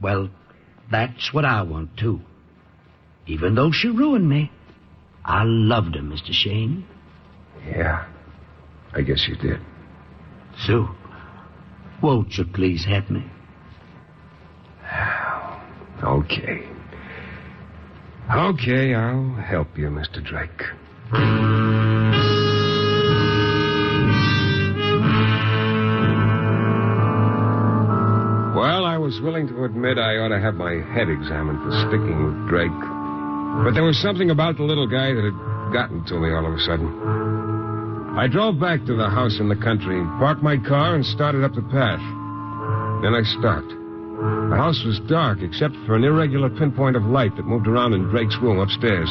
well, 0.00 0.30
that's 0.90 1.32
what 1.32 1.44
I 1.44 1.62
want, 1.62 1.96
too. 1.96 2.20
Even 3.26 3.54
though 3.54 3.70
she 3.72 3.88
ruined 3.88 4.28
me, 4.28 4.50
I 5.24 5.42
loved 5.44 5.96
her, 5.96 6.00
Mr. 6.00 6.32
Shayne. 6.32 6.86
Yeah. 7.66 8.06
I 8.94 9.02
guess 9.02 9.26
you 9.28 9.36
did. 9.36 9.60
So, 10.66 10.88
won't 12.02 12.32
you 12.38 12.44
please 12.44 12.84
help 12.86 13.10
me? 13.10 13.24
Okay. 16.02 16.68
Okay, 18.30 18.94
I'll 18.94 19.34
help 19.34 19.76
you, 19.76 19.88
Mr. 19.88 20.24
Drake. 20.24 20.62
Was 29.08 29.24
willing 29.24 29.48
to 29.48 29.64
admit 29.64 29.96
I 29.96 30.20
ought 30.20 30.36
to 30.36 30.38
have 30.38 30.60
my 30.60 30.84
head 30.92 31.08
examined 31.08 31.64
for 31.64 31.72
sticking 31.88 32.28
with 32.28 32.36
Drake. 32.44 32.68
But 33.64 33.72
there 33.72 33.88
was 33.88 33.96
something 33.96 34.28
about 34.28 34.60
the 34.60 34.68
little 34.68 34.84
guy 34.84 35.16
that 35.16 35.24
had 35.24 35.72
gotten 35.72 36.04
to 36.12 36.20
me 36.20 36.28
all 36.28 36.44
of 36.44 36.52
a 36.52 36.60
sudden. 36.60 36.92
I 38.20 38.28
drove 38.28 38.60
back 38.60 38.84
to 38.84 38.92
the 38.92 39.08
house 39.08 39.40
in 39.40 39.48
the 39.48 39.56
country, 39.56 39.96
parked 40.20 40.44
my 40.44 40.60
car, 40.60 40.92
and 40.92 41.00
started 41.00 41.40
up 41.40 41.56
the 41.56 41.64
path. 41.72 42.04
Then 43.00 43.16
I 43.16 43.24
stopped. 43.40 43.72
The 44.52 44.60
house 44.60 44.84
was 44.84 45.00
dark 45.08 45.40
except 45.40 45.72
for 45.88 45.96
an 45.96 46.04
irregular 46.04 46.52
pinpoint 46.52 46.92
of 46.92 47.08
light 47.08 47.32
that 47.40 47.48
moved 47.48 47.64
around 47.64 47.96
in 47.96 48.12
Drake's 48.12 48.36
room 48.44 48.60
upstairs. 48.60 49.08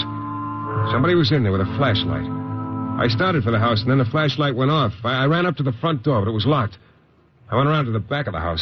Somebody 0.93 1.17
was 1.17 1.33
in 1.33 1.41
there 1.41 1.57
with 1.57 1.65
a 1.65 1.73
flashlight. 1.73 2.29
I 3.01 3.09
started 3.09 3.41
for 3.41 3.49
the 3.49 3.57
house, 3.57 3.81
and 3.81 3.89
then 3.89 3.97
the 3.97 4.13
flashlight 4.13 4.53
went 4.53 4.69
off. 4.69 4.93
I, 5.01 5.23
I 5.23 5.25
ran 5.25 5.49
up 5.49 5.57
to 5.57 5.65
the 5.65 5.73
front 5.81 6.05
door, 6.05 6.21
but 6.21 6.29
it 6.29 6.37
was 6.37 6.45
locked. 6.45 6.77
I 7.49 7.57
went 7.57 7.65
around 7.65 7.89
to 7.89 7.97
the 7.97 7.99
back 7.99 8.27
of 8.27 8.33
the 8.37 8.45
house. 8.45 8.61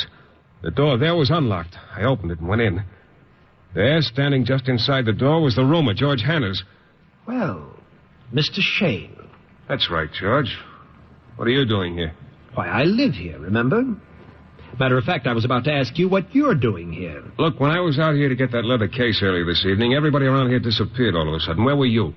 The 0.61 0.71
door 0.71 0.97
there 0.97 1.15
was 1.15 1.29
unlocked. 1.29 1.75
I 1.95 2.03
opened 2.03 2.31
it 2.31 2.39
and 2.39 2.47
went 2.47 2.61
in. 2.61 2.83
There, 3.73 4.01
standing 4.01 4.45
just 4.45 4.69
inside 4.69 5.05
the 5.05 5.13
door, 5.13 5.41
was 5.41 5.55
the 5.55 5.65
room 5.65 5.87
of 5.87 5.97
George 5.97 6.21
Hanners. 6.21 6.63
Well, 7.27 7.75
Mr. 8.33 8.59
Shayne. 8.59 9.15
That's 9.67 9.89
right, 9.91 10.09
George. 10.11 10.57
What 11.35 11.47
are 11.47 11.51
you 11.51 11.65
doing 11.65 11.95
here? 11.95 12.13
Why, 12.53 12.67
I 12.67 12.83
live 12.83 13.13
here, 13.13 13.37
remember? 13.37 13.83
Matter 14.79 14.97
of 14.97 15.03
fact, 15.03 15.27
I 15.27 15.33
was 15.33 15.45
about 15.45 15.63
to 15.65 15.73
ask 15.73 15.97
you 15.97 16.09
what 16.09 16.33
you're 16.33 16.55
doing 16.55 16.91
here. 16.91 17.23
Look, 17.37 17.59
when 17.59 17.71
I 17.71 17.79
was 17.79 17.99
out 17.99 18.15
here 18.15 18.29
to 18.29 18.35
get 18.35 18.51
that 18.51 18.65
leather 18.65 18.87
case 18.87 19.21
earlier 19.21 19.45
this 19.45 19.65
evening, 19.65 19.93
everybody 19.93 20.25
around 20.25 20.49
here 20.49 20.59
disappeared 20.59 21.15
all 21.15 21.27
of 21.27 21.33
a 21.33 21.39
sudden. 21.39 21.63
Where 21.63 21.75
were 21.75 21.85
you? 21.85 22.13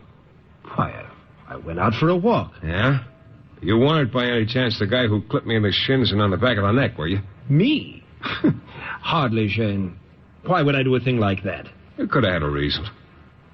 Why, 0.75 1.07
I 1.49 1.57
went 1.57 1.79
out 1.79 1.95
for 1.95 2.09
a 2.09 2.17
walk. 2.17 2.53
Yeah? 2.63 3.05
You 3.61 3.79
weren't 3.79 4.13
by 4.13 4.27
any 4.27 4.47
chance 4.47 4.79
the 4.79 4.87
guy 4.87 5.07
who 5.07 5.23
clipped 5.23 5.47
me 5.47 5.57
in 5.57 5.63
the 5.63 5.73
shins 5.73 6.13
and 6.13 6.21
on 6.21 6.31
the 6.31 6.37
back 6.37 6.57
of 6.57 6.65
the 6.65 6.73
neck, 6.73 6.99
were 6.99 7.09
you? 7.09 7.21
Me? 7.49 7.98
Hardly, 9.01 9.49
Shayne. 9.49 9.99
Why 10.47 10.63
would 10.63 10.75
I 10.75 10.83
do 10.83 10.95
a 10.95 11.01
thing 11.01 11.19
like 11.19 11.43
that? 11.45 11.67
You 11.97 12.07
could 12.07 12.25
have 12.25 12.33
had 12.35 12.43
a 12.43 12.49
reason. 12.49 12.87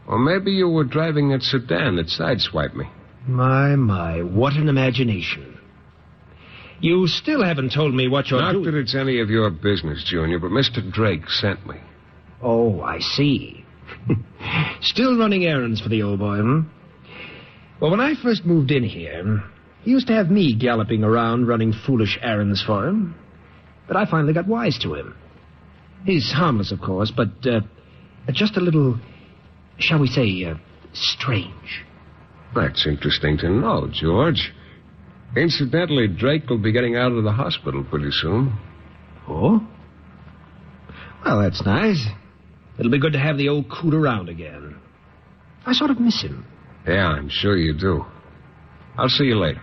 Or 0.06 0.18
maybe 0.18 0.50
you 0.50 0.68
were 0.68 0.84
driving 0.84 1.30
that 1.30 1.42
sedan 1.42 1.96
that 1.96 2.06
sideswiped 2.06 2.74
me. 2.74 2.86
My, 3.26 3.74
my, 3.74 4.22
what 4.22 4.52
an 4.54 4.68
imagination. 4.68 5.58
You 6.80 7.06
still 7.06 7.42
haven't 7.42 7.72
told 7.72 7.94
me 7.94 8.08
what 8.08 8.28
you're 8.28 8.40
Not 8.40 8.52
doing. 8.52 8.64
Not 8.64 8.72
that 8.72 8.78
it's 8.78 8.94
any 8.94 9.20
of 9.20 9.30
your 9.30 9.48
business, 9.50 10.04
Junior, 10.04 10.38
but 10.38 10.50
Mr. 10.50 10.92
Drake 10.92 11.28
sent 11.30 11.66
me. 11.66 11.76
Oh, 12.42 12.82
I 12.82 12.98
see. 12.98 13.64
Still 14.82 15.16
running 15.18 15.44
errands 15.44 15.80
for 15.80 15.88
the 15.88 16.02
old 16.02 16.18
boy, 16.18 16.36
hmm? 16.36 16.60
Well, 17.80 17.90
when 17.90 18.00
I 18.00 18.14
first 18.22 18.44
moved 18.44 18.70
in 18.70 18.84
here, 18.84 19.42
he 19.82 19.90
used 19.90 20.06
to 20.08 20.12
have 20.12 20.30
me 20.30 20.54
galloping 20.54 21.04
around 21.04 21.46
running 21.46 21.72
foolish 21.86 22.18
errands 22.22 22.62
for 22.62 22.86
him. 22.86 23.14
But 23.86 23.96
I 23.96 24.06
finally 24.06 24.32
got 24.32 24.46
wise 24.46 24.78
to 24.82 24.94
him. 24.94 25.14
He's 26.04 26.32
harmless, 26.32 26.72
of 26.72 26.80
course, 26.80 27.10
but 27.14 27.28
uh, 27.46 27.60
just 28.32 28.56
a 28.56 28.60
little, 28.60 28.98
shall 29.78 29.98
we 29.98 30.06
say, 30.06 30.44
uh, 30.44 30.54
strange. 30.92 31.84
That's 32.54 32.86
interesting 32.86 33.38
to 33.38 33.48
know, 33.48 33.88
George. 33.92 34.52
Incidentally, 35.36 36.06
Drake 36.08 36.48
will 36.48 36.58
be 36.58 36.72
getting 36.72 36.96
out 36.96 37.12
of 37.12 37.24
the 37.24 37.32
hospital 37.32 37.82
pretty 37.84 38.10
soon. 38.10 38.56
Oh? 39.28 39.66
Well, 41.24 41.40
that's 41.40 41.64
nice. 41.64 42.06
It'll 42.78 42.92
be 42.92 43.00
good 43.00 43.14
to 43.14 43.18
have 43.18 43.36
the 43.36 43.48
old 43.48 43.70
coot 43.70 43.94
around 43.94 44.28
again. 44.28 44.76
I 45.66 45.72
sort 45.72 45.90
of 45.90 45.98
miss 45.98 46.22
him. 46.22 46.46
Yeah, 46.86 47.08
I'm 47.08 47.28
sure 47.30 47.56
you 47.56 47.72
do. 47.72 48.04
I'll 48.96 49.08
see 49.08 49.24
you 49.24 49.38
later. 49.38 49.62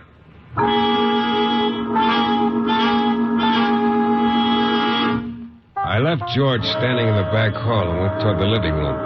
I 5.92 5.98
left 5.98 6.22
George 6.34 6.62
standing 6.62 7.06
in 7.06 7.16
the 7.16 7.28
back 7.34 7.52
hall 7.52 7.90
and 7.90 8.00
went 8.00 8.18
toward 8.22 8.38
the 8.38 8.46
living 8.46 8.72
room. 8.72 8.96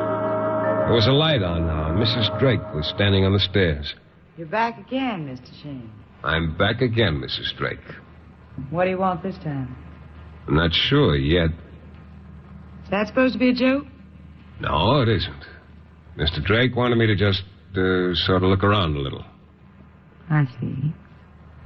There 0.87 0.95
was 0.95 1.09
a 1.09 1.11
light 1.11 1.43
on 1.43 1.67
now, 1.67 1.91
and 1.91 1.99
Mrs. 1.99 2.39
Drake 2.39 2.63
was 2.77 2.87
standing 2.95 3.25
on 3.25 3.33
the 3.33 3.41
stairs. 3.41 3.93
You're 4.37 4.47
back 4.47 4.79
again, 4.79 5.27
Mr. 5.27 5.51
Shayne. 5.65 5.91
I'm 6.23 6.57
back 6.57 6.83
again, 6.83 7.21
Mrs. 7.21 7.57
Drake. 7.59 7.81
What 8.71 8.85
do 8.85 8.91
you 8.91 8.99
want 8.99 9.21
this 9.21 9.35
time? 9.39 9.75
I'm 10.47 10.55
not 10.55 10.73
sure 10.73 11.17
yet. 11.17 11.51
Is 12.85 12.91
that 12.93 13.09
supposed 13.09 13.33
to 13.33 13.41
be 13.41 13.49
a 13.49 13.53
joke? 13.53 13.87
No, 14.61 15.01
it 15.01 15.09
isn't. 15.09 15.45
Mr. 16.17 16.41
Drake 16.41 16.77
wanted 16.77 16.99
me 16.99 17.09
to 17.09 17.17
just 17.17 17.43
uh, 17.73 18.15
sort 18.15 18.45
of 18.45 18.51
look 18.51 18.63
around 18.63 18.95
a 18.95 19.01
little. 19.01 19.25
I 20.31 20.45
see. 20.61 20.95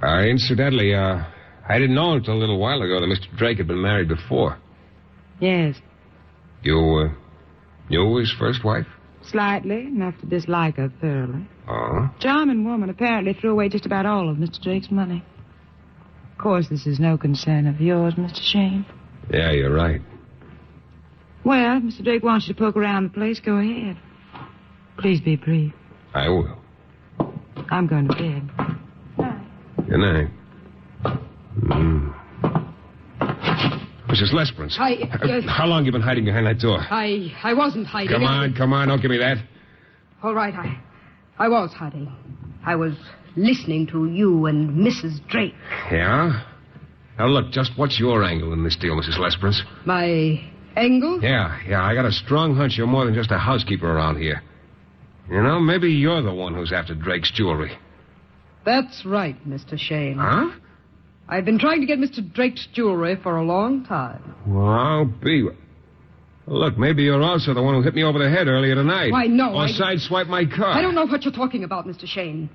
Uh, 0.02 0.20
incidentally, 0.20 0.94
uh, 0.94 1.24
I 1.68 1.78
didn't 1.78 1.94
know 1.94 2.14
until 2.14 2.32
a 2.32 2.40
little 2.40 2.58
while 2.58 2.80
ago 2.80 3.00
that 3.00 3.06
Mr. 3.06 3.36
Drake 3.36 3.58
had 3.58 3.68
been 3.68 3.82
married 3.82 4.08
before. 4.08 4.56
Yes, 5.40 5.76
You, 6.62 6.78
uh, 6.78 7.12
knew 7.88 8.16
his 8.16 8.32
first 8.38 8.64
wife? 8.64 8.86
slightly, 9.22 9.86
enough 9.86 10.18
to 10.20 10.26
dislike 10.26 10.76
her 10.76 10.90
thoroughly. 11.00 11.46
Oh? 11.68 12.10
Charming 12.20 12.64
woman, 12.64 12.88
apparently 12.90 13.32
threw 13.34 13.50
away 13.52 13.68
just 13.68 13.84
about 13.86 14.06
all 14.06 14.28
of 14.30 14.36
Mr. 14.38 14.60
Drake's 14.62 14.90
money. 14.90 15.22
Of 16.32 16.38
course, 16.38 16.68
this 16.68 16.86
is 16.86 16.98
no 16.98 17.16
concern 17.18 17.66
of 17.66 17.80
yours, 17.80 18.14
Mr. 18.14 18.40
Shayne. 18.42 18.86
Yeah, 19.32 19.52
you're 19.52 19.72
right. 19.74 20.00
Well, 21.44 21.76
if 21.78 21.82
Mr. 21.84 22.02
Drake 22.04 22.22
wants 22.22 22.48
you 22.48 22.54
to 22.54 22.58
poke 22.58 22.76
around 22.76 23.04
the 23.04 23.10
place, 23.10 23.40
go 23.40 23.56
ahead. 23.58 23.96
Please 24.98 25.20
be 25.20 25.36
brief. 25.36 25.72
I 26.14 26.28
will. 26.28 26.56
I'm 27.70 27.86
going 27.86 28.08
to 28.08 28.14
bed. 28.14 28.50
Good 29.88 29.98
night. 29.98 30.28
Mm. 31.60 32.14
Mrs. 34.10 34.32
Lesperance. 34.32 34.76
I, 34.78 34.94
uh. 35.22 35.40
How 35.50 35.66
long 35.66 35.80
have 35.80 35.86
you 35.86 35.92
been 35.92 36.02
hiding 36.02 36.24
behind 36.24 36.46
that 36.46 36.58
door? 36.58 36.78
I, 36.78 37.32
I 37.42 37.54
wasn't 37.54 37.86
hiding. 37.86 38.10
Come 38.10 38.24
on, 38.24 38.54
come 38.54 38.72
on, 38.72 38.88
don't 38.88 39.00
give 39.00 39.10
me 39.10 39.18
that. 39.18 39.36
All 40.22 40.34
right, 40.34 40.54
I, 40.54 40.80
I 41.38 41.48
was 41.48 41.70
hiding. 41.72 42.12
I 42.64 42.76
was 42.76 42.94
listening 43.36 43.86
to 43.88 44.06
you 44.06 44.46
and 44.46 44.70
Mrs. 44.70 45.26
Drake. 45.28 45.54
Yeah? 45.90 46.44
Now, 47.18 47.26
look, 47.26 47.52
just 47.52 47.72
what's 47.76 47.98
your 47.98 48.24
angle 48.24 48.52
in 48.52 48.64
this 48.64 48.76
deal, 48.76 48.94
Mrs. 48.94 49.18
Lesperance? 49.18 49.60
My 49.86 50.40
angle? 50.76 51.20
Yeah, 51.22 51.58
yeah, 51.66 51.82
I 51.82 51.94
got 51.94 52.06
a 52.06 52.12
strong 52.12 52.54
hunch 52.54 52.74
you're 52.76 52.86
more 52.86 53.04
than 53.04 53.14
just 53.14 53.30
a 53.30 53.38
housekeeper 53.38 53.90
around 53.90 54.18
here. 54.18 54.42
You 55.30 55.42
know, 55.42 55.60
maybe 55.60 55.88
you're 55.88 56.22
the 56.22 56.34
one 56.34 56.54
who's 56.54 56.72
after 56.72 56.94
Drake's 56.94 57.30
jewelry. 57.30 57.76
That's 58.64 59.04
right, 59.06 59.36
Mr. 59.48 59.78
Shayne. 59.78 60.18
Huh? 60.18 60.50
I've 61.30 61.44
been 61.44 61.58
trying 61.58 61.80
to 61.80 61.86
get 61.86 61.98
Mr. 61.98 62.20
Drake's 62.34 62.66
jewelry 62.72 63.16
for 63.22 63.36
a 63.36 63.44
long 63.44 63.84
time. 63.84 64.34
Well, 64.46 64.68
I'll 64.68 65.04
be. 65.04 65.48
Look, 66.46 66.76
maybe 66.76 67.04
you're 67.04 67.22
also 67.22 67.54
the 67.54 67.62
one 67.62 67.76
who 67.76 67.82
hit 67.82 67.94
me 67.94 68.02
over 68.02 68.18
the 68.18 68.28
head 68.28 68.48
earlier 68.48 68.74
tonight. 68.74 69.12
Why, 69.12 69.26
no, 69.26 69.54
Or 69.54 69.62
I- 69.64 69.70
sideswiped 69.70 70.26
my 70.28 70.44
car. 70.44 70.70
I 70.72 70.82
don't 70.82 70.96
know 70.96 71.06
what 71.06 71.22
you're 71.24 71.32
talking 71.32 71.62
about, 71.62 71.86
Mr. 71.86 72.06
Shayne. 72.06 72.50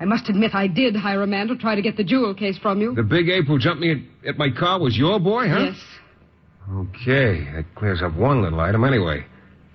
I 0.00 0.04
must 0.04 0.28
admit 0.28 0.54
I 0.54 0.68
did 0.68 0.94
hire 0.94 1.22
a 1.22 1.26
man 1.26 1.48
to 1.48 1.56
try 1.56 1.74
to 1.74 1.82
get 1.82 1.96
the 1.96 2.04
jewel 2.04 2.32
case 2.32 2.56
from 2.58 2.80
you. 2.80 2.94
The 2.94 3.02
big 3.02 3.28
ape 3.28 3.46
who 3.48 3.58
jumped 3.58 3.80
me 3.80 3.90
at, 4.22 4.28
at 4.28 4.38
my 4.38 4.48
car 4.56 4.78
was 4.78 4.96
your 4.96 5.18
boy, 5.18 5.48
huh? 5.48 5.58
Yes. 5.72 5.84
Okay, 6.72 7.48
that 7.54 7.64
clears 7.74 8.00
up 8.02 8.14
one 8.14 8.42
little 8.42 8.60
item 8.60 8.84
anyway. 8.84 9.24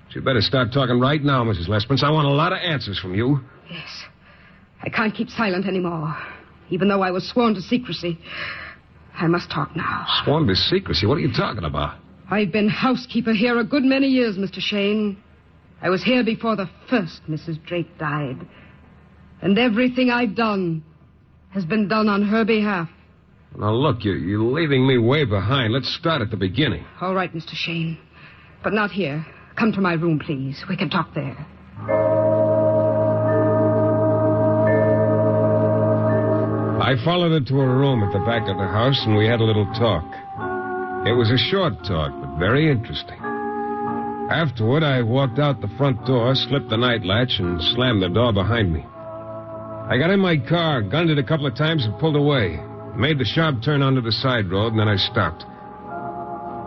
But 0.05 0.15
you 0.15 0.21
better 0.21 0.39
start 0.39 0.71
talking 0.71 0.99
right 1.01 1.21
now, 1.21 1.43
Mrs. 1.43 1.67
Lesperance. 1.67 2.03
I 2.03 2.11
want 2.11 2.27
a 2.27 2.31
lot 2.31 2.53
of 2.53 2.59
answers 2.59 2.97
from 2.99 3.13
you. 3.15 3.41
Yes. 3.69 3.89
I 4.81 4.87
can't 4.89 5.13
keep 5.13 5.29
silent 5.29 5.65
anymore. 5.65 6.15
Even 6.69 6.87
though 6.87 7.01
I 7.01 7.11
was 7.11 7.27
sworn 7.29 7.53
to 7.55 7.61
secrecy. 7.61 8.19
I 9.13 9.27
must 9.27 9.51
talk 9.51 9.75
now. 9.75 10.05
Sworn 10.23 10.47
to 10.47 10.55
secrecy. 10.55 11.05
What 11.05 11.17
are 11.17 11.21
you 11.21 11.33
talking 11.33 11.63
about? 11.63 11.99
I've 12.29 12.51
been 12.51 12.67
housekeeper 12.67 13.33
here 13.33 13.59
a 13.59 13.63
good 13.63 13.83
many 13.83 14.07
years, 14.07 14.37
Mr. 14.37 14.59
Shayne. 14.59 15.21
I 15.81 15.89
was 15.89 16.03
here 16.03 16.23
before 16.23 16.55
the 16.55 16.69
first 16.89 17.21
Mrs. 17.29 17.63
Drake 17.63 17.97
died. 17.97 18.37
And 19.41 19.59
everything 19.59 20.09
I've 20.09 20.35
done 20.35 20.83
has 21.51 21.65
been 21.65 21.87
done 21.87 22.07
on 22.07 22.23
her 22.23 22.45
behalf. 22.45 22.89
Now, 23.55 23.71
look, 23.73 24.03
you, 24.03 24.13
you're 24.13 24.41
leaving 24.41 24.87
me 24.87 24.97
way 24.97 25.25
behind. 25.25 25.73
Let's 25.73 25.93
start 25.93 26.21
at 26.21 26.31
the 26.31 26.37
beginning. 26.37 26.85
All 27.01 27.13
right, 27.13 27.31
Mr. 27.33 27.53
Shayne. 27.53 27.99
But 28.63 28.73
not 28.73 28.89
here. 28.89 29.25
Come 29.59 29.71
to 29.73 29.81
my 29.81 29.93
room, 29.93 30.19
please. 30.19 30.63
We 30.67 30.77
can 30.77 30.89
talk 30.89 31.13
there. 31.13 32.22
I 36.83 36.99
followed 37.05 37.31
her 37.31 37.39
to 37.39 37.55
her 37.59 37.77
room 37.77 38.03
at 38.03 38.11
the 38.11 38.19
back 38.27 38.43
of 38.43 38.57
the 38.57 38.67
house, 38.67 38.99
and 39.07 39.15
we 39.15 39.25
had 39.25 39.39
a 39.39 39.47
little 39.47 39.63
talk. 39.79 40.03
It 41.07 41.15
was 41.15 41.31
a 41.31 41.39
short 41.47 41.79
talk, 41.87 42.11
but 42.19 42.35
very 42.37 42.69
interesting. 42.69 43.15
Afterward, 44.29 44.83
I 44.83 45.01
walked 45.01 45.39
out 45.39 45.61
the 45.61 45.71
front 45.77 46.03
door, 46.05 46.35
slipped 46.35 46.69
the 46.69 46.75
night 46.75 47.05
latch, 47.05 47.39
and 47.39 47.63
slammed 47.71 48.03
the 48.03 48.09
door 48.09 48.33
behind 48.33 48.73
me. 48.73 48.83
I 48.83 49.95
got 49.95 50.11
in 50.11 50.19
my 50.19 50.35
car, 50.35 50.81
gunned 50.81 51.09
it 51.09 51.17
a 51.17 51.23
couple 51.23 51.47
of 51.47 51.55
times, 51.55 51.85
and 51.85 51.97
pulled 51.99 52.17
away. 52.17 52.59
Made 52.97 53.17
the 53.17 53.31
sharp 53.31 53.63
turn 53.63 53.81
onto 53.81 54.01
the 54.01 54.11
side 54.11 54.51
road, 54.51 54.73
and 54.73 54.79
then 54.79 54.89
I 54.89 54.97
stopped. 54.97 55.45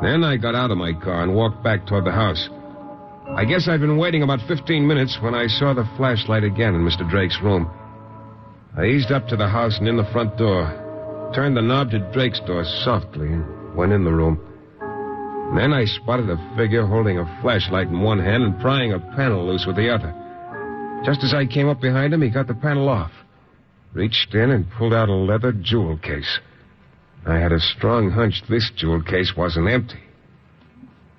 Then 0.00 0.24
I 0.24 0.38
got 0.38 0.54
out 0.54 0.70
of 0.70 0.78
my 0.78 0.94
car 0.94 1.24
and 1.24 1.34
walked 1.34 1.62
back 1.62 1.86
toward 1.86 2.06
the 2.06 2.16
house. 2.16 2.48
I 3.36 3.44
guess 3.44 3.68
I'd 3.68 3.84
been 3.84 3.98
waiting 3.98 4.22
about 4.22 4.40
15 4.48 4.80
minutes 4.80 5.18
when 5.20 5.34
I 5.34 5.46
saw 5.46 5.74
the 5.74 5.84
flashlight 5.98 6.42
again 6.42 6.74
in 6.74 6.88
Mr. 6.88 7.04
Drake's 7.04 7.38
room. 7.42 7.70
I 8.76 8.84
eased 8.84 9.10
up 9.10 9.26
to 9.28 9.36
the 9.36 9.48
house 9.48 9.78
and 9.78 9.88
in 9.88 9.96
the 9.96 10.10
front 10.12 10.36
door, 10.36 11.30
turned 11.34 11.56
the 11.56 11.62
knob 11.62 11.90
to 11.92 11.98
Drake's 12.12 12.40
door 12.40 12.62
softly, 12.84 13.28
and 13.28 13.74
went 13.74 13.92
in 13.92 14.04
the 14.04 14.12
room. 14.12 14.38
And 14.80 15.58
then 15.58 15.72
I 15.72 15.86
spotted 15.86 16.28
a 16.28 16.54
figure 16.56 16.86
holding 16.86 17.18
a 17.18 17.38
flashlight 17.40 17.88
in 17.88 18.02
one 18.02 18.18
hand 18.18 18.42
and 18.42 18.60
prying 18.60 18.92
a 18.92 18.98
panel 19.16 19.46
loose 19.46 19.64
with 19.66 19.76
the 19.76 19.88
other. 19.88 20.12
Just 21.06 21.24
as 21.24 21.32
I 21.32 21.46
came 21.46 21.68
up 21.68 21.80
behind 21.80 22.12
him, 22.12 22.20
he 22.20 22.28
got 22.28 22.48
the 22.48 22.54
panel 22.54 22.88
off, 22.88 23.12
reached 23.94 24.34
in 24.34 24.50
and 24.50 24.70
pulled 24.72 24.92
out 24.92 25.08
a 25.08 25.14
leather 25.14 25.52
jewel 25.52 25.96
case. 25.96 26.38
I 27.26 27.38
had 27.38 27.52
a 27.52 27.60
strong 27.60 28.10
hunch 28.10 28.42
this 28.48 28.70
jewel 28.76 29.02
case 29.02 29.32
wasn't 29.36 29.68
empty. 29.68 30.02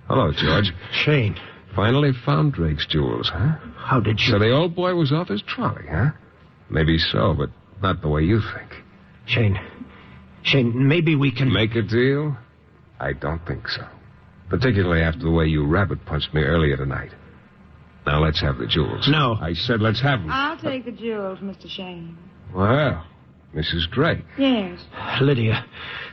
Hello, 0.07 0.31
George. 0.31 0.71
Shayne. 0.91 1.35
Finally 1.75 2.11
found 2.23 2.53
Drake's 2.53 2.85
jewels, 2.85 3.29
huh? 3.33 3.55
How 3.77 3.99
did 3.99 4.19
you? 4.19 4.33
So 4.33 4.39
the 4.39 4.51
old 4.51 4.75
boy 4.75 4.93
was 4.93 5.11
off 5.11 5.27
his 5.27 5.41
trolley, 5.41 5.85
huh? 5.89 6.11
Maybe 6.69 6.97
so, 6.97 7.33
but 7.37 7.49
not 7.81 8.01
the 8.01 8.09
way 8.09 8.21
you 8.23 8.41
think. 8.55 8.71
Shayne. 9.25 9.59
Shayne, 10.43 10.87
maybe 10.87 11.15
we 11.15 11.31
can. 11.31 11.51
Make 11.51 11.75
a 11.75 11.81
deal? 11.81 12.37
I 12.99 13.13
don't 13.13 13.45
think 13.45 13.67
so. 13.67 13.85
Particularly 14.49 15.01
after 15.01 15.19
the 15.19 15.31
way 15.31 15.45
you 15.45 15.65
rabbit 15.65 16.05
punched 16.05 16.33
me 16.33 16.41
earlier 16.41 16.77
tonight. 16.77 17.11
Now 18.05 18.23
let's 18.23 18.41
have 18.41 18.57
the 18.57 18.67
jewels. 18.67 19.07
No. 19.11 19.37
I 19.41 19.53
said 19.53 19.81
let's 19.81 20.01
have 20.01 20.19
them. 20.21 20.31
I'll 20.31 20.57
take 20.57 20.85
the 20.85 20.91
jewels, 20.91 21.39
Mr. 21.39 21.69
Shayne. 21.69 22.17
Well, 22.55 23.05
Mrs. 23.53 23.89
Drake. 23.91 24.23
Yes. 24.37 24.79
Lydia, 25.19 25.65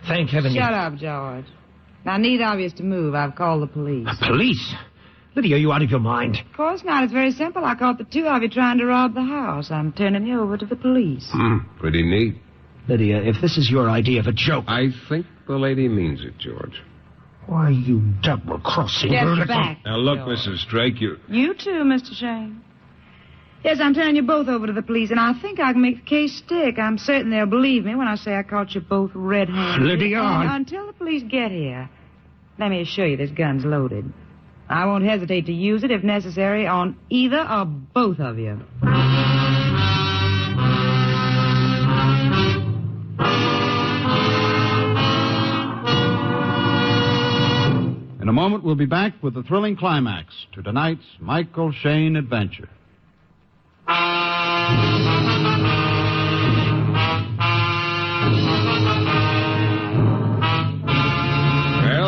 thank 0.08 0.30
heaven 0.30 0.52
you. 0.52 0.60
Shut 0.60 0.72
up, 0.72 0.96
George. 0.96 1.44
Now, 2.04 2.16
need 2.16 2.42
obvious 2.42 2.72
to 2.74 2.82
move. 2.82 3.14
I've 3.14 3.34
called 3.34 3.62
the 3.62 3.66
police. 3.66 4.06
The 4.20 4.26
Police? 4.26 4.74
Lydia, 5.36 5.56
are 5.56 5.58
you 5.58 5.72
out 5.72 5.82
of 5.82 5.90
your 5.90 6.00
mind? 6.00 6.36
Of 6.36 6.56
course 6.56 6.84
not. 6.84 7.02
It's 7.04 7.12
very 7.12 7.32
simple. 7.32 7.64
I 7.64 7.74
caught 7.74 7.98
the 7.98 8.04
two 8.04 8.26
of 8.26 8.42
you 8.42 8.48
trying 8.48 8.78
to 8.78 8.86
rob 8.86 9.14
the 9.14 9.22
house. 9.24 9.70
I'm 9.70 9.92
turning 9.92 10.26
you 10.26 10.40
over 10.40 10.56
to 10.56 10.66
the 10.66 10.76
police. 10.76 11.28
Hmm, 11.32 11.58
pretty 11.78 12.02
neat. 12.02 12.36
Lydia, 12.88 13.22
if 13.22 13.40
this 13.40 13.56
is 13.56 13.68
your 13.70 13.90
idea 13.90 14.20
of 14.20 14.26
a 14.26 14.32
joke. 14.32 14.64
I 14.68 14.88
think 15.08 15.26
the 15.48 15.56
lady 15.56 15.88
means 15.88 16.22
it, 16.22 16.38
George. 16.38 16.80
Why, 17.46 17.70
you 17.70 18.00
double 18.22 18.58
crossing 18.60 19.10
Get 19.10 19.24
vertical- 19.24 19.46
back. 19.54 19.78
Now 19.84 19.96
look, 19.96 20.20
Mrs. 20.20 20.66
Drake, 20.68 21.00
you. 21.00 21.18
You 21.28 21.54
too, 21.54 21.82
Mr. 21.84 22.14
Shayne. 22.14 22.60
Yes, 23.64 23.78
I'm 23.80 23.94
turning 23.94 24.16
you 24.16 24.22
both 24.22 24.48
over 24.48 24.66
to 24.66 24.72
the 24.74 24.82
police, 24.82 25.10
and 25.10 25.18
I 25.18 25.32
think 25.32 25.58
I 25.58 25.72
can 25.72 25.80
make 25.80 26.04
the 26.04 26.08
case 26.08 26.36
stick. 26.36 26.78
I'm 26.78 26.98
certain 26.98 27.30
they'll 27.30 27.46
believe 27.46 27.84
me 27.84 27.94
when 27.94 28.06
I 28.08 28.14
say 28.16 28.36
I 28.36 28.42
caught 28.42 28.74
you 28.74 28.82
both 28.82 29.10
red-handed. 29.14 29.86
Lydia, 29.88 30.20
And 30.20 30.50
Until 30.50 30.86
the 30.86 30.92
police 30.92 31.22
get 31.22 31.50
here, 31.50 31.88
let 32.58 32.68
me 32.70 32.82
assure 32.82 33.06
you 33.06 33.16
this 33.16 33.30
gun's 33.30 33.64
loaded. 33.64 34.12
I 34.68 34.86
won't 34.86 35.04
hesitate 35.04 35.46
to 35.46 35.52
use 35.52 35.84
it 35.84 35.90
if 35.90 36.02
necessary 36.02 36.66
on 36.66 36.96
either 37.10 37.40
or 37.40 37.64
both 37.64 38.18
of 38.18 38.38
you. 38.38 38.60
In 48.20 48.28
a 48.30 48.32
moment, 48.32 48.64
we'll 48.64 48.74
be 48.74 48.86
back 48.86 49.12
with 49.22 49.34
the 49.34 49.42
thrilling 49.42 49.76
climax 49.76 50.32
to 50.54 50.62
tonight's 50.62 51.04
Michael 51.20 51.72
Shayne 51.72 52.16
adventure. 52.16 52.70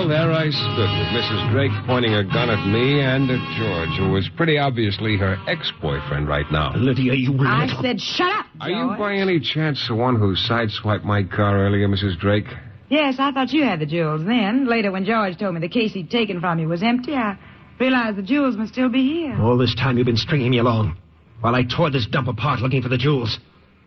Well, 0.06 0.16
there 0.16 0.32
I 0.32 0.48
stood 0.50 0.78
with 0.78 1.08
Mrs. 1.18 1.50
Drake 1.50 1.72
pointing 1.84 2.14
a 2.14 2.22
gun 2.22 2.48
at 2.48 2.64
me 2.68 3.00
and 3.00 3.28
at 3.28 3.58
George, 3.58 3.98
who 3.98 4.12
was 4.12 4.28
pretty 4.36 4.56
obviously 4.56 5.16
her 5.16 5.36
ex-boyfriend 5.48 6.28
right 6.28 6.46
now. 6.52 6.72
Lydia, 6.76 7.12
you 7.14 7.36
I 7.40 7.66
said 7.82 8.00
shut 8.00 8.30
up, 8.30 8.46
Are 8.60 8.70
you 8.70 8.94
by 8.96 9.14
any 9.14 9.40
chance 9.40 9.84
the 9.88 9.96
one 9.96 10.14
who 10.14 10.36
sideswiped 10.36 11.02
my 11.02 11.24
car 11.24 11.58
earlier, 11.58 11.88
Mrs. 11.88 12.20
Drake? 12.20 12.44
Yes, 12.88 13.16
I 13.18 13.32
thought 13.32 13.52
you 13.52 13.64
had 13.64 13.80
the 13.80 13.86
jewels 13.86 14.24
then. 14.24 14.68
Later, 14.68 14.92
when 14.92 15.04
George 15.04 15.38
told 15.38 15.54
me 15.54 15.60
the 15.60 15.68
case 15.68 15.92
he'd 15.92 16.08
taken 16.08 16.40
from 16.40 16.60
you 16.60 16.68
was 16.68 16.84
empty, 16.84 17.14
I 17.14 17.36
realized 17.80 18.16
the 18.16 18.22
jewels 18.22 18.56
must 18.56 18.74
still 18.74 18.88
be 18.88 19.02
here. 19.02 19.36
All 19.42 19.58
this 19.58 19.74
time 19.74 19.98
you've 19.98 20.06
been 20.06 20.16
stringing 20.16 20.52
me 20.52 20.58
along 20.58 20.96
while 21.40 21.56
I 21.56 21.64
tore 21.64 21.90
this 21.90 22.06
dump 22.06 22.28
apart 22.28 22.60
looking 22.60 22.80
for 22.80 22.88
the 22.88 22.96
jewels, 22.96 23.40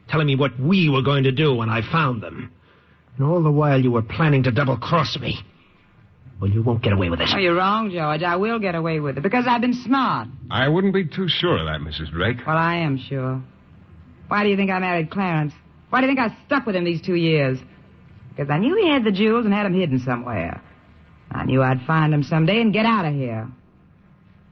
telling 0.09 0.27
me 0.27 0.35
what 0.35 0.59
we 0.59 0.89
were 0.89 1.01
going 1.01 1.23
to 1.23 1.31
do 1.31 1.55
when 1.55 1.69
I 1.69 1.81
found 1.81 2.21
them. 2.21 2.51
And 3.15 3.25
all 3.25 3.41
the 3.41 3.49
while 3.49 3.79
you 3.79 3.91
were 3.91 4.01
planning 4.01 4.43
to 4.43 4.51
double 4.51 4.75
cross 4.75 5.17
me. 5.17 5.39
Well, 6.39 6.49
you 6.49 6.63
won't 6.63 6.81
get 6.81 6.93
away 6.93 7.09
with 7.09 7.19
this. 7.19 7.33
Oh, 7.35 7.37
you're 7.39 7.55
wrong, 7.55 7.91
George. 7.91 8.23
I 8.23 8.37
will 8.37 8.59
get 8.59 8.73
away 8.73 8.99
with 8.99 9.17
it 9.17 9.21
because 9.21 9.45
I've 9.47 9.59
been 9.61 9.73
smart. 9.73 10.29
I 10.49 10.69
wouldn't 10.69 10.93
be 10.93 11.05
too 11.05 11.27
sure 11.27 11.57
of 11.57 11.65
that, 11.65 11.81
Mrs. 11.81 12.11
Drake. 12.11 12.37
Well, 12.47 12.55
I 12.55 12.75
am 12.75 12.97
sure. 12.97 13.41
Why 14.29 14.43
do 14.43 14.49
you 14.49 14.55
think 14.55 14.71
I 14.71 14.79
married 14.79 15.11
Clarence? 15.11 15.53
Why 15.89 15.99
do 15.99 16.07
you 16.07 16.15
think 16.15 16.19
I 16.19 16.35
stuck 16.45 16.65
with 16.65 16.75
him 16.75 16.85
these 16.85 17.01
two 17.01 17.15
years? 17.15 17.59
Because 18.29 18.49
I 18.49 18.57
knew 18.57 18.75
he 18.77 18.87
had 18.87 19.03
the 19.03 19.11
jewels 19.11 19.43
and 19.45 19.53
had 19.53 19.65
them 19.65 19.73
hidden 19.73 19.99
somewhere. 19.99 20.61
I 21.31 21.43
knew 21.45 21.61
I'd 21.61 21.81
find 21.85 22.13
them 22.13 22.23
someday 22.23 22.61
and 22.61 22.71
get 22.71 22.85
out 22.85 23.05
of 23.05 23.13
here. 23.13 23.49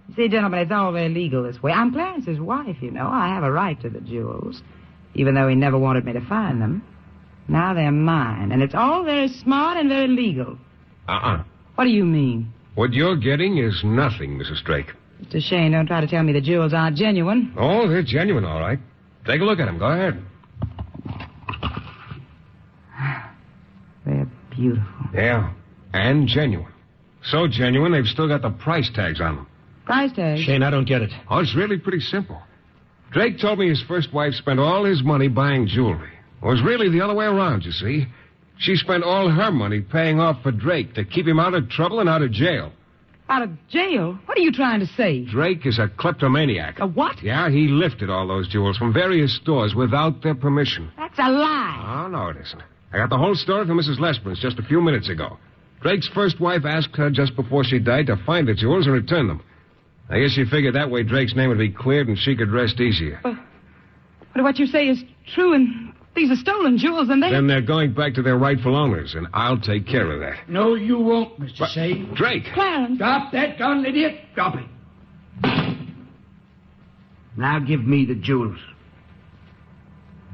You 0.09 0.16
see, 0.16 0.27
gentlemen, 0.27 0.59
it's 0.59 0.72
all 0.72 0.91
very 0.91 1.09
legal 1.09 1.43
this 1.43 1.61
way. 1.61 1.72
I'm 1.72 1.93
Clarence's 1.93 2.40
wife, 2.40 2.77
you 2.82 2.91
know. 2.91 3.07
I 3.07 3.30
have 3.30 3.43
a 3.43 3.51
right 3.51 3.80
to 3.82 3.90
the 3.90 4.01
jewels, 4.01 4.61
even 5.16 5.35
though 5.35 5.48
he 5.48 5.56
never 5.56 5.77
wanted 5.77 6.06
me 6.06 6.14
to 6.14 6.22
find 6.22 6.61
them. 6.61 6.83
Now 7.48 7.74
they're 7.74 7.91
mine, 7.91 8.51
and 8.51 8.61
it's 8.61 8.75
all 8.75 9.03
very 9.03 9.30
smart 9.30 9.77
and 9.77 9.90
very 9.90 10.07
legal. 10.07 10.57
Uh-uh. 11.07 11.43
What 11.77 11.83
do 11.83 11.91
you 11.91 12.06
mean? 12.06 12.51
What 12.73 12.91
you're 12.91 13.15
getting 13.15 13.59
is 13.59 13.83
nothing, 13.83 14.39
Mrs. 14.39 14.64
Drake. 14.64 14.88
Mr. 15.22 15.39
Shayne, 15.39 15.73
don't 15.73 15.85
try 15.85 16.01
to 16.01 16.07
tell 16.07 16.23
me 16.23 16.33
the 16.33 16.41
jewels 16.41 16.73
aren't 16.73 16.97
genuine. 16.97 17.53
Oh, 17.56 17.88
they're 17.88 18.01
genuine, 18.01 18.45
all 18.45 18.59
right. 18.59 18.80
Take 19.27 19.41
a 19.41 19.43
look 19.43 19.59
at 19.59 19.65
them. 19.65 19.77
Go 19.77 19.85
ahead. 19.85 20.19
They're 24.07 24.27
beautiful. 24.49 24.88
Yeah, 25.14 25.53
and 25.93 26.27
genuine. 26.27 26.73
So 27.22 27.47
genuine, 27.47 27.91
they've 27.91 28.07
still 28.07 28.27
got 28.27 28.41
the 28.41 28.49
price 28.49 28.89
tags 28.95 29.22
on 29.22 29.35
them. 29.35 29.47
Price 29.85 30.11
tags? 30.14 30.41
Shayne, 30.41 30.64
I 30.64 30.72
don't 30.72 30.88
get 30.88 31.03
it. 31.03 31.11
Oh, 31.30 31.38
it's 31.39 31.56
really 31.56 31.77
pretty 31.77 31.99
simple. 31.99 32.41
Drake 33.11 33.39
told 33.39 33.59
me 33.59 33.69
his 33.69 33.83
first 33.88 34.11
wife 34.11 34.33
spent 34.33 34.59
all 34.59 34.83
his 34.83 35.03
money 35.03 35.27
buying 35.27 35.67
jewelry. 35.67 36.09
It 36.41 36.45
was 36.45 36.64
really 36.64 36.89
the 36.89 37.01
other 37.01 37.14
way 37.14 37.25
around, 37.25 37.65
you 37.65 37.72
see. 37.72 38.07
She 38.60 38.76
spent 38.76 39.03
all 39.03 39.30
her 39.30 39.52
money 39.52 39.82
paying 39.82 40.19
off 40.19 40.42
for 40.42 40.52
Drake 40.52 40.94
to 40.95 41.06
keep 41.06 41.27
him 41.27 41.40
out 41.40 41.53
of 41.53 41.69
trouble 41.69 42.00
and 42.00 42.10
out 42.10 42.22
of 42.22 42.32
jail. 42.32 42.72
Out 43.30 43.42
of 43.42 43.52
jail? 43.69 44.18
What 44.26 44.38
are 44.38 44.42
you 44.42 44.52
trying 44.52 44.80
to 44.80 44.86
say? 44.86 45.26
Drake 45.26 45.66
is 45.66 45.80
a 45.80 45.90
kleptomaniac. 45.98 46.80
A 46.80 46.88
what? 46.88 47.22
Yeah, 47.22 47.50
he 47.50 47.68
lifted 47.68 48.10
all 48.10 48.27
those 48.27 48.48
jewels 48.48 48.77
from 48.77 48.94
various 48.94 49.36
stores 49.36 49.76
without 49.76 50.24
their 50.24 50.36
permission. 50.36 50.92
That's 50.98 51.19
a 51.19 51.30
lie. 51.30 52.06
Oh, 52.06 52.08
no, 52.08 52.30
it 52.30 52.38
isn't. 52.38 52.61
I 52.94 52.98
got 52.98 53.10
the 53.10 53.18
whole 53.18 53.36
story 53.36 53.68
from 53.68 53.77
Mrs. 53.77 54.00
Lesperance 54.00 54.40
just 54.40 54.60
a 54.60 54.64
few 54.64 54.80
minutes 54.82 55.10
ago. 55.10 55.38
Drake's 55.82 56.08
first 56.08 56.40
wife 56.40 56.64
asked 56.66 56.95
her 56.95 57.10
just 57.10 57.36
before 57.36 57.64
she 57.64 57.80
died 57.80 58.08
to 58.08 58.18
find 58.26 58.48
the 58.48 58.53
jewels 58.53 58.86
and 58.86 58.95
return 58.95 59.27
them. 59.27 59.44
I 60.10 60.19
guess 60.22 60.32
she 60.32 60.45
figured 60.45 60.76
that 60.76 60.90
way 60.90 61.03
Drake's 61.03 61.36
name 61.36 61.50
would 61.50 61.58
be 61.58 61.69
cleared 61.69 62.08
and 62.08 62.18
she 62.18 62.36
could 62.36 62.50
rest 62.50 62.80
easier. 62.80 63.19
But 63.24 64.44
what 64.44 64.58
you 64.58 64.68
say 64.68 64.88
is 64.88 65.03
true, 65.34 65.53
and 65.53 65.86
these 66.17 66.31
are 66.31 66.35
stolen 66.35 66.77
jewels, 66.77 67.09
and 67.09 67.23
they. 67.23 67.31
Then 67.31 67.47
they're 67.47 67.61
going 67.61 67.93
back 67.93 68.13
to 68.15 68.21
their 68.21 68.37
rightful 68.37 68.75
owners, 68.75 69.15
and 69.15 69.27
I'll 69.33 69.59
take 69.59 69.87
care 69.87 70.11
of 70.11 70.19
that. 70.19 70.49
No, 70.49 70.75
you 70.75 70.99
won't, 70.99 71.39
Mr. 71.39 71.67
Shayne. 71.67 72.13
Drake! 72.15 72.43
Clarence! 72.53 72.97
Drop 72.97 73.31
that 73.31 73.57
gun, 73.57 73.83
Lydia. 73.83 74.19
Drop 74.35 74.55
it. 74.55 74.65
Now 77.37 77.59
give 77.59 77.85
me 77.85 78.05
the 78.05 78.15
jewels. 78.15 78.57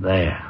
There. 0.02 0.42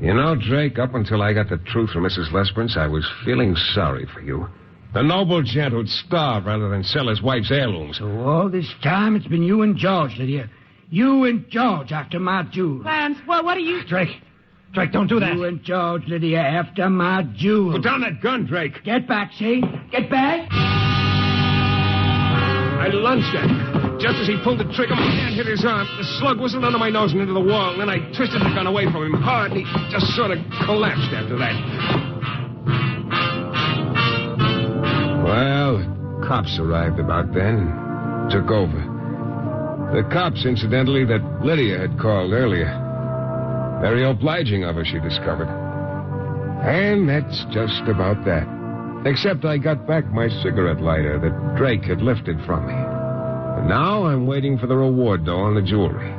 You 0.00 0.14
know, 0.14 0.34
Drake, 0.34 0.78
up 0.78 0.94
until 0.94 1.20
I 1.22 1.34
got 1.34 1.50
the 1.50 1.58
truth 1.58 1.90
from 1.90 2.04
Mrs. 2.04 2.32
Lesperance, 2.32 2.78
I 2.78 2.86
was 2.86 3.06
feeling 3.24 3.54
sorry 3.74 4.06
for 4.12 4.22
you. 4.22 4.48
The 4.94 5.02
noble 5.02 5.42
gent 5.42 5.72
who'd 5.74 5.88
starve 5.88 6.46
rather 6.46 6.70
than 6.70 6.82
sell 6.82 7.08
his 7.08 7.22
wife's 7.22 7.50
heirlooms. 7.50 7.98
So 7.98 8.08
all 8.20 8.48
this 8.48 8.68
time 8.82 9.16
it's 9.16 9.26
been 9.26 9.42
you 9.42 9.62
and 9.62 9.76
George, 9.76 10.16
Lydia. 10.18 10.50
You 10.90 11.24
and 11.24 11.48
George 11.48 11.92
after 11.92 12.18
my 12.18 12.42
jewels. 12.44 12.82
Clarence, 12.82 13.18
well, 13.26 13.44
what 13.44 13.56
are 13.56 13.60
you. 13.60 13.84
Drake. 13.84 14.20
Drake, 14.72 14.90
don't 14.90 15.06
do 15.06 15.20
that. 15.20 15.34
You 15.34 15.44
and 15.44 15.62
George, 15.62 16.02
Lydia, 16.08 16.40
after 16.40 16.88
my 16.88 17.24
jewels. 17.36 17.74
Put 17.74 17.84
down 17.84 18.00
that 18.00 18.22
gun, 18.22 18.46
Drake. 18.46 18.82
Get 18.84 19.06
back, 19.06 19.30
Shayne. 19.32 19.60
Get 19.92 20.08
back. 20.08 20.48
I 22.80 22.88
lunged 22.88 23.36
at 23.36 23.50
him. 23.50 23.98
Just 24.00 24.16
as 24.16 24.26
he 24.26 24.40
pulled 24.42 24.58
the 24.58 24.72
trigger, 24.72 24.94
my 24.96 25.12
hand 25.12 25.36
hit 25.36 25.46
his 25.46 25.62
arm. 25.64 25.86
The 25.98 26.04
slug 26.18 26.40
whistled 26.40 26.64
under 26.64 26.78
my 26.78 26.88
nose 26.88 27.12
and 27.12 27.20
into 27.20 27.34
the 27.34 27.40
wall. 27.40 27.72
And 27.72 27.80
then 27.82 27.90
I 27.90 27.98
twisted 28.16 28.40
the 28.40 28.50
gun 28.56 28.66
away 28.66 28.86
from 28.86 29.04
him 29.04 29.12
hard, 29.12 29.52
and 29.52 29.60
he 29.60 29.66
just 29.92 30.06
sort 30.16 30.30
of 30.30 30.38
collapsed 30.64 31.12
after 31.12 31.36
that. 31.36 31.54
Well, 35.22 35.78
the 35.78 36.26
cops 36.26 36.58
arrived 36.58 36.98
about 36.98 37.34
then. 37.34 37.60
And 37.60 38.30
took 38.30 38.50
over. 38.50 38.80
The 39.92 40.02
cops, 40.10 40.46
incidentally, 40.46 41.04
that 41.04 41.20
Lydia 41.44 41.78
had 41.78 41.98
called 42.00 42.32
earlier. 42.32 42.81
Very 43.82 44.08
obliging 44.08 44.62
of 44.62 44.76
her, 44.76 44.84
she 44.84 45.00
discovered. 45.00 45.48
And 46.62 47.08
that's 47.08 47.44
just 47.50 47.82
about 47.88 48.24
that. 48.24 48.46
Except 49.04 49.44
I 49.44 49.58
got 49.58 49.88
back 49.88 50.06
my 50.12 50.28
cigarette 50.42 50.80
lighter 50.80 51.18
that 51.18 51.56
Drake 51.58 51.82
had 51.82 52.00
lifted 52.00 52.36
from 52.46 52.68
me. 52.68 52.74
And 52.74 53.68
now 53.68 54.06
I'm 54.06 54.28
waiting 54.28 54.56
for 54.56 54.68
the 54.68 54.76
reward 54.76 55.26
dough 55.26 55.40
on 55.40 55.56
the 55.56 55.62
jewelry. 55.62 56.12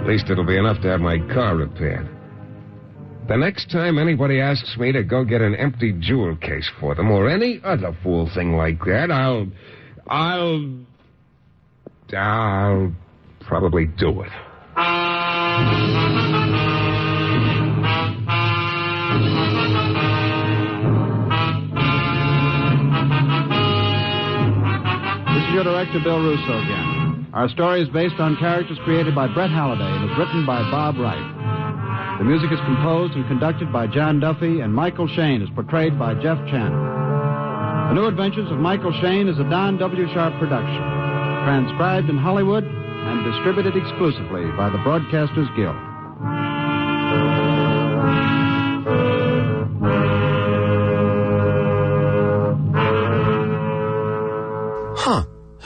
At 0.00 0.08
least 0.08 0.28
it'll 0.28 0.44
be 0.44 0.58
enough 0.58 0.82
to 0.82 0.88
have 0.88 1.00
my 1.00 1.18
car 1.32 1.54
repaired. 1.54 2.10
The 3.28 3.36
next 3.36 3.70
time 3.70 3.98
anybody 3.98 4.40
asks 4.40 4.76
me 4.76 4.90
to 4.90 5.04
go 5.04 5.24
get 5.24 5.42
an 5.42 5.54
empty 5.54 5.92
jewel 5.92 6.36
case 6.36 6.68
for 6.80 6.96
them 6.96 7.12
or 7.12 7.28
any 7.28 7.60
other 7.62 7.96
fool 8.02 8.28
thing 8.34 8.56
like 8.56 8.80
that, 8.86 9.12
I'll. 9.12 9.46
I'll. 10.08 10.68
I'll 12.12 12.92
probably 13.40 13.86
do 13.86 14.22
it. 14.22 14.32
Your 25.56 25.64
director, 25.64 25.98
Bill 26.04 26.20
Rousseau, 26.20 26.58
again. 26.60 27.28
Our 27.32 27.48
story 27.48 27.80
is 27.80 27.88
based 27.88 28.20
on 28.20 28.36
characters 28.36 28.76
created 28.84 29.14
by 29.14 29.26
Brett 29.26 29.48
Halliday 29.48 29.88
and 29.88 30.04
is 30.04 30.18
written 30.18 30.44
by 30.44 30.60
Bob 30.70 30.98
Wright. 30.98 32.18
The 32.18 32.24
music 32.24 32.52
is 32.52 32.60
composed 32.66 33.14
and 33.14 33.26
conducted 33.26 33.72
by 33.72 33.86
John 33.86 34.20
Duffy, 34.20 34.60
and 34.60 34.74
Michael 34.74 35.08
Shayne 35.08 35.40
is 35.40 35.48
portrayed 35.54 35.98
by 35.98 36.12
Jeff 36.20 36.36
Chandler. 36.52 37.88
The 37.88 37.94
New 37.94 38.04
Adventures 38.04 38.52
of 38.52 38.58
Michael 38.58 38.92
Shayne 39.00 39.28
is 39.28 39.38
a 39.38 39.48
Don 39.48 39.78
W. 39.78 40.06
Sharpe 40.12 40.38
production, 40.38 40.82
transcribed 41.48 42.10
in 42.10 42.18
Hollywood 42.18 42.64
and 42.64 43.24
distributed 43.24 43.80
exclusively 43.80 44.52
by 44.58 44.68
the 44.68 44.76
Broadcasters 44.84 45.48
Guild. 45.56 47.45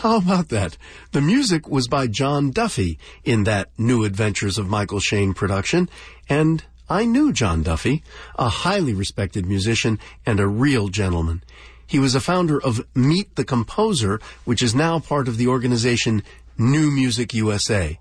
How 0.00 0.16
about 0.16 0.48
that? 0.48 0.78
The 1.12 1.20
music 1.20 1.68
was 1.68 1.86
by 1.86 2.06
John 2.06 2.52
Duffy 2.52 2.98
in 3.22 3.44
that 3.44 3.68
New 3.76 4.04
Adventures 4.04 4.56
of 4.56 4.66
Michael 4.66 4.98
Shayne 4.98 5.34
production, 5.34 5.90
and 6.26 6.64
I 6.88 7.04
knew 7.04 7.34
John 7.34 7.62
Duffy, 7.62 8.02
a 8.38 8.48
highly 8.48 8.94
respected 8.94 9.44
musician 9.44 9.98
and 10.24 10.40
a 10.40 10.48
real 10.48 10.88
gentleman. 10.88 11.42
He 11.86 11.98
was 11.98 12.14
a 12.14 12.20
founder 12.20 12.58
of 12.58 12.80
Meet 12.94 13.36
the 13.36 13.44
Composer, 13.44 14.22
which 14.46 14.62
is 14.62 14.74
now 14.74 15.00
part 15.00 15.28
of 15.28 15.36
the 15.36 15.48
organization 15.48 16.22
New 16.56 16.90
Music 16.90 17.34
USA. 17.34 17.98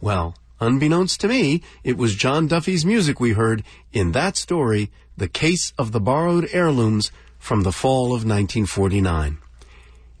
Well, 0.00 0.36
unbeknownst 0.60 1.20
to 1.22 1.28
me, 1.28 1.60
it 1.82 1.98
was 1.98 2.14
John 2.14 2.46
Duffy's 2.46 2.86
music 2.86 3.18
we 3.18 3.32
heard 3.32 3.64
in 3.92 4.12
that 4.12 4.36
story, 4.36 4.92
The 5.16 5.26
Case 5.26 5.72
of 5.76 5.90
the 5.90 6.00
Borrowed 6.00 6.48
Heirlooms 6.52 7.10
from 7.40 7.64
the 7.64 7.72
fall 7.72 8.14
of 8.14 8.22
1949. 8.24 9.38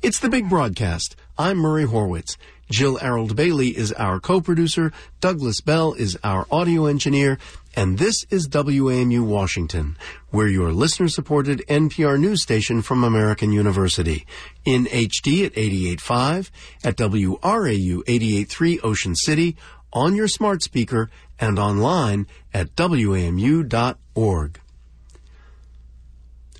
It's 0.02 0.18
the 0.18 0.28
big 0.28 0.48
broadcast. 0.48 1.14
I'm 1.38 1.58
Murray 1.58 1.84
Horwitz. 1.84 2.36
Jill 2.68 2.98
Arold 2.98 3.36
Bailey 3.36 3.68
is 3.68 3.92
our 3.92 4.18
co-producer. 4.18 4.92
Douglas 5.20 5.60
Bell 5.60 5.92
is 5.92 6.18
our 6.24 6.44
audio 6.50 6.86
engineer. 6.86 7.38
And 7.76 7.98
this 7.98 8.24
is 8.28 8.48
WAMU 8.48 9.24
Washington. 9.24 9.96
We're 10.32 10.48
your 10.48 10.72
listener-supported 10.72 11.62
NPR 11.68 12.18
news 12.18 12.42
station 12.42 12.82
from 12.82 13.04
American 13.04 13.52
University. 13.52 14.26
In 14.64 14.86
HD 14.86 15.46
at 15.46 15.52
88.5, 15.52 16.50
at 16.82 16.96
WRAU 16.96 18.02
88.3 18.02 18.80
Ocean 18.82 19.14
City, 19.14 19.56
on 19.92 20.16
your 20.16 20.26
smart 20.26 20.64
speaker, 20.64 21.10
and 21.38 21.60
online 21.60 22.26
at 22.52 22.74
WAMU.org. 22.74 24.58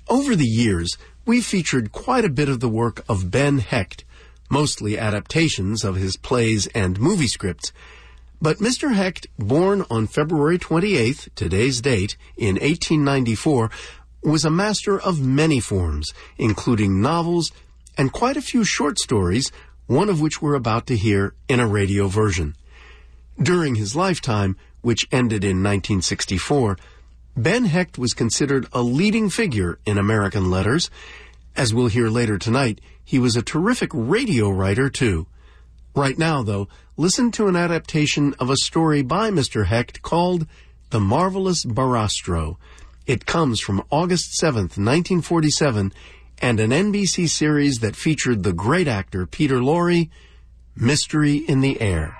Over 0.09 0.35
the 0.35 0.45
years, 0.47 0.97
we've 1.25 1.45
featured 1.45 1.91
quite 1.91 2.25
a 2.25 2.29
bit 2.29 2.49
of 2.49 2.59
the 2.59 2.69
work 2.69 3.03
of 3.07 3.31
Ben 3.31 3.59
Hecht, 3.59 4.03
mostly 4.49 4.97
adaptations 4.97 5.83
of 5.83 5.95
his 5.95 6.17
plays 6.17 6.67
and 6.67 6.99
movie 6.99 7.27
scripts. 7.27 7.71
But 8.41 8.57
Mr. 8.57 8.93
Hecht, 8.93 9.27
born 9.39 9.85
on 9.89 10.07
February 10.07 10.59
28th, 10.59 11.29
today's 11.33 11.79
date, 11.79 12.17
in 12.35 12.55
1894, 12.55 13.71
was 14.21 14.43
a 14.43 14.49
master 14.49 14.99
of 14.99 15.21
many 15.21 15.59
forms, 15.59 16.13
including 16.37 17.01
novels 17.01 17.51
and 17.97 18.11
quite 18.11 18.37
a 18.37 18.41
few 18.41 18.63
short 18.63 18.99
stories, 18.99 19.51
one 19.87 20.09
of 20.09 20.19
which 20.19 20.41
we're 20.41 20.55
about 20.55 20.87
to 20.87 20.97
hear 20.97 21.33
in 21.47 21.59
a 21.59 21.67
radio 21.67 22.07
version. 22.07 22.55
During 23.41 23.75
his 23.75 23.95
lifetime, 23.95 24.57
which 24.81 25.07
ended 25.11 25.43
in 25.43 25.63
1964, 25.63 26.77
Ben 27.35 27.65
Hecht 27.65 27.97
was 27.97 28.13
considered 28.13 28.67
a 28.73 28.83
leading 28.83 29.27
figure 29.27 29.79
in 29.87 29.97
American 29.97 30.51
letters. 30.51 30.91
As 31.55 31.73
we'll 31.73 31.87
hear 31.87 32.07
later 32.07 32.37
tonight, 32.37 32.79
he 33.03 33.17
was 33.17 33.35
a 33.35 33.41
terrific 33.41 33.89
radio 33.93 34.49
writer, 34.49 34.87
too. 34.87 35.25
Right 35.95 36.17
now, 36.17 36.43
though, 36.43 36.67
listen 36.95 37.31
to 37.31 37.47
an 37.47 37.55
adaptation 37.55 38.35
of 38.39 38.51
a 38.51 38.57
story 38.57 39.01
by 39.01 39.31
Mr. 39.31 39.65
Hecht 39.65 40.03
called 40.03 40.45
The 40.91 40.99
Marvelous 40.99 41.65
Barastro. 41.65 42.57
It 43.07 43.25
comes 43.25 43.59
from 43.59 43.83
August 43.89 44.39
7th, 44.39 44.77
1947, 44.77 45.91
and 46.39 46.59
an 46.59 46.69
NBC 46.69 47.27
series 47.27 47.79
that 47.79 47.95
featured 47.95 48.43
the 48.43 48.53
great 48.53 48.87
actor 48.87 49.25
Peter 49.25 49.57
Lorre, 49.57 50.09
Mystery 50.75 51.37
in 51.37 51.61
the 51.61 51.81
Air. 51.81 52.15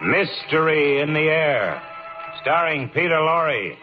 Mystery 0.00 1.00
in 1.00 1.12
the 1.12 1.28
Air, 1.28 1.82
starring 2.40 2.88
Peter 2.90 3.16
Lorre. 3.16 3.74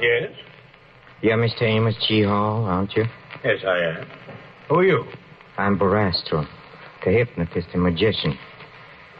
Yes? 0.00 0.30
You're 1.20 1.36
Mr. 1.38 1.62
Amos 1.62 1.96
G. 2.06 2.22
Hall, 2.22 2.64
aren't 2.64 2.94
you? 2.94 3.04
Yes, 3.44 3.58
I 3.66 3.78
am. 3.78 4.06
Who 4.68 4.76
are 4.76 4.84
you? 4.84 5.04
I'm 5.56 5.78
Barastro, 5.78 6.46
the 7.04 7.10
hypnotist 7.10 7.68
and 7.72 7.82
magician. 7.82 8.38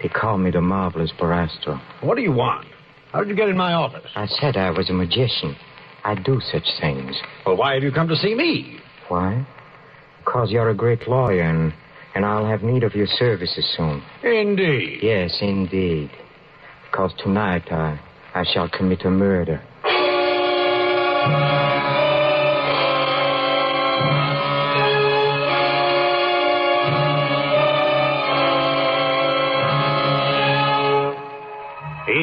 They 0.05 0.10
called 0.10 0.42
me 0.42 0.50
the 0.50 0.60
marvelous 0.60 1.10
Barastro. 1.18 1.81
What 2.02 2.16
do 2.16 2.20
you 2.20 2.31
want? 2.31 2.66
How 3.12 3.20
did 3.20 3.31
you 3.31 3.34
get 3.34 3.49
in 3.49 3.57
my 3.57 3.73
office? 3.73 4.10
I 4.15 4.26
said 4.26 4.55
I 4.55 4.68
was 4.68 4.91
a 4.91 4.92
magician. 4.92 5.57
I 6.05 6.15
do 6.15 6.42
such 6.52 6.66
things. 6.78 7.16
Well, 7.47 7.57
why 7.57 7.73
have 7.73 7.83
you 7.83 7.91
come 7.91 8.08
to 8.08 8.16
see 8.16 8.34
me? 8.34 8.81
Why? 9.08 9.47
Because 10.18 10.50
you're 10.50 10.68
a 10.68 10.74
great 10.74 11.08
lawyer 11.08 11.41
and, 11.41 11.73
and 12.15 12.26
I'll 12.26 12.44
have 12.44 12.62
need 12.62 12.83
of 12.83 12.94
your 12.94 13.07
services 13.07 13.65
soon. 13.78 14.02
Indeed. 14.23 14.99
Yes, 15.00 15.39
indeed. 15.41 16.10
Because 16.91 17.15
tonight 17.23 17.73
I, 17.73 17.99
I 18.34 18.44
shall 18.44 18.68
commit 18.68 19.07
a 19.07 19.10
murder. 19.10 19.62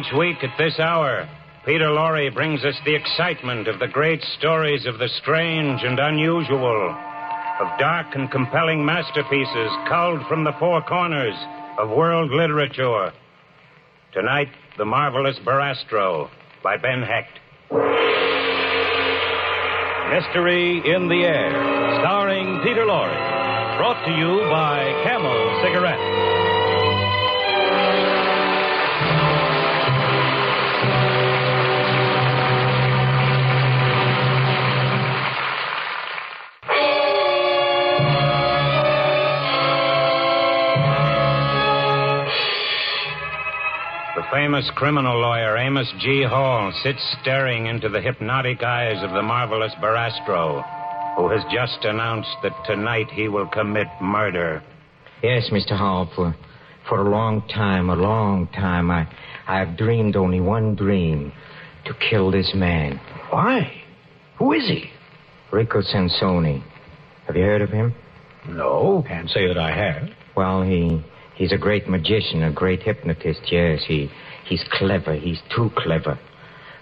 Each 0.01 0.17
week 0.17 0.43
at 0.43 0.57
this 0.57 0.79
hour, 0.79 1.29
Peter 1.63 1.85
Lorre 1.85 2.33
brings 2.33 2.65
us 2.65 2.73
the 2.85 2.95
excitement 2.95 3.67
of 3.67 3.77
the 3.77 3.87
great 3.87 4.23
stories 4.39 4.87
of 4.87 4.97
the 4.97 5.09
strange 5.21 5.83
and 5.83 5.99
unusual, 5.99 6.89
of 7.59 7.79
dark 7.79 8.07
and 8.15 8.31
compelling 8.31 8.83
masterpieces 8.83 9.69
culled 9.87 10.25
from 10.27 10.43
the 10.43 10.53
four 10.57 10.81
corners 10.81 11.35
of 11.77 11.89
world 11.89 12.31
literature. 12.31 13.11
Tonight, 14.11 14.49
The 14.79 14.85
Marvelous 14.85 15.37
Barastro 15.45 16.31
by 16.63 16.77
Ben 16.77 17.03
Hecht. 17.03 17.37
Mystery 20.09 20.81
in 20.95 21.09
the 21.09 21.21
Air, 21.25 21.51
starring 22.01 22.59
Peter 22.63 22.85
Lorre. 22.85 23.77
Brought 23.77 24.03
to 24.05 24.11
you 24.11 24.49
by 24.49 24.81
Camel 25.03 25.61
Cigarettes. 25.63 26.30
Famous 44.31 44.69
criminal 44.75 45.19
lawyer 45.19 45.57
Amos 45.57 45.91
G. 45.99 46.23
Hall 46.23 46.71
sits 46.83 47.17
staring 47.21 47.65
into 47.65 47.89
the 47.89 47.99
hypnotic 47.99 48.63
eyes 48.63 49.03
of 49.03 49.11
the 49.11 49.21
marvelous 49.21 49.73
Barastro, 49.81 50.63
who 51.17 51.29
has 51.29 51.43
just 51.51 51.83
announced 51.83 52.29
that 52.41 52.53
tonight 52.65 53.07
he 53.11 53.27
will 53.27 53.47
commit 53.47 53.87
murder. 54.01 54.63
Yes, 55.21 55.49
Mr. 55.51 55.77
Hall, 55.77 56.09
for, 56.15 56.33
for 56.87 57.05
a 57.05 57.09
long 57.09 57.45
time, 57.49 57.89
a 57.89 57.95
long 57.95 58.47
time, 58.47 58.89
I, 58.89 59.05
I've 59.47 59.75
dreamed 59.77 60.15
only 60.15 60.39
one 60.39 60.75
dream 60.75 61.33
to 61.85 61.93
kill 62.09 62.31
this 62.31 62.53
man. 62.55 63.01
Why? 63.31 63.83
Who 64.39 64.53
is 64.53 64.65
he? 64.65 64.85
Rico 65.51 65.81
Sansoni. 65.81 66.63
Have 67.27 67.35
you 67.35 67.43
heard 67.43 67.61
of 67.61 67.69
him? 67.69 67.93
No, 68.47 69.03
can't 69.05 69.29
say 69.29 69.47
that 69.47 69.57
I 69.57 69.75
have. 69.75 70.09
Well, 70.37 70.61
he 70.61 71.03
he's 71.41 71.51
a 71.51 71.57
great 71.57 71.89
magician, 71.89 72.43
a 72.43 72.51
great 72.51 72.83
hypnotist. 72.83 73.41
Yes, 73.51 73.81
he 73.87 74.11
he's 74.47 74.63
clever. 74.71 75.15
He's 75.15 75.41
too 75.55 75.71
clever. 75.75 76.19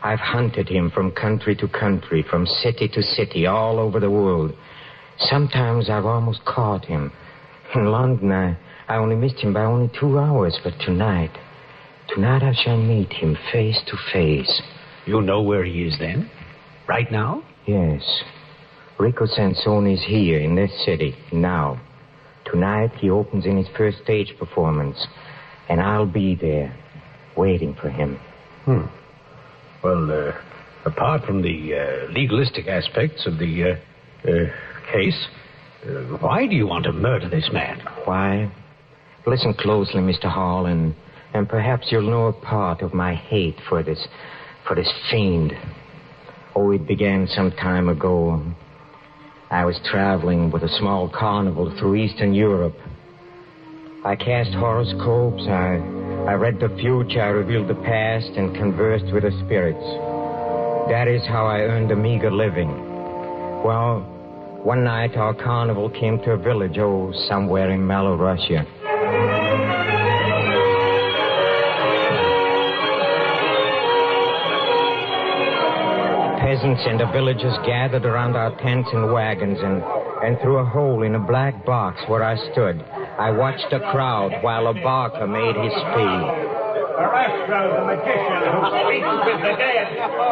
I've 0.04 0.20
hunted 0.20 0.68
him 0.68 0.92
from 0.94 1.12
country 1.12 1.56
to 1.56 1.68
country, 1.68 2.26
from 2.30 2.46
city 2.46 2.90
to 2.90 3.02
city, 3.02 3.46
all 3.46 3.80
over 3.80 4.02
the 4.02 4.12
world. 4.12 4.52
Sometimes 5.18 5.90
I've 5.90 6.06
almost 6.06 6.44
caught 6.46 6.86
him. 6.86 7.12
In 7.74 7.86
London, 7.86 8.32
I, 8.32 8.58
I 8.88 8.98
only 8.98 9.16
missed 9.16 9.40
him 9.40 9.54
by 9.54 9.64
only 9.64 9.90
two 10.00 10.18
hours, 10.18 10.58
but 10.64 10.74
tonight, 10.86 11.32
tonight 12.14 12.44
I 12.44 12.54
shall 12.54 12.78
meet 12.78 13.14
him 13.14 13.38
face 13.52 13.80
to 13.88 13.98
face. 14.12 14.62
You 15.06 15.22
know 15.22 15.42
where 15.42 15.64
he 15.64 15.84
is 15.84 15.98
then? 16.00 16.30
Right 16.88 17.12
now? 17.12 17.44
Yes. 17.66 18.02
Rico 18.98 19.26
Sansoni's 19.26 20.04
here 20.06 20.40
in 20.40 20.56
this 20.56 20.72
city 20.86 21.16
now. 21.32 21.80
Tonight 22.52 22.92
he 23.00 23.10
opens 23.10 23.46
in 23.46 23.58
his 23.58 23.68
first 23.78 24.00
stage 24.04 24.34
performance, 24.38 25.08
and 25.68 25.80
I'll 25.80 26.06
be 26.06 26.36
there, 26.36 26.76
waiting 27.38 27.76
for 27.80 27.90
him. 27.90 28.20
Hmm. 28.66 28.86
Well, 29.84 30.12
uh, 30.12 30.32
apart 30.86 31.26
from 31.26 31.42
the 31.42 31.74
uh, 31.76 32.12
legalistic 32.12 32.68
aspects 32.68 33.26
of 33.26 33.38
the 33.38 33.64
uh, 33.64 34.30
uh, 34.30 34.92
case, 34.92 35.28
uh, 35.86 36.18
why 36.18 36.48
do 36.48 36.56
you 36.56 36.68
want 36.68 36.86
to 36.86 36.92
murder 36.92 37.30
this 37.30 37.50
man? 37.54 37.80
Why? 38.06 38.52
Listen 39.26 39.54
closely, 39.54 40.02
Mr. 40.02 40.26
Hall, 40.26 40.66
and 40.66 40.96
and 41.34 41.48
perhaps 41.48 41.88
you'll 41.92 42.10
know 42.10 42.28
a 42.28 42.34
part 42.34 42.82
of 42.82 42.94
my 42.94 43.14
hate 43.14 43.58
for 43.68 43.84
this 43.84 44.08
for 44.68 44.76
this 44.76 44.92
fiend. 45.12 45.54
Oh, 46.56 46.72
it 46.72 46.88
began 46.88 47.28
some 47.28 47.52
time 47.52 47.90
ago. 47.90 48.42
I 49.52 49.66
was 49.66 49.80
traveling 49.84 50.52
with 50.52 50.62
a 50.62 50.70
small 50.78 51.10
carnival 51.10 51.76
through 51.80 51.96
Eastern 51.96 52.36
Europe. 52.36 52.76
I 54.06 54.16
cast 54.16 54.52
horoscopes, 54.52 55.42
I, 55.48 55.82
I 56.30 56.34
read 56.34 56.60
the 56.60 56.70
future, 56.80 57.20
I 57.20 57.30
revealed 57.30 57.68
the 57.68 57.82
past, 57.82 58.28
and 58.38 58.56
conversed 58.56 59.12
with 59.12 59.24
the 59.24 59.32
spirits. 59.44 59.82
That 60.92 61.08
is 61.08 61.26
how 61.26 61.48
I 61.48 61.62
earned 61.62 61.90
a 61.90 61.96
meager 61.96 62.32
living. 62.32 62.70
Well, 63.66 64.02
one 64.64 64.84
night 64.84 65.18
our 65.18 65.34
carnival 65.34 65.90
came 65.90 66.20
to 66.26 66.34
a 66.34 66.38
village, 66.38 66.78
oh, 66.78 67.12
somewhere 67.28 67.72
in 67.72 67.88
Mellow 67.88 68.18
Peasants 76.50 76.82
and 76.88 77.00
the 77.00 77.06
villagers 77.14 77.54
gathered 77.64 78.06
around 78.06 78.36
our 78.36 78.50
tents 78.58 78.90
and 78.92 79.14
wagons, 79.14 79.60
and, 79.62 79.84
and 80.26 80.34
through 80.42 80.58
a 80.58 80.66
hole 80.66 81.04
in 81.04 81.14
a 81.14 81.20
black 81.20 81.64
box 81.64 82.02
where 82.08 82.24
I 82.24 82.38
stood, 82.52 82.82
I 83.20 83.30
watched 83.30 83.68
the 83.70 83.78
crowd 83.94 84.32
while 84.42 84.66
a 84.66 84.74
barker 84.74 85.28
made 85.28 85.54
his 85.62 85.74
fee. 85.94 86.18
Arastro, 86.98 87.62
the 87.70 87.86
magician 87.86 88.42
who 88.50 88.62
speaks 88.82 89.14
with 89.30 89.42
the 89.46 89.56
dead, 89.62 89.88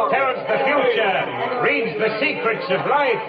tells 0.10 0.42
the 0.50 0.58
future, 0.66 1.22
reads 1.62 1.94
the 2.02 2.10
secrets 2.20 2.66
of 2.66 2.82
life. 2.90 3.24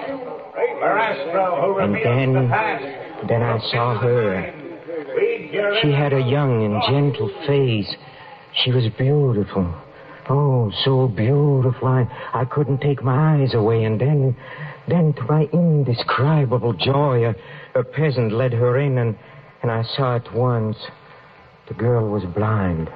Arastro, 0.80 1.60
who 1.60 1.78
And 1.80 1.92
reveals 1.92 2.16
then, 2.16 2.32
the 2.32 2.48
past. 2.48 3.28
then 3.28 3.42
I 3.42 3.58
saw 3.70 3.98
her. 3.98 5.78
She 5.82 5.92
had 5.92 6.14
a 6.14 6.22
young 6.22 6.64
and 6.64 6.82
gentle 6.88 7.28
face. 7.46 7.94
She 8.64 8.72
was 8.72 8.88
beautiful. 8.96 9.74
Oh, 10.30 10.70
so 10.84 11.08
beautiful. 11.08 11.88
I, 11.88 12.06
I 12.34 12.44
couldn't 12.44 12.80
take 12.80 13.02
my 13.02 13.36
eyes 13.36 13.54
away. 13.54 13.84
And 13.84 13.98
then, 13.98 14.36
then 14.86 15.14
to 15.14 15.22
my 15.22 15.48
indescribable 15.52 16.74
joy, 16.74 17.26
a, 17.26 17.34
a 17.74 17.82
peasant 17.82 18.32
led 18.32 18.52
her 18.52 18.78
in, 18.78 18.98
and, 18.98 19.16
and 19.62 19.70
I 19.70 19.82
saw 19.96 20.16
at 20.16 20.34
once 20.34 20.76
the 21.68 21.74
girl 21.74 22.10
was 22.10 22.24
blind. 22.34 22.88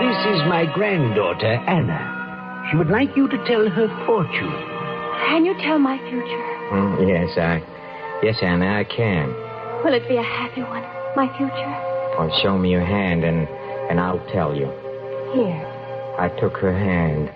This 0.00 0.36
is 0.36 0.42
my 0.48 0.66
granddaughter, 0.74 1.54
Anna. 1.66 2.66
She 2.70 2.76
would 2.76 2.88
like 2.88 3.16
you 3.16 3.26
to 3.28 3.36
tell 3.46 3.68
her 3.68 3.88
fortune. 4.06 4.52
Can 5.26 5.44
you 5.44 5.54
tell 5.62 5.78
my 5.78 5.98
future? 6.08 6.46
Hmm, 6.70 7.08
yes, 7.08 7.36
I. 7.36 7.79
Yes, 8.22 8.36
Anna, 8.42 8.66
I 8.78 8.84
can. 8.84 9.32
Will 9.82 9.94
it 9.94 10.06
be 10.06 10.16
a 10.16 10.22
happy 10.22 10.60
one, 10.60 10.82
my 11.16 11.26
future? 11.38 12.16
Well, 12.18 12.30
show 12.42 12.58
me 12.58 12.70
your 12.70 12.84
hand, 12.84 13.24
and, 13.24 13.48
and 13.88 13.98
I'll 13.98 14.22
tell 14.30 14.54
you. 14.54 14.66
Here. 15.32 15.64
I 16.18 16.28
took 16.38 16.52
her 16.58 16.72
hand. 16.72 17.30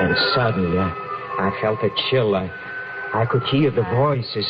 And 0.00 0.16
suddenly, 0.34 0.76
I, 0.76 0.90
I 1.38 1.60
felt 1.60 1.78
a 1.84 1.90
chill. 2.10 2.34
I, 2.34 2.50
I 3.14 3.26
could 3.26 3.44
hear 3.44 3.70
the 3.70 3.82
voices. 3.82 4.46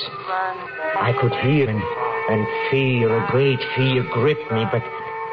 I 0.96 1.14
could 1.20 1.32
hear 1.44 1.68
and, 1.68 1.82
and 2.30 2.46
fear, 2.70 3.14
a 3.14 3.30
great 3.30 3.60
fear 3.76 4.02
gripped 4.14 4.50
me, 4.50 4.64
but, 4.72 4.82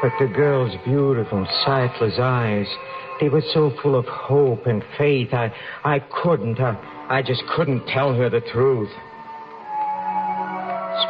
but 0.02 0.12
the 0.20 0.26
girl's 0.26 0.74
beautiful, 0.84 1.46
sightless 1.64 2.18
eyes, 2.18 2.66
they 3.20 3.30
were 3.30 3.42
so 3.54 3.72
full 3.82 3.96
of 3.96 4.04
hope 4.04 4.66
and 4.66 4.84
faith. 4.98 5.32
I, 5.32 5.50
I 5.82 6.00
couldn't, 6.22 6.60
I, 6.60 6.76
I 7.08 7.22
just 7.22 7.42
couldn't 7.54 7.86
tell 7.86 8.14
her 8.14 8.28
the 8.28 8.40
truth. 8.40 8.90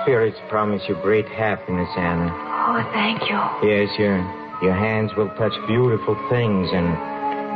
Spirits 0.02 0.36
promise 0.50 0.82
you 0.88 0.94
great 1.02 1.26
happiness, 1.28 1.88
Anna. 1.96 2.30
Oh, 2.68 2.90
thank 2.92 3.22
you. 3.30 3.68
Yes, 3.68 3.88
your 3.98 4.18
your 4.62 4.74
hands 4.74 5.12
will 5.16 5.28
touch 5.38 5.52
beautiful 5.66 6.14
things 6.28 6.68
and 6.72 6.86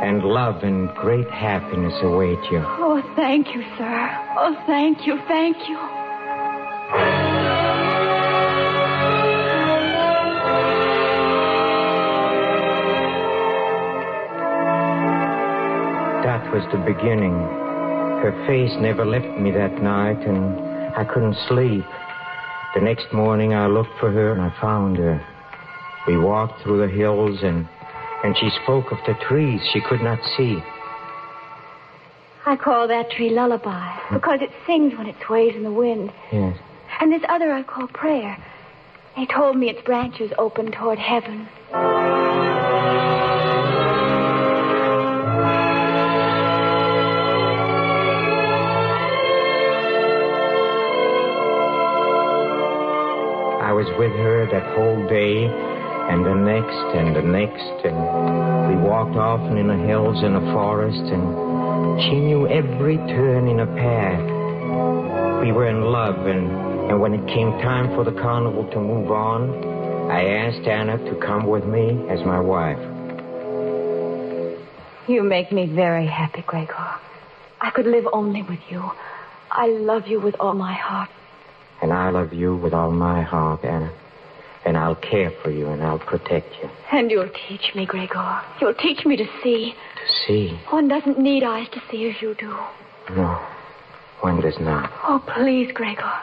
and 0.03 0.23
love 0.23 0.63
and 0.63 0.89
great 0.95 1.29
happiness 1.29 1.93
await 2.01 2.39
you. 2.51 2.63
Oh, 2.65 3.01
thank 3.15 3.53
you, 3.53 3.61
sir. 3.77 4.09
Oh, 4.37 4.55
thank 4.65 5.05
you, 5.05 5.19
thank 5.27 5.57
you. 5.69 5.77
That 16.23 16.51
was 16.51 16.63
the 16.71 16.79
beginning. 16.79 17.70
Her 18.21 18.45
face 18.45 18.71
never 18.79 19.03
left 19.03 19.39
me 19.39 19.51
that 19.51 19.81
night, 19.81 20.19
and 20.27 20.95
I 20.95 21.03
couldn't 21.05 21.35
sleep. 21.47 21.83
The 22.75 22.81
next 22.81 23.11
morning 23.11 23.53
I 23.53 23.67
looked 23.67 23.97
for 23.99 24.11
her 24.11 24.31
and 24.31 24.41
I 24.41 24.53
found 24.61 24.97
her. 24.97 25.25
We 26.07 26.17
walked 26.17 26.61
through 26.61 26.85
the 26.85 26.87
hills 26.87 27.39
and 27.43 27.67
and 28.23 28.37
she 28.37 28.49
spoke 28.63 28.91
of 28.91 28.99
the 29.07 29.15
trees 29.27 29.59
she 29.73 29.81
could 29.81 30.01
not 30.01 30.19
see. 30.37 30.61
I 32.45 32.55
call 32.55 32.87
that 32.87 33.09
tree 33.11 33.29
lullaby 33.29 33.91
hmm. 33.91 34.15
because 34.15 34.39
it 34.41 34.51
sings 34.65 34.93
when 34.97 35.07
it 35.07 35.15
sways 35.25 35.55
in 35.55 35.63
the 35.63 35.71
wind. 35.71 36.11
Yes. 36.31 36.57
And 36.99 37.11
this 37.11 37.23
other 37.27 37.51
I 37.51 37.63
call 37.63 37.87
prayer. 37.87 38.37
They 39.15 39.25
told 39.25 39.57
me 39.57 39.69
its 39.69 39.81
branches 39.81 40.31
open 40.37 40.71
toward 40.71 40.99
heaven. 40.99 41.49
With 54.01 54.13
her 54.13 54.47
that 54.49 54.65
whole 54.75 55.07
day 55.07 55.45
and 55.45 56.25
the 56.25 56.33
next 56.33 56.97
and 56.97 57.15
the 57.15 57.21
next 57.21 57.85
and 57.85 57.95
we 58.65 58.89
walked 58.89 59.15
often 59.15 59.59
in 59.59 59.67
the 59.67 59.77
hills 59.77 60.17
and 60.23 60.33
the 60.33 60.51
forest 60.53 61.05
and 61.13 62.01
she 62.01 62.15
knew 62.15 62.47
every 62.47 62.97
turn 62.97 63.47
in 63.47 63.59
a 63.59 63.67
path. 63.67 64.25
We 65.45 65.51
were 65.51 65.67
in 65.67 65.81
love 65.81 66.25
and, 66.25 66.49
and 66.89 66.99
when 66.99 67.13
it 67.13 67.27
came 67.27 67.51
time 67.61 67.93
for 67.93 68.03
the 68.03 68.19
carnival 68.19 68.67
to 68.71 68.79
move 68.79 69.11
on, 69.11 70.09
I 70.09 70.23
asked 70.45 70.67
Anna 70.67 70.97
to 70.97 71.15
come 71.21 71.45
with 71.45 71.65
me 71.65 72.09
as 72.09 72.25
my 72.25 72.39
wife. 72.39 72.81
You 75.07 75.21
make 75.21 75.51
me 75.51 75.67
very 75.67 76.07
happy, 76.07 76.43
Gregor. 76.47 76.89
I 77.61 77.69
could 77.69 77.85
live 77.85 78.05
only 78.11 78.41
with 78.41 78.61
you. 78.67 78.81
I 79.51 79.67
love 79.67 80.07
you 80.07 80.19
with 80.19 80.33
all 80.39 80.55
my 80.55 80.73
heart. 80.73 81.11
And 81.81 81.91
I 81.91 82.09
love 82.09 82.33
you 82.33 82.55
with 82.55 82.73
all 82.73 82.91
my 82.91 83.21
heart, 83.23 83.63
Anna. 83.63 83.91
And 84.63 84.77
I'll 84.77 84.95
care 84.95 85.31
for 85.43 85.49
you 85.49 85.67
and 85.69 85.81
I'll 85.81 85.97
protect 85.97 86.53
you. 86.61 86.69
And 86.91 87.09
you'll 87.09 87.31
teach 87.47 87.73
me, 87.75 87.85
Gregor. 87.87 88.41
You'll 88.61 88.75
teach 88.75 89.05
me 89.05 89.15
to 89.17 89.25
see. 89.43 89.73
To 89.73 90.13
see? 90.27 90.59
One 90.69 90.87
doesn't 90.87 91.17
need 91.17 91.43
eyes 91.43 91.67
to 91.73 91.81
see 91.89 92.07
as 92.07 92.21
you 92.21 92.35
do. 92.35 92.55
No, 93.15 93.43
one 94.21 94.39
does 94.39 94.59
not. 94.59 94.91
Oh, 95.03 95.23
please, 95.35 95.71
Gregor. 95.73 96.13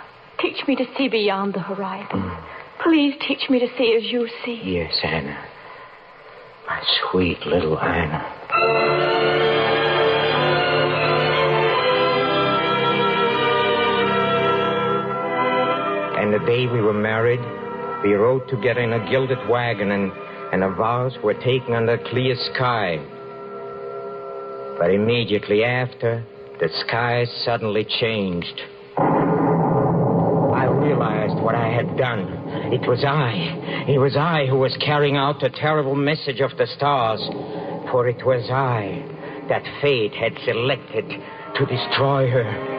Teach 0.40 0.66
me 0.68 0.76
to 0.76 0.84
see 0.96 1.08
beyond 1.08 1.54
the 1.54 1.60
horizon. 1.60 2.20
Mm. 2.20 2.44
Please 2.84 3.14
teach 3.26 3.50
me 3.50 3.58
to 3.58 3.66
see 3.76 3.96
as 3.96 4.04
you 4.04 4.28
see. 4.44 4.60
Yes, 4.64 4.96
Anna. 5.02 5.44
My 6.68 6.80
sweet 7.10 7.40
little 7.44 7.76
Anna. 7.80 9.47
And 16.28 16.42
the 16.42 16.46
day 16.46 16.66
we 16.66 16.82
were 16.82 16.92
married, 16.92 17.40
we 18.04 18.12
rode 18.12 18.46
together 18.48 18.80
in 18.80 18.92
a 18.92 19.10
gilded 19.10 19.38
wagon, 19.48 19.92
and, 19.92 20.12
and 20.52 20.62
our 20.62 20.74
vows 20.74 21.16
were 21.24 21.32
taken 21.32 21.72
under 21.72 21.94
a 21.94 22.10
clear 22.10 22.36
sky. 22.52 22.98
But 24.78 24.90
immediately 24.90 25.64
after, 25.64 26.22
the 26.60 26.68
sky 26.86 27.24
suddenly 27.46 27.86
changed. 27.98 28.60
I 28.98 30.66
realized 30.66 31.42
what 31.42 31.54
I 31.54 31.70
had 31.70 31.96
done. 31.96 32.28
It 32.74 32.86
was 32.86 33.04
I. 33.06 33.86
It 33.88 33.96
was 33.96 34.14
I 34.14 34.44
who 34.44 34.58
was 34.58 34.76
carrying 34.84 35.16
out 35.16 35.40
the 35.40 35.48
terrible 35.48 35.94
message 35.94 36.42
of 36.42 36.54
the 36.58 36.66
stars. 36.76 37.26
For 37.90 38.06
it 38.06 38.22
was 38.26 38.50
I 38.50 39.02
that 39.48 39.64
fate 39.80 40.12
had 40.12 40.36
selected 40.44 41.08
to 41.08 41.64
destroy 41.64 42.28
her. 42.28 42.77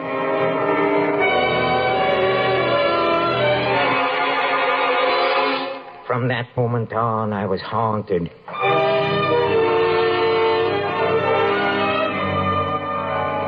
From 6.10 6.26
that 6.26 6.48
moment 6.56 6.92
on, 6.92 7.32
I 7.32 7.46
was 7.46 7.60
haunted. 7.60 8.22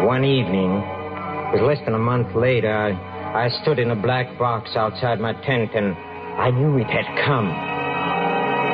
One 0.07 0.23
evening, 0.23 0.71
it 0.71 1.59
was 1.59 1.63
less 1.67 1.85
than 1.85 1.95
a 1.95 1.99
month 1.99 2.37
later, 2.37 2.71
I, 2.71 3.47
I 3.47 3.49
stood 3.63 3.81
in 3.81 3.91
a 3.91 3.97
black 3.97 4.39
box 4.39 4.77
outside 4.77 5.19
my 5.19 5.33
tent 5.43 5.75
and 5.75 5.97
I 6.39 6.53
knew 6.53 6.79
it 6.79 6.87
had 6.87 7.27
come. 7.27 7.49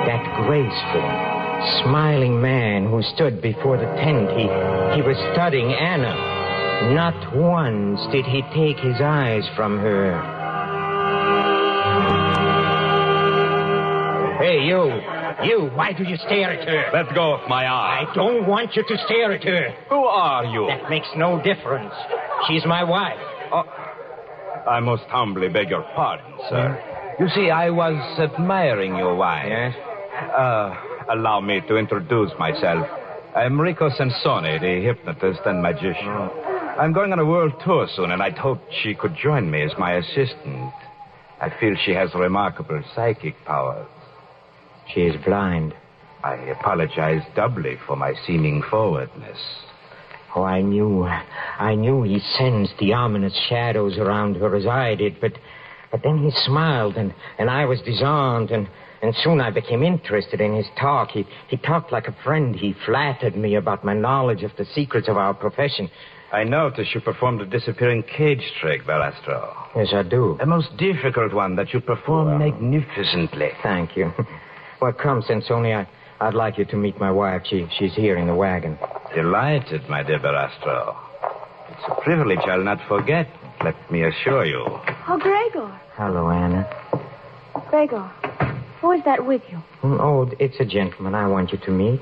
That 0.05 0.45
graceful, 0.45 1.09
smiling 1.89 2.43
man 2.43 2.91
who 2.91 3.01
stood 3.15 3.41
before 3.41 3.79
the 3.79 3.89
tent, 4.05 4.29
he, 4.37 5.01
he 5.01 5.09
was 5.09 5.17
studying 5.33 5.73
Anna. 5.73 6.93
Not 6.93 7.35
once 7.35 8.01
did 8.13 8.27
he 8.27 8.43
take 8.53 8.77
his 8.85 9.01
eyes 9.01 9.49
from 9.57 9.79
her. 9.79 10.38
Hey, 14.39 14.61
you. 14.65 15.03
You, 15.43 15.71
why 15.75 15.93
do 15.93 16.05
you 16.05 16.17
stare 16.17 16.53
at 16.53 16.69
her? 16.69 16.91
Let 16.93 17.15
go 17.15 17.35
of 17.35 17.49
my 17.49 17.65
eye. 17.67 18.07
I 18.09 18.15
don't 18.15 18.47
want 18.47 18.77
you 18.77 18.85
to 18.87 18.97
stare 19.05 19.33
at 19.33 19.43
her. 19.43 19.71
Who 19.89 20.05
are 20.05 20.45
you? 20.45 20.67
That 20.69 20.89
makes 20.89 21.09
no 21.17 21.43
difference. 21.43 21.93
She's 22.47 22.65
my 22.65 22.85
wife. 22.85 23.19
Oh, 23.53 23.65
I 24.69 24.81
most 24.81 25.05
humbly 25.09 25.49
beg 25.49 25.71
your 25.71 25.83
pardon, 25.95 26.33
sir. 26.49 27.17
You 27.19 27.29
see, 27.31 27.51
I 27.51 27.71
was 27.71 27.97
admiring 28.21 28.95
your 28.97 29.17
wife. 29.17 29.47
Yes? 29.49 29.75
Uh, 30.33 30.75
allow 31.11 31.41
me 31.41 31.61
to 31.67 31.77
introduce 31.77 32.31
myself. 32.39 32.87
I'm 33.35 33.61
Rico 33.61 33.91
Sansoni, 33.91 34.61
the 34.61 34.87
hypnotist 34.87 35.41
and 35.47 35.61
magician. 35.61 36.31
I'm 36.79 36.93
going 36.93 37.13
on 37.13 37.19
a 37.19 37.27
world 37.27 37.55
tour 37.65 37.89
soon, 37.97 38.13
and 38.13 38.23
I'd 38.23 38.39
hoped 38.39 38.73
she 38.83 38.95
could 38.95 39.17
join 39.21 39.51
me 39.51 39.63
as 39.63 39.73
my 39.79 39.95
assistant. 39.95 40.73
I 41.41 41.51
feel 41.59 41.75
she 41.85 41.93
has 41.93 42.11
remarkable 42.15 42.83
psychic 42.95 43.35
powers. 43.45 43.89
She 44.95 45.03
is 45.03 45.17
blind. 45.25 45.75
I 46.25 46.35
apologize 46.35 47.23
doubly 47.37 47.77
for 47.87 47.97
my 47.97 48.15
seeming 48.27 48.63
forwardness. 48.71 49.39
Oh, 50.35 50.43
I 50.43 50.61
knew. 50.61 51.05
I 51.05 51.75
knew 51.75 52.03
he 52.03 52.19
sensed 52.19 52.75
the 52.79 52.93
ominous 52.93 53.39
shadows 53.49 53.97
around 53.99 54.37
her 54.37 54.55
as 54.57 54.67
I 54.67 54.95
did, 54.95 55.21
but 55.21 55.33
but 55.91 56.03
then 56.03 56.19
he 56.19 56.31
smiled 56.45 56.97
and, 56.97 57.15
and 57.39 57.49
I 57.49 57.65
was 57.65 57.81
disarmed 57.81 58.51
and, 58.51 58.69
and 59.01 59.15
soon 59.23 59.41
I 59.41 59.51
became 59.51 59.83
interested 59.83 60.41
in 60.41 60.55
his 60.55 60.67
talk. 60.79 61.11
He 61.13 61.25
he 61.49 61.57
talked 61.57 61.93
like 61.93 62.09
a 62.09 62.17
friend. 62.25 62.55
He 62.55 62.75
flattered 62.85 63.37
me 63.37 63.55
about 63.55 63.85
my 63.85 63.95
knowledge 63.95 64.43
of 64.43 64.53
the 64.59 64.67
secrets 64.67 65.09
of 65.09 65.17
our 65.17 65.33
profession. 65.35 65.91
I 66.31 66.45
noticed 66.45 66.95
you 66.95 67.01
performed 67.01 67.41
a 67.41 67.47
disappearing 67.47 68.03
cage 68.03 68.43
trick, 68.61 68.85
Balastro. 68.85 69.55
Yes, 69.75 69.89
I 69.95 70.03
do. 70.03 70.37
A 70.43 70.47
most 70.47 70.77
difficult 70.77 71.33
one 71.33 71.57
that 71.57 71.73
you 71.73 71.81
perform 71.81 72.39
magnificently. 72.39 73.49
Thank 73.63 73.97
you. 73.97 74.13
Well, 74.81 74.93
come, 74.93 75.23
Sansoni. 75.23 75.75
I, 75.77 75.87
I'd 76.27 76.35
like 76.35 76.59
you 76.59 76.65
to 76.67 76.77
meet 76.77 76.99
my 76.99 77.11
wife. 77.11 77.43
She, 77.49 77.67
she's 77.79 77.95
here 77.95 78.17
in 78.17 78.27
the 78.27 78.35
wagon. 78.35 78.79
Delighted, 79.15 79.89
my 79.89 80.03
dear 80.03 80.19
Barastro. 80.19 80.97
It's 81.71 81.83
a 81.89 82.01
privilege 82.03 82.41
I'll 82.47 82.63
not 82.65 82.79
forget, 82.89 83.29
let 83.65 83.75
me 83.91 84.03
assure 84.05 84.45
you. 84.45 84.65
Oh, 85.09 85.19
Gregor. 85.21 85.81
Hello, 85.95 86.31
Anna. 86.31 86.69
Gregor, 87.71 88.03
who 88.81 88.93
is 88.93 89.05
that 89.05 89.25
with 89.27 89.43
you? 89.51 89.59
Mm, 89.83 89.99
Oh, 90.01 90.31
it's 90.39 90.59
a 90.61 90.65
gentleman 90.65 91.15
I 91.15 91.27
want 91.27 91.53
you 91.53 91.59
to 91.59 91.71
meet. 91.71 92.01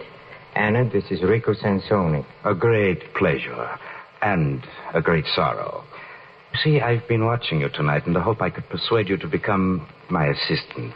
Anna, 0.55 0.89
this 0.89 1.05
is 1.11 1.23
Rico 1.23 1.53
Sansoni. 1.55 2.25
A 2.45 2.55
great 2.55 3.13
pleasure 3.15 3.69
and 4.23 4.65
a 4.95 5.03
great 5.03 5.25
sorrow. 5.35 5.85
You 6.53 6.59
see, 6.63 6.81
I've 6.81 7.07
been 7.09 7.25
watching 7.27 7.61
you 7.61 7.69
tonight 7.69 8.07
in 8.07 8.13
the 8.15 8.21
hope 8.21 8.41
I 8.41 8.51
could 8.51 8.69
persuade 8.69 9.09
you 9.09 9.17
to 9.19 9.27
become 9.27 9.87
my 10.09 10.27
assistant. 10.27 10.95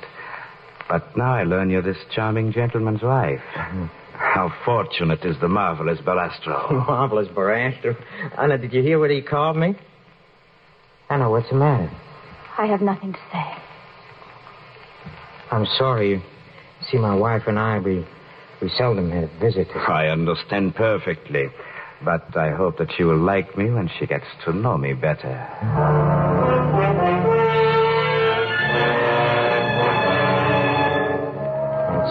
But 0.90 1.16
now 1.16 1.32
I 1.34 1.44
learn 1.44 1.70
you're 1.70 1.82
this 1.82 2.04
charming 2.12 2.52
gentleman's 2.52 3.00
wife. 3.00 3.38
Mm-hmm. 3.54 3.84
How 4.12 4.52
fortunate 4.64 5.24
is 5.24 5.36
the 5.40 5.46
marvelous 5.46 6.00
Balastro. 6.00 6.70
Marvelous 6.88 7.28
Barastro. 7.28 7.96
Anna, 8.36 8.58
did 8.58 8.72
you 8.72 8.82
hear 8.82 8.98
what 8.98 9.10
he 9.10 9.22
called 9.22 9.56
me? 9.56 9.76
Anna, 11.08 11.30
what's 11.30 11.48
the 11.48 11.54
matter? 11.56 11.88
I 12.58 12.66
have 12.66 12.82
nothing 12.82 13.12
to 13.12 13.18
say. 13.32 13.62
I'm 15.52 15.64
sorry. 15.78 16.22
See, 16.90 16.98
my 16.98 17.14
wife 17.14 17.42
and 17.46 17.58
I, 17.58 17.78
we, 17.78 18.04
we 18.60 18.68
seldom 18.76 19.10
have 19.12 19.30
visitors. 19.40 19.82
I 19.88 20.06
understand 20.08 20.74
perfectly. 20.74 21.46
But 22.04 22.36
I 22.36 22.50
hope 22.50 22.78
that 22.78 22.88
she 22.96 23.04
will 23.04 23.18
like 23.18 23.56
me 23.56 23.70
when 23.70 23.88
she 23.98 24.06
gets 24.06 24.26
to 24.44 24.52
know 24.52 24.76
me 24.76 24.94
better. 24.94 25.48
Mm-hmm. 25.62 27.39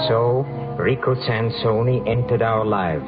So, 0.09 0.41
Rico 0.77 1.13
Sansoni 1.13 2.05
entered 2.09 2.41
our 2.41 2.65
lives. 2.65 3.07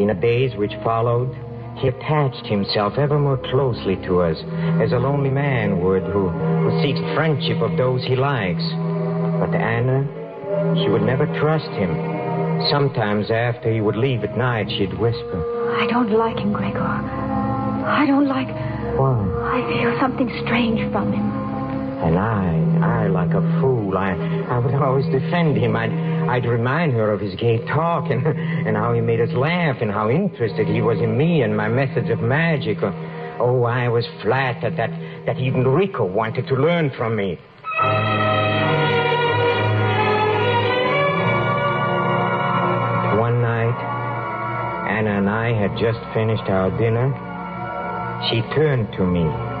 In 0.00 0.08
the 0.08 0.14
days 0.14 0.56
which 0.56 0.72
followed, 0.82 1.28
he 1.76 1.88
attached 1.88 2.46
himself 2.46 2.94
ever 2.96 3.18
more 3.18 3.36
closely 3.36 3.96
to 4.06 4.22
us, 4.22 4.38
as 4.80 4.92
a 4.92 4.98
lonely 4.98 5.30
man 5.30 5.80
would 5.84 6.02
who, 6.04 6.28
who 6.30 6.82
seeks 6.82 7.00
friendship 7.14 7.60
of 7.60 7.76
those 7.76 8.02
he 8.04 8.16
likes. 8.16 8.64
But 9.38 9.54
Anna, 9.54 10.08
she 10.82 10.88
would 10.88 11.02
never 11.02 11.26
trust 11.38 11.68
him. 11.76 11.92
Sometimes 12.70 13.30
after 13.30 13.72
he 13.72 13.80
would 13.80 13.96
leave 13.96 14.24
at 14.24 14.36
night, 14.36 14.70
she'd 14.70 14.98
whisper, 14.98 15.76
I 15.78 15.86
don't 15.86 16.12
like 16.12 16.38
him, 16.38 16.52
Gregor. 16.52 16.80
I 16.80 18.06
don't 18.06 18.28
like. 18.28 18.48
Why? 18.96 19.20
I 19.52 19.60
feel 19.68 19.98
something 20.00 20.30
strange 20.44 20.80
from 20.92 21.12
him. 21.12 21.41
And 22.02 22.18
I, 22.18 23.04
I, 23.04 23.06
like 23.06 23.30
a 23.30 23.60
fool, 23.60 23.96
I, 23.96 24.10
I 24.50 24.58
would 24.58 24.74
always 24.74 25.06
defend 25.06 25.56
him. 25.56 25.76
I'd, 25.76 25.92
I'd 26.28 26.44
remind 26.46 26.94
her 26.94 27.12
of 27.12 27.20
his 27.20 27.36
gay 27.36 27.64
talk 27.66 28.10
and, 28.10 28.26
and 28.66 28.76
how 28.76 28.92
he 28.92 29.00
made 29.00 29.20
us 29.20 29.30
laugh 29.34 29.76
and 29.80 29.88
how 29.88 30.10
interested 30.10 30.66
he 30.66 30.82
was 30.82 30.98
in 30.98 31.16
me 31.16 31.42
and 31.42 31.56
my 31.56 31.68
methods 31.68 32.10
of 32.10 32.18
magic. 32.18 32.78
Oh, 32.82 33.62
I 33.62 33.88
was 33.88 34.04
flattered 34.20 34.76
that, 34.78 34.90
that 35.26 35.38
even 35.38 35.62
Rico 35.62 36.04
wanted 36.04 36.48
to 36.48 36.54
learn 36.54 36.90
from 36.96 37.14
me. 37.14 37.38
One 43.16 43.42
night, 43.42 43.78
Anna 44.90 45.18
and 45.18 45.30
I 45.30 45.52
had 45.52 45.78
just 45.78 46.00
finished 46.12 46.50
our 46.50 46.76
dinner. 46.76 47.14
She 48.28 48.40
turned 48.54 48.92
to 48.94 49.06
me. 49.06 49.51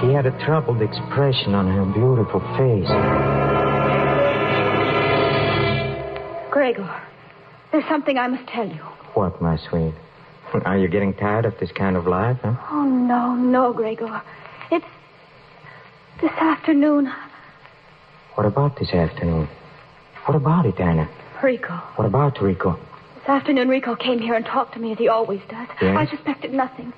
She 0.00 0.12
had 0.12 0.26
a 0.26 0.44
troubled 0.44 0.82
expression 0.82 1.54
on 1.54 1.66
her 1.68 1.84
beautiful 1.86 2.40
face. 2.58 2.88
Gregor, 6.50 7.02
there's 7.72 7.84
something 7.88 8.18
I 8.18 8.28
must 8.28 8.46
tell 8.48 8.66
you. 8.66 8.82
What, 9.14 9.40
my 9.40 9.56
sweet? 9.56 9.94
Are 10.64 10.76
you 10.76 10.88
getting 10.88 11.14
tired 11.14 11.44
of 11.44 11.54
this 11.60 11.70
kind 11.72 11.96
of 11.96 12.06
life, 12.06 12.38
huh? 12.42 12.56
Oh, 12.70 12.84
no, 12.84 13.34
no, 13.34 13.72
Gregor. 13.72 14.22
It's 14.70 14.84
this 16.20 16.32
afternoon. 16.32 17.12
What 18.34 18.46
about 18.46 18.78
this 18.78 18.90
afternoon? 18.90 19.48
What 20.26 20.34
about 20.34 20.66
it, 20.66 20.78
Anna? 20.78 21.08
Rico. 21.42 21.74
What 21.96 22.06
about 22.06 22.42
Rico? 22.42 22.78
This 23.20 23.28
afternoon, 23.28 23.68
Rico 23.68 23.96
came 23.96 24.18
here 24.18 24.34
and 24.34 24.44
talked 24.44 24.74
to 24.74 24.80
me 24.80 24.92
as 24.92 24.98
he 24.98 25.08
always 25.08 25.40
does. 25.48 25.68
Yes? 25.80 25.96
I 25.98 26.06
suspected 26.06 26.52
nothing. 26.52 26.92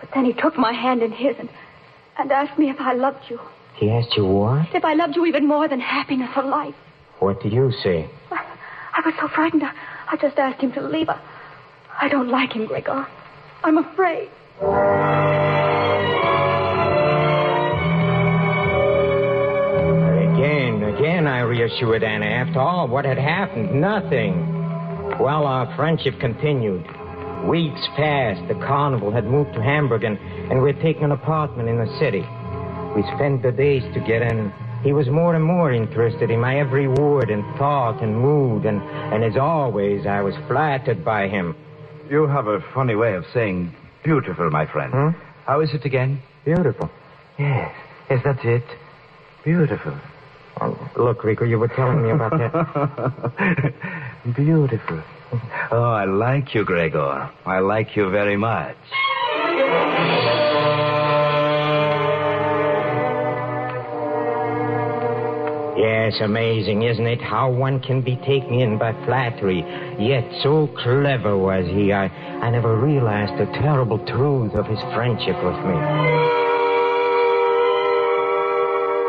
But 0.00 0.10
then 0.14 0.24
he 0.24 0.32
took 0.32 0.56
my 0.56 0.72
hand 0.72 1.02
in 1.02 1.12
his 1.12 1.36
and, 1.38 1.48
and 2.18 2.32
asked 2.32 2.58
me 2.58 2.68
if 2.68 2.80
I 2.80 2.92
loved 2.94 3.30
you. 3.30 3.38
He 3.76 3.90
asked 3.90 4.16
you 4.16 4.24
what? 4.26 4.74
If 4.74 4.84
I 4.84 4.94
loved 4.94 5.14
you 5.16 5.24
even 5.26 5.46
more 5.46 5.68
than 5.68 5.80
happiness 5.80 6.30
or 6.36 6.42
life. 6.42 6.74
What 7.20 7.40
did 7.40 7.52
you 7.52 7.72
say? 7.82 8.10
I 8.30 9.00
was 9.04 9.14
so 9.20 9.28
frightened, 9.28 9.62
I, 9.62 9.72
I 10.10 10.16
just 10.16 10.36
asked 10.38 10.60
him 10.60 10.72
to 10.72 10.80
leave. 10.80 11.08
I, 11.08 11.18
I 12.00 12.08
don't 12.08 12.28
like 12.28 12.52
him, 12.52 12.66
Gregor. 12.66 13.06
I'm 13.62 13.78
afraid. 13.78 14.28
Again, 20.34 20.82
again, 20.82 21.26
I 21.26 21.40
reassured 21.40 22.02
Anna. 22.02 22.26
After 22.26 22.60
all, 22.60 22.88
what 22.88 23.04
had 23.04 23.18
happened? 23.18 23.80
Nothing. 23.80 24.34
Well, 25.18 25.46
our 25.46 25.74
friendship 25.76 26.14
continued. 26.20 26.84
Weeks 27.46 27.86
passed. 27.96 28.46
The 28.48 28.54
carnival 28.54 29.10
had 29.10 29.24
moved 29.24 29.54
to 29.54 29.62
Hamburg, 29.62 30.04
and, 30.04 30.18
and 30.50 30.62
we 30.62 30.72
had 30.72 30.82
taken 30.82 31.04
an 31.04 31.12
apartment 31.12 31.68
in 31.68 31.78
the 31.78 31.86
city. 31.98 32.24
We 32.96 33.02
spent 33.14 33.42
the 33.42 33.52
days 33.52 33.82
together, 33.94 34.24
and 34.26 34.52
he 34.82 34.92
was 34.92 35.08
more 35.08 35.34
and 35.34 35.44
more 35.44 35.72
interested 35.72 36.30
in 36.30 36.40
my 36.40 36.58
every 36.58 36.88
word 36.88 37.30
and 37.30 37.44
thought 37.56 38.02
and 38.02 38.16
mood, 38.16 38.64
and, 38.64 38.82
and 38.82 39.24
as 39.24 39.36
always, 39.36 40.06
I 40.06 40.20
was 40.20 40.34
flattered 40.46 41.04
by 41.04 41.28
him. 41.28 41.56
You 42.10 42.26
have 42.26 42.46
a 42.46 42.60
funny 42.74 42.94
way 42.94 43.14
of 43.14 43.24
saying 43.32 43.74
beautiful, 44.02 44.50
my 44.50 44.66
friend. 44.66 44.92
Hmm? 44.92 45.08
How 45.46 45.60
is 45.60 45.70
it 45.74 45.84
again? 45.84 46.20
Beautiful. 46.44 46.90
Yes. 47.38 47.74
Yes, 48.10 48.20
that's 48.24 48.40
it. 48.44 48.64
Beautiful. 49.44 49.98
Oh, 50.60 50.90
look, 50.96 51.22
Rico, 51.24 51.44
you 51.44 51.58
were 51.58 51.68
telling 51.68 52.02
me 52.02 52.10
about 52.10 52.32
that. 52.32 53.74
Beautiful. 54.34 55.02
Oh, 55.70 55.82
I 55.82 56.04
like 56.04 56.54
you, 56.54 56.64
Gregor. 56.64 57.30
I 57.44 57.58
like 57.58 57.96
you 57.96 58.10
very 58.10 58.36
much. 58.36 58.76
Yes, 65.76 66.14
amazing, 66.22 66.82
isn't 66.82 67.06
it? 67.06 67.20
How 67.20 67.50
one 67.50 67.80
can 67.80 68.00
be 68.00 68.16
taken 68.16 68.54
in 68.54 68.78
by 68.78 68.92
flattery. 69.04 69.60
Yet 69.98 70.24
so 70.42 70.66
clever 70.82 71.36
was 71.36 71.66
he, 71.66 71.92
I, 71.92 72.06
I 72.06 72.50
never 72.50 72.76
realized 72.80 73.34
the 73.38 73.46
terrible 73.60 73.98
truth 74.06 74.54
of 74.54 74.66
his 74.66 74.80
friendship 74.94 75.36
with 75.36 75.54
me. 75.54 75.78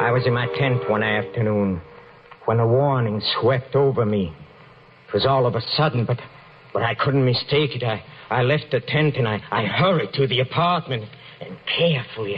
I 0.02 0.12
was 0.12 0.24
in 0.28 0.34
my 0.34 0.48
tent 0.58 0.90
one 0.90 1.02
afternoon 1.04 1.82
when 2.46 2.60
a 2.60 2.68
warning 2.68 3.22
swept 3.40 3.76
over 3.76 4.06
me. 4.06 4.36
It 5.10 5.14
was 5.14 5.26
all 5.26 5.46
of 5.46 5.56
a 5.56 5.62
sudden, 5.76 6.06
but 6.06 6.20
but 6.74 6.84
I 6.84 6.96
couldn't 6.96 7.26
mistake 7.26 7.76
it. 7.76 7.84
I, 7.84 8.04
I 8.30 8.44
left 8.44 8.68
the 8.72 8.80
tent 8.80 9.16
and 9.18 9.28
I, 9.28 9.42
I 9.52 9.66
hurried 9.66 10.14
to 10.14 10.28
the 10.28 10.40
apartment 10.40 11.06
and 11.42 11.58
carefully 11.78 12.36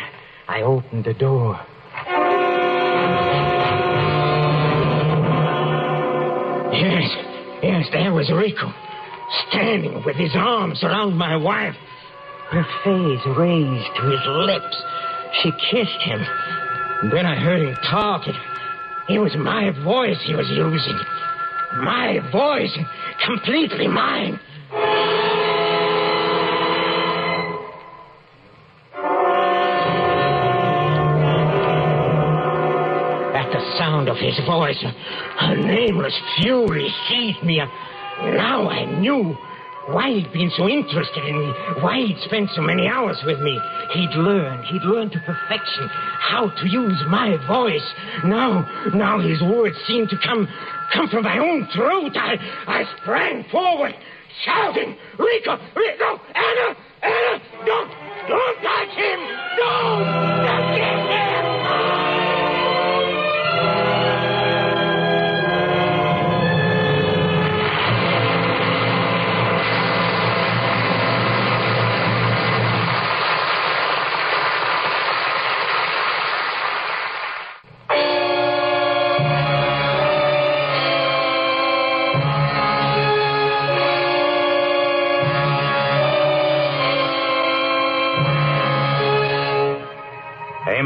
I, 0.48 0.62
opened 0.62 1.06
the 1.06 1.14
door. 1.14 1.60
Yes, 6.74 7.10
yes, 7.62 7.88
there 7.92 8.14
was 8.14 8.32
Rico, 8.32 8.72
standing 9.50 10.04
with 10.06 10.16
his 10.16 10.32
arms 10.36 10.84
around 10.84 11.18
my 11.18 11.36
wife, 11.36 11.76
her 12.52 12.66
face 12.84 13.38
raised 13.38 13.90
to 13.98 14.10
his 14.10 14.22
lips. 14.28 14.84
She 15.42 15.52
kissed 15.72 16.02
him. 16.04 16.20
And 17.02 17.12
then 17.12 17.26
I 17.26 17.36
heard 17.36 17.68
him 17.68 17.76
talk. 17.90 18.28
It, 18.28 18.36
it 19.10 19.20
was 19.20 19.36
my 19.36 19.72
voice 19.84 20.22
he 20.26 20.36
was 20.36 20.50
using. 20.50 21.00
My 21.78 22.20
voice, 22.32 22.78
completely 23.26 23.88
mine. 23.88 24.40
At 33.34 33.52
the 33.52 33.78
sound 33.78 34.10
of 34.10 34.18
his 34.18 34.38
voice, 34.46 34.84
a 35.40 35.56
nameless 35.56 36.20
fury 36.38 36.94
seized 37.08 37.44
me. 37.44 37.62
Now 38.22 38.70
I 38.70 38.86
knew 39.00 39.38
why 39.88 40.12
he'd 40.12 40.32
been 40.32 40.52
so 40.56 40.68
interested 40.70 41.26
in 41.26 41.40
me, 41.40 41.54
why 41.82 41.98
he'd 41.98 42.20
spent 42.26 42.50
so 42.56 42.62
many 42.62 42.88
hours 42.88 43.18
with 43.26 43.40
me. 43.40 43.60
He'd 43.94 44.12
learned, 44.16 44.66
he'd 44.66 44.84
learned 44.84 45.12
to 45.14 45.20
perfection 45.20 45.90
how 46.20 46.50
to 46.50 46.70
use 46.70 47.02
my 47.10 47.36
voice. 47.48 47.86
Now, 48.26 48.68
now 48.94 49.20
his 49.20 49.42
words 49.42 49.76
seemed 49.88 50.10
to 50.10 50.18
come, 50.24 50.48
come 50.94 51.08
from 51.10 51.24
my 51.24 51.38
own 51.40 51.68
throat. 51.74 52.16
I, 52.16 52.36
I 52.68 52.84
sprang 53.02 53.46
forward, 53.52 53.94
shouting, 54.46 54.96
Rico, 55.18 55.58
Rico, 55.76 56.22
Anna, 56.36 56.78
Anna, 57.02 57.42
don't, 57.66 57.92
don't 58.28 58.62
touch 58.62 58.96
him! 58.96 59.20
Don't 59.58 60.04
touch 60.46 60.80
him! 60.80 61.01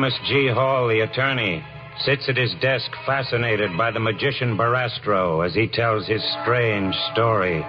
Amos 0.05 0.19
G. 0.29 0.49
Hall, 0.53 0.87
the 0.87 0.99
attorney, 0.99 1.63
sits 2.01 2.29
at 2.29 2.37
his 2.37 2.53
desk 2.61 2.91
fascinated 3.07 3.75
by 3.75 3.89
the 3.89 3.99
magician 3.99 4.55
Barastro 4.55 5.43
as 5.43 5.55
he 5.55 5.67
tells 5.67 6.05
his 6.05 6.21
strange 6.43 6.93
story. 7.11 7.61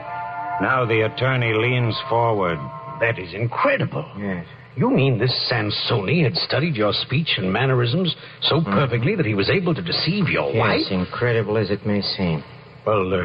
Now 0.61 0.85
the 0.87 1.07
attorney 1.11 1.55
leans 1.55 1.97
forward. 2.11 2.59
That 3.01 3.19
is 3.19 3.33
incredible. 3.33 4.05
Yes. 4.19 4.45
You 4.77 4.91
mean 4.91 5.17
this 5.19 5.33
Sansoni 5.51 6.25
had 6.25 6.35
studied 6.37 6.77
your 6.77 6.93
speech 6.93 7.39
and 7.39 7.51
mannerisms 7.51 8.15
so 8.43 8.61
perfectly 8.61 9.15
that 9.17 9.25
he 9.25 9.33
was 9.33 9.49
able 9.49 9.75
to 9.75 9.81
deceive 9.81 10.29
your 10.29 10.53
Yes, 10.53 10.59
wife? 10.59 10.91
incredible 10.93 11.57
as 11.57 11.71
it 11.71 11.87
may 11.87 12.03
seem. 12.03 12.45
Well, 12.87 13.15
uh, 13.15 13.17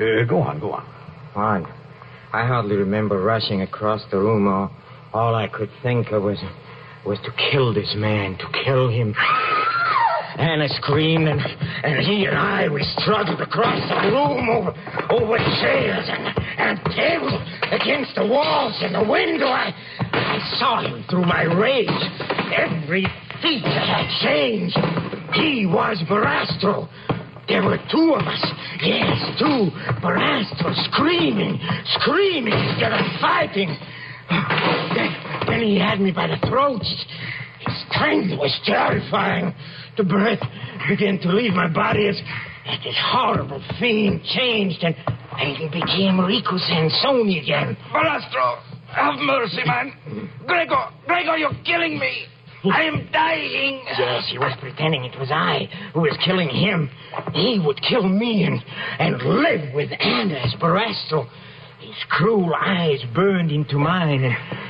uh, 0.00 0.22
go 0.28 0.38
on, 0.40 0.60
go 0.60 0.70
on. 0.74 0.86
Odd. 1.34 1.66
I 2.32 2.46
hardly 2.46 2.76
remember 2.76 3.20
rushing 3.20 3.62
across 3.62 4.02
the 4.12 4.18
room. 4.18 4.46
All, 4.46 4.70
all 5.12 5.34
I 5.34 5.48
could 5.48 5.70
think 5.82 6.12
of 6.12 6.22
was, 6.22 6.38
was 7.04 7.18
to 7.24 7.32
kill 7.50 7.74
this 7.74 7.94
man, 7.96 8.38
to 8.38 8.46
kill 8.64 8.88
him. 8.88 9.14
Anna 10.38 10.68
screamed, 10.80 11.28
and, 11.28 11.40
and 11.40 12.06
he 12.06 12.24
and 12.24 12.36
I, 12.36 12.68
we 12.68 12.82
struggled 12.98 13.40
across 13.40 13.80
the 13.88 14.10
room 14.10 14.48
over, 14.48 14.72
over 15.10 15.36
chairs 15.60 16.08
and, 16.08 16.32
and 16.58 16.78
tables, 16.96 17.34
against 17.70 18.14
the 18.14 18.26
walls 18.26 18.78
and 18.80 18.94
the 18.94 19.04
window. 19.04 19.46
I, 19.46 19.74
I 20.12 20.56
saw 20.58 20.80
him 20.80 21.04
through 21.10 21.26
my 21.26 21.42
rage. 21.42 21.88
Every 22.56 23.06
feature 23.42 23.68
had 23.68 24.08
changed. 24.22 24.78
He 25.34 25.66
was 25.66 26.02
Barastro. 26.08 26.88
There 27.48 27.62
were 27.62 27.78
two 27.90 28.14
of 28.14 28.26
us. 28.26 28.46
Yes, 28.80 29.18
two. 29.38 29.68
Barastro 30.00 30.72
screaming, 30.92 31.60
screaming 32.00 32.54
instead 32.54 32.92
of 32.92 33.04
fighting. 33.20 33.76
Then, 34.94 35.10
then 35.46 35.60
he 35.62 35.78
had 35.78 36.00
me 36.00 36.10
by 36.12 36.26
the 36.26 36.38
throat. 36.48 36.82
His 36.82 37.84
strength 37.90 38.38
was 38.38 38.52
terrifying. 38.64 39.54
The 39.96 40.04
breath 40.04 40.40
began 40.88 41.18
to 41.20 41.28
leave 41.28 41.52
my 41.52 41.68
body 41.68 42.08
as, 42.08 42.20
as 42.66 42.78
this 42.82 42.96
horrible 42.98 43.62
fiend 43.78 44.22
changed 44.24 44.82
and, 44.82 44.94
and 45.38 45.70
became 45.70 46.20
Rico 46.20 46.56
Sansoni 46.56 47.42
again. 47.42 47.76
Balastro, 47.92 48.60
have 48.88 49.14
mercy, 49.20 49.62
man. 49.64 50.30
Gregor, 50.46 50.88
Gregor, 51.06 51.36
you're 51.36 51.54
killing 51.64 51.98
me. 51.98 52.26
I 52.64 52.82
am 52.82 53.08
dying. 53.12 53.82
Yes, 53.98 54.28
he 54.30 54.38
was 54.38 54.56
pretending 54.60 55.04
it 55.04 55.18
was 55.18 55.30
I 55.32 55.68
who 55.94 56.00
was 56.02 56.16
killing 56.24 56.48
him. 56.48 56.88
He 57.34 57.60
would 57.64 57.80
kill 57.82 58.08
me 58.08 58.44
and, 58.44 58.62
and 59.00 59.20
live 59.20 59.74
with 59.74 59.90
Anna 59.98 60.34
as 60.34 60.54
Barastro. 60.60 61.28
His 61.82 62.04
cruel 62.10 62.54
eyes 62.54 63.00
burned 63.12 63.50
into 63.50 63.76
mine, 63.76 64.22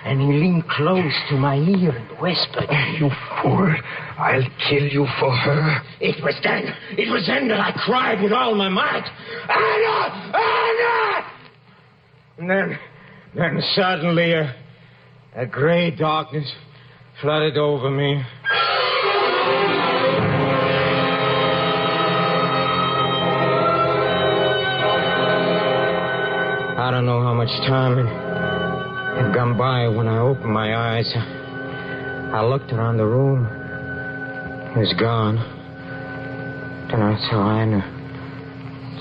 and, 0.04 0.20
he 0.20 0.26
leaned 0.26 0.66
close 0.66 1.12
to 1.28 1.36
my 1.36 1.56
ear 1.56 1.90
and 1.90 2.08
whispered, 2.18 2.70
You 2.98 3.10
fool. 3.42 3.74
I'll 4.18 4.48
kill 4.70 4.86
you 4.88 5.06
for 5.20 5.30
her. 5.30 5.82
It 6.00 6.22
was 6.24 6.34
then, 6.42 6.74
it 6.96 7.10
was 7.10 7.26
then 7.26 7.48
that 7.48 7.60
I 7.60 7.72
cried 7.84 8.22
with 8.22 8.32
all 8.32 8.54
my 8.54 8.70
might, 8.70 9.04
Anna! 9.48 10.32
Anna! 10.38 11.26
And 12.38 12.48
then, 12.48 12.78
then 13.34 13.62
suddenly 13.74 14.32
a, 14.32 14.56
a 15.36 15.44
gray 15.44 15.90
darkness 15.90 16.50
flooded 17.20 17.58
over 17.58 17.90
me. 17.90 18.22
I 26.82 26.90
don't 26.90 27.06
know 27.06 27.22
how 27.22 27.32
much 27.32 27.46
time 27.68 27.94
had 27.96 29.32
gone 29.32 29.56
by 29.56 29.86
when 29.86 30.08
I 30.08 30.18
opened 30.18 30.52
my 30.52 30.74
eyes. 30.74 31.08
I 31.14 32.44
looked 32.44 32.72
around 32.72 32.96
the 32.96 33.06
room. 33.06 33.46
He 34.74 34.80
was 34.80 34.92
gone. 34.98 35.36
Then 36.90 37.00
I 37.00 37.16
saw 37.30 37.56
Anna. 37.56 37.86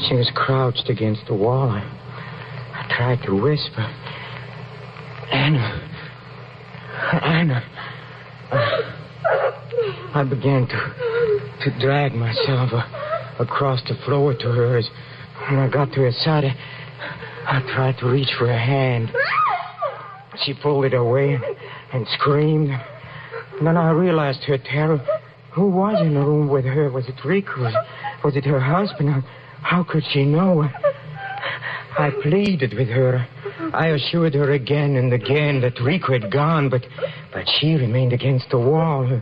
She 0.07 0.13
was 0.13 0.29
crouched 0.35 0.89
against 0.89 1.25
the 1.25 1.33
wall. 1.33 1.71
I, 1.71 1.81
I 1.81 2.95
tried 2.95 3.25
to 3.25 3.33
whisper. 3.33 3.81
Anna. 5.31 5.89
Anna. 7.23 7.63
I, 8.51 10.21
I 10.21 10.23
began 10.23 10.67
to, 10.67 11.63
to 11.63 11.79
drag 11.79 12.13
myself 12.13 12.69
uh, 12.73 12.85
across 13.39 13.81
the 13.89 13.95
floor 14.05 14.35
to 14.35 14.51
her. 14.51 14.77
As, 14.77 14.87
when 15.49 15.57
I 15.59 15.67
got 15.67 15.91
to 15.93 16.01
her 16.01 16.11
side, 16.11 16.45
I, 16.45 16.55
I 17.51 17.59
tried 17.75 17.97
to 17.99 18.07
reach 18.07 18.29
for 18.39 18.47
her 18.47 18.57
hand. 18.57 19.11
She 20.45 20.53
pulled 20.53 20.85
it 20.85 20.93
away 20.93 21.37
and, 21.91 22.07
screamed. 22.07 22.69
And 23.57 23.67
then 23.67 23.75
I 23.75 23.91
realized 23.91 24.43
her 24.45 24.57
terror. 24.57 25.05
Who 25.51 25.67
was 25.67 25.99
in 25.99 26.13
the 26.13 26.21
room 26.21 26.47
with 26.47 26.63
her? 26.63 26.89
Was 26.89 27.09
it? 27.09 27.15
Was, 27.25 27.73
was 28.23 28.37
it 28.37 28.45
her 28.45 28.61
husband? 28.61 29.25
How 29.63 29.83
could 29.83 30.03
she 30.13 30.23
know? 30.23 30.63
I 31.99 32.11
pleaded 32.23 32.73
with 32.73 32.87
her. 32.87 33.27
I 33.73 33.87
assured 33.87 34.33
her 34.35 34.53
again 34.53 34.95
and 34.95 35.11
again 35.11 35.59
that 35.59 35.77
Rico 35.83 36.13
had 36.13 36.31
gone, 36.31 36.69
but 36.69 36.85
but 37.33 37.45
she 37.59 37.75
remained 37.75 38.13
against 38.13 38.49
the 38.49 38.59
wall, 38.59 39.05
her, 39.05 39.21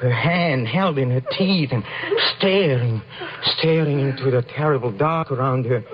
her 0.00 0.12
hand 0.12 0.66
held 0.66 0.98
in 0.98 1.10
her 1.10 1.22
teeth 1.38 1.70
and 1.70 1.84
staring, 2.36 3.00
staring 3.56 4.00
into 4.00 4.30
the 4.30 4.42
terrible 4.56 4.90
dark 4.90 5.30
around 5.30 5.66
her. 5.66 5.84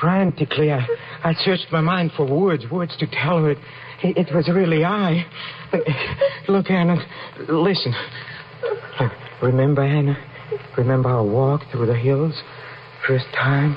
Frantically, 0.00 0.72
I, 0.72 0.86
I 1.24 1.34
searched 1.34 1.66
my 1.72 1.80
mind 1.80 2.12
for 2.16 2.26
words, 2.26 2.64
words 2.70 2.96
to 2.98 3.06
tell 3.06 3.42
her 3.42 3.50
it, 3.52 3.58
it 4.02 4.34
was 4.34 4.48
really 4.48 4.84
I. 4.84 5.26
Look, 6.48 6.70
Anna, 6.70 6.96
listen. 7.48 7.94
Remember, 9.42 9.82
Anna? 9.82 10.16
Remember 10.76 11.08
our 11.08 11.24
walk 11.24 11.62
through 11.72 11.86
the 11.86 11.96
hills? 11.96 12.34
First 13.06 13.26
time? 13.34 13.76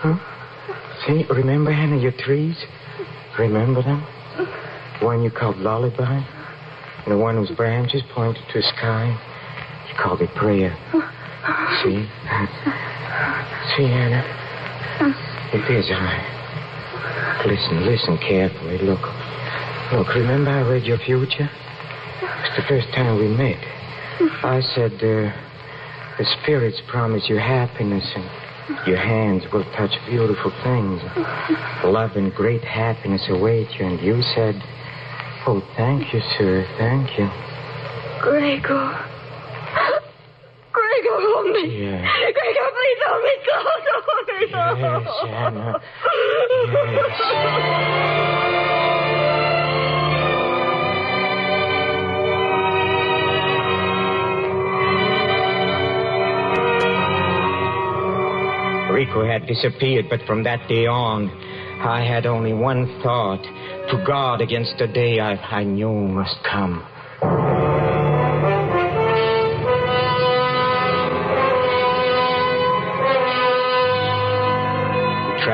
Huh? 0.00 0.16
See, 1.06 1.24
remember, 1.30 1.70
Anna, 1.70 1.96
your 1.96 2.12
trees? 2.12 2.56
Remember 3.38 3.82
them? 3.82 4.06
The 5.00 5.06
one 5.06 5.22
you 5.22 5.30
called 5.30 5.58
Lullaby? 5.58 6.24
And 7.04 7.12
the 7.12 7.18
one 7.18 7.36
whose 7.36 7.50
branches 7.50 8.02
pointed 8.14 8.42
to 8.52 8.60
the 8.60 8.66
sky? 8.78 9.08
You 9.88 9.94
called 10.02 10.22
it 10.22 10.30
Prayer. 10.36 10.74
See? 11.82 12.08
See, 13.76 13.84
Anna? 13.84 15.30
It 15.54 15.70
is 15.70 15.86
I. 15.88 17.44
Listen, 17.46 17.86
listen 17.86 18.18
carefully. 18.18 18.78
Look. 18.78 19.06
Look, 19.92 20.08
remember 20.16 20.50
I 20.50 20.68
read 20.68 20.84
your 20.84 20.98
future? 20.98 21.48
It's 21.48 22.56
the 22.56 22.64
first 22.68 22.88
time 22.88 23.20
we 23.20 23.28
met. 23.28 23.62
I 24.42 24.60
said, 24.74 24.94
uh, 24.94 25.30
the 26.18 26.26
spirits 26.42 26.80
promise 26.88 27.28
you 27.28 27.36
happiness 27.36 28.04
and 28.16 28.24
your 28.88 28.96
hands 28.96 29.44
will 29.52 29.62
touch 29.76 29.92
beautiful 30.08 30.50
things. 30.64 31.00
Love 31.84 32.16
and 32.16 32.34
great 32.34 32.64
happiness 32.64 33.22
await 33.28 33.70
you. 33.78 33.86
And 33.86 34.00
you 34.00 34.22
said, 34.34 34.60
Oh, 35.46 35.62
thank 35.76 36.12
you, 36.12 36.20
sir. 36.36 36.66
Thank 36.78 37.16
you. 37.16 37.30
Gregor. 38.22 39.13
Gregor, 41.04 41.20
hold 41.20 41.52
me. 41.52 41.64
Yeah. 41.84 42.00
Gregor, 42.32 42.68
please 42.72 43.00
me 43.04 43.22
me 43.22 43.34
close. 43.44 43.84
Oh, 44.56 44.76
yes, 44.78 45.08
Anna. 45.28 45.80
Rico 58.92 59.26
had 59.26 59.46
disappeared, 59.46 60.06
but 60.08 60.20
from 60.26 60.44
that 60.44 60.66
day 60.68 60.86
on, 60.86 61.28
I 61.80 62.04
had 62.06 62.26
only 62.26 62.54
one 62.54 62.86
thought 63.02 63.42
to 63.90 64.04
guard 64.06 64.40
against 64.40 64.78
the 64.78 64.86
day 64.86 65.20
I, 65.20 65.34
I 65.34 65.64
knew 65.64 65.92
must 65.92 66.36
come. 66.50 67.73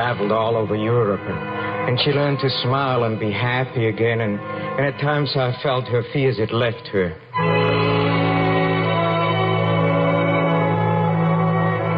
Traveled 0.01 0.31
all 0.31 0.55
over 0.55 0.75
Europe, 0.75 1.21
and, 1.21 1.37
and 1.87 1.99
she 1.99 2.09
learned 2.09 2.39
to 2.39 2.49
smile 2.63 3.03
and 3.03 3.19
be 3.19 3.31
happy 3.31 3.85
again, 3.85 4.21
and, 4.21 4.39
and 4.39 4.83
at 4.83 4.99
times 4.99 5.29
I 5.35 5.55
felt 5.61 5.85
her 5.89 6.01
fears 6.11 6.39
had 6.39 6.49
left 6.49 6.87
her. 6.87 7.09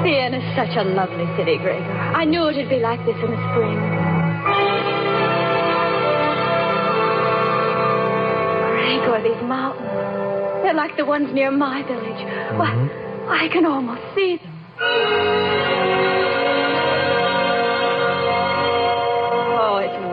Vienna 0.03 0.35
is 0.35 0.49
such 0.59 0.75
a 0.75 0.83
lovely 0.83 1.23
city, 1.37 1.55
Gregor. 1.63 1.95
I 1.95 2.25
knew 2.25 2.49
it'd 2.49 2.67
be 2.67 2.79
like 2.79 2.99
this 3.05 3.15
in 3.23 3.31
the 3.31 3.39
spring. 3.55 3.79
Gregor, 8.67 9.23
these 9.23 9.43
mountains. 9.47 9.87
They're 10.61 10.73
like 10.73 10.97
the 10.97 11.05
ones 11.05 11.29
near 11.31 11.51
my 11.51 11.83
village. 11.87 12.21
Why, 12.59 12.67
mm-hmm. 12.67 13.29
I 13.31 13.47
can 13.47 13.65
almost 13.65 14.01
see 14.13 14.41
them. 14.43 15.62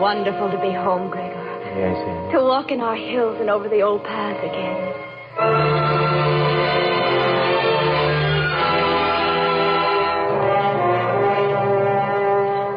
Wonderful 0.01 0.49
to 0.49 0.57
be 0.57 0.73
home, 0.73 1.11
Gregor. 1.11 1.37
Yes, 1.77 1.95
Anna. 1.95 2.31
To 2.33 2.43
walk 2.43 2.71
in 2.71 2.81
our 2.81 2.95
hills 2.95 3.37
and 3.39 3.51
over 3.51 3.69
the 3.69 3.81
old 3.83 4.03
paths 4.03 4.39
again. 4.41 4.81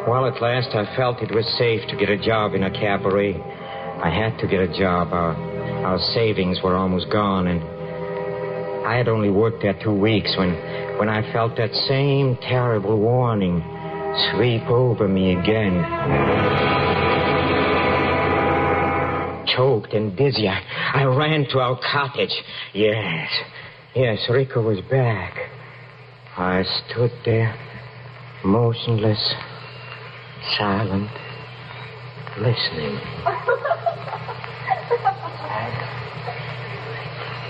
Well, 0.06 0.26
at 0.26 0.40
last 0.42 0.76
I 0.76 0.84
felt 0.96 1.22
it 1.22 1.34
was 1.34 1.46
safe 1.56 1.80
to 1.88 1.96
get 1.96 2.10
a 2.10 2.18
job 2.18 2.52
in 2.52 2.62
a 2.62 2.70
cabaret. 2.70 3.40
I 3.40 4.10
had 4.10 4.38
to 4.40 4.46
get 4.46 4.60
a 4.60 4.68
job. 4.78 5.14
Our, 5.14 5.34
our 5.86 5.98
savings 6.12 6.58
were 6.62 6.76
almost 6.76 7.10
gone, 7.10 7.46
and 7.46 7.62
I 8.86 8.98
had 8.98 9.08
only 9.08 9.30
worked 9.30 9.62
there 9.62 9.74
two 9.82 9.94
weeks 9.94 10.34
when, 10.36 10.52
when 10.98 11.08
I 11.08 11.32
felt 11.32 11.56
that 11.56 11.72
same 11.88 12.36
terrible 12.42 13.00
warning 13.00 13.64
sweep 14.30 14.68
over 14.68 15.08
me 15.08 15.32
again. 15.32 17.03
Choked 19.56 19.92
and 19.92 20.16
dizzy, 20.16 20.48
I, 20.48 20.62
I 20.94 21.04
ran 21.04 21.46
to 21.50 21.58
our 21.58 21.78
cottage. 21.92 22.34
Yes, 22.72 23.28
yes, 23.94 24.18
Rico 24.28 24.62
was 24.62 24.80
back. 24.90 25.34
I 26.36 26.64
stood 26.64 27.12
there, 27.24 27.54
motionless, 28.44 29.34
silent, 30.58 31.10
listening. 32.38 32.98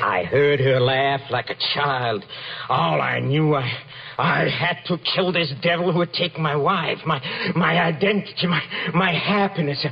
I 0.05 0.25
heard 0.31 0.61
her 0.61 0.79
laugh 0.81 1.23
like 1.31 1.49
a 1.49 1.57
child. 1.75 2.25
All 2.69 3.01
I 3.01 3.21
knew, 3.21 3.55
I, 3.55 3.73
I 4.19 4.49
had 4.49 4.85
to 4.87 4.99
kill 5.15 5.33
this 5.33 5.53
devil 5.63 5.91
who 5.93 5.99
would 6.01 6.13
take 6.13 6.39
my 6.39 6.55
wife, 6.55 6.99
my, 7.07 7.21
my 7.57 7.81
identity, 7.81 8.47
my, 8.47 8.63
my 8.95 9.13
happiness. 9.13 9.85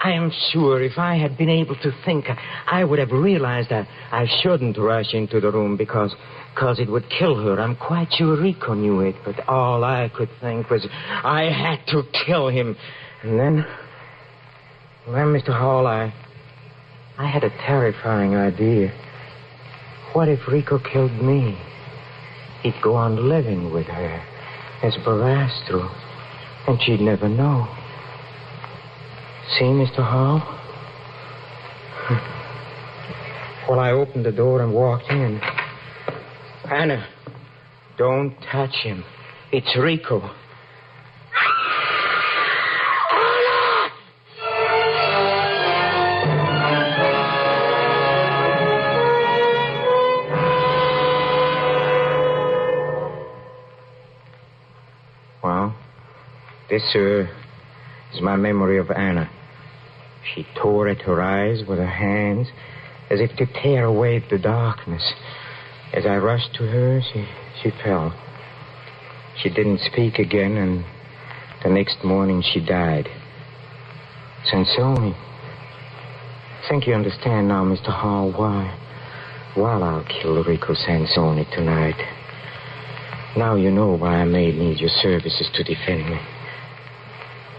I 0.00 0.12
am 0.12 0.30
sure 0.52 0.80
if 0.80 0.96
I 0.96 1.16
had 1.16 1.36
been 1.36 1.48
able 1.48 1.74
to 1.76 1.90
think, 2.04 2.26
I 2.66 2.84
would 2.84 3.00
have 3.00 3.10
realized 3.10 3.70
that 3.70 3.88
I 4.12 4.26
shouldn't 4.42 4.78
rush 4.78 5.12
into 5.12 5.40
the 5.40 5.50
room 5.50 5.76
because, 5.76 6.14
because 6.54 6.78
it 6.78 6.88
would 6.88 7.04
kill 7.18 7.34
her. 7.42 7.60
I'm 7.60 7.74
quite 7.74 8.08
sure 8.16 8.40
Rico 8.40 8.74
knew 8.74 9.00
it, 9.00 9.16
but 9.24 9.48
all 9.48 9.82
I 9.82 10.08
could 10.14 10.28
think 10.40 10.70
was 10.70 10.86
I 10.90 11.50
had 11.50 11.84
to 11.88 12.04
kill 12.26 12.48
him. 12.48 12.76
And 13.22 13.40
then, 13.40 13.66
well, 15.08 15.26
Mr. 15.26 15.48
Hall, 15.58 15.86
I, 15.86 16.14
I 17.18 17.28
had 17.28 17.42
a 17.42 17.50
terrifying 17.50 18.36
idea. 18.36 18.92
What 20.12 20.28
if 20.28 20.46
Rico 20.46 20.78
killed 20.78 21.12
me? 21.20 21.58
He'd 22.62 22.80
go 22.82 22.94
on 22.94 23.28
living 23.28 23.72
with 23.72 23.86
her 23.86 24.22
as 24.82 24.94
Barastro, 25.04 25.90
and 26.68 26.78
she'd 26.82 27.00
never 27.00 27.28
know. 27.28 27.77
See, 29.56 29.64
Mr. 29.64 29.96
Hall? 29.96 30.42
Well, 33.66 33.80
I 33.80 33.92
opened 33.92 34.26
the 34.26 34.32
door 34.32 34.62
and 34.62 34.74
walked 34.74 35.10
in. 35.10 35.40
Anna, 36.70 37.08
don't 37.96 38.36
touch 38.52 38.74
him. 38.82 39.04
It's 39.50 39.74
Rico. 39.78 40.20
Well, 55.42 55.74
this, 56.68 56.82
uh, 56.94 57.26
is 58.14 58.20
my 58.20 58.36
memory 58.36 58.78
of 58.78 58.90
Anna. 58.90 59.30
She 60.34 60.46
tore 60.60 60.88
at 60.88 61.02
her 61.02 61.22
eyes 61.22 61.62
with 61.66 61.78
her 61.78 61.86
hands 61.86 62.48
as 63.10 63.20
if 63.20 63.34
to 63.36 63.46
tear 63.46 63.84
away 63.84 64.22
the 64.30 64.38
darkness. 64.38 65.12
As 65.92 66.04
I 66.04 66.16
rushed 66.16 66.54
to 66.54 66.66
her, 66.66 67.00
she, 67.12 67.26
she 67.62 67.70
fell. 67.82 68.14
She 69.42 69.48
didn't 69.48 69.80
speak 69.80 70.18
again, 70.18 70.56
and 70.56 70.84
the 71.62 71.70
next 71.70 72.04
morning 72.04 72.42
she 72.42 72.60
died. 72.60 73.08
Sansoni. 74.52 75.14
I 75.14 76.68
think 76.68 76.86
you 76.86 76.94
understand 76.94 77.48
now, 77.48 77.64
Mr. 77.64 77.88
Hall, 77.88 78.32
why. 78.32 78.76
Why 79.54 79.72
I'll 79.72 80.04
kill 80.04 80.44
Rico 80.44 80.74
Sansoni 80.74 81.50
tonight. 81.54 81.96
Now 83.36 83.54
you 83.54 83.70
know 83.70 83.96
why 83.96 84.16
I 84.16 84.24
may 84.24 84.52
need 84.52 84.78
your 84.78 84.90
services 84.90 85.48
to 85.54 85.64
defend 85.64 86.10
me. 86.10 86.18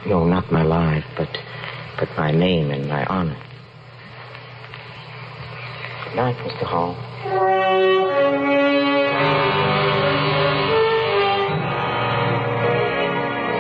No, 0.06 0.25
not 0.25 0.51
my 0.51 0.64
life, 0.64 1.03
but 1.17 1.30
but 2.00 2.08
my 2.16 2.32
name 2.32 2.72
and 2.72 2.88
my 2.88 3.06
honor. 3.06 3.38
Good 6.06 6.16
night, 6.16 6.36
Mr. 6.48 6.64
Hall. 6.64 6.95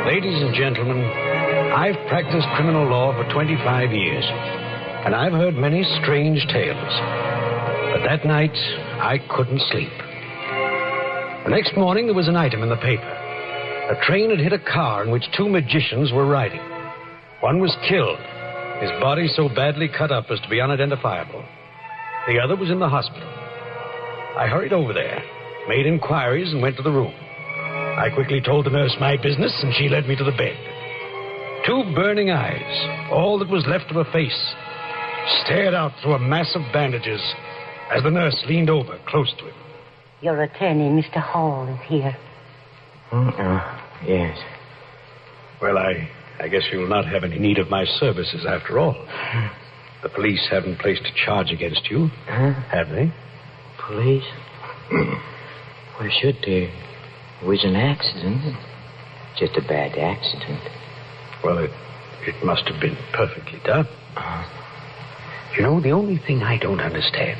Ladies 0.07 0.41
and 0.41 0.55
gentlemen, 0.55 1.03
I've 1.75 1.95
practiced 2.07 2.47
criminal 2.55 2.87
law 2.89 3.11
for 3.11 3.29
25 3.31 3.91
years, 3.91 4.23
and 5.05 5.13
I've 5.13 5.33
heard 5.33 5.55
many 5.55 5.83
strange 6.01 6.39
tales. 6.47 6.93
But 7.91 8.03
that 8.07 8.25
night, 8.25 8.55
I 9.01 9.17
couldn't 9.29 9.61
sleep. 9.69 9.91
The 11.43 11.51
next 11.51 11.75
morning, 11.75 12.05
there 12.05 12.15
was 12.15 12.29
an 12.29 12.37
item 12.37 12.63
in 12.63 12.69
the 12.69 12.77
paper. 12.77 13.03
A 13.03 13.99
train 14.05 14.29
had 14.29 14.39
hit 14.39 14.53
a 14.53 14.59
car 14.59 15.03
in 15.03 15.11
which 15.11 15.23
two 15.35 15.49
magicians 15.49 16.11
were 16.13 16.25
riding. 16.25 16.61
One 17.41 17.59
was 17.59 17.75
killed, 17.87 18.19
his 18.81 18.91
body 18.99 19.27
so 19.35 19.47
badly 19.47 19.87
cut 19.87 20.11
up 20.11 20.25
as 20.29 20.39
to 20.41 20.49
be 20.49 20.59
unidentifiable. 20.59 21.43
The 22.27 22.39
other 22.39 22.55
was 22.55 22.69
in 22.69 22.79
the 22.79 22.89
hospital. 22.89 23.27
I 24.37 24.47
hurried 24.47 24.73
over 24.73 24.93
there, 24.93 25.23
made 25.67 25.85
inquiries, 25.85 26.51
and 26.51 26.61
went 26.61 26.75
to 26.77 26.83
the 26.83 26.91
room. 26.91 27.13
I 27.13 28.09
quickly 28.13 28.41
told 28.41 28.65
the 28.65 28.71
nurse 28.71 28.95
my 28.99 29.15
business, 29.17 29.57
and 29.63 29.73
she 29.75 29.89
led 29.89 30.07
me 30.07 30.15
to 30.15 30.23
the 30.23 30.31
bed. 30.31 30.55
Two 31.65 31.83
burning 31.95 32.29
eyes, 32.29 33.09
all 33.11 33.39
that 33.39 33.49
was 33.49 33.65
left 33.67 33.89
of 33.89 33.95
her 33.95 34.11
face, 34.11 34.53
stared 35.43 35.73
out 35.73 35.91
through 36.01 36.13
a 36.13 36.19
mass 36.19 36.51
of 36.55 36.61
bandages 36.73 37.21
as 37.91 38.03
the 38.03 38.11
nurse 38.11 38.37
leaned 38.47 38.69
over 38.69 38.99
close 39.07 39.33
to 39.39 39.45
him. 39.45 39.55
Your 40.21 40.41
attorney, 40.43 40.89
Mr. 40.89 41.21
Hall, 41.21 41.67
is 41.67 41.79
here. 41.87 42.17
Uh, 43.11 43.79
yes. 44.05 44.37
Well, 45.61 45.77
I, 45.77 46.09
I 46.41 46.47
guess 46.47 46.63
you'll 46.71 46.87
not 46.87 47.05
have 47.05 47.23
any 47.23 47.37
need 47.37 47.57
of 47.59 47.69
my 47.69 47.85
services 47.85 48.45
after 48.47 48.79
all. 48.79 48.95
The 50.01 50.07
police 50.07 50.47
haven't 50.49 50.79
placed 50.79 51.01
a 51.01 51.25
charge 51.25 51.51
against 51.51 51.89
you, 51.91 52.07
Huh? 52.25 52.53
have 52.71 52.87
they? 52.87 53.11
Police? 53.85 54.23
Why 55.97 56.09
should 56.21 56.37
they? 56.45 56.71
It 57.41 57.45
was 57.45 57.65
an 57.65 57.75
accident. 57.75 58.55
Just 59.37 59.57
a 59.57 59.61
bad 59.61 59.97
accident. 59.97 60.61
Well, 61.43 61.57
it, 61.57 61.71
it 62.25 62.45
must 62.45 62.63
have 62.69 62.79
been 62.79 62.95
perfectly 63.13 63.59
done. 63.65 63.87
Uh-huh. 64.15 65.55
You 65.57 65.63
know, 65.63 65.81
the 65.81 65.91
only 65.91 66.17
thing 66.17 66.43
I 66.43 66.57
don't 66.57 66.79
understand 66.79 67.37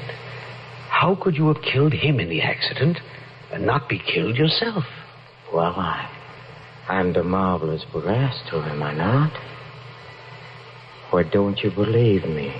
how 0.89 1.15
could 1.15 1.37
you 1.37 1.47
have 1.47 1.61
killed 1.63 1.93
him 1.93 2.19
in 2.19 2.27
the 2.27 2.41
accident 2.41 2.97
and 3.53 3.65
not 3.65 3.87
be 3.87 3.99
killed 3.99 4.35
yourself? 4.35 4.83
Well, 5.53 5.75
I. 5.77 6.09
I'm 6.89 7.13
the 7.13 7.21
marvelous 7.21 7.85
Barastro, 7.93 8.67
am 8.67 8.81
I 8.81 8.95
not? 8.95 9.31
Or 11.13 11.23
don't 11.23 11.59
you 11.59 11.69
believe 11.69 12.23
me? 12.23 12.51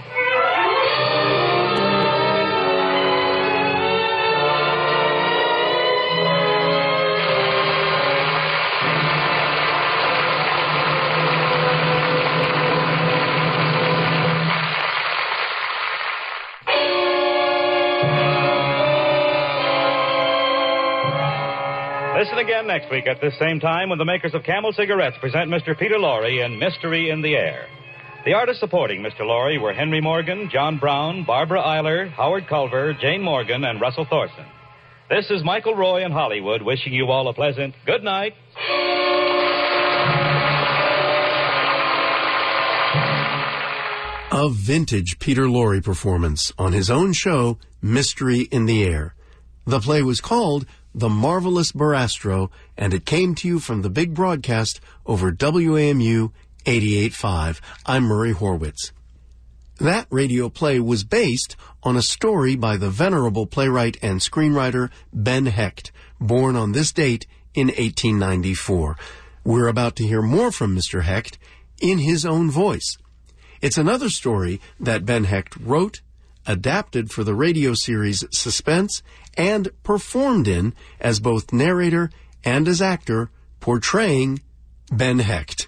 Again 22.39 22.67
next 22.67 22.89
week 22.89 23.05
at 23.05 23.19
this 23.19 23.37
same 23.37 23.59
time 23.59 23.89
when 23.89 23.97
the 23.97 24.05
makers 24.05 24.33
of 24.33 24.43
Camel 24.43 24.71
cigarettes 24.71 25.17
present 25.19 25.51
Mr. 25.51 25.77
Peter 25.77 25.95
Lorre 25.95 26.45
in 26.45 26.57
Mystery 26.57 27.09
in 27.09 27.21
the 27.21 27.35
Air. 27.35 27.67
The 28.23 28.33
artists 28.33 28.61
supporting 28.61 29.01
Mr. 29.01 29.21
Lorre 29.21 29.61
were 29.61 29.73
Henry 29.73 29.99
Morgan, 29.99 30.49
John 30.51 30.77
Brown, 30.77 31.25
Barbara 31.25 31.61
Eiler, 31.61 32.09
Howard 32.09 32.47
Culver, 32.47 32.93
Jane 32.93 33.21
Morgan, 33.21 33.65
and 33.65 33.81
Russell 33.81 34.05
Thorson. 34.09 34.45
This 35.09 35.29
is 35.29 35.43
Michael 35.43 35.75
Roy 35.75 36.05
in 36.05 36.13
Hollywood 36.13 36.61
wishing 36.61 36.93
you 36.93 37.07
all 37.07 37.27
a 37.27 37.33
pleasant 37.33 37.75
good 37.85 38.03
night. 38.03 38.33
A 44.31 44.49
vintage 44.49 45.19
Peter 45.19 45.47
Lorre 45.47 45.83
performance 45.83 46.53
on 46.57 46.71
his 46.71 46.89
own 46.89 47.11
show, 47.11 47.57
Mystery 47.81 48.41
in 48.43 48.65
the 48.65 48.83
Air. 48.85 49.15
The 49.65 49.79
play 49.81 50.01
was 50.01 50.21
called 50.21 50.65
The 50.99 51.07
Marvelous 51.07 51.71
Barastro, 51.71 52.49
and 52.77 52.93
it 52.93 53.05
came 53.05 53.33
to 53.35 53.47
you 53.47 53.59
from 53.59 53.83
the 53.83 53.89
big 53.89 54.13
broadcast 54.13 54.81
over 55.05 55.31
WAMU 55.31 56.33
88.5. 56.65 57.61
I'm 57.85 58.03
Murray 58.03 58.33
Horwitz. 58.33 58.91
That 59.77 60.07
radio 60.09 60.49
play 60.49 60.77
was 60.81 61.05
based 61.05 61.55
on 61.83 61.95
a 61.95 62.01
story 62.01 62.57
by 62.57 62.75
the 62.75 62.89
venerable 62.89 63.45
playwright 63.45 63.95
and 64.01 64.19
screenwriter 64.19 64.89
Ben 65.13 65.45
Hecht, 65.45 65.93
born 66.19 66.57
on 66.57 66.73
this 66.73 66.91
date 66.91 67.25
in 67.53 67.67
1894. 67.67 68.97
We're 69.45 69.67
about 69.67 69.95
to 69.95 70.05
hear 70.05 70.21
more 70.21 70.51
from 70.51 70.75
Mr. 70.75 71.03
Hecht 71.03 71.37
in 71.79 71.99
his 71.99 72.25
own 72.25 72.51
voice. 72.51 72.97
It's 73.61 73.77
another 73.77 74.09
story 74.09 74.59
that 74.81 75.05
Ben 75.05 75.23
Hecht 75.23 75.55
wrote, 75.55 76.01
adapted 76.49 77.11
for 77.11 77.23
the 77.23 77.35
radio 77.35 77.75
series 77.75 78.25
Suspense, 78.31 79.03
and 79.37 79.69
performed 79.83 80.47
in 80.47 80.73
as 80.99 81.19
both 81.19 81.53
narrator 81.53 82.09
and 82.43 82.67
as 82.67 82.81
actor, 82.81 83.29
portraying 83.59 84.41
Ben 84.91 85.19
Hecht. 85.19 85.67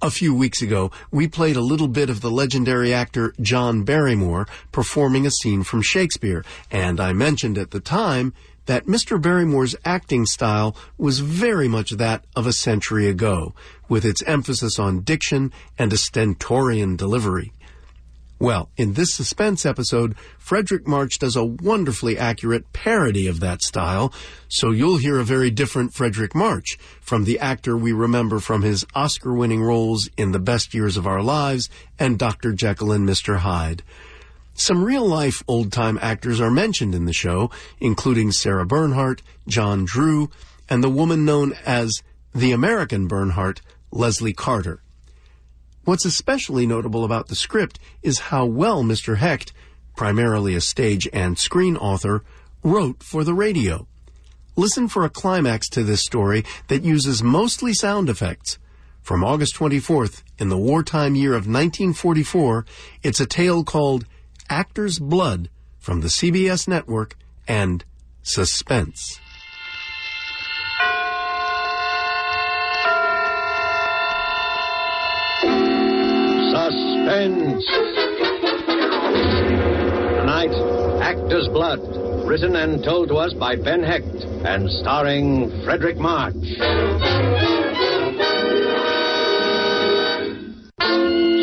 A 0.00 0.10
few 0.10 0.32
weeks 0.32 0.62
ago, 0.62 0.92
we 1.10 1.26
played 1.26 1.56
a 1.56 1.60
little 1.60 1.88
bit 1.88 2.08
of 2.08 2.20
the 2.20 2.30
legendary 2.30 2.94
actor 2.94 3.34
John 3.40 3.82
Barrymore 3.82 4.46
performing 4.70 5.26
a 5.26 5.30
scene 5.30 5.64
from 5.64 5.82
Shakespeare, 5.82 6.44
and 6.70 7.00
I 7.00 7.12
mentioned 7.12 7.58
at 7.58 7.72
the 7.72 7.80
time 7.80 8.32
that 8.66 8.86
Mr. 8.86 9.20
Barrymore's 9.20 9.74
acting 9.84 10.24
style 10.24 10.76
was 10.98 11.18
very 11.18 11.66
much 11.66 11.90
that 11.90 12.24
of 12.36 12.46
a 12.46 12.52
century 12.52 13.08
ago, 13.08 13.54
with 13.88 14.04
its 14.04 14.22
emphasis 14.22 14.78
on 14.78 15.00
diction 15.00 15.52
and 15.76 15.92
a 15.92 15.96
stentorian 15.96 16.94
delivery. 16.94 17.52
Well, 18.38 18.68
in 18.76 18.92
this 18.92 19.14
suspense 19.14 19.64
episode, 19.64 20.14
Fredric 20.38 20.86
March 20.86 21.18
does 21.18 21.36
a 21.36 21.44
wonderfully 21.44 22.18
accurate 22.18 22.70
parody 22.74 23.26
of 23.28 23.40
that 23.40 23.62
style, 23.62 24.12
so 24.46 24.72
you'll 24.72 24.98
hear 24.98 25.18
a 25.18 25.24
very 25.24 25.50
different 25.50 25.94
Fredric 25.94 26.34
March 26.34 26.76
from 27.00 27.24
the 27.24 27.38
actor 27.38 27.78
we 27.78 27.92
remember 27.92 28.38
from 28.38 28.60
his 28.60 28.84
Oscar 28.94 29.32
winning 29.32 29.62
roles 29.62 30.10
in 30.18 30.32
The 30.32 30.38
Best 30.38 30.74
Years 30.74 30.98
of 30.98 31.06
Our 31.06 31.22
Lives 31.22 31.70
and 31.98 32.18
Dr. 32.18 32.52
Jekyll 32.52 32.92
and 32.92 33.08
Mr. 33.08 33.38
Hyde. 33.38 33.82
Some 34.52 34.84
real 34.84 35.06
life 35.06 35.42
old 35.48 35.72
time 35.72 35.98
actors 36.02 36.38
are 36.38 36.50
mentioned 36.50 36.94
in 36.94 37.06
the 37.06 37.14
show, 37.14 37.50
including 37.80 38.32
Sarah 38.32 38.66
Bernhardt, 38.66 39.22
John 39.48 39.86
Drew, 39.86 40.30
and 40.68 40.84
the 40.84 40.90
woman 40.90 41.24
known 41.24 41.54
as 41.64 42.02
the 42.34 42.52
American 42.52 43.06
Bernhardt, 43.06 43.62
Leslie 43.90 44.34
Carter. 44.34 44.82
What's 45.86 46.04
especially 46.04 46.66
notable 46.66 47.04
about 47.04 47.28
the 47.28 47.36
script 47.36 47.78
is 48.02 48.18
how 48.18 48.44
well 48.44 48.82
Mr. 48.82 49.18
Hecht, 49.18 49.52
primarily 49.94 50.56
a 50.56 50.60
stage 50.60 51.08
and 51.12 51.38
screen 51.38 51.76
author, 51.76 52.24
wrote 52.64 53.04
for 53.04 53.22
the 53.22 53.34
radio. 53.34 53.86
Listen 54.56 54.88
for 54.88 55.04
a 55.04 55.08
climax 55.08 55.68
to 55.68 55.84
this 55.84 56.02
story 56.02 56.44
that 56.66 56.82
uses 56.82 57.22
mostly 57.22 57.72
sound 57.72 58.10
effects. 58.10 58.58
From 59.00 59.22
August 59.22 59.54
24th, 59.54 60.24
in 60.40 60.48
the 60.48 60.58
wartime 60.58 61.14
year 61.14 61.34
of 61.34 61.46
1944, 61.46 62.66
it's 63.04 63.20
a 63.20 63.24
tale 63.24 63.62
called 63.62 64.06
Actor's 64.50 64.98
Blood 64.98 65.48
from 65.78 66.00
the 66.00 66.08
CBS 66.08 66.66
network 66.66 67.16
and 67.46 67.84
Suspense. 68.24 69.20
Suspense. 77.26 77.66
Tonight, 80.20 80.54
Actor's 81.02 81.48
Blood, 81.48 81.80
written 82.24 82.54
and 82.54 82.84
told 82.84 83.08
to 83.08 83.16
us 83.16 83.32
by 83.32 83.56
Ben 83.56 83.82
Hecht 83.82 84.06
and 84.46 84.70
starring 84.70 85.50
Fredric 85.66 85.96
March. 85.96 86.34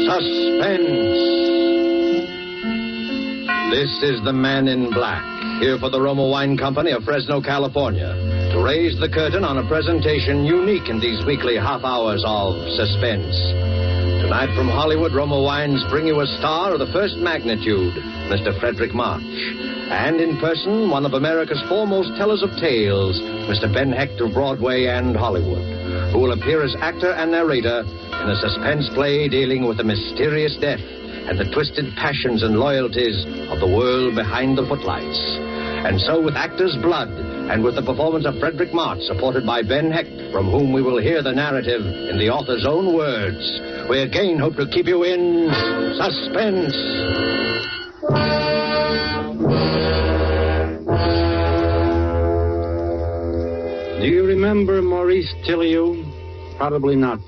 Suspense. 0.07 1.19
This 3.71 3.91
is 4.03 4.23
the 4.23 4.31
man 4.33 4.69
in 4.69 4.89
black, 4.91 5.23
here 5.61 5.77
for 5.79 5.89
the 5.89 5.99
Roma 5.99 6.29
Wine 6.29 6.57
Company 6.57 6.91
of 6.91 7.03
Fresno, 7.03 7.41
California, 7.41 8.13
to 8.53 8.63
raise 8.63 8.97
the 9.01 9.09
curtain 9.09 9.43
on 9.43 9.57
a 9.57 9.67
presentation 9.67 10.45
unique 10.45 10.87
in 10.87 11.01
these 11.01 11.25
weekly 11.25 11.57
half 11.57 11.83
hours 11.83 12.23
of 12.25 12.55
suspense. 12.69 13.92
Tonight 14.23 14.55
from 14.55 14.69
Hollywood, 14.69 15.11
Roma 15.11 15.35
Wines 15.35 15.83
bring 15.89 16.07
you 16.07 16.21
a 16.21 16.25
star 16.39 16.71
of 16.71 16.79
the 16.79 16.87
first 16.95 17.17
magnitude, 17.17 17.93
Mr. 18.31 18.57
Fredric 18.57 18.93
March. 18.93 19.21
And 19.91 20.21
in 20.21 20.39
person, 20.39 20.89
one 20.89 21.05
of 21.05 21.11
America's 21.11 21.61
foremost 21.67 22.15
tellers 22.15 22.41
of 22.41 22.49
tales, 22.55 23.19
Mr. 23.51 23.67
Ben 23.67 23.91
Hecht 23.91 24.21
of 24.21 24.31
Broadway 24.31 24.85
and 24.87 25.13
Hollywood, 25.13 25.59
who 26.15 26.19
will 26.19 26.31
appear 26.31 26.63
as 26.63 26.73
actor 26.79 27.11
and 27.11 27.31
narrator 27.31 27.83
in 27.83 28.29
a 28.31 28.39
suspense 28.39 28.87
play 28.95 29.27
dealing 29.27 29.67
with 29.67 29.81
a 29.81 29.83
mysterious 29.83 30.55
death 30.55 30.79
and 31.27 31.37
the 31.37 31.51
twisted 31.51 31.93
passions 31.99 32.43
and 32.43 32.55
loyalties 32.55 33.27
of 33.51 33.59
the 33.59 33.67
world 33.67 34.15
behind 34.15 34.57
the 34.57 34.65
footlights. 34.65 35.19
And 35.83 35.99
so, 35.99 36.23
with 36.23 36.39
actor's 36.39 36.77
blood, 36.81 37.11
and 37.51 37.63
with 37.63 37.75
the 37.75 37.83
performance 37.83 38.25
of 38.25 38.35
Fredric 38.35 38.73
March, 38.73 38.99
supported 39.01 39.45
by 39.45 39.61
Ben 39.61 39.91
Hecht, 39.91 40.31
from 40.31 40.49
whom 40.49 40.71
we 40.71 40.81
will 40.81 40.99
hear 40.99 41.21
the 41.21 41.31
narrative 41.31 41.81
in 41.81 42.17
the 42.17 42.29
author's 42.29 42.65
own 42.65 42.95
words, 42.95 43.59
we 43.89 44.01
again 44.01 44.39
hope 44.39 44.55
to 44.55 44.67
keep 44.67 44.87
you 44.87 45.03
in 45.03 45.49
suspense. 45.97 46.73
Do 54.01 54.07
you 54.07 54.25
remember 54.25 54.81
Maurice 54.81 55.33
Tilliou? 55.45 56.57
Probably 56.57 56.95
not. 56.95 57.19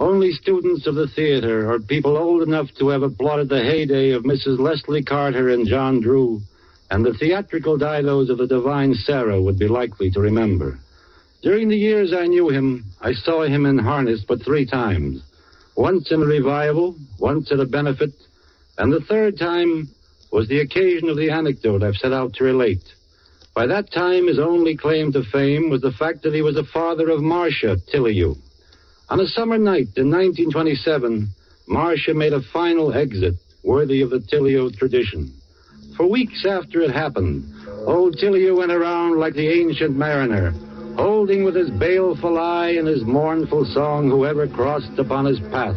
Only 0.00 0.32
students 0.32 0.86
of 0.86 0.94
the 0.94 1.08
theater 1.08 1.72
or 1.72 1.80
people 1.80 2.16
old 2.16 2.42
enough 2.42 2.68
to 2.78 2.88
have 2.88 3.02
applauded 3.02 3.48
the 3.48 3.62
heyday 3.62 4.10
of 4.10 4.24
Mrs. 4.24 4.58
Leslie 4.58 5.02
Carter 5.02 5.48
and 5.48 5.66
John 5.66 6.00
Drew 6.00 6.40
and 6.90 7.04
the 7.04 7.14
theatrical 7.14 7.76
dialogues 7.76 8.30
of 8.30 8.38
the 8.38 8.46
divine 8.46 8.94
Sarah 8.94 9.40
would 9.40 9.58
be 9.58 9.68
likely 9.68 10.10
to 10.10 10.20
remember. 10.20 10.78
During 11.42 11.68
the 11.68 11.76
years 11.76 12.12
I 12.12 12.26
knew 12.26 12.48
him, 12.48 12.84
I 13.00 13.12
saw 13.12 13.42
him 13.42 13.66
in 13.66 13.78
harness 13.78 14.24
but 14.26 14.42
three 14.42 14.66
times. 14.66 15.22
Once 15.76 16.10
in 16.10 16.22
a 16.22 16.26
revival, 16.26 16.96
once 17.20 17.52
at 17.52 17.60
a 17.60 17.66
benefit, 17.66 18.10
and 18.78 18.92
the 18.92 19.00
third 19.00 19.38
time 19.38 19.88
was 20.32 20.48
the 20.48 20.60
occasion 20.60 21.08
of 21.08 21.16
the 21.16 21.30
anecdote 21.30 21.82
I've 21.82 21.94
set 21.96 22.12
out 22.12 22.34
to 22.34 22.44
relate. 22.44 22.82
By 23.54 23.66
that 23.66 23.92
time, 23.92 24.26
his 24.26 24.38
only 24.38 24.76
claim 24.76 25.12
to 25.12 25.22
fame 25.32 25.70
was 25.70 25.80
the 25.80 25.92
fact 25.92 26.22
that 26.22 26.34
he 26.34 26.42
was 26.42 26.54
the 26.54 26.64
father 26.72 27.10
of 27.10 27.20
Marcia 27.20 27.76
Tillyu. 27.92 28.36
On 29.08 29.20
a 29.20 29.26
summer 29.26 29.58
night 29.58 29.88
in 29.96 30.10
1927, 30.10 31.28
Marcia 31.66 32.14
made 32.14 32.32
a 32.32 32.42
final 32.52 32.92
exit 32.92 33.34
worthy 33.62 34.02
of 34.02 34.10
the 34.10 34.20
Tillyu 34.20 34.76
tradition. 34.76 35.32
For 35.98 36.06
weeks 36.06 36.46
after 36.46 36.80
it 36.80 36.92
happened, 36.92 37.42
old 37.84 38.18
Tillyu 38.18 38.56
went 38.56 38.70
around 38.70 39.18
like 39.18 39.34
the 39.34 39.48
ancient 39.48 39.96
mariner, 39.96 40.52
holding 40.96 41.42
with 41.42 41.56
his 41.56 41.70
baleful 41.70 42.38
eye 42.38 42.70
and 42.70 42.86
his 42.86 43.02
mournful 43.02 43.64
song 43.64 44.08
whoever 44.08 44.46
crossed 44.46 44.96
upon 44.96 45.24
his 45.24 45.40
path. 45.50 45.74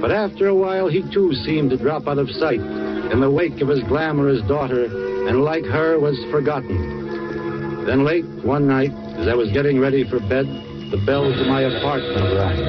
But 0.00 0.10
after 0.10 0.48
a 0.48 0.54
while, 0.54 0.88
he 0.88 1.02
too 1.12 1.34
seemed 1.44 1.68
to 1.68 1.76
drop 1.76 2.08
out 2.08 2.16
of 2.16 2.30
sight 2.30 2.60
in 2.60 3.20
the 3.20 3.30
wake 3.30 3.60
of 3.60 3.68
his 3.68 3.82
glamorous 3.82 4.40
daughter, 4.48 4.86
and 5.28 5.44
like 5.44 5.66
her 5.66 5.98
was 5.98 6.18
forgotten. 6.30 7.84
Then 7.84 8.04
late 8.06 8.24
one 8.42 8.66
night, 8.66 8.92
as 9.18 9.28
I 9.28 9.34
was 9.34 9.52
getting 9.52 9.78
ready 9.78 10.08
for 10.08 10.18
bed, 10.18 10.46
the 10.90 11.02
bell 11.04 11.30
to 11.30 11.44
my 11.44 11.60
apartment 11.60 12.24
rang. 12.38 12.62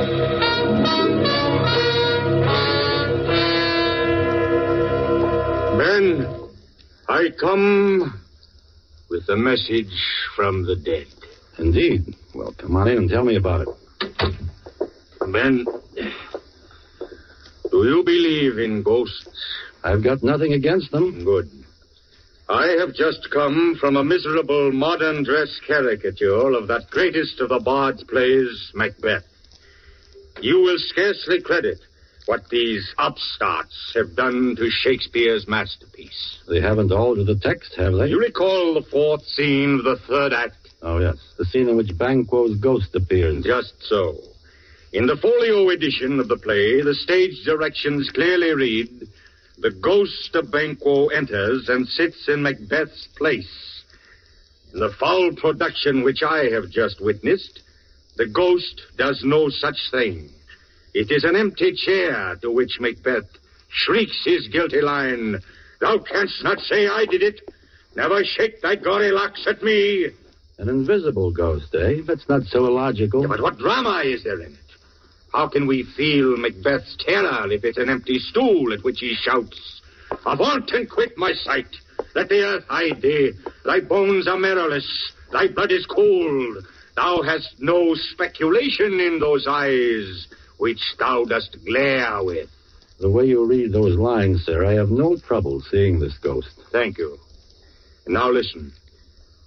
Ben, 5.77 6.42
I 7.07 7.29
come 7.39 8.19
with 9.09 9.27
a 9.29 9.35
message 9.35 9.93
from 10.35 10.65
the 10.65 10.75
dead. 10.75 11.07
Indeed. 11.59 12.15
Well, 12.33 12.53
come 12.57 12.75
on 12.77 12.87
in 12.87 12.97
and 12.97 13.09
tell 13.09 13.23
me 13.23 13.35
about 13.35 13.67
it. 13.67 13.69
Ben, 15.31 15.65
do 17.71 17.77
you 17.83 18.03
believe 18.05 18.57
in 18.57 18.83
ghosts? 18.83 19.29
I've 19.83 20.03
got 20.03 20.23
nothing 20.23 20.53
against 20.53 20.91
them. 20.91 21.23
Good. 21.23 21.49
I 22.49 22.75
have 22.79 22.93
just 22.93 23.29
come 23.31 23.77
from 23.79 23.95
a 23.97 24.03
miserable 24.03 24.71
modern 24.71 25.23
dress 25.23 25.49
caricature 25.67 26.53
of 26.53 26.67
that 26.67 26.89
greatest 26.89 27.39
of 27.41 27.49
the 27.49 27.59
bard's 27.59 28.03
plays, 28.03 28.71
Macbeth. 28.73 29.25
You 30.41 30.59
will 30.59 30.77
scarcely 30.77 31.41
credit 31.41 31.79
what 32.25 32.49
these 32.49 32.93
upstarts 32.97 33.91
have 33.95 34.15
done 34.15 34.55
to 34.57 34.69
Shakespeare's 34.69 35.47
masterpiece. 35.47 36.39
They 36.47 36.61
haven't 36.61 36.91
altered 36.91 37.27
the 37.27 37.35
text, 37.35 37.75
have 37.75 37.93
they? 37.93 38.07
You 38.07 38.19
recall 38.19 38.73
the 38.75 38.87
fourth 38.89 39.23
scene 39.25 39.79
of 39.79 39.83
the 39.83 39.97
third 40.07 40.33
act? 40.33 40.55
Oh, 40.81 40.99
yes. 40.99 41.17
The 41.37 41.45
scene 41.45 41.69
in 41.69 41.77
which 41.77 41.97
Banquo's 41.97 42.57
ghost 42.57 42.95
appears. 42.95 43.43
Just 43.43 43.73
so. 43.81 44.17
In 44.93 45.07
the 45.07 45.17
folio 45.17 45.69
edition 45.69 46.19
of 46.19 46.27
the 46.27 46.37
play, 46.37 46.81
the 46.81 46.93
stage 46.93 47.43
directions 47.45 48.09
clearly 48.13 48.53
read 48.53 49.07
The 49.57 49.71
ghost 49.71 50.35
of 50.35 50.51
Banquo 50.51 51.07
enters 51.07 51.67
and 51.69 51.87
sits 51.87 52.27
in 52.27 52.43
Macbeth's 52.43 53.07
place. 53.17 53.83
In 54.73 54.79
the 54.79 54.93
foul 54.99 55.31
production 55.35 56.03
which 56.03 56.21
I 56.23 56.45
have 56.51 56.69
just 56.69 57.01
witnessed, 57.01 57.61
the 58.17 58.27
ghost 58.27 58.81
does 58.97 59.21
no 59.23 59.49
such 59.49 59.77
thing. 59.91 60.29
It 60.93 61.11
is 61.11 61.23
an 61.23 61.35
empty 61.35 61.73
chair 61.73 62.35
to 62.41 62.51
which 62.51 62.79
Macbeth 62.79 63.29
shrieks 63.69 64.21
his 64.25 64.47
guilty 64.49 64.81
line 64.81 65.39
Thou 65.83 65.97
canst 65.97 66.41
not 66.43 66.59
say 66.59 66.87
I 66.87 67.05
did 67.05 67.21
it. 67.21 67.41
Never 67.93 68.23
shake 68.23 68.61
thy 68.61 68.75
gory 68.75 69.11
locks 69.11 69.45
at 69.47 69.61
me. 69.61 70.07
An 70.57 70.69
invisible 70.69 71.29
ghost, 71.29 71.75
eh? 71.75 71.95
That's 72.07 72.29
not 72.29 72.43
so 72.43 72.65
illogical. 72.65 73.21
Yeah, 73.21 73.27
but 73.27 73.41
what 73.41 73.57
drama 73.57 74.01
is 74.05 74.23
there 74.23 74.39
in 74.39 74.53
it? 74.53 74.59
How 75.33 75.49
can 75.49 75.67
we 75.67 75.83
feel 75.97 76.37
Macbeth's 76.37 76.95
terror 76.99 77.51
if 77.51 77.65
it's 77.65 77.77
an 77.77 77.89
empty 77.89 78.17
stool 78.19 78.71
at 78.71 78.83
which 78.85 78.99
he 78.99 79.13
shouts, 79.13 79.81
Avaunt 80.25 80.71
and 80.73 80.89
quit 80.89 81.17
my 81.17 81.33
sight. 81.33 81.75
Let 82.15 82.29
the 82.29 82.43
earth 82.43 82.65
hide 82.69 83.01
thee. 83.01 83.33
Thy 83.65 83.81
bones 83.81 84.27
are 84.27 84.37
marrowless. 84.37 84.87
Thy 85.33 85.47
blood 85.47 85.71
is 85.71 85.85
cold. 85.87 86.65
Thou 86.95 87.23
hast 87.23 87.55
no 87.59 87.93
speculation 87.95 89.01
in 89.01 89.19
those 89.19 89.47
eyes 89.49 90.27
which 90.57 90.81
thou 90.99 91.25
dost 91.25 91.57
glare 91.65 92.23
with. 92.23 92.49
The 92.99 93.09
way 93.09 93.25
you 93.25 93.45
read 93.45 93.73
those 93.73 93.97
lines, 93.97 94.43
sir, 94.45 94.65
I 94.65 94.73
have 94.73 94.89
no 94.89 95.17
trouble 95.17 95.61
seeing 95.71 95.99
this 95.99 96.17
ghost. 96.19 96.49
Thank 96.71 96.97
you. 96.97 97.17
And 98.05 98.13
now 98.13 98.29
listen. 98.29 98.71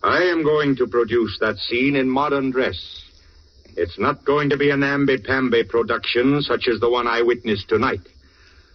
I 0.03 0.23
am 0.25 0.43
going 0.43 0.77
to 0.77 0.87
produce 0.87 1.39
that 1.41 1.57
scene 1.57 1.97
in 1.97 2.09
modern 2.09 2.51
dress. 2.51 3.03
It's 3.77 3.99
not 3.99 4.25
going 4.25 4.51
to 4.51 4.57
be 4.57 4.71
a 4.71 4.77
namby-pamby 4.77 5.65
production 5.65 6.41
such 6.43 6.69
as 6.69 6.81
the 6.81 6.91
one 6.91 7.07
I 7.07 7.23
witnessed 7.23 7.69
tonight. 7.69 8.01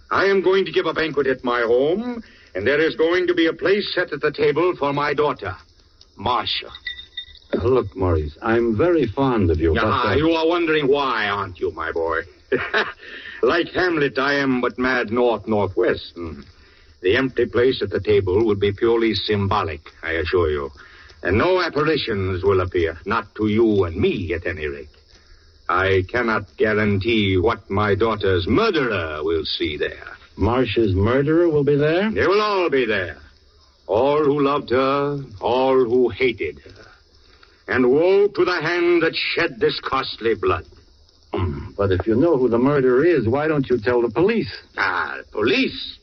I 0.10 0.26
am 0.26 0.44
going 0.44 0.66
to 0.66 0.72
give 0.72 0.86
a 0.86 0.94
banquet 0.94 1.28
at 1.28 1.44
my 1.44 1.62
home, 1.62 2.24
and 2.54 2.68
there 2.68 2.82
is 2.82 2.96
going 2.96 3.28
to 3.28 3.34
be 3.34 3.48
a 3.48 3.54
place 3.54 3.94
set 3.96 4.12
at 4.12 4.22
the 4.22 4.32
table 4.32 4.76
for 4.78 4.94
my 4.94 5.14
daughter, 5.14 5.56
Marcia. 6.18 6.70
Look, 7.54 7.96
Maurice, 7.96 8.38
I'm 8.42 8.78
very 8.78 9.06
fond 9.08 9.52
of 9.52 9.60
you. 9.60 9.74
But, 9.74 9.84
uh, 9.84 10.16
you 10.16 10.32
are 10.32 10.48
wondering 10.48 10.88
why, 10.88 11.28
aren't 11.28 11.60
you, 11.60 11.72
my 11.72 11.92
boy? 11.92 12.22
like 13.44 13.68
Hamlet, 13.70 14.18
I 14.18 14.36
am 14.36 14.62
but 14.62 14.78
mad 14.80 15.12
north-northwest. 15.12 16.14
Mm. 16.16 16.46
The 17.02 17.18
empty 17.18 17.46
place 17.46 17.82
at 17.82 17.90
the 17.90 18.00
table 18.00 18.46
would 18.46 18.60
be 18.60 18.72
purely 18.72 19.16
symbolic, 19.16 19.82
I 20.04 20.12
assure 20.14 20.50
you. 20.50 20.72
And 21.24 21.38
no 21.38 21.62
apparitions 21.62 22.44
will 22.44 22.62
appear, 22.62 22.98
not 23.06 23.34
to 23.36 23.48
you 23.48 23.84
and 23.84 23.96
me, 23.96 24.34
at 24.34 24.46
any 24.46 24.68
rate. 24.68 24.90
I 25.70 26.04
cannot 26.10 26.58
guarantee 26.58 27.38
what 27.38 27.70
my 27.70 27.96
daughter's 27.96 28.48
murderer 28.48 29.24
will 29.24 29.46
see 29.46 29.78
there. 29.78 30.08
Marcia's 30.36 30.94
murderer 30.94 31.50
will 31.50 31.64
be 31.64 31.76
there? 31.76 32.12
They 32.12 32.28
will 32.28 32.42
all 32.42 32.70
be 32.70 32.86
there. 32.86 33.18
All 33.88 34.24
who 34.24 34.42
loved 34.42 34.70
her, 34.70 35.20
all 35.40 35.76
who 35.84 36.10
hated 36.10 36.60
her. 36.60 36.81
And 37.68 37.90
woe 37.92 38.28
to 38.28 38.46
the 38.46 38.62
hand 38.62 39.04
that 39.04 39.16
shed 39.16 39.60
this 39.60 39.80
costly 39.80 40.36
blood. 40.36 40.66
But 41.78 41.92
if 41.92 42.06
you 42.06 42.16
know 42.16 42.38
who 42.38 42.50
the 42.50 42.58
murderer 42.58 43.06
is, 43.06 43.28
why 43.28 43.48
don't 43.48 43.70
you 43.70 43.80
tell 43.80 44.02
the 44.02 44.10
police? 44.10 44.52
Ah, 44.78 45.18
police? 45.32 45.98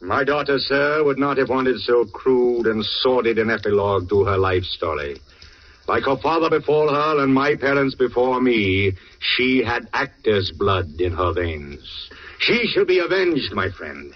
My 0.00 0.24
daughter, 0.24 0.58
sir, 0.58 1.02
would 1.04 1.18
not 1.18 1.38
have 1.38 1.48
wanted 1.48 1.80
so 1.80 2.04
crude 2.04 2.66
and 2.66 2.84
sordid 2.84 3.38
an 3.38 3.50
epilogue 3.50 4.08
to 4.10 4.24
her 4.24 4.36
life 4.36 4.64
story. 4.64 5.16
Like 5.88 6.04
her 6.04 6.16
father 6.16 6.50
before 6.50 6.88
her 6.90 7.22
and 7.22 7.32
my 7.32 7.56
parents 7.56 7.94
before 7.94 8.40
me, 8.40 8.92
she 9.20 9.62
had 9.64 9.88
actor's 9.92 10.52
blood 10.56 11.00
in 11.00 11.12
her 11.12 11.32
veins. 11.32 12.10
She 12.38 12.66
shall 12.66 12.84
be 12.84 12.98
avenged, 12.98 13.52
my 13.52 13.70
friend. 13.70 14.12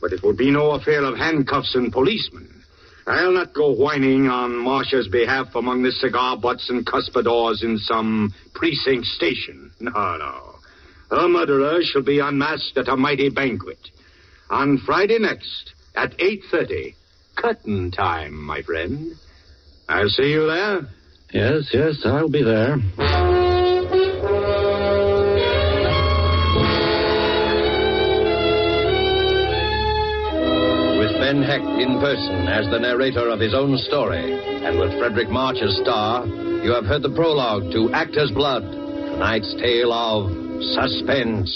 But 0.00 0.12
it 0.12 0.22
will 0.22 0.34
be 0.34 0.50
no 0.50 0.72
affair 0.72 1.04
of 1.04 1.16
handcuffs 1.16 1.74
and 1.74 1.92
policemen. 1.92 2.61
I'll 3.06 3.32
not 3.32 3.52
go 3.52 3.72
whining 3.72 4.28
on 4.28 4.56
Marcia's 4.56 5.08
behalf 5.08 5.54
among 5.54 5.82
the 5.82 5.90
cigar 5.92 6.36
butts 6.36 6.70
and 6.70 6.86
cuspidors 6.86 7.62
in 7.62 7.78
some 7.78 8.32
precinct 8.54 9.06
station. 9.06 9.72
No, 9.80 9.90
no. 9.90 10.54
Her 11.10 11.28
murderer 11.28 11.80
shall 11.82 12.02
be 12.02 12.20
unmasked 12.20 12.78
at 12.78 12.88
a 12.88 12.96
mighty 12.96 13.28
banquet. 13.28 13.78
On 14.50 14.78
Friday 14.78 15.18
next, 15.18 15.72
at 15.94 16.16
8.30. 16.18 16.94
Curtain 17.36 17.90
time, 17.90 18.34
my 18.34 18.62
friend. 18.62 19.12
I'll 19.88 20.08
see 20.08 20.30
you 20.30 20.46
there. 20.46 20.82
Yes, 21.32 21.70
yes, 21.72 22.02
I'll 22.04 22.28
be 22.28 22.42
there. 22.42 23.41
Ben 31.32 31.42
Hecht 31.42 31.64
in 31.64 31.98
person 31.98 32.46
as 32.46 32.68
the 32.68 32.78
narrator 32.78 33.30
of 33.30 33.40
his 33.40 33.54
own 33.54 33.78
story, 33.78 34.36
and 34.66 34.78
with 34.78 34.90
Fredric 35.00 35.30
March 35.30 35.56
as 35.62 35.74
star, 35.80 36.26
you 36.26 36.70
have 36.74 36.84
heard 36.84 37.00
the 37.00 37.08
prologue 37.08 37.72
to 37.72 37.90
Actor's 37.94 38.30
Blood, 38.32 38.60
tonight's 38.60 39.54
tale 39.54 39.94
of 39.94 40.28
suspense. 40.76 41.48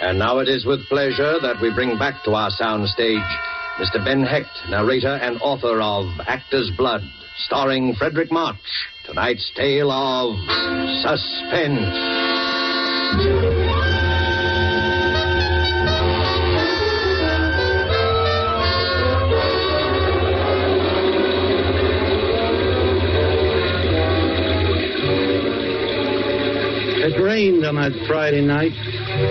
And 0.00 0.18
now 0.18 0.38
it 0.38 0.48
is 0.48 0.64
with 0.64 0.88
pleasure 0.88 1.36
that 1.42 1.60
we 1.60 1.70
bring 1.74 1.98
back 1.98 2.24
to 2.24 2.30
our 2.30 2.48
soundstage 2.50 3.30
Mr. 3.76 4.02
Ben 4.02 4.22
Hecht, 4.22 4.70
narrator 4.70 5.16
and 5.20 5.38
author 5.42 5.82
of 5.82 6.06
Actor's 6.26 6.70
Blood, 6.78 7.02
starring 7.44 7.94
Fredric 7.96 8.30
March. 8.30 8.56
Tonight's 9.10 9.50
tale 9.56 9.90
of 9.90 10.36
suspense. 11.02 11.96
It 27.02 27.20
rained 27.20 27.66
on 27.66 27.74
that 27.74 27.90
Friday 28.06 28.42
night. 28.42 28.70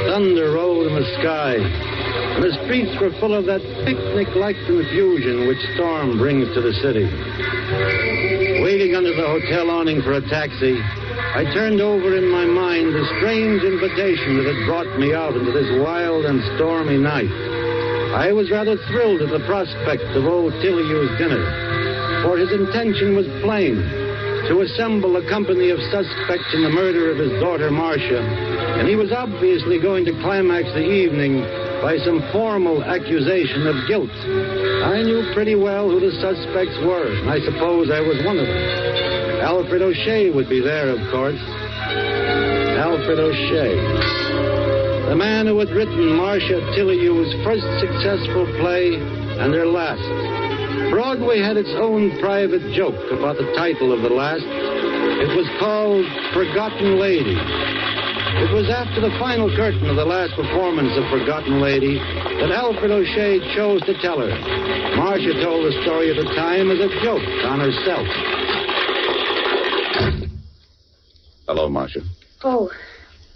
Thunder 0.09 0.51
rolled 0.51 0.87
in 0.87 0.95
the 0.95 1.05
sky. 1.21 1.55
And 1.55 2.43
the 2.43 2.51
streets 2.65 2.99
were 2.99 3.17
full 3.21 3.33
of 3.33 3.45
that 3.45 3.61
picnic-like 3.85 4.57
confusion 4.67 5.47
which 5.47 5.59
storm 5.75 6.17
brings 6.17 6.53
to 6.53 6.59
the 6.59 6.73
city. 6.73 8.28
Waiting 8.69 8.93
under 8.93 9.15
the 9.17 9.25
hotel 9.25 9.71
awning 9.71 9.99
for 10.03 10.13
a 10.13 10.21
taxi, 10.29 10.77
I 10.77 11.41
turned 11.57 11.81
over 11.81 12.15
in 12.15 12.29
my 12.29 12.45
mind 12.45 12.93
the 12.93 13.01
strange 13.17 13.65
invitation 13.65 14.37
that 14.37 14.45
had 14.45 14.61
brought 14.69 14.99
me 14.99 15.11
out 15.11 15.33
into 15.33 15.49
this 15.49 15.65
wild 15.81 16.25
and 16.29 16.37
stormy 16.53 17.01
night. 17.01 17.33
I 18.13 18.31
was 18.31 18.51
rather 18.51 18.77
thrilled 18.85 19.25
at 19.25 19.33
the 19.33 19.41
prospect 19.49 20.05
of 20.13 20.29
old 20.29 20.53
Tillayou's 20.61 21.17
dinner, 21.17 21.41
for 22.21 22.37
his 22.37 22.53
intention 22.53 23.17
was 23.17 23.25
plain 23.41 23.81
to 24.53 24.61
assemble 24.61 25.17
a 25.17 25.27
company 25.27 25.71
of 25.71 25.81
suspects 25.89 26.53
in 26.53 26.61
the 26.61 26.69
murder 26.69 27.09
of 27.09 27.17
his 27.17 27.33
daughter 27.41 27.71
Marcia, 27.71 28.21
and 28.21 28.87
he 28.87 28.95
was 28.95 29.11
obviously 29.11 29.81
going 29.81 30.05
to 30.05 30.13
climax 30.21 30.69
the 30.77 30.85
evening 30.85 31.41
by 31.81 31.97
some 32.03 32.19
formal 32.31 32.83
accusation 32.83 33.67
of 33.67 33.87
guilt. 33.87 34.11
I 34.83 35.01
knew 35.03 35.31
pretty 35.33 35.55
well 35.55 35.89
who 35.89 35.99
the 35.99 36.11
suspects 36.19 36.75
were, 36.83 37.07
and 37.07 37.29
I 37.29 37.39
suppose 37.39 37.89
I 37.89 38.01
was 38.01 38.19
one 38.25 38.37
of 38.37 38.47
them. 38.47 39.39
Alfred 39.39 39.81
O'Shea 39.81 40.29
would 40.31 40.49
be 40.49 40.59
there, 40.61 40.89
of 40.89 40.99
course. 41.11 41.39
Alfred 42.79 43.19
O'Shea. 43.19 43.75
The 45.09 45.15
man 45.15 45.47
who 45.47 45.57
had 45.59 45.69
written 45.69 46.15
Marcia 46.15 46.59
Tillayou's 46.75 47.33
first 47.43 47.65
successful 47.79 48.45
play 48.59 48.95
and 49.39 49.53
her 49.53 49.65
last. 49.65 50.03
Broadway 50.91 51.39
had 51.39 51.55
its 51.57 51.71
own 51.79 52.19
private 52.19 52.61
joke 52.75 52.99
about 53.11 53.37
the 53.37 53.51
title 53.55 53.93
of 53.93 54.01
the 54.01 54.09
last. 54.09 54.43
It 54.43 55.31
was 55.35 55.47
called 55.59 56.05
Forgotten 56.33 56.99
Lady. 56.99 57.78
It 58.39 58.55
was 58.55 58.71
after 58.71 59.01
the 59.01 59.11
final 59.19 59.53
curtain 59.53 59.89
of 59.89 59.97
the 59.97 60.05
last 60.05 60.33
performance 60.33 60.95
of 60.95 61.03
Forgotten 61.11 61.59
Lady 61.59 61.99
that 61.99 62.51
Alfred 62.55 62.89
O'Shea 62.89 63.43
chose 63.53 63.81
to 63.83 63.93
tell 64.01 64.19
her. 64.19 64.31
Marcia 64.95 65.35
told 65.43 65.67
the 65.67 65.75
story 65.83 66.09
at 66.09 66.15
the 66.15 66.29
time 66.39 66.71
as 66.71 66.79
a 66.79 66.87
joke 67.03 67.21
on 67.43 67.59
herself. 67.59 68.07
Hello, 71.47 71.67
Marcia. 71.67 71.99
Oh, 72.41 72.71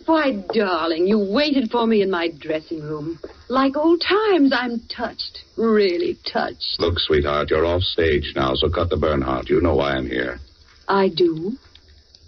why, 0.06 0.42
darling, 0.54 1.06
you 1.06 1.20
waited 1.20 1.70
for 1.70 1.86
me 1.86 2.02
in 2.02 2.10
my 2.10 2.30
dressing 2.40 2.82
room. 2.82 3.20
Like 3.50 3.76
old 3.76 4.02
times, 4.02 4.54
I'm 4.56 4.80
touched. 4.88 5.44
Really 5.58 6.18
touched. 6.32 6.78
Look, 6.80 6.98
sweetheart, 6.98 7.50
you're 7.50 7.66
off 7.66 7.82
stage 7.82 8.32
now, 8.36 8.54
so 8.56 8.70
cut 8.70 8.90
the 8.90 8.98
Bernhardt. 8.98 9.50
You 9.50 9.60
know 9.60 9.76
why 9.76 9.96
I'm 9.96 10.08
here. 10.08 10.40
I 10.88 11.10
do. 11.10 11.58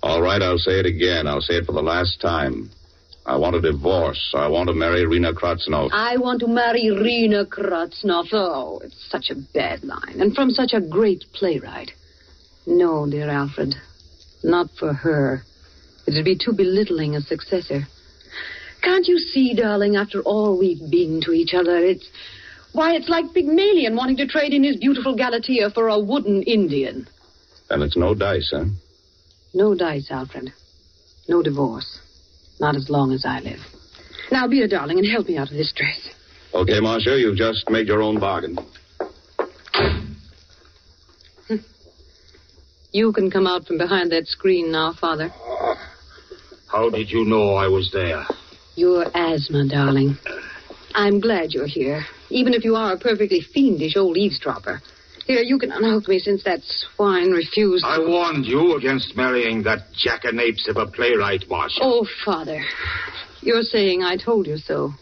All 0.05 0.21
right, 0.21 0.39
I'll 0.39 0.59
say 0.59 0.73
it 0.73 0.85
again. 0.85 1.25
I'll 1.25 1.41
say 1.41 1.55
it 1.55 1.65
for 1.65 1.71
the 1.71 1.81
last 1.81 2.21
time. 2.21 2.69
I 3.25 3.37
want 3.37 3.55
a 3.55 3.59
divorce. 3.59 4.35
I 4.37 4.47
want 4.47 4.67
to 4.69 4.75
marry 4.75 5.03
Rena 5.03 5.33
Kratznoff. 5.33 5.89
I 5.93 6.17
want 6.17 6.41
to 6.41 6.47
marry 6.47 6.91
Rena 6.91 7.43
Kratznoff. 7.43 8.27
Oh, 8.31 8.81
it's 8.83 9.03
such 9.09 9.31
a 9.31 9.35
bad 9.35 9.83
line. 9.83 10.21
And 10.21 10.35
from 10.35 10.51
such 10.51 10.73
a 10.73 10.79
great 10.79 11.25
playwright. 11.33 11.89
No, 12.67 13.09
dear 13.09 13.31
Alfred. 13.31 13.73
Not 14.43 14.67
for 14.77 14.93
her. 14.93 15.41
It'd 16.07 16.23
be 16.23 16.37
too 16.37 16.53
belittling 16.53 17.15
a 17.15 17.21
successor. 17.21 17.87
Can't 18.83 19.07
you 19.07 19.17
see, 19.17 19.55
darling, 19.55 19.95
after 19.95 20.21
all 20.21 20.59
we've 20.59 20.87
been 20.91 21.19
to 21.25 21.31
each 21.31 21.55
other, 21.55 21.77
it's. 21.77 22.07
Why, 22.73 22.93
it's 22.93 23.09
like 23.09 23.33
Pygmalion 23.33 23.95
wanting 23.95 24.17
to 24.17 24.27
trade 24.27 24.53
in 24.53 24.63
his 24.63 24.77
beautiful 24.77 25.15
Galatea 25.17 25.73
for 25.73 25.87
a 25.87 25.97
wooden 25.97 26.43
Indian. 26.43 27.07
And 27.71 27.81
it's 27.81 27.97
no 27.97 28.13
dice, 28.13 28.51
huh? 28.53 28.65
No 29.55 29.73
dice, 29.73 30.11
Alfred. 30.11 30.51
No 31.29 31.41
divorce. 31.41 31.99
Not 32.59 32.75
as 32.75 32.89
long 32.89 33.13
as 33.13 33.25
I 33.25 33.39
live. 33.39 33.61
Now, 34.29 34.47
be 34.47 34.61
a 34.61 34.67
darling 34.67 34.99
and 34.99 35.07
help 35.07 35.27
me 35.27 35.37
out 35.37 35.49
of 35.49 35.55
this 35.55 35.71
dress. 35.73 36.09
Okay, 36.53 36.81
Marcia, 36.81 37.17
you've 37.17 37.37
just 37.37 37.69
made 37.69 37.87
your 37.87 38.03
own 38.03 38.19
bargain. 38.19 38.57
You 42.91 43.11
can 43.11 43.29
come 43.29 43.45
out 43.45 43.65
from 43.67 43.77
behind 43.77 44.13
that 44.13 44.25
screen 44.25 44.71
now, 44.71 44.93
Father. 44.93 45.27
How 46.71 46.89
did 46.89 47.11
you 47.11 47.25
know 47.25 47.55
I 47.55 47.67
was 47.67 47.91
there? 47.91 48.23
Your 48.77 49.05
asthma, 49.13 49.67
darling. 49.67 50.17
I'm 50.93 51.19
glad 51.19 51.51
you're 51.51 51.67
here, 51.67 52.05
even 52.29 52.53
if 52.53 52.63
you 52.63 52.77
are 52.77 52.93
a 52.93 52.97
perfectly 52.97 53.41
fiendish 53.41 53.97
old 53.97 54.15
eavesdropper. 54.15 54.81
Here, 55.25 55.41
you 55.41 55.57
can 55.57 55.71
unhook 55.71 56.07
me 56.07 56.19
since 56.19 56.43
that 56.43 56.61
swine 56.63 57.31
refused. 57.31 57.83
I 57.83 57.97
warned 57.97 58.45
you 58.45 58.75
against 58.75 59.15
marrying 59.15 59.63
that 59.63 59.79
jackanapes 59.93 60.67
of 60.67 60.77
a 60.77 60.85
playwright, 60.85 61.45
Marcia. 61.49 61.79
Oh, 61.81 62.05
Father. 62.23 62.63
You're 63.41 63.63
saying 63.63 64.03
I 64.03 64.17
told 64.17 64.45
you 64.45 64.57
so. 64.57 64.93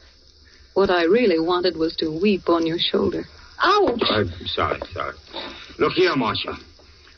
What 0.76 0.90
I 0.90 1.04
really 1.04 1.40
wanted 1.40 1.76
was 1.76 1.96
to 1.98 2.10
weep 2.10 2.48
on 2.48 2.66
your 2.66 2.80
shoulder. 2.80 3.26
Ouch! 3.62 4.02
I'm 4.10 4.30
sorry, 4.46 4.80
sorry. 4.94 5.16
Look 5.78 5.94
here, 5.94 6.16
Marcia. 6.16 6.56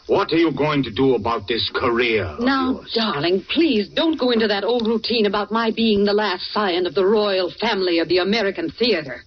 What 0.07 0.31
are 0.33 0.37
you 0.37 0.51
going 0.51 0.83
to 0.83 0.91
do 0.91 1.15
about 1.15 1.47
this 1.47 1.71
career? 1.73 2.35
Now, 2.39 2.81
darling, 2.93 3.43
please 3.53 3.87
don't 3.89 4.19
go 4.19 4.31
into 4.31 4.47
that 4.47 4.63
old 4.63 4.87
routine 4.87 5.25
about 5.25 5.51
my 5.51 5.71
being 5.71 6.05
the 6.05 6.13
last 6.13 6.51
scion 6.51 6.85
of 6.85 6.93
the 6.93 7.05
royal 7.05 7.51
family 7.59 7.99
of 7.99 8.07
the 8.07 8.19
American 8.19 8.69
theater. 8.69 9.23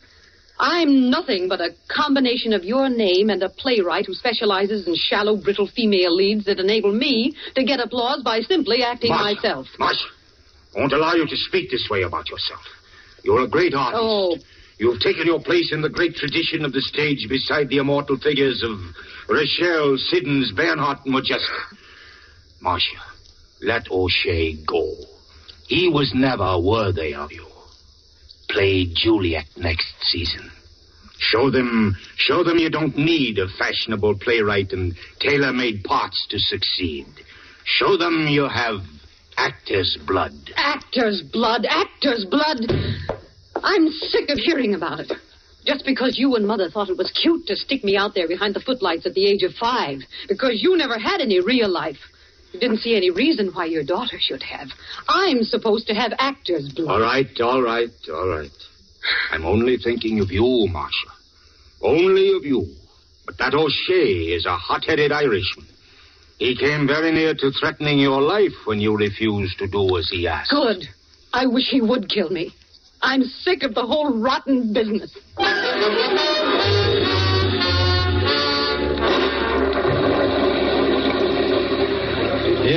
I'm 0.58 1.08
nothing 1.10 1.48
but 1.48 1.60
a 1.60 1.70
combination 1.88 2.52
of 2.52 2.64
your 2.64 2.88
name 2.88 3.30
and 3.30 3.42
a 3.42 3.48
playwright 3.48 4.06
who 4.06 4.14
specializes 4.14 4.86
in 4.86 4.94
shallow, 4.96 5.36
brittle 5.36 5.68
female 5.68 6.14
leads 6.14 6.44
that 6.46 6.58
enable 6.58 6.92
me 6.92 7.34
to 7.54 7.64
get 7.64 7.78
applause 7.78 8.22
by 8.22 8.40
simply 8.40 8.82
acting 8.82 9.10
Marcia, 9.10 9.34
myself. 9.34 9.66
Marcia, 9.78 10.06
I 10.76 10.80
won't 10.80 10.92
allow 10.92 11.14
you 11.14 11.26
to 11.26 11.36
speak 11.36 11.70
this 11.70 11.86
way 11.90 12.02
about 12.02 12.28
yourself. 12.28 12.60
You're 13.22 13.42
a 13.42 13.48
great 13.48 13.74
artist. 13.74 14.00
Oh, 14.02 14.36
You've 14.78 15.00
taken 15.00 15.26
your 15.26 15.40
place 15.40 15.72
in 15.72 15.82
the 15.82 15.88
great 15.88 16.14
tradition 16.14 16.64
of 16.64 16.72
the 16.72 16.80
stage 16.80 17.26
beside 17.28 17.68
the 17.68 17.78
immortal 17.78 18.16
figures 18.16 18.62
of 18.62 18.78
Rachel, 19.28 19.98
Siddons, 19.98 20.52
Bernhardt, 20.54 21.04
and 21.04 21.14
Modjeska. 21.14 21.76
Marcia, 22.60 23.02
let 23.60 23.90
O'Shea 23.90 24.56
go. 24.64 24.94
He 25.66 25.88
was 25.88 26.12
never 26.14 26.60
worthy 26.60 27.12
of 27.12 27.32
you. 27.32 27.48
Play 28.49 28.86
Juliet 28.94 29.47
next 29.57 29.93
season. 30.02 30.51
Show 31.18 31.51
them, 31.51 31.97
show 32.17 32.44
them 32.44 32.59
you 32.59 32.70
don't 32.70 32.97
need 32.97 33.39
a 33.39 33.49
fashionable 33.59 34.18
playwright 34.20 34.73
and 34.73 34.94
tailor-made 35.18 35.83
parts 35.85 36.27
to 36.31 36.39
succeed. 36.39 37.07
Show 37.65 37.97
them 37.97 38.27
you 38.28 38.49
have 38.49 38.81
actor's 39.36 39.99
blood. 40.07 40.33
actor's 40.57 41.23
blood, 41.33 41.67
actor's 41.68 42.25
blood. 42.31 42.59
I'm 43.57 43.89
sick 43.89 44.31
of 44.31 44.39
hearing 44.39 44.75
about 44.75 45.01
it. 45.01 45.12
Just 45.67 45.85
because 45.85 46.17
you 46.17 46.35
and 46.36 46.47
Mother 46.47 46.70
thought 46.70 46.89
it 46.89 46.97
was 46.97 47.10
cute 47.20 47.47
to 47.49 47.57
stick 47.57 47.85
me 47.85 47.97
out 47.97 48.15
there 48.15 48.28
behind 48.28 48.55
the 48.55 48.60
footlights 48.60 49.05
at 49.05 49.15
the 49.15 49.27
age 49.28 49.43
of 49.43 49.52
five. 49.55 49.99
Because 50.28 50.62
you 50.62 50.77
never 50.77 50.99
had 50.99 51.20
any 51.20 51.41
real 51.41 51.68
life. 51.68 51.99
You 52.52 52.60
didn't 52.60 52.78
see 52.78 52.97
any 52.97 53.10
reason 53.10 53.51
why 53.52 53.67
your 53.67 53.85
daughter 53.85 54.18
should 54.18 54.43
have. 54.43 54.68
I'm 55.09 55.43
supposed 55.43 55.86
to 55.89 55.94
have 55.94 56.12
actor's 56.18 56.73
blood. 56.73 56.89
All 56.91 57.01
right, 57.01 57.41
all 57.41 57.62
right, 57.62 57.91
all 58.09 58.28
right. 58.28 58.51
I'm 59.31 59.44
only 59.44 59.77
thinking 59.77 60.20
of 60.20 60.31
you, 60.31 60.67
Marcia. 60.70 61.12
Only 61.83 62.33
of 62.35 62.44
you. 62.44 62.67
But 63.27 63.39
that 63.39 63.55
O'Shea 63.55 64.33
is 64.33 64.47
a 64.47 64.57
hot-headed 64.57 65.12
Irishman. 65.12 65.67
He 66.39 66.57
came 66.57 66.86
very 66.86 67.12
near 67.12 67.35
to 67.35 67.51
threatening 67.51 67.99
your 67.99 68.23
life 68.23 68.55
when 68.65 68.81
you 68.81 68.97
refused 68.97 69.59
to 69.59 69.67
do 69.67 69.99
as 69.99 70.09
he 70.10 70.27
asked. 70.27 70.51
Good. 70.51 70.89
I 71.33 71.47
wish 71.47 71.68
he 71.70 71.81
would 71.81 72.09
kill 72.09 72.31
me. 72.31 72.55
I'm 73.02 73.23
sick 73.23 73.62
of 73.62 73.75
the 73.75 73.83
whole 73.83 74.18
rotten 74.18 74.73
business. 74.73 75.17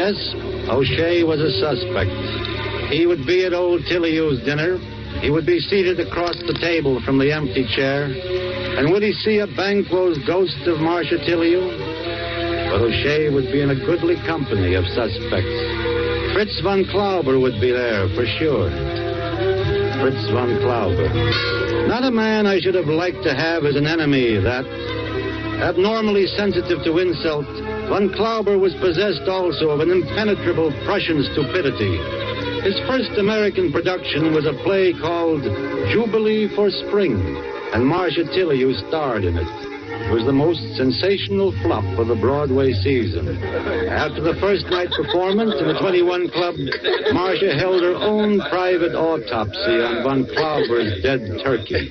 Yes, 0.01 0.17
O'Shea 0.65 1.21
was 1.21 1.37
a 1.37 1.53
suspect. 1.61 2.09
He 2.89 3.05
would 3.05 3.21
be 3.21 3.45
at 3.45 3.53
old 3.53 3.85
Tillayou's 3.85 4.41
dinner. 4.41 4.81
He 5.21 5.29
would 5.29 5.45
be 5.45 5.59
seated 5.59 5.99
across 5.99 6.33
the 6.41 6.57
table 6.57 6.99
from 7.05 7.19
the 7.19 7.29
empty 7.29 7.69
chair. 7.69 8.09
And 8.09 8.89
would 8.89 9.03
he 9.03 9.13
see 9.21 9.45
a 9.45 9.47
Banquo's 9.53 10.17
ghost 10.25 10.57
of 10.65 10.81
Marcia 10.81 11.21
Tillayou? 11.21 11.61
But 12.73 12.81
O'Shea 12.81 13.29
would 13.29 13.53
be 13.53 13.61
in 13.61 13.69
a 13.69 13.77
goodly 13.77 14.17
company 14.25 14.73
of 14.73 14.89
suspects. 14.89 15.53
Fritz 16.33 16.57
von 16.65 16.81
Klauber 16.89 17.37
would 17.37 17.61
be 17.61 17.69
there, 17.69 18.09
for 18.17 18.25
sure. 18.41 18.73
Fritz 20.01 20.25
von 20.33 20.49
Klauber. 20.65 21.13
Not 21.85 22.05
a 22.05 22.11
man 22.11 22.47
I 22.47 22.59
should 22.59 22.73
have 22.73 22.89
liked 22.89 23.21
to 23.21 23.35
have 23.35 23.65
as 23.65 23.75
an 23.75 23.85
enemy, 23.85 24.41
that. 24.41 24.65
Abnormally 25.61 26.25
sensitive 26.25 26.81
to 26.89 26.97
insult, 26.97 27.45
von 27.91 28.07
Klauber 28.07 28.57
was 28.57 28.73
possessed 28.75 29.27
also 29.27 29.69
of 29.69 29.81
an 29.81 29.91
impenetrable 29.91 30.71
Prussian 30.85 31.21
stupidity. 31.33 31.97
His 32.63 32.79
first 32.87 33.11
American 33.19 33.69
production 33.69 34.33
was 34.33 34.45
a 34.45 34.53
play 34.63 34.93
called 34.93 35.43
Jubilee 35.91 36.47
for 36.55 36.71
Spring, 36.71 37.19
and 37.73 37.85
Marcia 37.85 38.23
who 38.61 38.73
starred 38.87 39.25
in 39.25 39.35
it. 39.35 39.70
Was 40.11 40.27
the 40.27 40.35
most 40.35 40.59
sensational 40.75 41.55
flop 41.63 41.87
of 41.95 42.11
the 42.11 42.19
Broadway 42.19 42.75
season. 42.75 43.31
After 43.87 44.19
the 44.19 44.35
first 44.43 44.67
night 44.67 44.91
performance 44.91 45.55
in 45.55 45.71
the 45.71 45.79
21 45.79 46.27
Club, 46.35 46.59
Marcia 47.15 47.55
held 47.55 47.79
her 47.79 47.95
own 47.95 48.43
private 48.51 48.91
autopsy 48.91 49.79
on 49.79 50.03
von 50.03 50.27
Klauber's 50.27 50.99
dead 50.99 51.23
turkey. 51.39 51.87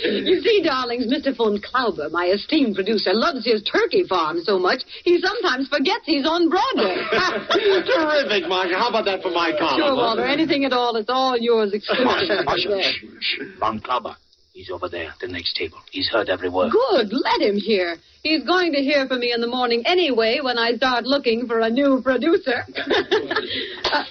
You 0.00 0.40
see, 0.40 0.64
darlings, 0.64 1.12
Mr. 1.12 1.36
von 1.36 1.60
Klauber, 1.60 2.08
my 2.10 2.32
esteemed 2.32 2.74
producer, 2.74 3.12
loves 3.12 3.44
his 3.44 3.60
turkey 3.68 4.04
farm 4.08 4.40
so 4.40 4.58
much 4.58 4.80
he 5.04 5.20
sometimes 5.20 5.68
forgets 5.68 6.08
he's 6.08 6.24
on 6.24 6.48
Broadway. 6.48 6.96
Terrific, 7.84 8.48
Marcia. 8.48 8.80
How 8.80 8.88
about 8.88 9.04
that 9.04 9.20
for 9.20 9.30
my 9.30 9.52
column? 9.58 9.76
Sure, 9.76 9.94
Walter. 9.94 10.24
Anything 10.24 10.64
at 10.64 10.72
all. 10.72 10.96
It's 10.96 11.12
all 11.12 11.36
yours 11.36 11.72
exclusively. 11.76 12.44
Marcia, 12.44 12.80
shh, 12.80 13.04
shh. 13.20 13.60
Von 13.60 13.80
Klauber. 13.80 14.16
He's 14.58 14.70
over 14.70 14.88
there, 14.88 15.14
the 15.20 15.28
next 15.28 15.54
table. 15.54 15.78
He's 15.92 16.08
heard 16.08 16.28
every 16.28 16.48
word. 16.48 16.72
Good. 16.72 17.12
Let 17.12 17.40
him 17.40 17.54
hear. 17.54 17.96
He's 18.24 18.42
going 18.42 18.72
to 18.72 18.80
hear 18.80 19.06
from 19.06 19.20
me 19.20 19.32
in 19.32 19.40
the 19.40 19.46
morning 19.46 19.84
anyway 19.86 20.40
when 20.42 20.58
I 20.58 20.72
start 20.72 21.04
looking 21.04 21.46
for 21.46 21.60
a 21.60 21.70
new 21.70 22.02
producer. 22.02 22.66
uh, 23.84 24.04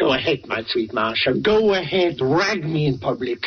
Go 0.00 0.12
ahead, 0.14 0.40
my 0.46 0.64
sweet 0.66 0.92
Marcia. 0.92 1.34
Go 1.40 1.74
ahead. 1.74 2.16
Rag 2.20 2.64
me 2.64 2.88
in 2.88 2.98
public. 2.98 3.38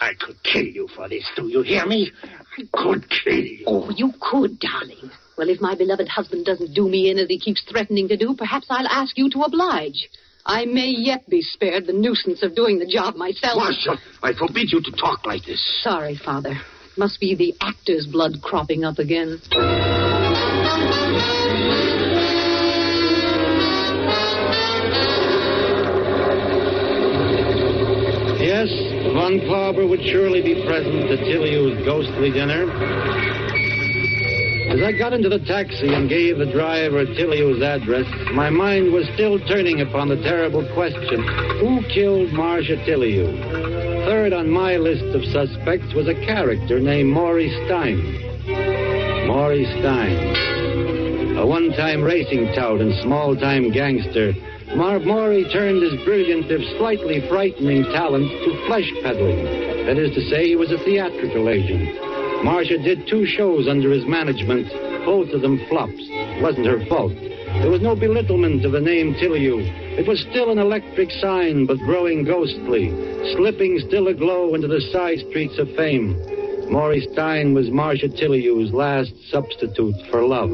I 0.00 0.12
could 0.14 0.40
kill 0.44 0.66
you 0.66 0.86
for 0.94 1.08
this. 1.08 1.28
Do 1.34 1.48
you 1.48 1.62
hear 1.62 1.84
me? 1.86 2.12
I 2.22 2.62
could 2.72 3.04
kill 3.10 3.34
you. 3.34 3.64
oh, 3.66 3.90
you 3.90 4.12
could, 4.20 4.60
darling. 4.60 5.10
Well, 5.36 5.48
if 5.48 5.60
my 5.60 5.74
beloved 5.74 6.06
husband 6.06 6.46
doesn't 6.46 6.72
do 6.72 6.88
me 6.88 7.10
in 7.10 7.18
as 7.18 7.26
he 7.26 7.40
keeps 7.40 7.64
threatening 7.68 8.06
to 8.06 8.16
do, 8.16 8.36
perhaps 8.38 8.68
I'll 8.70 8.86
ask 8.86 9.18
you 9.18 9.28
to 9.30 9.42
oblige. 9.42 10.08
I 10.50 10.64
may 10.64 10.88
yet 10.88 11.30
be 11.30 11.42
spared 11.42 11.86
the 11.86 11.92
nuisance 11.92 12.42
of 12.42 12.56
doing 12.56 12.80
the 12.80 12.86
job 12.86 13.14
myself. 13.14 13.56
Marcia, 13.56 13.96
I 14.20 14.32
forbid 14.32 14.72
you 14.72 14.82
to 14.82 14.90
talk 14.90 15.24
like 15.24 15.44
this. 15.44 15.64
Sorry, 15.80 16.16
Father. 16.16 16.54
Must 16.96 17.20
be 17.20 17.36
the 17.36 17.54
actor's 17.60 18.08
blood 18.10 18.42
cropping 18.42 18.82
up 18.82 18.98
again. 18.98 19.40
Yes, 28.42 28.66
Von 29.14 29.38
Klauber 29.46 29.88
would 29.88 30.02
surely 30.02 30.42
be 30.42 30.66
present 30.66 31.12
at 31.12 31.20
Tillayou's 31.20 31.86
ghostly 31.86 32.32
dinner. 32.32 32.66
As 34.70 34.80
I 34.82 34.92
got 34.92 35.12
into 35.12 35.28
the 35.28 35.40
taxi 35.40 35.92
and 35.92 36.08
gave 36.08 36.38
the 36.38 36.46
driver 36.46 37.04
Tillayou's 37.04 37.60
address, 37.60 38.06
my 38.32 38.50
mind 38.50 38.92
was 38.92 39.04
still 39.14 39.40
turning 39.48 39.80
upon 39.80 40.08
the 40.08 40.22
terrible 40.22 40.62
question 40.74 41.26
who 41.58 41.82
killed 41.92 42.32
Marcia 42.32 42.76
Tillayou? 42.86 44.06
Third 44.06 44.32
on 44.32 44.48
my 44.48 44.76
list 44.76 45.02
of 45.12 45.24
suspects 45.24 45.92
was 45.92 46.06
a 46.06 46.14
character 46.14 46.78
named 46.78 47.10
Maury 47.10 47.50
Stein. 47.66 47.98
Maury 49.26 49.66
Stein. 49.80 51.36
A 51.36 51.44
one 51.44 51.72
time 51.72 52.00
racing 52.02 52.54
tout 52.54 52.80
and 52.80 52.94
small 53.02 53.34
time 53.34 53.72
gangster, 53.72 54.32
Marv 54.76 55.02
Maury 55.02 55.50
turned 55.52 55.82
his 55.82 56.00
brilliant, 56.04 56.46
if 56.48 56.62
slightly 56.78 57.26
frightening 57.28 57.82
talent 57.90 58.30
to 58.30 58.66
flesh 58.68 58.88
peddling. 59.02 59.42
That 59.86 59.98
is 59.98 60.14
to 60.14 60.22
say, 60.30 60.46
he 60.46 60.54
was 60.54 60.70
a 60.70 60.78
theatrical 60.78 61.48
agent. 61.48 62.19
Marcia 62.42 62.78
did 62.78 63.06
two 63.06 63.26
shows 63.26 63.68
under 63.68 63.90
his 63.90 64.06
management, 64.06 64.68
both 65.04 65.28
of 65.30 65.42
them 65.42 65.60
flops. 65.68 65.92
It 65.98 66.42
wasn't 66.42 66.66
her 66.66 66.84
fault. 66.86 67.12
There 67.60 67.70
was 67.70 67.82
no 67.82 67.94
belittlement 67.94 68.64
of 68.64 68.72
the 68.72 68.80
name 68.80 69.14
Tillayou. 69.14 69.60
It 69.98 70.06
was 70.08 70.24
still 70.30 70.50
an 70.50 70.58
electric 70.58 71.10
sign, 71.10 71.66
but 71.66 71.78
growing 71.78 72.24
ghostly, 72.24 72.88
slipping 73.36 73.78
still 73.86 74.08
aglow 74.08 74.54
into 74.54 74.68
the 74.68 74.80
side 74.92 75.18
streets 75.28 75.58
of 75.58 75.68
fame. 75.76 76.16
Maury 76.70 77.06
Stein 77.12 77.52
was 77.52 77.68
Marcia 77.70 78.08
Tillayou's 78.08 78.72
last 78.72 79.12
substitute 79.28 79.96
for 80.10 80.24
love. 80.24 80.50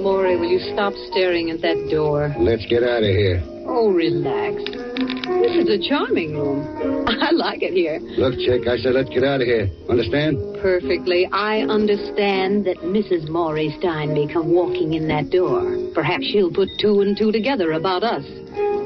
Maury, 0.00 0.36
will 0.36 0.50
you 0.50 0.58
stop 0.72 0.94
staring 1.12 1.50
at 1.50 1.60
that 1.60 1.88
door? 1.90 2.34
Let's 2.38 2.66
get 2.66 2.82
out 2.82 3.04
of 3.04 3.10
here. 3.14 3.40
Oh, 3.66 3.92
relax. 3.92 4.81
This 5.06 5.66
is 5.66 5.68
a 5.68 5.88
charming 5.88 6.36
room. 6.36 6.62
I 7.08 7.30
like 7.32 7.62
it 7.62 7.72
here. 7.72 7.98
Look, 8.18 8.38
chick, 8.38 8.68
I 8.68 8.76
said 8.78 8.94
let's 8.94 9.08
get 9.08 9.24
out 9.24 9.40
of 9.40 9.46
here. 9.46 9.68
Understand? 9.88 10.38
Perfectly. 10.60 11.26
I 11.32 11.62
understand 11.62 12.64
that 12.66 12.78
Mrs. 12.78 13.28
Maury 13.28 13.74
Stein 13.78 14.14
may 14.14 14.32
come 14.32 14.52
walking 14.52 14.94
in 14.94 15.08
that 15.08 15.30
door. 15.30 15.64
Perhaps 15.94 16.24
she'll 16.30 16.52
put 16.52 16.68
two 16.80 17.00
and 17.00 17.16
two 17.16 17.32
together 17.32 17.72
about 17.72 18.02
us. 18.02 18.24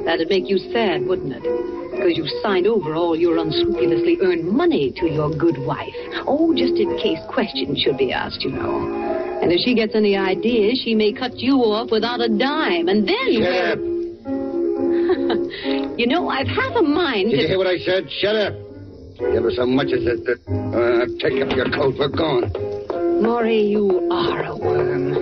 That'd 0.04 0.28
make 0.28 0.48
you 0.48 0.58
sad, 0.72 1.04
wouldn't 1.04 1.32
it? 1.34 1.42
Because 1.42 2.16
you 2.16 2.26
signed 2.42 2.66
over 2.66 2.94
all 2.94 3.16
your 3.16 3.38
unscrupulously 3.38 4.18
earned 4.22 4.46
money 4.46 4.92
to 4.96 5.06
your 5.06 5.30
good 5.34 5.58
wife. 5.58 5.94
Oh, 6.26 6.54
just 6.54 6.74
in 6.74 6.96
case 6.98 7.18
questions 7.28 7.80
should 7.80 7.98
be 7.98 8.12
asked, 8.12 8.42
you 8.42 8.52
know. 8.52 8.86
And 9.42 9.50
if 9.50 9.60
she 9.64 9.74
gets 9.74 9.94
any 9.94 10.16
ideas, 10.16 10.80
she 10.84 10.94
may 10.94 11.12
cut 11.12 11.36
you 11.36 11.56
off 11.56 11.90
without 11.90 12.20
a 12.20 12.28
dime. 12.28 12.88
And 12.88 13.08
then. 13.08 13.32
Shut 13.42 13.78
up. 13.78 13.95
you 15.98 16.06
know, 16.06 16.28
I've 16.28 16.46
half 16.48 16.74
a 16.76 16.82
mind 16.82 17.30
Did 17.30 17.36
to. 17.36 17.42
you 17.42 17.48
hear 17.48 17.58
what 17.58 17.66
I 17.66 17.78
said? 17.78 18.10
Shut 18.20 18.34
up. 18.36 18.54
You 19.20 19.34
ever 19.36 19.50
so 19.50 19.64
much 19.66 19.88
as 19.92 20.04
a... 20.04 20.12
Uh, 20.12 21.06
take 21.20 21.40
up 21.42 21.54
your 21.56 21.70
coat. 21.70 21.94
We're 21.98 22.08
gone. 22.08 22.52
Maury, 23.22 23.62
you 23.62 24.08
are 24.12 24.44
a 24.44 24.56
worm. 24.56 25.12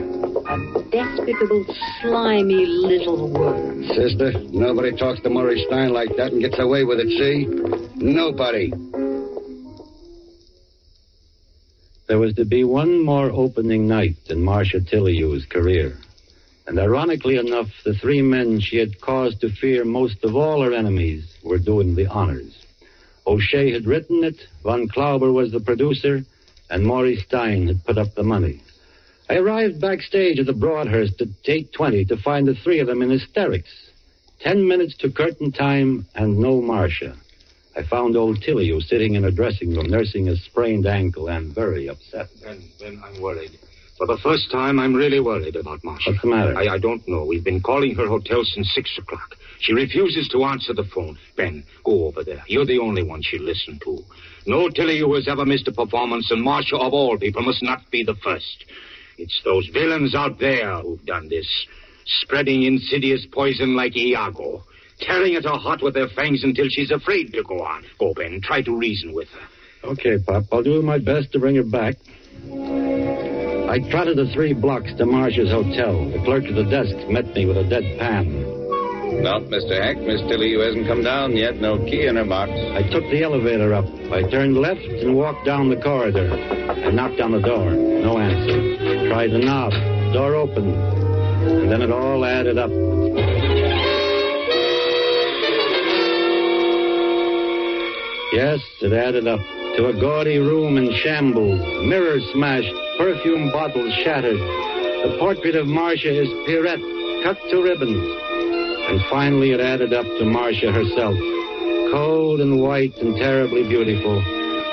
A 0.46 0.82
despicable, 0.90 1.64
slimy 2.02 2.66
little 2.66 3.30
worm. 3.32 3.84
Sister, 3.94 4.32
nobody 4.50 4.96
talks 4.96 5.20
to 5.22 5.30
Maury 5.30 5.64
Stein 5.68 5.92
like 5.92 6.10
that 6.16 6.32
and 6.32 6.40
gets 6.40 6.58
away 6.58 6.84
with 6.84 6.98
it, 6.98 7.08
see? 7.08 7.46
Nobody. 7.96 8.72
There 12.08 12.18
was 12.18 12.34
to 12.34 12.44
be 12.44 12.64
one 12.64 13.02
more 13.04 13.30
opening 13.30 13.86
night 13.86 14.16
in 14.28 14.42
Marcia 14.44 14.80
Tillayou's 14.80 15.46
career. 15.46 15.96
And 16.67 16.78
ironically 16.78 17.36
enough, 17.36 17.68
the 17.84 17.94
three 17.94 18.23
men 18.23 18.60
she 18.60 18.78
had 18.78 19.01
caused 19.01 19.41
to 19.41 19.51
fear 19.51 19.84
most 19.84 20.25
of 20.25 20.34
all 20.34 20.62
her 20.62 20.73
enemies 20.73 21.36
were 21.43 21.59
doing 21.59 21.94
the 21.94 22.07
honors. 22.07 22.59
O'Shea 23.26 23.73
had 23.73 23.86
written 23.86 24.25
it, 24.25 24.36
Von 24.62 24.89
Klauber 24.89 25.33
was 25.33 25.52
the 25.52 25.60
producer, 25.60 26.25
and 26.70 26.86
Maury 26.86 27.17
Stein 27.17 27.67
had 27.68 27.84
put 27.84 27.99
up 27.99 28.15
the 28.15 28.23
money. 28.23 28.62
I 29.28 29.36
arrived 29.36 29.81
backstage 29.81 30.39
at 30.39 30.47
the 30.47 30.52
Broadhurst 30.52 31.20
at 31.20 31.28
8.20 31.47 32.09
to 32.09 32.17
find 32.17 32.47
the 32.47 32.55
three 32.55 32.78
of 32.81 32.86
them 32.86 33.02
in 33.02 33.10
hysterics. 33.10 33.70
Ten 34.41 34.67
minutes 34.67 34.97
to 34.99 35.10
curtain 35.10 35.52
time 35.52 36.07
and 36.15 36.39
no 36.39 36.60
Marcia. 36.60 37.17
I 37.76 37.83
found 37.83 38.17
old 38.17 38.41
Tillayou 38.41 38.83
sitting 38.83 39.15
in 39.15 39.23
her 39.23 39.31
dressing 39.31 39.75
room 39.75 39.89
nursing 39.89 40.28
a 40.28 40.36
sprained 40.36 40.86
ankle 40.86 41.28
and 41.28 41.55
very 41.55 41.89
upset. 41.89 42.28
Then, 42.43 42.62
then 42.78 43.02
I'm 43.05 43.20
worried. 43.20 43.59
For 44.05 44.16
the 44.16 44.23
first 44.23 44.50
time, 44.50 44.78
I'm 44.78 44.92
really 44.92 45.18
worried 45.18 45.57
about 45.57 45.83
Marcia. 45.83 46.10
What's 46.10 46.20
the 46.20 46.28
matter? 46.28 46.55
I, 46.55 46.74
I 46.74 46.78
don't 46.78 47.08
know. 47.08 47.24
We've 47.24 47.42
been 47.42 47.62
calling 47.62 47.94
her 47.94 48.07
hotel 48.07 48.42
since 48.44 48.70
six 48.74 48.91
o'clock. 48.99 49.34
She 49.60 49.73
refuses 49.73 50.28
to 50.28 50.44
answer 50.44 50.74
the 50.74 50.84
phone. 50.84 51.16
Ben, 51.39 51.65
go 51.84 52.05
over 52.05 52.23
there. 52.23 52.44
You're 52.47 52.66
the 52.66 52.81
only 52.81 53.02
one 53.02 53.23
she'll 53.23 53.42
listen 53.42 53.78
to. 53.83 54.00
No 54.44 54.68
Tilly 54.68 54.99
who 54.99 55.15
has 55.15 55.26
ever 55.26 55.47
missed 55.47 55.68
a 55.68 55.73
performance, 55.73 56.31
and 56.31 56.42
Marcia, 56.42 56.76
of 56.76 56.92
all 56.92 57.16
people, 57.16 57.41
must 57.41 57.62
not 57.62 57.91
be 57.91 58.05
the 58.05 58.15
first. 58.16 58.66
It's 59.16 59.41
those 59.42 59.68
villains 59.68 60.15
out 60.15 60.39
there 60.39 60.81
who've 60.81 61.07
done 61.07 61.31
this, 61.31 61.49
spreading 62.05 62.65
insidious 62.65 63.24
poison 63.33 63.74
like 63.74 63.97
Iago, 63.97 64.65
tearing 65.00 65.34
at 65.34 65.44
her 65.44 65.57
heart 65.57 65.81
with 65.81 65.94
their 65.94 66.08
fangs 66.08 66.44
until 66.44 66.66
she's 66.68 66.91
afraid 66.91 67.33
to 67.33 67.42
go 67.42 67.62
on. 67.62 67.84
Go, 67.99 68.12
Ben. 68.12 68.42
Try 68.42 68.60
to 68.60 68.76
reason 68.76 69.15
with 69.15 69.28
her. 69.31 69.89
Okay, 69.92 70.18
Pop. 70.18 70.44
I'll 70.52 70.62
do 70.62 70.83
my 70.83 70.99
best 70.99 71.33
to 71.33 71.39
bring 71.39 71.57
her 71.57 71.62
back. 71.62 71.94
I 73.68 73.78
trotted 73.91 74.18
the 74.18 74.31
three 74.34 74.52
blocks 74.52 74.93
to 74.99 75.07
Marcia's 75.07 75.51
hotel. 75.51 76.09
The 76.10 76.20
clerk 76.25 76.44
at 76.44 76.55
the 76.55 76.65
desk 76.65 76.94
met 77.09 77.26
me 77.34 77.47
with 77.47 77.57
a 77.57 77.65
dead 77.65 77.99
pan. 77.99 78.44
Well, 79.23 79.41
Mr. 79.41 79.83
Hecht, 79.83 80.01
Miss 80.01 80.20
Tilly, 80.28 80.51
you 80.51 80.60
hasn't 80.60 80.86
come 80.86 81.02
down 81.02 81.34
yet. 81.34 81.57
No 81.57 81.78
key 81.78 82.07
in 82.07 82.17
her 82.17 82.25
box. 82.25 82.51
I 82.52 82.83
took 82.83 83.05
the 83.10 83.23
elevator 83.23 83.73
up. 83.73 83.86
I 84.12 84.28
turned 84.31 84.57
left 84.57 84.81
and 84.81 85.17
walked 85.17 85.47
down 85.47 85.70
the 85.70 85.81
corridor. 85.81 86.31
I 86.31 86.91
knocked 86.91 87.20
on 87.20 87.33
the 87.33 87.41
door. 87.41 87.70
No 87.70 88.18
answer. 88.18 89.09
Tried 89.09 89.31
the 89.31 89.39
knob. 89.39 89.73
Door 90.12 90.34
opened. 90.34 90.75
And 90.75 91.70
then 91.73 91.81
it 91.81 91.91
all 91.91 92.25
added 92.25 92.59
up. 92.59 92.70
Yes, 98.33 98.60
it 98.83 98.93
added 98.93 99.26
up 99.26 99.41
to 99.76 99.86
a 99.86 100.01
gaudy 100.01 100.39
room 100.39 100.76
in 100.76 100.93
shambles, 101.02 101.60
mirrors 101.86 102.25
smashed, 102.33 102.75
perfume 102.97 103.50
bottles 103.50 103.92
shattered. 104.05 104.39
The 104.39 105.16
portrait 105.18 105.56
of 105.56 105.66
Marcia 105.66 106.23
is 106.23 106.28
Pierrette, 106.47 107.24
cut 107.24 107.39
to 107.50 107.62
ribbons. 107.62 108.05
And 108.89 109.00
finally, 109.10 109.52
it 109.52 109.60
added 109.60 109.92
up 109.92 110.05
to 110.05 110.24
Marcia 110.24 110.70
herself, 110.70 111.16
cold 111.92 112.40
and 112.40 112.60
white 112.60 112.97
and 112.98 113.16
terribly 113.16 113.66
beautiful, 113.66 114.23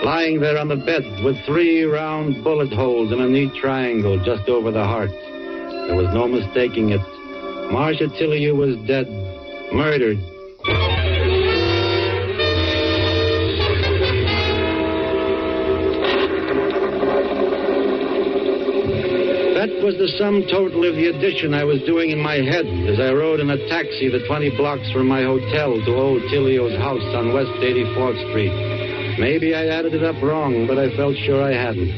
lying 0.04 0.40
there 0.40 0.58
on 0.58 0.68
the 0.68 0.76
bed 0.76 1.04
with 1.24 1.38
three 1.46 1.84
round 1.84 2.44
bullet 2.44 2.72
holes 2.74 3.12
in 3.12 3.22
a 3.22 3.28
neat 3.28 3.54
triangle 3.56 4.18
just 4.24 4.48
over 4.50 4.72
the 4.72 4.84
heart. 4.84 5.12
There 5.12 5.96
was 5.96 6.14
no 6.14 6.28
mistaking 6.28 6.90
it. 6.90 7.02
Marcia 7.72 8.08
Tillayou 8.08 8.56
was 8.56 8.76
dead, 8.88 9.08
murdered. 9.74 10.20
Was 19.80 19.96
the 19.98 20.12
sum 20.20 20.44
total 20.52 20.84
of 20.86 20.96
the 20.96 21.08
addition 21.08 21.56
I 21.56 21.64
was 21.64 21.82
doing 21.88 22.12
in 22.12 22.20
my 22.20 22.36
head 22.36 22.68
as 22.92 23.00
I 23.00 23.12
rode 23.16 23.40
in 23.40 23.50
a 23.50 23.58
taxi 23.68 24.10
the 24.12 24.22
20 24.28 24.56
blocks 24.58 24.92
from 24.92 25.08
my 25.08 25.24
hotel 25.24 25.74
to 25.74 25.92
old 25.96 26.22
Tillayou's 26.30 26.78
house 26.78 27.08
on 27.16 27.34
West 27.34 27.50
84th 27.64 28.20
Street. 28.30 28.54
Maybe 29.18 29.56
I 29.56 29.68
added 29.68 29.94
it 29.94 30.04
up 30.04 30.22
wrong, 30.22 30.68
but 30.68 30.78
I 30.78 30.96
felt 30.96 31.16
sure 31.26 31.42
I 31.42 31.54
hadn't. 31.54 31.90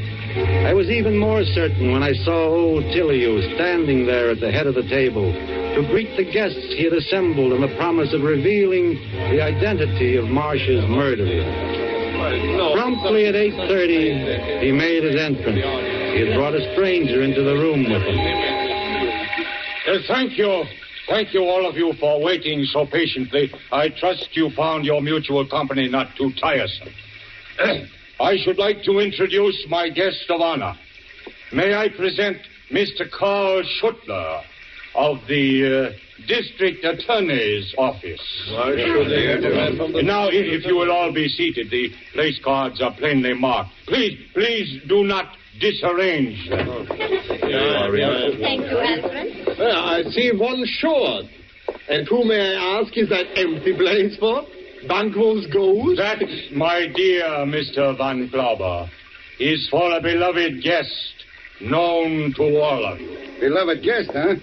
I 0.65 0.73
was 0.73 0.89
even 0.89 1.17
more 1.17 1.43
certain 1.43 1.91
when 1.91 2.01
I 2.01 2.13
saw 2.23 2.47
old 2.47 2.85
Tillayou 2.85 3.53
standing 3.55 4.05
there 4.05 4.31
at 4.31 4.39
the 4.39 4.51
head 4.51 4.65
of 4.65 4.75
the 4.75 4.87
table 4.87 5.31
to 5.31 5.87
greet 5.91 6.15
the 6.15 6.25
guests 6.25 6.73
he 6.77 6.85
had 6.85 6.93
assembled 6.93 7.53
on 7.53 7.61
the 7.61 7.75
promise 7.75 8.13
of 8.13 8.21
revealing 8.21 8.95
the 9.33 9.41
identity 9.41 10.15
of 10.15 10.25
Marcia's 10.25 10.87
murderer. 10.89 11.43
Promptly 12.73 13.27
at 13.27 13.35
8.30, 13.35 14.63
he 14.63 14.71
made 14.71 15.03
his 15.03 15.19
entrance. 15.19 16.02
He 16.13 16.19
had 16.27 16.35
brought 16.37 16.53
a 16.55 16.73
stranger 16.73 17.21
into 17.23 17.41
the 17.43 17.53
room 17.55 17.83
with 17.89 18.01
him. 18.03 18.19
Uh, 19.87 19.97
thank 20.07 20.37
you. 20.37 20.63
Thank 21.09 21.33
you, 21.33 21.41
all 21.43 21.67
of 21.67 21.75
you, 21.75 21.91
for 21.99 22.21
waiting 22.23 22.63
so 22.65 22.85
patiently. 22.85 23.51
I 23.71 23.89
trust 23.89 24.29
you 24.33 24.49
found 24.51 24.85
your 24.85 25.01
mutual 25.01 25.45
company 25.47 25.89
not 25.89 26.15
too 26.15 26.31
tiresome. 26.39 26.89
I 28.19 28.37
should 28.43 28.57
like 28.57 28.83
to 28.83 28.99
introduce 28.99 29.65
my 29.69 29.89
guest 29.89 30.23
of 30.29 30.39
honor. 30.39 30.75
May 31.51 31.73
I 31.75 31.89
present 31.89 32.37
Mr. 32.71 33.09
Carl 33.11 33.63
Schuttler 33.81 34.41
of 34.95 35.17
the 35.27 35.91
uh, 35.95 36.25
District 36.27 36.83
Attorney's 36.85 37.73
Office. 37.77 38.21
Why 38.51 38.75
should 38.77 39.09
they- 39.09 40.01
Now, 40.03 40.27
if, 40.27 40.61
if 40.61 40.65
you 40.65 40.75
will 40.77 40.91
all 40.91 41.11
be 41.11 41.27
seated, 41.27 41.69
the 41.69 41.91
place 42.13 42.39
cards 42.43 42.81
are 42.81 42.93
plainly 42.93 43.33
marked. 43.33 43.71
Please, 43.87 44.17
please 44.33 44.81
do 44.87 45.03
not 45.03 45.35
disarrange 45.59 46.49
them. 46.49 46.87
Thank 46.87 48.61
you, 48.61 48.77
Alfred. 48.79 49.57
Well, 49.57 49.77
I 49.77 50.03
see 50.11 50.31
one 50.33 50.63
short. 50.79 51.25
And 51.89 52.07
who, 52.07 52.23
may 52.25 52.55
I 52.55 52.79
ask, 52.81 52.97
is 52.97 53.09
that 53.09 53.25
empty 53.37 53.75
place 53.75 54.17
for? 54.19 54.43
Banquo's 54.87 55.47
gold? 55.47 55.97
That, 55.97 56.19
my 56.53 56.87
dear 56.93 57.25
Mr. 57.45 57.97
von 57.97 58.29
Klauber, 58.29 58.89
is 59.39 59.67
for 59.69 59.95
a 59.97 60.01
beloved 60.01 60.61
guest 60.63 61.13
known 61.61 62.33
to 62.35 62.43
all 62.59 62.85
of 62.85 62.99
you. 62.99 63.37
Beloved 63.39 63.83
guest, 63.83 64.09
huh? 64.13 64.35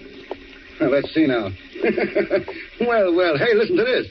Well, 0.80 0.90
let's 0.90 1.12
see 1.12 1.26
now. 1.26 1.48
well, 2.80 3.14
well, 3.14 3.36
hey, 3.36 3.54
listen 3.54 3.76
to 3.76 3.84
this. 3.84 4.06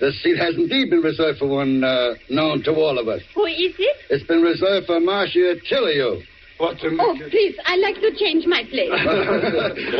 The 0.00 0.12
seat 0.22 0.38
has 0.38 0.54
indeed 0.56 0.88
been 0.88 1.02
reserved 1.02 1.38
for 1.38 1.46
one 1.46 1.84
uh, 1.84 2.14
known 2.30 2.62
to 2.62 2.72
all 2.72 2.98
of 2.98 3.06
us. 3.06 3.20
Who 3.34 3.44
is 3.44 3.74
it? 3.78 3.96
It's 4.08 4.24
been 4.24 4.40
reserved 4.40 4.86
for 4.86 4.98
Marcia 4.98 5.56
Tillayou. 5.70 6.22
What 6.56 6.78
the... 6.78 6.96
Oh, 6.98 7.16
please, 7.30 7.54
I'd 7.66 7.80
like 7.80 7.96
to 7.96 8.10
change 8.16 8.46
my 8.46 8.64
place. 8.64 8.90
Come 8.96 9.08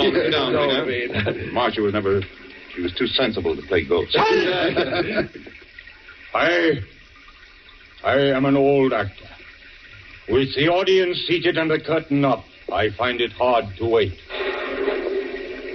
on, 0.00 0.12
sit 0.14 0.30
down, 0.32 0.54
Rena. 0.86 1.52
Marcia 1.52 1.82
was 1.82 1.92
never. 1.92 2.22
She 2.74 2.80
was 2.80 2.94
too 2.94 3.06
sensible 3.08 3.54
to 3.54 3.62
play 3.62 3.84
ghosts. 3.86 4.16
I. 6.34 6.80
I 8.02 8.16
am 8.34 8.46
an 8.46 8.56
old 8.56 8.94
actor. 8.94 9.28
With 10.30 10.54
the 10.54 10.68
audience 10.68 11.18
seated 11.28 11.58
and 11.58 11.70
the 11.70 11.78
curtain 11.78 12.24
up, 12.24 12.44
I 12.72 12.88
find 12.96 13.20
it 13.20 13.32
hard 13.32 13.66
to 13.78 13.86
wait. 13.86 14.18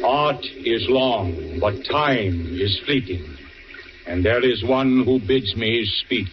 Art 0.03 0.43
is 0.63 0.87
long, 0.89 1.59
but 1.59 1.73
time 1.91 2.57
is 2.59 2.79
fleeting. 2.85 3.34
And 4.08 4.24
there 4.24 4.43
is 4.43 4.64
one 4.64 5.03
who 5.03 5.19
bids 5.19 5.56
me 5.56 5.84
speak. 6.06 6.30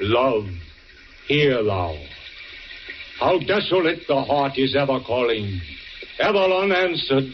Love, 0.00 0.46
hear 1.26 1.62
thou. 1.62 1.96
How 3.20 3.38
desolate 3.38 4.00
the 4.06 4.22
heart 4.22 4.58
is 4.58 4.76
ever 4.76 5.00
calling, 5.00 5.60
ever 6.18 6.38
unanswered, 6.38 7.32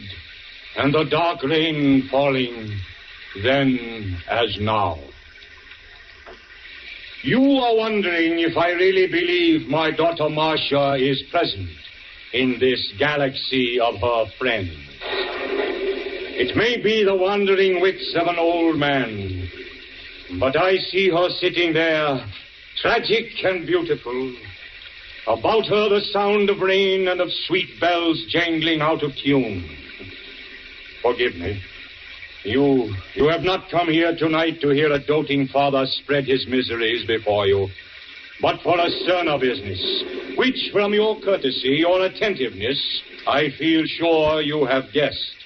and 0.77 0.95
the 0.95 1.05
dark 1.11 1.43
rain 1.43 2.09
falling, 2.11 2.79
then 3.43 4.17
as 4.31 4.57
now. 4.61 4.99
You 7.23 7.41
are 7.41 7.77
wondering 7.77 8.39
if 8.41 8.57
I 8.57 8.73
really 8.73 9.07
believe 9.07 9.69
my 9.69 9.91
daughter 9.91 10.29
Marcia 10.29 10.95
is 10.95 11.23
present 11.31 11.71
in 12.35 12.59
this 12.61 12.93
galaxy 12.99 13.79
of 13.81 13.95
her 14.01 14.27
friends. 14.39 14.77
It 16.37 16.57
may 16.57 16.83
be 16.83 17.05
the 17.05 17.15
wandering 17.15 17.81
wits 17.81 18.13
of 18.17 18.27
an 18.27 18.41
old 18.41 18.77
man, 18.77 19.49
but 20.41 20.57
I 20.57 20.77
see 20.79 21.09
her 21.09 21.29
sitting 21.39 21.73
there, 21.73 22.27
tragic 22.83 23.27
and 23.45 23.65
beautiful. 23.65 24.35
About 25.29 25.65
her 25.67 25.89
the 25.89 26.01
sound 26.13 26.51
of 26.51 26.59
rain 26.59 27.07
and 27.07 27.21
of 27.21 27.29
sweet 27.47 27.81
bells 27.81 28.27
jangling 28.31 28.81
out 28.81 29.05
of 29.05 29.13
tune. 29.15 29.65
Forgive 31.03 31.37
me. 31.37 31.63
You 32.43 32.93
you 33.15 33.29
have 33.29 33.43
not 33.43 33.71
come 33.71 33.89
here 33.89 34.17
tonight 34.17 34.61
to 34.63 34.71
hear 34.71 34.91
a 34.91 34.99
doting 34.99 35.47
father 35.47 35.87
spread 35.87 36.25
his 36.25 36.49
miseries 36.49 37.07
before 37.07 37.47
you, 37.47 37.69
but 38.43 38.61
for 38.63 38.77
a 38.77 38.91
sterner 38.91 39.39
business, 39.39 39.81
which 40.37 40.71
from 40.73 40.95
your 40.95 41.21
courtesy, 41.21 41.77
your 41.79 42.05
attentiveness, 42.05 43.03
I 43.25 43.51
feel 43.57 43.85
sure 43.87 44.43
you 44.43 44.65
have 44.65 44.93
guessed. 44.93 45.44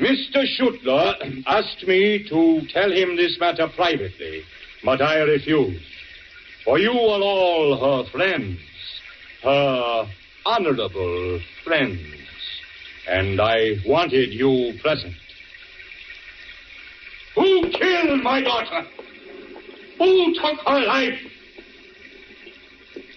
Mr. 0.00 0.44
Schuttler 0.56 1.14
asked 1.46 1.86
me 1.86 2.26
to 2.26 2.62
tell 2.72 2.90
him 2.90 3.16
this 3.16 3.36
matter 3.38 3.68
privately, 3.76 4.42
but 4.82 5.02
I 5.02 5.18
refused. 5.18 5.84
For 6.64 6.78
you 6.78 6.90
are 6.90 7.20
all 7.20 8.04
her 8.04 8.10
friends, 8.10 8.58
her 9.42 10.06
honorable 10.46 11.40
friends, 11.64 12.00
and 13.08 13.40
I 13.42 13.76
wanted 13.86 14.32
you 14.32 14.72
present. 14.80 15.14
Who 17.34 17.68
killed 17.70 18.22
my 18.22 18.42
daughter? 18.42 18.86
Who 19.98 20.34
took 20.34 20.60
her 20.66 20.80
life? 20.80 21.20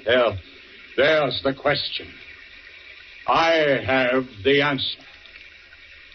There, 0.06 0.38
there's 0.98 1.42
the 1.44 1.53
question. 1.53 2.08
I 3.26 3.52
have 3.86 4.26
the 4.44 4.62
answer. 4.62 5.00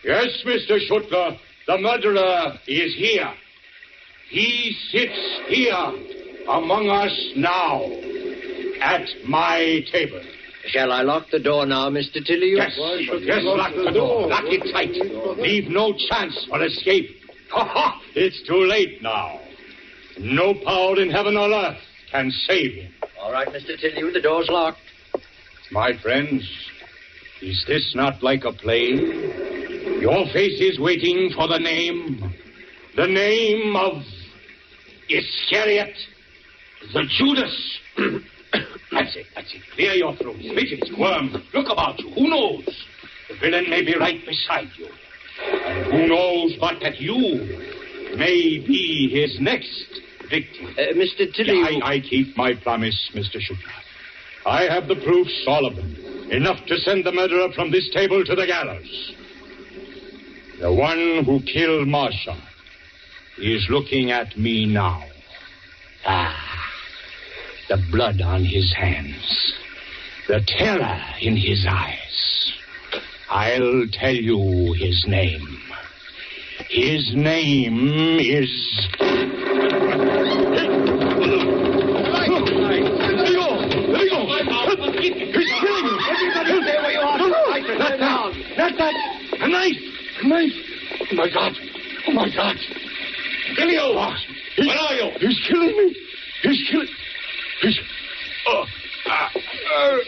Yes, 0.09 0.43
Mr. 0.47 0.78
Schuttler, 0.89 1.37
the 1.67 1.77
murderer 1.77 2.59
is 2.67 2.95
here. 2.97 3.31
He 4.31 4.75
sits 4.91 5.41
here 5.49 5.93
among 6.49 6.89
us 6.89 7.12
now 7.37 7.83
at 8.81 9.07
my 9.27 9.85
table. 9.93 10.23
Shall 10.69 10.93
I 10.93 11.03
lock 11.03 11.27
the 11.31 11.39
door 11.39 11.67
now, 11.67 11.91
Mr. 11.91 12.25
Tilly? 12.25 12.55
Yes, 12.57 12.73
yes, 13.20 13.43
lock 13.43 13.75
the 13.75 13.91
door. 13.93 14.28
Lock 14.28 14.45
it 14.47 14.73
tight. 14.73 14.97
Leave 15.41 15.69
no 15.69 15.93
chance 16.09 16.47
for 16.49 16.65
escape. 16.65 17.11
Ha 17.51 17.67
ha! 17.67 18.01
It's 18.15 18.43
too 18.49 18.65
late 18.65 19.03
now. 19.03 19.39
No 20.19 20.55
power 20.55 20.99
in 21.03 21.11
heaven 21.11 21.37
or 21.37 21.53
earth 21.53 21.83
can 22.11 22.31
save 22.47 22.77
him. 22.77 22.93
All 23.20 23.31
right, 23.31 23.49
Mr. 23.49 23.78
Tilly, 23.78 24.11
the 24.11 24.23
door's 24.23 24.49
locked. 24.49 24.81
My 25.70 25.93
friends, 26.01 26.49
is 27.43 27.62
this 27.69 27.93
not 27.95 28.23
like 28.23 28.45
a 28.45 28.55
play? 28.55 29.68
Your 30.01 30.27
face 30.33 30.60
is 30.60 30.78
waiting 30.78 31.33
for 31.35 31.49
the 31.49 31.59
name. 31.59 32.33
The 32.94 33.07
name 33.07 33.75
of 33.75 34.02
Iscariot, 35.09 35.97
the 36.93 37.02
Judas. 37.18 37.78
that's 38.93 39.17
it, 39.17 39.27
that's 39.35 39.52
it. 39.52 39.62
Clear 39.75 39.94
your 39.94 40.15
throats. 40.17 40.39
Midgets, 40.43 40.91
worms, 40.97 41.36
look 41.52 41.67
about 41.68 41.99
you. 41.99 42.10
Who 42.10 42.28
knows? 42.28 42.65
The 43.28 43.36
villain 43.41 43.68
may 43.68 43.85
be 43.85 43.97
right 43.97 44.25
beside 44.25 44.68
you. 44.77 44.89
And 45.43 45.93
who 45.93 46.07
knows 46.07 46.57
but 46.60 46.81
that 46.81 47.01
you 47.01 47.17
may 48.17 48.62
be 48.65 49.10
his 49.12 49.41
next 49.41 50.01
victim. 50.31 50.67
Uh, 50.78 50.94
Mr. 50.94 51.33
Tilly. 51.35 51.81
I, 51.83 51.94
I 51.94 52.01
keep 52.01 52.36
my 52.36 52.55
promise, 52.55 53.10
Mr. 53.15 53.39
Schuttler. 53.41 53.83
I 54.47 54.62
have 54.73 54.86
the 54.86 54.97
proofs, 54.97 55.44
all 55.49 55.67
of 55.67 55.75
them. 55.75 55.93
Enough 56.31 56.67
to 56.67 56.77
send 56.78 57.05
the 57.05 57.12
murderer 57.12 57.49
from 57.52 57.73
this 57.73 57.91
table 57.93 58.25
to 58.25 58.35
the 58.36 58.47
gallows. 58.47 59.15
The 60.61 60.73
one 60.73 61.23
who 61.25 61.41
killed 61.43 61.87
Marcia 61.87 62.37
is 63.41 63.65
looking 63.70 64.11
at 64.11 64.37
me 64.37 64.67
now. 64.67 65.05
Ah, 66.05 66.70
the 67.69 67.77
blood 67.93 68.20
on 68.20 68.45
his 68.45 68.75
hands, 68.75 69.55
the 70.27 70.41
terror 70.45 71.01
in 71.20 71.37
his 71.37 71.65
eyes. 71.65 72.53
I'll 73.31 73.85
tell 73.93 74.15
you 74.15 74.73
his 74.73 75.05
name. 75.07 75.61
His 76.70 77.12
name 77.15 78.19
is. 78.19 78.89
Not 87.78 87.99
that! 87.99 88.33
Not 88.57 88.77
that! 88.77 88.95
A 89.41 89.47
knife! 89.47 89.47
A 89.47 89.49
knife! 89.49 89.98
Oh 90.25 91.15
my 91.15 91.29
God! 91.33 91.53
Oh 92.07 92.13
my 92.13 92.29
God! 92.35 92.57
Elio! 93.59 93.95
Where 93.95 94.77
are 94.77 94.95
you? 94.95 95.11
He's 95.21 95.41
killing 95.49 95.77
me! 95.77 95.97
He's 96.43 96.69
killing. 96.71 96.89
He's. 97.63 97.81
Oh. 98.49 98.65
Ah. 99.07 99.31
Uh. 99.77 99.99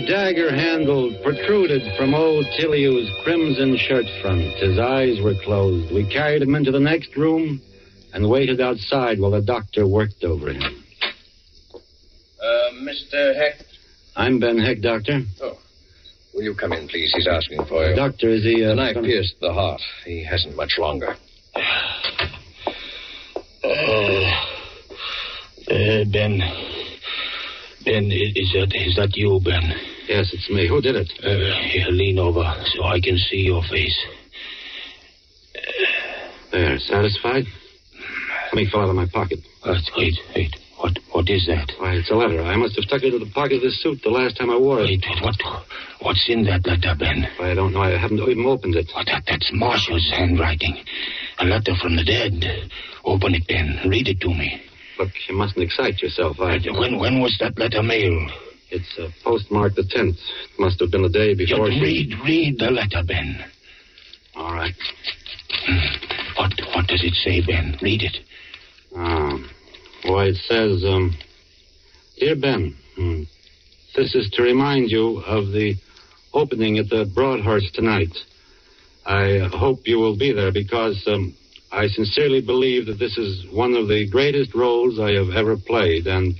Dagger 0.00 0.54
handle 0.54 1.16
protruded 1.22 1.82
from 1.96 2.14
old 2.14 2.44
Tillayou's 2.58 3.08
crimson 3.22 3.76
shirt 3.76 4.06
front. 4.20 4.42
His 4.56 4.78
eyes 4.78 5.20
were 5.22 5.34
closed. 5.44 5.92
We 5.94 6.08
carried 6.10 6.42
him 6.42 6.54
into 6.54 6.70
the 6.72 6.80
next 6.80 7.16
room 7.16 7.60
and 8.12 8.28
waited 8.28 8.60
outside 8.60 9.20
while 9.20 9.30
the 9.30 9.40
doctor 9.42 9.86
worked 9.86 10.24
over 10.24 10.50
him. 10.50 10.62
Uh, 11.72 12.70
Mr. 12.80 13.34
Hecht? 13.34 13.64
I'm 14.16 14.40
Ben 14.40 14.58
Hecht, 14.58 14.82
Doctor. 14.82 15.20
Oh. 15.42 15.58
Will 16.34 16.42
you 16.42 16.54
come 16.54 16.72
in, 16.72 16.88
please? 16.88 17.12
He's 17.14 17.26
asking 17.26 17.64
for 17.66 17.86
you. 17.88 17.94
Doctor, 17.96 18.28
is 18.28 18.42
he... 18.42 18.64
Uh, 18.64 18.68
the 18.68 18.74
knife 18.74 18.94
gonna- 18.94 19.06
pierced 19.06 19.36
the 19.40 19.52
heart. 19.52 19.80
He 20.04 20.22
hasn't 20.24 20.56
much 20.56 20.78
longer. 20.78 21.16
Uh, 23.64 23.68
uh, 25.70 26.04
Ben. 26.12 26.40
Ben, 27.86 28.10
is 28.10 28.50
that 28.50 28.74
is 28.74 28.96
that 28.98 29.14
you, 29.14 29.38
Ben? 29.44 29.62
Yes, 30.08 30.34
it's 30.34 30.50
me. 30.50 30.66
Who 30.66 30.82
did 30.82 30.96
it? 30.96 31.06
Uh, 31.22 31.54
here, 31.70 31.86
lean 31.86 32.18
over 32.18 32.42
so 32.74 32.82
I 32.82 32.98
can 32.98 33.16
see 33.16 33.46
your 33.46 33.62
face. 33.70 33.94
There, 36.50 36.76
satisfied? 36.78 37.44
Something 38.50 38.66
fell 38.70 38.82
out 38.82 38.90
of 38.90 38.96
my 38.96 39.06
pocket. 39.06 39.38
Uh, 39.62 39.78
wait, 39.96 40.18
wait. 40.34 40.50
What 40.78 40.98
what 41.12 41.30
is 41.30 41.46
that? 41.46 41.70
Why, 41.78 41.94
it's 41.94 42.10
a 42.10 42.16
letter. 42.16 42.42
I 42.42 42.56
must 42.56 42.74
have 42.74 42.84
stuck 42.90 43.04
it 43.04 43.14
into 43.14 43.24
the 43.24 43.30
pocket 43.30 43.58
of 43.58 43.62
this 43.62 43.80
suit 43.80 44.02
the 44.02 44.10
last 44.10 44.36
time 44.36 44.50
I 44.50 44.58
wore 44.58 44.80
it. 44.82 44.90
Wait, 44.90 45.06
what 45.22 45.38
what's 46.02 46.26
in 46.28 46.42
that 46.50 46.66
letter, 46.66 46.98
Ben? 46.98 47.22
I 47.38 47.54
don't 47.54 47.72
know. 47.72 47.82
I 47.82 47.96
haven't 47.96 48.18
even 48.18 48.46
opened 48.46 48.74
it. 48.74 48.90
Oh, 48.96 49.02
that, 49.06 49.22
that's 49.30 49.48
Marcia's 49.54 50.10
handwriting. 50.10 50.74
A 51.38 51.44
letter 51.44 51.78
from 51.80 51.94
the 51.94 52.02
dead. 52.02 52.42
Open 53.04 53.34
it, 53.34 53.46
Ben. 53.46 53.78
Read 53.88 54.08
it 54.08 54.18
to 54.22 54.28
me. 54.28 54.60
Look, 54.98 55.10
you 55.28 55.36
mustn't 55.36 55.62
excite 55.62 56.00
yourself. 56.02 56.36
I... 56.40 56.58
When 56.58 56.98
when 56.98 57.20
was 57.20 57.36
that 57.40 57.58
letter 57.58 57.82
mailed? 57.82 58.30
It's 58.70 58.98
uh, 58.98 59.08
postmarked 59.22 59.76
the 59.76 59.82
10th. 59.82 60.18
It 60.18 60.58
must 60.58 60.80
have 60.80 60.90
been 60.90 61.02
the 61.02 61.08
day 61.08 61.34
before 61.34 61.68
Just 61.68 61.78
she... 61.78 61.82
read 61.82 62.14
read 62.24 62.58
the 62.58 62.70
letter, 62.70 63.02
Ben. 63.06 63.44
All 64.34 64.52
right. 64.52 64.74
What 66.36 66.52
what 66.74 66.86
does 66.86 67.02
it 67.04 67.14
say, 67.14 67.40
Ben? 67.46 67.76
Read 67.80 68.02
it. 68.02 68.16
Um, 68.94 69.48
why, 70.04 70.26
it 70.26 70.36
says, 70.48 70.84
um, 70.84 71.14
Dear 72.18 72.36
Ben, 72.36 72.76
hmm, 72.96 73.22
this 73.94 74.14
is 74.14 74.30
to 74.34 74.42
remind 74.42 74.90
you 74.90 75.18
of 75.18 75.52
the 75.52 75.74
opening 76.32 76.78
at 76.78 76.88
the 76.88 77.10
Broadhurst 77.14 77.74
tonight. 77.74 78.16
I 79.04 79.48
hope 79.52 79.86
you 79.86 79.98
will 79.98 80.16
be 80.16 80.32
there 80.32 80.52
because 80.52 81.02
um, 81.06 81.34
I 81.76 81.88
sincerely 81.88 82.40
believe 82.40 82.86
that 82.86 82.98
this 82.98 83.18
is 83.18 83.44
one 83.52 83.74
of 83.74 83.86
the 83.86 84.08
greatest 84.08 84.54
roles 84.54 84.98
I 84.98 85.12
have 85.12 85.28
ever 85.36 85.58
played, 85.58 86.06
and 86.06 86.34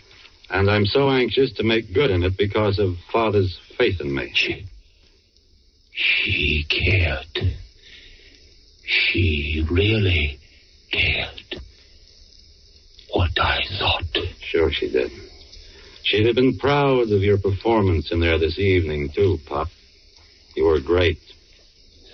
and 0.49 0.71
I'm 0.71 0.87
so 0.87 1.11
anxious 1.11 1.53
to 1.55 1.63
make 1.63 1.93
good 1.93 2.11
in 2.11 2.23
it 2.23 2.39
because 2.39 2.79
of 2.79 2.97
Father's 3.13 3.59
faith 3.77 4.01
in 4.01 4.15
me. 4.15 4.33
She, 4.33 4.65
she 5.93 6.65
cared. 6.71 7.55
She 8.83 9.67
really 9.71 10.39
cared. 10.91 11.61
What 13.13 13.39
I 13.39 13.61
thought. 13.79 14.17
Sure 14.41 14.73
she 14.73 14.91
did. 14.91 15.11
She'd 16.05 16.27
have 16.27 16.37
been 16.37 16.57
proud 16.57 17.11
of 17.11 17.23
your 17.23 17.39
performance 17.39 18.11
in 18.11 18.21
there 18.21 18.39
this 18.39 18.59
evening, 18.59 19.11
too, 19.15 19.39
Pop. 19.47 19.69
You 20.55 20.65
were 20.65 20.81
great. 20.81 21.19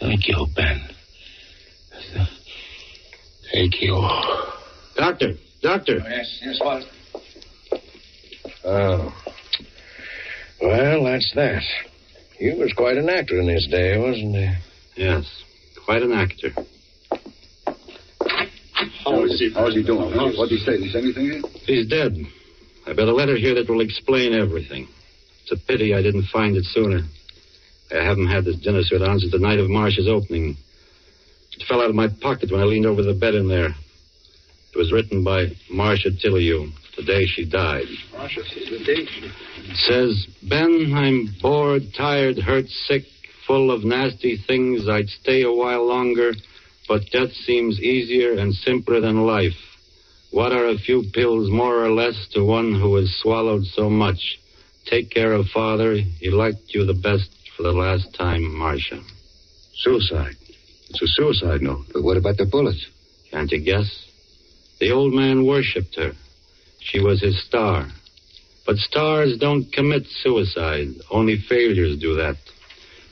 Thank 0.00 0.26
you, 0.26 0.46
Ben. 0.56 0.80
Thank 3.52 3.82
you. 3.82 3.94
Doctor, 4.96 5.34
doctor. 5.60 6.00
Oh, 6.04 6.08
yes, 6.08 6.40
yes, 6.42 6.58
what? 6.60 6.82
Oh. 8.64 9.14
Well, 10.60 11.04
that's 11.04 11.32
that. 11.34 11.62
He 12.38 12.50
was 12.54 12.72
quite 12.76 12.96
an 12.96 13.08
actor 13.08 13.40
in 13.40 13.48
his 13.48 13.66
day, 13.70 13.98
wasn't 13.98 14.36
he? 14.36 14.54
Yes, 14.96 15.24
quite 15.84 16.02
an 16.02 16.12
actor. 16.12 16.50
How 19.04 19.24
is 19.24 19.38
he, 19.38 19.50
how's 19.52 19.74
he 19.74 19.82
doing? 19.82 20.12
Huh? 20.12 20.30
What'd 20.36 20.56
he 20.56 20.64
say? 20.64 20.72
Did 20.72 20.82
he 20.82 20.90
say 20.90 20.98
anything 21.00 21.26
yet? 21.26 21.44
He's 21.66 21.88
dead. 21.88 22.16
I've 22.86 22.96
got 22.96 23.08
a 23.08 23.14
letter 23.14 23.36
here 23.36 23.54
that 23.56 23.68
will 23.68 23.80
explain 23.80 24.32
everything. 24.32 24.88
It's 25.42 25.52
a 25.52 25.66
pity 25.66 25.94
I 25.94 26.02
didn't 26.02 26.26
find 26.32 26.56
it 26.56 26.64
sooner. 26.66 27.00
I 27.90 28.04
haven't 28.04 28.28
had 28.28 28.44
this 28.44 28.56
dinner 28.56 28.82
suit 28.82 29.02
on 29.02 29.18
since 29.18 29.32
the 29.32 29.38
night 29.38 29.58
of 29.58 29.68
Marcia's 29.68 30.08
opening. 30.08 30.56
It 31.62 31.68
fell 31.68 31.80
out 31.80 31.90
of 31.90 31.94
my 31.94 32.08
pocket 32.20 32.50
when 32.50 32.60
I 32.60 32.64
leaned 32.64 32.86
over 32.86 33.02
the 33.02 33.14
bed 33.14 33.36
in 33.36 33.46
there. 33.46 33.68
It 33.68 34.78
was 34.78 34.90
written 34.90 35.22
by 35.22 35.52
Marcia 35.70 36.10
Tillayou, 36.10 36.72
the 36.96 37.04
day 37.04 37.24
she 37.26 37.44
died. 37.44 37.86
Marcia, 38.12 38.40
the 38.40 38.84
date. 38.84 39.08
It 39.58 39.76
says, 39.76 40.26
Ben, 40.42 40.92
I'm 40.92 41.28
bored, 41.40 41.82
tired, 41.96 42.38
hurt, 42.38 42.66
sick, 42.66 43.04
full 43.46 43.70
of 43.70 43.84
nasty 43.84 44.42
things. 44.44 44.88
I'd 44.88 45.08
stay 45.08 45.42
a 45.42 45.52
while 45.52 45.86
longer, 45.86 46.32
but 46.88 47.02
death 47.12 47.32
seems 47.32 47.78
easier 47.78 48.32
and 48.32 48.52
simpler 48.52 49.00
than 49.00 49.24
life. 49.24 49.52
What 50.32 50.50
are 50.50 50.66
a 50.66 50.78
few 50.78 51.04
pills 51.12 51.48
more 51.48 51.84
or 51.84 51.92
less 51.92 52.26
to 52.32 52.44
one 52.44 52.74
who 52.74 52.96
has 52.96 53.14
swallowed 53.22 53.66
so 53.66 53.88
much? 53.88 54.38
Take 54.86 55.10
care 55.10 55.32
of 55.32 55.46
father. 55.54 55.94
He 55.94 56.30
liked 56.30 56.74
you 56.74 56.84
the 56.86 56.94
best 56.94 57.30
for 57.56 57.62
the 57.62 57.72
last 57.72 58.12
time, 58.14 58.52
Marcia. 58.52 59.00
Suicide. 59.74 60.41
It's 60.92 61.00
a 61.00 61.06
suicide 61.06 61.62
note. 61.62 61.86
But 61.94 62.02
what 62.02 62.18
about 62.18 62.36
the 62.36 62.44
bullets? 62.44 62.86
Can't 63.30 63.50
you 63.50 63.64
guess? 63.64 63.88
The 64.78 64.92
old 64.92 65.14
man 65.14 65.46
worshipped 65.46 65.96
her. 65.96 66.12
She 66.80 67.00
was 67.00 67.22
his 67.22 67.42
star. 67.46 67.88
But 68.66 68.76
stars 68.76 69.38
don't 69.38 69.72
commit 69.72 70.06
suicide. 70.06 70.88
Only 71.10 71.38
failures 71.48 71.98
do 71.98 72.16
that. 72.16 72.36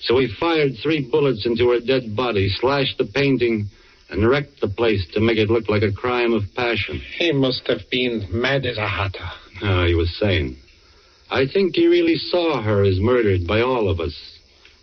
So 0.02 0.18
he 0.18 0.28
fired 0.39 0.73
three 0.83 1.09
bullets 1.10 1.47
into 1.47 1.70
her 1.70 1.81
dead 1.81 2.15
body, 2.15 2.50
slashed 2.50 2.99
the 2.99 3.07
painting, 3.07 3.70
and 4.10 4.28
wrecked 4.28 4.60
the 4.60 4.68
place 4.68 5.07
to 5.15 5.20
make 5.20 5.39
it 5.39 5.49
look 5.49 5.70
like 5.70 5.83
a 5.83 5.92
crime 5.92 6.34
of 6.34 6.42
passion. 6.55 7.00
He 7.17 7.33
must 7.33 7.67
have 7.67 7.89
been 7.91 8.28
mad 8.31 8.67
as 8.67 8.76
a 8.76 8.86
hatter. 8.86 9.31
Oh, 9.62 9.86
he 9.86 9.94
was 9.94 10.15
sane. 10.18 10.59
I 11.31 11.47
think 11.47 11.76
he 11.76 11.86
really 11.86 12.17
saw 12.17 12.60
her 12.60 12.84
as 12.84 13.00
murdered 13.00 13.47
by 13.47 13.62
all 13.62 13.89
of 13.89 14.00
us. 14.00 14.40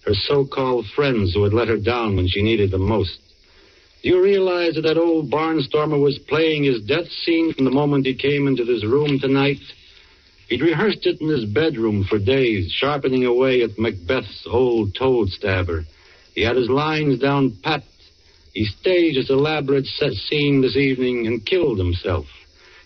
Her 0.08 0.14
so-called 0.14 0.86
friends 0.96 1.34
who 1.34 1.44
had 1.44 1.52
let 1.52 1.68
her 1.68 1.76
down 1.76 2.16
when 2.16 2.30
she 2.30 2.42
needed 2.42 2.72
them 2.72 2.88
most. 2.88 3.20
Do 4.02 4.08
you 4.08 4.24
realize 4.24 4.76
that 4.76 4.84
that 4.84 4.98
old 4.98 5.30
barnstormer 5.30 6.00
was 6.00 6.18
playing 6.18 6.64
his 6.64 6.82
death 6.82 7.12
scene 7.26 7.52
from 7.52 7.66
the 7.66 7.72
moment 7.72 8.06
he 8.06 8.14
came 8.14 8.48
into 8.48 8.64
this 8.64 8.86
room 8.86 9.20
tonight? 9.20 9.60
He'd 10.48 10.62
rehearsed 10.62 11.06
it 11.06 11.20
in 11.20 11.28
his 11.28 11.44
bedroom 11.44 12.06
for 12.06 12.20
days, 12.20 12.72
sharpening 12.72 13.26
away 13.26 13.64
at 13.64 13.78
Macbeth's 13.78 14.48
old 14.50 14.96
toad 14.96 15.28
stabber. 15.28 15.84
He 16.34 16.42
had 16.44 16.56
his 16.56 16.70
lines 16.70 17.20
down 17.20 17.58
pat. 17.62 17.84
He 18.54 18.64
staged 18.64 19.18
his 19.18 19.30
elaborate 19.30 19.88
set 19.88 20.14
scene 20.14 20.62
this 20.62 20.78
evening 20.78 21.28
and 21.28 21.46
killed 21.46 21.80
himself 21.80 22.28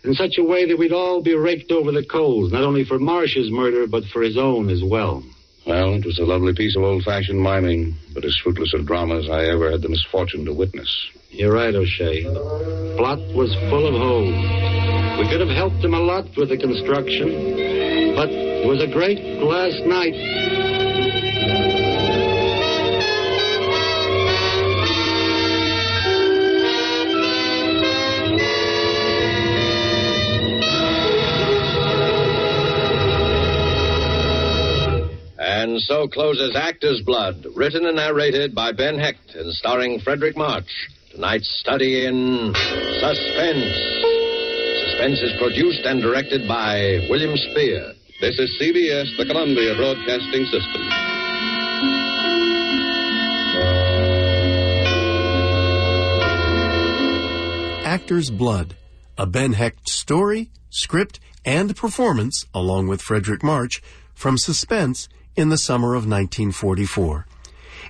in 0.03 0.15
such 0.15 0.39
a 0.39 0.43
way 0.43 0.65
that 0.65 0.79
we'd 0.79 0.91
all 0.91 1.21
be 1.21 1.35
raked 1.35 1.71
over 1.71 1.91
the 1.91 2.03
coals, 2.03 2.51
not 2.51 2.63
only 2.63 2.83
for 2.83 2.97
Marcia's 2.97 3.51
murder, 3.51 3.85
but 3.85 4.05
for 4.05 4.23
his 4.23 4.37
own 4.37 4.71
as 4.71 4.83
well. 4.83 5.23
Well, 5.65 5.93
it 5.93 6.05
was 6.05 6.17
a 6.19 6.23
lovely 6.23 6.53
piece 6.53 6.75
of 6.75 6.83
old-fashioned 6.83 7.39
miming, 7.39 7.95
but 8.13 8.25
as 8.25 8.35
fruitless 8.43 8.73
a 8.73 8.81
drama 8.81 9.19
as 9.19 9.29
I 9.29 9.45
ever 9.45 9.71
had 9.71 9.81
the 9.81 9.89
misfortune 9.89 10.45
to 10.45 10.53
witness. 10.53 10.89
You're 11.29 11.53
right, 11.53 11.73
O'Shea. 11.73 12.23
Plot 12.97 13.19
was 13.35 13.53
full 13.69 13.87
of 13.87 13.93
holes. 13.93 14.35
We 15.19 15.29
could 15.29 15.39
have 15.39 15.55
helped 15.55 15.83
him 15.83 15.93
a 15.93 15.99
lot 15.99 16.25
with 16.35 16.49
the 16.49 16.57
construction, 16.57 18.15
but 18.15 18.29
it 18.29 18.67
was 18.67 18.81
a 18.81 18.87
great 18.91 19.19
last 19.19 19.85
night. 19.85 20.70
And 35.61 35.79
so 35.81 36.07
closes 36.07 36.55
Actor's 36.55 37.03
Blood, 37.05 37.45
written 37.55 37.85
and 37.85 37.97
narrated 37.97 38.55
by 38.55 38.71
Ben 38.71 38.97
Hecht 38.97 39.35
and 39.35 39.53
starring 39.53 39.99
Fredric 39.99 40.35
March. 40.35 40.65
Tonight's 41.11 41.47
study 41.59 42.03
in 42.07 42.51
suspense. 42.99 43.69
Suspense 44.81 45.21
is 45.21 45.39
produced 45.39 45.85
and 45.85 46.01
directed 46.01 46.47
by 46.47 47.05
William 47.11 47.37
Spear. 47.37 47.93
This 48.21 48.39
is 48.39 48.59
CBS, 48.59 49.15
the 49.19 49.25
Columbia 49.27 49.75
Broadcasting 49.75 50.45
System. 50.45 50.81
Actor's 57.85 58.31
Blood, 58.31 58.75
a 59.15 59.27
Ben 59.27 59.53
Hecht 59.53 59.87
story, 59.87 60.49
script, 60.71 61.19
and 61.45 61.75
performance, 61.75 62.47
along 62.51 62.87
with 62.87 62.99
Fredric 62.99 63.43
March, 63.43 63.79
from 64.15 64.39
Suspense 64.39 65.07
in 65.35 65.49
the 65.49 65.57
summer 65.57 65.89
of 65.89 66.07
1944. 66.07 67.25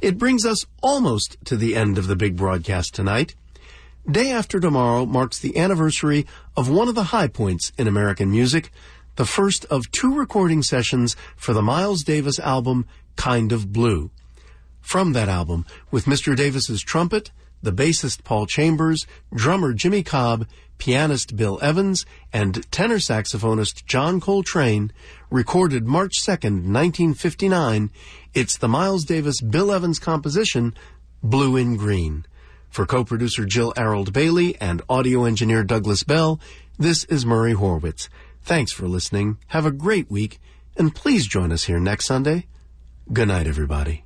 It 0.01 0.17
brings 0.17 0.45
us 0.45 0.65
almost 0.81 1.37
to 1.45 1.55
the 1.55 1.75
end 1.75 1.97
of 1.97 2.07
the 2.07 2.15
big 2.15 2.35
broadcast 2.35 2.93
tonight. 2.93 3.35
Day 4.09 4.31
after 4.31 4.59
tomorrow 4.59 5.05
marks 5.05 5.37
the 5.37 5.57
anniversary 5.57 6.25
of 6.57 6.69
one 6.69 6.87
of 6.87 6.95
the 6.95 7.05
high 7.05 7.27
points 7.27 7.71
in 7.77 7.87
American 7.87 8.31
music, 8.31 8.71
the 9.15 9.25
first 9.25 9.65
of 9.65 9.91
two 9.91 10.15
recording 10.15 10.63
sessions 10.63 11.15
for 11.35 11.53
the 11.53 11.61
Miles 11.61 12.03
Davis 12.03 12.39
album 12.39 12.87
Kind 13.15 13.51
of 13.51 13.71
Blue. 13.71 14.09
From 14.79 15.13
that 15.13 15.29
album, 15.29 15.65
with 15.91 16.05
Mr. 16.05 16.35
Davis's 16.35 16.81
trumpet, 16.81 17.31
the 17.61 17.71
bassist 17.71 18.23
Paul 18.23 18.47
Chambers, 18.47 19.05
drummer 19.33 19.73
Jimmy 19.73 20.01
Cobb, 20.01 20.47
pianist 20.81 21.35
Bill 21.35 21.59
Evans, 21.61 22.07
and 22.33 22.65
tenor 22.71 22.95
saxophonist 22.95 23.85
John 23.85 24.19
Coltrane, 24.19 24.91
recorded 25.29 25.85
March 25.85 26.13
2nd, 26.19 26.65
1959, 26.65 27.91
it's 28.33 28.57
the 28.57 28.67
Miles 28.67 29.05
Davis 29.05 29.41
Bill 29.41 29.71
Evans 29.71 29.99
composition, 29.99 30.73
Blue 31.21 31.55
in 31.55 31.77
Green. 31.77 32.25
For 32.71 32.87
co-producer 32.87 33.45
Jill 33.45 33.73
Arold 33.77 34.11
Bailey 34.11 34.59
and 34.59 34.81
audio 34.89 35.25
engineer 35.25 35.63
Douglas 35.63 36.03
Bell, 36.03 36.39
this 36.79 37.03
is 37.03 37.27
Murray 37.27 37.53
Horwitz. 37.53 38.09
Thanks 38.41 38.71
for 38.71 38.87
listening. 38.87 39.37
Have 39.49 39.67
a 39.67 39.71
great 39.71 40.09
week, 40.09 40.39
and 40.75 40.95
please 40.95 41.27
join 41.27 41.51
us 41.51 41.65
here 41.65 41.79
next 41.79 42.07
Sunday. 42.07 42.47
Good 43.13 43.27
night, 43.27 43.45
everybody. 43.45 44.03